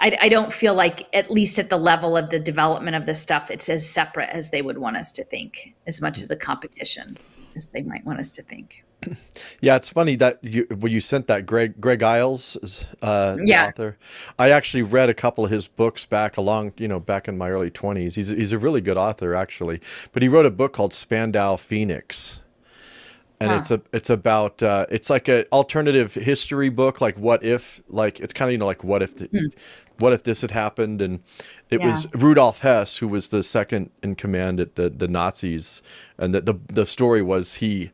I, 0.00 0.16
I 0.22 0.28
don't 0.28 0.52
feel 0.52 0.74
like 0.74 1.06
at 1.12 1.30
least 1.30 1.58
at 1.58 1.70
the 1.70 1.76
level 1.76 2.16
of 2.16 2.30
the 2.30 2.38
development 2.38 2.96
of 2.96 3.06
this 3.06 3.20
stuff 3.20 3.50
it's 3.50 3.68
as 3.68 3.88
separate 3.88 4.30
as 4.30 4.50
they 4.50 4.62
would 4.62 4.78
want 4.78 4.96
us 4.96 5.12
to 5.12 5.24
think 5.24 5.74
as 5.86 6.00
much 6.00 6.20
as 6.20 6.30
a 6.30 6.36
competition 6.36 7.16
as 7.56 7.66
they 7.68 7.82
might 7.82 8.06
want 8.06 8.20
us 8.20 8.32
to 8.32 8.42
think. 8.42 8.84
Yeah, 9.60 9.76
it's 9.76 9.90
funny 9.90 10.16
that 10.16 10.42
you 10.42 10.66
when 10.78 10.92
you 10.92 11.00
sent 11.00 11.26
that 11.28 11.46
Greg 11.46 11.80
Greg 11.80 12.02
Iles, 12.02 12.86
uh, 13.02 13.36
yeah. 13.42 13.68
author. 13.68 13.96
I 14.38 14.50
actually 14.50 14.82
read 14.82 15.08
a 15.08 15.14
couple 15.14 15.44
of 15.44 15.50
his 15.50 15.68
books 15.68 16.06
back 16.06 16.36
along, 16.36 16.74
you 16.76 16.88
know, 16.88 17.00
back 17.00 17.28
in 17.28 17.38
my 17.38 17.50
early 17.50 17.70
twenties. 17.70 18.14
He's 18.14 18.28
he's 18.28 18.52
a 18.52 18.58
really 18.58 18.80
good 18.80 18.96
author 18.96 19.34
actually, 19.34 19.80
but 20.12 20.22
he 20.22 20.28
wrote 20.28 20.46
a 20.46 20.50
book 20.50 20.72
called 20.72 20.92
Spandau 20.92 21.56
Phoenix, 21.56 22.40
and 23.40 23.50
huh. 23.50 23.58
it's 23.58 23.70
a 23.70 23.80
it's 23.92 24.10
about 24.10 24.62
uh, 24.62 24.86
it's 24.90 25.10
like 25.10 25.28
an 25.28 25.44
alternative 25.52 26.14
history 26.14 26.68
book, 26.68 27.00
like 27.00 27.16
what 27.16 27.44
if, 27.44 27.80
like 27.88 28.20
it's 28.20 28.32
kind 28.32 28.48
of 28.48 28.52
you 28.52 28.58
know 28.58 28.66
like 28.66 28.82
what 28.84 29.02
if 29.02 29.16
the, 29.16 29.26
hmm. 29.26 29.46
what 29.98 30.12
if 30.12 30.24
this 30.24 30.42
had 30.42 30.50
happened, 30.50 31.00
and 31.00 31.20
it 31.70 31.80
yeah. 31.80 31.86
was 31.86 32.06
Rudolf 32.14 32.60
Hess 32.60 32.98
who 32.98 33.08
was 33.08 33.28
the 33.28 33.42
second 33.42 33.90
in 34.02 34.14
command 34.16 34.60
at 34.60 34.74
the 34.74 34.90
the 34.90 35.08
Nazis, 35.08 35.82
and 36.16 36.34
the 36.34 36.40
the, 36.40 36.54
the 36.66 36.86
story 36.86 37.22
was 37.22 37.54
he 37.56 37.92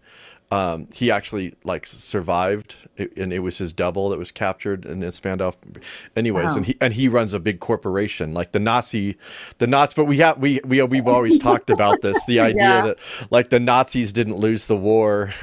um, 0.51 0.89
he 0.95 1.11
actually 1.11 1.55
like 1.65 1.87
survived, 1.87 2.77
and 3.17 3.33
it 3.33 3.41
was 3.41 3.59
his 3.59 3.73
double 3.73 4.11
that 4.11 4.19
was 4.19 4.31
captured 4.31 4.85
in 4.85 5.11
Spandau. 5.11 5.53
Anyways, 6.15 6.51
wow. 6.51 6.57
and 6.57 6.67
he 6.67 6.77
and 6.81 6.95
he 6.95 7.09
runs 7.09 7.33
a 7.33 7.41
big 7.41 7.61
corporation 7.61 8.35
like 8.35 8.53
the 8.53 8.61
Nazi, 8.61 9.17
the 9.59 9.67
Nazis. 9.67 9.95
But 9.95 10.05
we 10.05 10.19
have 10.19 10.39
we 10.39 10.61
we 10.65 10.81
we've 10.83 11.09
always 11.09 11.39
talked 11.39 11.71
about 11.71 12.03
this, 12.03 12.25
the 12.27 12.41
idea 12.41 12.63
yeah. 12.63 12.83
that 12.83 13.27
like 13.31 13.51
the 13.51 13.59
Nazis 13.59 14.13
didn't 14.13 14.37
lose 14.37 14.67
the 14.67 14.77
war. 14.77 15.31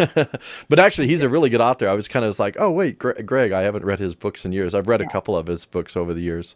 but 0.69 0.79
actually, 0.79 1.07
he's 1.07 1.23
a 1.23 1.29
really 1.29 1.49
good 1.49 1.61
author. 1.61 1.89
I 1.89 1.93
was 1.93 2.07
kind 2.07 2.23
of 2.23 2.37
like, 2.39 2.55
oh 2.59 2.71
wait, 2.71 2.97
Greg, 2.99 3.51
I 3.51 3.63
haven't 3.63 3.83
read 3.83 3.99
his 3.99 4.15
books 4.15 4.45
in 4.45 4.53
years. 4.53 4.73
I've 4.73 4.87
read 4.87 5.01
yeah. 5.01 5.07
a 5.07 5.09
couple 5.09 5.35
of 5.35 5.47
his 5.47 5.65
books 5.65 5.97
over 5.97 6.13
the 6.13 6.21
years, 6.21 6.55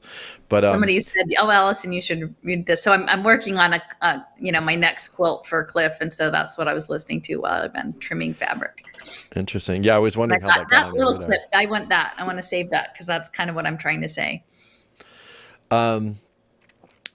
but 0.50 0.64
um, 0.64 0.76
somebody 0.76 1.00
said, 1.02 1.26
oh 1.40 1.50
Allison, 1.50 1.92
you 1.92 2.02
should 2.02 2.34
read 2.44 2.68
this. 2.68 2.84
So 2.84 2.94
I'm 2.94 3.10
I'm 3.10 3.24
working 3.24 3.58
on 3.58 3.74
a, 3.74 3.82
a 4.02 4.26
you 4.40 4.52
know 4.52 4.62
my 4.62 4.76
next 4.76 5.10
quilt 5.10 5.46
for 5.48 5.64
Cliff, 5.66 5.98
and 6.00 6.14
so 6.14 6.30
that's 6.30 6.58
what 6.58 6.68
I 6.68 6.74
was 6.74 6.90
listening 6.90 7.22
to 7.24 7.38
while 7.38 7.64
I've 7.64 7.74
been 7.74 7.94
trimming 8.00 8.35
fabric. 8.36 8.84
Interesting. 9.36 9.84
Yeah, 9.84 9.96
I 9.96 10.00
was 10.00 10.16
wondering 10.18 10.42
how 10.42 10.48
that, 10.48 10.68
that 10.70 10.94
little 10.94 11.18
clip. 11.18 11.42
I 11.54 11.66
want 11.66 11.90
that. 11.90 12.14
I 12.18 12.26
want 12.26 12.38
to 12.38 12.44
save 12.44 12.70
that 12.72 12.94
because 12.94 13.06
that's 13.06 13.30
kind 13.30 13.50
of 13.50 13.56
what 13.56 13.66
I'm 13.66 13.78
trying 13.78 14.02
to 14.02 14.10
say. 14.10 14.44
Um, 15.72 16.20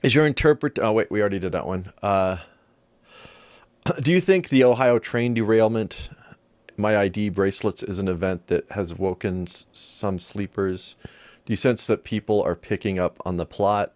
is 0.03 0.15
your 0.15 0.27
interpret? 0.27 0.79
Oh 0.79 0.93
wait, 0.93 1.11
we 1.11 1.21
already 1.21 1.39
did 1.39 1.53
that 1.53 1.67
one. 1.67 1.93
Uh, 2.03 2.39
do 4.01 4.13
you 4.13 4.21
think 4.21 4.49
the 4.49 4.65
Ohio 4.65 4.99
train 4.99 5.35
derailment, 5.35 6.11
my 6.77 6.97
ID 6.97 7.31
bracelets, 7.31 7.83
is 7.83 7.99
an 7.99 8.09
event 8.09 8.49
that 8.49 8.71
has 8.73 8.95
woken 8.95 9.47
some 9.47 10.19
sleepers? 10.19 10.97
Do 11.45 11.53
you 11.53 11.57
sense 11.57 11.87
that 11.87 12.05
people 12.05 12.43
are 12.43 12.57
picking 12.57 12.99
up 12.99 13.21
on 13.25 13.37
the 13.37 13.47
plot? 13.47 13.93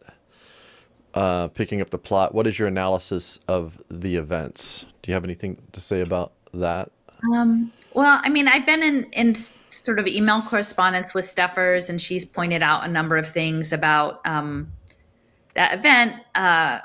Uh, 1.12 1.46
picking 1.48 1.80
up 1.80 1.90
the 1.90 1.98
plot. 1.98 2.34
What 2.34 2.46
is 2.46 2.58
your 2.58 2.66
analysis 2.66 3.38
of 3.46 3.80
the 3.88 4.16
events? 4.16 4.86
Do 5.00 5.10
you 5.10 5.14
have 5.14 5.24
anything 5.24 5.62
to 5.70 5.80
say 5.80 6.00
about 6.00 6.32
that? 6.52 6.90
Um, 7.32 7.72
well, 7.92 8.20
I 8.22 8.28
mean, 8.28 8.48
I've 8.48 8.66
been 8.66 8.82
in 8.82 9.04
in 9.12 9.34
sort 9.34 9.98
of 9.98 10.06
email 10.06 10.42
correspondence 10.42 11.14
with 11.14 11.24
Steffers, 11.24 11.88
and 11.88 12.00
she's 12.00 12.24
pointed 12.24 12.62
out 12.62 12.84
a 12.84 12.88
number 12.88 13.16
of 13.16 13.28
things 13.28 13.72
about 13.72 14.20
um, 14.26 14.72
that 15.54 15.74
event. 15.74 16.16
Uh, 16.34 16.80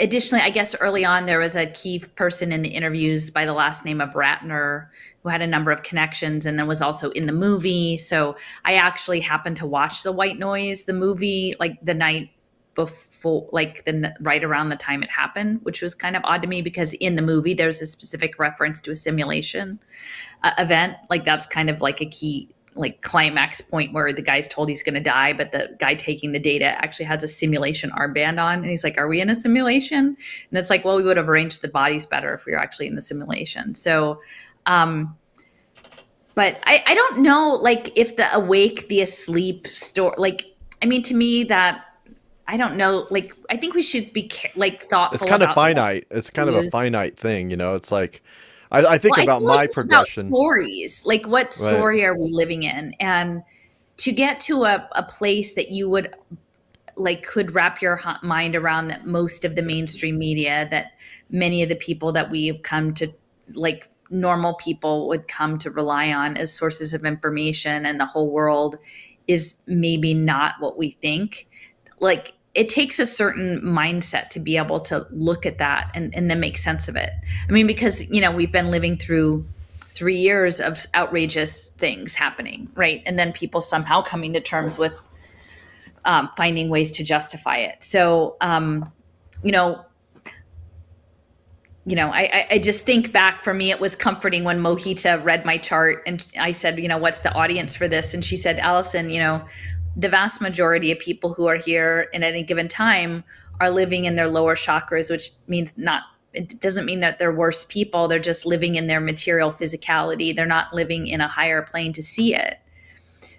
additionally, 0.00 0.42
I 0.42 0.50
guess 0.50 0.74
early 0.76 1.04
on 1.04 1.26
there 1.26 1.38
was 1.38 1.56
a 1.56 1.66
key 1.66 1.98
person 1.98 2.52
in 2.52 2.62
the 2.62 2.68
interviews 2.68 3.30
by 3.30 3.44
the 3.44 3.52
last 3.52 3.84
name 3.84 4.00
of 4.00 4.10
Ratner 4.10 4.88
who 5.22 5.28
had 5.28 5.42
a 5.42 5.46
number 5.46 5.70
of 5.70 5.82
connections 5.82 6.46
and 6.46 6.58
then 6.58 6.66
was 6.66 6.80
also 6.80 7.10
in 7.10 7.26
the 7.26 7.32
movie. 7.32 7.98
So 7.98 8.36
I 8.64 8.74
actually 8.74 9.20
happened 9.20 9.56
to 9.58 9.66
watch 9.66 10.02
the 10.02 10.12
White 10.12 10.38
Noise, 10.38 10.84
the 10.84 10.92
movie, 10.92 11.54
like 11.58 11.78
the 11.82 11.94
night 11.94 12.30
before, 12.74 13.07
like 13.24 13.84
the 13.84 14.14
right 14.20 14.44
around 14.44 14.68
the 14.68 14.76
time 14.76 15.02
it 15.02 15.10
happened, 15.10 15.60
which 15.62 15.82
was 15.82 15.94
kind 15.94 16.16
of 16.16 16.22
odd 16.24 16.42
to 16.42 16.48
me 16.48 16.62
because 16.62 16.92
in 16.94 17.16
the 17.16 17.22
movie 17.22 17.54
there's 17.54 17.82
a 17.82 17.86
specific 17.86 18.38
reference 18.38 18.80
to 18.82 18.90
a 18.90 18.96
simulation 18.96 19.78
uh, 20.42 20.52
event. 20.58 20.96
Like 21.10 21.24
that's 21.24 21.46
kind 21.46 21.70
of 21.70 21.80
like 21.80 22.00
a 22.00 22.06
key 22.06 22.48
like 22.78 23.02
climax 23.02 23.60
point 23.60 23.92
where 23.92 24.12
the 24.12 24.22
guy's 24.22 24.46
told 24.48 24.68
he's 24.68 24.82
going 24.82 24.94
to 24.94 25.00
die, 25.00 25.32
but 25.32 25.52
the 25.52 25.76
guy 25.78 25.94
taking 25.94 26.32
the 26.32 26.38
data 26.38 26.82
actually 26.82 27.06
has 27.06 27.22
a 27.22 27.28
simulation 27.28 27.90
armband 27.90 28.42
on. 28.42 28.60
And 28.60 28.66
he's 28.66 28.84
like, 28.84 28.96
Are 28.96 29.08
we 29.08 29.20
in 29.20 29.28
a 29.28 29.34
simulation? 29.34 30.16
And 30.50 30.58
it's 30.58 30.70
like, 30.70 30.84
Well, 30.84 30.96
we 30.96 31.02
would 31.02 31.16
have 31.16 31.28
arranged 31.28 31.62
the 31.62 31.68
bodies 31.68 32.06
better 32.06 32.32
if 32.32 32.46
we 32.46 32.52
were 32.52 32.58
actually 32.58 32.86
in 32.86 32.94
the 32.94 33.00
simulation. 33.00 33.74
So, 33.74 34.20
um, 34.66 35.16
but 36.34 36.60
I, 36.64 36.84
I 36.86 36.94
don't 36.94 37.18
know, 37.18 37.58
like, 37.60 37.90
if 37.98 38.14
the 38.14 38.32
awake, 38.32 38.88
the 38.88 39.00
asleep 39.00 39.66
story, 39.66 40.14
like, 40.18 40.44
I 40.80 40.86
mean, 40.86 41.02
to 41.02 41.14
me, 41.14 41.42
that 41.44 41.84
I 42.48 42.56
don't 42.56 42.76
know. 42.76 43.06
Like, 43.10 43.34
I 43.50 43.58
think 43.58 43.74
we 43.74 43.82
should 43.82 44.12
be 44.14 44.30
like 44.56 44.88
thoughtful. 44.88 45.14
It's 45.14 45.24
kind 45.24 45.42
of 45.42 45.52
finite. 45.52 46.06
It's 46.10 46.30
kind 46.30 46.48
of 46.48 46.54
a 46.56 46.70
finite 46.70 47.18
thing, 47.18 47.50
you 47.50 47.56
know. 47.56 47.74
It's 47.74 47.92
like 47.92 48.22
I, 48.70 48.84
I 48.84 48.98
think 48.98 49.16
well, 49.16 49.24
about 49.24 49.42
I 49.42 49.44
my 49.44 49.54
like 49.54 49.72
progression. 49.72 50.28
About 50.28 50.36
stories, 50.36 51.04
like 51.04 51.26
what 51.26 51.52
story 51.52 52.00
right. 52.00 52.06
are 52.06 52.14
we 52.18 52.30
living 52.32 52.62
in, 52.62 52.94
and 53.00 53.42
to 53.98 54.12
get 54.12 54.40
to 54.40 54.64
a, 54.64 54.88
a 54.92 55.02
place 55.02 55.54
that 55.54 55.70
you 55.70 55.90
would 55.90 56.16
like 56.96 57.24
could 57.24 57.54
wrap 57.54 57.82
your 57.82 58.00
mind 58.22 58.56
around 58.56 58.88
that 58.88 59.06
most 59.06 59.44
of 59.44 59.54
the 59.54 59.62
mainstream 59.62 60.18
media 60.18 60.66
that 60.70 60.92
many 61.30 61.62
of 61.62 61.68
the 61.68 61.76
people 61.76 62.12
that 62.12 62.30
we've 62.30 62.62
come 62.62 62.92
to 62.94 63.12
like 63.52 63.88
normal 64.10 64.54
people 64.54 65.06
would 65.06 65.28
come 65.28 65.58
to 65.58 65.70
rely 65.70 66.12
on 66.12 66.36
as 66.36 66.52
sources 66.52 66.94
of 66.94 67.04
information 67.04 67.86
and 67.86 68.00
the 68.00 68.06
whole 68.06 68.30
world 68.30 68.78
is 69.28 69.58
maybe 69.66 70.12
not 70.12 70.54
what 70.58 70.76
we 70.76 70.90
think 70.90 71.46
like 72.00 72.32
it 72.58 72.68
takes 72.68 72.98
a 72.98 73.06
certain 73.06 73.60
mindset 73.60 74.30
to 74.30 74.40
be 74.40 74.56
able 74.56 74.80
to 74.80 75.06
look 75.12 75.46
at 75.46 75.58
that 75.58 75.92
and, 75.94 76.12
and 76.12 76.28
then 76.28 76.40
make 76.40 76.58
sense 76.58 76.88
of 76.88 76.96
it. 76.96 77.10
I 77.48 77.52
mean, 77.52 77.68
because, 77.68 78.04
you 78.10 78.20
know, 78.20 78.32
we've 78.32 78.50
been 78.50 78.72
living 78.72 78.96
through 78.96 79.46
three 79.80 80.18
years 80.18 80.60
of 80.60 80.84
outrageous 80.92 81.70
things 81.70 82.16
happening, 82.16 82.68
right? 82.74 83.00
And 83.06 83.16
then 83.16 83.32
people 83.32 83.60
somehow 83.60 84.02
coming 84.02 84.32
to 84.32 84.40
terms 84.40 84.76
with 84.76 84.92
um, 86.04 86.30
finding 86.36 86.68
ways 86.68 86.90
to 86.92 87.04
justify 87.04 87.58
it. 87.58 87.84
So, 87.84 88.36
um, 88.40 88.90
you 89.44 89.52
know, 89.52 89.84
you 91.86 91.94
know, 91.94 92.10
I, 92.12 92.46
I 92.50 92.58
just 92.58 92.84
think 92.84 93.12
back 93.12 93.40
for 93.40 93.54
me, 93.54 93.70
it 93.70 93.78
was 93.78 93.94
comforting 93.94 94.42
when 94.42 94.58
Mohita 94.58 95.24
read 95.24 95.46
my 95.46 95.58
chart 95.58 96.02
and 96.08 96.26
I 96.38 96.50
said, 96.52 96.80
you 96.80 96.88
know, 96.88 96.98
what's 96.98 97.22
the 97.22 97.32
audience 97.32 97.76
for 97.76 97.86
this? 97.86 98.14
And 98.14 98.24
she 98.24 98.36
said, 98.36 98.58
Allison, 98.58 99.10
you 99.10 99.20
know, 99.20 99.42
the 99.98 100.08
vast 100.08 100.40
majority 100.40 100.92
of 100.92 100.98
people 101.00 101.34
who 101.34 101.46
are 101.46 101.56
here 101.56 102.08
in 102.12 102.22
any 102.22 102.44
given 102.44 102.68
time 102.68 103.24
are 103.60 103.68
living 103.68 104.04
in 104.04 104.14
their 104.14 104.28
lower 104.28 104.54
chakras, 104.54 105.10
which 105.10 105.32
means 105.48 105.72
not 105.76 106.04
it 106.34 106.60
doesn't 106.60 106.84
mean 106.84 107.00
that 107.00 107.18
they're 107.18 107.32
worse 107.32 107.64
people. 107.64 108.06
They're 108.06 108.18
just 108.18 108.46
living 108.46 108.76
in 108.76 108.86
their 108.86 109.00
material 109.00 109.50
physicality. 109.50 110.34
They're 110.36 110.46
not 110.46 110.72
living 110.72 111.06
in 111.06 111.20
a 111.20 111.26
higher 111.26 111.62
plane 111.62 111.92
to 111.94 112.02
see 112.02 112.34
it. 112.34 112.58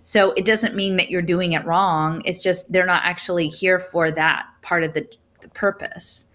So 0.03 0.31
it 0.31 0.43
doesn't 0.45 0.75
mean 0.75 0.97
that 0.97 1.09
you're 1.09 1.21
doing 1.21 1.53
it 1.53 1.63
wrong. 1.65 2.21
It's 2.25 2.43
just 2.43 2.69
they're 2.71 2.85
not 2.85 3.03
actually 3.05 3.47
here 3.47 3.79
for 3.79 4.11
that 4.11 4.47
part 4.63 4.83
of 4.83 4.93
the, 4.95 5.07
the 5.41 5.49
purpose. 5.49 6.25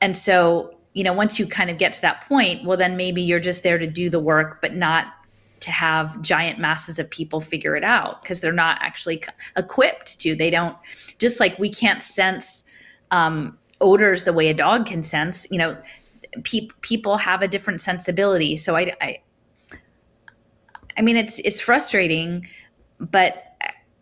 And 0.00 0.16
so, 0.16 0.76
you 0.94 1.02
know, 1.02 1.12
once 1.12 1.38
you 1.38 1.46
kind 1.46 1.68
of 1.68 1.78
get 1.78 1.92
to 1.94 2.00
that 2.02 2.26
point, 2.28 2.64
well, 2.64 2.76
then 2.76 2.96
maybe 2.96 3.20
you're 3.20 3.40
just 3.40 3.64
there 3.64 3.76
to 3.76 3.86
do 3.86 4.08
the 4.08 4.20
work, 4.20 4.62
but 4.62 4.74
not 4.74 5.12
to 5.60 5.70
have 5.70 6.20
giant 6.22 6.58
masses 6.58 6.98
of 6.98 7.10
people 7.10 7.40
figure 7.40 7.76
it 7.76 7.84
out 7.84 8.22
because 8.22 8.40
they're 8.40 8.52
not 8.52 8.78
actually 8.80 9.22
equipped 9.56 10.20
to. 10.20 10.34
They 10.34 10.50
don't, 10.50 10.76
just 11.18 11.40
like 11.40 11.58
we 11.58 11.68
can't 11.68 12.02
sense 12.02 12.64
um, 13.10 13.58
odors 13.80 14.24
the 14.24 14.32
way 14.32 14.48
a 14.48 14.54
dog 14.54 14.86
can 14.86 15.02
sense, 15.02 15.46
you 15.50 15.58
know, 15.58 15.76
pe- 16.44 16.68
people 16.80 17.16
have 17.16 17.42
a 17.42 17.48
different 17.48 17.80
sensibility. 17.80 18.56
So 18.56 18.76
I, 18.76 18.92
I, 19.00 19.20
I 20.96 21.02
mean, 21.02 21.16
it's, 21.16 21.38
it's 21.40 21.60
frustrating, 21.60 22.46
but 22.98 23.44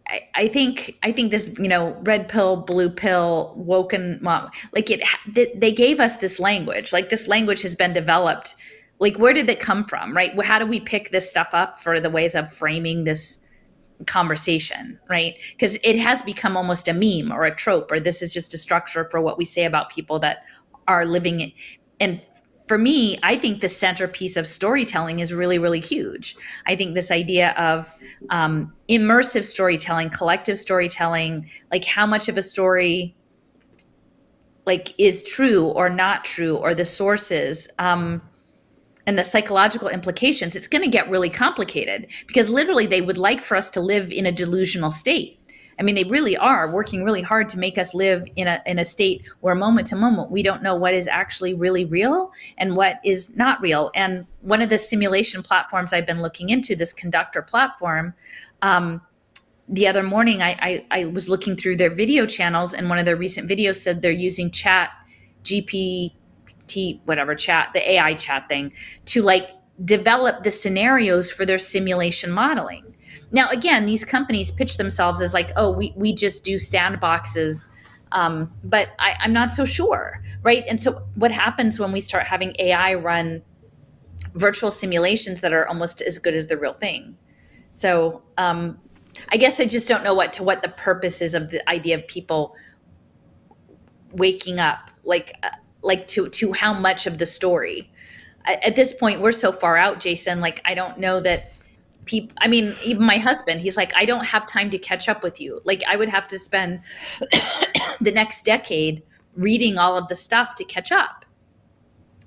I, 0.09 0.28
I 0.35 0.49
think 0.49 0.99
I 1.02 1.12
think 1.12 1.31
this 1.31 1.51
you 1.59 1.68
know 1.68 1.97
red 2.02 2.28
pill 2.28 2.59
blue 2.59 2.89
pill 2.89 3.55
woken 3.57 4.20
well, 4.23 4.51
like 4.73 4.91
it 4.91 5.05
they 5.26 5.73
gave 5.73 6.01
us 6.01 6.18
this 6.18 6.39
language 6.39 6.93
like 6.93 7.10
this 7.10 7.26
language 7.26 7.62
has 7.62 7.75
been 7.75 7.93
developed 7.93 8.55
like 8.99 9.16
where 9.18 9.33
did 9.33 9.49
it 9.49 9.60
come 9.60 9.84
from 9.84 10.16
right? 10.16 10.39
How 10.42 10.58
do 10.58 10.66
we 10.66 10.81
pick 10.81 11.10
this 11.10 11.28
stuff 11.28 11.50
up 11.52 11.81
for 11.81 12.00
the 12.00 12.10
ways 12.10 12.34
of 12.34 12.52
framing 12.52 13.05
this 13.05 13.41
conversation 14.07 14.99
right? 15.08 15.34
Because 15.52 15.76
it 15.83 15.99
has 15.99 16.23
become 16.23 16.57
almost 16.57 16.89
a 16.89 16.92
meme 16.92 17.33
or 17.33 17.44
a 17.44 17.55
trope 17.55 17.91
or 17.91 18.00
this 18.00 18.23
is 18.23 18.33
just 18.33 18.55
a 18.55 18.58
structure 18.58 19.08
for 19.10 19.20
what 19.20 19.39
we 19.39 19.44
say 19.44 19.65
about 19.65 19.91
people 19.91 20.18
that 20.20 20.39
are 20.89 21.05
living 21.05 21.41
in, 21.41 21.52
and 22.00 22.20
for 22.68 22.78
me 22.78 23.18
i 23.23 23.36
think 23.36 23.60
the 23.60 23.68
centerpiece 23.68 24.36
of 24.36 24.47
storytelling 24.47 25.20
is 25.20 25.33
really 25.33 25.58
really 25.58 25.81
huge. 25.81 26.36
I 26.66 26.76
think 26.76 26.94
this 26.94 27.10
idea 27.10 27.50
of 27.52 27.92
um, 28.31 28.73
immersive 28.89 29.44
storytelling 29.44 30.10
collective 30.10 30.58
storytelling 30.58 31.49
like 31.73 31.84
how 31.84 32.07
much 32.07 32.28
of 32.28 32.36
a 32.36 32.42
story 32.42 33.16
like 34.66 34.94
is 34.99 35.23
true 35.23 35.66
or 35.66 35.89
not 35.89 36.25
true 36.25 36.57
or 36.57 36.75
the 36.75 36.84
sources 36.84 37.68
um, 37.78 38.20
and 39.07 39.18
the 39.18 39.25
psychological 39.25 39.89
implications, 39.89 40.57
it's 40.57 40.67
going 40.67 40.83
to 40.83 40.91
get 40.91 41.09
really 41.09 41.31
complicated 41.31 42.09
because 42.26 42.51
literally 42.51 42.86
they 42.86 43.01
would 43.01 43.17
like 43.17 43.41
for 43.41 43.57
us 43.57 43.70
to 43.70 43.81
live 43.81 44.10
in 44.10 44.26
a 44.26 44.33
delusional 44.33 44.91
state. 44.91 45.41
I 45.78 45.83
mean, 45.83 45.94
they 45.94 46.05
really 46.05 46.36
are 46.36 46.73
working 46.73 47.05
really 47.05 47.23
hard 47.23 47.49
to 47.51 47.59
make 47.59 47.76
us 47.76 47.94
live 47.94 48.25
in 48.35 48.49
a 48.49 48.62
in 48.65 48.78
a 48.78 48.85
state 48.85 49.26
where 49.41 49.55
moment 49.55 49.86
to 49.89 49.97
moment 49.97 50.31
we 50.31 50.43
don't 50.43 50.62
know 50.62 50.75
what 50.75 50.94
is 50.94 51.07
actually 51.07 51.52
really 51.52 51.85
real 51.85 52.33
and 52.57 52.76
what 52.76 52.97
is 53.05 53.36
not 53.36 53.60
real. 53.60 53.91
And 53.94 54.26
one 54.41 54.62
of 54.62 54.70
the 54.70 54.78
simulation 54.78 55.43
platforms 55.43 55.93
I've 55.93 56.07
been 56.07 56.23
looking 56.23 56.49
into, 56.49 56.75
this 56.75 56.94
Conducttr 56.94 57.47
platform, 57.47 58.15
um, 58.62 59.02
the 59.68 59.86
other 59.86 60.02
morning 60.02 60.41
I, 60.43 60.57
I, 60.60 60.86
I 61.02 61.05
was 61.07 61.28
looking 61.28 61.57
through 61.57 61.76
their 61.76 61.94
video 61.94 62.25
channels, 62.25 62.73
and 62.73 62.89
one 62.89 62.99
of 62.99 63.05
their 63.05 63.17
recent 63.17 63.49
videos 63.49 63.76
said 63.76 64.01
they're 64.01 64.12
using 64.12 64.51
Chat 64.51 64.91
GP 65.44 66.12
Whatever 67.04 67.34
chat, 67.34 67.70
the 67.74 67.92
AI 67.92 68.14
chat 68.14 68.48
thing, 68.48 68.72
to 69.06 69.22
like 69.22 69.50
develop 69.84 70.42
the 70.42 70.50
scenarios 70.50 71.30
for 71.30 71.44
their 71.44 71.58
simulation 71.58 72.30
modeling. 72.30 72.94
Now, 73.32 73.48
again, 73.50 73.86
these 73.86 74.04
companies 74.04 74.50
pitch 74.50 74.76
themselves 74.76 75.20
as 75.20 75.34
like, 75.34 75.50
oh, 75.56 75.70
we, 75.70 75.92
we 75.96 76.14
just 76.14 76.44
do 76.44 76.56
sandboxes. 76.56 77.68
Um, 78.12 78.52
but 78.62 78.88
I, 78.98 79.16
I'm 79.20 79.32
not 79.32 79.52
so 79.52 79.64
sure, 79.64 80.22
right? 80.42 80.64
And 80.68 80.80
so, 80.80 81.02
what 81.16 81.32
happens 81.32 81.78
when 81.78 81.92
we 81.92 82.00
start 82.00 82.24
having 82.24 82.54
AI 82.58 82.94
run 82.94 83.42
virtual 84.34 84.70
simulations 84.70 85.40
that 85.40 85.52
are 85.52 85.66
almost 85.66 86.00
as 86.00 86.18
good 86.18 86.34
as 86.34 86.46
the 86.46 86.56
real 86.56 86.74
thing? 86.74 87.16
So, 87.72 88.22
um, 88.38 88.78
I 89.30 89.38
guess 89.38 89.58
I 89.60 89.66
just 89.66 89.88
don't 89.88 90.04
know 90.04 90.14
what 90.14 90.32
to 90.34 90.44
what 90.44 90.62
the 90.62 90.68
purpose 90.68 91.20
is 91.20 91.34
of 91.34 91.50
the 91.50 91.68
idea 91.68 91.96
of 91.96 92.06
people 92.06 92.54
waking 94.12 94.60
up. 94.60 94.90
Like, 95.04 95.36
uh, 95.42 95.50
like 95.86 96.06
to 96.06 96.28
to 96.28 96.52
how 96.52 96.73
much 96.73 97.06
of 97.06 97.18
the 97.18 97.26
story 97.26 97.90
at 98.44 98.76
this 98.76 98.92
point 98.92 99.20
we're 99.20 99.32
so 99.32 99.52
far 99.52 99.76
out 99.76 100.00
jason 100.00 100.40
like 100.40 100.60
i 100.65 100.74
don't 100.74 100.98
know 100.98 101.20
that 101.20 101.52
people 102.05 102.36
i 102.39 102.48
mean 102.48 102.74
even 102.84 103.05
my 103.05 103.18
husband 103.18 103.60
he's 103.60 103.76
like 103.76 103.92
i 103.97 104.05
don't 104.05 104.24
have 104.24 104.47
time 104.47 104.70
to 104.70 104.78
catch 104.78 105.08
up 105.08 105.23
with 105.23 105.40
you 105.40 105.60
like 105.65 105.82
i 105.89 105.97
would 105.97 106.08
have 106.08 106.26
to 106.26 106.39
spend 106.39 106.81
the 108.00 108.12
next 108.12 108.44
decade 108.44 109.02
reading 109.34 109.78
all 109.78 109.97
of 109.97 110.08
the 110.08 110.15
stuff 110.15 110.55
to 110.55 110.65
catch 110.65 110.92
up 110.92 111.26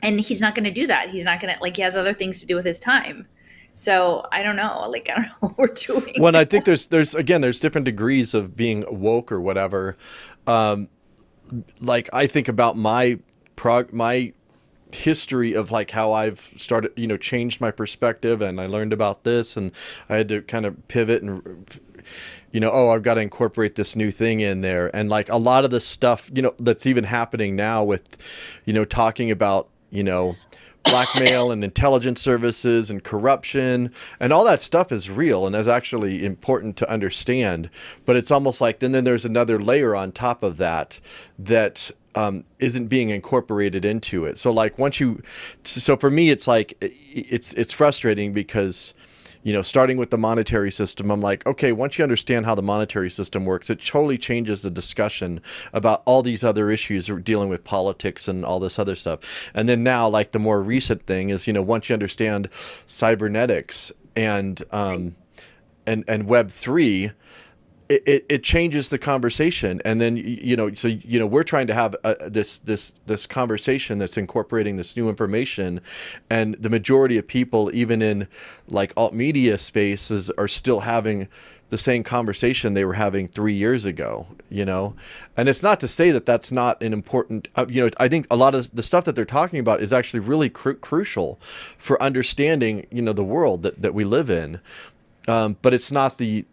and 0.02 0.20
he's 0.20 0.42
not 0.42 0.56
going 0.56 0.66
to 0.66 0.72
do 0.72 0.88
that. 0.88 1.10
He's 1.10 1.24
not 1.24 1.40
going 1.40 1.54
to 1.54 1.62
like 1.62 1.76
he 1.76 1.82
has 1.82 1.96
other 1.96 2.14
things 2.14 2.40
to 2.42 2.46
do 2.46 2.56
with 2.56 2.66
his 2.66 2.80
time. 2.80 3.28
So 3.74 4.26
I 4.32 4.44
don't 4.44 4.56
know. 4.56 4.86
Like 4.90 5.10
I 5.10 5.16
don't 5.16 5.26
know 5.26 5.34
what 5.40 5.58
we're 5.58 5.68
doing. 5.68 6.16
Well, 6.20 6.36
I 6.36 6.46
think 6.46 6.66
there's 6.66 6.88
there's 6.88 7.16
again 7.16 7.42
there's 7.42 7.60
different 7.60 7.86
degrees 7.86 8.34
of 8.34 8.56
being 8.56 8.86
woke 8.90 9.32
or 9.32 9.42
whatever. 9.42 9.98
Um, 10.48 10.90
like 11.82 12.10
I 12.14 12.28
think 12.28 12.48
about 12.48 12.78
my 12.78 13.20
prog 13.60 13.92
my 13.92 14.32
history 14.94 15.54
of 15.54 15.70
like 15.70 15.92
how 15.92 16.14
I've 16.14 16.40
started, 16.56 16.94
you 16.96 17.08
know, 17.08 17.18
changed 17.18 17.60
my 17.60 17.72
perspective 17.72 18.42
and 18.42 18.62
I 18.62 18.68
learned 18.68 18.94
about 18.94 19.26
this 19.26 19.58
and 19.58 19.74
I 20.08 20.16
had 20.16 20.30
to 20.30 20.42
kind 20.44 20.66
of 20.66 20.88
pivot 20.88 21.22
and 21.22 21.78
you 22.54 22.62
know, 22.62 22.72
oh, 22.72 22.92
I've 22.92 23.04
got 23.04 23.16
to 23.16 23.22
incorporate 23.22 23.76
this 23.76 23.98
new 23.98 24.12
thing 24.12 24.40
in 24.40 24.62
there. 24.62 24.96
And 24.96 25.10
like 25.10 25.28
a 25.28 25.36
lot 25.36 25.66
of 25.66 25.72
the 25.72 25.82
stuff, 25.82 26.32
you 26.34 26.42
know, 26.42 26.54
that's 26.58 26.86
even 26.86 27.04
happening 27.04 27.58
now 27.58 27.84
with, 27.84 28.62
you 28.64 28.72
know, 28.72 28.86
talking 28.86 29.30
about, 29.30 29.68
you 29.90 30.06
know, 30.06 30.38
blackmail 30.84 31.52
and 31.52 31.62
intelligence 31.62 32.22
services 32.22 32.90
and 32.90 33.04
corruption 33.04 33.92
and 34.22 34.32
all 34.32 34.46
that 34.46 34.62
stuff 34.62 34.94
is 34.94 35.10
real 35.10 35.46
and 35.46 35.54
is 35.54 35.68
actually 35.68 36.26
important 36.26 36.78
to 36.78 36.90
understand. 36.90 37.70
But 38.06 38.16
it's 38.16 38.32
almost 38.32 38.62
like 38.62 38.80
then 38.80 38.94
then 38.94 39.04
there's 39.04 39.26
another 39.26 39.62
layer 39.62 39.98
on 39.98 40.14
top 40.14 40.44
of 40.44 40.56
that 40.58 41.02
that 41.38 41.92
um, 42.16 42.44
isn't 42.60 42.88
being 42.88 43.10
incorporated 43.10 43.86
into 43.86 44.26
it. 44.26 44.38
So 44.38 44.52
like 44.52 44.78
once 44.78 45.00
you, 45.00 45.22
so 45.64 45.96
for 45.96 46.10
me, 46.10 46.30
it's 46.30 46.48
like 46.48 46.78
it's 46.82 47.54
it's 47.54 47.74
frustrating 47.74 48.34
because 48.34 48.94
you 49.42 49.54
know, 49.54 49.62
starting 49.62 49.98
with 49.98 50.10
the 50.10 50.18
monetary 50.18 50.70
system, 50.70 51.10
I'm 51.10 51.22
like, 51.22 51.46
okay, 51.46 51.72
once 51.72 51.98
you 51.98 52.04
understand 52.04 52.46
how 52.46 52.56
the 52.56 52.62
monetary 52.62 53.10
system 53.10 53.46
works, 53.46 53.70
it 53.70 53.82
totally 53.82 54.18
changes 54.18 54.62
the 54.62 54.70
discussion 54.70 55.40
about 55.72 56.04
all 56.06 56.22
these 56.22 56.44
other 56.44 56.70
issues 56.70 57.08
dealing 57.24 57.48
with 57.48 57.64
politics 57.64 58.28
and 58.28 58.44
all 58.44 58.60
this 58.60 58.78
other 58.78 58.96
stuff. 58.96 59.50
And 59.54 59.70
then 59.70 59.82
now, 59.82 60.10
like 60.10 60.32
the 60.32 60.40
more 60.40 60.62
recent 60.62 61.04
thing 61.04 61.30
is, 61.30 61.48
you 61.48 61.54
know, 61.54 61.62
once 61.62 61.90
you 61.90 61.94
understand 61.94 62.50
cybernetics 62.52 63.94
and 64.16 64.62
um, 64.72 65.16
and 65.88 66.04
and 66.08 66.28
Web 66.28 66.52
three, 66.52 67.12
it, 67.90 68.26
it, 68.30 68.44
changes 68.44 68.90
the 68.90 69.00
conversation. 69.00 69.82
And 69.84 70.00
then 70.00 70.16
you 70.16 70.56
know 70.56 70.74
so 70.74 70.88
you 70.88 71.20
know 71.20 71.26
we're 71.26 71.44
trying 71.44 71.68
to 71.68 71.74
have 71.74 71.96
a, 72.04 72.30
this 72.30 72.60
this 72.60 72.94
this 73.08 73.26
conversation 73.26 73.98
that's 73.98 74.18
incorporating 74.18 74.78
this 74.78 74.96
new 74.96 75.10
information. 75.10 75.82
And 76.30 76.56
the 76.56 76.70
majority 76.70 77.18
of 77.18 77.28
people 77.28 77.72
even 77.74 78.02
in 78.02 78.28
like 78.68 78.94
alt 78.96 79.14
media 79.14 79.58
spaces 79.58 80.30
are 80.32 80.48
still 80.48 80.82
having 80.82 81.28
the 81.70 81.78
same 81.78 82.04
conversation 82.04 82.74
they 82.74 82.86
were 82.86 82.94
having 82.94 83.28
three 83.28 83.54
years 83.54 83.86
ago 83.86 84.28
you 84.52 84.66
know? 84.66 84.96
And 85.38 85.48
it's 85.48 85.62
not 85.62 85.80
to 85.82 85.88
say 85.88 86.10
that 86.10 86.26
that's 86.26 86.52
not 86.52 86.82
an 86.82 86.92
important 86.92 87.48
uh, 87.56 87.68
you 87.70 87.84
know 87.84 87.90
i 87.98 88.08
think 88.08 88.26
a 88.32 88.36
lot 88.36 88.56
of 88.56 88.74
the 88.76 88.82
stuff 88.82 89.06
that 89.06 89.16
they're 89.16 89.26
talking 89.26 89.60
about 89.60 89.82
is 89.82 89.94
actually 89.94 90.20
really 90.20 90.50
cru- 90.50 90.76
crucial 90.76 91.36
for 91.42 92.02
understanding 92.02 92.88
you 92.92 93.02
know 93.02 93.14
the 93.14 93.24
world 93.24 93.64
that, 93.64 93.82
that 93.82 93.94
we 93.94 94.04
live 94.04 94.30
in. 94.30 94.60
Um, 95.28 95.58
but 95.62 95.74
it's 95.74 95.92
not 95.92 96.18
the 96.18 96.46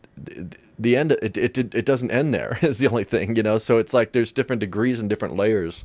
end 0.85 1.13
it, 1.23 1.37
it 1.37 1.57
it 1.59 1.85
doesn't 1.85 2.11
end 2.11 2.35
there 2.35 2.59
is 2.63 2.79
the 2.79 2.89
only 2.89 3.05
thing 3.05 3.37
you 3.37 3.43
know? 3.43 3.59
So 3.59 3.79
it's 3.79 3.95
like 3.95 4.13
there's 4.13 4.33
different 4.33 4.61
degrees 4.61 5.01
and 5.01 5.09
different 5.09 5.37
layers 5.37 5.85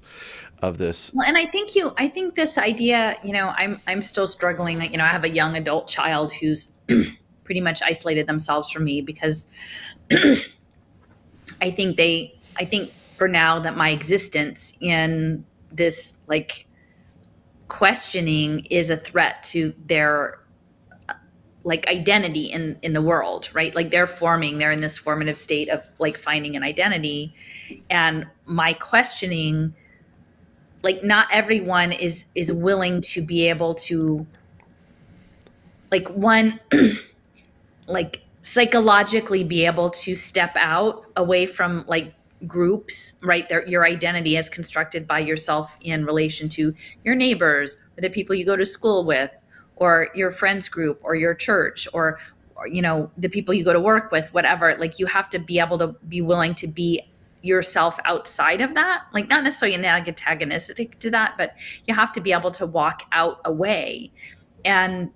of 0.61 0.77
this. 0.77 1.11
Well 1.13 1.27
and 1.27 1.37
i 1.37 1.45
think 1.45 1.75
you 1.75 1.93
i 1.97 2.07
think 2.07 2.35
this 2.35 2.57
idea 2.57 3.17
you 3.23 3.33
know 3.33 3.53
i'm 3.55 3.79
i'm 3.87 4.01
still 4.01 4.27
struggling 4.27 4.81
you 4.81 4.97
know 4.97 5.03
i 5.03 5.07
have 5.07 5.23
a 5.23 5.29
young 5.29 5.55
adult 5.55 5.87
child 5.87 6.33
who's 6.33 6.71
pretty 7.43 7.61
much 7.61 7.81
isolated 7.81 8.27
themselves 8.27 8.69
from 8.69 8.83
me 8.83 9.01
because 9.01 9.47
i 11.61 11.71
think 11.71 11.97
they 11.97 12.39
i 12.57 12.65
think 12.65 12.91
for 13.17 13.27
now 13.27 13.59
that 13.59 13.75
my 13.75 13.89
existence 13.89 14.73
in 14.81 15.45
this 15.71 16.15
like 16.27 16.67
questioning 17.67 18.65
is 18.69 18.89
a 18.89 18.97
threat 18.97 19.41
to 19.43 19.73
their 19.85 20.40
like 21.63 21.87
identity 21.87 22.45
in 22.45 22.77
in 22.81 22.93
the 22.93 23.01
world 23.01 23.49
right? 23.53 23.73
Like 23.75 23.91
they're 23.91 24.07
forming 24.07 24.57
they're 24.57 24.71
in 24.71 24.81
this 24.81 24.97
formative 24.97 25.37
state 25.37 25.69
of 25.69 25.83
like 25.99 26.17
finding 26.17 26.55
an 26.55 26.63
identity. 26.63 27.33
And 27.89 28.25
my 28.45 28.73
questioning 28.73 29.73
like 30.83 31.03
not 31.03 31.27
everyone 31.31 31.91
is 31.91 32.25
is 32.35 32.51
willing 32.51 33.01
to 33.01 33.21
be 33.21 33.47
able 33.47 33.75
to 33.75 34.25
like 35.91 36.07
one 36.09 36.59
like 37.87 38.21
psychologically 38.41 39.43
be 39.43 39.65
able 39.65 39.89
to 39.91 40.15
step 40.15 40.53
out 40.55 41.05
away 41.15 41.45
from 41.45 41.85
like 41.87 42.15
groups 42.47 43.15
right? 43.21 43.47
There 43.49 43.67
your 43.67 43.85
identity 43.85 44.35
is 44.35 44.49
constructed 44.49 45.07
by 45.07 45.19
yourself 45.19 45.77
in 45.81 46.05
relation 46.05 46.49
to 46.49 46.73
your 47.03 47.13
neighbors 47.13 47.77
or 47.97 48.01
the 48.01 48.09
people 48.09 48.33
you 48.33 48.45
go 48.45 48.55
to 48.55 48.65
school 48.65 49.05
with 49.05 49.31
or 49.81 50.09
your 50.13 50.31
friends 50.31 50.69
group 50.69 51.01
or 51.03 51.15
your 51.15 51.33
church 51.33 51.87
or, 51.91 52.19
you 52.67 52.79
know 52.79 53.09
the 53.17 53.27
people 53.27 53.55
you 53.55 53.63
go 53.63 53.73
to 53.73 53.79
work 53.79 54.11
with 54.11 54.31
whatever 54.35 54.75
like 54.77 54.99
you 54.99 55.07
have 55.07 55.27
to 55.27 55.39
be 55.39 55.57
able 55.57 55.79
to 55.79 55.87
be 56.07 56.21
willing 56.21 56.53
to 56.53 56.67
be 56.67 57.01
yourself 57.41 57.99
outside 58.05 58.61
of 58.61 58.75
that 58.75 59.01
like 59.15 59.27
not 59.29 59.43
necessarily 59.43 59.83
antagonistic 59.83 60.99
to 60.99 61.09
that 61.09 61.33
but 61.39 61.55
you 61.85 61.95
have 61.95 62.11
to 62.11 62.21
be 62.21 62.31
able 62.31 62.51
to 62.51 62.67
walk 62.67 63.01
out 63.13 63.41
away 63.45 64.11
and 64.63 65.09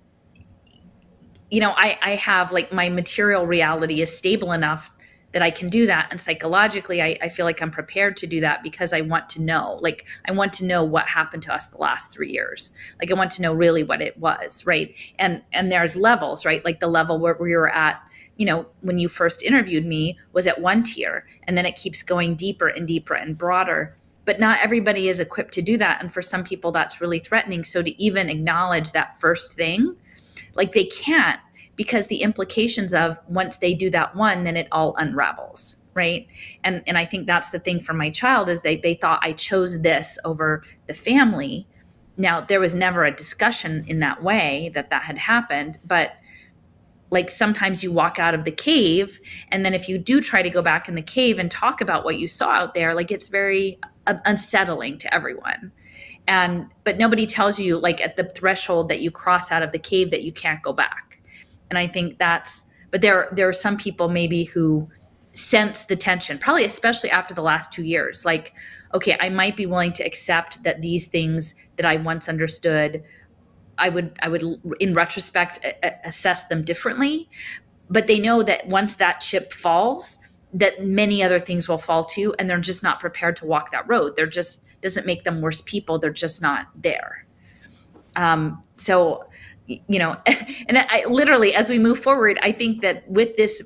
you 1.48 1.60
know 1.60 1.70
i 1.76 1.96
i 2.02 2.16
have 2.16 2.50
like 2.50 2.72
my 2.72 2.88
material 2.88 3.46
reality 3.46 4.02
is 4.02 4.18
stable 4.18 4.50
enough 4.50 4.90
that 5.32 5.42
I 5.42 5.50
can 5.50 5.68
do 5.68 5.86
that. 5.86 6.08
And 6.10 6.20
psychologically, 6.20 7.02
I, 7.02 7.18
I, 7.20 7.28
feel 7.28 7.44
like 7.44 7.60
I'm 7.60 7.70
prepared 7.70 8.16
to 8.18 8.26
do 8.26 8.40
that 8.40 8.62
because 8.62 8.92
I 8.92 9.00
want 9.02 9.28
to 9.30 9.42
know. 9.42 9.78
Like, 9.82 10.06
I 10.26 10.32
want 10.32 10.52
to 10.54 10.64
know 10.64 10.84
what 10.84 11.08
happened 11.08 11.42
to 11.44 11.54
us 11.54 11.66
the 11.66 11.78
last 11.78 12.12
three 12.12 12.30
years. 12.30 12.72
Like, 13.00 13.10
I 13.10 13.14
want 13.14 13.32
to 13.32 13.42
know 13.42 13.52
really 13.52 13.82
what 13.82 14.00
it 14.00 14.18
was, 14.18 14.64
right? 14.64 14.94
And 15.18 15.42
and 15.52 15.70
there's 15.70 15.96
levels, 15.96 16.46
right? 16.46 16.64
Like 16.64 16.80
the 16.80 16.86
level 16.86 17.18
where 17.18 17.36
we 17.38 17.54
were 17.54 17.72
at, 17.72 18.00
you 18.36 18.46
know, 18.46 18.66
when 18.80 18.98
you 18.98 19.08
first 19.08 19.42
interviewed 19.42 19.84
me 19.84 20.18
was 20.32 20.46
at 20.46 20.60
one 20.60 20.82
tier, 20.82 21.26
and 21.42 21.56
then 21.56 21.66
it 21.66 21.76
keeps 21.76 22.02
going 22.02 22.34
deeper 22.36 22.68
and 22.68 22.86
deeper 22.86 23.14
and 23.14 23.36
broader. 23.36 23.96
But 24.24 24.40
not 24.40 24.60
everybody 24.62 25.08
is 25.08 25.20
equipped 25.20 25.54
to 25.54 25.62
do 25.62 25.76
that, 25.76 26.00
and 26.00 26.12
for 26.12 26.22
some 26.22 26.44
people, 26.44 26.72
that's 26.72 27.00
really 27.00 27.18
threatening. 27.18 27.64
So 27.64 27.82
to 27.82 28.02
even 28.02 28.30
acknowledge 28.30 28.92
that 28.92 29.20
first 29.20 29.54
thing, 29.54 29.96
like 30.54 30.72
they 30.72 30.84
can't 30.84 31.40
because 31.76 32.06
the 32.06 32.22
implications 32.22 32.92
of 32.92 33.18
once 33.28 33.58
they 33.58 33.74
do 33.74 33.90
that 33.90 34.16
one 34.16 34.44
then 34.44 34.56
it 34.56 34.68
all 34.72 34.96
unravels 34.96 35.76
right? 35.94 36.26
And 36.62 36.82
and 36.86 36.98
i 36.98 37.06
think 37.06 37.26
that's 37.26 37.50
the 37.50 37.58
thing 37.58 37.80
for 37.80 37.94
my 37.94 38.10
child 38.10 38.48
is 38.50 38.62
they 38.62 38.76
they 38.76 38.94
thought 38.94 39.18
i 39.22 39.32
chose 39.32 39.82
this 39.82 40.18
over 40.24 40.62
the 40.86 40.94
family. 40.94 41.66
Now 42.18 42.40
there 42.40 42.60
was 42.60 42.74
never 42.74 43.04
a 43.04 43.10
discussion 43.10 43.84
in 43.88 44.00
that 44.00 44.22
way 44.22 44.70
that 44.74 44.90
that 44.90 45.02
had 45.02 45.18
happened 45.18 45.78
but 45.84 46.12
like 47.10 47.30
sometimes 47.30 47.82
you 47.82 47.92
walk 47.92 48.18
out 48.18 48.34
of 48.34 48.44
the 48.44 48.50
cave 48.50 49.20
and 49.50 49.64
then 49.64 49.72
if 49.72 49.88
you 49.88 49.96
do 49.96 50.20
try 50.20 50.42
to 50.42 50.50
go 50.50 50.60
back 50.60 50.88
in 50.88 50.96
the 50.96 51.02
cave 51.02 51.38
and 51.38 51.50
talk 51.50 51.80
about 51.80 52.04
what 52.04 52.18
you 52.18 52.28
saw 52.28 52.50
out 52.50 52.74
there 52.74 52.94
like 52.94 53.10
it's 53.10 53.28
very 53.28 53.78
unsettling 54.06 54.98
to 54.98 55.14
everyone. 55.14 55.72
And 56.28 56.66
but 56.84 56.98
nobody 56.98 57.26
tells 57.26 57.58
you 57.60 57.78
like 57.78 58.00
at 58.00 58.16
the 58.16 58.24
threshold 58.24 58.88
that 58.88 59.00
you 59.00 59.10
cross 59.10 59.52
out 59.52 59.62
of 59.62 59.72
the 59.72 59.78
cave 59.78 60.10
that 60.10 60.22
you 60.22 60.32
can't 60.32 60.60
go 60.62 60.72
back 60.72 61.05
and 61.70 61.78
i 61.78 61.86
think 61.86 62.18
that's 62.18 62.66
but 62.90 63.00
there 63.00 63.28
there 63.32 63.48
are 63.48 63.52
some 63.52 63.76
people 63.76 64.08
maybe 64.08 64.44
who 64.44 64.88
sense 65.32 65.84
the 65.84 65.96
tension 65.96 66.38
probably 66.38 66.64
especially 66.64 67.10
after 67.10 67.34
the 67.34 67.42
last 67.42 67.72
two 67.72 67.84
years. 67.84 68.24
Like 68.24 68.54
okay 68.94 69.16
i 69.20 69.28
might 69.28 69.56
be 69.56 69.66
willing 69.66 69.92
to 69.92 70.04
accept 70.04 70.62
that 70.62 70.80
these 70.80 71.08
things 71.08 71.54
that 71.76 71.84
i 71.84 71.96
once 71.96 72.28
understood 72.28 73.02
i 73.76 73.88
would 73.88 74.16
i 74.22 74.28
would 74.28 74.42
in 74.80 74.94
retrospect 74.94 75.58
a- 75.64 76.08
assess 76.08 76.46
them 76.48 76.64
differently. 76.64 77.28
But 77.88 78.06
they 78.06 78.18
know 78.18 78.42
that 78.42 78.66
once 78.66 78.96
that 78.96 79.20
chip 79.20 79.52
falls 79.52 80.18
that 80.54 80.84
many 80.84 81.22
other 81.22 81.38
things 81.38 81.68
will 81.68 81.78
fall 81.78 82.04
too 82.04 82.34
and 82.38 82.48
they're 82.48 82.58
just 82.58 82.82
not 82.82 82.98
prepared 82.98 83.36
to 83.36 83.46
walk 83.46 83.70
that 83.72 83.86
road. 83.88 84.16
They're 84.16 84.26
just 84.26 84.64
doesn't 84.80 85.06
make 85.06 85.24
them 85.24 85.40
worse 85.40 85.60
people. 85.62 85.98
They're 85.98 86.10
just 86.10 86.40
not 86.40 86.68
there. 86.74 87.26
Um, 88.14 88.62
so 88.72 89.24
you 89.66 89.98
know, 89.98 90.16
and 90.68 90.78
I 90.78 91.04
literally, 91.08 91.54
as 91.54 91.68
we 91.68 91.78
move 91.78 91.98
forward, 91.98 92.38
I 92.42 92.52
think 92.52 92.82
that 92.82 93.08
with 93.10 93.36
this 93.36 93.62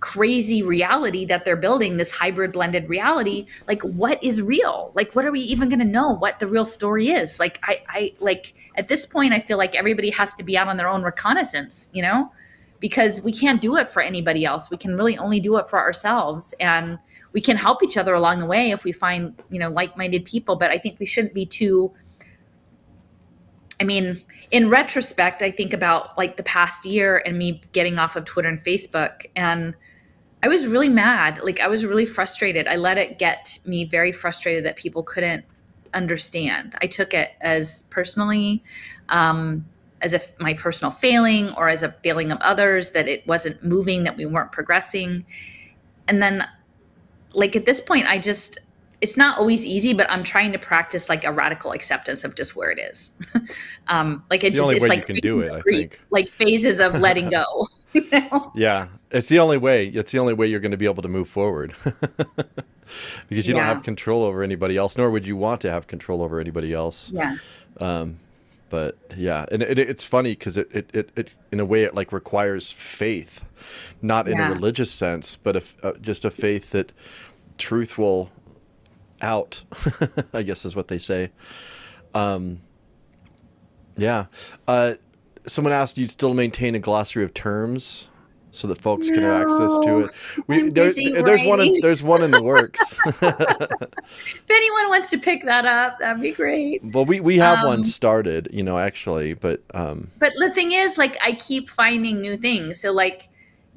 crazy 0.00 0.62
reality 0.62 1.24
that 1.24 1.46
they're 1.46 1.56
building, 1.56 1.96
this 1.96 2.10
hybrid 2.10 2.52
blended 2.52 2.88
reality, 2.90 3.46
like 3.66 3.80
what 3.82 4.22
is 4.22 4.42
real? 4.42 4.92
Like, 4.94 5.14
what 5.14 5.24
are 5.24 5.32
we 5.32 5.40
even 5.40 5.68
going 5.70 5.78
to 5.78 5.84
know 5.84 6.10
what 6.10 6.40
the 6.40 6.46
real 6.46 6.66
story 6.66 7.08
is? 7.08 7.40
Like, 7.40 7.58
I, 7.62 7.82
I, 7.88 8.12
like 8.20 8.54
at 8.76 8.88
this 8.88 9.06
point, 9.06 9.32
I 9.32 9.40
feel 9.40 9.56
like 9.56 9.74
everybody 9.74 10.10
has 10.10 10.34
to 10.34 10.42
be 10.42 10.58
out 10.58 10.68
on 10.68 10.76
their 10.76 10.88
own 10.88 11.02
reconnaissance, 11.02 11.88
you 11.94 12.02
know, 12.02 12.30
because 12.80 13.22
we 13.22 13.32
can't 13.32 13.62
do 13.62 13.76
it 13.76 13.88
for 13.88 14.02
anybody 14.02 14.44
else. 14.44 14.70
We 14.70 14.76
can 14.76 14.94
really 14.94 15.16
only 15.16 15.40
do 15.40 15.56
it 15.56 15.70
for 15.70 15.78
ourselves. 15.78 16.54
And 16.60 16.98
we 17.32 17.40
can 17.40 17.56
help 17.56 17.82
each 17.82 17.96
other 17.96 18.12
along 18.12 18.40
the 18.40 18.46
way 18.46 18.72
if 18.72 18.84
we 18.84 18.92
find, 18.92 19.34
you 19.50 19.58
know, 19.58 19.70
like 19.70 19.96
minded 19.96 20.26
people. 20.26 20.56
But 20.56 20.70
I 20.70 20.76
think 20.76 21.00
we 21.00 21.06
shouldn't 21.06 21.32
be 21.32 21.46
too 21.46 21.92
I 23.80 23.84
mean, 23.84 24.22
in 24.50 24.70
retrospect, 24.70 25.42
I 25.42 25.50
think 25.50 25.72
about 25.72 26.16
like 26.16 26.36
the 26.36 26.42
past 26.42 26.84
year 26.84 27.22
and 27.26 27.38
me 27.38 27.60
getting 27.72 27.98
off 27.98 28.16
of 28.16 28.24
Twitter 28.24 28.48
and 28.48 28.62
Facebook 28.62 29.26
and 29.34 29.76
I 30.44 30.48
was 30.48 30.66
really 30.66 30.90
mad. 30.90 31.42
Like 31.42 31.60
I 31.60 31.68
was 31.68 31.86
really 31.86 32.04
frustrated. 32.04 32.68
I 32.68 32.76
let 32.76 32.98
it 32.98 33.18
get 33.18 33.58
me 33.64 33.86
very 33.86 34.12
frustrated 34.12 34.66
that 34.66 34.76
people 34.76 35.02
couldn't 35.02 35.46
understand. 35.94 36.74
I 36.82 36.86
took 36.86 37.14
it 37.14 37.30
as 37.40 37.84
personally, 37.88 38.62
um, 39.08 39.64
as 40.02 40.12
if 40.12 40.38
my 40.38 40.52
personal 40.52 40.90
failing 40.90 41.50
or 41.54 41.70
as 41.70 41.82
a 41.82 41.92
failing 42.02 42.30
of 42.30 42.38
others 42.42 42.90
that 42.90 43.08
it 43.08 43.26
wasn't 43.26 43.64
moving, 43.64 44.04
that 44.04 44.18
we 44.18 44.26
weren't 44.26 44.52
progressing. 44.52 45.24
And 46.08 46.20
then, 46.20 46.46
like 47.32 47.56
at 47.56 47.64
this 47.64 47.80
point, 47.80 48.06
I 48.06 48.18
just 48.18 48.58
it's 49.04 49.18
not 49.18 49.36
always 49.36 49.66
easy, 49.66 49.92
but 49.92 50.10
I'm 50.10 50.24
trying 50.24 50.50
to 50.52 50.58
practice 50.58 51.10
like 51.10 51.24
a 51.24 51.30
radical 51.30 51.72
acceptance 51.72 52.24
of 52.24 52.34
just 52.34 52.56
where 52.56 52.70
it 52.70 52.78
is. 52.78 53.12
um, 53.88 54.24
like 54.30 54.42
it's, 54.42 54.56
it's 54.56 54.64
just 54.64 54.76
it's 54.76 54.88
like 54.88 55.00
you 55.00 55.04
can 55.04 55.16
do 55.16 55.40
it. 55.40 55.52
I 55.52 55.60
think 55.60 56.00
like 56.08 56.30
phases 56.30 56.80
of 56.80 56.98
letting 56.98 57.28
go. 57.28 57.44
You 57.94 58.10
know? 58.10 58.50
Yeah, 58.56 58.88
it's 59.12 59.28
the 59.28 59.38
only 59.38 59.56
way. 59.56 59.86
It's 59.86 60.10
the 60.10 60.18
only 60.18 60.32
way 60.32 60.48
you're 60.48 60.58
going 60.58 60.72
to 60.72 60.76
be 60.76 60.86
able 60.86 61.04
to 61.04 61.08
move 61.08 61.28
forward 61.28 61.76
because 61.84 63.46
you 63.46 63.54
yeah. 63.54 63.60
don't 63.60 63.62
have 63.62 63.84
control 63.84 64.24
over 64.24 64.42
anybody 64.42 64.76
else, 64.76 64.98
nor 64.98 65.12
would 65.12 65.24
you 65.24 65.36
want 65.36 65.60
to 65.60 65.70
have 65.70 65.86
control 65.86 66.20
over 66.20 66.40
anybody 66.40 66.72
else. 66.72 67.12
Yeah. 67.12 67.36
Um, 67.78 68.18
but 68.68 68.98
yeah, 69.16 69.46
and 69.52 69.62
it, 69.62 69.78
it's 69.78 70.04
funny 70.04 70.32
because 70.32 70.56
it, 70.56 70.68
it, 70.72 70.90
it, 70.92 71.12
it, 71.14 71.32
in 71.52 71.60
a 71.60 71.64
way, 71.64 71.84
it 71.84 71.94
like 71.94 72.12
requires 72.12 72.72
faith, 72.72 73.44
not 74.02 74.26
in 74.26 74.38
yeah. 74.38 74.50
a 74.50 74.54
religious 74.54 74.90
sense, 74.90 75.36
but 75.36 75.54
a, 75.54 75.62
uh, 75.84 75.92
just 76.00 76.24
a 76.24 76.32
faith 76.32 76.72
that 76.72 76.90
truth 77.58 77.96
will 77.96 78.32
out, 79.24 79.64
I 80.32 80.42
guess 80.42 80.64
is 80.64 80.76
what 80.76 80.88
they 80.88 80.98
say. 80.98 81.30
Um, 82.14 82.60
yeah. 83.96 84.26
Uh, 84.68 84.94
someone 85.46 85.72
asked 85.72 85.98
you 85.98 86.06
still 86.06 86.34
maintain 86.34 86.74
a 86.74 86.78
glossary 86.78 87.24
of 87.24 87.34
terms 87.34 88.08
so 88.50 88.68
that 88.68 88.80
folks 88.80 89.08
no, 89.08 89.14
can 89.14 89.22
have 89.24 89.42
access 89.42 89.78
to 89.82 89.98
it. 90.00 90.10
We, 90.46 90.70
there, 90.70 90.92
there's 90.92 91.42
one 91.42 91.60
in, 91.60 91.80
there's 91.80 92.04
one 92.04 92.22
in 92.22 92.30
the 92.30 92.42
works. 92.42 92.98
if 93.06 94.50
anyone 94.50 94.88
wants 94.88 95.10
to 95.10 95.18
pick 95.18 95.42
that 95.44 95.64
up, 95.64 95.98
that'd 95.98 96.22
be 96.22 96.32
great. 96.32 96.84
Well, 96.84 97.04
we, 97.04 97.18
we 97.18 97.38
have 97.38 97.60
um, 97.60 97.66
one 97.66 97.84
started, 97.84 98.48
you 98.52 98.62
know, 98.62 98.78
actually, 98.78 99.34
but 99.34 99.62
um 99.74 100.10
But 100.18 100.34
the 100.38 100.50
thing 100.50 100.72
is 100.72 100.98
like 100.98 101.16
I 101.22 101.32
keep 101.32 101.68
finding 101.68 102.20
new 102.20 102.36
things. 102.36 102.78
So 102.78 102.92
like, 102.92 103.28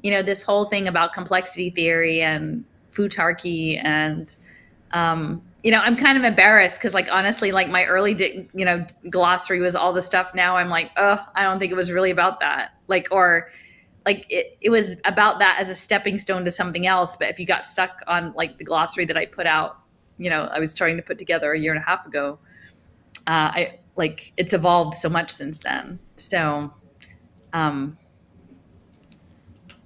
you 0.02 0.12
know, 0.12 0.22
this 0.22 0.42
whole 0.42 0.66
thing 0.66 0.86
about 0.86 1.12
complexity 1.12 1.70
theory 1.70 2.22
and 2.22 2.64
futarchy 2.92 3.82
and 3.82 4.36
um, 4.92 5.42
you 5.62 5.70
know, 5.70 5.78
I'm 5.78 5.96
kind 5.96 6.16
of 6.16 6.24
embarrassed 6.24 6.76
because, 6.76 6.94
like, 6.94 7.10
honestly, 7.10 7.52
like 7.52 7.68
my 7.68 7.84
early, 7.84 8.14
di- 8.14 8.48
you 8.54 8.64
know, 8.64 8.86
glossary 9.10 9.60
was 9.60 9.74
all 9.74 9.92
the 9.92 10.02
stuff. 10.02 10.34
Now 10.34 10.56
I'm 10.56 10.68
like, 10.68 10.90
oh, 10.96 11.24
I 11.34 11.42
don't 11.42 11.58
think 11.58 11.72
it 11.72 11.76
was 11.76 11.90
really 11.90 12.10
about 12.10 12.40
that. 12.40 12.72
Like, 12.86 13.08
or 13.10 13.50
like 14.06 14.24
it, 14.30 14.56
it 14.60 14.70
was 14.70 14.94
about 15.04 15.40
that 15.40 15.58
as 15.60 15.68
a 15.68 15.74
stepping 15.74 16.18
stone 16.18 16.44
to 16.44 16.50
something 16.50 16.86
else. 16.86 17.16
But 17.16 17.28
if 17.28 17.38
you 17.38 17.46
got 17.46 17.66
stuck 17.66 18.02
on 18.06 18.32
like 18.34 18.58
the 18.58 18.64
glossary 18.64 19.04
that 19.06 19.16
I 19.16 19.26
put 19.26 19.46
out, 19.46 19.78
you 20.16 20.30
know, 20.30 20.44
I 20.44 20.60
was 20.60 20.74
trying 20.74 20.96
to 20.96 21.02
put 21.02 21.18
together 21.18 21.52
a 21.52 21.58
year 21.58 21.72
and 21.72 21.82
a 21.82 21.84
half 21.84 22.06
ago, 22.06 22.38
uh, 23.26 23.50
I 23.52 23.78
like 23.96 24.32
it's 24.36 24.54
evolved 24.54 24.94
so 24.94 25.08
much 25.08 25.32
since 25.32 25.58
then. 25.58 25.98
So, 26.16 26.72
um, 27.52 27.98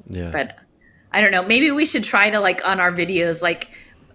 yeah. 0.06 0.31
But 0.31 0.58
I 1.10 1.20
don't 1.20 1.31
know. 1.32 1.42
Maybe 1.42 1.70
we 1.70 1.86
should 1.86 2.05
try 2.05 2.31
to 2.31 2.40
like 2.40 2.64
on 2.64 2.78
our 2.78 2.92
videos, 2.92 3.42
like 3.42 3.70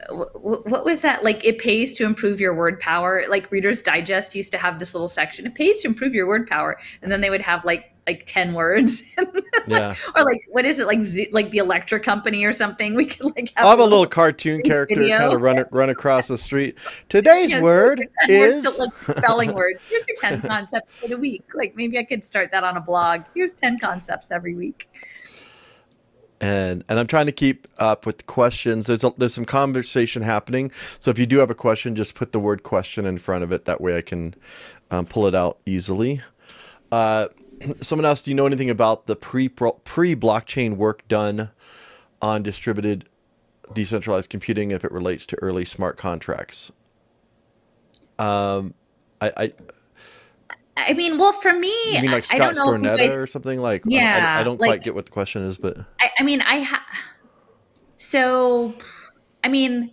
what 0.10 0.86
was 0.86 1.02
that 1.02 1.24
like 1.24 1.44
it 1.46 1.60
pays 1.60 1.96
to 1.96 2.06
improve 2.06 2.40
your 2.40 2.56
word 2.56 2.80
power? 2.80 3.24
Like 3.28 3.52
readers 3.52 3.82
digest 3.82 4.36
used 4.36 4.52
to 4.52 4.58
have 4.58 4.80
this 4.80 4.94
little 4.94 5.08
section 5.08 5.46
it 5.46 5.56
pays 5.56 5.82
to 5.82 5.88
improve 5.88 6.14
your 6.14 6.28
word 6.28 6.48
power 6.48 6.80
and 7.02 7.12
then 7.12 7.22
they 7.22 7.30
would 7.30 7.42
have 7.42 7.66
like 7.66 7.92
like 8.08 8.24
10 8.26 8.54
words 8.54 9.04
yeah. 9.68 9.94
Or 10.16 10.24
like 10.24 10.42
what 10.50 10.66
is 10.66 10.80
it 10.80 10.88
like 10.88 11.00
like 11.34 11.52
the 11.52 11.58
electric 11.58 12.04
company 12.04 12.46
or 12.46 12.54
something? 12.54 12.96
We 12.96 13.06
could 13.06 13.36
like 13.36 13.52
have, 13.56 13.66
I 13.66 13.70
have 13.70 13.80
a 13.80 13.84
little 13.84 14.08
cartoon 14.08 14.62
character 14.62 14.96
video. 14.96 15.18
kind 15.18 15.34
of 15.34 15.42
run 15.42 15.66
run 15.72 15.90
across 15.90 16.30
the 16.30 16.38
street. 16.38 16.78
Today's 17.10 17.50
yes, 17.50 17.62
word 17.62 18.08
is 18.30 18.64
words 18.64 18.78
to, 18.78 18.84
like, 18.84 19.18
spelling 19.18 19.54
words. 19.56 19.86
Here's 19.86 20.06
your 20.08 20.18
10 20.22 20.42
concepts 20.42 20.92
for 20.94 21.10
the 21.10 21.18
week. 21.18 21.44
Like 21.54 21.76
maybe 21.76 21.98
i 21.98 22.04
could 22.04 22.24
start 22.24 22.52
that 22.52 22.64
on 22.64 22.78
a 22.78 22.82
blog. 22.82 23.24
Here's 23.36 23.54
10 23.54 23.80
concepts 23.80 24.32
every 24.32 24.56
week 24.56 24.90
and 26.40 26.84
and 26.88 27.00
I'm 27.00 27.08
trying 27.08 27.26
to 27.26 27.32
keep 27.32 27.68
up 27.78 28.06
with 28.06 28.26
questions. 28.28 28.88
There's 28.88 29.04
a, 29.04 29.14
there's 29.18 29.34
some 29.34 29.46
conversation 29.46 30.22
happening, 30.22 30.72
so 31.00 31.12
if 31.12 31.20
you 31.20 31.26
do 31.26 31.38
have 31.40 31.50
a 31.50 31.56
question, 31.56 31.96
just 31.96 32.16
put 32.16 32.32
the 32.32 32.40
word 32.40 32.64
question 32.64 33.06
in 33.06 33.18
front 33.18 33.44
of 33.44 33.52
it. 33.52 33.66
That 33.66 33.82
way, 33.82 33.98
I 33.98 34.02
can 34.02 34.36
um, 34.92 35.06
pull 35.06 35.28
it 35.28 35.36
out 35.36 35.58
easily. 35.66 36.22
Uh, 36.92 37.28
someone 37.82 38.06
asked, 38.06 38.26
"Do 38.26 38.32
you 38.32 38.36
know 38.36 38.46
anything 38.46 38.70
about 38.70 39.08
the 39.08 39.16
pre 39.16 39.50
pre 39.50 40.16
blockchain 40.16 40.78
work 40.78 41.08
done 41.08 41.50
on 42.22 42.44
distributed 42.44 43.06
decentralized 43.74 44.30
computing 44.30 44.72
if 44.72 44.86
it 44.86 44.92
relates 44.92 45.26
to 45.28 45.36
early 45.42 45.66
smart 45.66 45.98
contracts?" 45.98 46.72
Um, 48.20 48.74
I, 49.22 49.32
I 49.38 49.54
I 50.78 50.94
mean, 50.94 51.18
well, 51.18 51.34
for 51.34 51.54
me, 51.54 51.74
you 51.96 52.02
mean 52.02 52.12
like 52.12 52.26
Scott 52.26 52.54
Stornetta 52.54 52.98
guys, 52.98 53.10
or 53.10 53.26
something 53.26 53.60
like? 53.60 53.84
Yeah, 53.86 54.36
I, 54.38 54.42
I 54.42 54.44
don't 54.44 54.60
like, 54.60 54.70
quite 54.70 54.84
get 54.84 54.96
what 54.96 55.06
the 55.06 55.12
question 55.12 55.44
is, 55.44 55.58
but 55.58 55.78
I, 56.00 56.12
I 56.20 56.24
mean, 56.24 56.42
I 56.42 56.58
have. 56.58 56.82
So, 57.98 58.76
I 59.44 59.48
mean, 59.48 59.92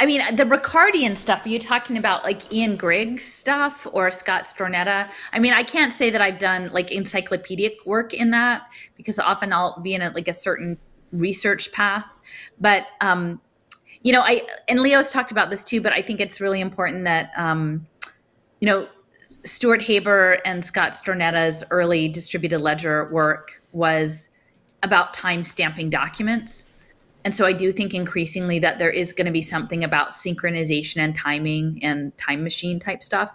I 0.00 0.06
mean, 0.06 0.22
the 0.34 0.44
Ricardian 0.44 1.14
stuff. 1.14 1.44
Are 1.44 1.50
you 1.50 1.58
talking 1.58 1.98
about 1.98 2.24
like 2.24 2.50
Ian 2.50 2.76
Grigg's 2.76 3.24
stuff 3.24 3.86
or 3.92 4.10
Scott 4.10 4.44
Stornetta? 4.44 5.10
I 5.34 5.38
mean, 5.38 5.52
I 5.52 5.62
can't 5.62 5.92
say 5.92 6.08
that 6.08 6.22
I've 6.22 6.38
done 6.38 6.70
like 6.72 6.90
encyclopedic 6.90 7.84
work 7.84 8.14
in 8.14 8.30
that 8.30 8.62
because 8.96 9.18
often 9.18 9.52
I'll 9.52 9.78
be 9.80 9.94
in 9.94 10.00
a, 10.00 10.10
like 10.10 10.26
a 10.26 10.32
certain 10.32 10.78
research 11.12 11.70
path. 11.72 12.18
But 12.58 12.86
um, 13.02 13.42
you 14.02 14.14
know, 14.14 14.22
I 14.22 14.46
and 14.68 14.80
Leo's 14.80 15.12
talked 15.12 15.32
about 15.32 15.50
this 15.50 15.62
too. 15.62 15.82
But 15.82 15.92
I 15.92 16.00
think 16.00 16.20
it's 16.20 16.40
really 16.40 16.62
important 16.62 17.04
that 17.04 17.30
um, 17.36 17.86
you 18.60 18.66
know, 18.66 18.88
Stuart 19.44 19.82
Haber 19.82 20.38
and 20.44 20.64
Scott 20.64 20.92
Stornetta's 20.92 21.64
early 21.70 22.08
distributed 22.08 22.60
ledger 22.60 23.08
work 23.10 23.62
was 23.72 24.30
about 24.82 25.14
time 25.14 25.44
stamping 25.44 25.90
documents. 25.90 26.66
And 27.24 27.34
so 27.34 27.44
I 27.46 27.52
do 27.52 27.72
think 27.72 27.94
increasingly 27.94 28.58
that 28.60 28.78
there 28.78 28.90
is 28.90 29.12
going 29.12 29.26
to 29.26 29.32
be 29.32 29.42
something 29.42 29.84
about 29.84 30.10
synchronization 30.10 30.98
and 30.98 31.14
timing 31.14 31.80
and 31.82 32.16
time 32.16 32.42
machine 32.42 32.78
type 32.78 33.02
stuff 33.02 33.34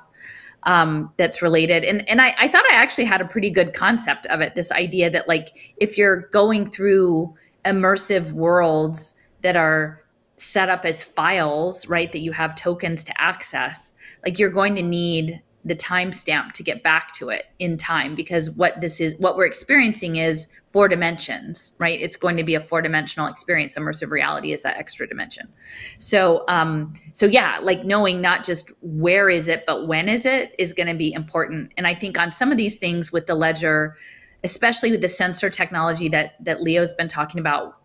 um, 0.64 1.12
that's 1.18 1.42
related. 1.42 1.84
And 1.84 2.08
and 2.10 2.22
I, 2.22 2.36
I 2.40 2.48
thought 2.48 2.66
I 2.70 2.76
actually 2.76 3.06
had 3.06 3.22
a 3.22 3.26
pretty 3.26 3.52
good 3.52 3.74
concept 3.74 4.26
of 4.28 4.42
it. 4.42 4.56
This 4.56 4.72
idea 4.72 5.10
that 5.12 5.28
like 5.28 5.76
if 5.78 5.98
you're 5.98 6.22
going 6.30 6.70
through 6.70 7.36
immersive 7.64 8.32
worlds 8.32 9.16
that 9.42 9.56
are 9.56 10.02
set 10.38 10.70
up 10.70 10.86
as 10.86 11.04
files, 11.04 11.88
right, 11.88 12.12
that 12.12 12.20
you 12.20 12.32
have 12.34 12.56
tokens 12.56 13.04
to 13.06 13.22
access, 13.22 13.94
like 14.26 14.38
you're 14.40 14.50
going 14.50 14.76
to 14.76 14.82
need 14.82 15.42
the 15.66 15.76
timestamp 15.76 16.52
to 16.52 16.62
get 16.62 16.84
back 16.84 17.12
to 17.14 17.30
it 17.30 17.46
in 17.58 17.76
time 17.76 18.14
because 18.14 18.52
what 18.52 18.80
this 18.82 19.02
is 19.02 19.16
what 19.18 19.36
we're 19.36 19.48
experiencing 19.48 20.18
is 20.18 20.48
four 20.72 20.88
dimensions 20.88 21.74
right? 21.80 22.00
It's 22.00 22.16
going 22.16 22.38
to 22.38 22.44
be 22.44 22.54
a 22.54 22.62
four 22.62 22.82
dimensional 22.84 23.28
experience. 23.28 23.76
Immersive 23.76 24.12
reality 24.12 24.54
is 24.54 24.62
that 24.62 24.78
extra 24.78 25.08
dimension. 25.08 25.52
So 25.98 26.44
um 26.48 26.94
so 27.14 27.26
yeah 27.26 27.58
like 27.64 27.84
knowing 27.84 28.22
not 28.22 28.44
just 28.44 28.72
where 28.82 29.28
is 29.28 29.48
it 29.48 29.64
but 29.66 29.88
when 29.88 30.08
is 30.08 30.26
it 30.26 30.54
is 30.60 30.72
going 30.72 30.88
to 30.88 30.94
be 30.94 31.12
important. 31.12 31.74
And 31.78 31.88
i 31.88 31.96
think 31.96 32.20
on 32.20 32.32
some 32.32 32.52
of 32.52 32.58
these 32.58 32.78
things 32.78 33.12
with 33.12 33.26
the 33.26 33.36
ledger 33.36 33.98
especially 34.44 34.92
with 34.92 35.02
the 35.02 35.10
sensor 35.10 35.50
technology 35.50 36.08
that 36.10 36.36
that 36.46 36.62
leo's 36.62 36.94
been 36.94 37.08
talking 37.08 37.40
about 37.40 37.80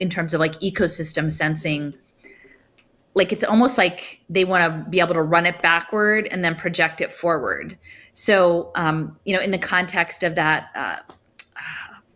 in 0.00 0.10
terms 0.10 0.34
of 0.34 0.40
like 0.40 0.54
ecosystem 0.60 1.30
sensing 1.30 1.94
like 3.14 3.32
it's 3.32 3.44
almost 3.44 3.76
like 3.76 4.20
they 4.28 4.44
want 4.44 4.62
to 4.62 4.90
be 4.90 5.00
able 5.00 5.14
to 5.14 5.22
run 5.22 5.46
it 5.46 5.60
backward 5.62 6.28
and 6.30 6.44
then 6.44 6.54
project 6.54 7.00
it 7.00 7.12
forward. 7.12 7.76
So, 8.12 8.70
um, 8.74 9.18
you 9.24 9.34
know, 9.34 9.42
in 9.42 9.50
the 9.50 9.58
context 9.58 10.22
of 10.22 10.36
that, 10.36 10.68
uh, 10.74 10.96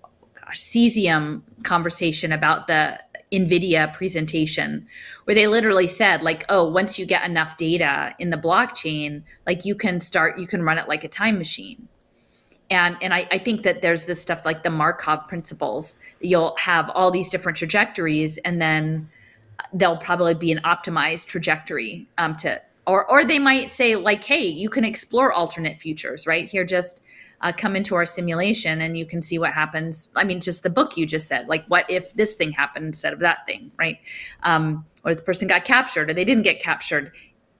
oh 0.04 0.28
gosh, 0.34 0.60
cesium 0.60 1.42
conversation 1.64 2.32
about 2.32 2.68
the 2.68 3.00
NVIDIA 3.32 3.92
presentation, 3.92 4.86
where 5.24 5.34
they 5.34 5.48
literally 5.48 5.88
said, 5.88 6.22
like, 6.22 6.44
oh, 6.48 6.70
once 6.70 6.98
you 6.98 7.06
get 7.06 7.28
enough 7.28 7.56
data 7.56 8.14
in 8.20 8.30
the 8.30 8.36
blockchain, 8.36 9.24
like 9.46 9.64
you 9.64 9.74
can 9.74 9.98
start, 9.98 10.38
you 10.38 10.46
can 10.46 10.62
run 10.62 10.78
it 10.78 10.88
like 10.88 11.02
a 11.02 11.08
time 11.08 11.38
machine. 11.38 11.88
And, 12.70 12.96
and 13.02 13.12
I, 13.12 13.28
I 13.30 13.38
think 13.38 13.62
that 13.62 13.82
there's 13.82 14.06
this 14.06 14.20
stuff 14.20 14.44
like 14.44 14.62
the 14.62 14.70
Markov 14.70 15.28
principles. 15.28 15.98
You'll 16.20 16.56
have 16.58 16.90
all 16.90 17.10
these 17.10 17.28
different 17.28 17.58
trajectories, 17.58 18.38
and 18.38 18.60
then 18.60 19.10
there'll 19.72 19.96
probably 19.96 20.34
be 20.34 20.52
an 20.52 20.60
optimized 20.64 21.26
trajectory 21.26 22.08
um, 22.18 22.36
to 22.36 22.60
or 22.86 23.10
or 23.10 23.24
they 23.24 23.38
might 23.38 23.70
say 23.70 23.96
like 23.96 24.24
hey 24.24 24.44
you 24.44 24.68
can 24.68 24.84
explore 24.84 25.32
alternate 25.32 25.80
futures 25.80 26.26
right? 26.26 26.48
Here 26.48 26.64
just 26.64 27.02
uh, 27.40 27.52
come 27.52 27.76
into 27.76 27.94
our 27.94 28.06
simulation 28.06 28.80
and 28.80 28.96
you 28.96 29.04
can 29.04 29.20
see 29.20 29.38
what 29.38 29.52
happens. 29.52 30.10
I 30.16 30.24
mean 30.24 30.40
just 30.40 30.62
the 30.62 30.70
book 30.70 30.96
you 30.96 31.06
just 31.06 31.28
said 31.28 31.48
like 31.48 31.64
what 31.66 31.88
if 31.90 32.14
this 32.14 32.34
thing 32.34 32.52
happened 32.52 32.86
instead 32.86 33.12
of 33.12 33.20
that 33.20 33.46
thing 33.46 33.70
right? 33.78 33.98
Um, 34.42 34.84
or 35.04 35.14
the 35.14 35.22
person 35.22 35.48
got 35.48 35.64
captured 35.64 36.10
or 36.10 36.14
they 36.14 36.24
didn't 36.24 36.44
get 36.44 36.60
captured. 36.60 37.14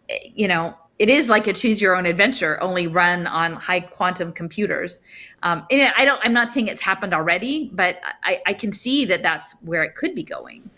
Eh, 0.09 0.19
you 0.35 0.49
know 0.49 0.75
it 0.99 1.09
is 1.09 1.29
like 1.29 1.47
a 1.47 1.53
choose 1.53 1.81
your 1.81 1.97
own 1.97 2.07
adventure 2.07 2.63
only 2.63 2.87
run 2.87 3.27
on 3.27 3.55
high 3.55 3.81
quantum 3.81 4.33
computers. 4.33 5.01
Um, 5.43 5.67
and 5.71 5.93
i 5.99 6.07
don't 6.07 6.21
i'm 6.25 6.33
not 6.33 6.55
saying 6.55 6.69
it's 6.69 6.81
happened 6.81 7.13
already 7.13 7.71
but 7.75 7.99
I, 8.23 8.41
I 8.47 8.55
can 8.55 8.73
see 8.73 9.05
that 9.05 9.23
that's 9.23 9.53
where 9.61 9.83
it 9.83 9.95
could 9.95 10.15
be 10.15 10.23
going. 10.23 10.71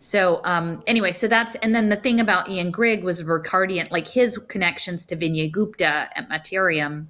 So 0.00 0.40
um, 0.44 0.82
anyway, 0.86 1.12
so 1.12 1.26
that's 1.26 1.54
and 1.56 1.74
then 1.74 1.88
the 1.88 1.96
thing 1.96 2.20
about 2.20 2.48
Ian 2.48 2.70
Grigg 2.70 3.02
was 3.02 3.22
Ricardian, 3.22 3.90
like 3.90 4.06
his 4.06 4.38
connections 4.38 5.04
to 5.06 5.16
Vinay 5.16 5.50
Gupta 5.50 6.08
at 6.16 6.28
Mattereum 6.28 7.06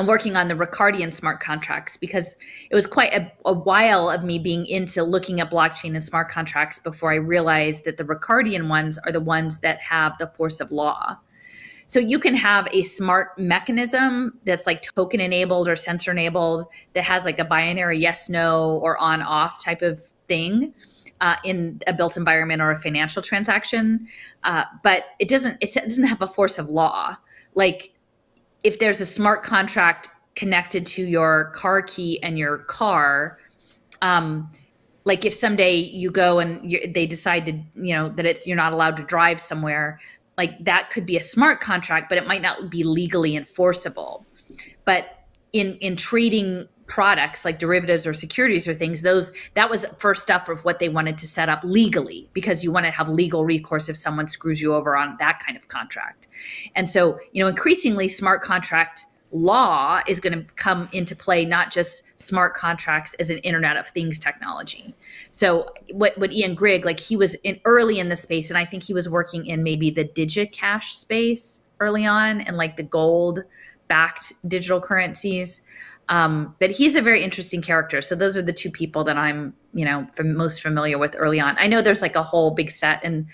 and 0.00 0.08
working 0.08 0.34
on 0.34 0.48
the 0.48 0.54
Ricardian 0.54 1.12
smart 1.12 1.40
contracts 1.40 1.98
because 1.98 2.38
it 2.70 2.74
was 2.74 2.86
quite 2.86 3.12
a, 3.12 3.30
a, 3.44 3.52
while 3.52 4.08
of 4.08 4.24
me 4.24 4.38
being 4.38 4.64
into 4.66 5.02
looking 5.02 5.40
at 5.40 5.50
blockchain 5.50 5.94
and 5.94 6.02
smart 6.02 6.30
contracts 6.30 6.78
before 6.78 7.12
I 7.12 7.16
realized 7.16 7.84
that 7.84 7.98
the 7.98 8.04
Ricardian 8.04 8.68
ones 8.68 8.98
are 9.04 9.12
the 9.12 9.20
ones 9.20 9.60
that 9.60 9.78
have 9.80 10.16
the 10.16 10.28
force 10.28 10.58
of 10.58 10.72
law. 10.72 11.18
So 11.86 11.98
you 12.00 12.18
can 12.18 12.34
have 12.34 12.66
a 12.72 12.82
smart 12.82 13.38
mechanism 13.38 14.38
that's 14.44 14.66
like 14.66 14.80
token 14.80 15.20
enabled 15.20 15.68
or 15.68 15.76
sensor 15.76 16.12
enabled 16.12 16.66
that 16.94 17.04
has 17.04 17.26
like 17.26 17.38
a 17.38 17.44
binary 17.44 17.98
yes, 17.98 18.30
no, 18.30 18.80
or 18.82 18.96
on 18.98 19.20
off 19.20 19.62
type 19.62 19.82
of 19.82 20.00
thing. 20.26 20.74
Uh, 21.22 21.36
in 21.44 21.78
a 21.86 21.92
built 21.92 22.16
environment 22.16 22.62
or 22.62 22.70
a 22.70 22.76
financial 22.78 23.20
transaction, 23.20 24.08
uh, 24.44 24.64
but 24.82 25.04
it 25.18 25.28
doesn't. 25.28 25.58
It 25.60 25.74
doesn't 25.74 26.06
have 26.06 26.22
a 26.22 26.26
force 26.26 26.58
of 26.58 26.70
law. 26.70 27.14
Like 27.54 27.92
if 28.62 28.78
there's 28.78 29.00
a 29.00 29.06
smart 29.06 29.42
contract 29.42 30.08
connected 30.34 30.86
to 30.86 31.04
your 31.04 31.46
car 31.54 31.82
key 31.82 32.22
and 32.22 32.38
your 32.38 32.58
car, 32.58 33.38
um, 34.02 34.50
like 35.04 35.24
if 35.24 35.34
someday 35.34 35.74
you 35.74 36.10
go 36.10 36.38
and 36.38 36.70
you, 36.70 36.80
they 36.92 37.06
decide 37.06 37.46
to, 37.46 37.52
you 37.74 37.94
know, 37.94 38.08
that 38.10 38.26
it's 38.26 38.46
you're 38.46 38.56
not 38.56 38.72
allowed 38.72 38.96
to 38.96 39.02
drive 39.02 39.40
somewhere, 39.40 39.98
like 40.36 40.62
that 40.64 40.90
could 40.90 41.06
be 41.06 41.16
a 41.16 41.20
smart 41.20 41.60
contract, 41.60 42.08
but 42.08 42.18
it 42.18 42.26
might 42.26 42.42
not 42.42 42.70
be 42.70 42.82
legally 42.82 43.36
enforceable. 43.36 44.26
But 44.84 45.06
in 45.52 45.76
in 45.76 45.96
trading 45.96 46.68
products 46.90 47.44
like 47.44 47.60
derivatives 47.60 48.04
or 48.04 48.12
securities 48.12 48.66
or 48.66 48.74
things 48.74 49.02
those 49.02 49.32
that 49.54 49.70
was 49.70 49.86
first 49.96 50.24
step 50.24 50.48
of 50.48 50.64
what 50.64 50.80
they 50.80 50.88
wanted 50.88 51.16
to 51.16 51.24
set 51.24 51.48
up 51.48 51.60
legally 51.62 52.28
because 52.32 52.64
you 52.64 52.72
want 52.72 52.84
to 52.84 52.90
have 52.90 53.08
legal 53.08 53.44
recourse 53.44 53.88
if 53.88 53.96
someone 53.96 54.26
screws 54.26 54.60
you 54.60 54.74
over 54.74 54.96
on 54.96 55.16
that 55.20 55.40
kind 55.46 55.56
of 55.56 55.68
contract. 55.68 56.26
And 56.74 56.88
so 56.88 57.20
you 57.32 57.42
know 57.42 57.48
increasingly 57.48 58.08
smart 58.08 58.42
contract 58.42 59.06
law 59.30 60.00
is 60.08 60.18
going 60.18 60.32
to 60.32 60.44
come 60.56 60.88
into 60.92 61.14
play 61.14 61.44
not 61.44 61.70
just 61.70 62.02
smart 62.16 62.56
contracts 62.56 63.14
as 63.14 63.30
an 63.30 63.38
internet 63.38 63.76
of 63.76 63.86
things 63.90 64.18
technology. 64.18 64.92
So 65.30 65.72
what 65.92 66.18
what 66.18 66.32
ian 66.32 66.56
grigg 66.56 66.84
like 66.84 66.98
he 66.98 67.16
was 67.16 67.36
in 67.44 67.60
early 67.64 68.00
in 68.00 68.08
the 68.08 68.16
space 68.16 68.50
and 68.50 68.58
i 68.58 68.64
think 68.64 68.82
he 68.82 68.94
was 68.94 69.08
working 69.08 69.46
in 69.46 69.62
maybe 69.62 69.92
the 69.92 70.04
digicash 70.04 70.90
space 70.90 71.62
early 71.78 72.04
on 72.04 72.40
and 72.40 72.56
like 72.56 72.76
the 72.76 72.82
gold 72.82 73.44
backed 73.86 74.32
digital 74.48 74.80
currencies 74.80 75.62
um, 76.10 76.54
but 76.58 76.70
he's 76.70 76.96
a 76.96 77.02
very 77.02 77.22
interesting 77.22 77.62
character. 77.62 78.02
So 78.02 78.14
those 78.14 78.36
are 78.36 78.42
the 78.42 78.52
two 78.52 78.70
people 78.70 79.04
that 79.04 79.16
I'm, 79.16 79.54
you 79.72 79.84
know, 79.84 80.06
most 80.22 80.60
familiar 80.60 80.98
with 80.98 81.16
early 81.16 81.40
on. 81.40 81.56
I 81.58 81.68
know 81.68 81.80
there's 81.80 82.02
like 82.02 82.16
a 82.16 82.22
whole 82.22 82.50
big 82.50 82.70
set, 82.70 83.00
and 83.02 83.26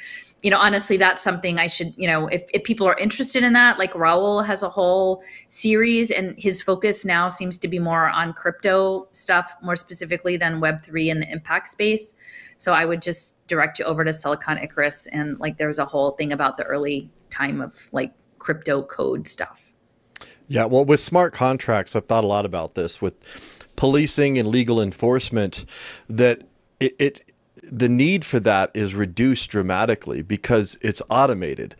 you 0.42 0.50
know, 0.50 0.58
honestly, 0.58 0.98
that's 0.98 1.22
something 1.22 1.58
I 1.58 1.66
should, 1.66 1.94
you 1.96 2.06
know, 2.06 2.28
if, 2.28 2.42
if 2.52 2.62
people 2.62 2.86
are 2.86 2.96
interested 2.98 3.42
in 3.42 3.54
that, 3.54 3.78
like 3.78 3.94
Raul 3.94 4.46
has 4.46 4.62
a 4.62 4.68
whole 4.68 5.24
series, 5.48 6.10
and 6.10 6.38
his 6.38 6.60
focus 6.62 7.04
now 7.04 7.28
seems 7.28 7.58
to 7.58 7.68
be 7.68 7.78
more 7.78 8.10
on 8.10 8.34
crypto 8.34 9.08
stuff, 9.12 9.56
more 9.62 9.76
specifically 9.76 10.36
than 10.36 10.60
Web 10.60 10.84
three 10.84 11.08
and 11.10 11.22
the 11.22 11.32
impact 11.32 11.68
space. 11.68 12.14
So 12.58 12.74
I 12.74 12.84
would 12.84 13.02
just 13.02 13.44
direct 13.48 13.78
you 13.78 13.86
over 13.86 14.04
to 14.04 14.12
Silicon 14.12 14.58
Icarus, 14.58 15.06
and 15.06 15.38
like 15.40 15.56
there's 15.56 15.78
a 15.78 15.86
whole 15.86 16.10
thing 16.12 16.32
about 16.32 16.58
the 16.58 16.64
early 16.64 17.10
time 17.30 17.62
of 17.62 17.88
like 17.92 18.12
crypto 18.38 18.82
code 18.82 19.26
stuff. 19.26 19.72
Yeah, 20.48 20.66
well, 20.66 20.84
with 20.84 21.00
smart 21.00 21.32
contracts, 21.32 21.96
I've 21.96 22.06
thought 22.06 22.24
a 22.24 22.26
lot 22.26 22.46
about 22.46 22.74
this 22.74 23.02
with 23.02 23.70
policing 23.76 24.38
and 24.38 24.48
legal 24.48 24.80
enforcement. 24.80 25.64
That 26.08 26.42
it, 26.80 26.94
it 26.98 27.32
the 27.62 27.88
need 27.88 28.24
for 28.24 28.38
that 28.40 28.70
is 28.74 28.94
reduced 28.94 29.50
dramatically 29.50 30.22
because 30.22 30.78
it's 30.80 31.02
automated. 31.10 31.74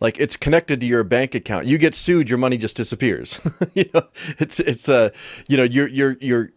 Like 0.00 0.18
it's 0.20 0.36
connected 0.36 0.80
to 0.80 0.86
your 0.86 1.04
bank 1.04 1.34
account. 1.34 1.66
You 1.66 1.78
get 1.78 1.94
sued, 1.94 2.28
your 2.28 2.38
money 2.38 2.56
just 2.56 2.76
disappears. 2.76 3.40
you 3.74 3.88
know, 3.92 4.06
it's 4.38 4.60
it's 4.60 4.88
a 4.88 4.94
uh, 4.94 5.10
you 5.48 5.56
know 5.56 5.64
your 5.64 5.88
your 5.88 6.16
your 6.20 6.50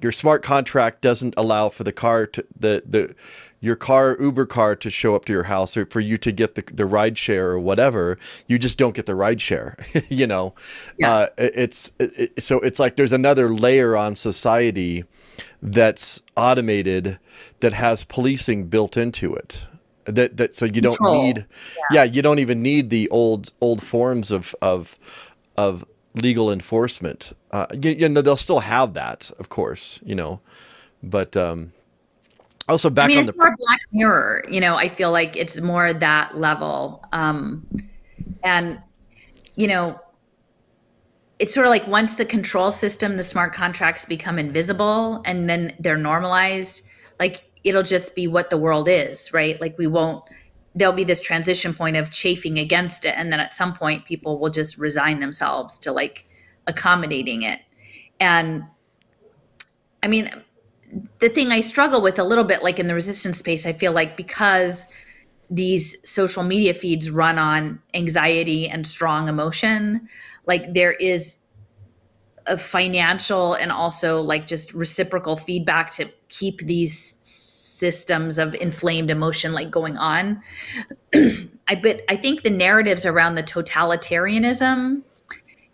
your 0.00 0.12
smart 0.12 0.42
contract 0.42 1.00
doesn't 1.00 1.34
allow 1.36 1.68
for 1.68 1.84
the 1.84 1.92
car 1.92 2.26
to 2.26 2.44
the 2.58 2.82
the 2.86 3.14
your 3.60 3.76
car 3.76 4.16
Uber 4.20 4.46
car 4.46 4.76
to 4.76 4.90
show 4.90 5.14
up 5.14 5.24
to 5.24 5.32
your 5.32 5.44
house 5.44 5.76
or 5.76 5.86
for 5.86 6.00
you 6.00 6.16
to 6.18 6.30
get 6.30 6.54
the, 6.54 6.62
the 6.72 6.86
ride 6.86 7.18
share 7.18 7.50
or 7.50 7.58
whatever 7.58 8.16
you 8.46 8.58
just 8.58 8.78
don't 8.78 8.94
get 8.94 9.06
the 9.06 9.14
ride 9.14 9.40
share 9.40 9.76
you 10.08 10.26
know? 10.26 10.54
Yeah. 10.98 11.12
uh, 11.12 11.26
it's 11.38 11.92
it, 11.98 12.42
so 12.42 12.60
it's 12.60 12.78
like 12.78 12.96
there's 12.96 13.12
another 13.12 13.52
layer 13.52 13.96
on 13.96 14.14
society 14.14 15.04
that's 15.62 16.22
automated 16.36 17.18
that 17.60 17.72
has 17.72 18.04
policing 18.04 18.66
built 18.66 18.96
into 18.96 19.34
it. 19.34 19.64
That 20.04 20.38
that 20.38 20.54
so 20.54 20.64
you 20.64 20.80
don't 20.80 21.00
need 21.00 21.44
yeah. 21.76 21.82
yeah 21.92 22.04
you 22.04 22.22
don't 22.22 22.38
even 22.38 22.62
need 22.62 22.88
the 22.88 23.10
old 23.10 23.52
old 23.60 23.82
forms 23.82 24.30
of 24.30 24.54
of 24.62 24.98
of 25.56 25.84
legal 26.14 26.50
enforcement. 26.50 27.34
Uh, 27.50 27.66
you, 27.72 27.90
you 27.90 28.08
know 28.08 28.22
they'll 28.22 28.36
still 28.36 28.60
have 28.60 28.94
that 28.94 29.30
of 29.38 29.48
course 29.50 30.00
you 30.04 30.14
know? 30.14 30.40
But 31.02 31.36
um 31.36 31.72
also 32.68 32.90
back 32.90 33.06
I 33.06 33.08
mean, 33.08 33.18
it's 33.20 33.30
the 33.30 33.36
more 33.36 33.54
Black 33.58 33.80
Mirror. 33.92 34.44
You 34.48 34.60
know, 34.60 34.76
I 34.76 34.88
feel 34.88 35.10
like 35.10 35.36
it's 35.36 35.60
more 35.60 35.92
that 35.92 36.36
level. 36.36 37.04
Um, 37.12 37.66
and 38.44 38.80
you 39.56 39.66
know, 39.66 39.98
it's 41.38 41.54
sort 41.54 41.66
of 41.66 41.70
like 41.70 41.86
once 41.86 42.16
the 42.16 42.24
control 42.24 42.70
system, 42.70 43.16
the 43.16 43.24
smart 43.24 43.52
contracts 43.52 44.04
become 44.04 44.38
invisible, 44.38 45.22
and 45.24 45.48
then 45.48 45.74
they're 45.78 45.96
normalized. 45.96 46.82
Like 47.18 47.44
it'll 47.64 47.82
just 47.82 48.14
be 48.14 48.26
what 48.26 48.50
the 48.50 48.56
world 48.56 48.88
is, 48.88 49.32
right? 49.32 49.60
Like 49.60 49.78
we 49.78 49.86
won't. 49.86 50.24
There'll 50.74 50.94
be 50.94 51.04
this 51.04 51.20
transition 51.20 51.74
point 51.74 51.96
of 51.96 52.10
chafing 52.10 52.58
against 52.58 53.04
it, 53.04 53.14
and 53.16 53.32
then 53.32 53.40
at 53.40 53.52
some 53.52 53.72
point, 53.72 54.04
people 54.04 54.38
will 54.38 54.50
just 54.50 54.78
resign 54.78 55.20
themselves 55.20 55.78
to 55.80 55.92
like 55.92 56.26
accommodating 56.66 57.42
it. 57.42 57.60
And 58.20 58.64
I 60.02 60.08
mean, 60.08 60.30
the 61.18 61.28
thing 61.28 61.52
I 61.52 61.60
struggle 61.60 62.02
with 62.02 62.18
a 62.18 62.24
little 62.24 62.44
bit, 62.44 62.62
like 62.62 62.78
in 62.78 62.86
the 62.86 62.94
resistance 62.94 63.38
space, 63.38 63.66
I 63.66 63.72
feel 63.72 63.92
like 63.92 64.16
because 64.16 64.88
these 65.50 65.96
social 66.08 66.42
media 66.42 66.74
feeds 66.74 67.10
run 67.10 67.38
on 67.38 67.80
anxiety 67.94 68.68
and 68.68 68.86
strong 68.86 69.28
emotion, 69.28 70.08
like 70.46 70.74
there 70.74 70.92
is 70.92 71.38
a 72.46 72.56
financial 72.56 73.54
and 73.54 73.70
also 73.70 74.20
like 74.20 74.46
just 74.46 74.72
reciprocal 74.72 75.36
feedback 75.36 75.92
to 75.92 76.10
keep 76.28 76.60
these 76.60 77.18
systems 77.22 78.38
of 78.38 78.54
inflamed 78.56 79.10
emotion 79.10 79.52
like 79.52 79.70
going 79.70 79.96
on. 79.96 80.42
I 81.14 81.74
but 81.82 82.02
I 82.08 82.16
think 82.16 82.42
the 82.42 82.50
narratives 82.50 83.06
around 83.06 83.34
the 83.34 83.42
totalitarianism 83.42 85.02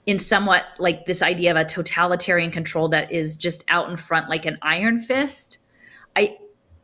in 0.07 0.19
somewhat 0.19 0.65
like 0.79 1.07
this 1.07 1.23
idea 1.23 1.51
of 1.51 1.57
a 1.57 1.65
totalitarian 1.65 2.51
control 2.51 2.89
that 2.89 3.11
is 3.11 3.37
just 3.37 3.65
out 3.69 3.89
in 3.89 3.97
front 3.97 4.29
like 4.29 4.45
an 4.45 4.59
iron 4.63 5.01
fist 5.01 5.59
i 6.17 6.37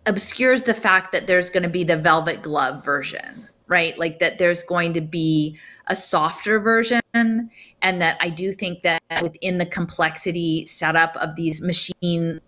obscures 0.07 0.63
the 0.63 0.75
fact 0.75 1.13
that 1.13 1.27
there's 1.27 1.51
going 1.51 1.63
to 1.63 1.69
be 1.69 1.85
the 1.85 1.97
velvet 1.97 2.43
glove 2.43 2.85
version 2.85 3.47
right? 3.71 3.97
Like 3.97 4.19
that 4.19 4.39
there's 4.39 4.65
going 4.65 4.95
to 4.95 5.01
be 5.01 5.57
a 5.87 5.95
softer 5.97 6.59
version 6.59 7.01
and 7.15 7.51
that 7.81 8.17
i 8.21 8.29
do 8.29 8.53
think 8.53 8.83
that 8.83 9.01
within 9.23 9.59
the 9.59 9.67
complexity 9.67 10.67
setup 10.67 11.17
of 11.17 11.35
these 11.37 11.63
machine 11.63 12.41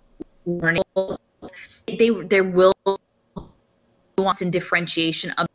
learning 0.46 0.82
they 1.86 2.10
there 2.24 2.44
will 2.44 2.74
nuance 4.16 4.42
and 4.42 4.52
differentiation 4.52 5.30
of 5.32 5.46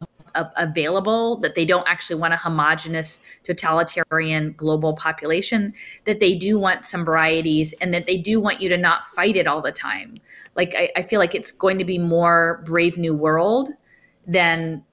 available, 0.56 1.38
that 1.38 1.56
they 1.56 1.66
don't 1.66 1.88
actually 1.88 2.20
want 2.20 2.34
a 2.34 2.38
homogenous 2.38 3.20
totalitarian 3.44 4.54
global 4.54 4.94
population, 4.94 5.74
that 6.06 6.20
they 6.20 6.36
do 6.36 6.60
want 6.60 6.86
some 6.86 7.06
varieties 7.06 7.74
and 7.82 7.94
that 7.94 8.06
they 8.06 8.18
do 8.18 8.40
want 8.40 8.62
you 8.62 8.70
to 8.70 8.78
not 8.78 9.06
fight 9.06 9.36
it 9.36 9.48
all 9.48 9.62
the 9.62 9.72
time. 9.72 10.16
Like 10.56 10.74
I, 10.76 10.92
I 10.98 11.02
feel 11.02 11.20
like 11.20 11.36
it's 11.36 11.52
going 11.52 11.78
to 11.78 11.86
be 11.86 11.98
more 11.98 12.64
Brave 12.66 12.98
New 12.98 13.14
World 13.14 13.70
than 14.26 14.84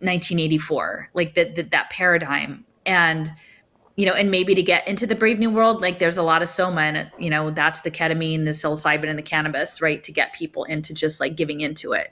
1984, 0.00 1.10
like 1.14 1.34
that 1.34 1.54
that, 1.54 1.70
that 1.70 1.90
paradigm. 1.90 2.64
And 2.86 3.30
you 3.96 4.06
know, 4.06 4.14
and 4.14 4.30
maybe 4.30 4.54
to 4.54 4.62
get 4.62 4.88
into 4.88 5.06
the 5.06 5.14
Brave 5.14 5.38
New 5.38 5.50
World, 5.50 5.82
like 5.82 5.98
there's 5.98 6.16
a 6.16 6.22
lot 6.22 6.42
of 6.42 6.48
soma 6.48 6.80
and 6.80 7.10
you 7.18 7.28
know, 7.28 7.50
that's 7.50 7.82
the 7.82 7.90
ketamine, 7.90 8.46
the 8.46 8.52
psilocybin, 8.52 9.08
and 9.08 9.18
the 9.18 9.22
cannabis, 9.22 9.82
right? 9.82 10.02
To 10.04 10.12
get 10.12 10.32
people 10.32 10.64
into 10.64 10.94
just 10.94 11.20
like 11.20 11.36
giving 11.36 11.60
into 11.60 11.92
it 11.92 12.10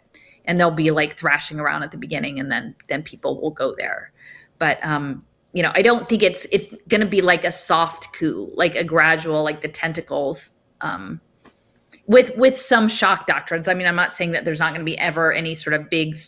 and 0.49 0.59
they'll 0.59 0.73
be 0.73 0.91
like 0.91 1.17
thrashing 1.17 1.61
around 1.61 1.85
at 1.85 1.93
the 1.93 1.97
beginning 1.97 2.41
and 2.41 2.51
then 2.51 2.75
then 2.89 3.05
people 3.05 3.41
will 3.41 3.53
go 3.53 3.75
there. 3.79 4.11
But 4.59 4.85
um 4.85 5.25
you 5.55 5.63
know 5.63 5.73
i 5.75 5.81
don't 5.81 6.11
think 6.11 6.23
it's 6.23 6.47
it's 6.53 6.75
going 6.89 7.01
to 7.01 7.07
be 7.07 7.23
like 7.23 7.43
a 7.43 7.51
soft 7.51 8.13
coup 8.13 8.51
like 8.55 8.75
a 8.75 8.85
gradual 8.85 9.43
like 9.43 9.63
the 9.63 9.69
tentacles 9.69 10.57
um 10.83 11.23
with 12.07 12.37
with 12.37 12.61
some 12.61 12.87
shock 12.87 13.27
doctrines. 13.27 13.67
I 13.67 13.75
mean 13.75 13.87
i'm 13.87 13.97
not 13.97 14.13
saying 14.13 14.33
that 14.33 14.45
there's 14.45 14.59
not 14.59 14.75
going 14.75 14.85
to 14.85 14.91
be 14.91 14.99
ever 14.99 15.33
any 15.33 15.55
sort 15.55 15.73
of 15.73 15.89
big 15.89 16.19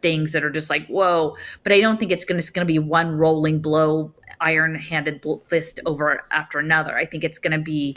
things 0.00 0.32
that 0.32 0.42
are 0.42 0.50
just 0.50 0.70
like 0.70 0.86
whoa 0.86 1.36
but 1.62 1.72
i 1.72 1.80
don't 1.80 2.00
think 2.00 2.10
it's 2.10 2.24
going 2.24 2.40
to, 2.40 2.64
be 2.64 2.78
one 2.78 3.18
rolling 3.18 3.60
blow 3.60 4.14
iron 4.40 4.74
handed 4.74 5.24
fist 5.46 5.80
over 5.86 6.22
after 6.30 6.58
another. 6.58 6.96
I 6.96 7.06
think 7.06 7.24
it's 7.24 7.38
going 7.38 7.52
to 7.52 7.62
be 7.62 7.96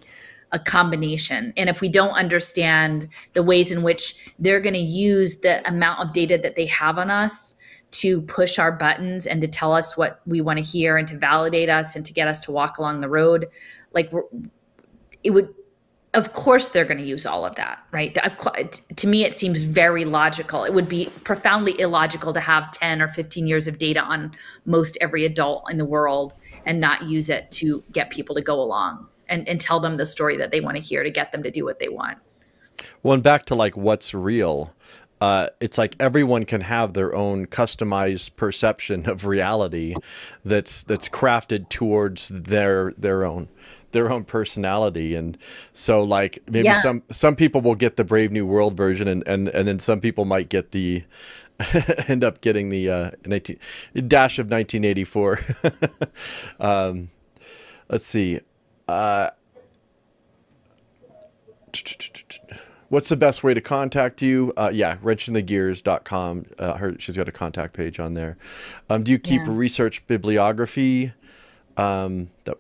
a 0.53 0.59
combination. 0.59 1.51
And 1.57 1.69
if 1.69 1.81
we 1.81 1.89
don't 1.89 2.11
understand 2.11 3.09
the 3.33 3.43
ways 3.43 3.71
in 3.71 3.83
which 3.83 4.15
they're 4.39 4.61
going 4.61 4.75
to 4.75 4.79
use 4.79 5.37
the 5.37 5.67
amount 5.67 5.99
of 5.99 6.13
data 6.13 6.39
that 6.41 6.55
they 6.55 6.67
have 6.67 6.97
on 6.97 7.09
us 7.09 7.55
to 7.91 8.21
push 8.21 8.57
our 8.57 8.71
buttons 8.71 9.27
and 9.27 9.41
to 9.41 9.47
tell 9.47 9.73
us 9.73 9.97
what 9.97 10.21
we 10.25 10.41
want 10.41 10.57
to 10.57 10.63
hear 10.63 10.97
and 10.97 11.07
to 11.07 11.17
validate 11.17 11.69
us 11.69 11.95
and 11.95 12.05
to 12.05 12.13
get 12.13 12.27
us 12.27 12.39
to 12.41 12.51
walk 12.51 12.77
along 12.77 13.01
the 13.01 13.09
road, 13.09 13.47
like 13.93 14.11
it 15.23 15.31
would 15.31 15.53
of 16.15 16.33
course 16.33 16.69
they're 16.69 16.85
going 16.85 16.99
to 16.99 17.03
use 17.03 17.25
all 17.25 17.43
of 17.43 17.55
that 17.55 17.79
right? 17.91 18.15
To 18.97 19.07
me 19.07 19.25
it 19.25 19.33
seems 19.33 19.63
very 19.63 20.05
logical. 20.05 20.63
It 20.63 20.73
would 20.73 20.87
be 20.87 21.09
profoundly 21.23 21.79
illogical 21.79 22.33
to 22.33 22.39
have 22.39 22.69
10 22.71 23.01
or 23.01 23.07
15 23.07 23.47
years 23.47 23.67
of 23.67 23.79
data 23.79 24.01
on 24.01 24.35
most 24.65 24.95
every 25.01 25.25
adult 25.25 25.71
in 25.71 25.79
the 25.79 25.85
world 25.85 26.35
and 26.65 26.79
not 26.79 27.03
use 27.03 27.31
it 27.31 27.49
to 27.51 27.83
get 27.91 28.11
people 28.11 28.35
to 28.35 28.41
go 28.41 28.61
along 28.61 29.07
and, 29.33 29.49
and 29.49 29.59
tell 29.59 29.79
them 29.79 29.97
the 29.97 30.05
story 30.05 30.37
that 30.37 30.51
they 30.51 30.61
want 30.61 30.77
to 30.77 30.81
hear 30.81 31.03
to 31.03 31.09
get 31.09 31.31
them 31.31 31.43
to 31.43 31.51
do 31.51 31.65
what 31.65 31.79
they 31.79 31.89
want. 31.89 32.19
Well, 33.01 33.15
and 33.15 33.23
back 33.23 33.45
to 33.45 33.55
like 33.55 33.75
what's 33.75 34.13
real. 34.13 34.73
Uh, 35.19 35.47
it's 35.61 35.77
like 35.77 35.95
everyone 35.99 36.43
can 36.43 36.61
have 36.61 36.93
their 36.93 37.15
own 37.15 37.45
customized 37.45 38.35
perception 38.35 39.05
of 39.09 39.25
reality 39.25 39.95
that's 40.43 40.83
that's 40.83 41.07
crafted 41.07 41.69
towards 41.69 42.27
their 42.27 42.93
their 42.97 43.25
own 43.25 43.47
their 43.93 44.11
own 44.11 44.25
personality 44.25 45.15
and 45.15 45.37
so 45.71 46.03
like 46.03 46.39
maybe 46.49 46.65
yeah. 46.65 46.81
some 46.81 47.03
some 47.09 47.35
people 47.37 47.61
will 47.61 47.75
get 47.75 47.95
the 47.95 48.03
brave 48.03 48.31
new 48.31 48.45
world 48.45 48.75
version 48.75 49.07
and 49.07 49.25
and, 49.25 49.47
and 49.49 49.65
then 49.65 49.79
some 49.79 50.01
people 50.01 50.25
might 50.25 50.49
get 50.49 50.71
the 50.71 51.03
end 52.07 52.23
up 52.23 52.41
getting 52.41 52.67
the 52.67 52.89
uh 52.89 53.11
19 53.25 53.57
dash 54.07 54.39
of 54.39 54.49
1984 54.49 55.39
um 56.59 57.09
let's 57.87 58.05
see 58.05 58.41
uh, 58.87 59.29
what's 62.89 63.09
the 63.09 63.17
best 63.17 63.43
way 63.43 63.53
to 63.53 63.61
contact 63.61 64.21
you? 64.21 64.53
Uh, 64.55 64.69
yeah, 64.73 64.97
wrenchinthegears.com. 64.97 66.45
Uh, 66.59 66.77
her, 66.77 66.95
she's 66.99 67.17
got 67.17 67.27
a 67.27 67.31
contact 67.31 67.73
page 67.73 67.99
on 67.99 68.13
there. 68.13 68.37
Um, 68.89 69.03
do 69.03 69.11
you 69.11 69.19
keep 69.19 69.41
yeah. 69.45 69.51
research 69.51 70.05
bibliography? 70.05 71.11
Um, 71.75 72.29
that, 72.45 72.57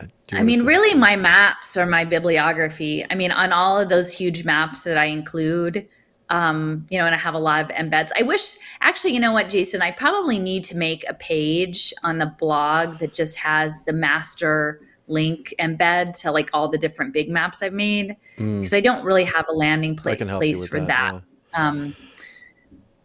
uh, 0.00 0.06
I 0.32 0.42
mean, 0.42 0.64
really, 0.64 0.94
my 0.94 1.16
maps 1.16 1.76
are 1.76 1.86
my 1.86 2.04
bibliography. 2.04 3.04
I 3.10 3.14
mean, 3.14 3.30
on 3.30 3.52
all 3.52 3.80
of 3.80 3.88
those 3.88 4.12
huge 4.12 4.44
maps 4.44 4.84
that 4.84 4.98
I 4.98 5.06
include, 5.06 5.88
um, 6.28 6.86
you 6.90 6.98
know, 6.98 7.06
and 7.06 7.14
I 7.14 7.18
have 7.18 7.34
a 7.34 7.38
lot 7.38 7.64
of 7.64 7.70
embeds. 7.76 8.10
I 8.18 8.22
wish, 8.22 8.56
actually, 8.80 9.14
you 9.14 9.20
know 9.20 9.32
what, 9.32 9.48
Jason, 9.48 9.80
I 9.80 9.92
probably 9.92 10.38
need 10.38 10.64
to 10.64 10.76
make 10.76 11.04
a 11.08 11.14
page 11.14 11.94
on 12.02 12.18
the 12.18 12.34
blog 12.38 12.98
that 12.98 13.12
just 13.12 13.36
has 13.36 13.80
the 13.86 13.92
master 13.92 14.80
link 15.06 15.54
embed 15.58 16.18
to 16.20 16.30
like 16.30 16.50
all 16.52 16.68
the 16.68 16.78
different 16.78 17.12
big 17.12 17.28
maps 17.28 17.62
I've 17.62 17.72
made 17.72 18.16
because 18.36 18.70
mm. 18.70 18.76
I 18.76 18.80
don't 18.80 19.04
really 19.04 19.24
have 19.24 19.46
a 19.48 19.52
landing 19.52 19.96
pla- 19.96 20.16
place 20.16 20.64
for 20.66 20.80
that. 20.80 20.86
that. 20.86 21.22
Yeah. 21.52 21.68
Um, 21.68 21.96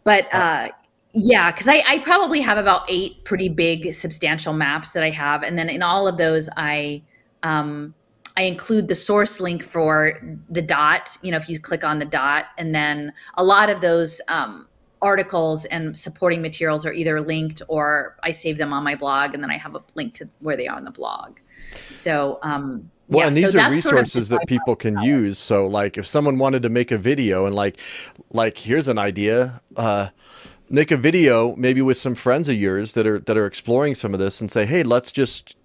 but 0.04 0.32
uh, 0.34 0.68
yeah, 1.12 1.50
because 1.50 1.68
I, 1.68 1.82
I 1.86 1.98
probably 1.98 2.40
have 2.40 2.58
about 2.58 2.88
eight 2.88 3.24
pretty 3.24 3.48
big, 3.48 3.94
substantial 3.94 4.52
maps 4.52 4.92
that 4.92 5.02
I 5.02 5.10
have, 5.10 5.42
and 5.42 5.58
then 5.58 5.68
in 5.68 5.82
all 5.82 6.06
of 6.06 6.18
those, 6.18 6.48
I 6.56 7.02
um, 7.42 7.94
I 8.36 8.42
include 8.42 8.88
the 8.88 8.94
source 8.94 9.40
link 9.40 9.62
for 9.62 10.18
the 10.48 10.62
dot. 10.62 11.16
You 11.22 11.32
know, 11.32 11.36
if 11.36 11.48
you 11.48 11.60
click 11.60 11.84
on 11.84 11.98
the 11.98 12.04
dot, 12.04 12.46
and 12.58 12.74
then 12.74 13.12
a 13.34 13.44
lot 13.44 13.68
of 13.68 13.80
those 13.80 14.20
um, 14.28 14.68
articles 15.02 15.64
and 15.66 15.96
supporting 15.96 16.42
materials 16.42 16.84
are 16.84 16.92
either 16.92 17.20
linked 17.20 17.62
or 17.68 18.16
I 18.22 18.32
save 18.32 18.58
them 18.58 18.72
on 18.72 18.84
my 18.84 18.94
blog, 18.94 19.34
and 19.34 19.42
then 19.42 19.50
I 19.50 19.56
have 19.56 19.74
a 19.74 19.82
link 19.94 20.14
to 20.14 20.28
where 20.40 20.56
they 20.56 20.68
are 20.68 20.76
on 20.76 20.84
the 20.84 20.90
blog. 20.90 21.38
So, 21.90 22.38
um, 22.42 22.90
well, 23.08 23.20
yeah, 23.20 23.26
and 23.28 23.36
these 23.36 23.52
so 23.52 23.60
are 23.60 23.70
resources 23.70 24.28
sort 24.28 24.40
of 24.40 24.40
that 24.40 24.48
people 24.48 24.76
can 24.76 25.00
use. 25.02 25.38
So, 25.38 25.66
like, 25.66 25.98
if 25.98 26.06
someone 26.06 26.38
wanted 26.38 26.62
to 26.62 26.68
make 26.68 26.90
a 26.90 26.98
video 26.98 27.46
and 27.46 27.54
like, 27.54 27.78
like, 28.30 28.58
here's 28.58 28.88
an 28.88 28.98
idea, 28.98 29.60
uh, 29.76 30.10
make 30.68 30.90
a 30.90 30.96
video 30.96 31.56
maybe 31.56 31.82
with 31.82 31.96
some 31.96 32.14
friends 32.14 32.48
of 32.48 32.54
yours 32.54 32.92
that 32.92 33.06
are 33.06 33.18
that 33.18 33.36
are 33.36 33.46
exploring 33.46 33.94
some 33.94 34.14
of 34.14 34.20
this, 34.20 34.40
and 34.40 34.50
say, 34.50 34.64
hey, 34.66 34.82
let's 34.82 35.10
just 35.10 35.56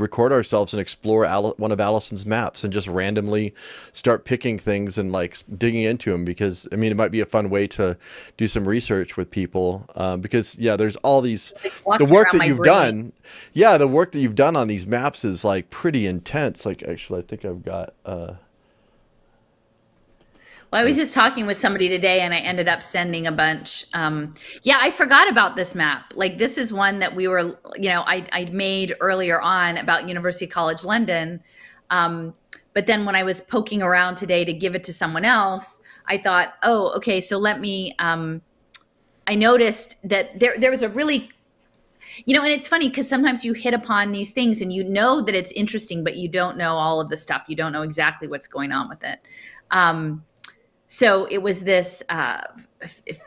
record 0.00 0.32
ourselves 0.32 0.72
and 0.72 0.80
explore 0.80 1.24
Al- 1.24 1.54
one 1.58 1.72
of 1.72 1.80
Allison's 1.80 2.26
maps 2.26 2.64
and 2.64 2.72
just 2.72 2.88
randomly 2.88 3.54
start 3.92 4.24
picking 4.24 4.58
things 4.58 4.98
and 4.98 5.12
like 5.12 5.36
digging 5.56 5.82
into 5.82 6.10
them 6.12 6.24
because 6.24 6.66
I 6.72 6.76
mean 6.76 6.90
it 6.90 6.96
might 6.96 7.10
be 7.10 7.20
a 7.20 7.26
fun 7.26 7.50
way 7.50 7.66
to 7.68 7.96
do 8.36 8.48
some 8.48 8.66
research 8.66 9.16
with 9.16 9.30
people 9.30 9.86
um, 9.94 10.20
because 10.20 10.56
yeah 10.58 10.76
there's 10.76 10.96
all 10.96 11.20
these 11.20 11.52
the 11.98 12.04
work 12.04 12.28
that 12.32 12.46
you've 12.46 12.58
brain. 12.58 12.72
done 12.74 13.12
yeah 13.52 13.76
the 13.78 13.88
work 13.88 14.12
that 14.12 14.20
you've 14.20 14.34
done 14.34 14.56
on 14.56 14.68
these 14.68 14.86
maps 14.86 15.24
is 15.24 15.44
like 15.44 15.70
pretty 15.70 16.06
intense 16.06 16.66
like 16.66 16.82
actually 16.82 17.20
I 17.20 17.22
think 17.22 17.44
I've 17.44 17.62
got 17.64 17.94
uh 18.04 18.34
well, 20.70 20.80
I 20.80 20.84
was 20.84 20.96
just 20.96 21.12
talking 21.12 21.46
with 21.46 21.56
somebody 21.56 21.88
today 21.88 22.20
and 22.20 22.32
I 22.32 22.38
ended 22.38 22.68
up 22.68 22.82
sending 22.82 23.26
a 23.26 23.32
bunch. 23.32 23.86
Um, 23.92 24.34
yeah, 24.62 24.78
I 24.80 24.90
forgot 24.92 25.28
about 25.28 25.56
this 25.56 25.74
map. 25.74 26.12
Like 26.14 26.38
this 26.38 26.56
is 26.56 26.72
one 26.72 27.00
that 27.00 27.14
we 27.14 27.26
were, 27.26 27.58
you 27.76 27.88
know, 27.88 28.02
I, 28.06 28.24
I 28.32 28.44
made 28.46 28.94
earlier 29.00 29.40
on 29.40 29.78
about 29.78 30.06
University 30.06 30.46
College 30.46 30.84
London. 30.84 31.42
Um, 31.90 32.34
but 32.72 32.86
then 32.86 33.04
when 33.04 33.16
I 33.16 33.24
was 33.24 33.40
poking 33.40 33.82
around 33.82 34.14
today 34.14 34.44
to 34.44 34.52
give 34.52 34.76
it 34.76 34.84
to 34.84 34.92
someone 34.92 35.24
else, 35.24 35.80
I 36.06 36.18
thought, 36.18 36.54
oh, 36.62 36.92
okay, 36.96 37.20
so 37.20 37.36
let 37.36 37.60
me, 37.60 37.96
um, 37.98 38.40
I 39.26 39.34
noticed 39.34 39.96
that 40.04 40.38
there, 40.38 40.54
there 40.56 40.70
was 40.70 40.82
a 40.82 40.88
really 40.88 41.30
you 42.24 42.36
know 42.36 42.42
and 42.42 42.52
it's 42.52 42.66
funny 42.66 42.88
because 42.88 43.08
sometimes 43.08 43.44
you 43.44 43.52
hit 43.52 43.72
upon 43.72 44.10
these 44.10 44.32
things 44.32 44.60
and 44.60 44.72
you 44.72 44.82
know 44.82 45.20
that 45.20 45.34
it's 45.34 45.52
interesting 45.52 46.02
but 46.02 46.16
you 46.16 46.28
don't 46.28 46.56
know 46.56 46.74
all 46.74 47.00
of 47.00 47.08
the 47.08 47.16
stuff 47.16 47.44
you 47.46 47.54
don't 47.54 47.72
know 47.72 47.82
exactly 47.82 48.26
what's 48.26 48.48
going 48.48 48.72
on 48.72 48.88
with 48.88 49.04
it 49.04 49.20
um, 49.70 50.24
so 50.92 51.26
it 51.26 51.38
was 51.38 51.62
this 51.62 52.02
uh, 52.08 52.40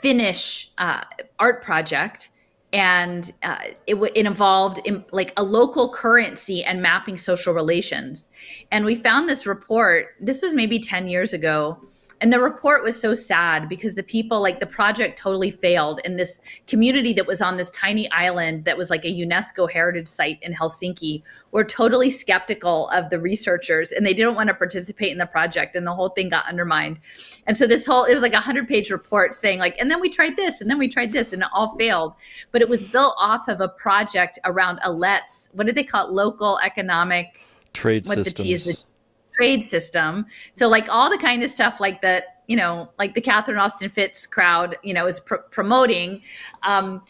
Finnish 0.01 0.69
uh, 0.77 1.01
art 1.39 1.63
project, 1.63 2.27
and 2.73 3.31
uh, 3.41 3.57
it, 3.87 3.95
it, 3.95 4.25
involved 4.25 4.85
in, 4.85 5.05
like 5.13 5.31
a 5.37 5.43
local 5.43 5.93
currency 5.93 6.61
and 6.61 6.81
mapping 6.81 7.15
social 7.15 7.53
relations. 7.53 8.27
And 8.69 8.83
we 8.83 8.95
found 8.95 9.29
this 9.29 9.47
report. 9.47 10.07
This 10.19 10.41
was 10.41 10.53
maybe 10.53 10.77
ten 10.77 11.07
years 11.07 11.31
ago 11.31 11.79
and 12.23 12.31
the 12.31 12.39
report 12.39 12.83
was 12.83 12.97
so 12.97 13.13
sad 13.13 13.67
because 13.67 13.95
the 13.95 14.01
people, 14.01 14.41
like 14.41 14.61
the 14.61 14.65
project 14.65 15.19
totally 15.19 15.51
failed. 15.51 15.99
And 16.05 16.17
this 16.17 16.39
community 16.67 17.11
that 17.11 17.27
was 17.27 17.41
on 17.41 17.57
this 17.57 17.69
tiny 17.71 18.09
island 18.11 18.63
that 18.63 18.77
was 18.77 18.89
like 18.89 19.03
a 19.03 19.13
UNESCO 19.13 19.69
heritage 19.69 20.07
site 20.07 20.39
in 20.41 20.53
Helsinki 20.53 21.21
were 21.51 21.65
totally 21.65 22.09
skeptical 22.09 22.87
of 22.91 23.09
the 23.09 23.19
researchers 23.19 23.91
and 23.91 24.05
they 24.05 24.13
didn't 24.13 24.35
want 24.35 24.47
to 24.47 24.53
participate 24.53 25.11
in 25.11 25.17
the 25.17 25.25
project. 25.25 25.75
And 25.75 25.85
the 25.85 25.93
whole 25.93 26.09
thing 26.11 26.29
got 26.29 26.47
undermined. 26.47 26.97
And 27.45 27.57
so 27.57 27.67
this 27.67 27.85
whole, 27.85 28.05
it 28.05 28.13
was 28.13 28.23
like 28.23 28.31
a 28.31 28.35
100 28.35 28.69
page 28.69 28.89
report 28.89 29.35
saying, 29.35 29.59
like, 29.59 29.75
and 29.77 29.91
then 29.91 29.99
we 29.99 30.09
tried 30.09 30.37
this 30.37 30.61
and 30.61 30.69
then 30.69 30.77
we 30.77 30.87
tried 30.87 31.11
this 31.11 31.33
and 31.33 31.41
it 31.41 31.49
all 31.51 31.75
failed. 31.75 32.13
But 32.51 32.61
it 32.61 32.69
was 32.69 32.85
built 32.85 33.15
off 33.19 33.49
of 33.49 33.59
a 33.59 33.67
project 33.67 34.39
around 34.45 34.79
a 34.83 34.93
let's, 34.93 35.49
what 35.51 35.67
did 35.67 35.75
they 35.75 35.83
call 35.83 36.07
it? 36.07 36.13
Local 36.13 36.57
economic 36.63 37.41
trade 37.73 38.05
what 38.05 38.15
systems. 38.15 38.37
The 38.37 38.43
T 38.43 38.53
is 38.53 38.65
the 38.65 38.85
trade 39.33 39.65
system. 39.65 40.25
So 40.53 40.67
like 40.67 40.87
all 40.89 41.09
the 41.09 41.17
kind 41.17 41.43
of 41.43 41.49
stuff 41.49 41.79
like 41.79 42.01
that, 42.01 42.41
you 42.47 42.55
know, 42.55 42.89
like 42.99 43.13
the 43.13 43.21
Catherine 43.21 43.57
Austin 43.57 43.89
Fitts 43.89 44.27
crowd, 44.27 44.77
you 44.83 44.93
know, 44.93 45.05
is 45.07 45.19
pr- 45.19 45.35
promoting. 45.51 46.21
Um, 46.63 47.03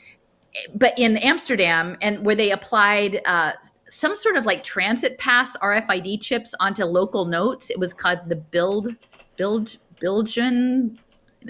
but 0.75 0.97
in 0.97 1.17
Amsterdam, 1.17 1.97
and 2.01 2.23
where 2.25 2.35
they 2.35 2.51
applied 2.51 3.21
uh, 3.25 3.53
some 3.93 4.15
sort 4.15 4.35
of 4.35 4.45
like 4.45 4.63
transit 4.63 5.17
pass 5.19 5.55
RFID 5.57 6.19
chips 6.19 6.55
onto 6.59 6.83
local 6.83 7.25
notes. 7.25 7.69
It 7.69 7.77
was 7.77 7.93
called 7.93 8.19
the 8.27 8.35
Build 8.35 8.95
Build 9.35 9.77
Bilgen. 10.01 10.97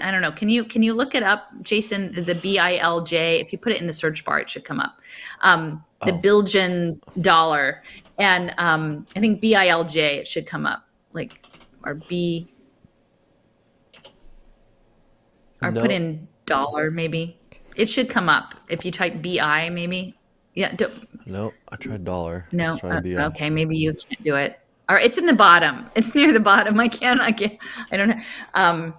I 0.02 0.10
don't 0.10 0.20
know. 0.20 0.32
Can 0.32 0.48
you 0.48 0.64
can 0.64 0.82
you 0.82 0.92
look 0.92 1.14
it 1.14 1.22
up, 1.22 1.48
Jason? 1.62 2.12
The 2.12 2.34
B 2.34 2.58
I 2.58 2.76
L 2.76 3.00
J. 3.02 3.40
If 3.40 3.50
you 3.52 3.58
put 3.58 3.72
it 3.72 3.80
in 3.80 3.86
the 3.86 3.92
search 3.92 4.24
bar, 4.24 4.40
it 4.40 4.50
should 4.50 4.64
come 4.64 4.78
up. 4.78 5.00
Um, 5.40 5.82
the 6.04 6.12
oh. 6.12 6.18
Bilgen 6.18 7.00
dollar, 7.22 7.82
and 8.18 8.54
um, 8.58 9.06
I 9.16 9.20
think 9.20 9.40
B 9.40 9.54
I 9.54 9.68
L 9.68 9.84
J 9.84 10.18
it 10.18 10.28
should 10.28 10.46
come 10.46 10.66
up 10.66 10.84
like 11.12 11.44
or 11.84 11.94
B 11.94 12.52
or 15.62 15.70
no. 15.70 15.80
put 15.80 15.90
in 15.90 16.28
dollar 16.46 16.90
maybe. 16.90 17.38
It 17.76 17.86
should 17.86 18.08
come 18.08 18.28
up. 18.28 18.54
If 18.68 18.84
you 18.84 18.90
type 18.90 19.22
bi 19.22 19.68
maybe. 19.70 20.16
Yeah 20.54 20.74
do, 20.76 20.88
no 21.26 21.52
i 21.70 21.76
tried 21.76 22.04
dollar. 22.04 22.46
No 22.52 22.78
uh, 22.84 23.00
okay 23.26 23.50
maybe 23.50 23.76
you 23.76 23.92
can't 23.92 24.22
do 24.22 24.36
it. 24.36 24.60
Or 24.88 24.98
it's 24.98 25.18
in 25.18 25.26
the 25.26 25.32
bottom. 25.32 25.86
It's 25.96 26.14
near 26.14 26.32
the 26.32 26.40
bottom. 26.40 26.78
I 26.78 26.88
can't 26.88 27.20
i 27.20 27.32
can't 27.32 27.58
i 27.90 27.96
don't 27.96 28.08
know. 28.10 28.20
Um 28.54 28.94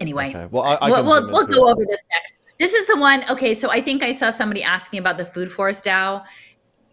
anyway. 0.00 0.30
Okay. 0.30 0.46
well 0.50 0.64
I, 0.64 0.74
I 0.74 0.90
we'll, 0.90 1.04
we'll, 1.04 1.30
we'll 1.30 1.46
go 1.46 1.68
over 1.70 1.82
this 1.86 2.02
next. 2.10 2.38
This 2.58 2.74
is 2.74 2.86
the 2.88 2.96
one 2.96 3.24
okay 3.30 3.54
so 3.54 3.70
i 3.70 3.80
think 3.80 4.02
i 4.02 4.12
saw 4.12 4.28
somebody 4.28 4.62
asking 4.62 4.98
about 4.98 5.16
the 5.16 5.24
food 5.24 5.50
forest 5.50 5.86
dao 5.86 6.22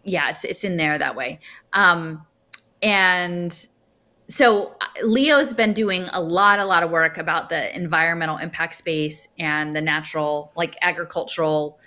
yeah, 0.04 0.30
it's, 0.30 0.44
it's 0.44 0.64
in 0.64 0.76
there 0.76 0.98
that 0.98 1.16
way. 1.16 1.40
Um, 1.72 2.24
and 2.82 3.66
so 4.28 4.76
uh, 4.80 4.86
Leo's 5.04 5.52
been 5.52 5.72
doing 5.72 6.06
a 6.12 6.20
lot, 6.20 6.58
a 6.58 6.64
lot 6.64 6.82
of 6.82 6.90
work 6.90 7.18
about 7.18 7.48
the 7.48 7.74
environmental 7.74 8.36
impact 8.36 8.74
space 8.74 9.28
and 9.38 9.74
the 9.74 9.80
natural, 9.80 10.52
like 10.54 10.76
agricultural 10.82 11.78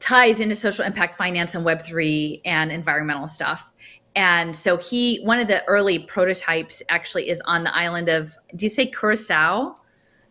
ties 0.00 0.40
into 0.40 0.56
social 0.56 0.84
impact 0.84 1.16
finance 1.16 1.54
and 1.54 1.64
Web3 1.64 2.40
and 2.44 2.72
environmental 2.72 3.28
stuff. 3.28 3.72
and 4.16 4.56
so 4.56 4.76
he, 4.76 5.22
one 5.22 5.38
of 5.38 5.46
the 5.46 5.64
early 5.66 6.00
prototypes 6.00 6.82
actually 6.88 7.28
is 7.28 7.40
on 7.42 7.62
the 7.62 7.76
island 7.76 8.08
of, 8.08 8.36
do 8.56 8.66
you 8.66 8.70
say 8.70 8.86
Curacao? 8.86 9.76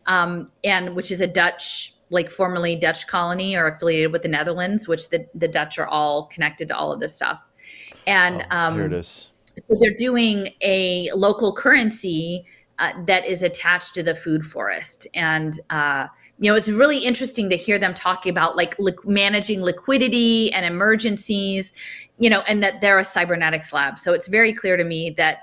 Um, 0.05 0.51
and 0.63 0.95
which 0.95 1.11
is 1.11 1.21
a 1.21 1.27
Dutch, 1.27 1.95
like 2.09 2.29
formerly 2.29 2.75
Dutch 2.75 3.07
colony 3.07 3.55
or 3.55 3.67
affiliated 3.67 4.11
with 4.11 4.21
the 4.23 4.27
Netherlands, 4.29 4.87
which 4.87 5.09
the, 5.09 5.25
the 5.35 5.47
Dutch 5.47 5.77
are 5.77 5.87
all 5.87 6.25
connected 6.27 6.67
to 6.69 6.75
all 6.77 6.91
of 6.91 6.99
this 6.99 7.15
stuff. 7.15 7.41
And 8.07 8.45
Oh, 8.51 8.57
um, 8.57 8.75
here 8.75 8.85
it 8.85 8.93
is. 8.93 9.29
so 9.57 9.75
they're 9.79 9.93
doing 9.97 10.49
a 10.61 11.09
local 11.13 11.53
currency 11.53 12.45
uh, 12.79 12.93
that 13.05 13.25
is 13.25 13.43
attached 13.43 13.93
to 13.93 14.01
the 14.03 14.15
food 14.15 14.45
forest 14.45 15.05
and 15.13 15.59
uh, 15.69 16.07
you 16.39 16.49
know 16.49 16.55
it's 16.55 16.69
really 16.69 16.99
interesting 16.99 17.49
to 17.49 17.57
hear 17.57 17.77
them 17.77 17.93
talking 17.93 18.29
about 18.29 18.55
like 18.55 18.79
li- 18.79 18.93
managing 19.03 19.61
liquidity 19.61 20.49
and 20.53 20.65
emergencies 20.65 21.73
you 22.19 22.29
know 22.29 22.39
and 22.47 22.63
that 22.63 22.79
they're 22.79 22.99
a 22.99 23.03
cybernetics 23.03 23.73
lab 23.73 23.99
so 23.99 24.13
it's 24.13 24.27
very 24.29 24.53
clear 24.53 24.77
to 24.77 24.85
me 24.85 25.09
that 25.17 25.39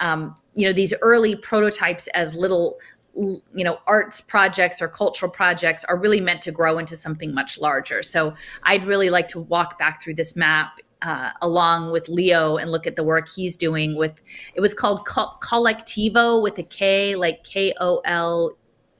um, 0.00 0.34
you 0.54 0.66
know 0.66 0.72
these 0.72 0.94
early 1.02 1.36
prototypes 1.36 2.06
as 2.14 2.34
little 2.34 2.78
you 3.18 3.64
know 3.64 3.78
arts 3.86 4.20
projects 4.20 4.80
or 4.80 4.88
cultural 4.88 5.30
projects 5.30 5.82
are 5.84 5.96
really 5.98 6.20
meant 6.20 6.40
to 6.40 6.52
grow 6.52 6.78
into 6.78 6.94
something 6.94 7.34
much 7.34 7.58
larger 7.58 8.02
so 8.02 8.32
i'd 8.64 8.84
really 8.84 9.10
like 9.10 9.26
to 9.26 9.40
walk 9.40 9.78
back 9.78 10.00
through 10.02 10.14
this 10.14 10.36
map 10.36 10.78
uh, 11.02 11.30
along 11.42 11.92
with 11.92 12.08
Leo 12.08 12.56
and 12.56 12.72
look 12.72 12.84
at 12.86 12.96
the 12.96 13.04
work 13.04 13.28
he's 13.28 13.56
doing 13.56 13.96
with 13.96 14.20
it 14.54 14.60
was 14.60 14.74
called 14.74 15.06
Co- 15.06 15.36
Kolektivo 15.40 16.42
with 16.42 16.58
a 16.58 16.64
K, 16.64 17.14
like 17.14 17.44
K 17.44 17.72
O 17.78 18.00
L 18.04 18.50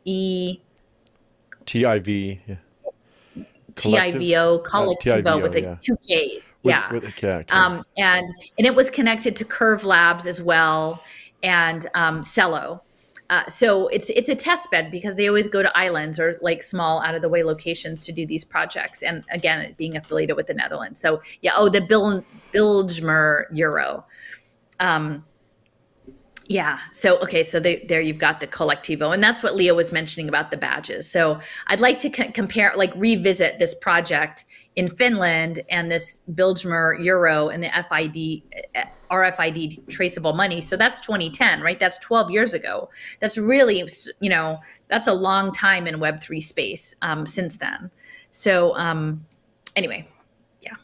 E 0.05 0.61
TIV. 1.67 2.39
Yeah. 2.47 2.55
T 3.75 3.97
I 3.99 4.13
V 4.13 4.37
O, 4.37 4.59
Kolektivo 4.61 5.39
Uh, 5.39 5.41
with 5.41 5.55
a 5.57 5.63
yeah. 5.63 5.77
two 5.81 5.97
Ks. 5.97 6.49
With- 6.63 6.73
yeah. 6.73 6.93
with- 6.93 7.23
yeah, 7.23 7.43
um, 7.51 7.85
and 7.97 8.33
and 8.59 8.67
it 8.67 8.75
was 8.75 8.91
connected 8.91 9.35
to 9.37 9.45
Curve 9.45 9.85
Labs 9.85 10.27
as 10.27 10.41
well 10.41 11.03
and 11.43 11.87
um, 11.95 12.23
Celo. 12.23 12.81
Uh, 13.31 13.47
so 13.47 13.89
it's 13.89 14.09
it's 14.11 14.31
a 14.31 14.35
test 14.35 14.71
bed 14.71 14.91
because 14.91 15.17
they 15.17 15.29
always 15.29 15.49
go 15.49 15.63
to 15.63 15.77
islands 15.77 16.19
or 16.19 16.39
like 16.41 16.63
small 16.63 17.03
out 17.03 17.15
of 17.15 17.21
the 17.21 17.29
way 17.29 17.43
locations 17.43 18.07
to 18.07 18.13
do 18.13 18.25
these 18.25 18.43
projects. 18.43 19.03
And 19.03 19.23
again, 19.31 19.75
being 19.77 19.97
affiliated 19.97 20.35
with 20.35 20.47
the 20.47 20.55
Netherlands. 20.55 20.99
So 20.99 21.21
yeah, 21.43 21.53
oh 21.55 21.69
the 21.69 21.83
Bil- 21.83 22.25
Euro. 23.53 24.05
Um, 24.81 25.25
yeah. 26.49 26.79
So 26.93 27.19
okay. 27.19 27.45
So 27.45 27.61
they, 27.61 27.85
there 27.89 28.01
you've 28.01 28.19
got 28.19 28.41
the 28.41 28.47
Kolektivo, 28.47 29.13
and 29.13 29.23
that's 29.23 29.43
what 29.43 29.55
Leo 29.55 29.75
was 29.75 29.93
mentioning 29.93 30.29
about 30.29 30.51
the 30.51 30.57
badges. 30.57 31.09
So 31.09 31.39
I'd 31.67 31.81
like 31.81 31.99
to 32.01 32.11
compare, 32.11 32.73
like, 32.75 32.93
revisit 32.97 33.59
this 33.59 33.75
project 33.75 34.45
in 34.75 34.89
Finland 34.89 35.63
and 35.69 35.91
this 35.91 36.21
Bijlmer 36.33 37.05
Euro 37.05 37.49
and 37.49 37.63
the 37.63 37.69
FID, 37.69 38.43
uh, 38.77 38.85
RFID 39.15 39.89
traceable 39.89 40.33
money. 40.33 40.61
So 40.63 40.77
that's 40.77 41.01
2010, 41.01 41.61
right? 41.61 41.79
That's 41.79 41.99
12 41.99 42.31
years 42.31 42.55
ago. 42.55 42.89
That's 43.21 43.37
really, 43.37 43.87
you 44.21 44.31
know, 44.31 44.59
that's 44.87 45.07
a 45.07 45.13
long 45.13 45.53
time 45.53 45.87
in 45.87 46.01
Web 46.01 46.23
three 46.23 46.41
space 46.41 46.95
um, 47.03 47.27
since 47.27 47.59
then. 47.59 47.91
So 48.31 48.75
um, 48.77 49.27
anyway, 49.77 50.09
yeah. 50.63 50.77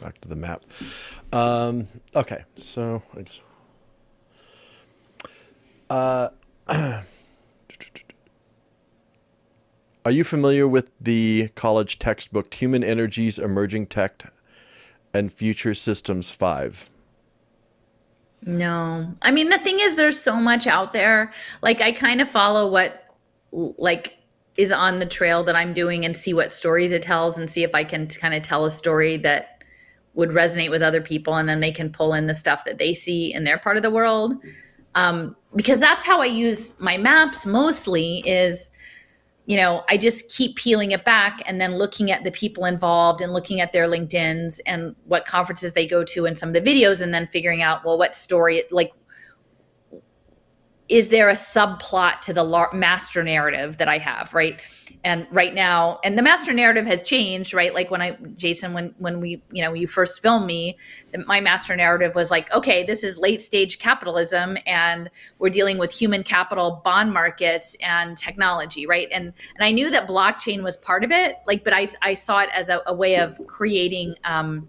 Back 0.00 0.18
to 0.22 0.28
the 0.28 0.36
map. 0.36 0.62
Um, 1.30 1.88
okay, 2.14 2.44
so 2.56 3.02
I. 3.14 3.24
Uh, 5.90 6.30
are 6.68 7.02
you 10.10 10.22
familiar 10.22 10.68
with 10.68 10.92
the 11.00 11.48
college 11.56 11.98
textbook 11.98 12.54
Human 12.54 12.84
Energies 12.84 13.38
Emerging 13.38 13.88
Tech 13.88 14.32
and 15.12 15.32
Future 15.32 15.74
Systems 15.74 16.30
5? 16.30 16.88
No. 18.46 19.12
I 19.22 19.32
mean, 19.32 19.48
the 19.50 19.58
thing 19.58 19.80
is, 19.80 19.96
there's 19.96 20.18
so 20.18 20.36
much 20.36 20.68
out 20.68 20.92
there. 20.92 21.32
Like, 21.60 21.80
I 21.80 21.90
kind 21.92 22.20
of 22.20 22.28
follow 22.28 22.70
what, 22.70 23.16
like, 23.50 24.16
is 24.56 24.70
on 24.72 25.00
the 25.00 25.06
trail 25.06 25.42
that 25.44 25.56
I'm 25.56 25.74
doing 25.74 26.04
and 26.04 26.16
see 26.16 26.32
what 26.32 26.52
stories 26.52 26.92
it 26.92 27.02
tells 27.02 27.36
and 27.36 27.50
see 27.50 27.64
if 27.64 27.74
I 27.74 27.82
can 27.82 28.06
kind 28.06 28.34
of 28.34 28.42
tell 28.42 28.64
a 28.64 28.70
story 28.70 29.16
that 29.18 29.64
would 30.14 30.30
resonate 30.30 30.70
with 30.70 30.82
other 30.82 31.02
people. 31.02 31.34
And 31.34 31.48
then 31.48 31.60
they 31.60 31.72
can 31.72 31.90
pull 31.90 32.14
in 32.14 32.26
the 32.26 32.34
stuff 32.34 32.64
that 32.64 32.78
they 32.78 32.94
see 32.94 33.34
in 33.34 33.44
their 33.44 33.58
part 33.58 33.76
of 33.76 33.82
the 33.82 33.90
world. 33.90 34.34
Um, 34.94 35.36
because 35.54 35.80
that's 35.80 36.04
how 36.04 36.20
I 36.20 36.26
use 36.26 36.78
my 36.80 36.96
maps 36.96 37.46
mostly 37.46 38.18
is, 38.26 38.70
you 39.46 39.56
know, 39.56 39.82
I 39.88 39.96
just 39.96 40.28
keep 40.28 40.56
peeling 40.56 40.92
it 40.92 41.04
back 41.04 41.42
and 41.46 41.60
then 41.60 41.74
looking 41.76 42.10
at 42.10 42.22
the 42.24 42.30
people 42.30 42.66
involved 42.66 43.20
and 43.20 43.32
looking 43.32 43.60
at 43.60 43.72
their 43.72 43.88
LinkedIn's 43.88 44.60
and 44.60 44.94
what 45.06 45.26
conferences 45.26 45.72
they 45.72 45.86
go 45.86 46.04
to 46.04 46.26
and 46.26 46.38
some 46.38 46.50
of 46.50 46.54
the 46.54 46.60
videos 46.60 47.02
and 47.02 47.12
then 47.12 47.26
figuring 47.26 47.62
out, 47.62 47.84
well, 47.84 47.98
what 47.98 48.14
story, 48.14 48.62
like, 48.70 48.92
is 50.90 51.08
there 51.08 51.28
a 51.28 51.34
subplot 51.34 52.20
to 52.20 52.32
the 52.32 52.42
lar- 52.42 52.72
master 52.72 53.22
narrative 53.22 53.78
that 53.78 53.86
I 53.86 53.98
have, 53.98 54.34
right? 54.34 54.60
And 55.04 55.24
right 55.30 55.54
now, 55.54 56.00
and 56.02 56.18
the 56.18 56.22
master 56.22 56.52
narrative 56.52 56.84
has 56.84 57.04
changed, 57.04 57.54
right? 57.54 57.72
Like 57.72 57.92
when 57.92 58.02
I, 58.02 58.18
Jason, 58.36 58.72
when 58.72 58.92
when 58.98 59.20
we, 59.20 59.40
you 59.52 59.62
know, 59.62 59.72
you 59.72 59.86
first 59.86 60.20
filmed 60.20 60.46
me, 60.46 60.76
my 61.26 61.40
master 61.40 61.76
narrative 61.76 62.16
was 62.16 62.30
like, 62.30 62.52
okay, 62.52 62.84
this 62.84 63.04
is 63.04 63.16
late 63.18 63.40
stage 63.40 63.78
capitalism, 63.78 64.58
and 64.66 65.08
we're 65.38 65.48
dealing 65.48 65.78
with 65.78 65.92
human 65.92 66.24
capital, 66.24 66.82
bond 66.84 67.14
markets, 67.14 67.76
and 67.80 68.18
technology, 68.18 68.84
right? 68.84 69.08
And 69.12 69.32
and 69.54 69.64
I 69.64 69.70
knew 69.70 69.90
that 69.90 70.08
blockchain 70.08 70.62
was 70.64 70.76
part 70.76 71.04
of 71.04 71.12
it, 71.12 71.36
like, 71.46 71.62
but 71.62 71.72
I 71.72 71.86
I 72.02 72.14
saw 72.14 72.40
it 72.40 72.50
as 72.52 72.68
a, 72.68 72.82
a 72.86 72.94
way 72.94 73.14
of 73.16 73.40
creating. 73.46 74.16
Um, 74.24 74.68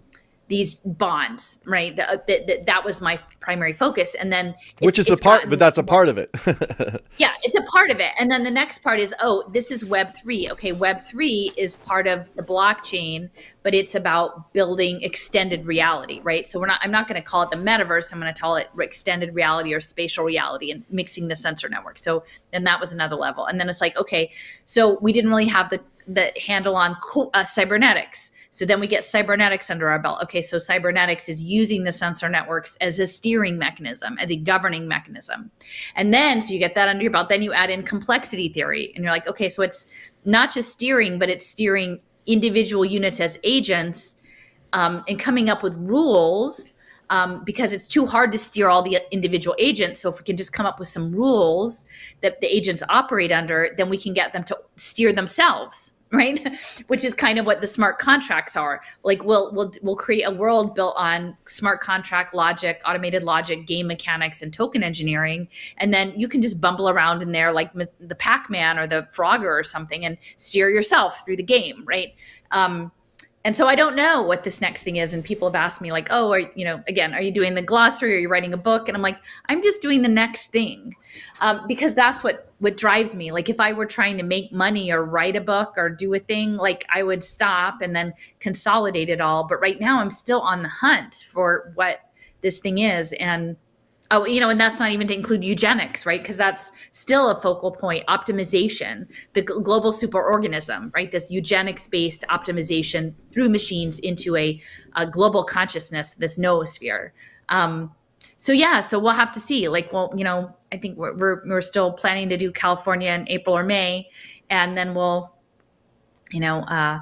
these 0.52 0.80
bonds, 0.80 1.60
right? 1.64 1.96
That 1.96 2.26
that 2.26 2.66
that 2.66 2.84
was 2.84 3.00
my 3.00 3.18
primary 3.40 3.72
focus, 3.72 4.14
and 4.14 4.30
then 4.30 4.54
Which 4.80 4.98
is 4.98 5.08
a 5.08 5.16
part, 5.16 5.48
but 5.48 5.58
that's 5.58 5.78
a 5.78 5.82
part 5.82 6.08
of 6.08 6.18
it. 6.18 6.28
yeah, 7.16 7.32
it's 7.42 7.54
a 7.54 7.62
part 7.62 7.88
of 7.88 8.00
it. 8.00 8.12
And 8.18 8.30
then 8.30 8.44
the 8.44 8.50
next 8.50 8.80
part 8.80 9.00
is, 9.00 9.14
oh, 9.20 9.48
this 9.50 9.70
is 9.70 9.82
Web 9.82 10.14
three. 10.14 10.50
Okay, 10.50 10.72
Web 10.72 11.06
three 11.06 11.52
is 11.56 11.76
part 11.76 12.06
of 12.06 12.30
the 12.34 12.42
blockchain, 12.42 13.30
but 13.62 13.72
it's 13.72 13.94
about 13.94 14.52
building 14.52 15.00
extended 15.00 15.64
reality, 15.64 16.20
right? 16.22 16.46
So 16.46 16.60
we're 16.60 16.66
not. 16.66 16.80
I'm 16.82 16.92
not 16.92 17.08
going 17.08 17.20
to 17.20 17.26
call 17.26 17.44
it 17.44 17.50
the 17.50 17.56
metaverse. 17.56 18.12
I'm 18.12 18.20
going 18.20 18.32
to 18.32 18.38
call 18.38 18.56
it 18.56 18.68
extended 18.78 19.34
reality 19.34 19.72
or 19.72 19.80
spatial 19.80 20.22
reality, 20.22 20.70
and 20.70 20.84
mixing 20.90 21.28
the 21.28 21.36
sensor 21.36 21.70
network. 21.70 21.96
So 21.96 22.24
then 22.52 22.64
that 22.64 22.78
was 22.78 22.92
another 22.92 23.16
level. 23.16 23.46
And 23.46 23.58
then 23.58 23.70
it's 23.70 23.80
like, 23.80 23.96
okay, 23.96 24.30
so 24.66 24.98
we 25.00 25.14
didn't 25.14 25.30
really 25.30 25.46
have 25.46 25.70
the 25.70 25.80
the 26.06 26.30
handle 26.46 26.76
on 26.76 26.94
co- 27.02 27.30
uh, 27.32 27.44
cybernetics. 27.44 28.32
So 28.52 28.66
then 28.66 28.80
we 28.80 28.86
get 28.86 29.02
cybernetics 29.02 29.70
under 29.70 29.88
our 29.88 29.98
belt. 29.98 30.18
Okay, 30.24 30.42
so 30.42 30.58
cybernetics 30.58 31.26
is 31.26 31.42
using 31.42 31.84
the 31.84 31.90
sensor 31.90 32.28
networks 32.28 32.76
as 32.82 32.98
a 32.98 33.06
steering 33.06 33.56
mechanism, 33.56 34.18
as 34.18 34.30
a 34.30 34.36
governing 34.36 34.86
mechanism. 34.86 35.50
And 35.96 36.12
then, 36.12 36.42
so 36.42 36.52
you 36.52 36.58
get 36.58 36.74
that 36.74 36.88
under 36.88 37.02
your 37.02 37.10
belt, 37.10 37.30
then 37.30 37.40
you 37.40 37.54
add 37.54 37.70
in 37.70 37.82
complexity 37.82 38.50
theory. 38.50 38.92
And 38.94 39.02
you're 39.02 39.12
like, 39.12 39.26
okay, 39.26 39.48
so 39.48 39.62
it's 39.62 39.86
not 40.26 40.52
just 40.52 40.70
steering, 40.70 41.18
but 41.18 41.30
it's 41.30 41.46
steering 41.46 41.98
individual 42.26 42.84
units 42.84 43.20
as 43.20 43.38
agents 43.42 44.16
um, 44.74 45.02
and 45.08 45.18
coming 45.18 45.48
up 45.48 45.62
with 45.62 45.74
rules 45.76 46.74
um, 47.08 47.42
because 47.44 47.72
it's 47.72 47.88
too 47.88 48.04
hard 48.04 48.32
to 48.32 48.38
steer 48.38 48.68
all 48.68 48.82
the 48.82 48.98
individual 49.10 49.56
agents. 49.58 50.00
So 50.00 50.10
if 50.10 50.18
we 50.18 50.24
can 50.24 50.36
just 50.36 50.52
come 50.52 50.66
up 50.66 50.78
with 50.78 50.88
some 50.88 51.10
rules 51.10 51.86
that 52.20 52.40
the 52.42 52.54
agents 52.54 52.82
operate 52.90 53.32
under, 53.32 53.68
then 53.78 53.88
we 53.88 53.96
can 53.98 54.12
get 54.12 54.34
them 54.34 54.44
to 54.44 54.58
steer 54.76 55.12
themselves, 55.12 55.94
right? 56.14 56.58
Which 56.88 57.06
is 57.06 57.14
kind 57.14 57.38
of 57.38 57.46
what 57.46 57.62
the 57.62 57.66
smart 57.66 57.98
contracts 57.98 58.54
are. 58.54 58.82
Like 59.02 59.24
we'll 59.24 59.50
we'll 59.54 59.72
we'll 59.80 59.96
create 59.96 60.24
a 60.24 60.30
world 60.30 60.74
built 60.74 60.94
on 60.98 61.34
smart 61.46 61.80
contract 61.80 62.34
logic, 62.34 62.82
automated 62.84 63.22
logic, 63.22 63.66
game 63.66 63.86
mechanics, 63.86 64.42
and 64.42 64.52
token 64.52 64.82
engineering, 64.82 65.48
and 65.78 65.92
then 65.92 66.12
you 66.14 66.28
can 66.28 66.42
just 66.42 66.60
bumble 66.60 66.90
around 66.90 67.22
in 67.22 67.32
there 67.32 67.50
like 67.50 67.72
the 67.72 68.14
Pac-Man 68.14 68.78
or 68.78 68.86
the 68.86 69.08
Frogger 69.14 69.58
or 69.58 69.64
something 69.64 70.04
and 70.04 70.18
steer 70.36 70.68
yourself 70.68 71.24
through 71.24 71.36
the 71.36 71.42
game, 71.42 71.82
right? 71.86 72.14
Um, 72.50 72.92
and 73.44 73.56
so 73.56 73.66
I 73.66 73.74
don't 73.74 73.96
know 73.96 74.22
what 74.22 74.44
this 74.44 74.60
next 74.60 74.82
thing 74.84 74.96
is. 74.96 75.14
And 75.14 75.24
people 75.24 75.48
have 75.48 75.56
asked 75.56 75.80
me, 75.80 75.90
like, 75.90 76.08
oh, 76.10 76.32
are, 76.32 76.40
you 76.54 76.64
know, 76.64 76.82
again, 76.86 77.12
are 77.12 77.20
you 77.20 77.32
doing 77.32 77.54
the 77.54 77.62
glossary? 77.62 78.14
Are 78.14 78.18
you 78.20 78.28
writing 78.28 78.52
a 78.52 78.58
book? 78.58 78.88
And 78.88 78.96
I'm 78.96 79.02
like, 79.02 79.18
I'm 79.46 79.62
just 79.62 79.82
doing 79.82 80.02
the 80.02 80.08
next 80.08 80.52
thing, 80.52 80.94
um, 81.40 81.66
because 81.66 81.94
that's 81.94 82.22
what 82.22 82.52
what 82.60 82.76
drives 82.76 83.14
me. 83.16 83.32
Like, 83.32 83.48
if 83.48 83.58
I 83.58 83.72
were 83.72 83.86
trying 83.86 84.16
to 84.18 84.22
make 84.22 84.52
money 84.52 84.92
or 84.92 85.04
write 85.04 85.34
a 85.34 85.40
book 85.40 85.74
or 85.76 85.88
do 85.88 86.14
a 86.14 86.20
thing, 86.20 86.56
like 86.56 86.86
I 86.90 87.02
would 87.02 87.24
stop 87.24 87.80
and 87.82 87.94
then 87.96 88.14
consolidate 88.38 89.10
it 89.10 89.20
all. 89.20 89.48
But 89.48 89.60
right 89.60 89.80
now, 89.80 89.98
I'm 89.98 90.12
still 90.12 90.40
on 90.40 90.62
the 90.62 90.68
hunt 90.68 91.26
for 91.32 91.72
what 91.74 91.98
this 92.40 92.60
thing 92.60 92.78
is, 92.78 93.12
and 93.14 93.56
Oh, 94.14 94.26
you 94.26 94.40
know, 94.40 94.50
and 94.50 94.60
that's 94.60 94.78
not 94.78 94.90
even 94.90 95.08
to 95.08 95.14
include 95.14 95.42
eugenics, 95.42 96.04
right? 96.04 96.20
Because 96.20 96.36
that's 96.36 96.70
still 96.92 97.30
a 97.30 97.40
focal 97.40 97.70
point. 97.72 98.06
Optimization, 98.08 99.06
the 99.32 99.40
global 99.40 99.90
superorganism, 99.90 100.94
right? 100.94 101.10
This 101.10 101.30
eugenics-based 101.30 102.26
optimization 102.28 103.14
through 103.30 103.48
machines 103.48 103.98
into 104.00 104.36
a, 104.36 104.60
a 104.96 105.06
global 105.06 105.44
consciousness, 105.44 106.12
this 106.14 106.38
noosphere. 106.38 107.12
Um, 107.48 107.90
so 108.36 108.52
yeah, 108.52 108.82
so 108.82 108.98
we'll 108.98 109.12
have 109.12 109.32
to 109.32 109.40
see. 109.40 109.66
Like, 109.70 109.90
well, 109.94 110.12
you 110.14 110.24
know, 110.24 110.54
I 110.72 110.76
think 110.76 110.98
we're 110.98 111.16
we're, 111.16 111.48
we're 111.48 111.62
still 111.62 111.94
planning 111.94 112.28
to 112.28 112.36
do 112.36 112.52
California 112.52 113.12
in 113.12 113.26
April 113.30 113.56
or 113.56 113.64
May, 113.64 114.10
and 114.50 114.76
then 114.76 114.94
we'll, 114.94 115.34
you 116.32 116.40
know, 116.40 116.60
uh, 116.64 117.00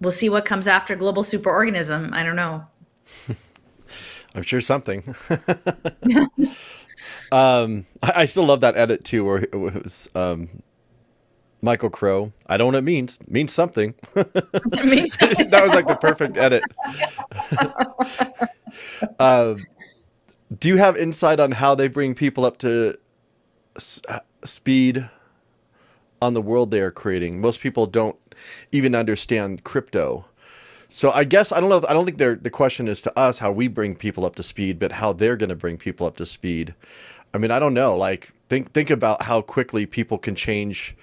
we'll 0.00 0.12
see 0.12 0.28
what 0.28 0.44
comes 0.44 0.68
after 0.68 0.94
global 0.94 1.24
superorganism. 1.24 2.12
I 2.12 2.22
don't 2.22 2.36
know. 2.36 2.64
I'm 4.38 4.44
sure 4.44 4.60
something. 4.60 5.02
um, 7.32 7.86
I, 8.00 8.12
I, 8.14 8.24
still 8.26 8.44
love 8.46 8.60
that 8.60 8.76
edit 8.76 9.02
too, 9.02 9.24
where 9.24 9.38
it 9.38 9.52
was 9.52 10.08
um, 10.14 10.62
Michael 11.60 11.90
Crow. 11.90 12.32
I 12.46 12.56
don't 12.56 12.70
know 12.70 12.78
what 12.78 12.82
it 12.82 12.84
means. 12.84 13.18
It 13.20 13.32
means 13.32 13.52
something. 13.52 13.94
Means 14.84 15.18
something. 15.18 15.50
that 15.50 15.60
was 15.60 15.74
like 15.74 15.88
the 15.88 15.96
perfect 16.00 16.36
edit. 16.36 16.62
uh, 19.18 19.56
do 20.56 20.68
you 20.68 20.76
have 20.76 20.96
insight 20.96 21.40
on 21.40 21.50
how 21.50 21.74
they 21.74 21.88
bring 21.88 22.14
people 22.14 22.44
up 22.44 22.58
to 22.58 22.96
s- 23.74 24.00
uh, 24.08 24.20
speed 24.44 25.10
on 26.22 26.34
the 26.34 26.42
world 26.42 26.70
they 26.70 26.80
are 26.80 26.92
creating? 26.92 27.40
Most 27.40 27.58
people 27.58 27.86
don't 27.86 28.16
even 28.70 28.94
understand 28.94 29.64
crypto. 29.64 30.26
So 30.88 31.10
I 31.10 31.24
guess 31.24 31.52
I 31.52 31.60
don't 31.60 31.68
know. 31.68 31.84
I 31.86 31.92
don't 31.92 32.06
think 32.06 32.18
the 32.18 32.50
question 32.50 32.88
is 32.88 33.02
to 33.02 33.18
us 33.18 33.38
how 33.38 33.52
we 33.52 33.68
bring 33.68 33.94
people 33.94 34.24
up 34.24 34.36
to 34.36 34.42
speed, 34.42 34.78
but 34.78 34.92
how 34.92 35.12
they're 35.12 35.36
going 35.36 35.50
to 35.50 35.56
bring 35.56 35.76
people 35.76 36.06
up 36.06 36.16
to 36.16 36.26
speed. 36.26 36.74
I 37.34 37.38
mean, 37.38 37.50
I 37.50 37.58
don't 37.58 37.74
know. 37.74 37.96
Like 37.96 38.32
think 38.48 38.72
think 38.72 38.88
about 38.88 39.22
how 39.22 39.42
quickly 39.42 39.84
people 39.84 40.16
can 40.16 40.34
change. 40.34 40.96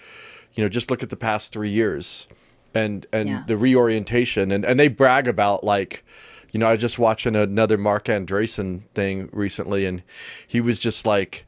You 0.55 0.63
know, 0.63 0.69
just 0.69 0.89
look 0.89 1.03
at 1.03 1.11
the 1.11 1.15
past 1.15 1.53
three 1.53 1.69
years, 1.69 2.27
and 2.73 3.05
and 3.13 3.29
yeah. 3.29 3.43
the 3.45 3.57
reorientation, 3.57 4.51
and 4.51 4.65
and 4.65 4.79
they 4.79 4.87
brag 4.87 5.27
about 5.27 5.63
like. 5.63 6.03
You 6.51 6.59
know, 6.59 6.67
I 6.67 6.71
was 6.71 6.79
just 6.79 6.97
watching 6.97 7.35
another 7.35 7.77
Marc 7.77 8.05
Andreessen 8.05 8.83
thing 8.93 9.27
recently, 9.33 9.85
and 9.85 10.01
he 10.47 10.61
was 10.61 10.79
just 10.79 11.05
like, 11.05 11.45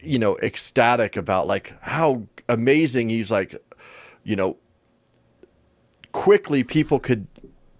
you 0.00 0.18
know, 0.18 0.38
ecstatic 0.38 1.14
about 1.14 1.46
like 1.46 1.74
how 1.82 2.22
amazing 2.48 3.10
he's 3.10 3.30
like, 3.30 3.54
you 4.22 4.34
know, 4.34 4.56
quickly 6.12 6.64
people 6.64 6.98
could 6.98 7.26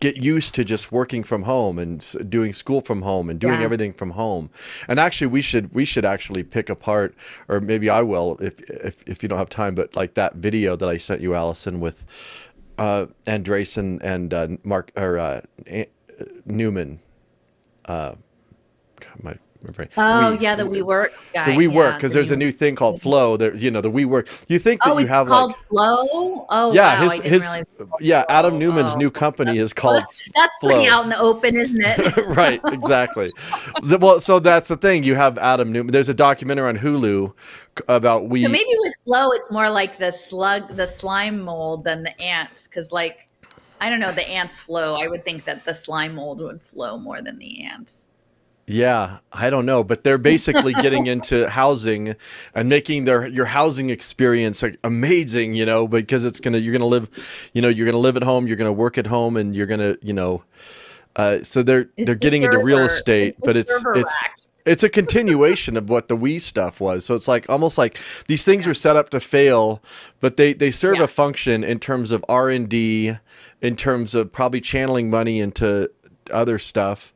get 0.04 0.22
used 0.22 0.54
to 0.54 0.62
just 0.64 0.92
working 0.92 1.24
from 1.24 1.44
home 1.44 1.78
and 1.78 1.98
doing 2.28 2.52
school 2.52 2.82
from 2.82 3.00
home 3.00 3.30
and 3.30 3.40
doing 3.40 3.60
yeah. 3.60 3.64
everything 3.64 3.90
from 3.90 4.10
home. 4.10 4.50
And 4.86 5.00
actually, 5.00 5.28
we 5.28 5.40
should 5.40 5.72
we 5.72 5.86
should 5.86 6.04
actually 6.04 6.44
pick 6.44 6.68
apart, 6.68 7.14
or 7.48 7.58
maybe 7.58 7.88
I 7.88 8.02
will 8.02 8.36
if 8.38 8.60
if 8.68 9.02
if 9.08 9.22
you 9.22 9.30
don't 9.30 9.38
have 9.38 9.48
time. 9.48 9.74
But 9.74 9.96
like 9.96 10.12
that 10.14 10.34
video 10.34 10.76
that 10.76 10.88
I 10.90 10.98
sent 10.98 11.22
you, 11.22 11.34
Allison, 11.34 11.80
with 11.80 12.04
uh, 12.76 13.06
Andreessen 13.26 13.98
and 14.02 14.34
uh, 14.34 14.48
Mark 14.62 14.92
or 14.94 15.18
uh, 15.18 15.40
Neumann. 16.44 17.00
Uh, 17.86 18.14
my 19.22 19.38
Oh 19.96 20.32
we, 20.32 20.38
yeah, 20.38 20.56
the 20.56 20.64
WeWork 20.64 21.10
guy. 21.32 21.44
The 21.44 21.52
WeWork 21.52 21.96
because 21.96 22.12
yeah, 22.12 22.16
there's 22.16 22.30
a 22.30 22.36
new 22.36 22.50
thing 22.52 22.74
called 22.74 23.00
Flow. 23.00 23.36
That 23.36 23.56
you 23.56 23.70
know 23.70 23.80
the 23.80 23.90
WeWork. 23.90 24.44
You 24.48 24.58
think 24.58 24.82
that 24.82 24.90
oh, 24.90 24.98
you 24.98 25.06
have 25.06 25.26
called 25.26 25.52
like 25.52 25.66
Flow? 25.68 26.46
Oh 26.48 26.72
yeah, 26.72 27.02
wow, 27.02 27.08
his 27.08 27.20
his 27.20 27.62
yeah 28.00 28.24
Adam 28.28 28.58
Neumann's 28.58 28.92
oh. 28.92 28.98
new 28.98 29.10
company 29.10 29.58
is 29.58 29.72
called. 29.72 30.02
That's 30.34 30.54
Flow. 30.60 30.70
pretty 30.70 30.88
out 30.88 31.04
in 31.04 31.10
the 31.10 31.18
open, 31.18 31.56
isn't 31.56 31.82
it? 31.82 32.16
right, 32.26 32.60
exactly. 32.66 33.32
so, 33.82 33.96
well, 33.98 34.20
so 34.20 34.38
that's 34.38 34.68
the 34.68 34.76
thing. 34.76 35.04
You 35.04 35.14
have 35.14 35.38
Adam 35.38 35.72
Neumann. 35.72 35.92
There's 35.92 36.08
a 36.08 36.14
documentary 36.14 36.68
on 36.68 36.78
Hulu 36.78 37.32
about 37.88 38.28
we. 38.28 38.42
So 38.42 38.48
maybe 38.48 38.74
with 38.78 38.94
Flow, 39.04 39.30
it's 39.32 39.50
more 39.50 39.70
like 39.70 39.98
the 39.98 40.12
slug, 40.12 40.70
the 40.70 40.86
slime 40.86 41.40
mold 41.40 41.84
than 41.84 42.02
the 42.02 42.20
ants, 42.20 42.66
because 42.66 42.92
like. 42.92 43.28
I 43.80 43.90
don't 43.90 44.00
know, 44.00 44.12
the 44.12 44.26
ants 44.26 44.58
flow. 44.58 44.94
I 44.94 45.08
would 45.08 45.26
think 45.26 45.44
that 45.44 45.66
the 45.66 45.74
slime 45.74 46.14
mold 46.14 46.40
would 46.40 46.62
flow 46.62 46.96
more 46.96 47.20
than 47.20 47.38
the 47.38 47.64
ants. 47.64 48.06
Yeah, 48.66 49.18
I 49.30 49.50
don't 49.50 49.66
know, 49.66 49.84
but 49.84 50.04
they're 50.04 50.16
basically 50.16 50.72
getting 50.72 51.06
into 51.14 51.48
housing 51.50 52.16
and 52.54 52.68
making 52.68 53.04
their 53.04 53.26
your 53.26 53.44
housing 53.44 53.90
experience 53.90 54.62
like 54.62 54.78
amazing, 54.82 55.54
you 55.54 55.66
know, 55.66 55.86
because 55.86 56.24
it's 56.24 56.40
gonna 56.40 56.58
you're 56.58 56.72
gonna 56.72 56.86
live, 56.86 57.50
you 57.52 57.60
know, 57.60 57.68
you're 57.68 57.86
gonna 57.86 57.98
live 57.98 58.16
at 58.16 58.22
home, 58.22 58.46
you're 58.46 58.56
gonna 58.56 58.72
work 58.72 58.96
at 58.96 59.06
home, 59.06 59.36
and 59.36 59.54
you're 59.54 59.66
gonna, 59.66 59.96
you 60.00 60.14
know, 60.14 60.42
uh, 61.16 61.42
so 61.42 61.62
they're 61.62 61.80
it's 61.96 62.06
they're 62.06 62.14
the 62.14 62.16
getting 62.16 62.42
server. 62.42 62.54
into 62.54 62.64
real 62.64 62.78
estate, 62.80 63.34
it's 63.36 63.46
but 63.46 63.56
it's 63.56 63.84
it's 63.94 64.22
racks. 64.24 64.48
it's 64.64 64.82
a 64.82 64.88
continuation 64.88 65.76
of 65.76 65.90
what 65.90 66.08
the 66.08 66.16
We 66.16 66.38
stuff 66.38 66.80
was. 66.80 67.04
So 67.04 67.14
it's 67.14 67.28
like 67.28 67.48
almost 67.50 67.76
like 67.76 67.98
these 68.28 68.44
things 68.44 68.64
yeah. 68.64 68.70
are 68.70 68.74
set 68.74 68.96
up 68.96 69.10
to 69.10 69.20
fail, 69.20 69.82
but 70.20 70.38
they 70.38 70.54
they 70.54 70.70
serve 70.70 70.96
yeah. 70.96 71.04
a 71.04 71.08
function 71.08 71.62
in 71.62 71.78
terms 71.80 72.10
of 72.10 72.24
R 72.30 72.48
and 72.48 72.68
D, 72.68 73.12
in 73.60 73.76
terms 73.76 74.14
of 74.14 74.32
probably 74.32 74.62
channeling 74.62 75.10
money 75.10 75.40
into 75.40 75.90
other 76.30 76.58
stuff 76.58 77.12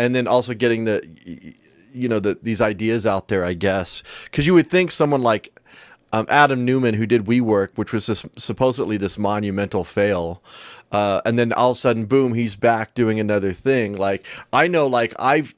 and 0.00 0.14
then 0.14 0.26
also 0.26 0.54
getting 0.54 0.84
the 0.84 1.54
you 1.92 2.08
know 2.08 2.18
the, 2.18 2.38
these 2.42 2.60
ideas 2.60 3.06
out 3.06 3.28
there 3.28 3.44
i 3.44 3.52
guess 3.52 4.02
because 4.24 4.46
you 4.46 4.54
would 4.54 4.68
think 4.68 4.90
someone 4.90 5.22
like 5.22 5.56
um, 6.12 6.26
adam 6.28 6.64
Neumann, 6.64 6.94
who 6.94 7.06
did 7.06 7.26
WeWork 7.26 7.76
which 7.76 7.92
was 7.92 8.06
this 8.06 8.24
supposedly 8.36 8.96
this 8.96 9.16
monumental 9.18 9.84
fail 9.84 10.42
uh, 10.90 11.20
and 11.24 11.38
then 11.38 11.52
all 11.52 11.72
of 11.72 11.76
a 11.76 11.78
sudden 11.78 12.06
boom 12.06 12.34
he's 12.34 12.56
back 12.56 12.94
doing 12.94 13.20
another 13.20 13.52
thing 13.52 13.96
like 13.96 14.26
i 14.52 14.66
know 14.66 14.86
like 14.86 15.14
i've 15.18 15.54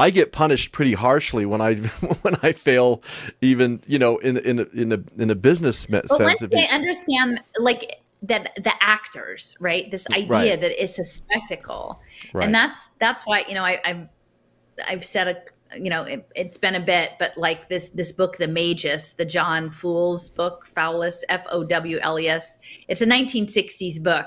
I 0.00 0.10
get 0.10 0.32
punished 0.32 0.72
pretty 0.72 0.94
harshly 0.94 1.46
when 1.46 1.60
I 1.60 1.74
when 2.22 2.34
I 2.42 2.50
fail, 2.50 3.00
even 3.40 3.80
you 3.86 3.98
know 3.98 4.18
in 4.18 4.36
in 4.38 4.56
the 4.56 4.68
in 4.72 4.88
the 4.88 5.04
in 5.16 5.28
the 5.28 5.36
business 5.36 5.86
but 5.86 6.08
sense. 6.08 6.40
Once 6.40 6.52
they 6.52 6.68
understand, 6.68 7.40
like 7.60 8.02
that 8.24 8.54
the 8.56 8.72
actors, 8.80 9.56
right? 9.60 9.90
This 9.90 10.06
idea 10.14 10.28
right. 10.28 10.60
that 10.60 10.82
it's 10.82 10.98
a 10.98 11.04
spectacle, 11.04 12.00
right. 12.32 12.44
and 12.44 12.54
that's 12.54 12.90
that's 12.98 13.24
why 13.24 13.44
you 13.46 13.54
know 13.54 13.64
I, 13.64 13.80
have 13.84 14.08
I've 14.88 15.04
said 15.04 15.28
a 15.28 15.78
you 15.78 15.90
know 15.90 16.04
it, 16.04 16.26
has 16.34 16.56
been 16.56 16.74
a 16.74 16.80
bit, 16.80 17.12
but 17.18 17.36
like 17.36 17.68
this 17.68 17.90
this 17.90 18.12
book, 18.12 18.38
The 18.38 18.48
Magus, 18.48 19.12
the 19.12 19.26
John 19.26 19.68
Fowles 19.70 20.30
book, 20.30 20.66
Fowles 20.66 21.22
F 21.28 21.44
O 21.50 21.64
W 21.64 21.98
L 22.00 22.18
E 22.18 22.28
S. 22.28 22.58
It's 22.88 23.02
a 23.02 23.06
1960s 23.06 24.02
book, 24.02 24.26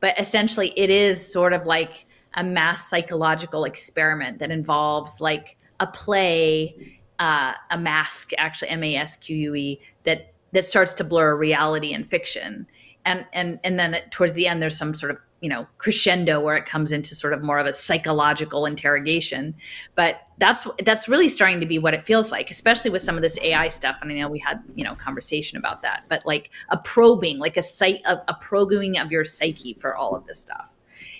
but 0.00 0.18
essentially 0.18 0.72
it 0.76 0.90
is 0.90 1.32
sort 1.32 1.52
of 1.52 1.66
like 1.66 2.06
a 2.34 2.42
mass 2.42 2.90
psychological 2.90 3.64
experiment 3.64 4.40
that 4.40 4.50
involves 4.50 5.20
like 5.20 5.56
a 5.78 5.86
play, 5.86 6.98
uh, 7.20 7.52
a 7.70 7.78
mask, 7.78 8.32
actually 8.38 8.70
M 8.70 8.82
A 8.82 8.96
S 8.96 9.16
Q 9.16 9.36
U 9.36 9.54
E 9.54 9.80
that 10.02 10.32
that 10.50 10.64
starts 10.64 10.94
to 10.94 11.04
blur 11.04 11.36
reality 11.36 11.92
and 11.92 12.08
fiction 12.08 12.66
and 13.06 13.24
and 13.32 13.58
and 13.64 13.78
then 13.78 13.96
towards 14.10 14.34
the 14.34 14.46
end 14.46 14.60
there's 14.60 14.76
some 14.76 14.92
sort 14.92 15.10
of 15.12 15.18
you 15.40 15.48
know 15.48 15.66
crescendo 15.78 16.40
where 16.40 16.56
it 16.56 16.66
comes 16.66 16.92
into 16.92 17.14
sort 17.14 17.32
of 17.32 17.42
more 17.42 17.58
of 17.58 17.66
a 17.66 17.72
psychological 17.72 18.66
interrogation. 18.66 19.54
But 19.94 20.16
that's 20.38 20.66
that's 20.84 21.08
really 21.08 21.28
starting 21.28 21.60
to 21.60 21.66
be 21.66 21.78
what 21.78 21.94
it 21.94 22.04
feels 22.04 22.30
like 22.30 22.50
especially 22.50 22.90
with 22.90 23.00
some 23.00 23.16
of 23.16 23.22
this 23.22 23.38
ai 23.40 23.68
stuff. 23.68 23.96
And 24.02 24.10
i 24.10 24.14
know 24.14 24.28
we 24.28 24.38
had 24.38 24.62
you 24.74 24.84
know 24.84 24.94
conversation 24.94 25.56
about 25.56 25.80
that 25.82 26.04
but 26.08 26.26
like 26.26 26.50
a 26.68 26.76
probing 26.76 27.38
like 27.38 27.56
a 27.56 27.62
site 27.62 28.02
a, 28.04 28.18
a 28.28 28.34
probing 28.40 28.98
of 28.98 29.10
your 29.10 29.24
psyche 29.24 29.74
for 29.74 29.96
all 29.96 30.14
of 30.14 30.26
this 30.26 30.38
stuff. 30.38 30.74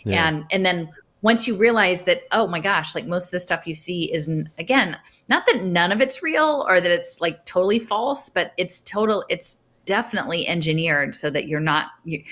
Yeah. 0.04 0.28
and 0.28 0.44
and 0.50 0.66
then 0.66 0.92
once 1.22 1.48
you 1.48 1.56
realize 1.56 2.02
that 2.04 2.22
oh 2.32 2.46
my 2.46 2.60
gosh 2.60 2.94
like 2.94 3.06
most 3.06 3.26
of 3.26 3.30
the 3.32 3.40
stuff 3.40 3.66
you 3.66 3.74
see 3.74 4.12
is 4.12 4.30
again 4.58 4.96
not 5.28 5.44
that 5.46 5.62
none 5.64 5.92
of 5.92 6.00
it's 6.00 6.22
real 6.22 6.64
or 6.68 6.80
that 6.80 6.90
it's 6.90 7.20
like 7.20 7.44
totally 7.44 7.78
false 7.78 8.28
but 8.28 8.52
it's 8.56 8.80
total 8.82 9.24
it's 9.28 9.58
definitely 9.86 10.46
engineered 10.46 11.14
so 11.14 11.30
that 11.30 11.48
you're 11.48 11.60
not 11.60 11.88
you, 12.04 12.22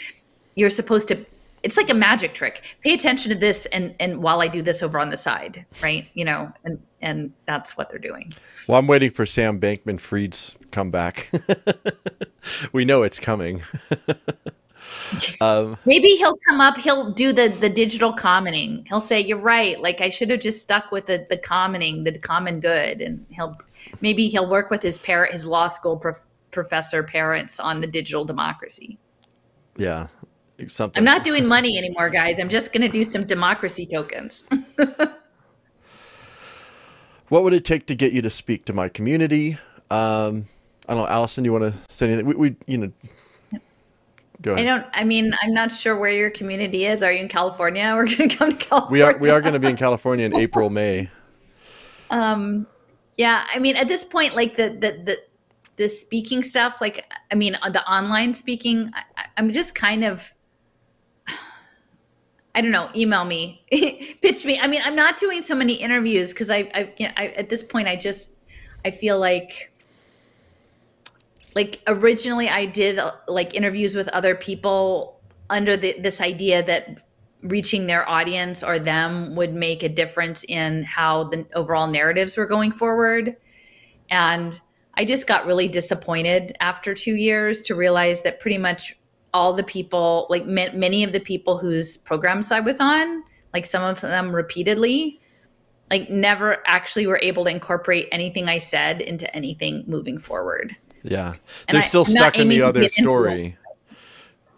you're 0.54 0.70
supposed 0.70 1.08
to 1.08 1.24
it's 1.62 1.78
like 1.78 1.88
a 1.88 1.94
magic 1.94 2.34
trick. 2.34 2.62
Pay 2.82 2.92
attention 2.92 3.30
to 3.30 3.38
this 3.38 3.66
and 3.66 3.94
and 3.98 4.22
while 4.22 4.42
i 4.42 4.48
do 4.48 4.60
this 4.60 4.82
over 4.82 4.98
on 4.98 5.08
the 5.08 5.16
side 5.16 5.64
right? 5.82 6.06
You 6.14 6.26
know 6.26 6.52
and 6.64 6.80
and 7.00 7.32
that's 7.46 7.76
what 7.76 7.88
they're 7.90 7.98
doing. 7.98 8.32
Well 8.68 8.78
i'm 8.78 8.86
waiting 8.86 9.10
for 9.10 9.24
sam 9.24 9.58
bankman 9.58 9.98
fried's 9.98 10.56
comeback 10.70 11.30
we 12.72 12.84
know 12.84 13.02
it's 13.02 13.18
coming. 13.18 13.62
Um, 15.40 15.76
maybe 15.84 16.08
he'll 16.08 16.36
come 16.48 16.60
up 16.60 16.76
he'll 16.76 17.12
do 17.12 17.32
the 17.32 17.48
the 17.48 17.68
digital 17.68 18.12
commenting 18.12 18.84
he'll 18.88 19.00
say 19.00 19.20
you're 19.20 19.40
right 19.40 19.80
like 19.80 20.00
i 20.00 20.08
should 20.08 20.30
have 20.30 20.40
just 20.40 20.62
stuck 20.62 20.90
with 20.90 21.06
the 21.06 21.26
the 21.30 21.36
commenting 21.36 22.04
the 22.04 22.18
common 22.18 22.60
good 22.60 23.00
and 23.00 23.24
he'll 23.28 23.56
maybe 24.00 24.28
he'll 24.28 24.48
work 24.48 24.70
with 24.70 24.82
his 24.82 24.98
parent 24.98 25.32
his 25.32 25.46
law 25.46 25.68
school 25.68 25.96
prof- 25.96 26.20
professor 26.54 27.02
parents 27.02 27.60
on 27.60 27.82
the 27.82 27.86
digital 27.86 28.24
democracy. 28.24 28.98
Yeah. 29.76 30.06
Something. 30.68 31.00
I'm 31.00 31.04
not 31.04 31.24
doing 31.24 31.46
money 31.46 31.76
anymore, 31.76 32.08
guys. 32.10 32.38
I'm 32.38 32.48
just 32.48 32.72
going 32.72 32.82
to 32.82 32.88
do 32.88 33.02
some 33.02 33.24
democracy 33.24 33.86
tokens. 33.86 34.44
what 37.28 37.42
would 37.42 37.52
it 37.52 37.64
take 37.64 37.86
to 37.86 37.94
get 37.96 38.12
you 38.12 38.22
to 38.22 38.30
speak 38.30 38.64
to 38.66 38.72
my 38.72 38.88
community? 38.88 39.58
Um, 39.90 40.46
I 40.88 40.94
don't 40.94 41.02
know, 41.02 41.08
Allison. 41.08 41.44
You 41.44 41.52
want 41.52 41.64
to 41.64 41.74
say 41.92 42.06
anything? 42.06 42.26
We, 42.26 42.34
we, 42.34 42.56
you 42.66 42.78
know, 42.78 42.92
go 44.42 44.54
ahead. 44.54 44.64
I 44.66 44.70
don't. 44.78 44.86
I 44.92 45.02
mean, 45.02 45.34
I'm 45.42 45.52
not 45.52 45.72
sure 45.72 45.98
where 45.98 46.12
your 46.12 46.30
community 46.30 46.86
is. 46.86 47.02
Are 47.02 47.12
you 47.12 47.20
in 47.20 47.28
California? 47.28 47.92
We're 47.96 48.06
going 48.06 48.28
to 48.28 48.36
come 48.36 48.50
to 48.50 48.56
California. 48.56 48.92
We 48.92 49.02
are. 49.02 49.18
We 49.18 49.30
are 49.30 49.40
going 49.40 49.54
to 49.54 49.60
be 49.60 49.68
in 49.68 49.76
California 49.76 50.26
in 50.26 50.36
April, 50.36 50.70
May. 50.70 51.10
Um, 52.10 52.66
yeah. 53.16 53.44
I 53.52 53.58
mean, 53.58 53.76
at 53.76 53.88
this 53.88 54.04
point, 54.04 54.36
like 54.36 54.56
the 54.56 54.68
the 54.68 55.02
the 55.04 55.18
the 55.76 55.88
speaking 55.88 56.42
stuff, 56.42 56.80
like 56.80 57.04
I 57.30 57.34
mean, 57.34 57.56
uh, 57.62 57.70
the 57.70 57.86
online 57.90 58.34
speaking, 58.34 58.90
I, 58.94 59.24
I'm 59.36 59.50
just 59.52 59.74
kind 59.74 60.04
of 60.04 60.34
I 62.54 62.60
don't 62.60 62.70
know, 62.70 62.90
email 62.94 63.24
me, 63.24 63.64
pitch 64.22 64.44
me. 64.44 64.58
I 64.60 64.66
mean, 64.68 64.80
I'm 64.84 64.96
not 64.96 65.16
doing 65.18 65.42
so 65.42 65.54
many 65.54 65.74
interviews 65.74 66.32
because 66.32 66.50
I, 66.50 66.70
I, 66.74 66.92
you 66.98 67.08
know, 67.08 67.14
I, 67.16 67.28
at 67.28 67.50
this 67.50 67.62
point, 67.62 67.88
I 67.88 67.96
just, 67.96 68.30
I 68.84 68.90
feel 68.90 69.18
like, 69.18 69.72
like 71.56 71.80
originally 71.86 72.48
I 72.48 72.66
did 72.66 72.98
uh, 72.98 73.12
like 73.28 73.54
interviews 73.54 73.94
with 73.94 74.08
other 74.08 74.34
people 74.34 75.20
under 75.50 75.76
the, 75.76 76.00
this 76.00 76.20
idea 76.20 76.62
that 76.64 77.02
reaching 77.42 77.86
their 77.86 78.08
audience 78.08 78.62
or 78.62 78.78
them 78.78 79.36
would 79.36 79.54
make 79.54 79.82
a 79.82 79.88
difference 79.88 80.44
in 80.44 80.82
how 80.82 81.24
the 81.24 81.46
overall 81.54 81.86
narratives 81.86 82.36
were 82.36 82.46
going 82.46 82.72
forward. 82.72 83.36
And 84.10 84.58
I 84.96 85.04
just 85.04 85.26
got 85.26 85.46
really 85.46 85.68
disappointed 85.68 86.56
after 86.60 86.94
two 86.94 87.14
years 87.14 87.62
to 87.62 87.74
realize 87.74 88.22
that 88.22 88.40
pretty 88.40 88.58
much 88.58 88.96
all 89.32 89.52
the 89.52 89.64
people, 89.64 90.26
like 90.30 90.46
many 90.46 91.02
of 91.02 91.12
the 91.12 91.20
people 91.20 91.58
whose 91.58 91.96
programs 91.96 92.52
I 92.52 92.60
was 92.60 92.78
on, 92.80 93.24
like 93.52 93.66
some 93.66 93.82
of 93.82 94.00
them 94.00 94.34
repeatedly, 94.34 95.20
like 95.90 96.08
never 96.08 96.62
actually 96.66 97.06
were 97.06 97.18
able 97.22 97.44
to 97.44 97.50
incorporate 97.50 98.08
anything 98.12 98.48
I 98.48 98.58
said 98.58 99.00
into 99.00 99.32
anything 99.34 99.84
moving 99.86 100.18
forward. 100.18 100.76
Yeah. 101.02 101.34
They're 101.68 101.76
and 101.76 101.84
still 101.84 102.02
I, 102.02 102.10
stuck 102.10 102.38
in 102.38 102.48
the 102.48 102.62
other 102.62 102.88
story. 102.88 103.56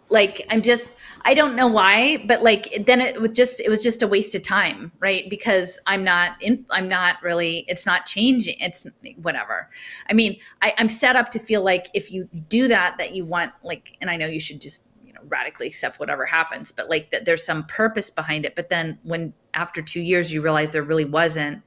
Like 0.09 0.45
I'm 0.49 0.61
just 0.61 0.96
I 1.25 1.33
don't 1.33 1.55
know 1.55 1.67
why, 1.67 2.23
but 2.27 2.43
like 2.43 2.85
then 2.85 3.01
it 3.01 3.19
was 3.19 3.31
just 3.31 3.59
it 3.59 3.69
was 3.69 3.83
just 3.83 4.01
a 4.01 4.07
waste 4.07 4.35
of 4.35 4.43
time, 4.43 4.91
right? 4.99 5.29
Because 5.29 5.79
I'm 5.85 6.03
not 6.03 6.41
in 6.41 6.65
I'm 6.69 6.87
not 6.87 7.21
really 7.21 7.65
it's 7.67 7.85
not 7.85 8.05
changing. 8.05 8.57
It's 8.59 8.85
whatever. 9.17 9.69
I 10.09 10.13
mean, 10.13 10.39
I, 10.61 10.73
I'm 10.77 10.89
set 10.89 11.15
up 11.15 11.29
to 11.31 11.39
feel 11.39 11.63
like 11.63 11.87
if 11.93 12.11
you 12.11 12.29
do 12.47 12.67
that, 12.67 12.97
that 12.97 13.13
you 13.13 13.25
want 13.25 13.51
like 13.63 13.97
and 14.01 14.09
I 14.09 14.17
know 14.17 14.27
you 14.27 14.39
should 14.39 14.61
just 14.61 14.87
you 15.03 15.13
know 15.13 15.21
radically 15.27 15.67
accept 15.67 15.99
whatever 15.99 16.25
happens, 16.25 16.71
but 16.71 16.89
like 16.89 17.11
that 17.11 17.25
there's 17.25 17.43
some 17.43 17.65
purpose 17.65 18.09
behind 18.09 18.45
it. 18.45 18.55
But 18.55 18.69
then 18.69 18.99
when 19.03 19.33
after 19.53 19.81
two 19.81 20.01
years 20.01 20.31
you 20.31 20.41
realize 20.41 20.71
there 20.71 20.83
really 20.83 21.05
wasn't, 21.05 21.61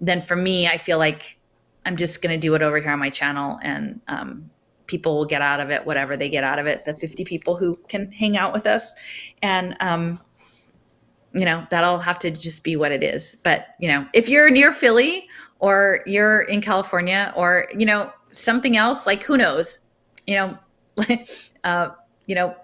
then 0.00 0.22
for 0.22 0.36
me, 0.36 0.66
I 0.66 0.78
feel 0.78 0.98
like 0.98 1.38
I'm 1.84 1.96
just 1.96 2.22
to 2.22 2.36
do 2.36 2.54
it 2.54 2.62
over 2.62 2.78
here 2.78 2.92
on 2.92 2.98
my 2.98 3.10
channel 3.10 3.58
and 3.62 4.00
um, 4.08 4.50
people 4.92 5.16
will 5.16 5.24
get 5.24 5.40
out 5.40 5.58
of 5.58 5.70
it 5.70 5.86
whatever 5.86 6.18
they 6.18 6.28
get 6.28 6.44
out 6.44 6.58
of 6.58 6.66
it 6.66 6.84
the 6.84 6.94
50 6.94 7.24
people 7.24 7.56
who 7.56 7.76
can 7.88 8.12
hang 8.12 8.36
out 8.36 8.52
with 8.52 8.66
us. 8.66 8.94
And 9.42 9.74
um, 9.80 10.20
you 11.32 11.46
know 11.46 11.66
that'll 11.70 11.98
have 11.98 12.18
to 12.20 12.30
just 12.30 12.62
be 12.62 12.76
what 12.76 12.92
it 12.92 13.02
is. 13.02 13.36
But 13.42 13.68
you 13.80 13.88
know 13.88 14.06
if 14.12 14.28
you're 14.28 14.50
near 14.50 14.70
philly 14.70 15.26
or 15.60 16.00
you're 16.06 16.42
in 16.42 16.60
california 16.60 17.32
or 17.34 17.68
you 17.76 17.86
know 17.86 18.12
something 18.32 18.76
else 18.76 19.06
like 19.06 19.22
who 19.22 19.38
knows? 19.38 19.78
You 20.26 20.36
know 20.36 20.58
uh, 21.64 21.88
you 22.26 22.34
know 22.34 22.54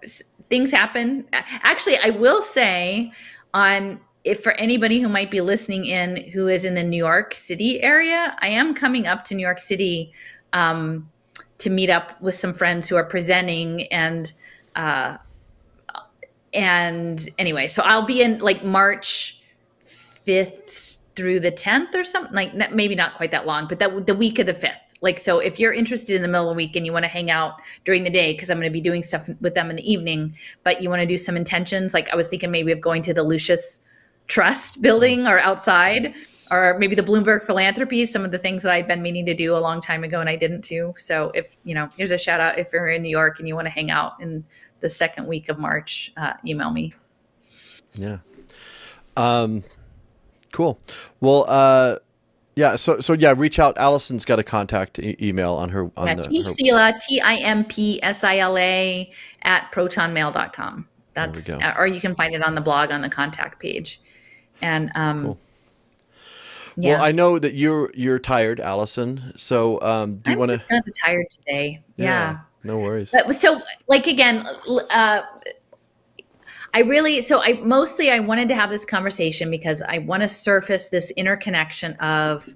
things 0.50 0.70
happen. 0.70 1.26
Actually 1.32 1.96
i 2.04 2.10
will 2.10 2.42
say 2.42 3.12
on 3.54 4.00
if 4.24 4.42
for 4.42 4.52
anybody 4.52 5.00
who 5.00 5.08
might 5.08 5.30
be 5.30 5.40
listening 5.40 5.86
in 5.86 6.16
who 6.32 6.48
is 6.48 6.64
in 6.66 6.74
the 6.74 6.82
New 6.82 6.98
York 6.98 7.32
City 7.34 7.80
area, 7.80 8.36
I 8.40 8.48
am 8.48 8.74
coming 8.74 9.06
up 9.06 9.24
to 9.24 9.34
New 9.34 9.42
York 9.42 9.58
City 9.58 10.12
um, 10.52 11.08
to 11.58 11.70
meet 11.70 11.90
up 11.90 12.20
with 12.20 12.34
some 12.34 12.52
friends 12.52 12.88
who 12.88 12.96
are 12.96 13.04
presenting 13.04 13.84
and 13.92 14.32
uh, 14.76 15.16
and 16.54 17.28
anyway, 17.38 17.66
so 17.66 17.82
I'll 17.82 18.06
be 18.06 18.22
in 18.22 18.38
like 18.38 18.64
March 18.64 19.42
fifth 19.84 20.98
through 21.14 21.40
the 21.40 21.50
tenth 21.50 21.94
or 21.94 22.04
something 22.04 22.32
like 22.34 22.72
maybe 22.72 22.94
not 22.94 23.14
quite 23.16 23.32
that 23.32 23.44
long, 23.44 23.66
but 23.68 23.80
that 23.80 24.06
the 24.06 24.14
week 24.14 24.38
of 24.38 24.46
the 24.46 24.54
fifth. 24.54 24.76
Like 25.00 25.18
so, 25.18 25.38
if 25.38 25.60
you're 25.60 25.72
interested 25.72 26.16
in 26.16 26.22
the 26.22 26.28
middle 26.28 26.48
of 26.48 26.54
the 26.54 26.56
week 26.56 26.74
and 26.74 26.84
you 26.84 26.92
want 26.92 27.04
to 27.04 27.08
hang 27.08 27.30
out 27.30 27.60
during 27.84 28.02
the 28.02 28.10
day, 28.10 28.32
because 28.32 28.50
I'm 28.50 28.58
going 28.58 28.68
to 28.68 28.72
be 28.72 28.80
doing 28.80 29.02
stuff 29.02 29.28
with 29.40 29.54
them 29.54 29.70
in 29.70 29.76
the 29.76 29.92
evening, 29.92 30.34
but 30.64 30.82
you 30.82 30.90
want 30.90 31.02
to 31.02 31.06
do 31.06 31.18
some 31.18 31.36
intentions, 31.36 31.94
like 31.94 32.08
I 32.10 32.16
was 32.16 32.28
thinking 32.28 32.50
maybe 32.50 32.72
of 32.72 32.80
going 32.80 33.02
to 33.02 33.14
the 33.14 33.22
Lucis 33.22 33.80
trust 34.26 34.82
building 34.82 35.26
or 35.26 35.38
outside 35.38 36.14
or 36.50 36.78
maybe 36.78 36.94
the 36.94 37.02
Bloomberg 37.02 37.44
philanthropy, 37.44 38.06
some 38.06 38.24
of 38.24 38.30
the 38.30 38.38
things 38.38 38.62
that 38.62 38.72
I'd 38.72 38.86
been 38.86 39.02
meaning 39.02 39.26
to 39.26 39.34
do 39.34 39.56
a 39.56 39.58
long 39.58 39.80
time 39.80 40.04
ago 40.04 40.20
and 40.20 40.28
I 40.28 40.36
didn't 40.36 40.62
do. 40.62 40.94
So 40.96 41.30
if, 41.34 41.46
you 41.64 41.74
know, 41.74 41.88
here's 41.96 42.10
a 42.10 42.18
shout 42.18 42.40
out 42.40 42.58
if 42.58 42.72
you're 42.72 42.88
in 42.88 43.02
New 43.02 43.10
York 43.10 43.38
and 43.38 43.48
you 43.48 43.54
want 43.54 43.66
to 43.66 43.70
hang 43.70 43.90
out 43.90 44.20
in 44.20 44.44
the 44.80 44.88
second 44.88 45.26
week 45.26 45.48
of 45.48 45.58
March, 45.58 46.12
uh, 46.16 46.34
email 46.46 46.70
me. 46.70 46.94
Yeah. 47.94 48.18
Um, 49.16 49.64
cool. 50.52 50.80
Well, 51.20 51.44
uh, 51.48 51.98
yeah. 52.54 52.76
So, 52.76 53.00
so 53.00 53.12
yeah, 53.12 53.34
reach 53.36 53.58
out. 53.58 53.76
Allison's 53.78 54.24
got 54.24 54.38
a 54.38 54.44
contact 54.44 54.98
e- 54.98 55.16
email 55.20 55.54
on 55.54 55.68
her. 55.70 55.90
On 55.96 56.06
yeah, 56.06 56.14
the, 56.14 56.46
Sila, 56.46 56.94
T 57.00 57.20
I 57.20 57.36
M 57.36 57.64
P 57.64 58.02
S 58.02 58.24
I 58.24 58.38
L 58.38 58.56
A 58.56 59.12
at 59.42 59.70
protonmail.com. 59.72 60.88
That's, 61.14 61.50
or 61.76 61.86
you 61.88 62.00
can 62.00 62.14
find 62.14 62.34
it 62.34 62.42
on 62.42 62.54
the 62.54 62.60
blog 62.60 62.92
on 62.92 63.02
the 63.02 63.08
contact 63.08 63.58
page. 63.58 64.00
And 64.62 64.92
um, 64.94 65.24
cool. 65.24 65.38
Yeah. 66.80 66.94
Well, 66.94 67.04
I 67.04 67.12
know 67.12 67.38
that 67.40 67.54
you're 67.54 67.90
you're 67.94 68.20
tired, 68.20 68.60
Allison. 68.60 69.32
So 69.36 69.80
um, 69.80 70.18
do 70.18 70.30
you 70.30 70.38
want 70.38 70.52
to? 70.52 70.58
Kind 70.58 70.82
of 70.86 70.92
tired 71.04 71.26
today. 71.28 71.82
Yeah. 71.96 72.04
yeah. 72.04 72.38
No 72.62 72.78
worries. 72.78 73.10
But 73.10 73.34
so, 73.34 73.60
like 73.88 74.06
again, 74.06 74.44
uh, 74.90 75.22
I 76.72 76.80
really 76.82 77.20
so 77.22 77.42
I 77.42 77.54
mostly 77.64 78.10
I 78.10 78.20
wanted 78.20 78.48
to 78.50 78.54
have 78.54 78.70
this 78.70 78.84
conversation 78.84 79.50
because 79.50 79.82
I 79.82 79.98
want 79.98 80.22
to 80.22 80.28
surface 80.28 80.88
this 80.88 81.10
interconnection 81.12 81.94
of 81.94 82.48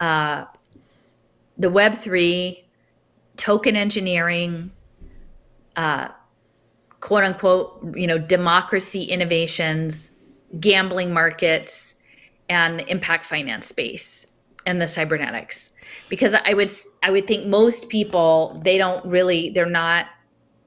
uh, 0.00 0.46
the 1.56 1.70
Web 1.70 1.94
three 1.94 2.64
token 3.36 3.76
engineering. 3.76 4.72
Uh, 5.76 6.08
quote 6.98 7.22
unquote, 7.22 7.96
you 7.96 8.08
know, 8.08 8.18
democracy 8.18 9.04
innovations, 9.04 10.10
gambling 10.58 11.12
markets, 11.12 11.89
and 12.50 12.82
impact 12.82 13.24
finance 13.24 13.66
space 13.66 14.26
and 14.66 14.82
the 14.82 14.86
cybernetics. 14.86 15.70
Because 16.10 16.34
I 16.34 16.52
would 16.52 16.70
I 17.02 17.10
would 17.10 17.26
think 17.26 17.46
most 17.46 17.88
people 17.88 18.60
they 18.62 18.76
don't 18.76 19.04
really 19.06 19.50
they're 19.50 19.64
not 19.64 20.06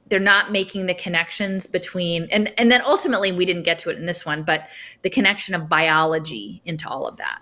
they're 0.08 0.20
not 0.20 0.52
making 0.52 0.88
the 0.88 0.96
connections 0.96 1.68
between 1.68 2.28
and 2.32 2.52
and 2.60 2.72
then 2.72 2.82
ultimately 2.82 3.32
we 3.32 3.46
didn't 3.46 3.64
get 3.64 3.78
to 3.80 3.92
it 3.92 3.98
in 3.98 4.08
this 4.08 4.26
one, 4.26 4.44
but 4.44 4.68
the 5.04 5.10
connection 5.10 5.54
of 5.54 5.70
biology 5.70 6.62
into 6.66 6.90
all 6.90 7.06
of 7.06 7.18
that, 7.18 7.42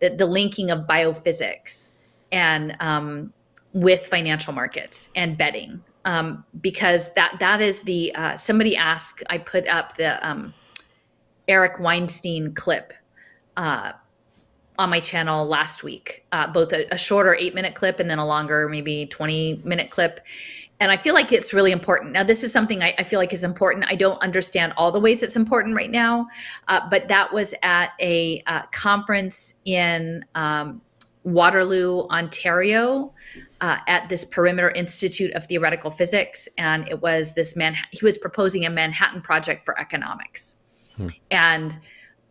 the 0.00 0.10
the 0.10 0.26
linking 0.26 0.70
of 0.70 0.86
biophysics 0.86 1.92
and 2.32 2.76
um, 2.80 3.32
with 3.72 4.06
financial 4.06 4.52
markets 4.52 5.10
and 5.14 5.38
betting 5.38 5.82
um, 6.04 6.44
because 6.60 7.12
that 7.14 7.36
that 7.40 7.60
is 7.60 7.82
the 7.82 8.14
uh, 8.14 8.36
somebody 8.36 8.76
asked 8.76 9.22
I 9.30 9.38
put 9.38 9.68
up 9.68 9.96
the 9.96 10.26
um, 10.26 10.52
Eric 11.48 11.78
Weinstein 11.78 12.54
clip 12.54 12.92
uh, 13.56 13.92
on 14.78 14.90
my 14.90 15.00
channel 15.00 15.46
last 15.46 15.82
week, 15.82 16.24
uh, 16.32 16.46
both 16.46 16.72
a, 16.72 16.92
a, 16.92 16.98
shorter 16.98 17.34
eight 17.34 17.54
minute 17.54 17.74
clip 17.74 18.00
and 18.00 18.08
then 18.08 18.18
a 18.18 18.26
longer, 18.26 18.68
maybe 18.68 19.06
20 19.06 19.62
minute 19.64 19.90
clip. 19.90 20.20
And 20.80 20.90
I 20.90 20.96
feel 20.96 21.14
like 21.14 21.30
it's 21.30 21.52
really 21.52 21.70
important. 21.70 22.12
Now, 22.12 22.24
this 22.24 22.42
is 22.42 22.50
something 22.50 22.82
I, 22.82 22.94
I 22.98 23.04
feel 23.04 23.20
like 23.20 23.32
is 23.32 23.44
important. 23.44 23.84
I 23.88 23.94
don't 23.94 24.20
understand 24.22 24.72
all 24.76 24.90
the 24.90 24.98
ways 24.98 25.22
it's 25.22 25.36
important 25.36 25.76
right 25.76 25.90
now, 25.90 26.26
uh, 26.66 26.80
but 26.90 27.06
that 27.08 27.32
was 27.32 27.54
at 27.62 27.90
a 28.00 28.42
uh, 28.46 28.62
conference 28.72 29.54
in 29.64 30.24
um, 30.34 30.80
Waterloo, 31.24 32.08
Ontario, 32.08 33.12
uh, 33.60 33.78
at 33.86 34.08
this 34.08 34.24
Perimeter 34.24 34.70
Institute 34.70 35.32
of 35.34 35.46
Theoretical 35.46 35.90
Physics, 35.90 36.48
and 36.58 36.88
it 36.88 37.00
was 37.00 37.34
this 37.34 37.54
man. 37.54 37.76
He 37.92 38.04
was 38.04 38.18
proposing 38.18 38.66
a 38.66 38.70
Manhattan 38.70 39.22
Project 39.22 39.64
for 39.64 39.78
economics, 39.78 40.56
hmm. 40.96 41.08
and 41.30 41.78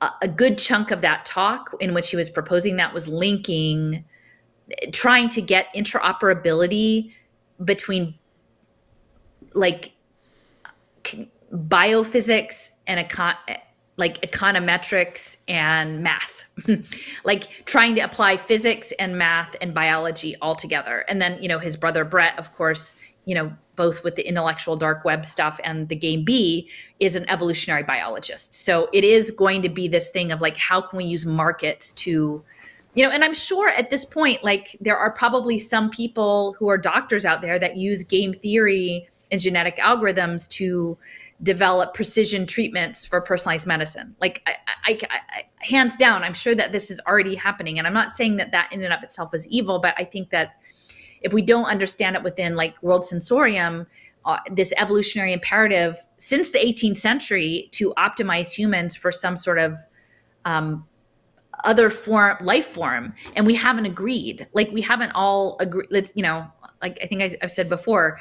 a, 0.02 0.28
good 0.28 0.58
chunk 0.58 0.92
of 0.92 1.02
that 1.02 1.26
talk, 1.26 1.76
in 1.80 1.94
which 1.94 2.10
he 2.10 2.16
was 2.16 2.30
proposing 2.30 2.78
that, 2.78 2.94
was 2.94 3.08
linking, 3.08 4.04
trying 4.92 5.30
to 5.30 5.42
get 5.42 5.68
interoperability 5.76 7.14
between 7.64 8.16
like 9.54 9.92
biophysics 11.54 12.72
and 12.88 13.08
econ 13.08 13.36
like 13.98 14.22
econometrics 14.22 15.38
and 15.48 16.02
math. 16.02 16.44
Like 17.24 17.64
trying 17.66 17.96
to 17.96 18.02
apply 18.02 18.38
physics 18.38 18.92
and 19.00 19.18
math 19.18 19.56
and 19.62 19.74
biology 19.74 20.36
all 20.42 20.56
together. 20.56 21.06
And 21.08 21.22
then 21.22 21.42
you 21.42 21.48
know 21.48 21.60
his 21.60 21.78
brother 21.78 22.04
brett 22.04 22.38
of 22.40 22.54
course 22.56 22.96
you 23.26 23.36
know 23.36 23.54
both 23.82 24.04
with 24.04 24.16
the 24.16 24.28
intellectual 24.28 24.76
dark 24.76 25.04
web 25.04 25.26
stuff 25.26 25.60
and 25.64 25.90
the 25.90 25.96
game 25.96 26.24
b 26.24 26.70
is 27.00 27.16
an 27.16 27.28
evolutionary 27.30 27.82
biologist 27.82 28.54
so 28.54 28.88
it 28.94 29.04
is 29.04 29.32
going 29.32 29.60
to 29.64 29.70
be 29.70 29.88
this 29.88 30.12
thing 30.12 30.32
of 30.32 30.40
like 30.40 30.56
how 30.56 30.80
can 30.80 30.98
we 30.98 31.04
use 31.04 31.26
markets 31.26 31.92
to 31.94 32.44
you 32.94 33.04
know 33.04 33.10
and 33.10 33.24
i'm 33.24 33.34
sure 33.34 33.70
at 33.70 33.90
this 33.90 34.06
point 34.06 34.44
like 34.44 34.78
there 34.80 34.98
are 34.98 35.10
probably 35.10 35.58
some 35.58 35.90
people 35.90 36.56
who 36.60 36.68
are 36.68 36.78
doctors 36.78 37.26
out 37.26 37.42
there 37.42 37.58
that 37.58 37.76
use 37.76 38.04
game 38.04 38.34
theory 38.34 39.08
and 39.32 39.42
genetic 39.42 39.78
algorithms 39.78 40.48
to 40.50 40.96
develop 41.44 41.94
precision 41.94 42.46
treatments 42.46 43.06
for 43.06 43.20
personalized 43.20 43.66
medicine. 43.66 44.16
Like, 44.22 44.42
I, 44.46 44.56
I, 44.86 45.00
I, 45.10 45.44
hands 45.66 45.96
down, 45.96 46.22
I'm 46.24 46.34
sure 46.34 46.54
that 46.54 46.72
this 46.72 46.92
is 46.92 47.02
already 47.08 47.36
happening. 47.36 47.80
And 47.80 47.88
I'm 47.88 47.94
not 47.94 48.16
saying 48.16 48.38
that 48.38 48.52
that 48.52 48.72
in 48.72 48.84
and 48.84 48.94
of 48.94 49.02
itself 49.02 49.34
is 49.34 49.48
evil, 49.48 49.80
but 49.80 49.96
I 49.98 50.04
think 50.04 50.30
that 50.30 50.56
if 51.22 51.34
we 51.34 51.42
don't 51.42 51.66
understand 51.66 52.16
it 52.16 52.24
within 52.24 52.54
like 52.54 52.82
world 52.82 53.06
sensorium, 53.06 53.88
uh, 54.26 54.38
this 54.52 54.74
evolutionary 54.78 55.34
imperative 55.34 55.98
since 56.18 56.52
the 56.52 56.60
18th 56.60 56.98
century 56.98 57.70
to 57.72 57.94
optimize 57.98 58.52
humans 58.52 58.96
for 58.96 59.12
some 59.12 59.36
sort 59.36 59.58
of 59.58 59.80
um, 60.46 60.86
other 61.64 61.90
form 61.90 62.38
life 62.42 62.68
form 62.68 63.14
and 63.36 63.46
we 63.46 63.56
haven't 63.56 63.86
agreed. 63.86 64.48
Like 64.54 64.72
we 64.72 64.82
haven't 64.82 65.12
all 65.12 65.58
agreed 65.60 66.12
you 66.16 66.24
know 66.24 66.48
like 66.82 66.98
i 67.04 67.06
think 67.06 67.22
I, 67.22 67.38
i've 67.44 67.52
said 67.52 67.70
before 67.70 68.20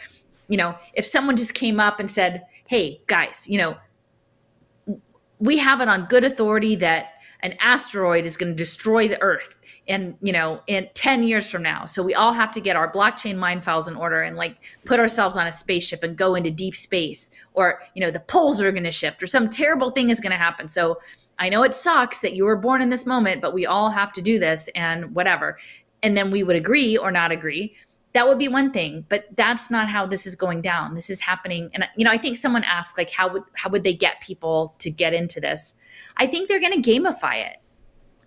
you 0.48 0.58
know 0.58 0.76
if 0.92 1.06
someone 1.06 1.34
just 1.34 1.54
came 1.54 1.80
up 1.80 1.98
and 1.98 2.10
said 2.10 2.44
hey 2.70 3.02
guys, 3.08 3.48
you 3.48 3.58
know, 3.58 3.76
we 5.40 5.58
have 5.58 5.80
it 5.80 5.88
on 5.88 6.04
good 6.04 6.22
authority 6.22 6.76
that 6.76 7.14
an 7.42 7.54
asteroid 7.60 8.24
is 8.24 8.36
going 8.36 8.52
to 8.52 8.56
destroy 8.56 9.08
the 9.08 9.20
earth 9.22 9.60
and 9.88 10.14
you 10.22 10.32
know 10.32 10.60
in 10.66 10.88
10 10.94 11.22
years 11.22 11.50
from 11.50 11.62
now. 11.62 11.84
So 11.84 12.02
we 12.02 12.14
all 12.14 12.32
have 12.32 12.52
to 12.52 12.60
get 12.60 12.76
our 12.76 12.90
blockchain 12.90 13.36
mine 13.36 13.60
files 13.60 13.88
in 13.88 13.96
order 13.96 14.22
and 14.22 14.36
like 14.36 14.56
put 14.84 15.00
ourselves 15.00 15.36
on 15.36 15.46
a 15.46 15.52
spaceship 15.52 16.02
and 16.02 16.16
go 16.16 16.34
into 16.34 16.50
deep 16.50 16.76
space 16.76 17.30
or 17.54 17.82
you 17.94 18.00
know 18.00 18.10
the 18.10 18.20
poles 18.20 18.60
are 18.60 18.72
going 18.72 18.84
to 18.84 18.92
shift 18.92 19.22
or 19.22 19.26
some 19.26 19.48
terrible 19.48 19.90
thing 19.90 20.10
is 20.10 20.20
going 20.20 20.32
to 20.32 20.36
happen. 20.36 20.68
So 20.68 20.98
i 21.38 21.48
know 21.48 21.62
it 21.62 21.74
sucks 21.74 22.18
that 22.20 22.34
you 22.34 22.44
were 22.44 22.56
born 22.56 22.82
in 22.82 22.90
this 22.90 23.06
moment 23.06 23.40
but 23.40 23.54
we 23.54 23.64
all 23.64 23.90
have 23.90 24.12
to 24.14 24.22
do 24.22 24.38
this 24.38 24.68
and 24.74 25.14
whatever. 25.14 25.58
And 26.02 26.16
then 26.16 26.30
we 26.30 26.42
would 26.42 26.56
agree 26.56 26.96
or 26.96 27.10
not 27.10 27.30
agree. 27.30 27.74
That 28.12 28.26
would 28.26 28.38
be 28.38 28.48
one 28.48 28.72
thing 28.72 29.04
but 29.08 29.24
that's 29.36 29.70
not 29.70 29.88
how 29.88 30.06
this 30.06 30.26
is 30.26 30.36
going 30.36 30.60
down. 30.62 30.94
This 30.94 31.10
is 31.10 31.20
happening. 31.20 31.70
And 31.74 31.88
you 31.96 32.04
know 32.04 32.10
i 32.10 32.18
think 32.18 32.36
someone 32.36 32.64
asked 32.64 32.98
like 32.98 33.10
how 33.10 33.32
would 33.32 33.42
how 33.54 33.70
would 33.70 33.84
they 33.84 33.94
get 33.94 34.20
people 34.20 34.74
to 34.78 34.90
get 34.90 35.14
into 35.14 35.40
this 35.40 35.76
i 36.20 36.26
think 36.26 36.48
they're 36.48 36.60
going 36.60 36.80
to 36.80 36.90
gamify 36.90 37.44
it. 37.44 37.56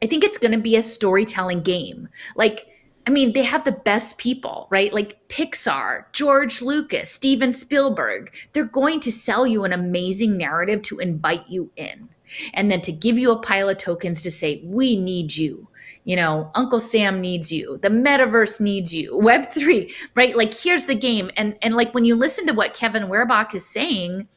I 0.01 0.07
think 0.07 0.25
it's 0.25 0.37
going 0.37 0.51
to 0.51 0.59
be 0.59 0.75
a 0.75 0.83
storytelling 0.83 1.61
game. 1.61 2.09
Like 2.35 2.67
i 3.05 3.09
mean 3.09 3.33
they 3.33 3.43
have 3.43 3.63
the 3.63 3.71
best 3.71 4.17
people 4.17 4.67
right? 4.69 4.91
Like 4.93 5.19
pixar 5.29 6.05
george 6.11 6.61
lucas 6.61 7.11
steven 7.11 7.53
spielberg 7.53 8.33
they're 8.51 8.65
going 8.65 8.99
to 9.01 9.11
sell 9.11 9.45
you 9.45 9.63
an 9.63 9.73
amazing 9.73 10.37
narrative 10.37 10.81
to 10.83 10.99
invite 10.99 11.47
you 11.47 11.71
in. 11.75 12.09
And 12.55 12.71
then 12.71 12.81
to 12.81 12.91
give 12.91 13.19
you 13.19 13.31
a 13.31 13.41
pile 13.41 13.69
of 13.69 13.77
tokens 13.77 14.23
to 14.23 14.31
say 14.31 14.61
we 14.65 14.95
need 14.95 15.35
you. 15.35 15.67
You 16.05 16.15
know 16.15 16.49
uncle 16.55 16.79
sam 16.79 17.21
needs 17.21 17.51
you. 17.51 17.77
The 17.81 17.89
metaverse 17.89 18.59
needs 18.59 18.93
you. 18.93 19.11
Web3 19.23 19.91
right? 20.15 20.35
Like 20.35 20.53
here's 20.53 20.85
the 20.85 20.95
game. 20.95 21.29
And 21.37 21.57
and 21.61 21.75
like 21.75 21.93
when 21.93 22.05
you 22.05 22.15
listen 22.15 22.47
to 22.47 22.53
what 22.53 22.73
kevin 22.73 23.03
werbach 23.03 23.53
is 23.53 23.65
saying 23.67 24.27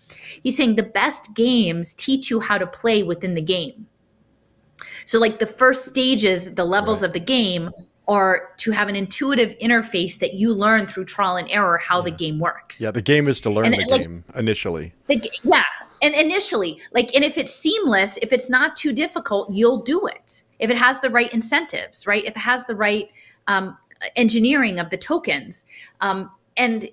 he's 0.43 0.57
saying 0.57 0.77
the 0.77 0.83
best 0.83 1.35
games 1.35 1.95
teach 1.95 2.31
you 2.31 2.41
how 2.41 2.59
to 2.59 2.67
play 2.67 3.03
within 3.03 3.35
the 3.35 3.43
game 3.43 3.87
so 5.05 5.19
like 5.19 5.39
the 5.39 5.47
first 5.47 5.87
stages 5.87 6.55
the 6.55 6.65
levels 6.65 7.03
right. 7.03 7.09
of 7.09 7.13
the 7.13 7.21
game 7.21 7.71
are 8.09 8.51
to 8.57 8.71
have 8.71 8.89
an 8.89 8.95
intuitive 8.95 9.59
interface 9.59 10.19
that 10.19 10.35
you 10.35 10.55
learn 10.55 10.87
through 10.87 11.05
trial 11.05 11.37
and 11.37 11.51
error 11.51 11.79
how 11.79 11.99
yeah. 11.99 12.05
the 12.05 12.11
game 12.11 12.39
works 12.39 12.81
yeah 12.81 12.91
the 12.91 13.03
game 13.03 13.29
is 13.29 13.41
to 13.41 13.51
learn 13.51 13.67
and, 13.67 13.75
the 13.75 13.87
like, 13.91 14.03
game 14.03 14.25
initially 14.35 14.93
the, 15.09 15.31
yeah 15.43 15.65
and 16.03 16.15
initially 16.15 16.81
like 16.93 17.15
and 17.15 17.25
if 17.25 17.37
it's 17.39 17.55
seamless 17.55 18.19
if 18.23 18.33
it's 18.33 18.49
not 18.49 18.77
too 18.77 18.93
difficult 18.93 19.51
you'll 19.53 19.83
do 19.83 20.07
it 20.07 20.45
if 20.59 20.71
it 20.71 20.79
has 20.79 21.01
the 21.01 21.11
right 21.11 21.33
incentives, 21.33 22.07
right? 22.07 22.25
If 22.25 22.37
it 22.37 22.41
has 22.41 22.65
the 22.65 22.75
right 22.75 23.11
um, 23.47 23.77
engineering 24.17 24.79
of 24.79 24.91
the 24.91 24.97
tokens. 24.97 25.67
Um, 26.01 26.31
and 26.57 26.89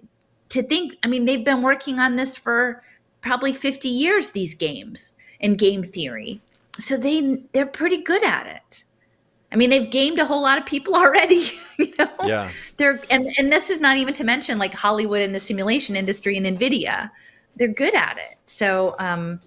to 0.50 0.64
think, 0.64 0.98
I 1.04 1.08
mean, 1.08 1.26
they've 1.26 1.44
been 1.44 1.62
working 1.62 2.00
on 2.00 2.16
this 2.16 2.36
for 2.36 2.82
probably 3.24 3.54
50 3.54 3.90
years, 3.90 4.32
these 4.32 4.54
games 4.54 5.16
and 5.42 5.58
game 5.58 5.84
theory. 5.84 6.42
So 6.78 6.98
they 6.98 7.42
they're 7.54 7.66
pretty 7.66 7.98
good 7.98 8.24
at 8.24 8.46
it. 8.46 8.84
I 9.52 9.56
mean, 9.56 9.70
they've 9.70 9.90
gamed 9.90 10.20
a 10.20 10.26
whole 10.26 10.42
lot 10.42 10.58
of 10.58 10.66
people 10.66 10.96
already. 11.04 11.52
You 11.80 11.92
know? 11.98 12.10
Yeah. 12.24 12.52
They're 12.78 13.02
and 13.10 13.28
and 13.40 13.52
this 13.52 13.72
is 13.72 13.82
not 13.82 13.98
even 13.98 14.14
to 14.16 14.24
mention 14.24 14.60
like 14.60 14.76
Hollywood 14.76 15.22
and 15.22 15.34
the 15.34 15.40
simulation 15.40 15.96
industry 15.96 16.38
and 16.38 16.46
Nvidia. 16.46 17.10
They're 17.56 17.68
good 17.68 17.96
at 17.96 18.18
it. 18.18 18.38
So 18.46 18.96
um, 19.00 19.40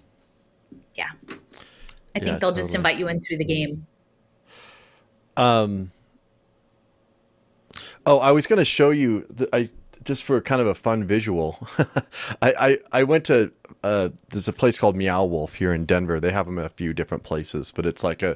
yeah, 0.95 1.11
I 1.29 1.35
yeah, 2.15 2.19
think 2.19 2.25
they'll 2.25 2.51
totally. 2.51 2.63
just 2.63 2.75
invite 2.75 2.97
you 2.97 3.07
in 3.07 3.21
through 3.21 3.37
the 3.37 3.45
game. 3.45 3.85
Um. 5.37 5.91
Oh, 8.05 8.19
I 8.19 8.31
was 8.31 8.47
going 8.47 8.59
to 8.59 8.65
show 8.65 8.91
you. 8.91 9.27
I 9.51 9.69
just 10.07 10.23
for 10.23 10.39
kind 10.41 10.61
of 10.61 10.67
a 10.67 10.73
fun 10.73 11.03
visual. 11.03 11.67
I, 12.41 12.53
I 12.59 12.79
I 12.91 13.03
went 13.03 13.25
to 13.25 13.51
uh, 13.87 14.09
there's 14.29 14.49
a 14.49 14.53
place 14.53 14.77
called 14.77 14.97
Meow 14.97 15.23
Wolf 15.23 15.55
here 15.55 15.73
in 15.73 15.85
Denver. 15.85 16.19
They 16.19 16.33
have 16.33 16.45
them 16.45 16.59
in 16.59 16.65
a 16.65 16.69
few 16.69 16.93
different 16.93 17.23
places, 17.23 17.71
but 17.71 17.85
it's 17.85 18.03
like 18.03 18.21
a 18.21 18.35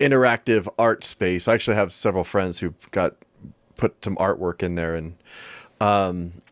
interactive 0.00 0.66
art 0.78 1.04
space. 1.04 1.46
I 1.46 1.54
actually 1.54 1.76
have 1.76 1.92
several 1.92 2.24
friends 2.24 2.58
who've 2.58 2.90
got 2.90 3.14
put 3.76 4.02
some 4.02 4.16
artwork 4.16 4.64
in 4.64 4.74
there, 4.74 4.96
and 4.96 5.16
um, 5.80 6.42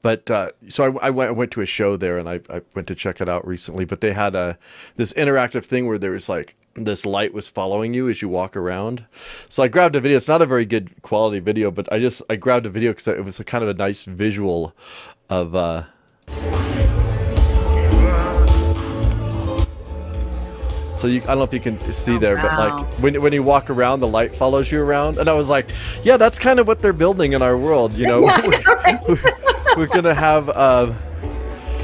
but 0.00 0.30
uh, 0.30 0.52
so 0.68 0.84
I, 0.98 1.08
I, 1.08 1.10
went 1.10 1.28
I 1.28 1.32
went 1.32 1.50
to 1.52 1.60
a 1.60 1.66
show 1.66 1.98
there, 1.98 2.16
and 2.16 2.30
I, 2.30 2.40
I 2.48 2.62
went 2.74 2.88
to 2.88 2.94
check 2.94 3.20
it 3.20 3.28
out 3.28 3.46
recently. 3.46 3.84
But 3.84 4.00
they 4.00 4.14
had 4.14 4.34
a 4.34 4.58
this 4.96 5.12
interactive 5.12 5.66
thing 5.66 5.86
where 5.86 5.98
there 5.98 6.12
was 6.12 6.30
like 6.30 6.56
this 6.76 7.04
light 7.04 7.34
was 7.34 7.50
following 7.50 7.92
you 7.92 8.08
as 8.08 8.22
you 8.22 8.30
walk 8.30 8.56
around. 8.56 9.04
So 9.50 9.62
I 9.62 9.68
grabbed 9.68 9.96
a 9.96 10.00
video. 10.00 10.16
It's 10.16 10.28
not 10.28 10.40
a 10.40 10.46
very 10.46 10.64
good 10.64 11.02
quality 11.02 11.40
video, 11.40 11.70
but 11.70 11.92
I 11.92 11.98
just 11.98 12.22
I 12.30 12.36
grabbed 12.36 12.64
a 12.64 12.70
video 12.70 12.92
because 12.92 13.08
it 13.08 13.22
was 13.22 13.38
a 13.38 13.44
kind 13.44 13.62
of 13.62 13.68
a 13.68 13.74
nice 13.74 14.06
visual 14.06 14.74
of. 15.28 15.54
Uh, 15.54 16.87
so 20.98 21.06
you, 21.06 21.22
I 21.22 21.26
don't 21.26 21.38
know 21.38 21.44
if 21.44 21.54
you 21.54 21.60
can 21.60 21.92
see 21.92 22.16
oh, 22.16 22.18
there, 22.18 22.36
wow. 22.36 22.42
but 22.42 22.58
like 22.58 22.86
when 23.02 23.22
when 23.22 23.32
you 23.32 23.42
walk 23.42 23.70
around, 23.70 24.00
the 24.00 24.08
light 24.08 24.34
follows 24.34 24.70
you 24.72 24.82
around, 24.82 25.18
and 25.18 25.28
I 25.28 25.32
was 25.32 25.48
like, 25.48 25.70
yeah, 26.02 26.16
that's 26.16 26.38
kind 26.38 26.58
of 26.58 26.66
what 26.66 26.82
they're 26.82 26.92
building 26.92 27.32
in 27.32 27.42
our 27.42 27.56
world. 27.56 27.94
You 27.94 28.06
know, 28.06 28.20
we're, 29.08 29.18
we're, 29.76 29.86
gonna 29.86 30.14
have. 30.14 30.48
Uh, 30.50 30.92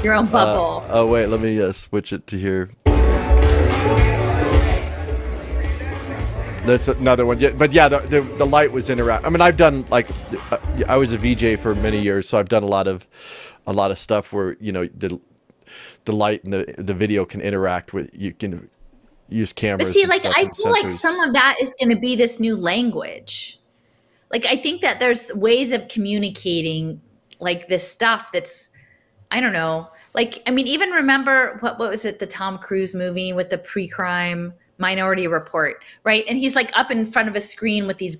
your 0.03 0.13
own 0.13 0.27
bubble. 0.27 0.85
Uh, 0.85 0.99
oh 0.99 1.07
wait, 1.07 1.27
let 1.27 1.39
me 1.39 1.61
uh, 1.61 1.71
switch 1.71 2.13
it 2.13 2.27
to 2.27 2.37
here. 2.37 2.69
That's 6.65 6.87
another 6.87 7.25
one. 7.25 7.39
Yeah, 7.39 7.51
but 7.51 7.71
yeah, 7.71 7.87
the, 7.87 7.99
the, 7.99 8.21
the 8.21 8.45
light 8.45 8.71
was 8.71 8.89
interact. 8.89 9.25
I 9.25 9.29
mean, 9.29 9.41
I've 9.41 9.57
done 9.57 9.85
like 9.91 10.09
uh, 10.51 10.57
I 10.87 10.97
was 10.97 11.13
a 11.13 11.17
VJ 11.17 11.59
for 11.59 11.75
many 11.75 12.01
years, 12.01 12.27
so 12.27 12.39
I've 12.39 12.49
done 12.49 12.63
a 12.63 12.67
lot 12.67 12.87
of 12.87 13.07
a 13.67 13.73
lot 13.73 13.91
of 13.91 13.97
stuff 13.97 14.33
where 14.33 14.57
you 14.59 14.71
know 14.71 14.87
the 14.87 15.19
the 16.05 16.11
light 16.11 16.43
and 16.43 16.53
the 16.53 16.75
the 16.77 16.93
video 16.93 17.23
can 17.25 17.41
interact 17.41 17.93
with 17.93 18.09
you 18.13 18.33
can 18.33 18.69
use 19.29 19.53
cameras. 19.53 19.89
But 19.89 19.93
see, 19.93 20.05
like 20.05 20.25
I 20.25 20.43
feel 20.43 20.73
sensors. 20.73 20.83
like 20.83 20.91
some 20.93 21.19
of 21.19 21.33
that 21.33 21.57
is 21.61 21.73
going 21.79 21.89
to 21.89 21.99
be 21.99 22.15
this 22.15 22.39
new 22.39 22.55
language. 22.55 23.59
Like 24.31 24.45
I 24.45 24.55
think 24.55 24.81
that 24.81 24.99
there's 24.99 25.33
ways 25.33 25.71
of 25.71 25.87
communicating 25.87 27.01
like 27.39 27.67
this 27.67 27.89
stuff 27.89 28.31
that's 28.31 28.69
I 29.31 29.41
don't 29.41 29.53
know. 29.53 29.89
Like 30.13 30.41
I 30.47 30.51
mean, 30.51 30.67
even 30.67 30.89
remember 30.91 31.57
what 31.59 31.79
what 31.79 31.89
was 31.89 32.05
it 32.05 32.19
the 32.19 32.27
Tom 32.27 32.57
Cruise 32.57 32.93
movie 32.93 33.33
with 33.33 33.49
the 33.49 33.57
pre-crime 33.57 34.53
Minority 34.77 35.27
Report, 35.27 35.83
right? 36.03 36.23
And 36.27 36.37
he's 36.37 36.55
like 36.55 36.77
up 36.77 36.91
in 36.91 37.05
front 37.05 37.29
of 37.29 37.35
a 37.35 37.41
screen 37.41 37.87
with 37.87 37.97
these, 37.97 38.17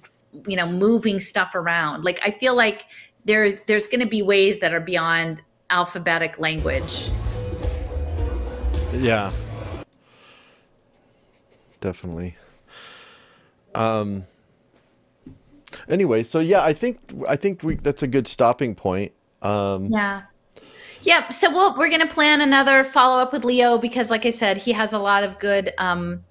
you 0.48 0.56
know, 0.56 0.68
moving 0.68 1.20
stuff 1.20 1.54
around. 1.56 2.04
Like 2.04 2.20
I 2.24 2.32
feel 2.32 2.56
like 2.56 2.86
there 3.26 3.62
there's 3.68 3.88
going 3.88 4.02
to 4.02 4.08
be 4.08 4.22
ways 4.22 4.60
that 4.60 4.74
are 4.74 4.80
beyond 4.80 5.42
alphabetic 5.70 6.40
language. 6.40 7.10
Yeah. 8.94 9.32
Definitely. 11.82 12.36
Um 13.74 14.26
anyway, 15.88 16.24
so 16.24 16.40
yeah, 16.40 16.64
I 16.64 16.74
think 16.74 17.00
I 17.28 17.36
think 17.36 17.64
we 17.64 17.76
that's 17.76 18.04
a 18.04 18.08
good 18.08 18.28
stopping 18.28 18.76
point. 18.76 19.12
Um 19.42 19.88
Yeah. 19.92 20.24
Yep. 21.06 21.34
So 21.34 21.52
we'll, 21.52 21.78
we're 21.78 21.90
going 21.90 22.02
to 22.02 22.08
plan 22.08 22.42
another 22.42 22.84
follow 22.84 23.22
up 23.22 23.32
with 23.32 23.46
Leo 23.46 23.78
because, 23.78 24.10
like 24.10 24.26
I 24.26 24.32
said, 24.32 24.58
he 24.58 24.72
has 24.72 24.92
a 24.92 24.98
lot 24.98 25.24
of 25.24 25.38
good 25.38 25.72
um, 25.78 26.24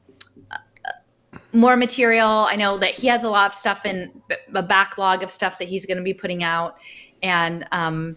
more 1.52 1.76
material. 1.76 2.28
I 2.50 2.56
know 2.56 2.76
that 2.78 2.90
he 2.90 3.06
has 3.06 3.22
a 3.22 3.30
lot 3.30 3.46
of 3.46 3.54
stuff 3.54 3.86
in 3.86 4.10
a 4.52 4.62
backlog 4.62 5.22
of 5.22 5.30
stuff 5.30 5.58
that 5.58 5.68
he's 5.68 5.86
going 5.86 5.98
to 5.98 6.02
be 6.02 6.12
putting 6.12 6.42
out, 6.42 6.78
and 7.22 7.66
um, 7.70 8.16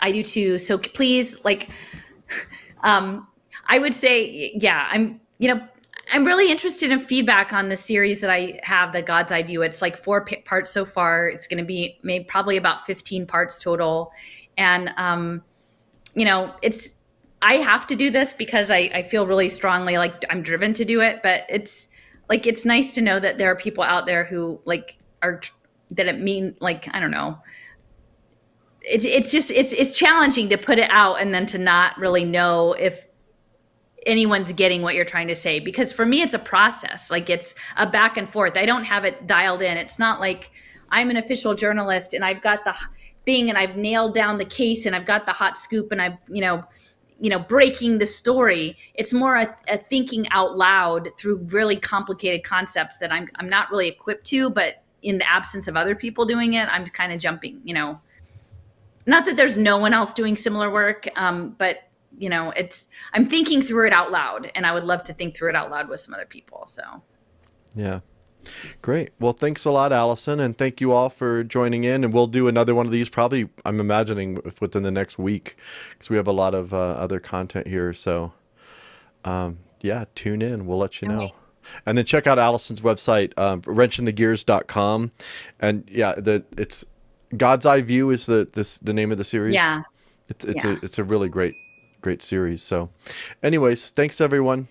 I 0.00 0.12
do 0.12 0.22
too. 0.22 0.58
So 0.58 0.76
please, 0.76 1.42
like, 1.44 1.70
um, 2.82 3.26
I 3.66 3.78
would 3.78 3.94
say, 3.94 4.52
yeah, 4.54 4.86
I'm, 4.90 5.20
you 5.38 5.54
know, 5.54 5.66
I'm 6.12 6.24
really 6.24 6.50
interested 6.50 6.90
in 6.90 6.98
feedback 6.98 7.52
on 7.52 7.68
the 7.68 7.76
series 7.76 8.20
that 8.20 8.30
I 8.30 8.58
have, 8.62 8.92
the 8.92 9.02
God's 9.02 9.30
Eye 9.32 9.42
View. 9.42 9.62
It's 9.62 9.80
like 9.80 9.96
four 9.96 10.24
p- 10.24 10.36
parts 10.36 10.70
so 10.70 10.84
far. 10.84 11.28
It's 11.28 11.46
going 11.46 11.58
to 11.58 11.64
be 11.64 11.98
maybe 12.02 12.24
probably 12.24 12.56
about 12.56 12.84
15 12.84 13.26
parts 13.26 13.60
total, 13.60 14.12
and 14.58 14.92
um, 14.96 15.42
you 16.14 16.24
know, 16.24 16.52
it's 16.62 16.96
I 17.42 17.54
have 17.54 17.86
to 17.86 17.96
do 17.96 18.10
this 18.10 18.32
because 18.32 18.70
I, 18.70 18.90
I 18.92 19.02
feel 19.02 19.26
really 19.26 19.48
strongly 19.48 19.98
like 19.98 20.24
I'm 20.28 20.42
driven 20.42 20.74
to 20.74 20.84
do 20.84 21.00
it, 21.00 21.22
but 21.22 21.42
it's 21.48 21.88
like 22.28 22.46
it's 22.46 22.64
nice 22.64 22.94
to 22.94 23.00
know 23.00 23.18
that 23.20 23.38
there 23.38 23.50
are 23.50 23.56
people 23.56 23.84
out 23.84 24.06
there 24.06 24.24
who 24.24 24.60
like 24.64 24.98
are 25.22 25.40
that 25.92 26.06
it 26.06 26.20
mean 26.20 26.56
like 26.60 26.88
I 26.94 27.00
don't 27.00 27.10
know. 27.10 27.38
It's 28.82 29.04
it's 29.04 29.30
just 29.30 29.50
it's 29.50 29.72
it's 29.72 29.96
challenging 29.96 30.48
to 30.48 30.58
put 30.58 30.78
it 30.78 30.90
out 30.90 31.20
and 31.20 31.32
then 31.32 31.46
to 31.46 31.58
not 31.58 31.96
really 31.98 32.24
know 32.24 32.72
if 32.72 33.06
anyone's 34.06 34.52
getting 34.52 34.82
what 34.82 34.94
you're 34.94 35.04
trying 35.04 35.28
to 35.28 35.34
say 35.34 35.60
because 35.60 35.92
for 35.92 36.06
me 36.06 36.22
it's 36.22 36.34
a 36.34 36.38
process. 36.38 37.10
Like 37.10 37.28
it's 37.28 37.54
a 37.76 37.86
back 37.86 38.16
and 38.16 38.28
forth. 38.28 38.56
I 38.56 38.66
don't 38.66 38.84
have 38.84 39.04
it 39.04 39.26
dialed 39.26 39.62
in. 39.62 39.76
It's 39.76 39.98
not 39.98 40.20
like 40.20 40.50
i'm 40.90 41.10
an 41.10 41.16
official 41.16 41.54
journalist 41.54 42.14
and 42.14 42.24
i've 42.24 42.42
got 42.42 42.64
the 42.64 42.74
thing 43.24 43.48
and 43.48 43.58
i've 43.58 43.76
nailed 43.76 44.14
down 44.14 44.38
the 44.38 44.44
case 44.44 44.86
and 44.86 44.94
i've 44.94 45.06
got 45.06 45.26
the 45.26 45.32
hot 45.32 45.58
scoop 45.58 45.92
and 45.92 46.02
i've 46.02 46.16
you 46.28 46.40
know 46.40 46.64
you 47.22 47.28
know 47.28 47.38
breaking 47.38 47.98
the 47.98 48.06
story. 48.06 48.78
It's 48.94 49.12
more 49.12 49.36
a, 49.36 49.54
a, 49.68 49.76
thinking 49.76 50.26
out 50.30 50.56
loud 50.56 51.10
through 51.18 51.46
really 51.50 51.76
complicated 51.76 52.44
concepts 52.44 52.96
that 52.98 53.12
i'm 53.12 53.28
i'm 53.36 53.48
not 53.48 53.70
really 53.70 53.88
equipped 53.88 54.24
to 54.28 54.50
but 54.50 54.82
in 55.02 55.18
the 55.18 55.28
absence 55.28 55.68
of 55.68 55.76
other 55.76 55.94
people 55.94 56.24
doing 56.26 56.54
it 56.54 56.66
i'm 56.70 56.86
kind 56.86 57.12
of 57.12 57.20
jumping 57.20 57.60
you 57.64 57.74
know. 57.74 58.00
Not 59.06 59.24
that 59.26 59.36
there's 59.36 59.56
no 59.56 59.78
one 59.78 59.92
else 59.94 60.14
doing 60.14 60.36
similar 60.36 60.70
work 60.70 61.08
um, 61.16 61.54
but 61.58 61.78
you 62.16 62.28
know, 62.28 62.52
it's 62.56 62.88
I'm 63.12 63.26
thinking 63.28 63.62
through 63.62 63.86
it 63.86 63.92
out 63.92 64.10
loud, 64.10 64.50
and 64.54 64.66
I 64.66 64.72
would 64.72 64.84
love 64.84 65.04
to 65.04 65.12
think 65.12 65.36
through 65.36 65.50
it 65.50 65.56
out 65.56 65.70
loud 65.70 65.88
with 65.88 66.00
some 66.00 66.14
other 66.14 66.26
people. 66.26 66.66
So. 66.66 66.82
Yeah. 67.74 68.00
Great. 68.82 69.10
Well, 69.20 69.32
thanks 69.32 69.64
a 69.64 69.70
lot, 69.70 69.92
Allison, 69.92 70.40
and 70.40 70.56
thank 70.56 70.80
you 70.80 70.92
all 70.92 71.10
for 71.10 71.44
joining 71.44 71.84
in. 71.84 72.04
And 72.04 72.12
we'll 72.12 72.26
do 72.26 72.48
another 72.48 72.74
one 72.74 72.86
of 72.86 72.92
these 72.92 73.08
probably. 73.08 73.48
I'm 73.64 73.80
imagining 73.80 74.40
within 74.60 74.82
the 74.82 74.90
next 74.90 75.18
week 75.18 75.56
because 75.90 76.08
we 76.10 76.16
have 76.16 76.26
a 76.26 76.32
lot 76.32 76.54
of 76.54 76.72
uh, 76.72 76.76
other 76.76 77.20
content 77.20 77.66
here. 77.66 77.92
So, 77.92 78.32
um, 79.24 79.58
yeah, 79.82 80.06
tune 80.14 80.42
in. 80.42 80.66
We'll 80.66 80.78
let 80.78 81.02
you 81.02 81.08
know. 81.08 81.32
And 81.84 81.98
then 81.98 82.06
check 82.06 82.26
out 82.26 82.38
Allison's 82.38 82.80
website, 82.80 83.38
um, 83.38 83.60
wrenchinthegears.com. 83.62 85.12
And 85.60 85.88
yeah, 85.92 86.14
the 86.16 86.42
it's 86.56 86.84
God's 87.36 87.66
Eye 87.66 87.82
View 87.82 88.10
is 88.10 88.26
the 88.26 88.48
this 88.50 88.78
the 88.78 88.94
name 88.94 89.12
of 89.12 89.18
the 89.18 89.24
series. 89.24 89.54
Yeah. 89.54 89.82
It's 90.28 90.44
it's 90.44 90.64
Yeah. 90.64 90.72
a 90.72 90.78
it's 90.82 90.98
a 90.98 91.04
really 91.04 91.28
great 91.28 91.54
great 92.00 92.22
series. 92.22 92.62
So, 92.62 92.90
anyways, 93.42 93.90
thanks 93.90 94.20
everyone. 94.20 94.68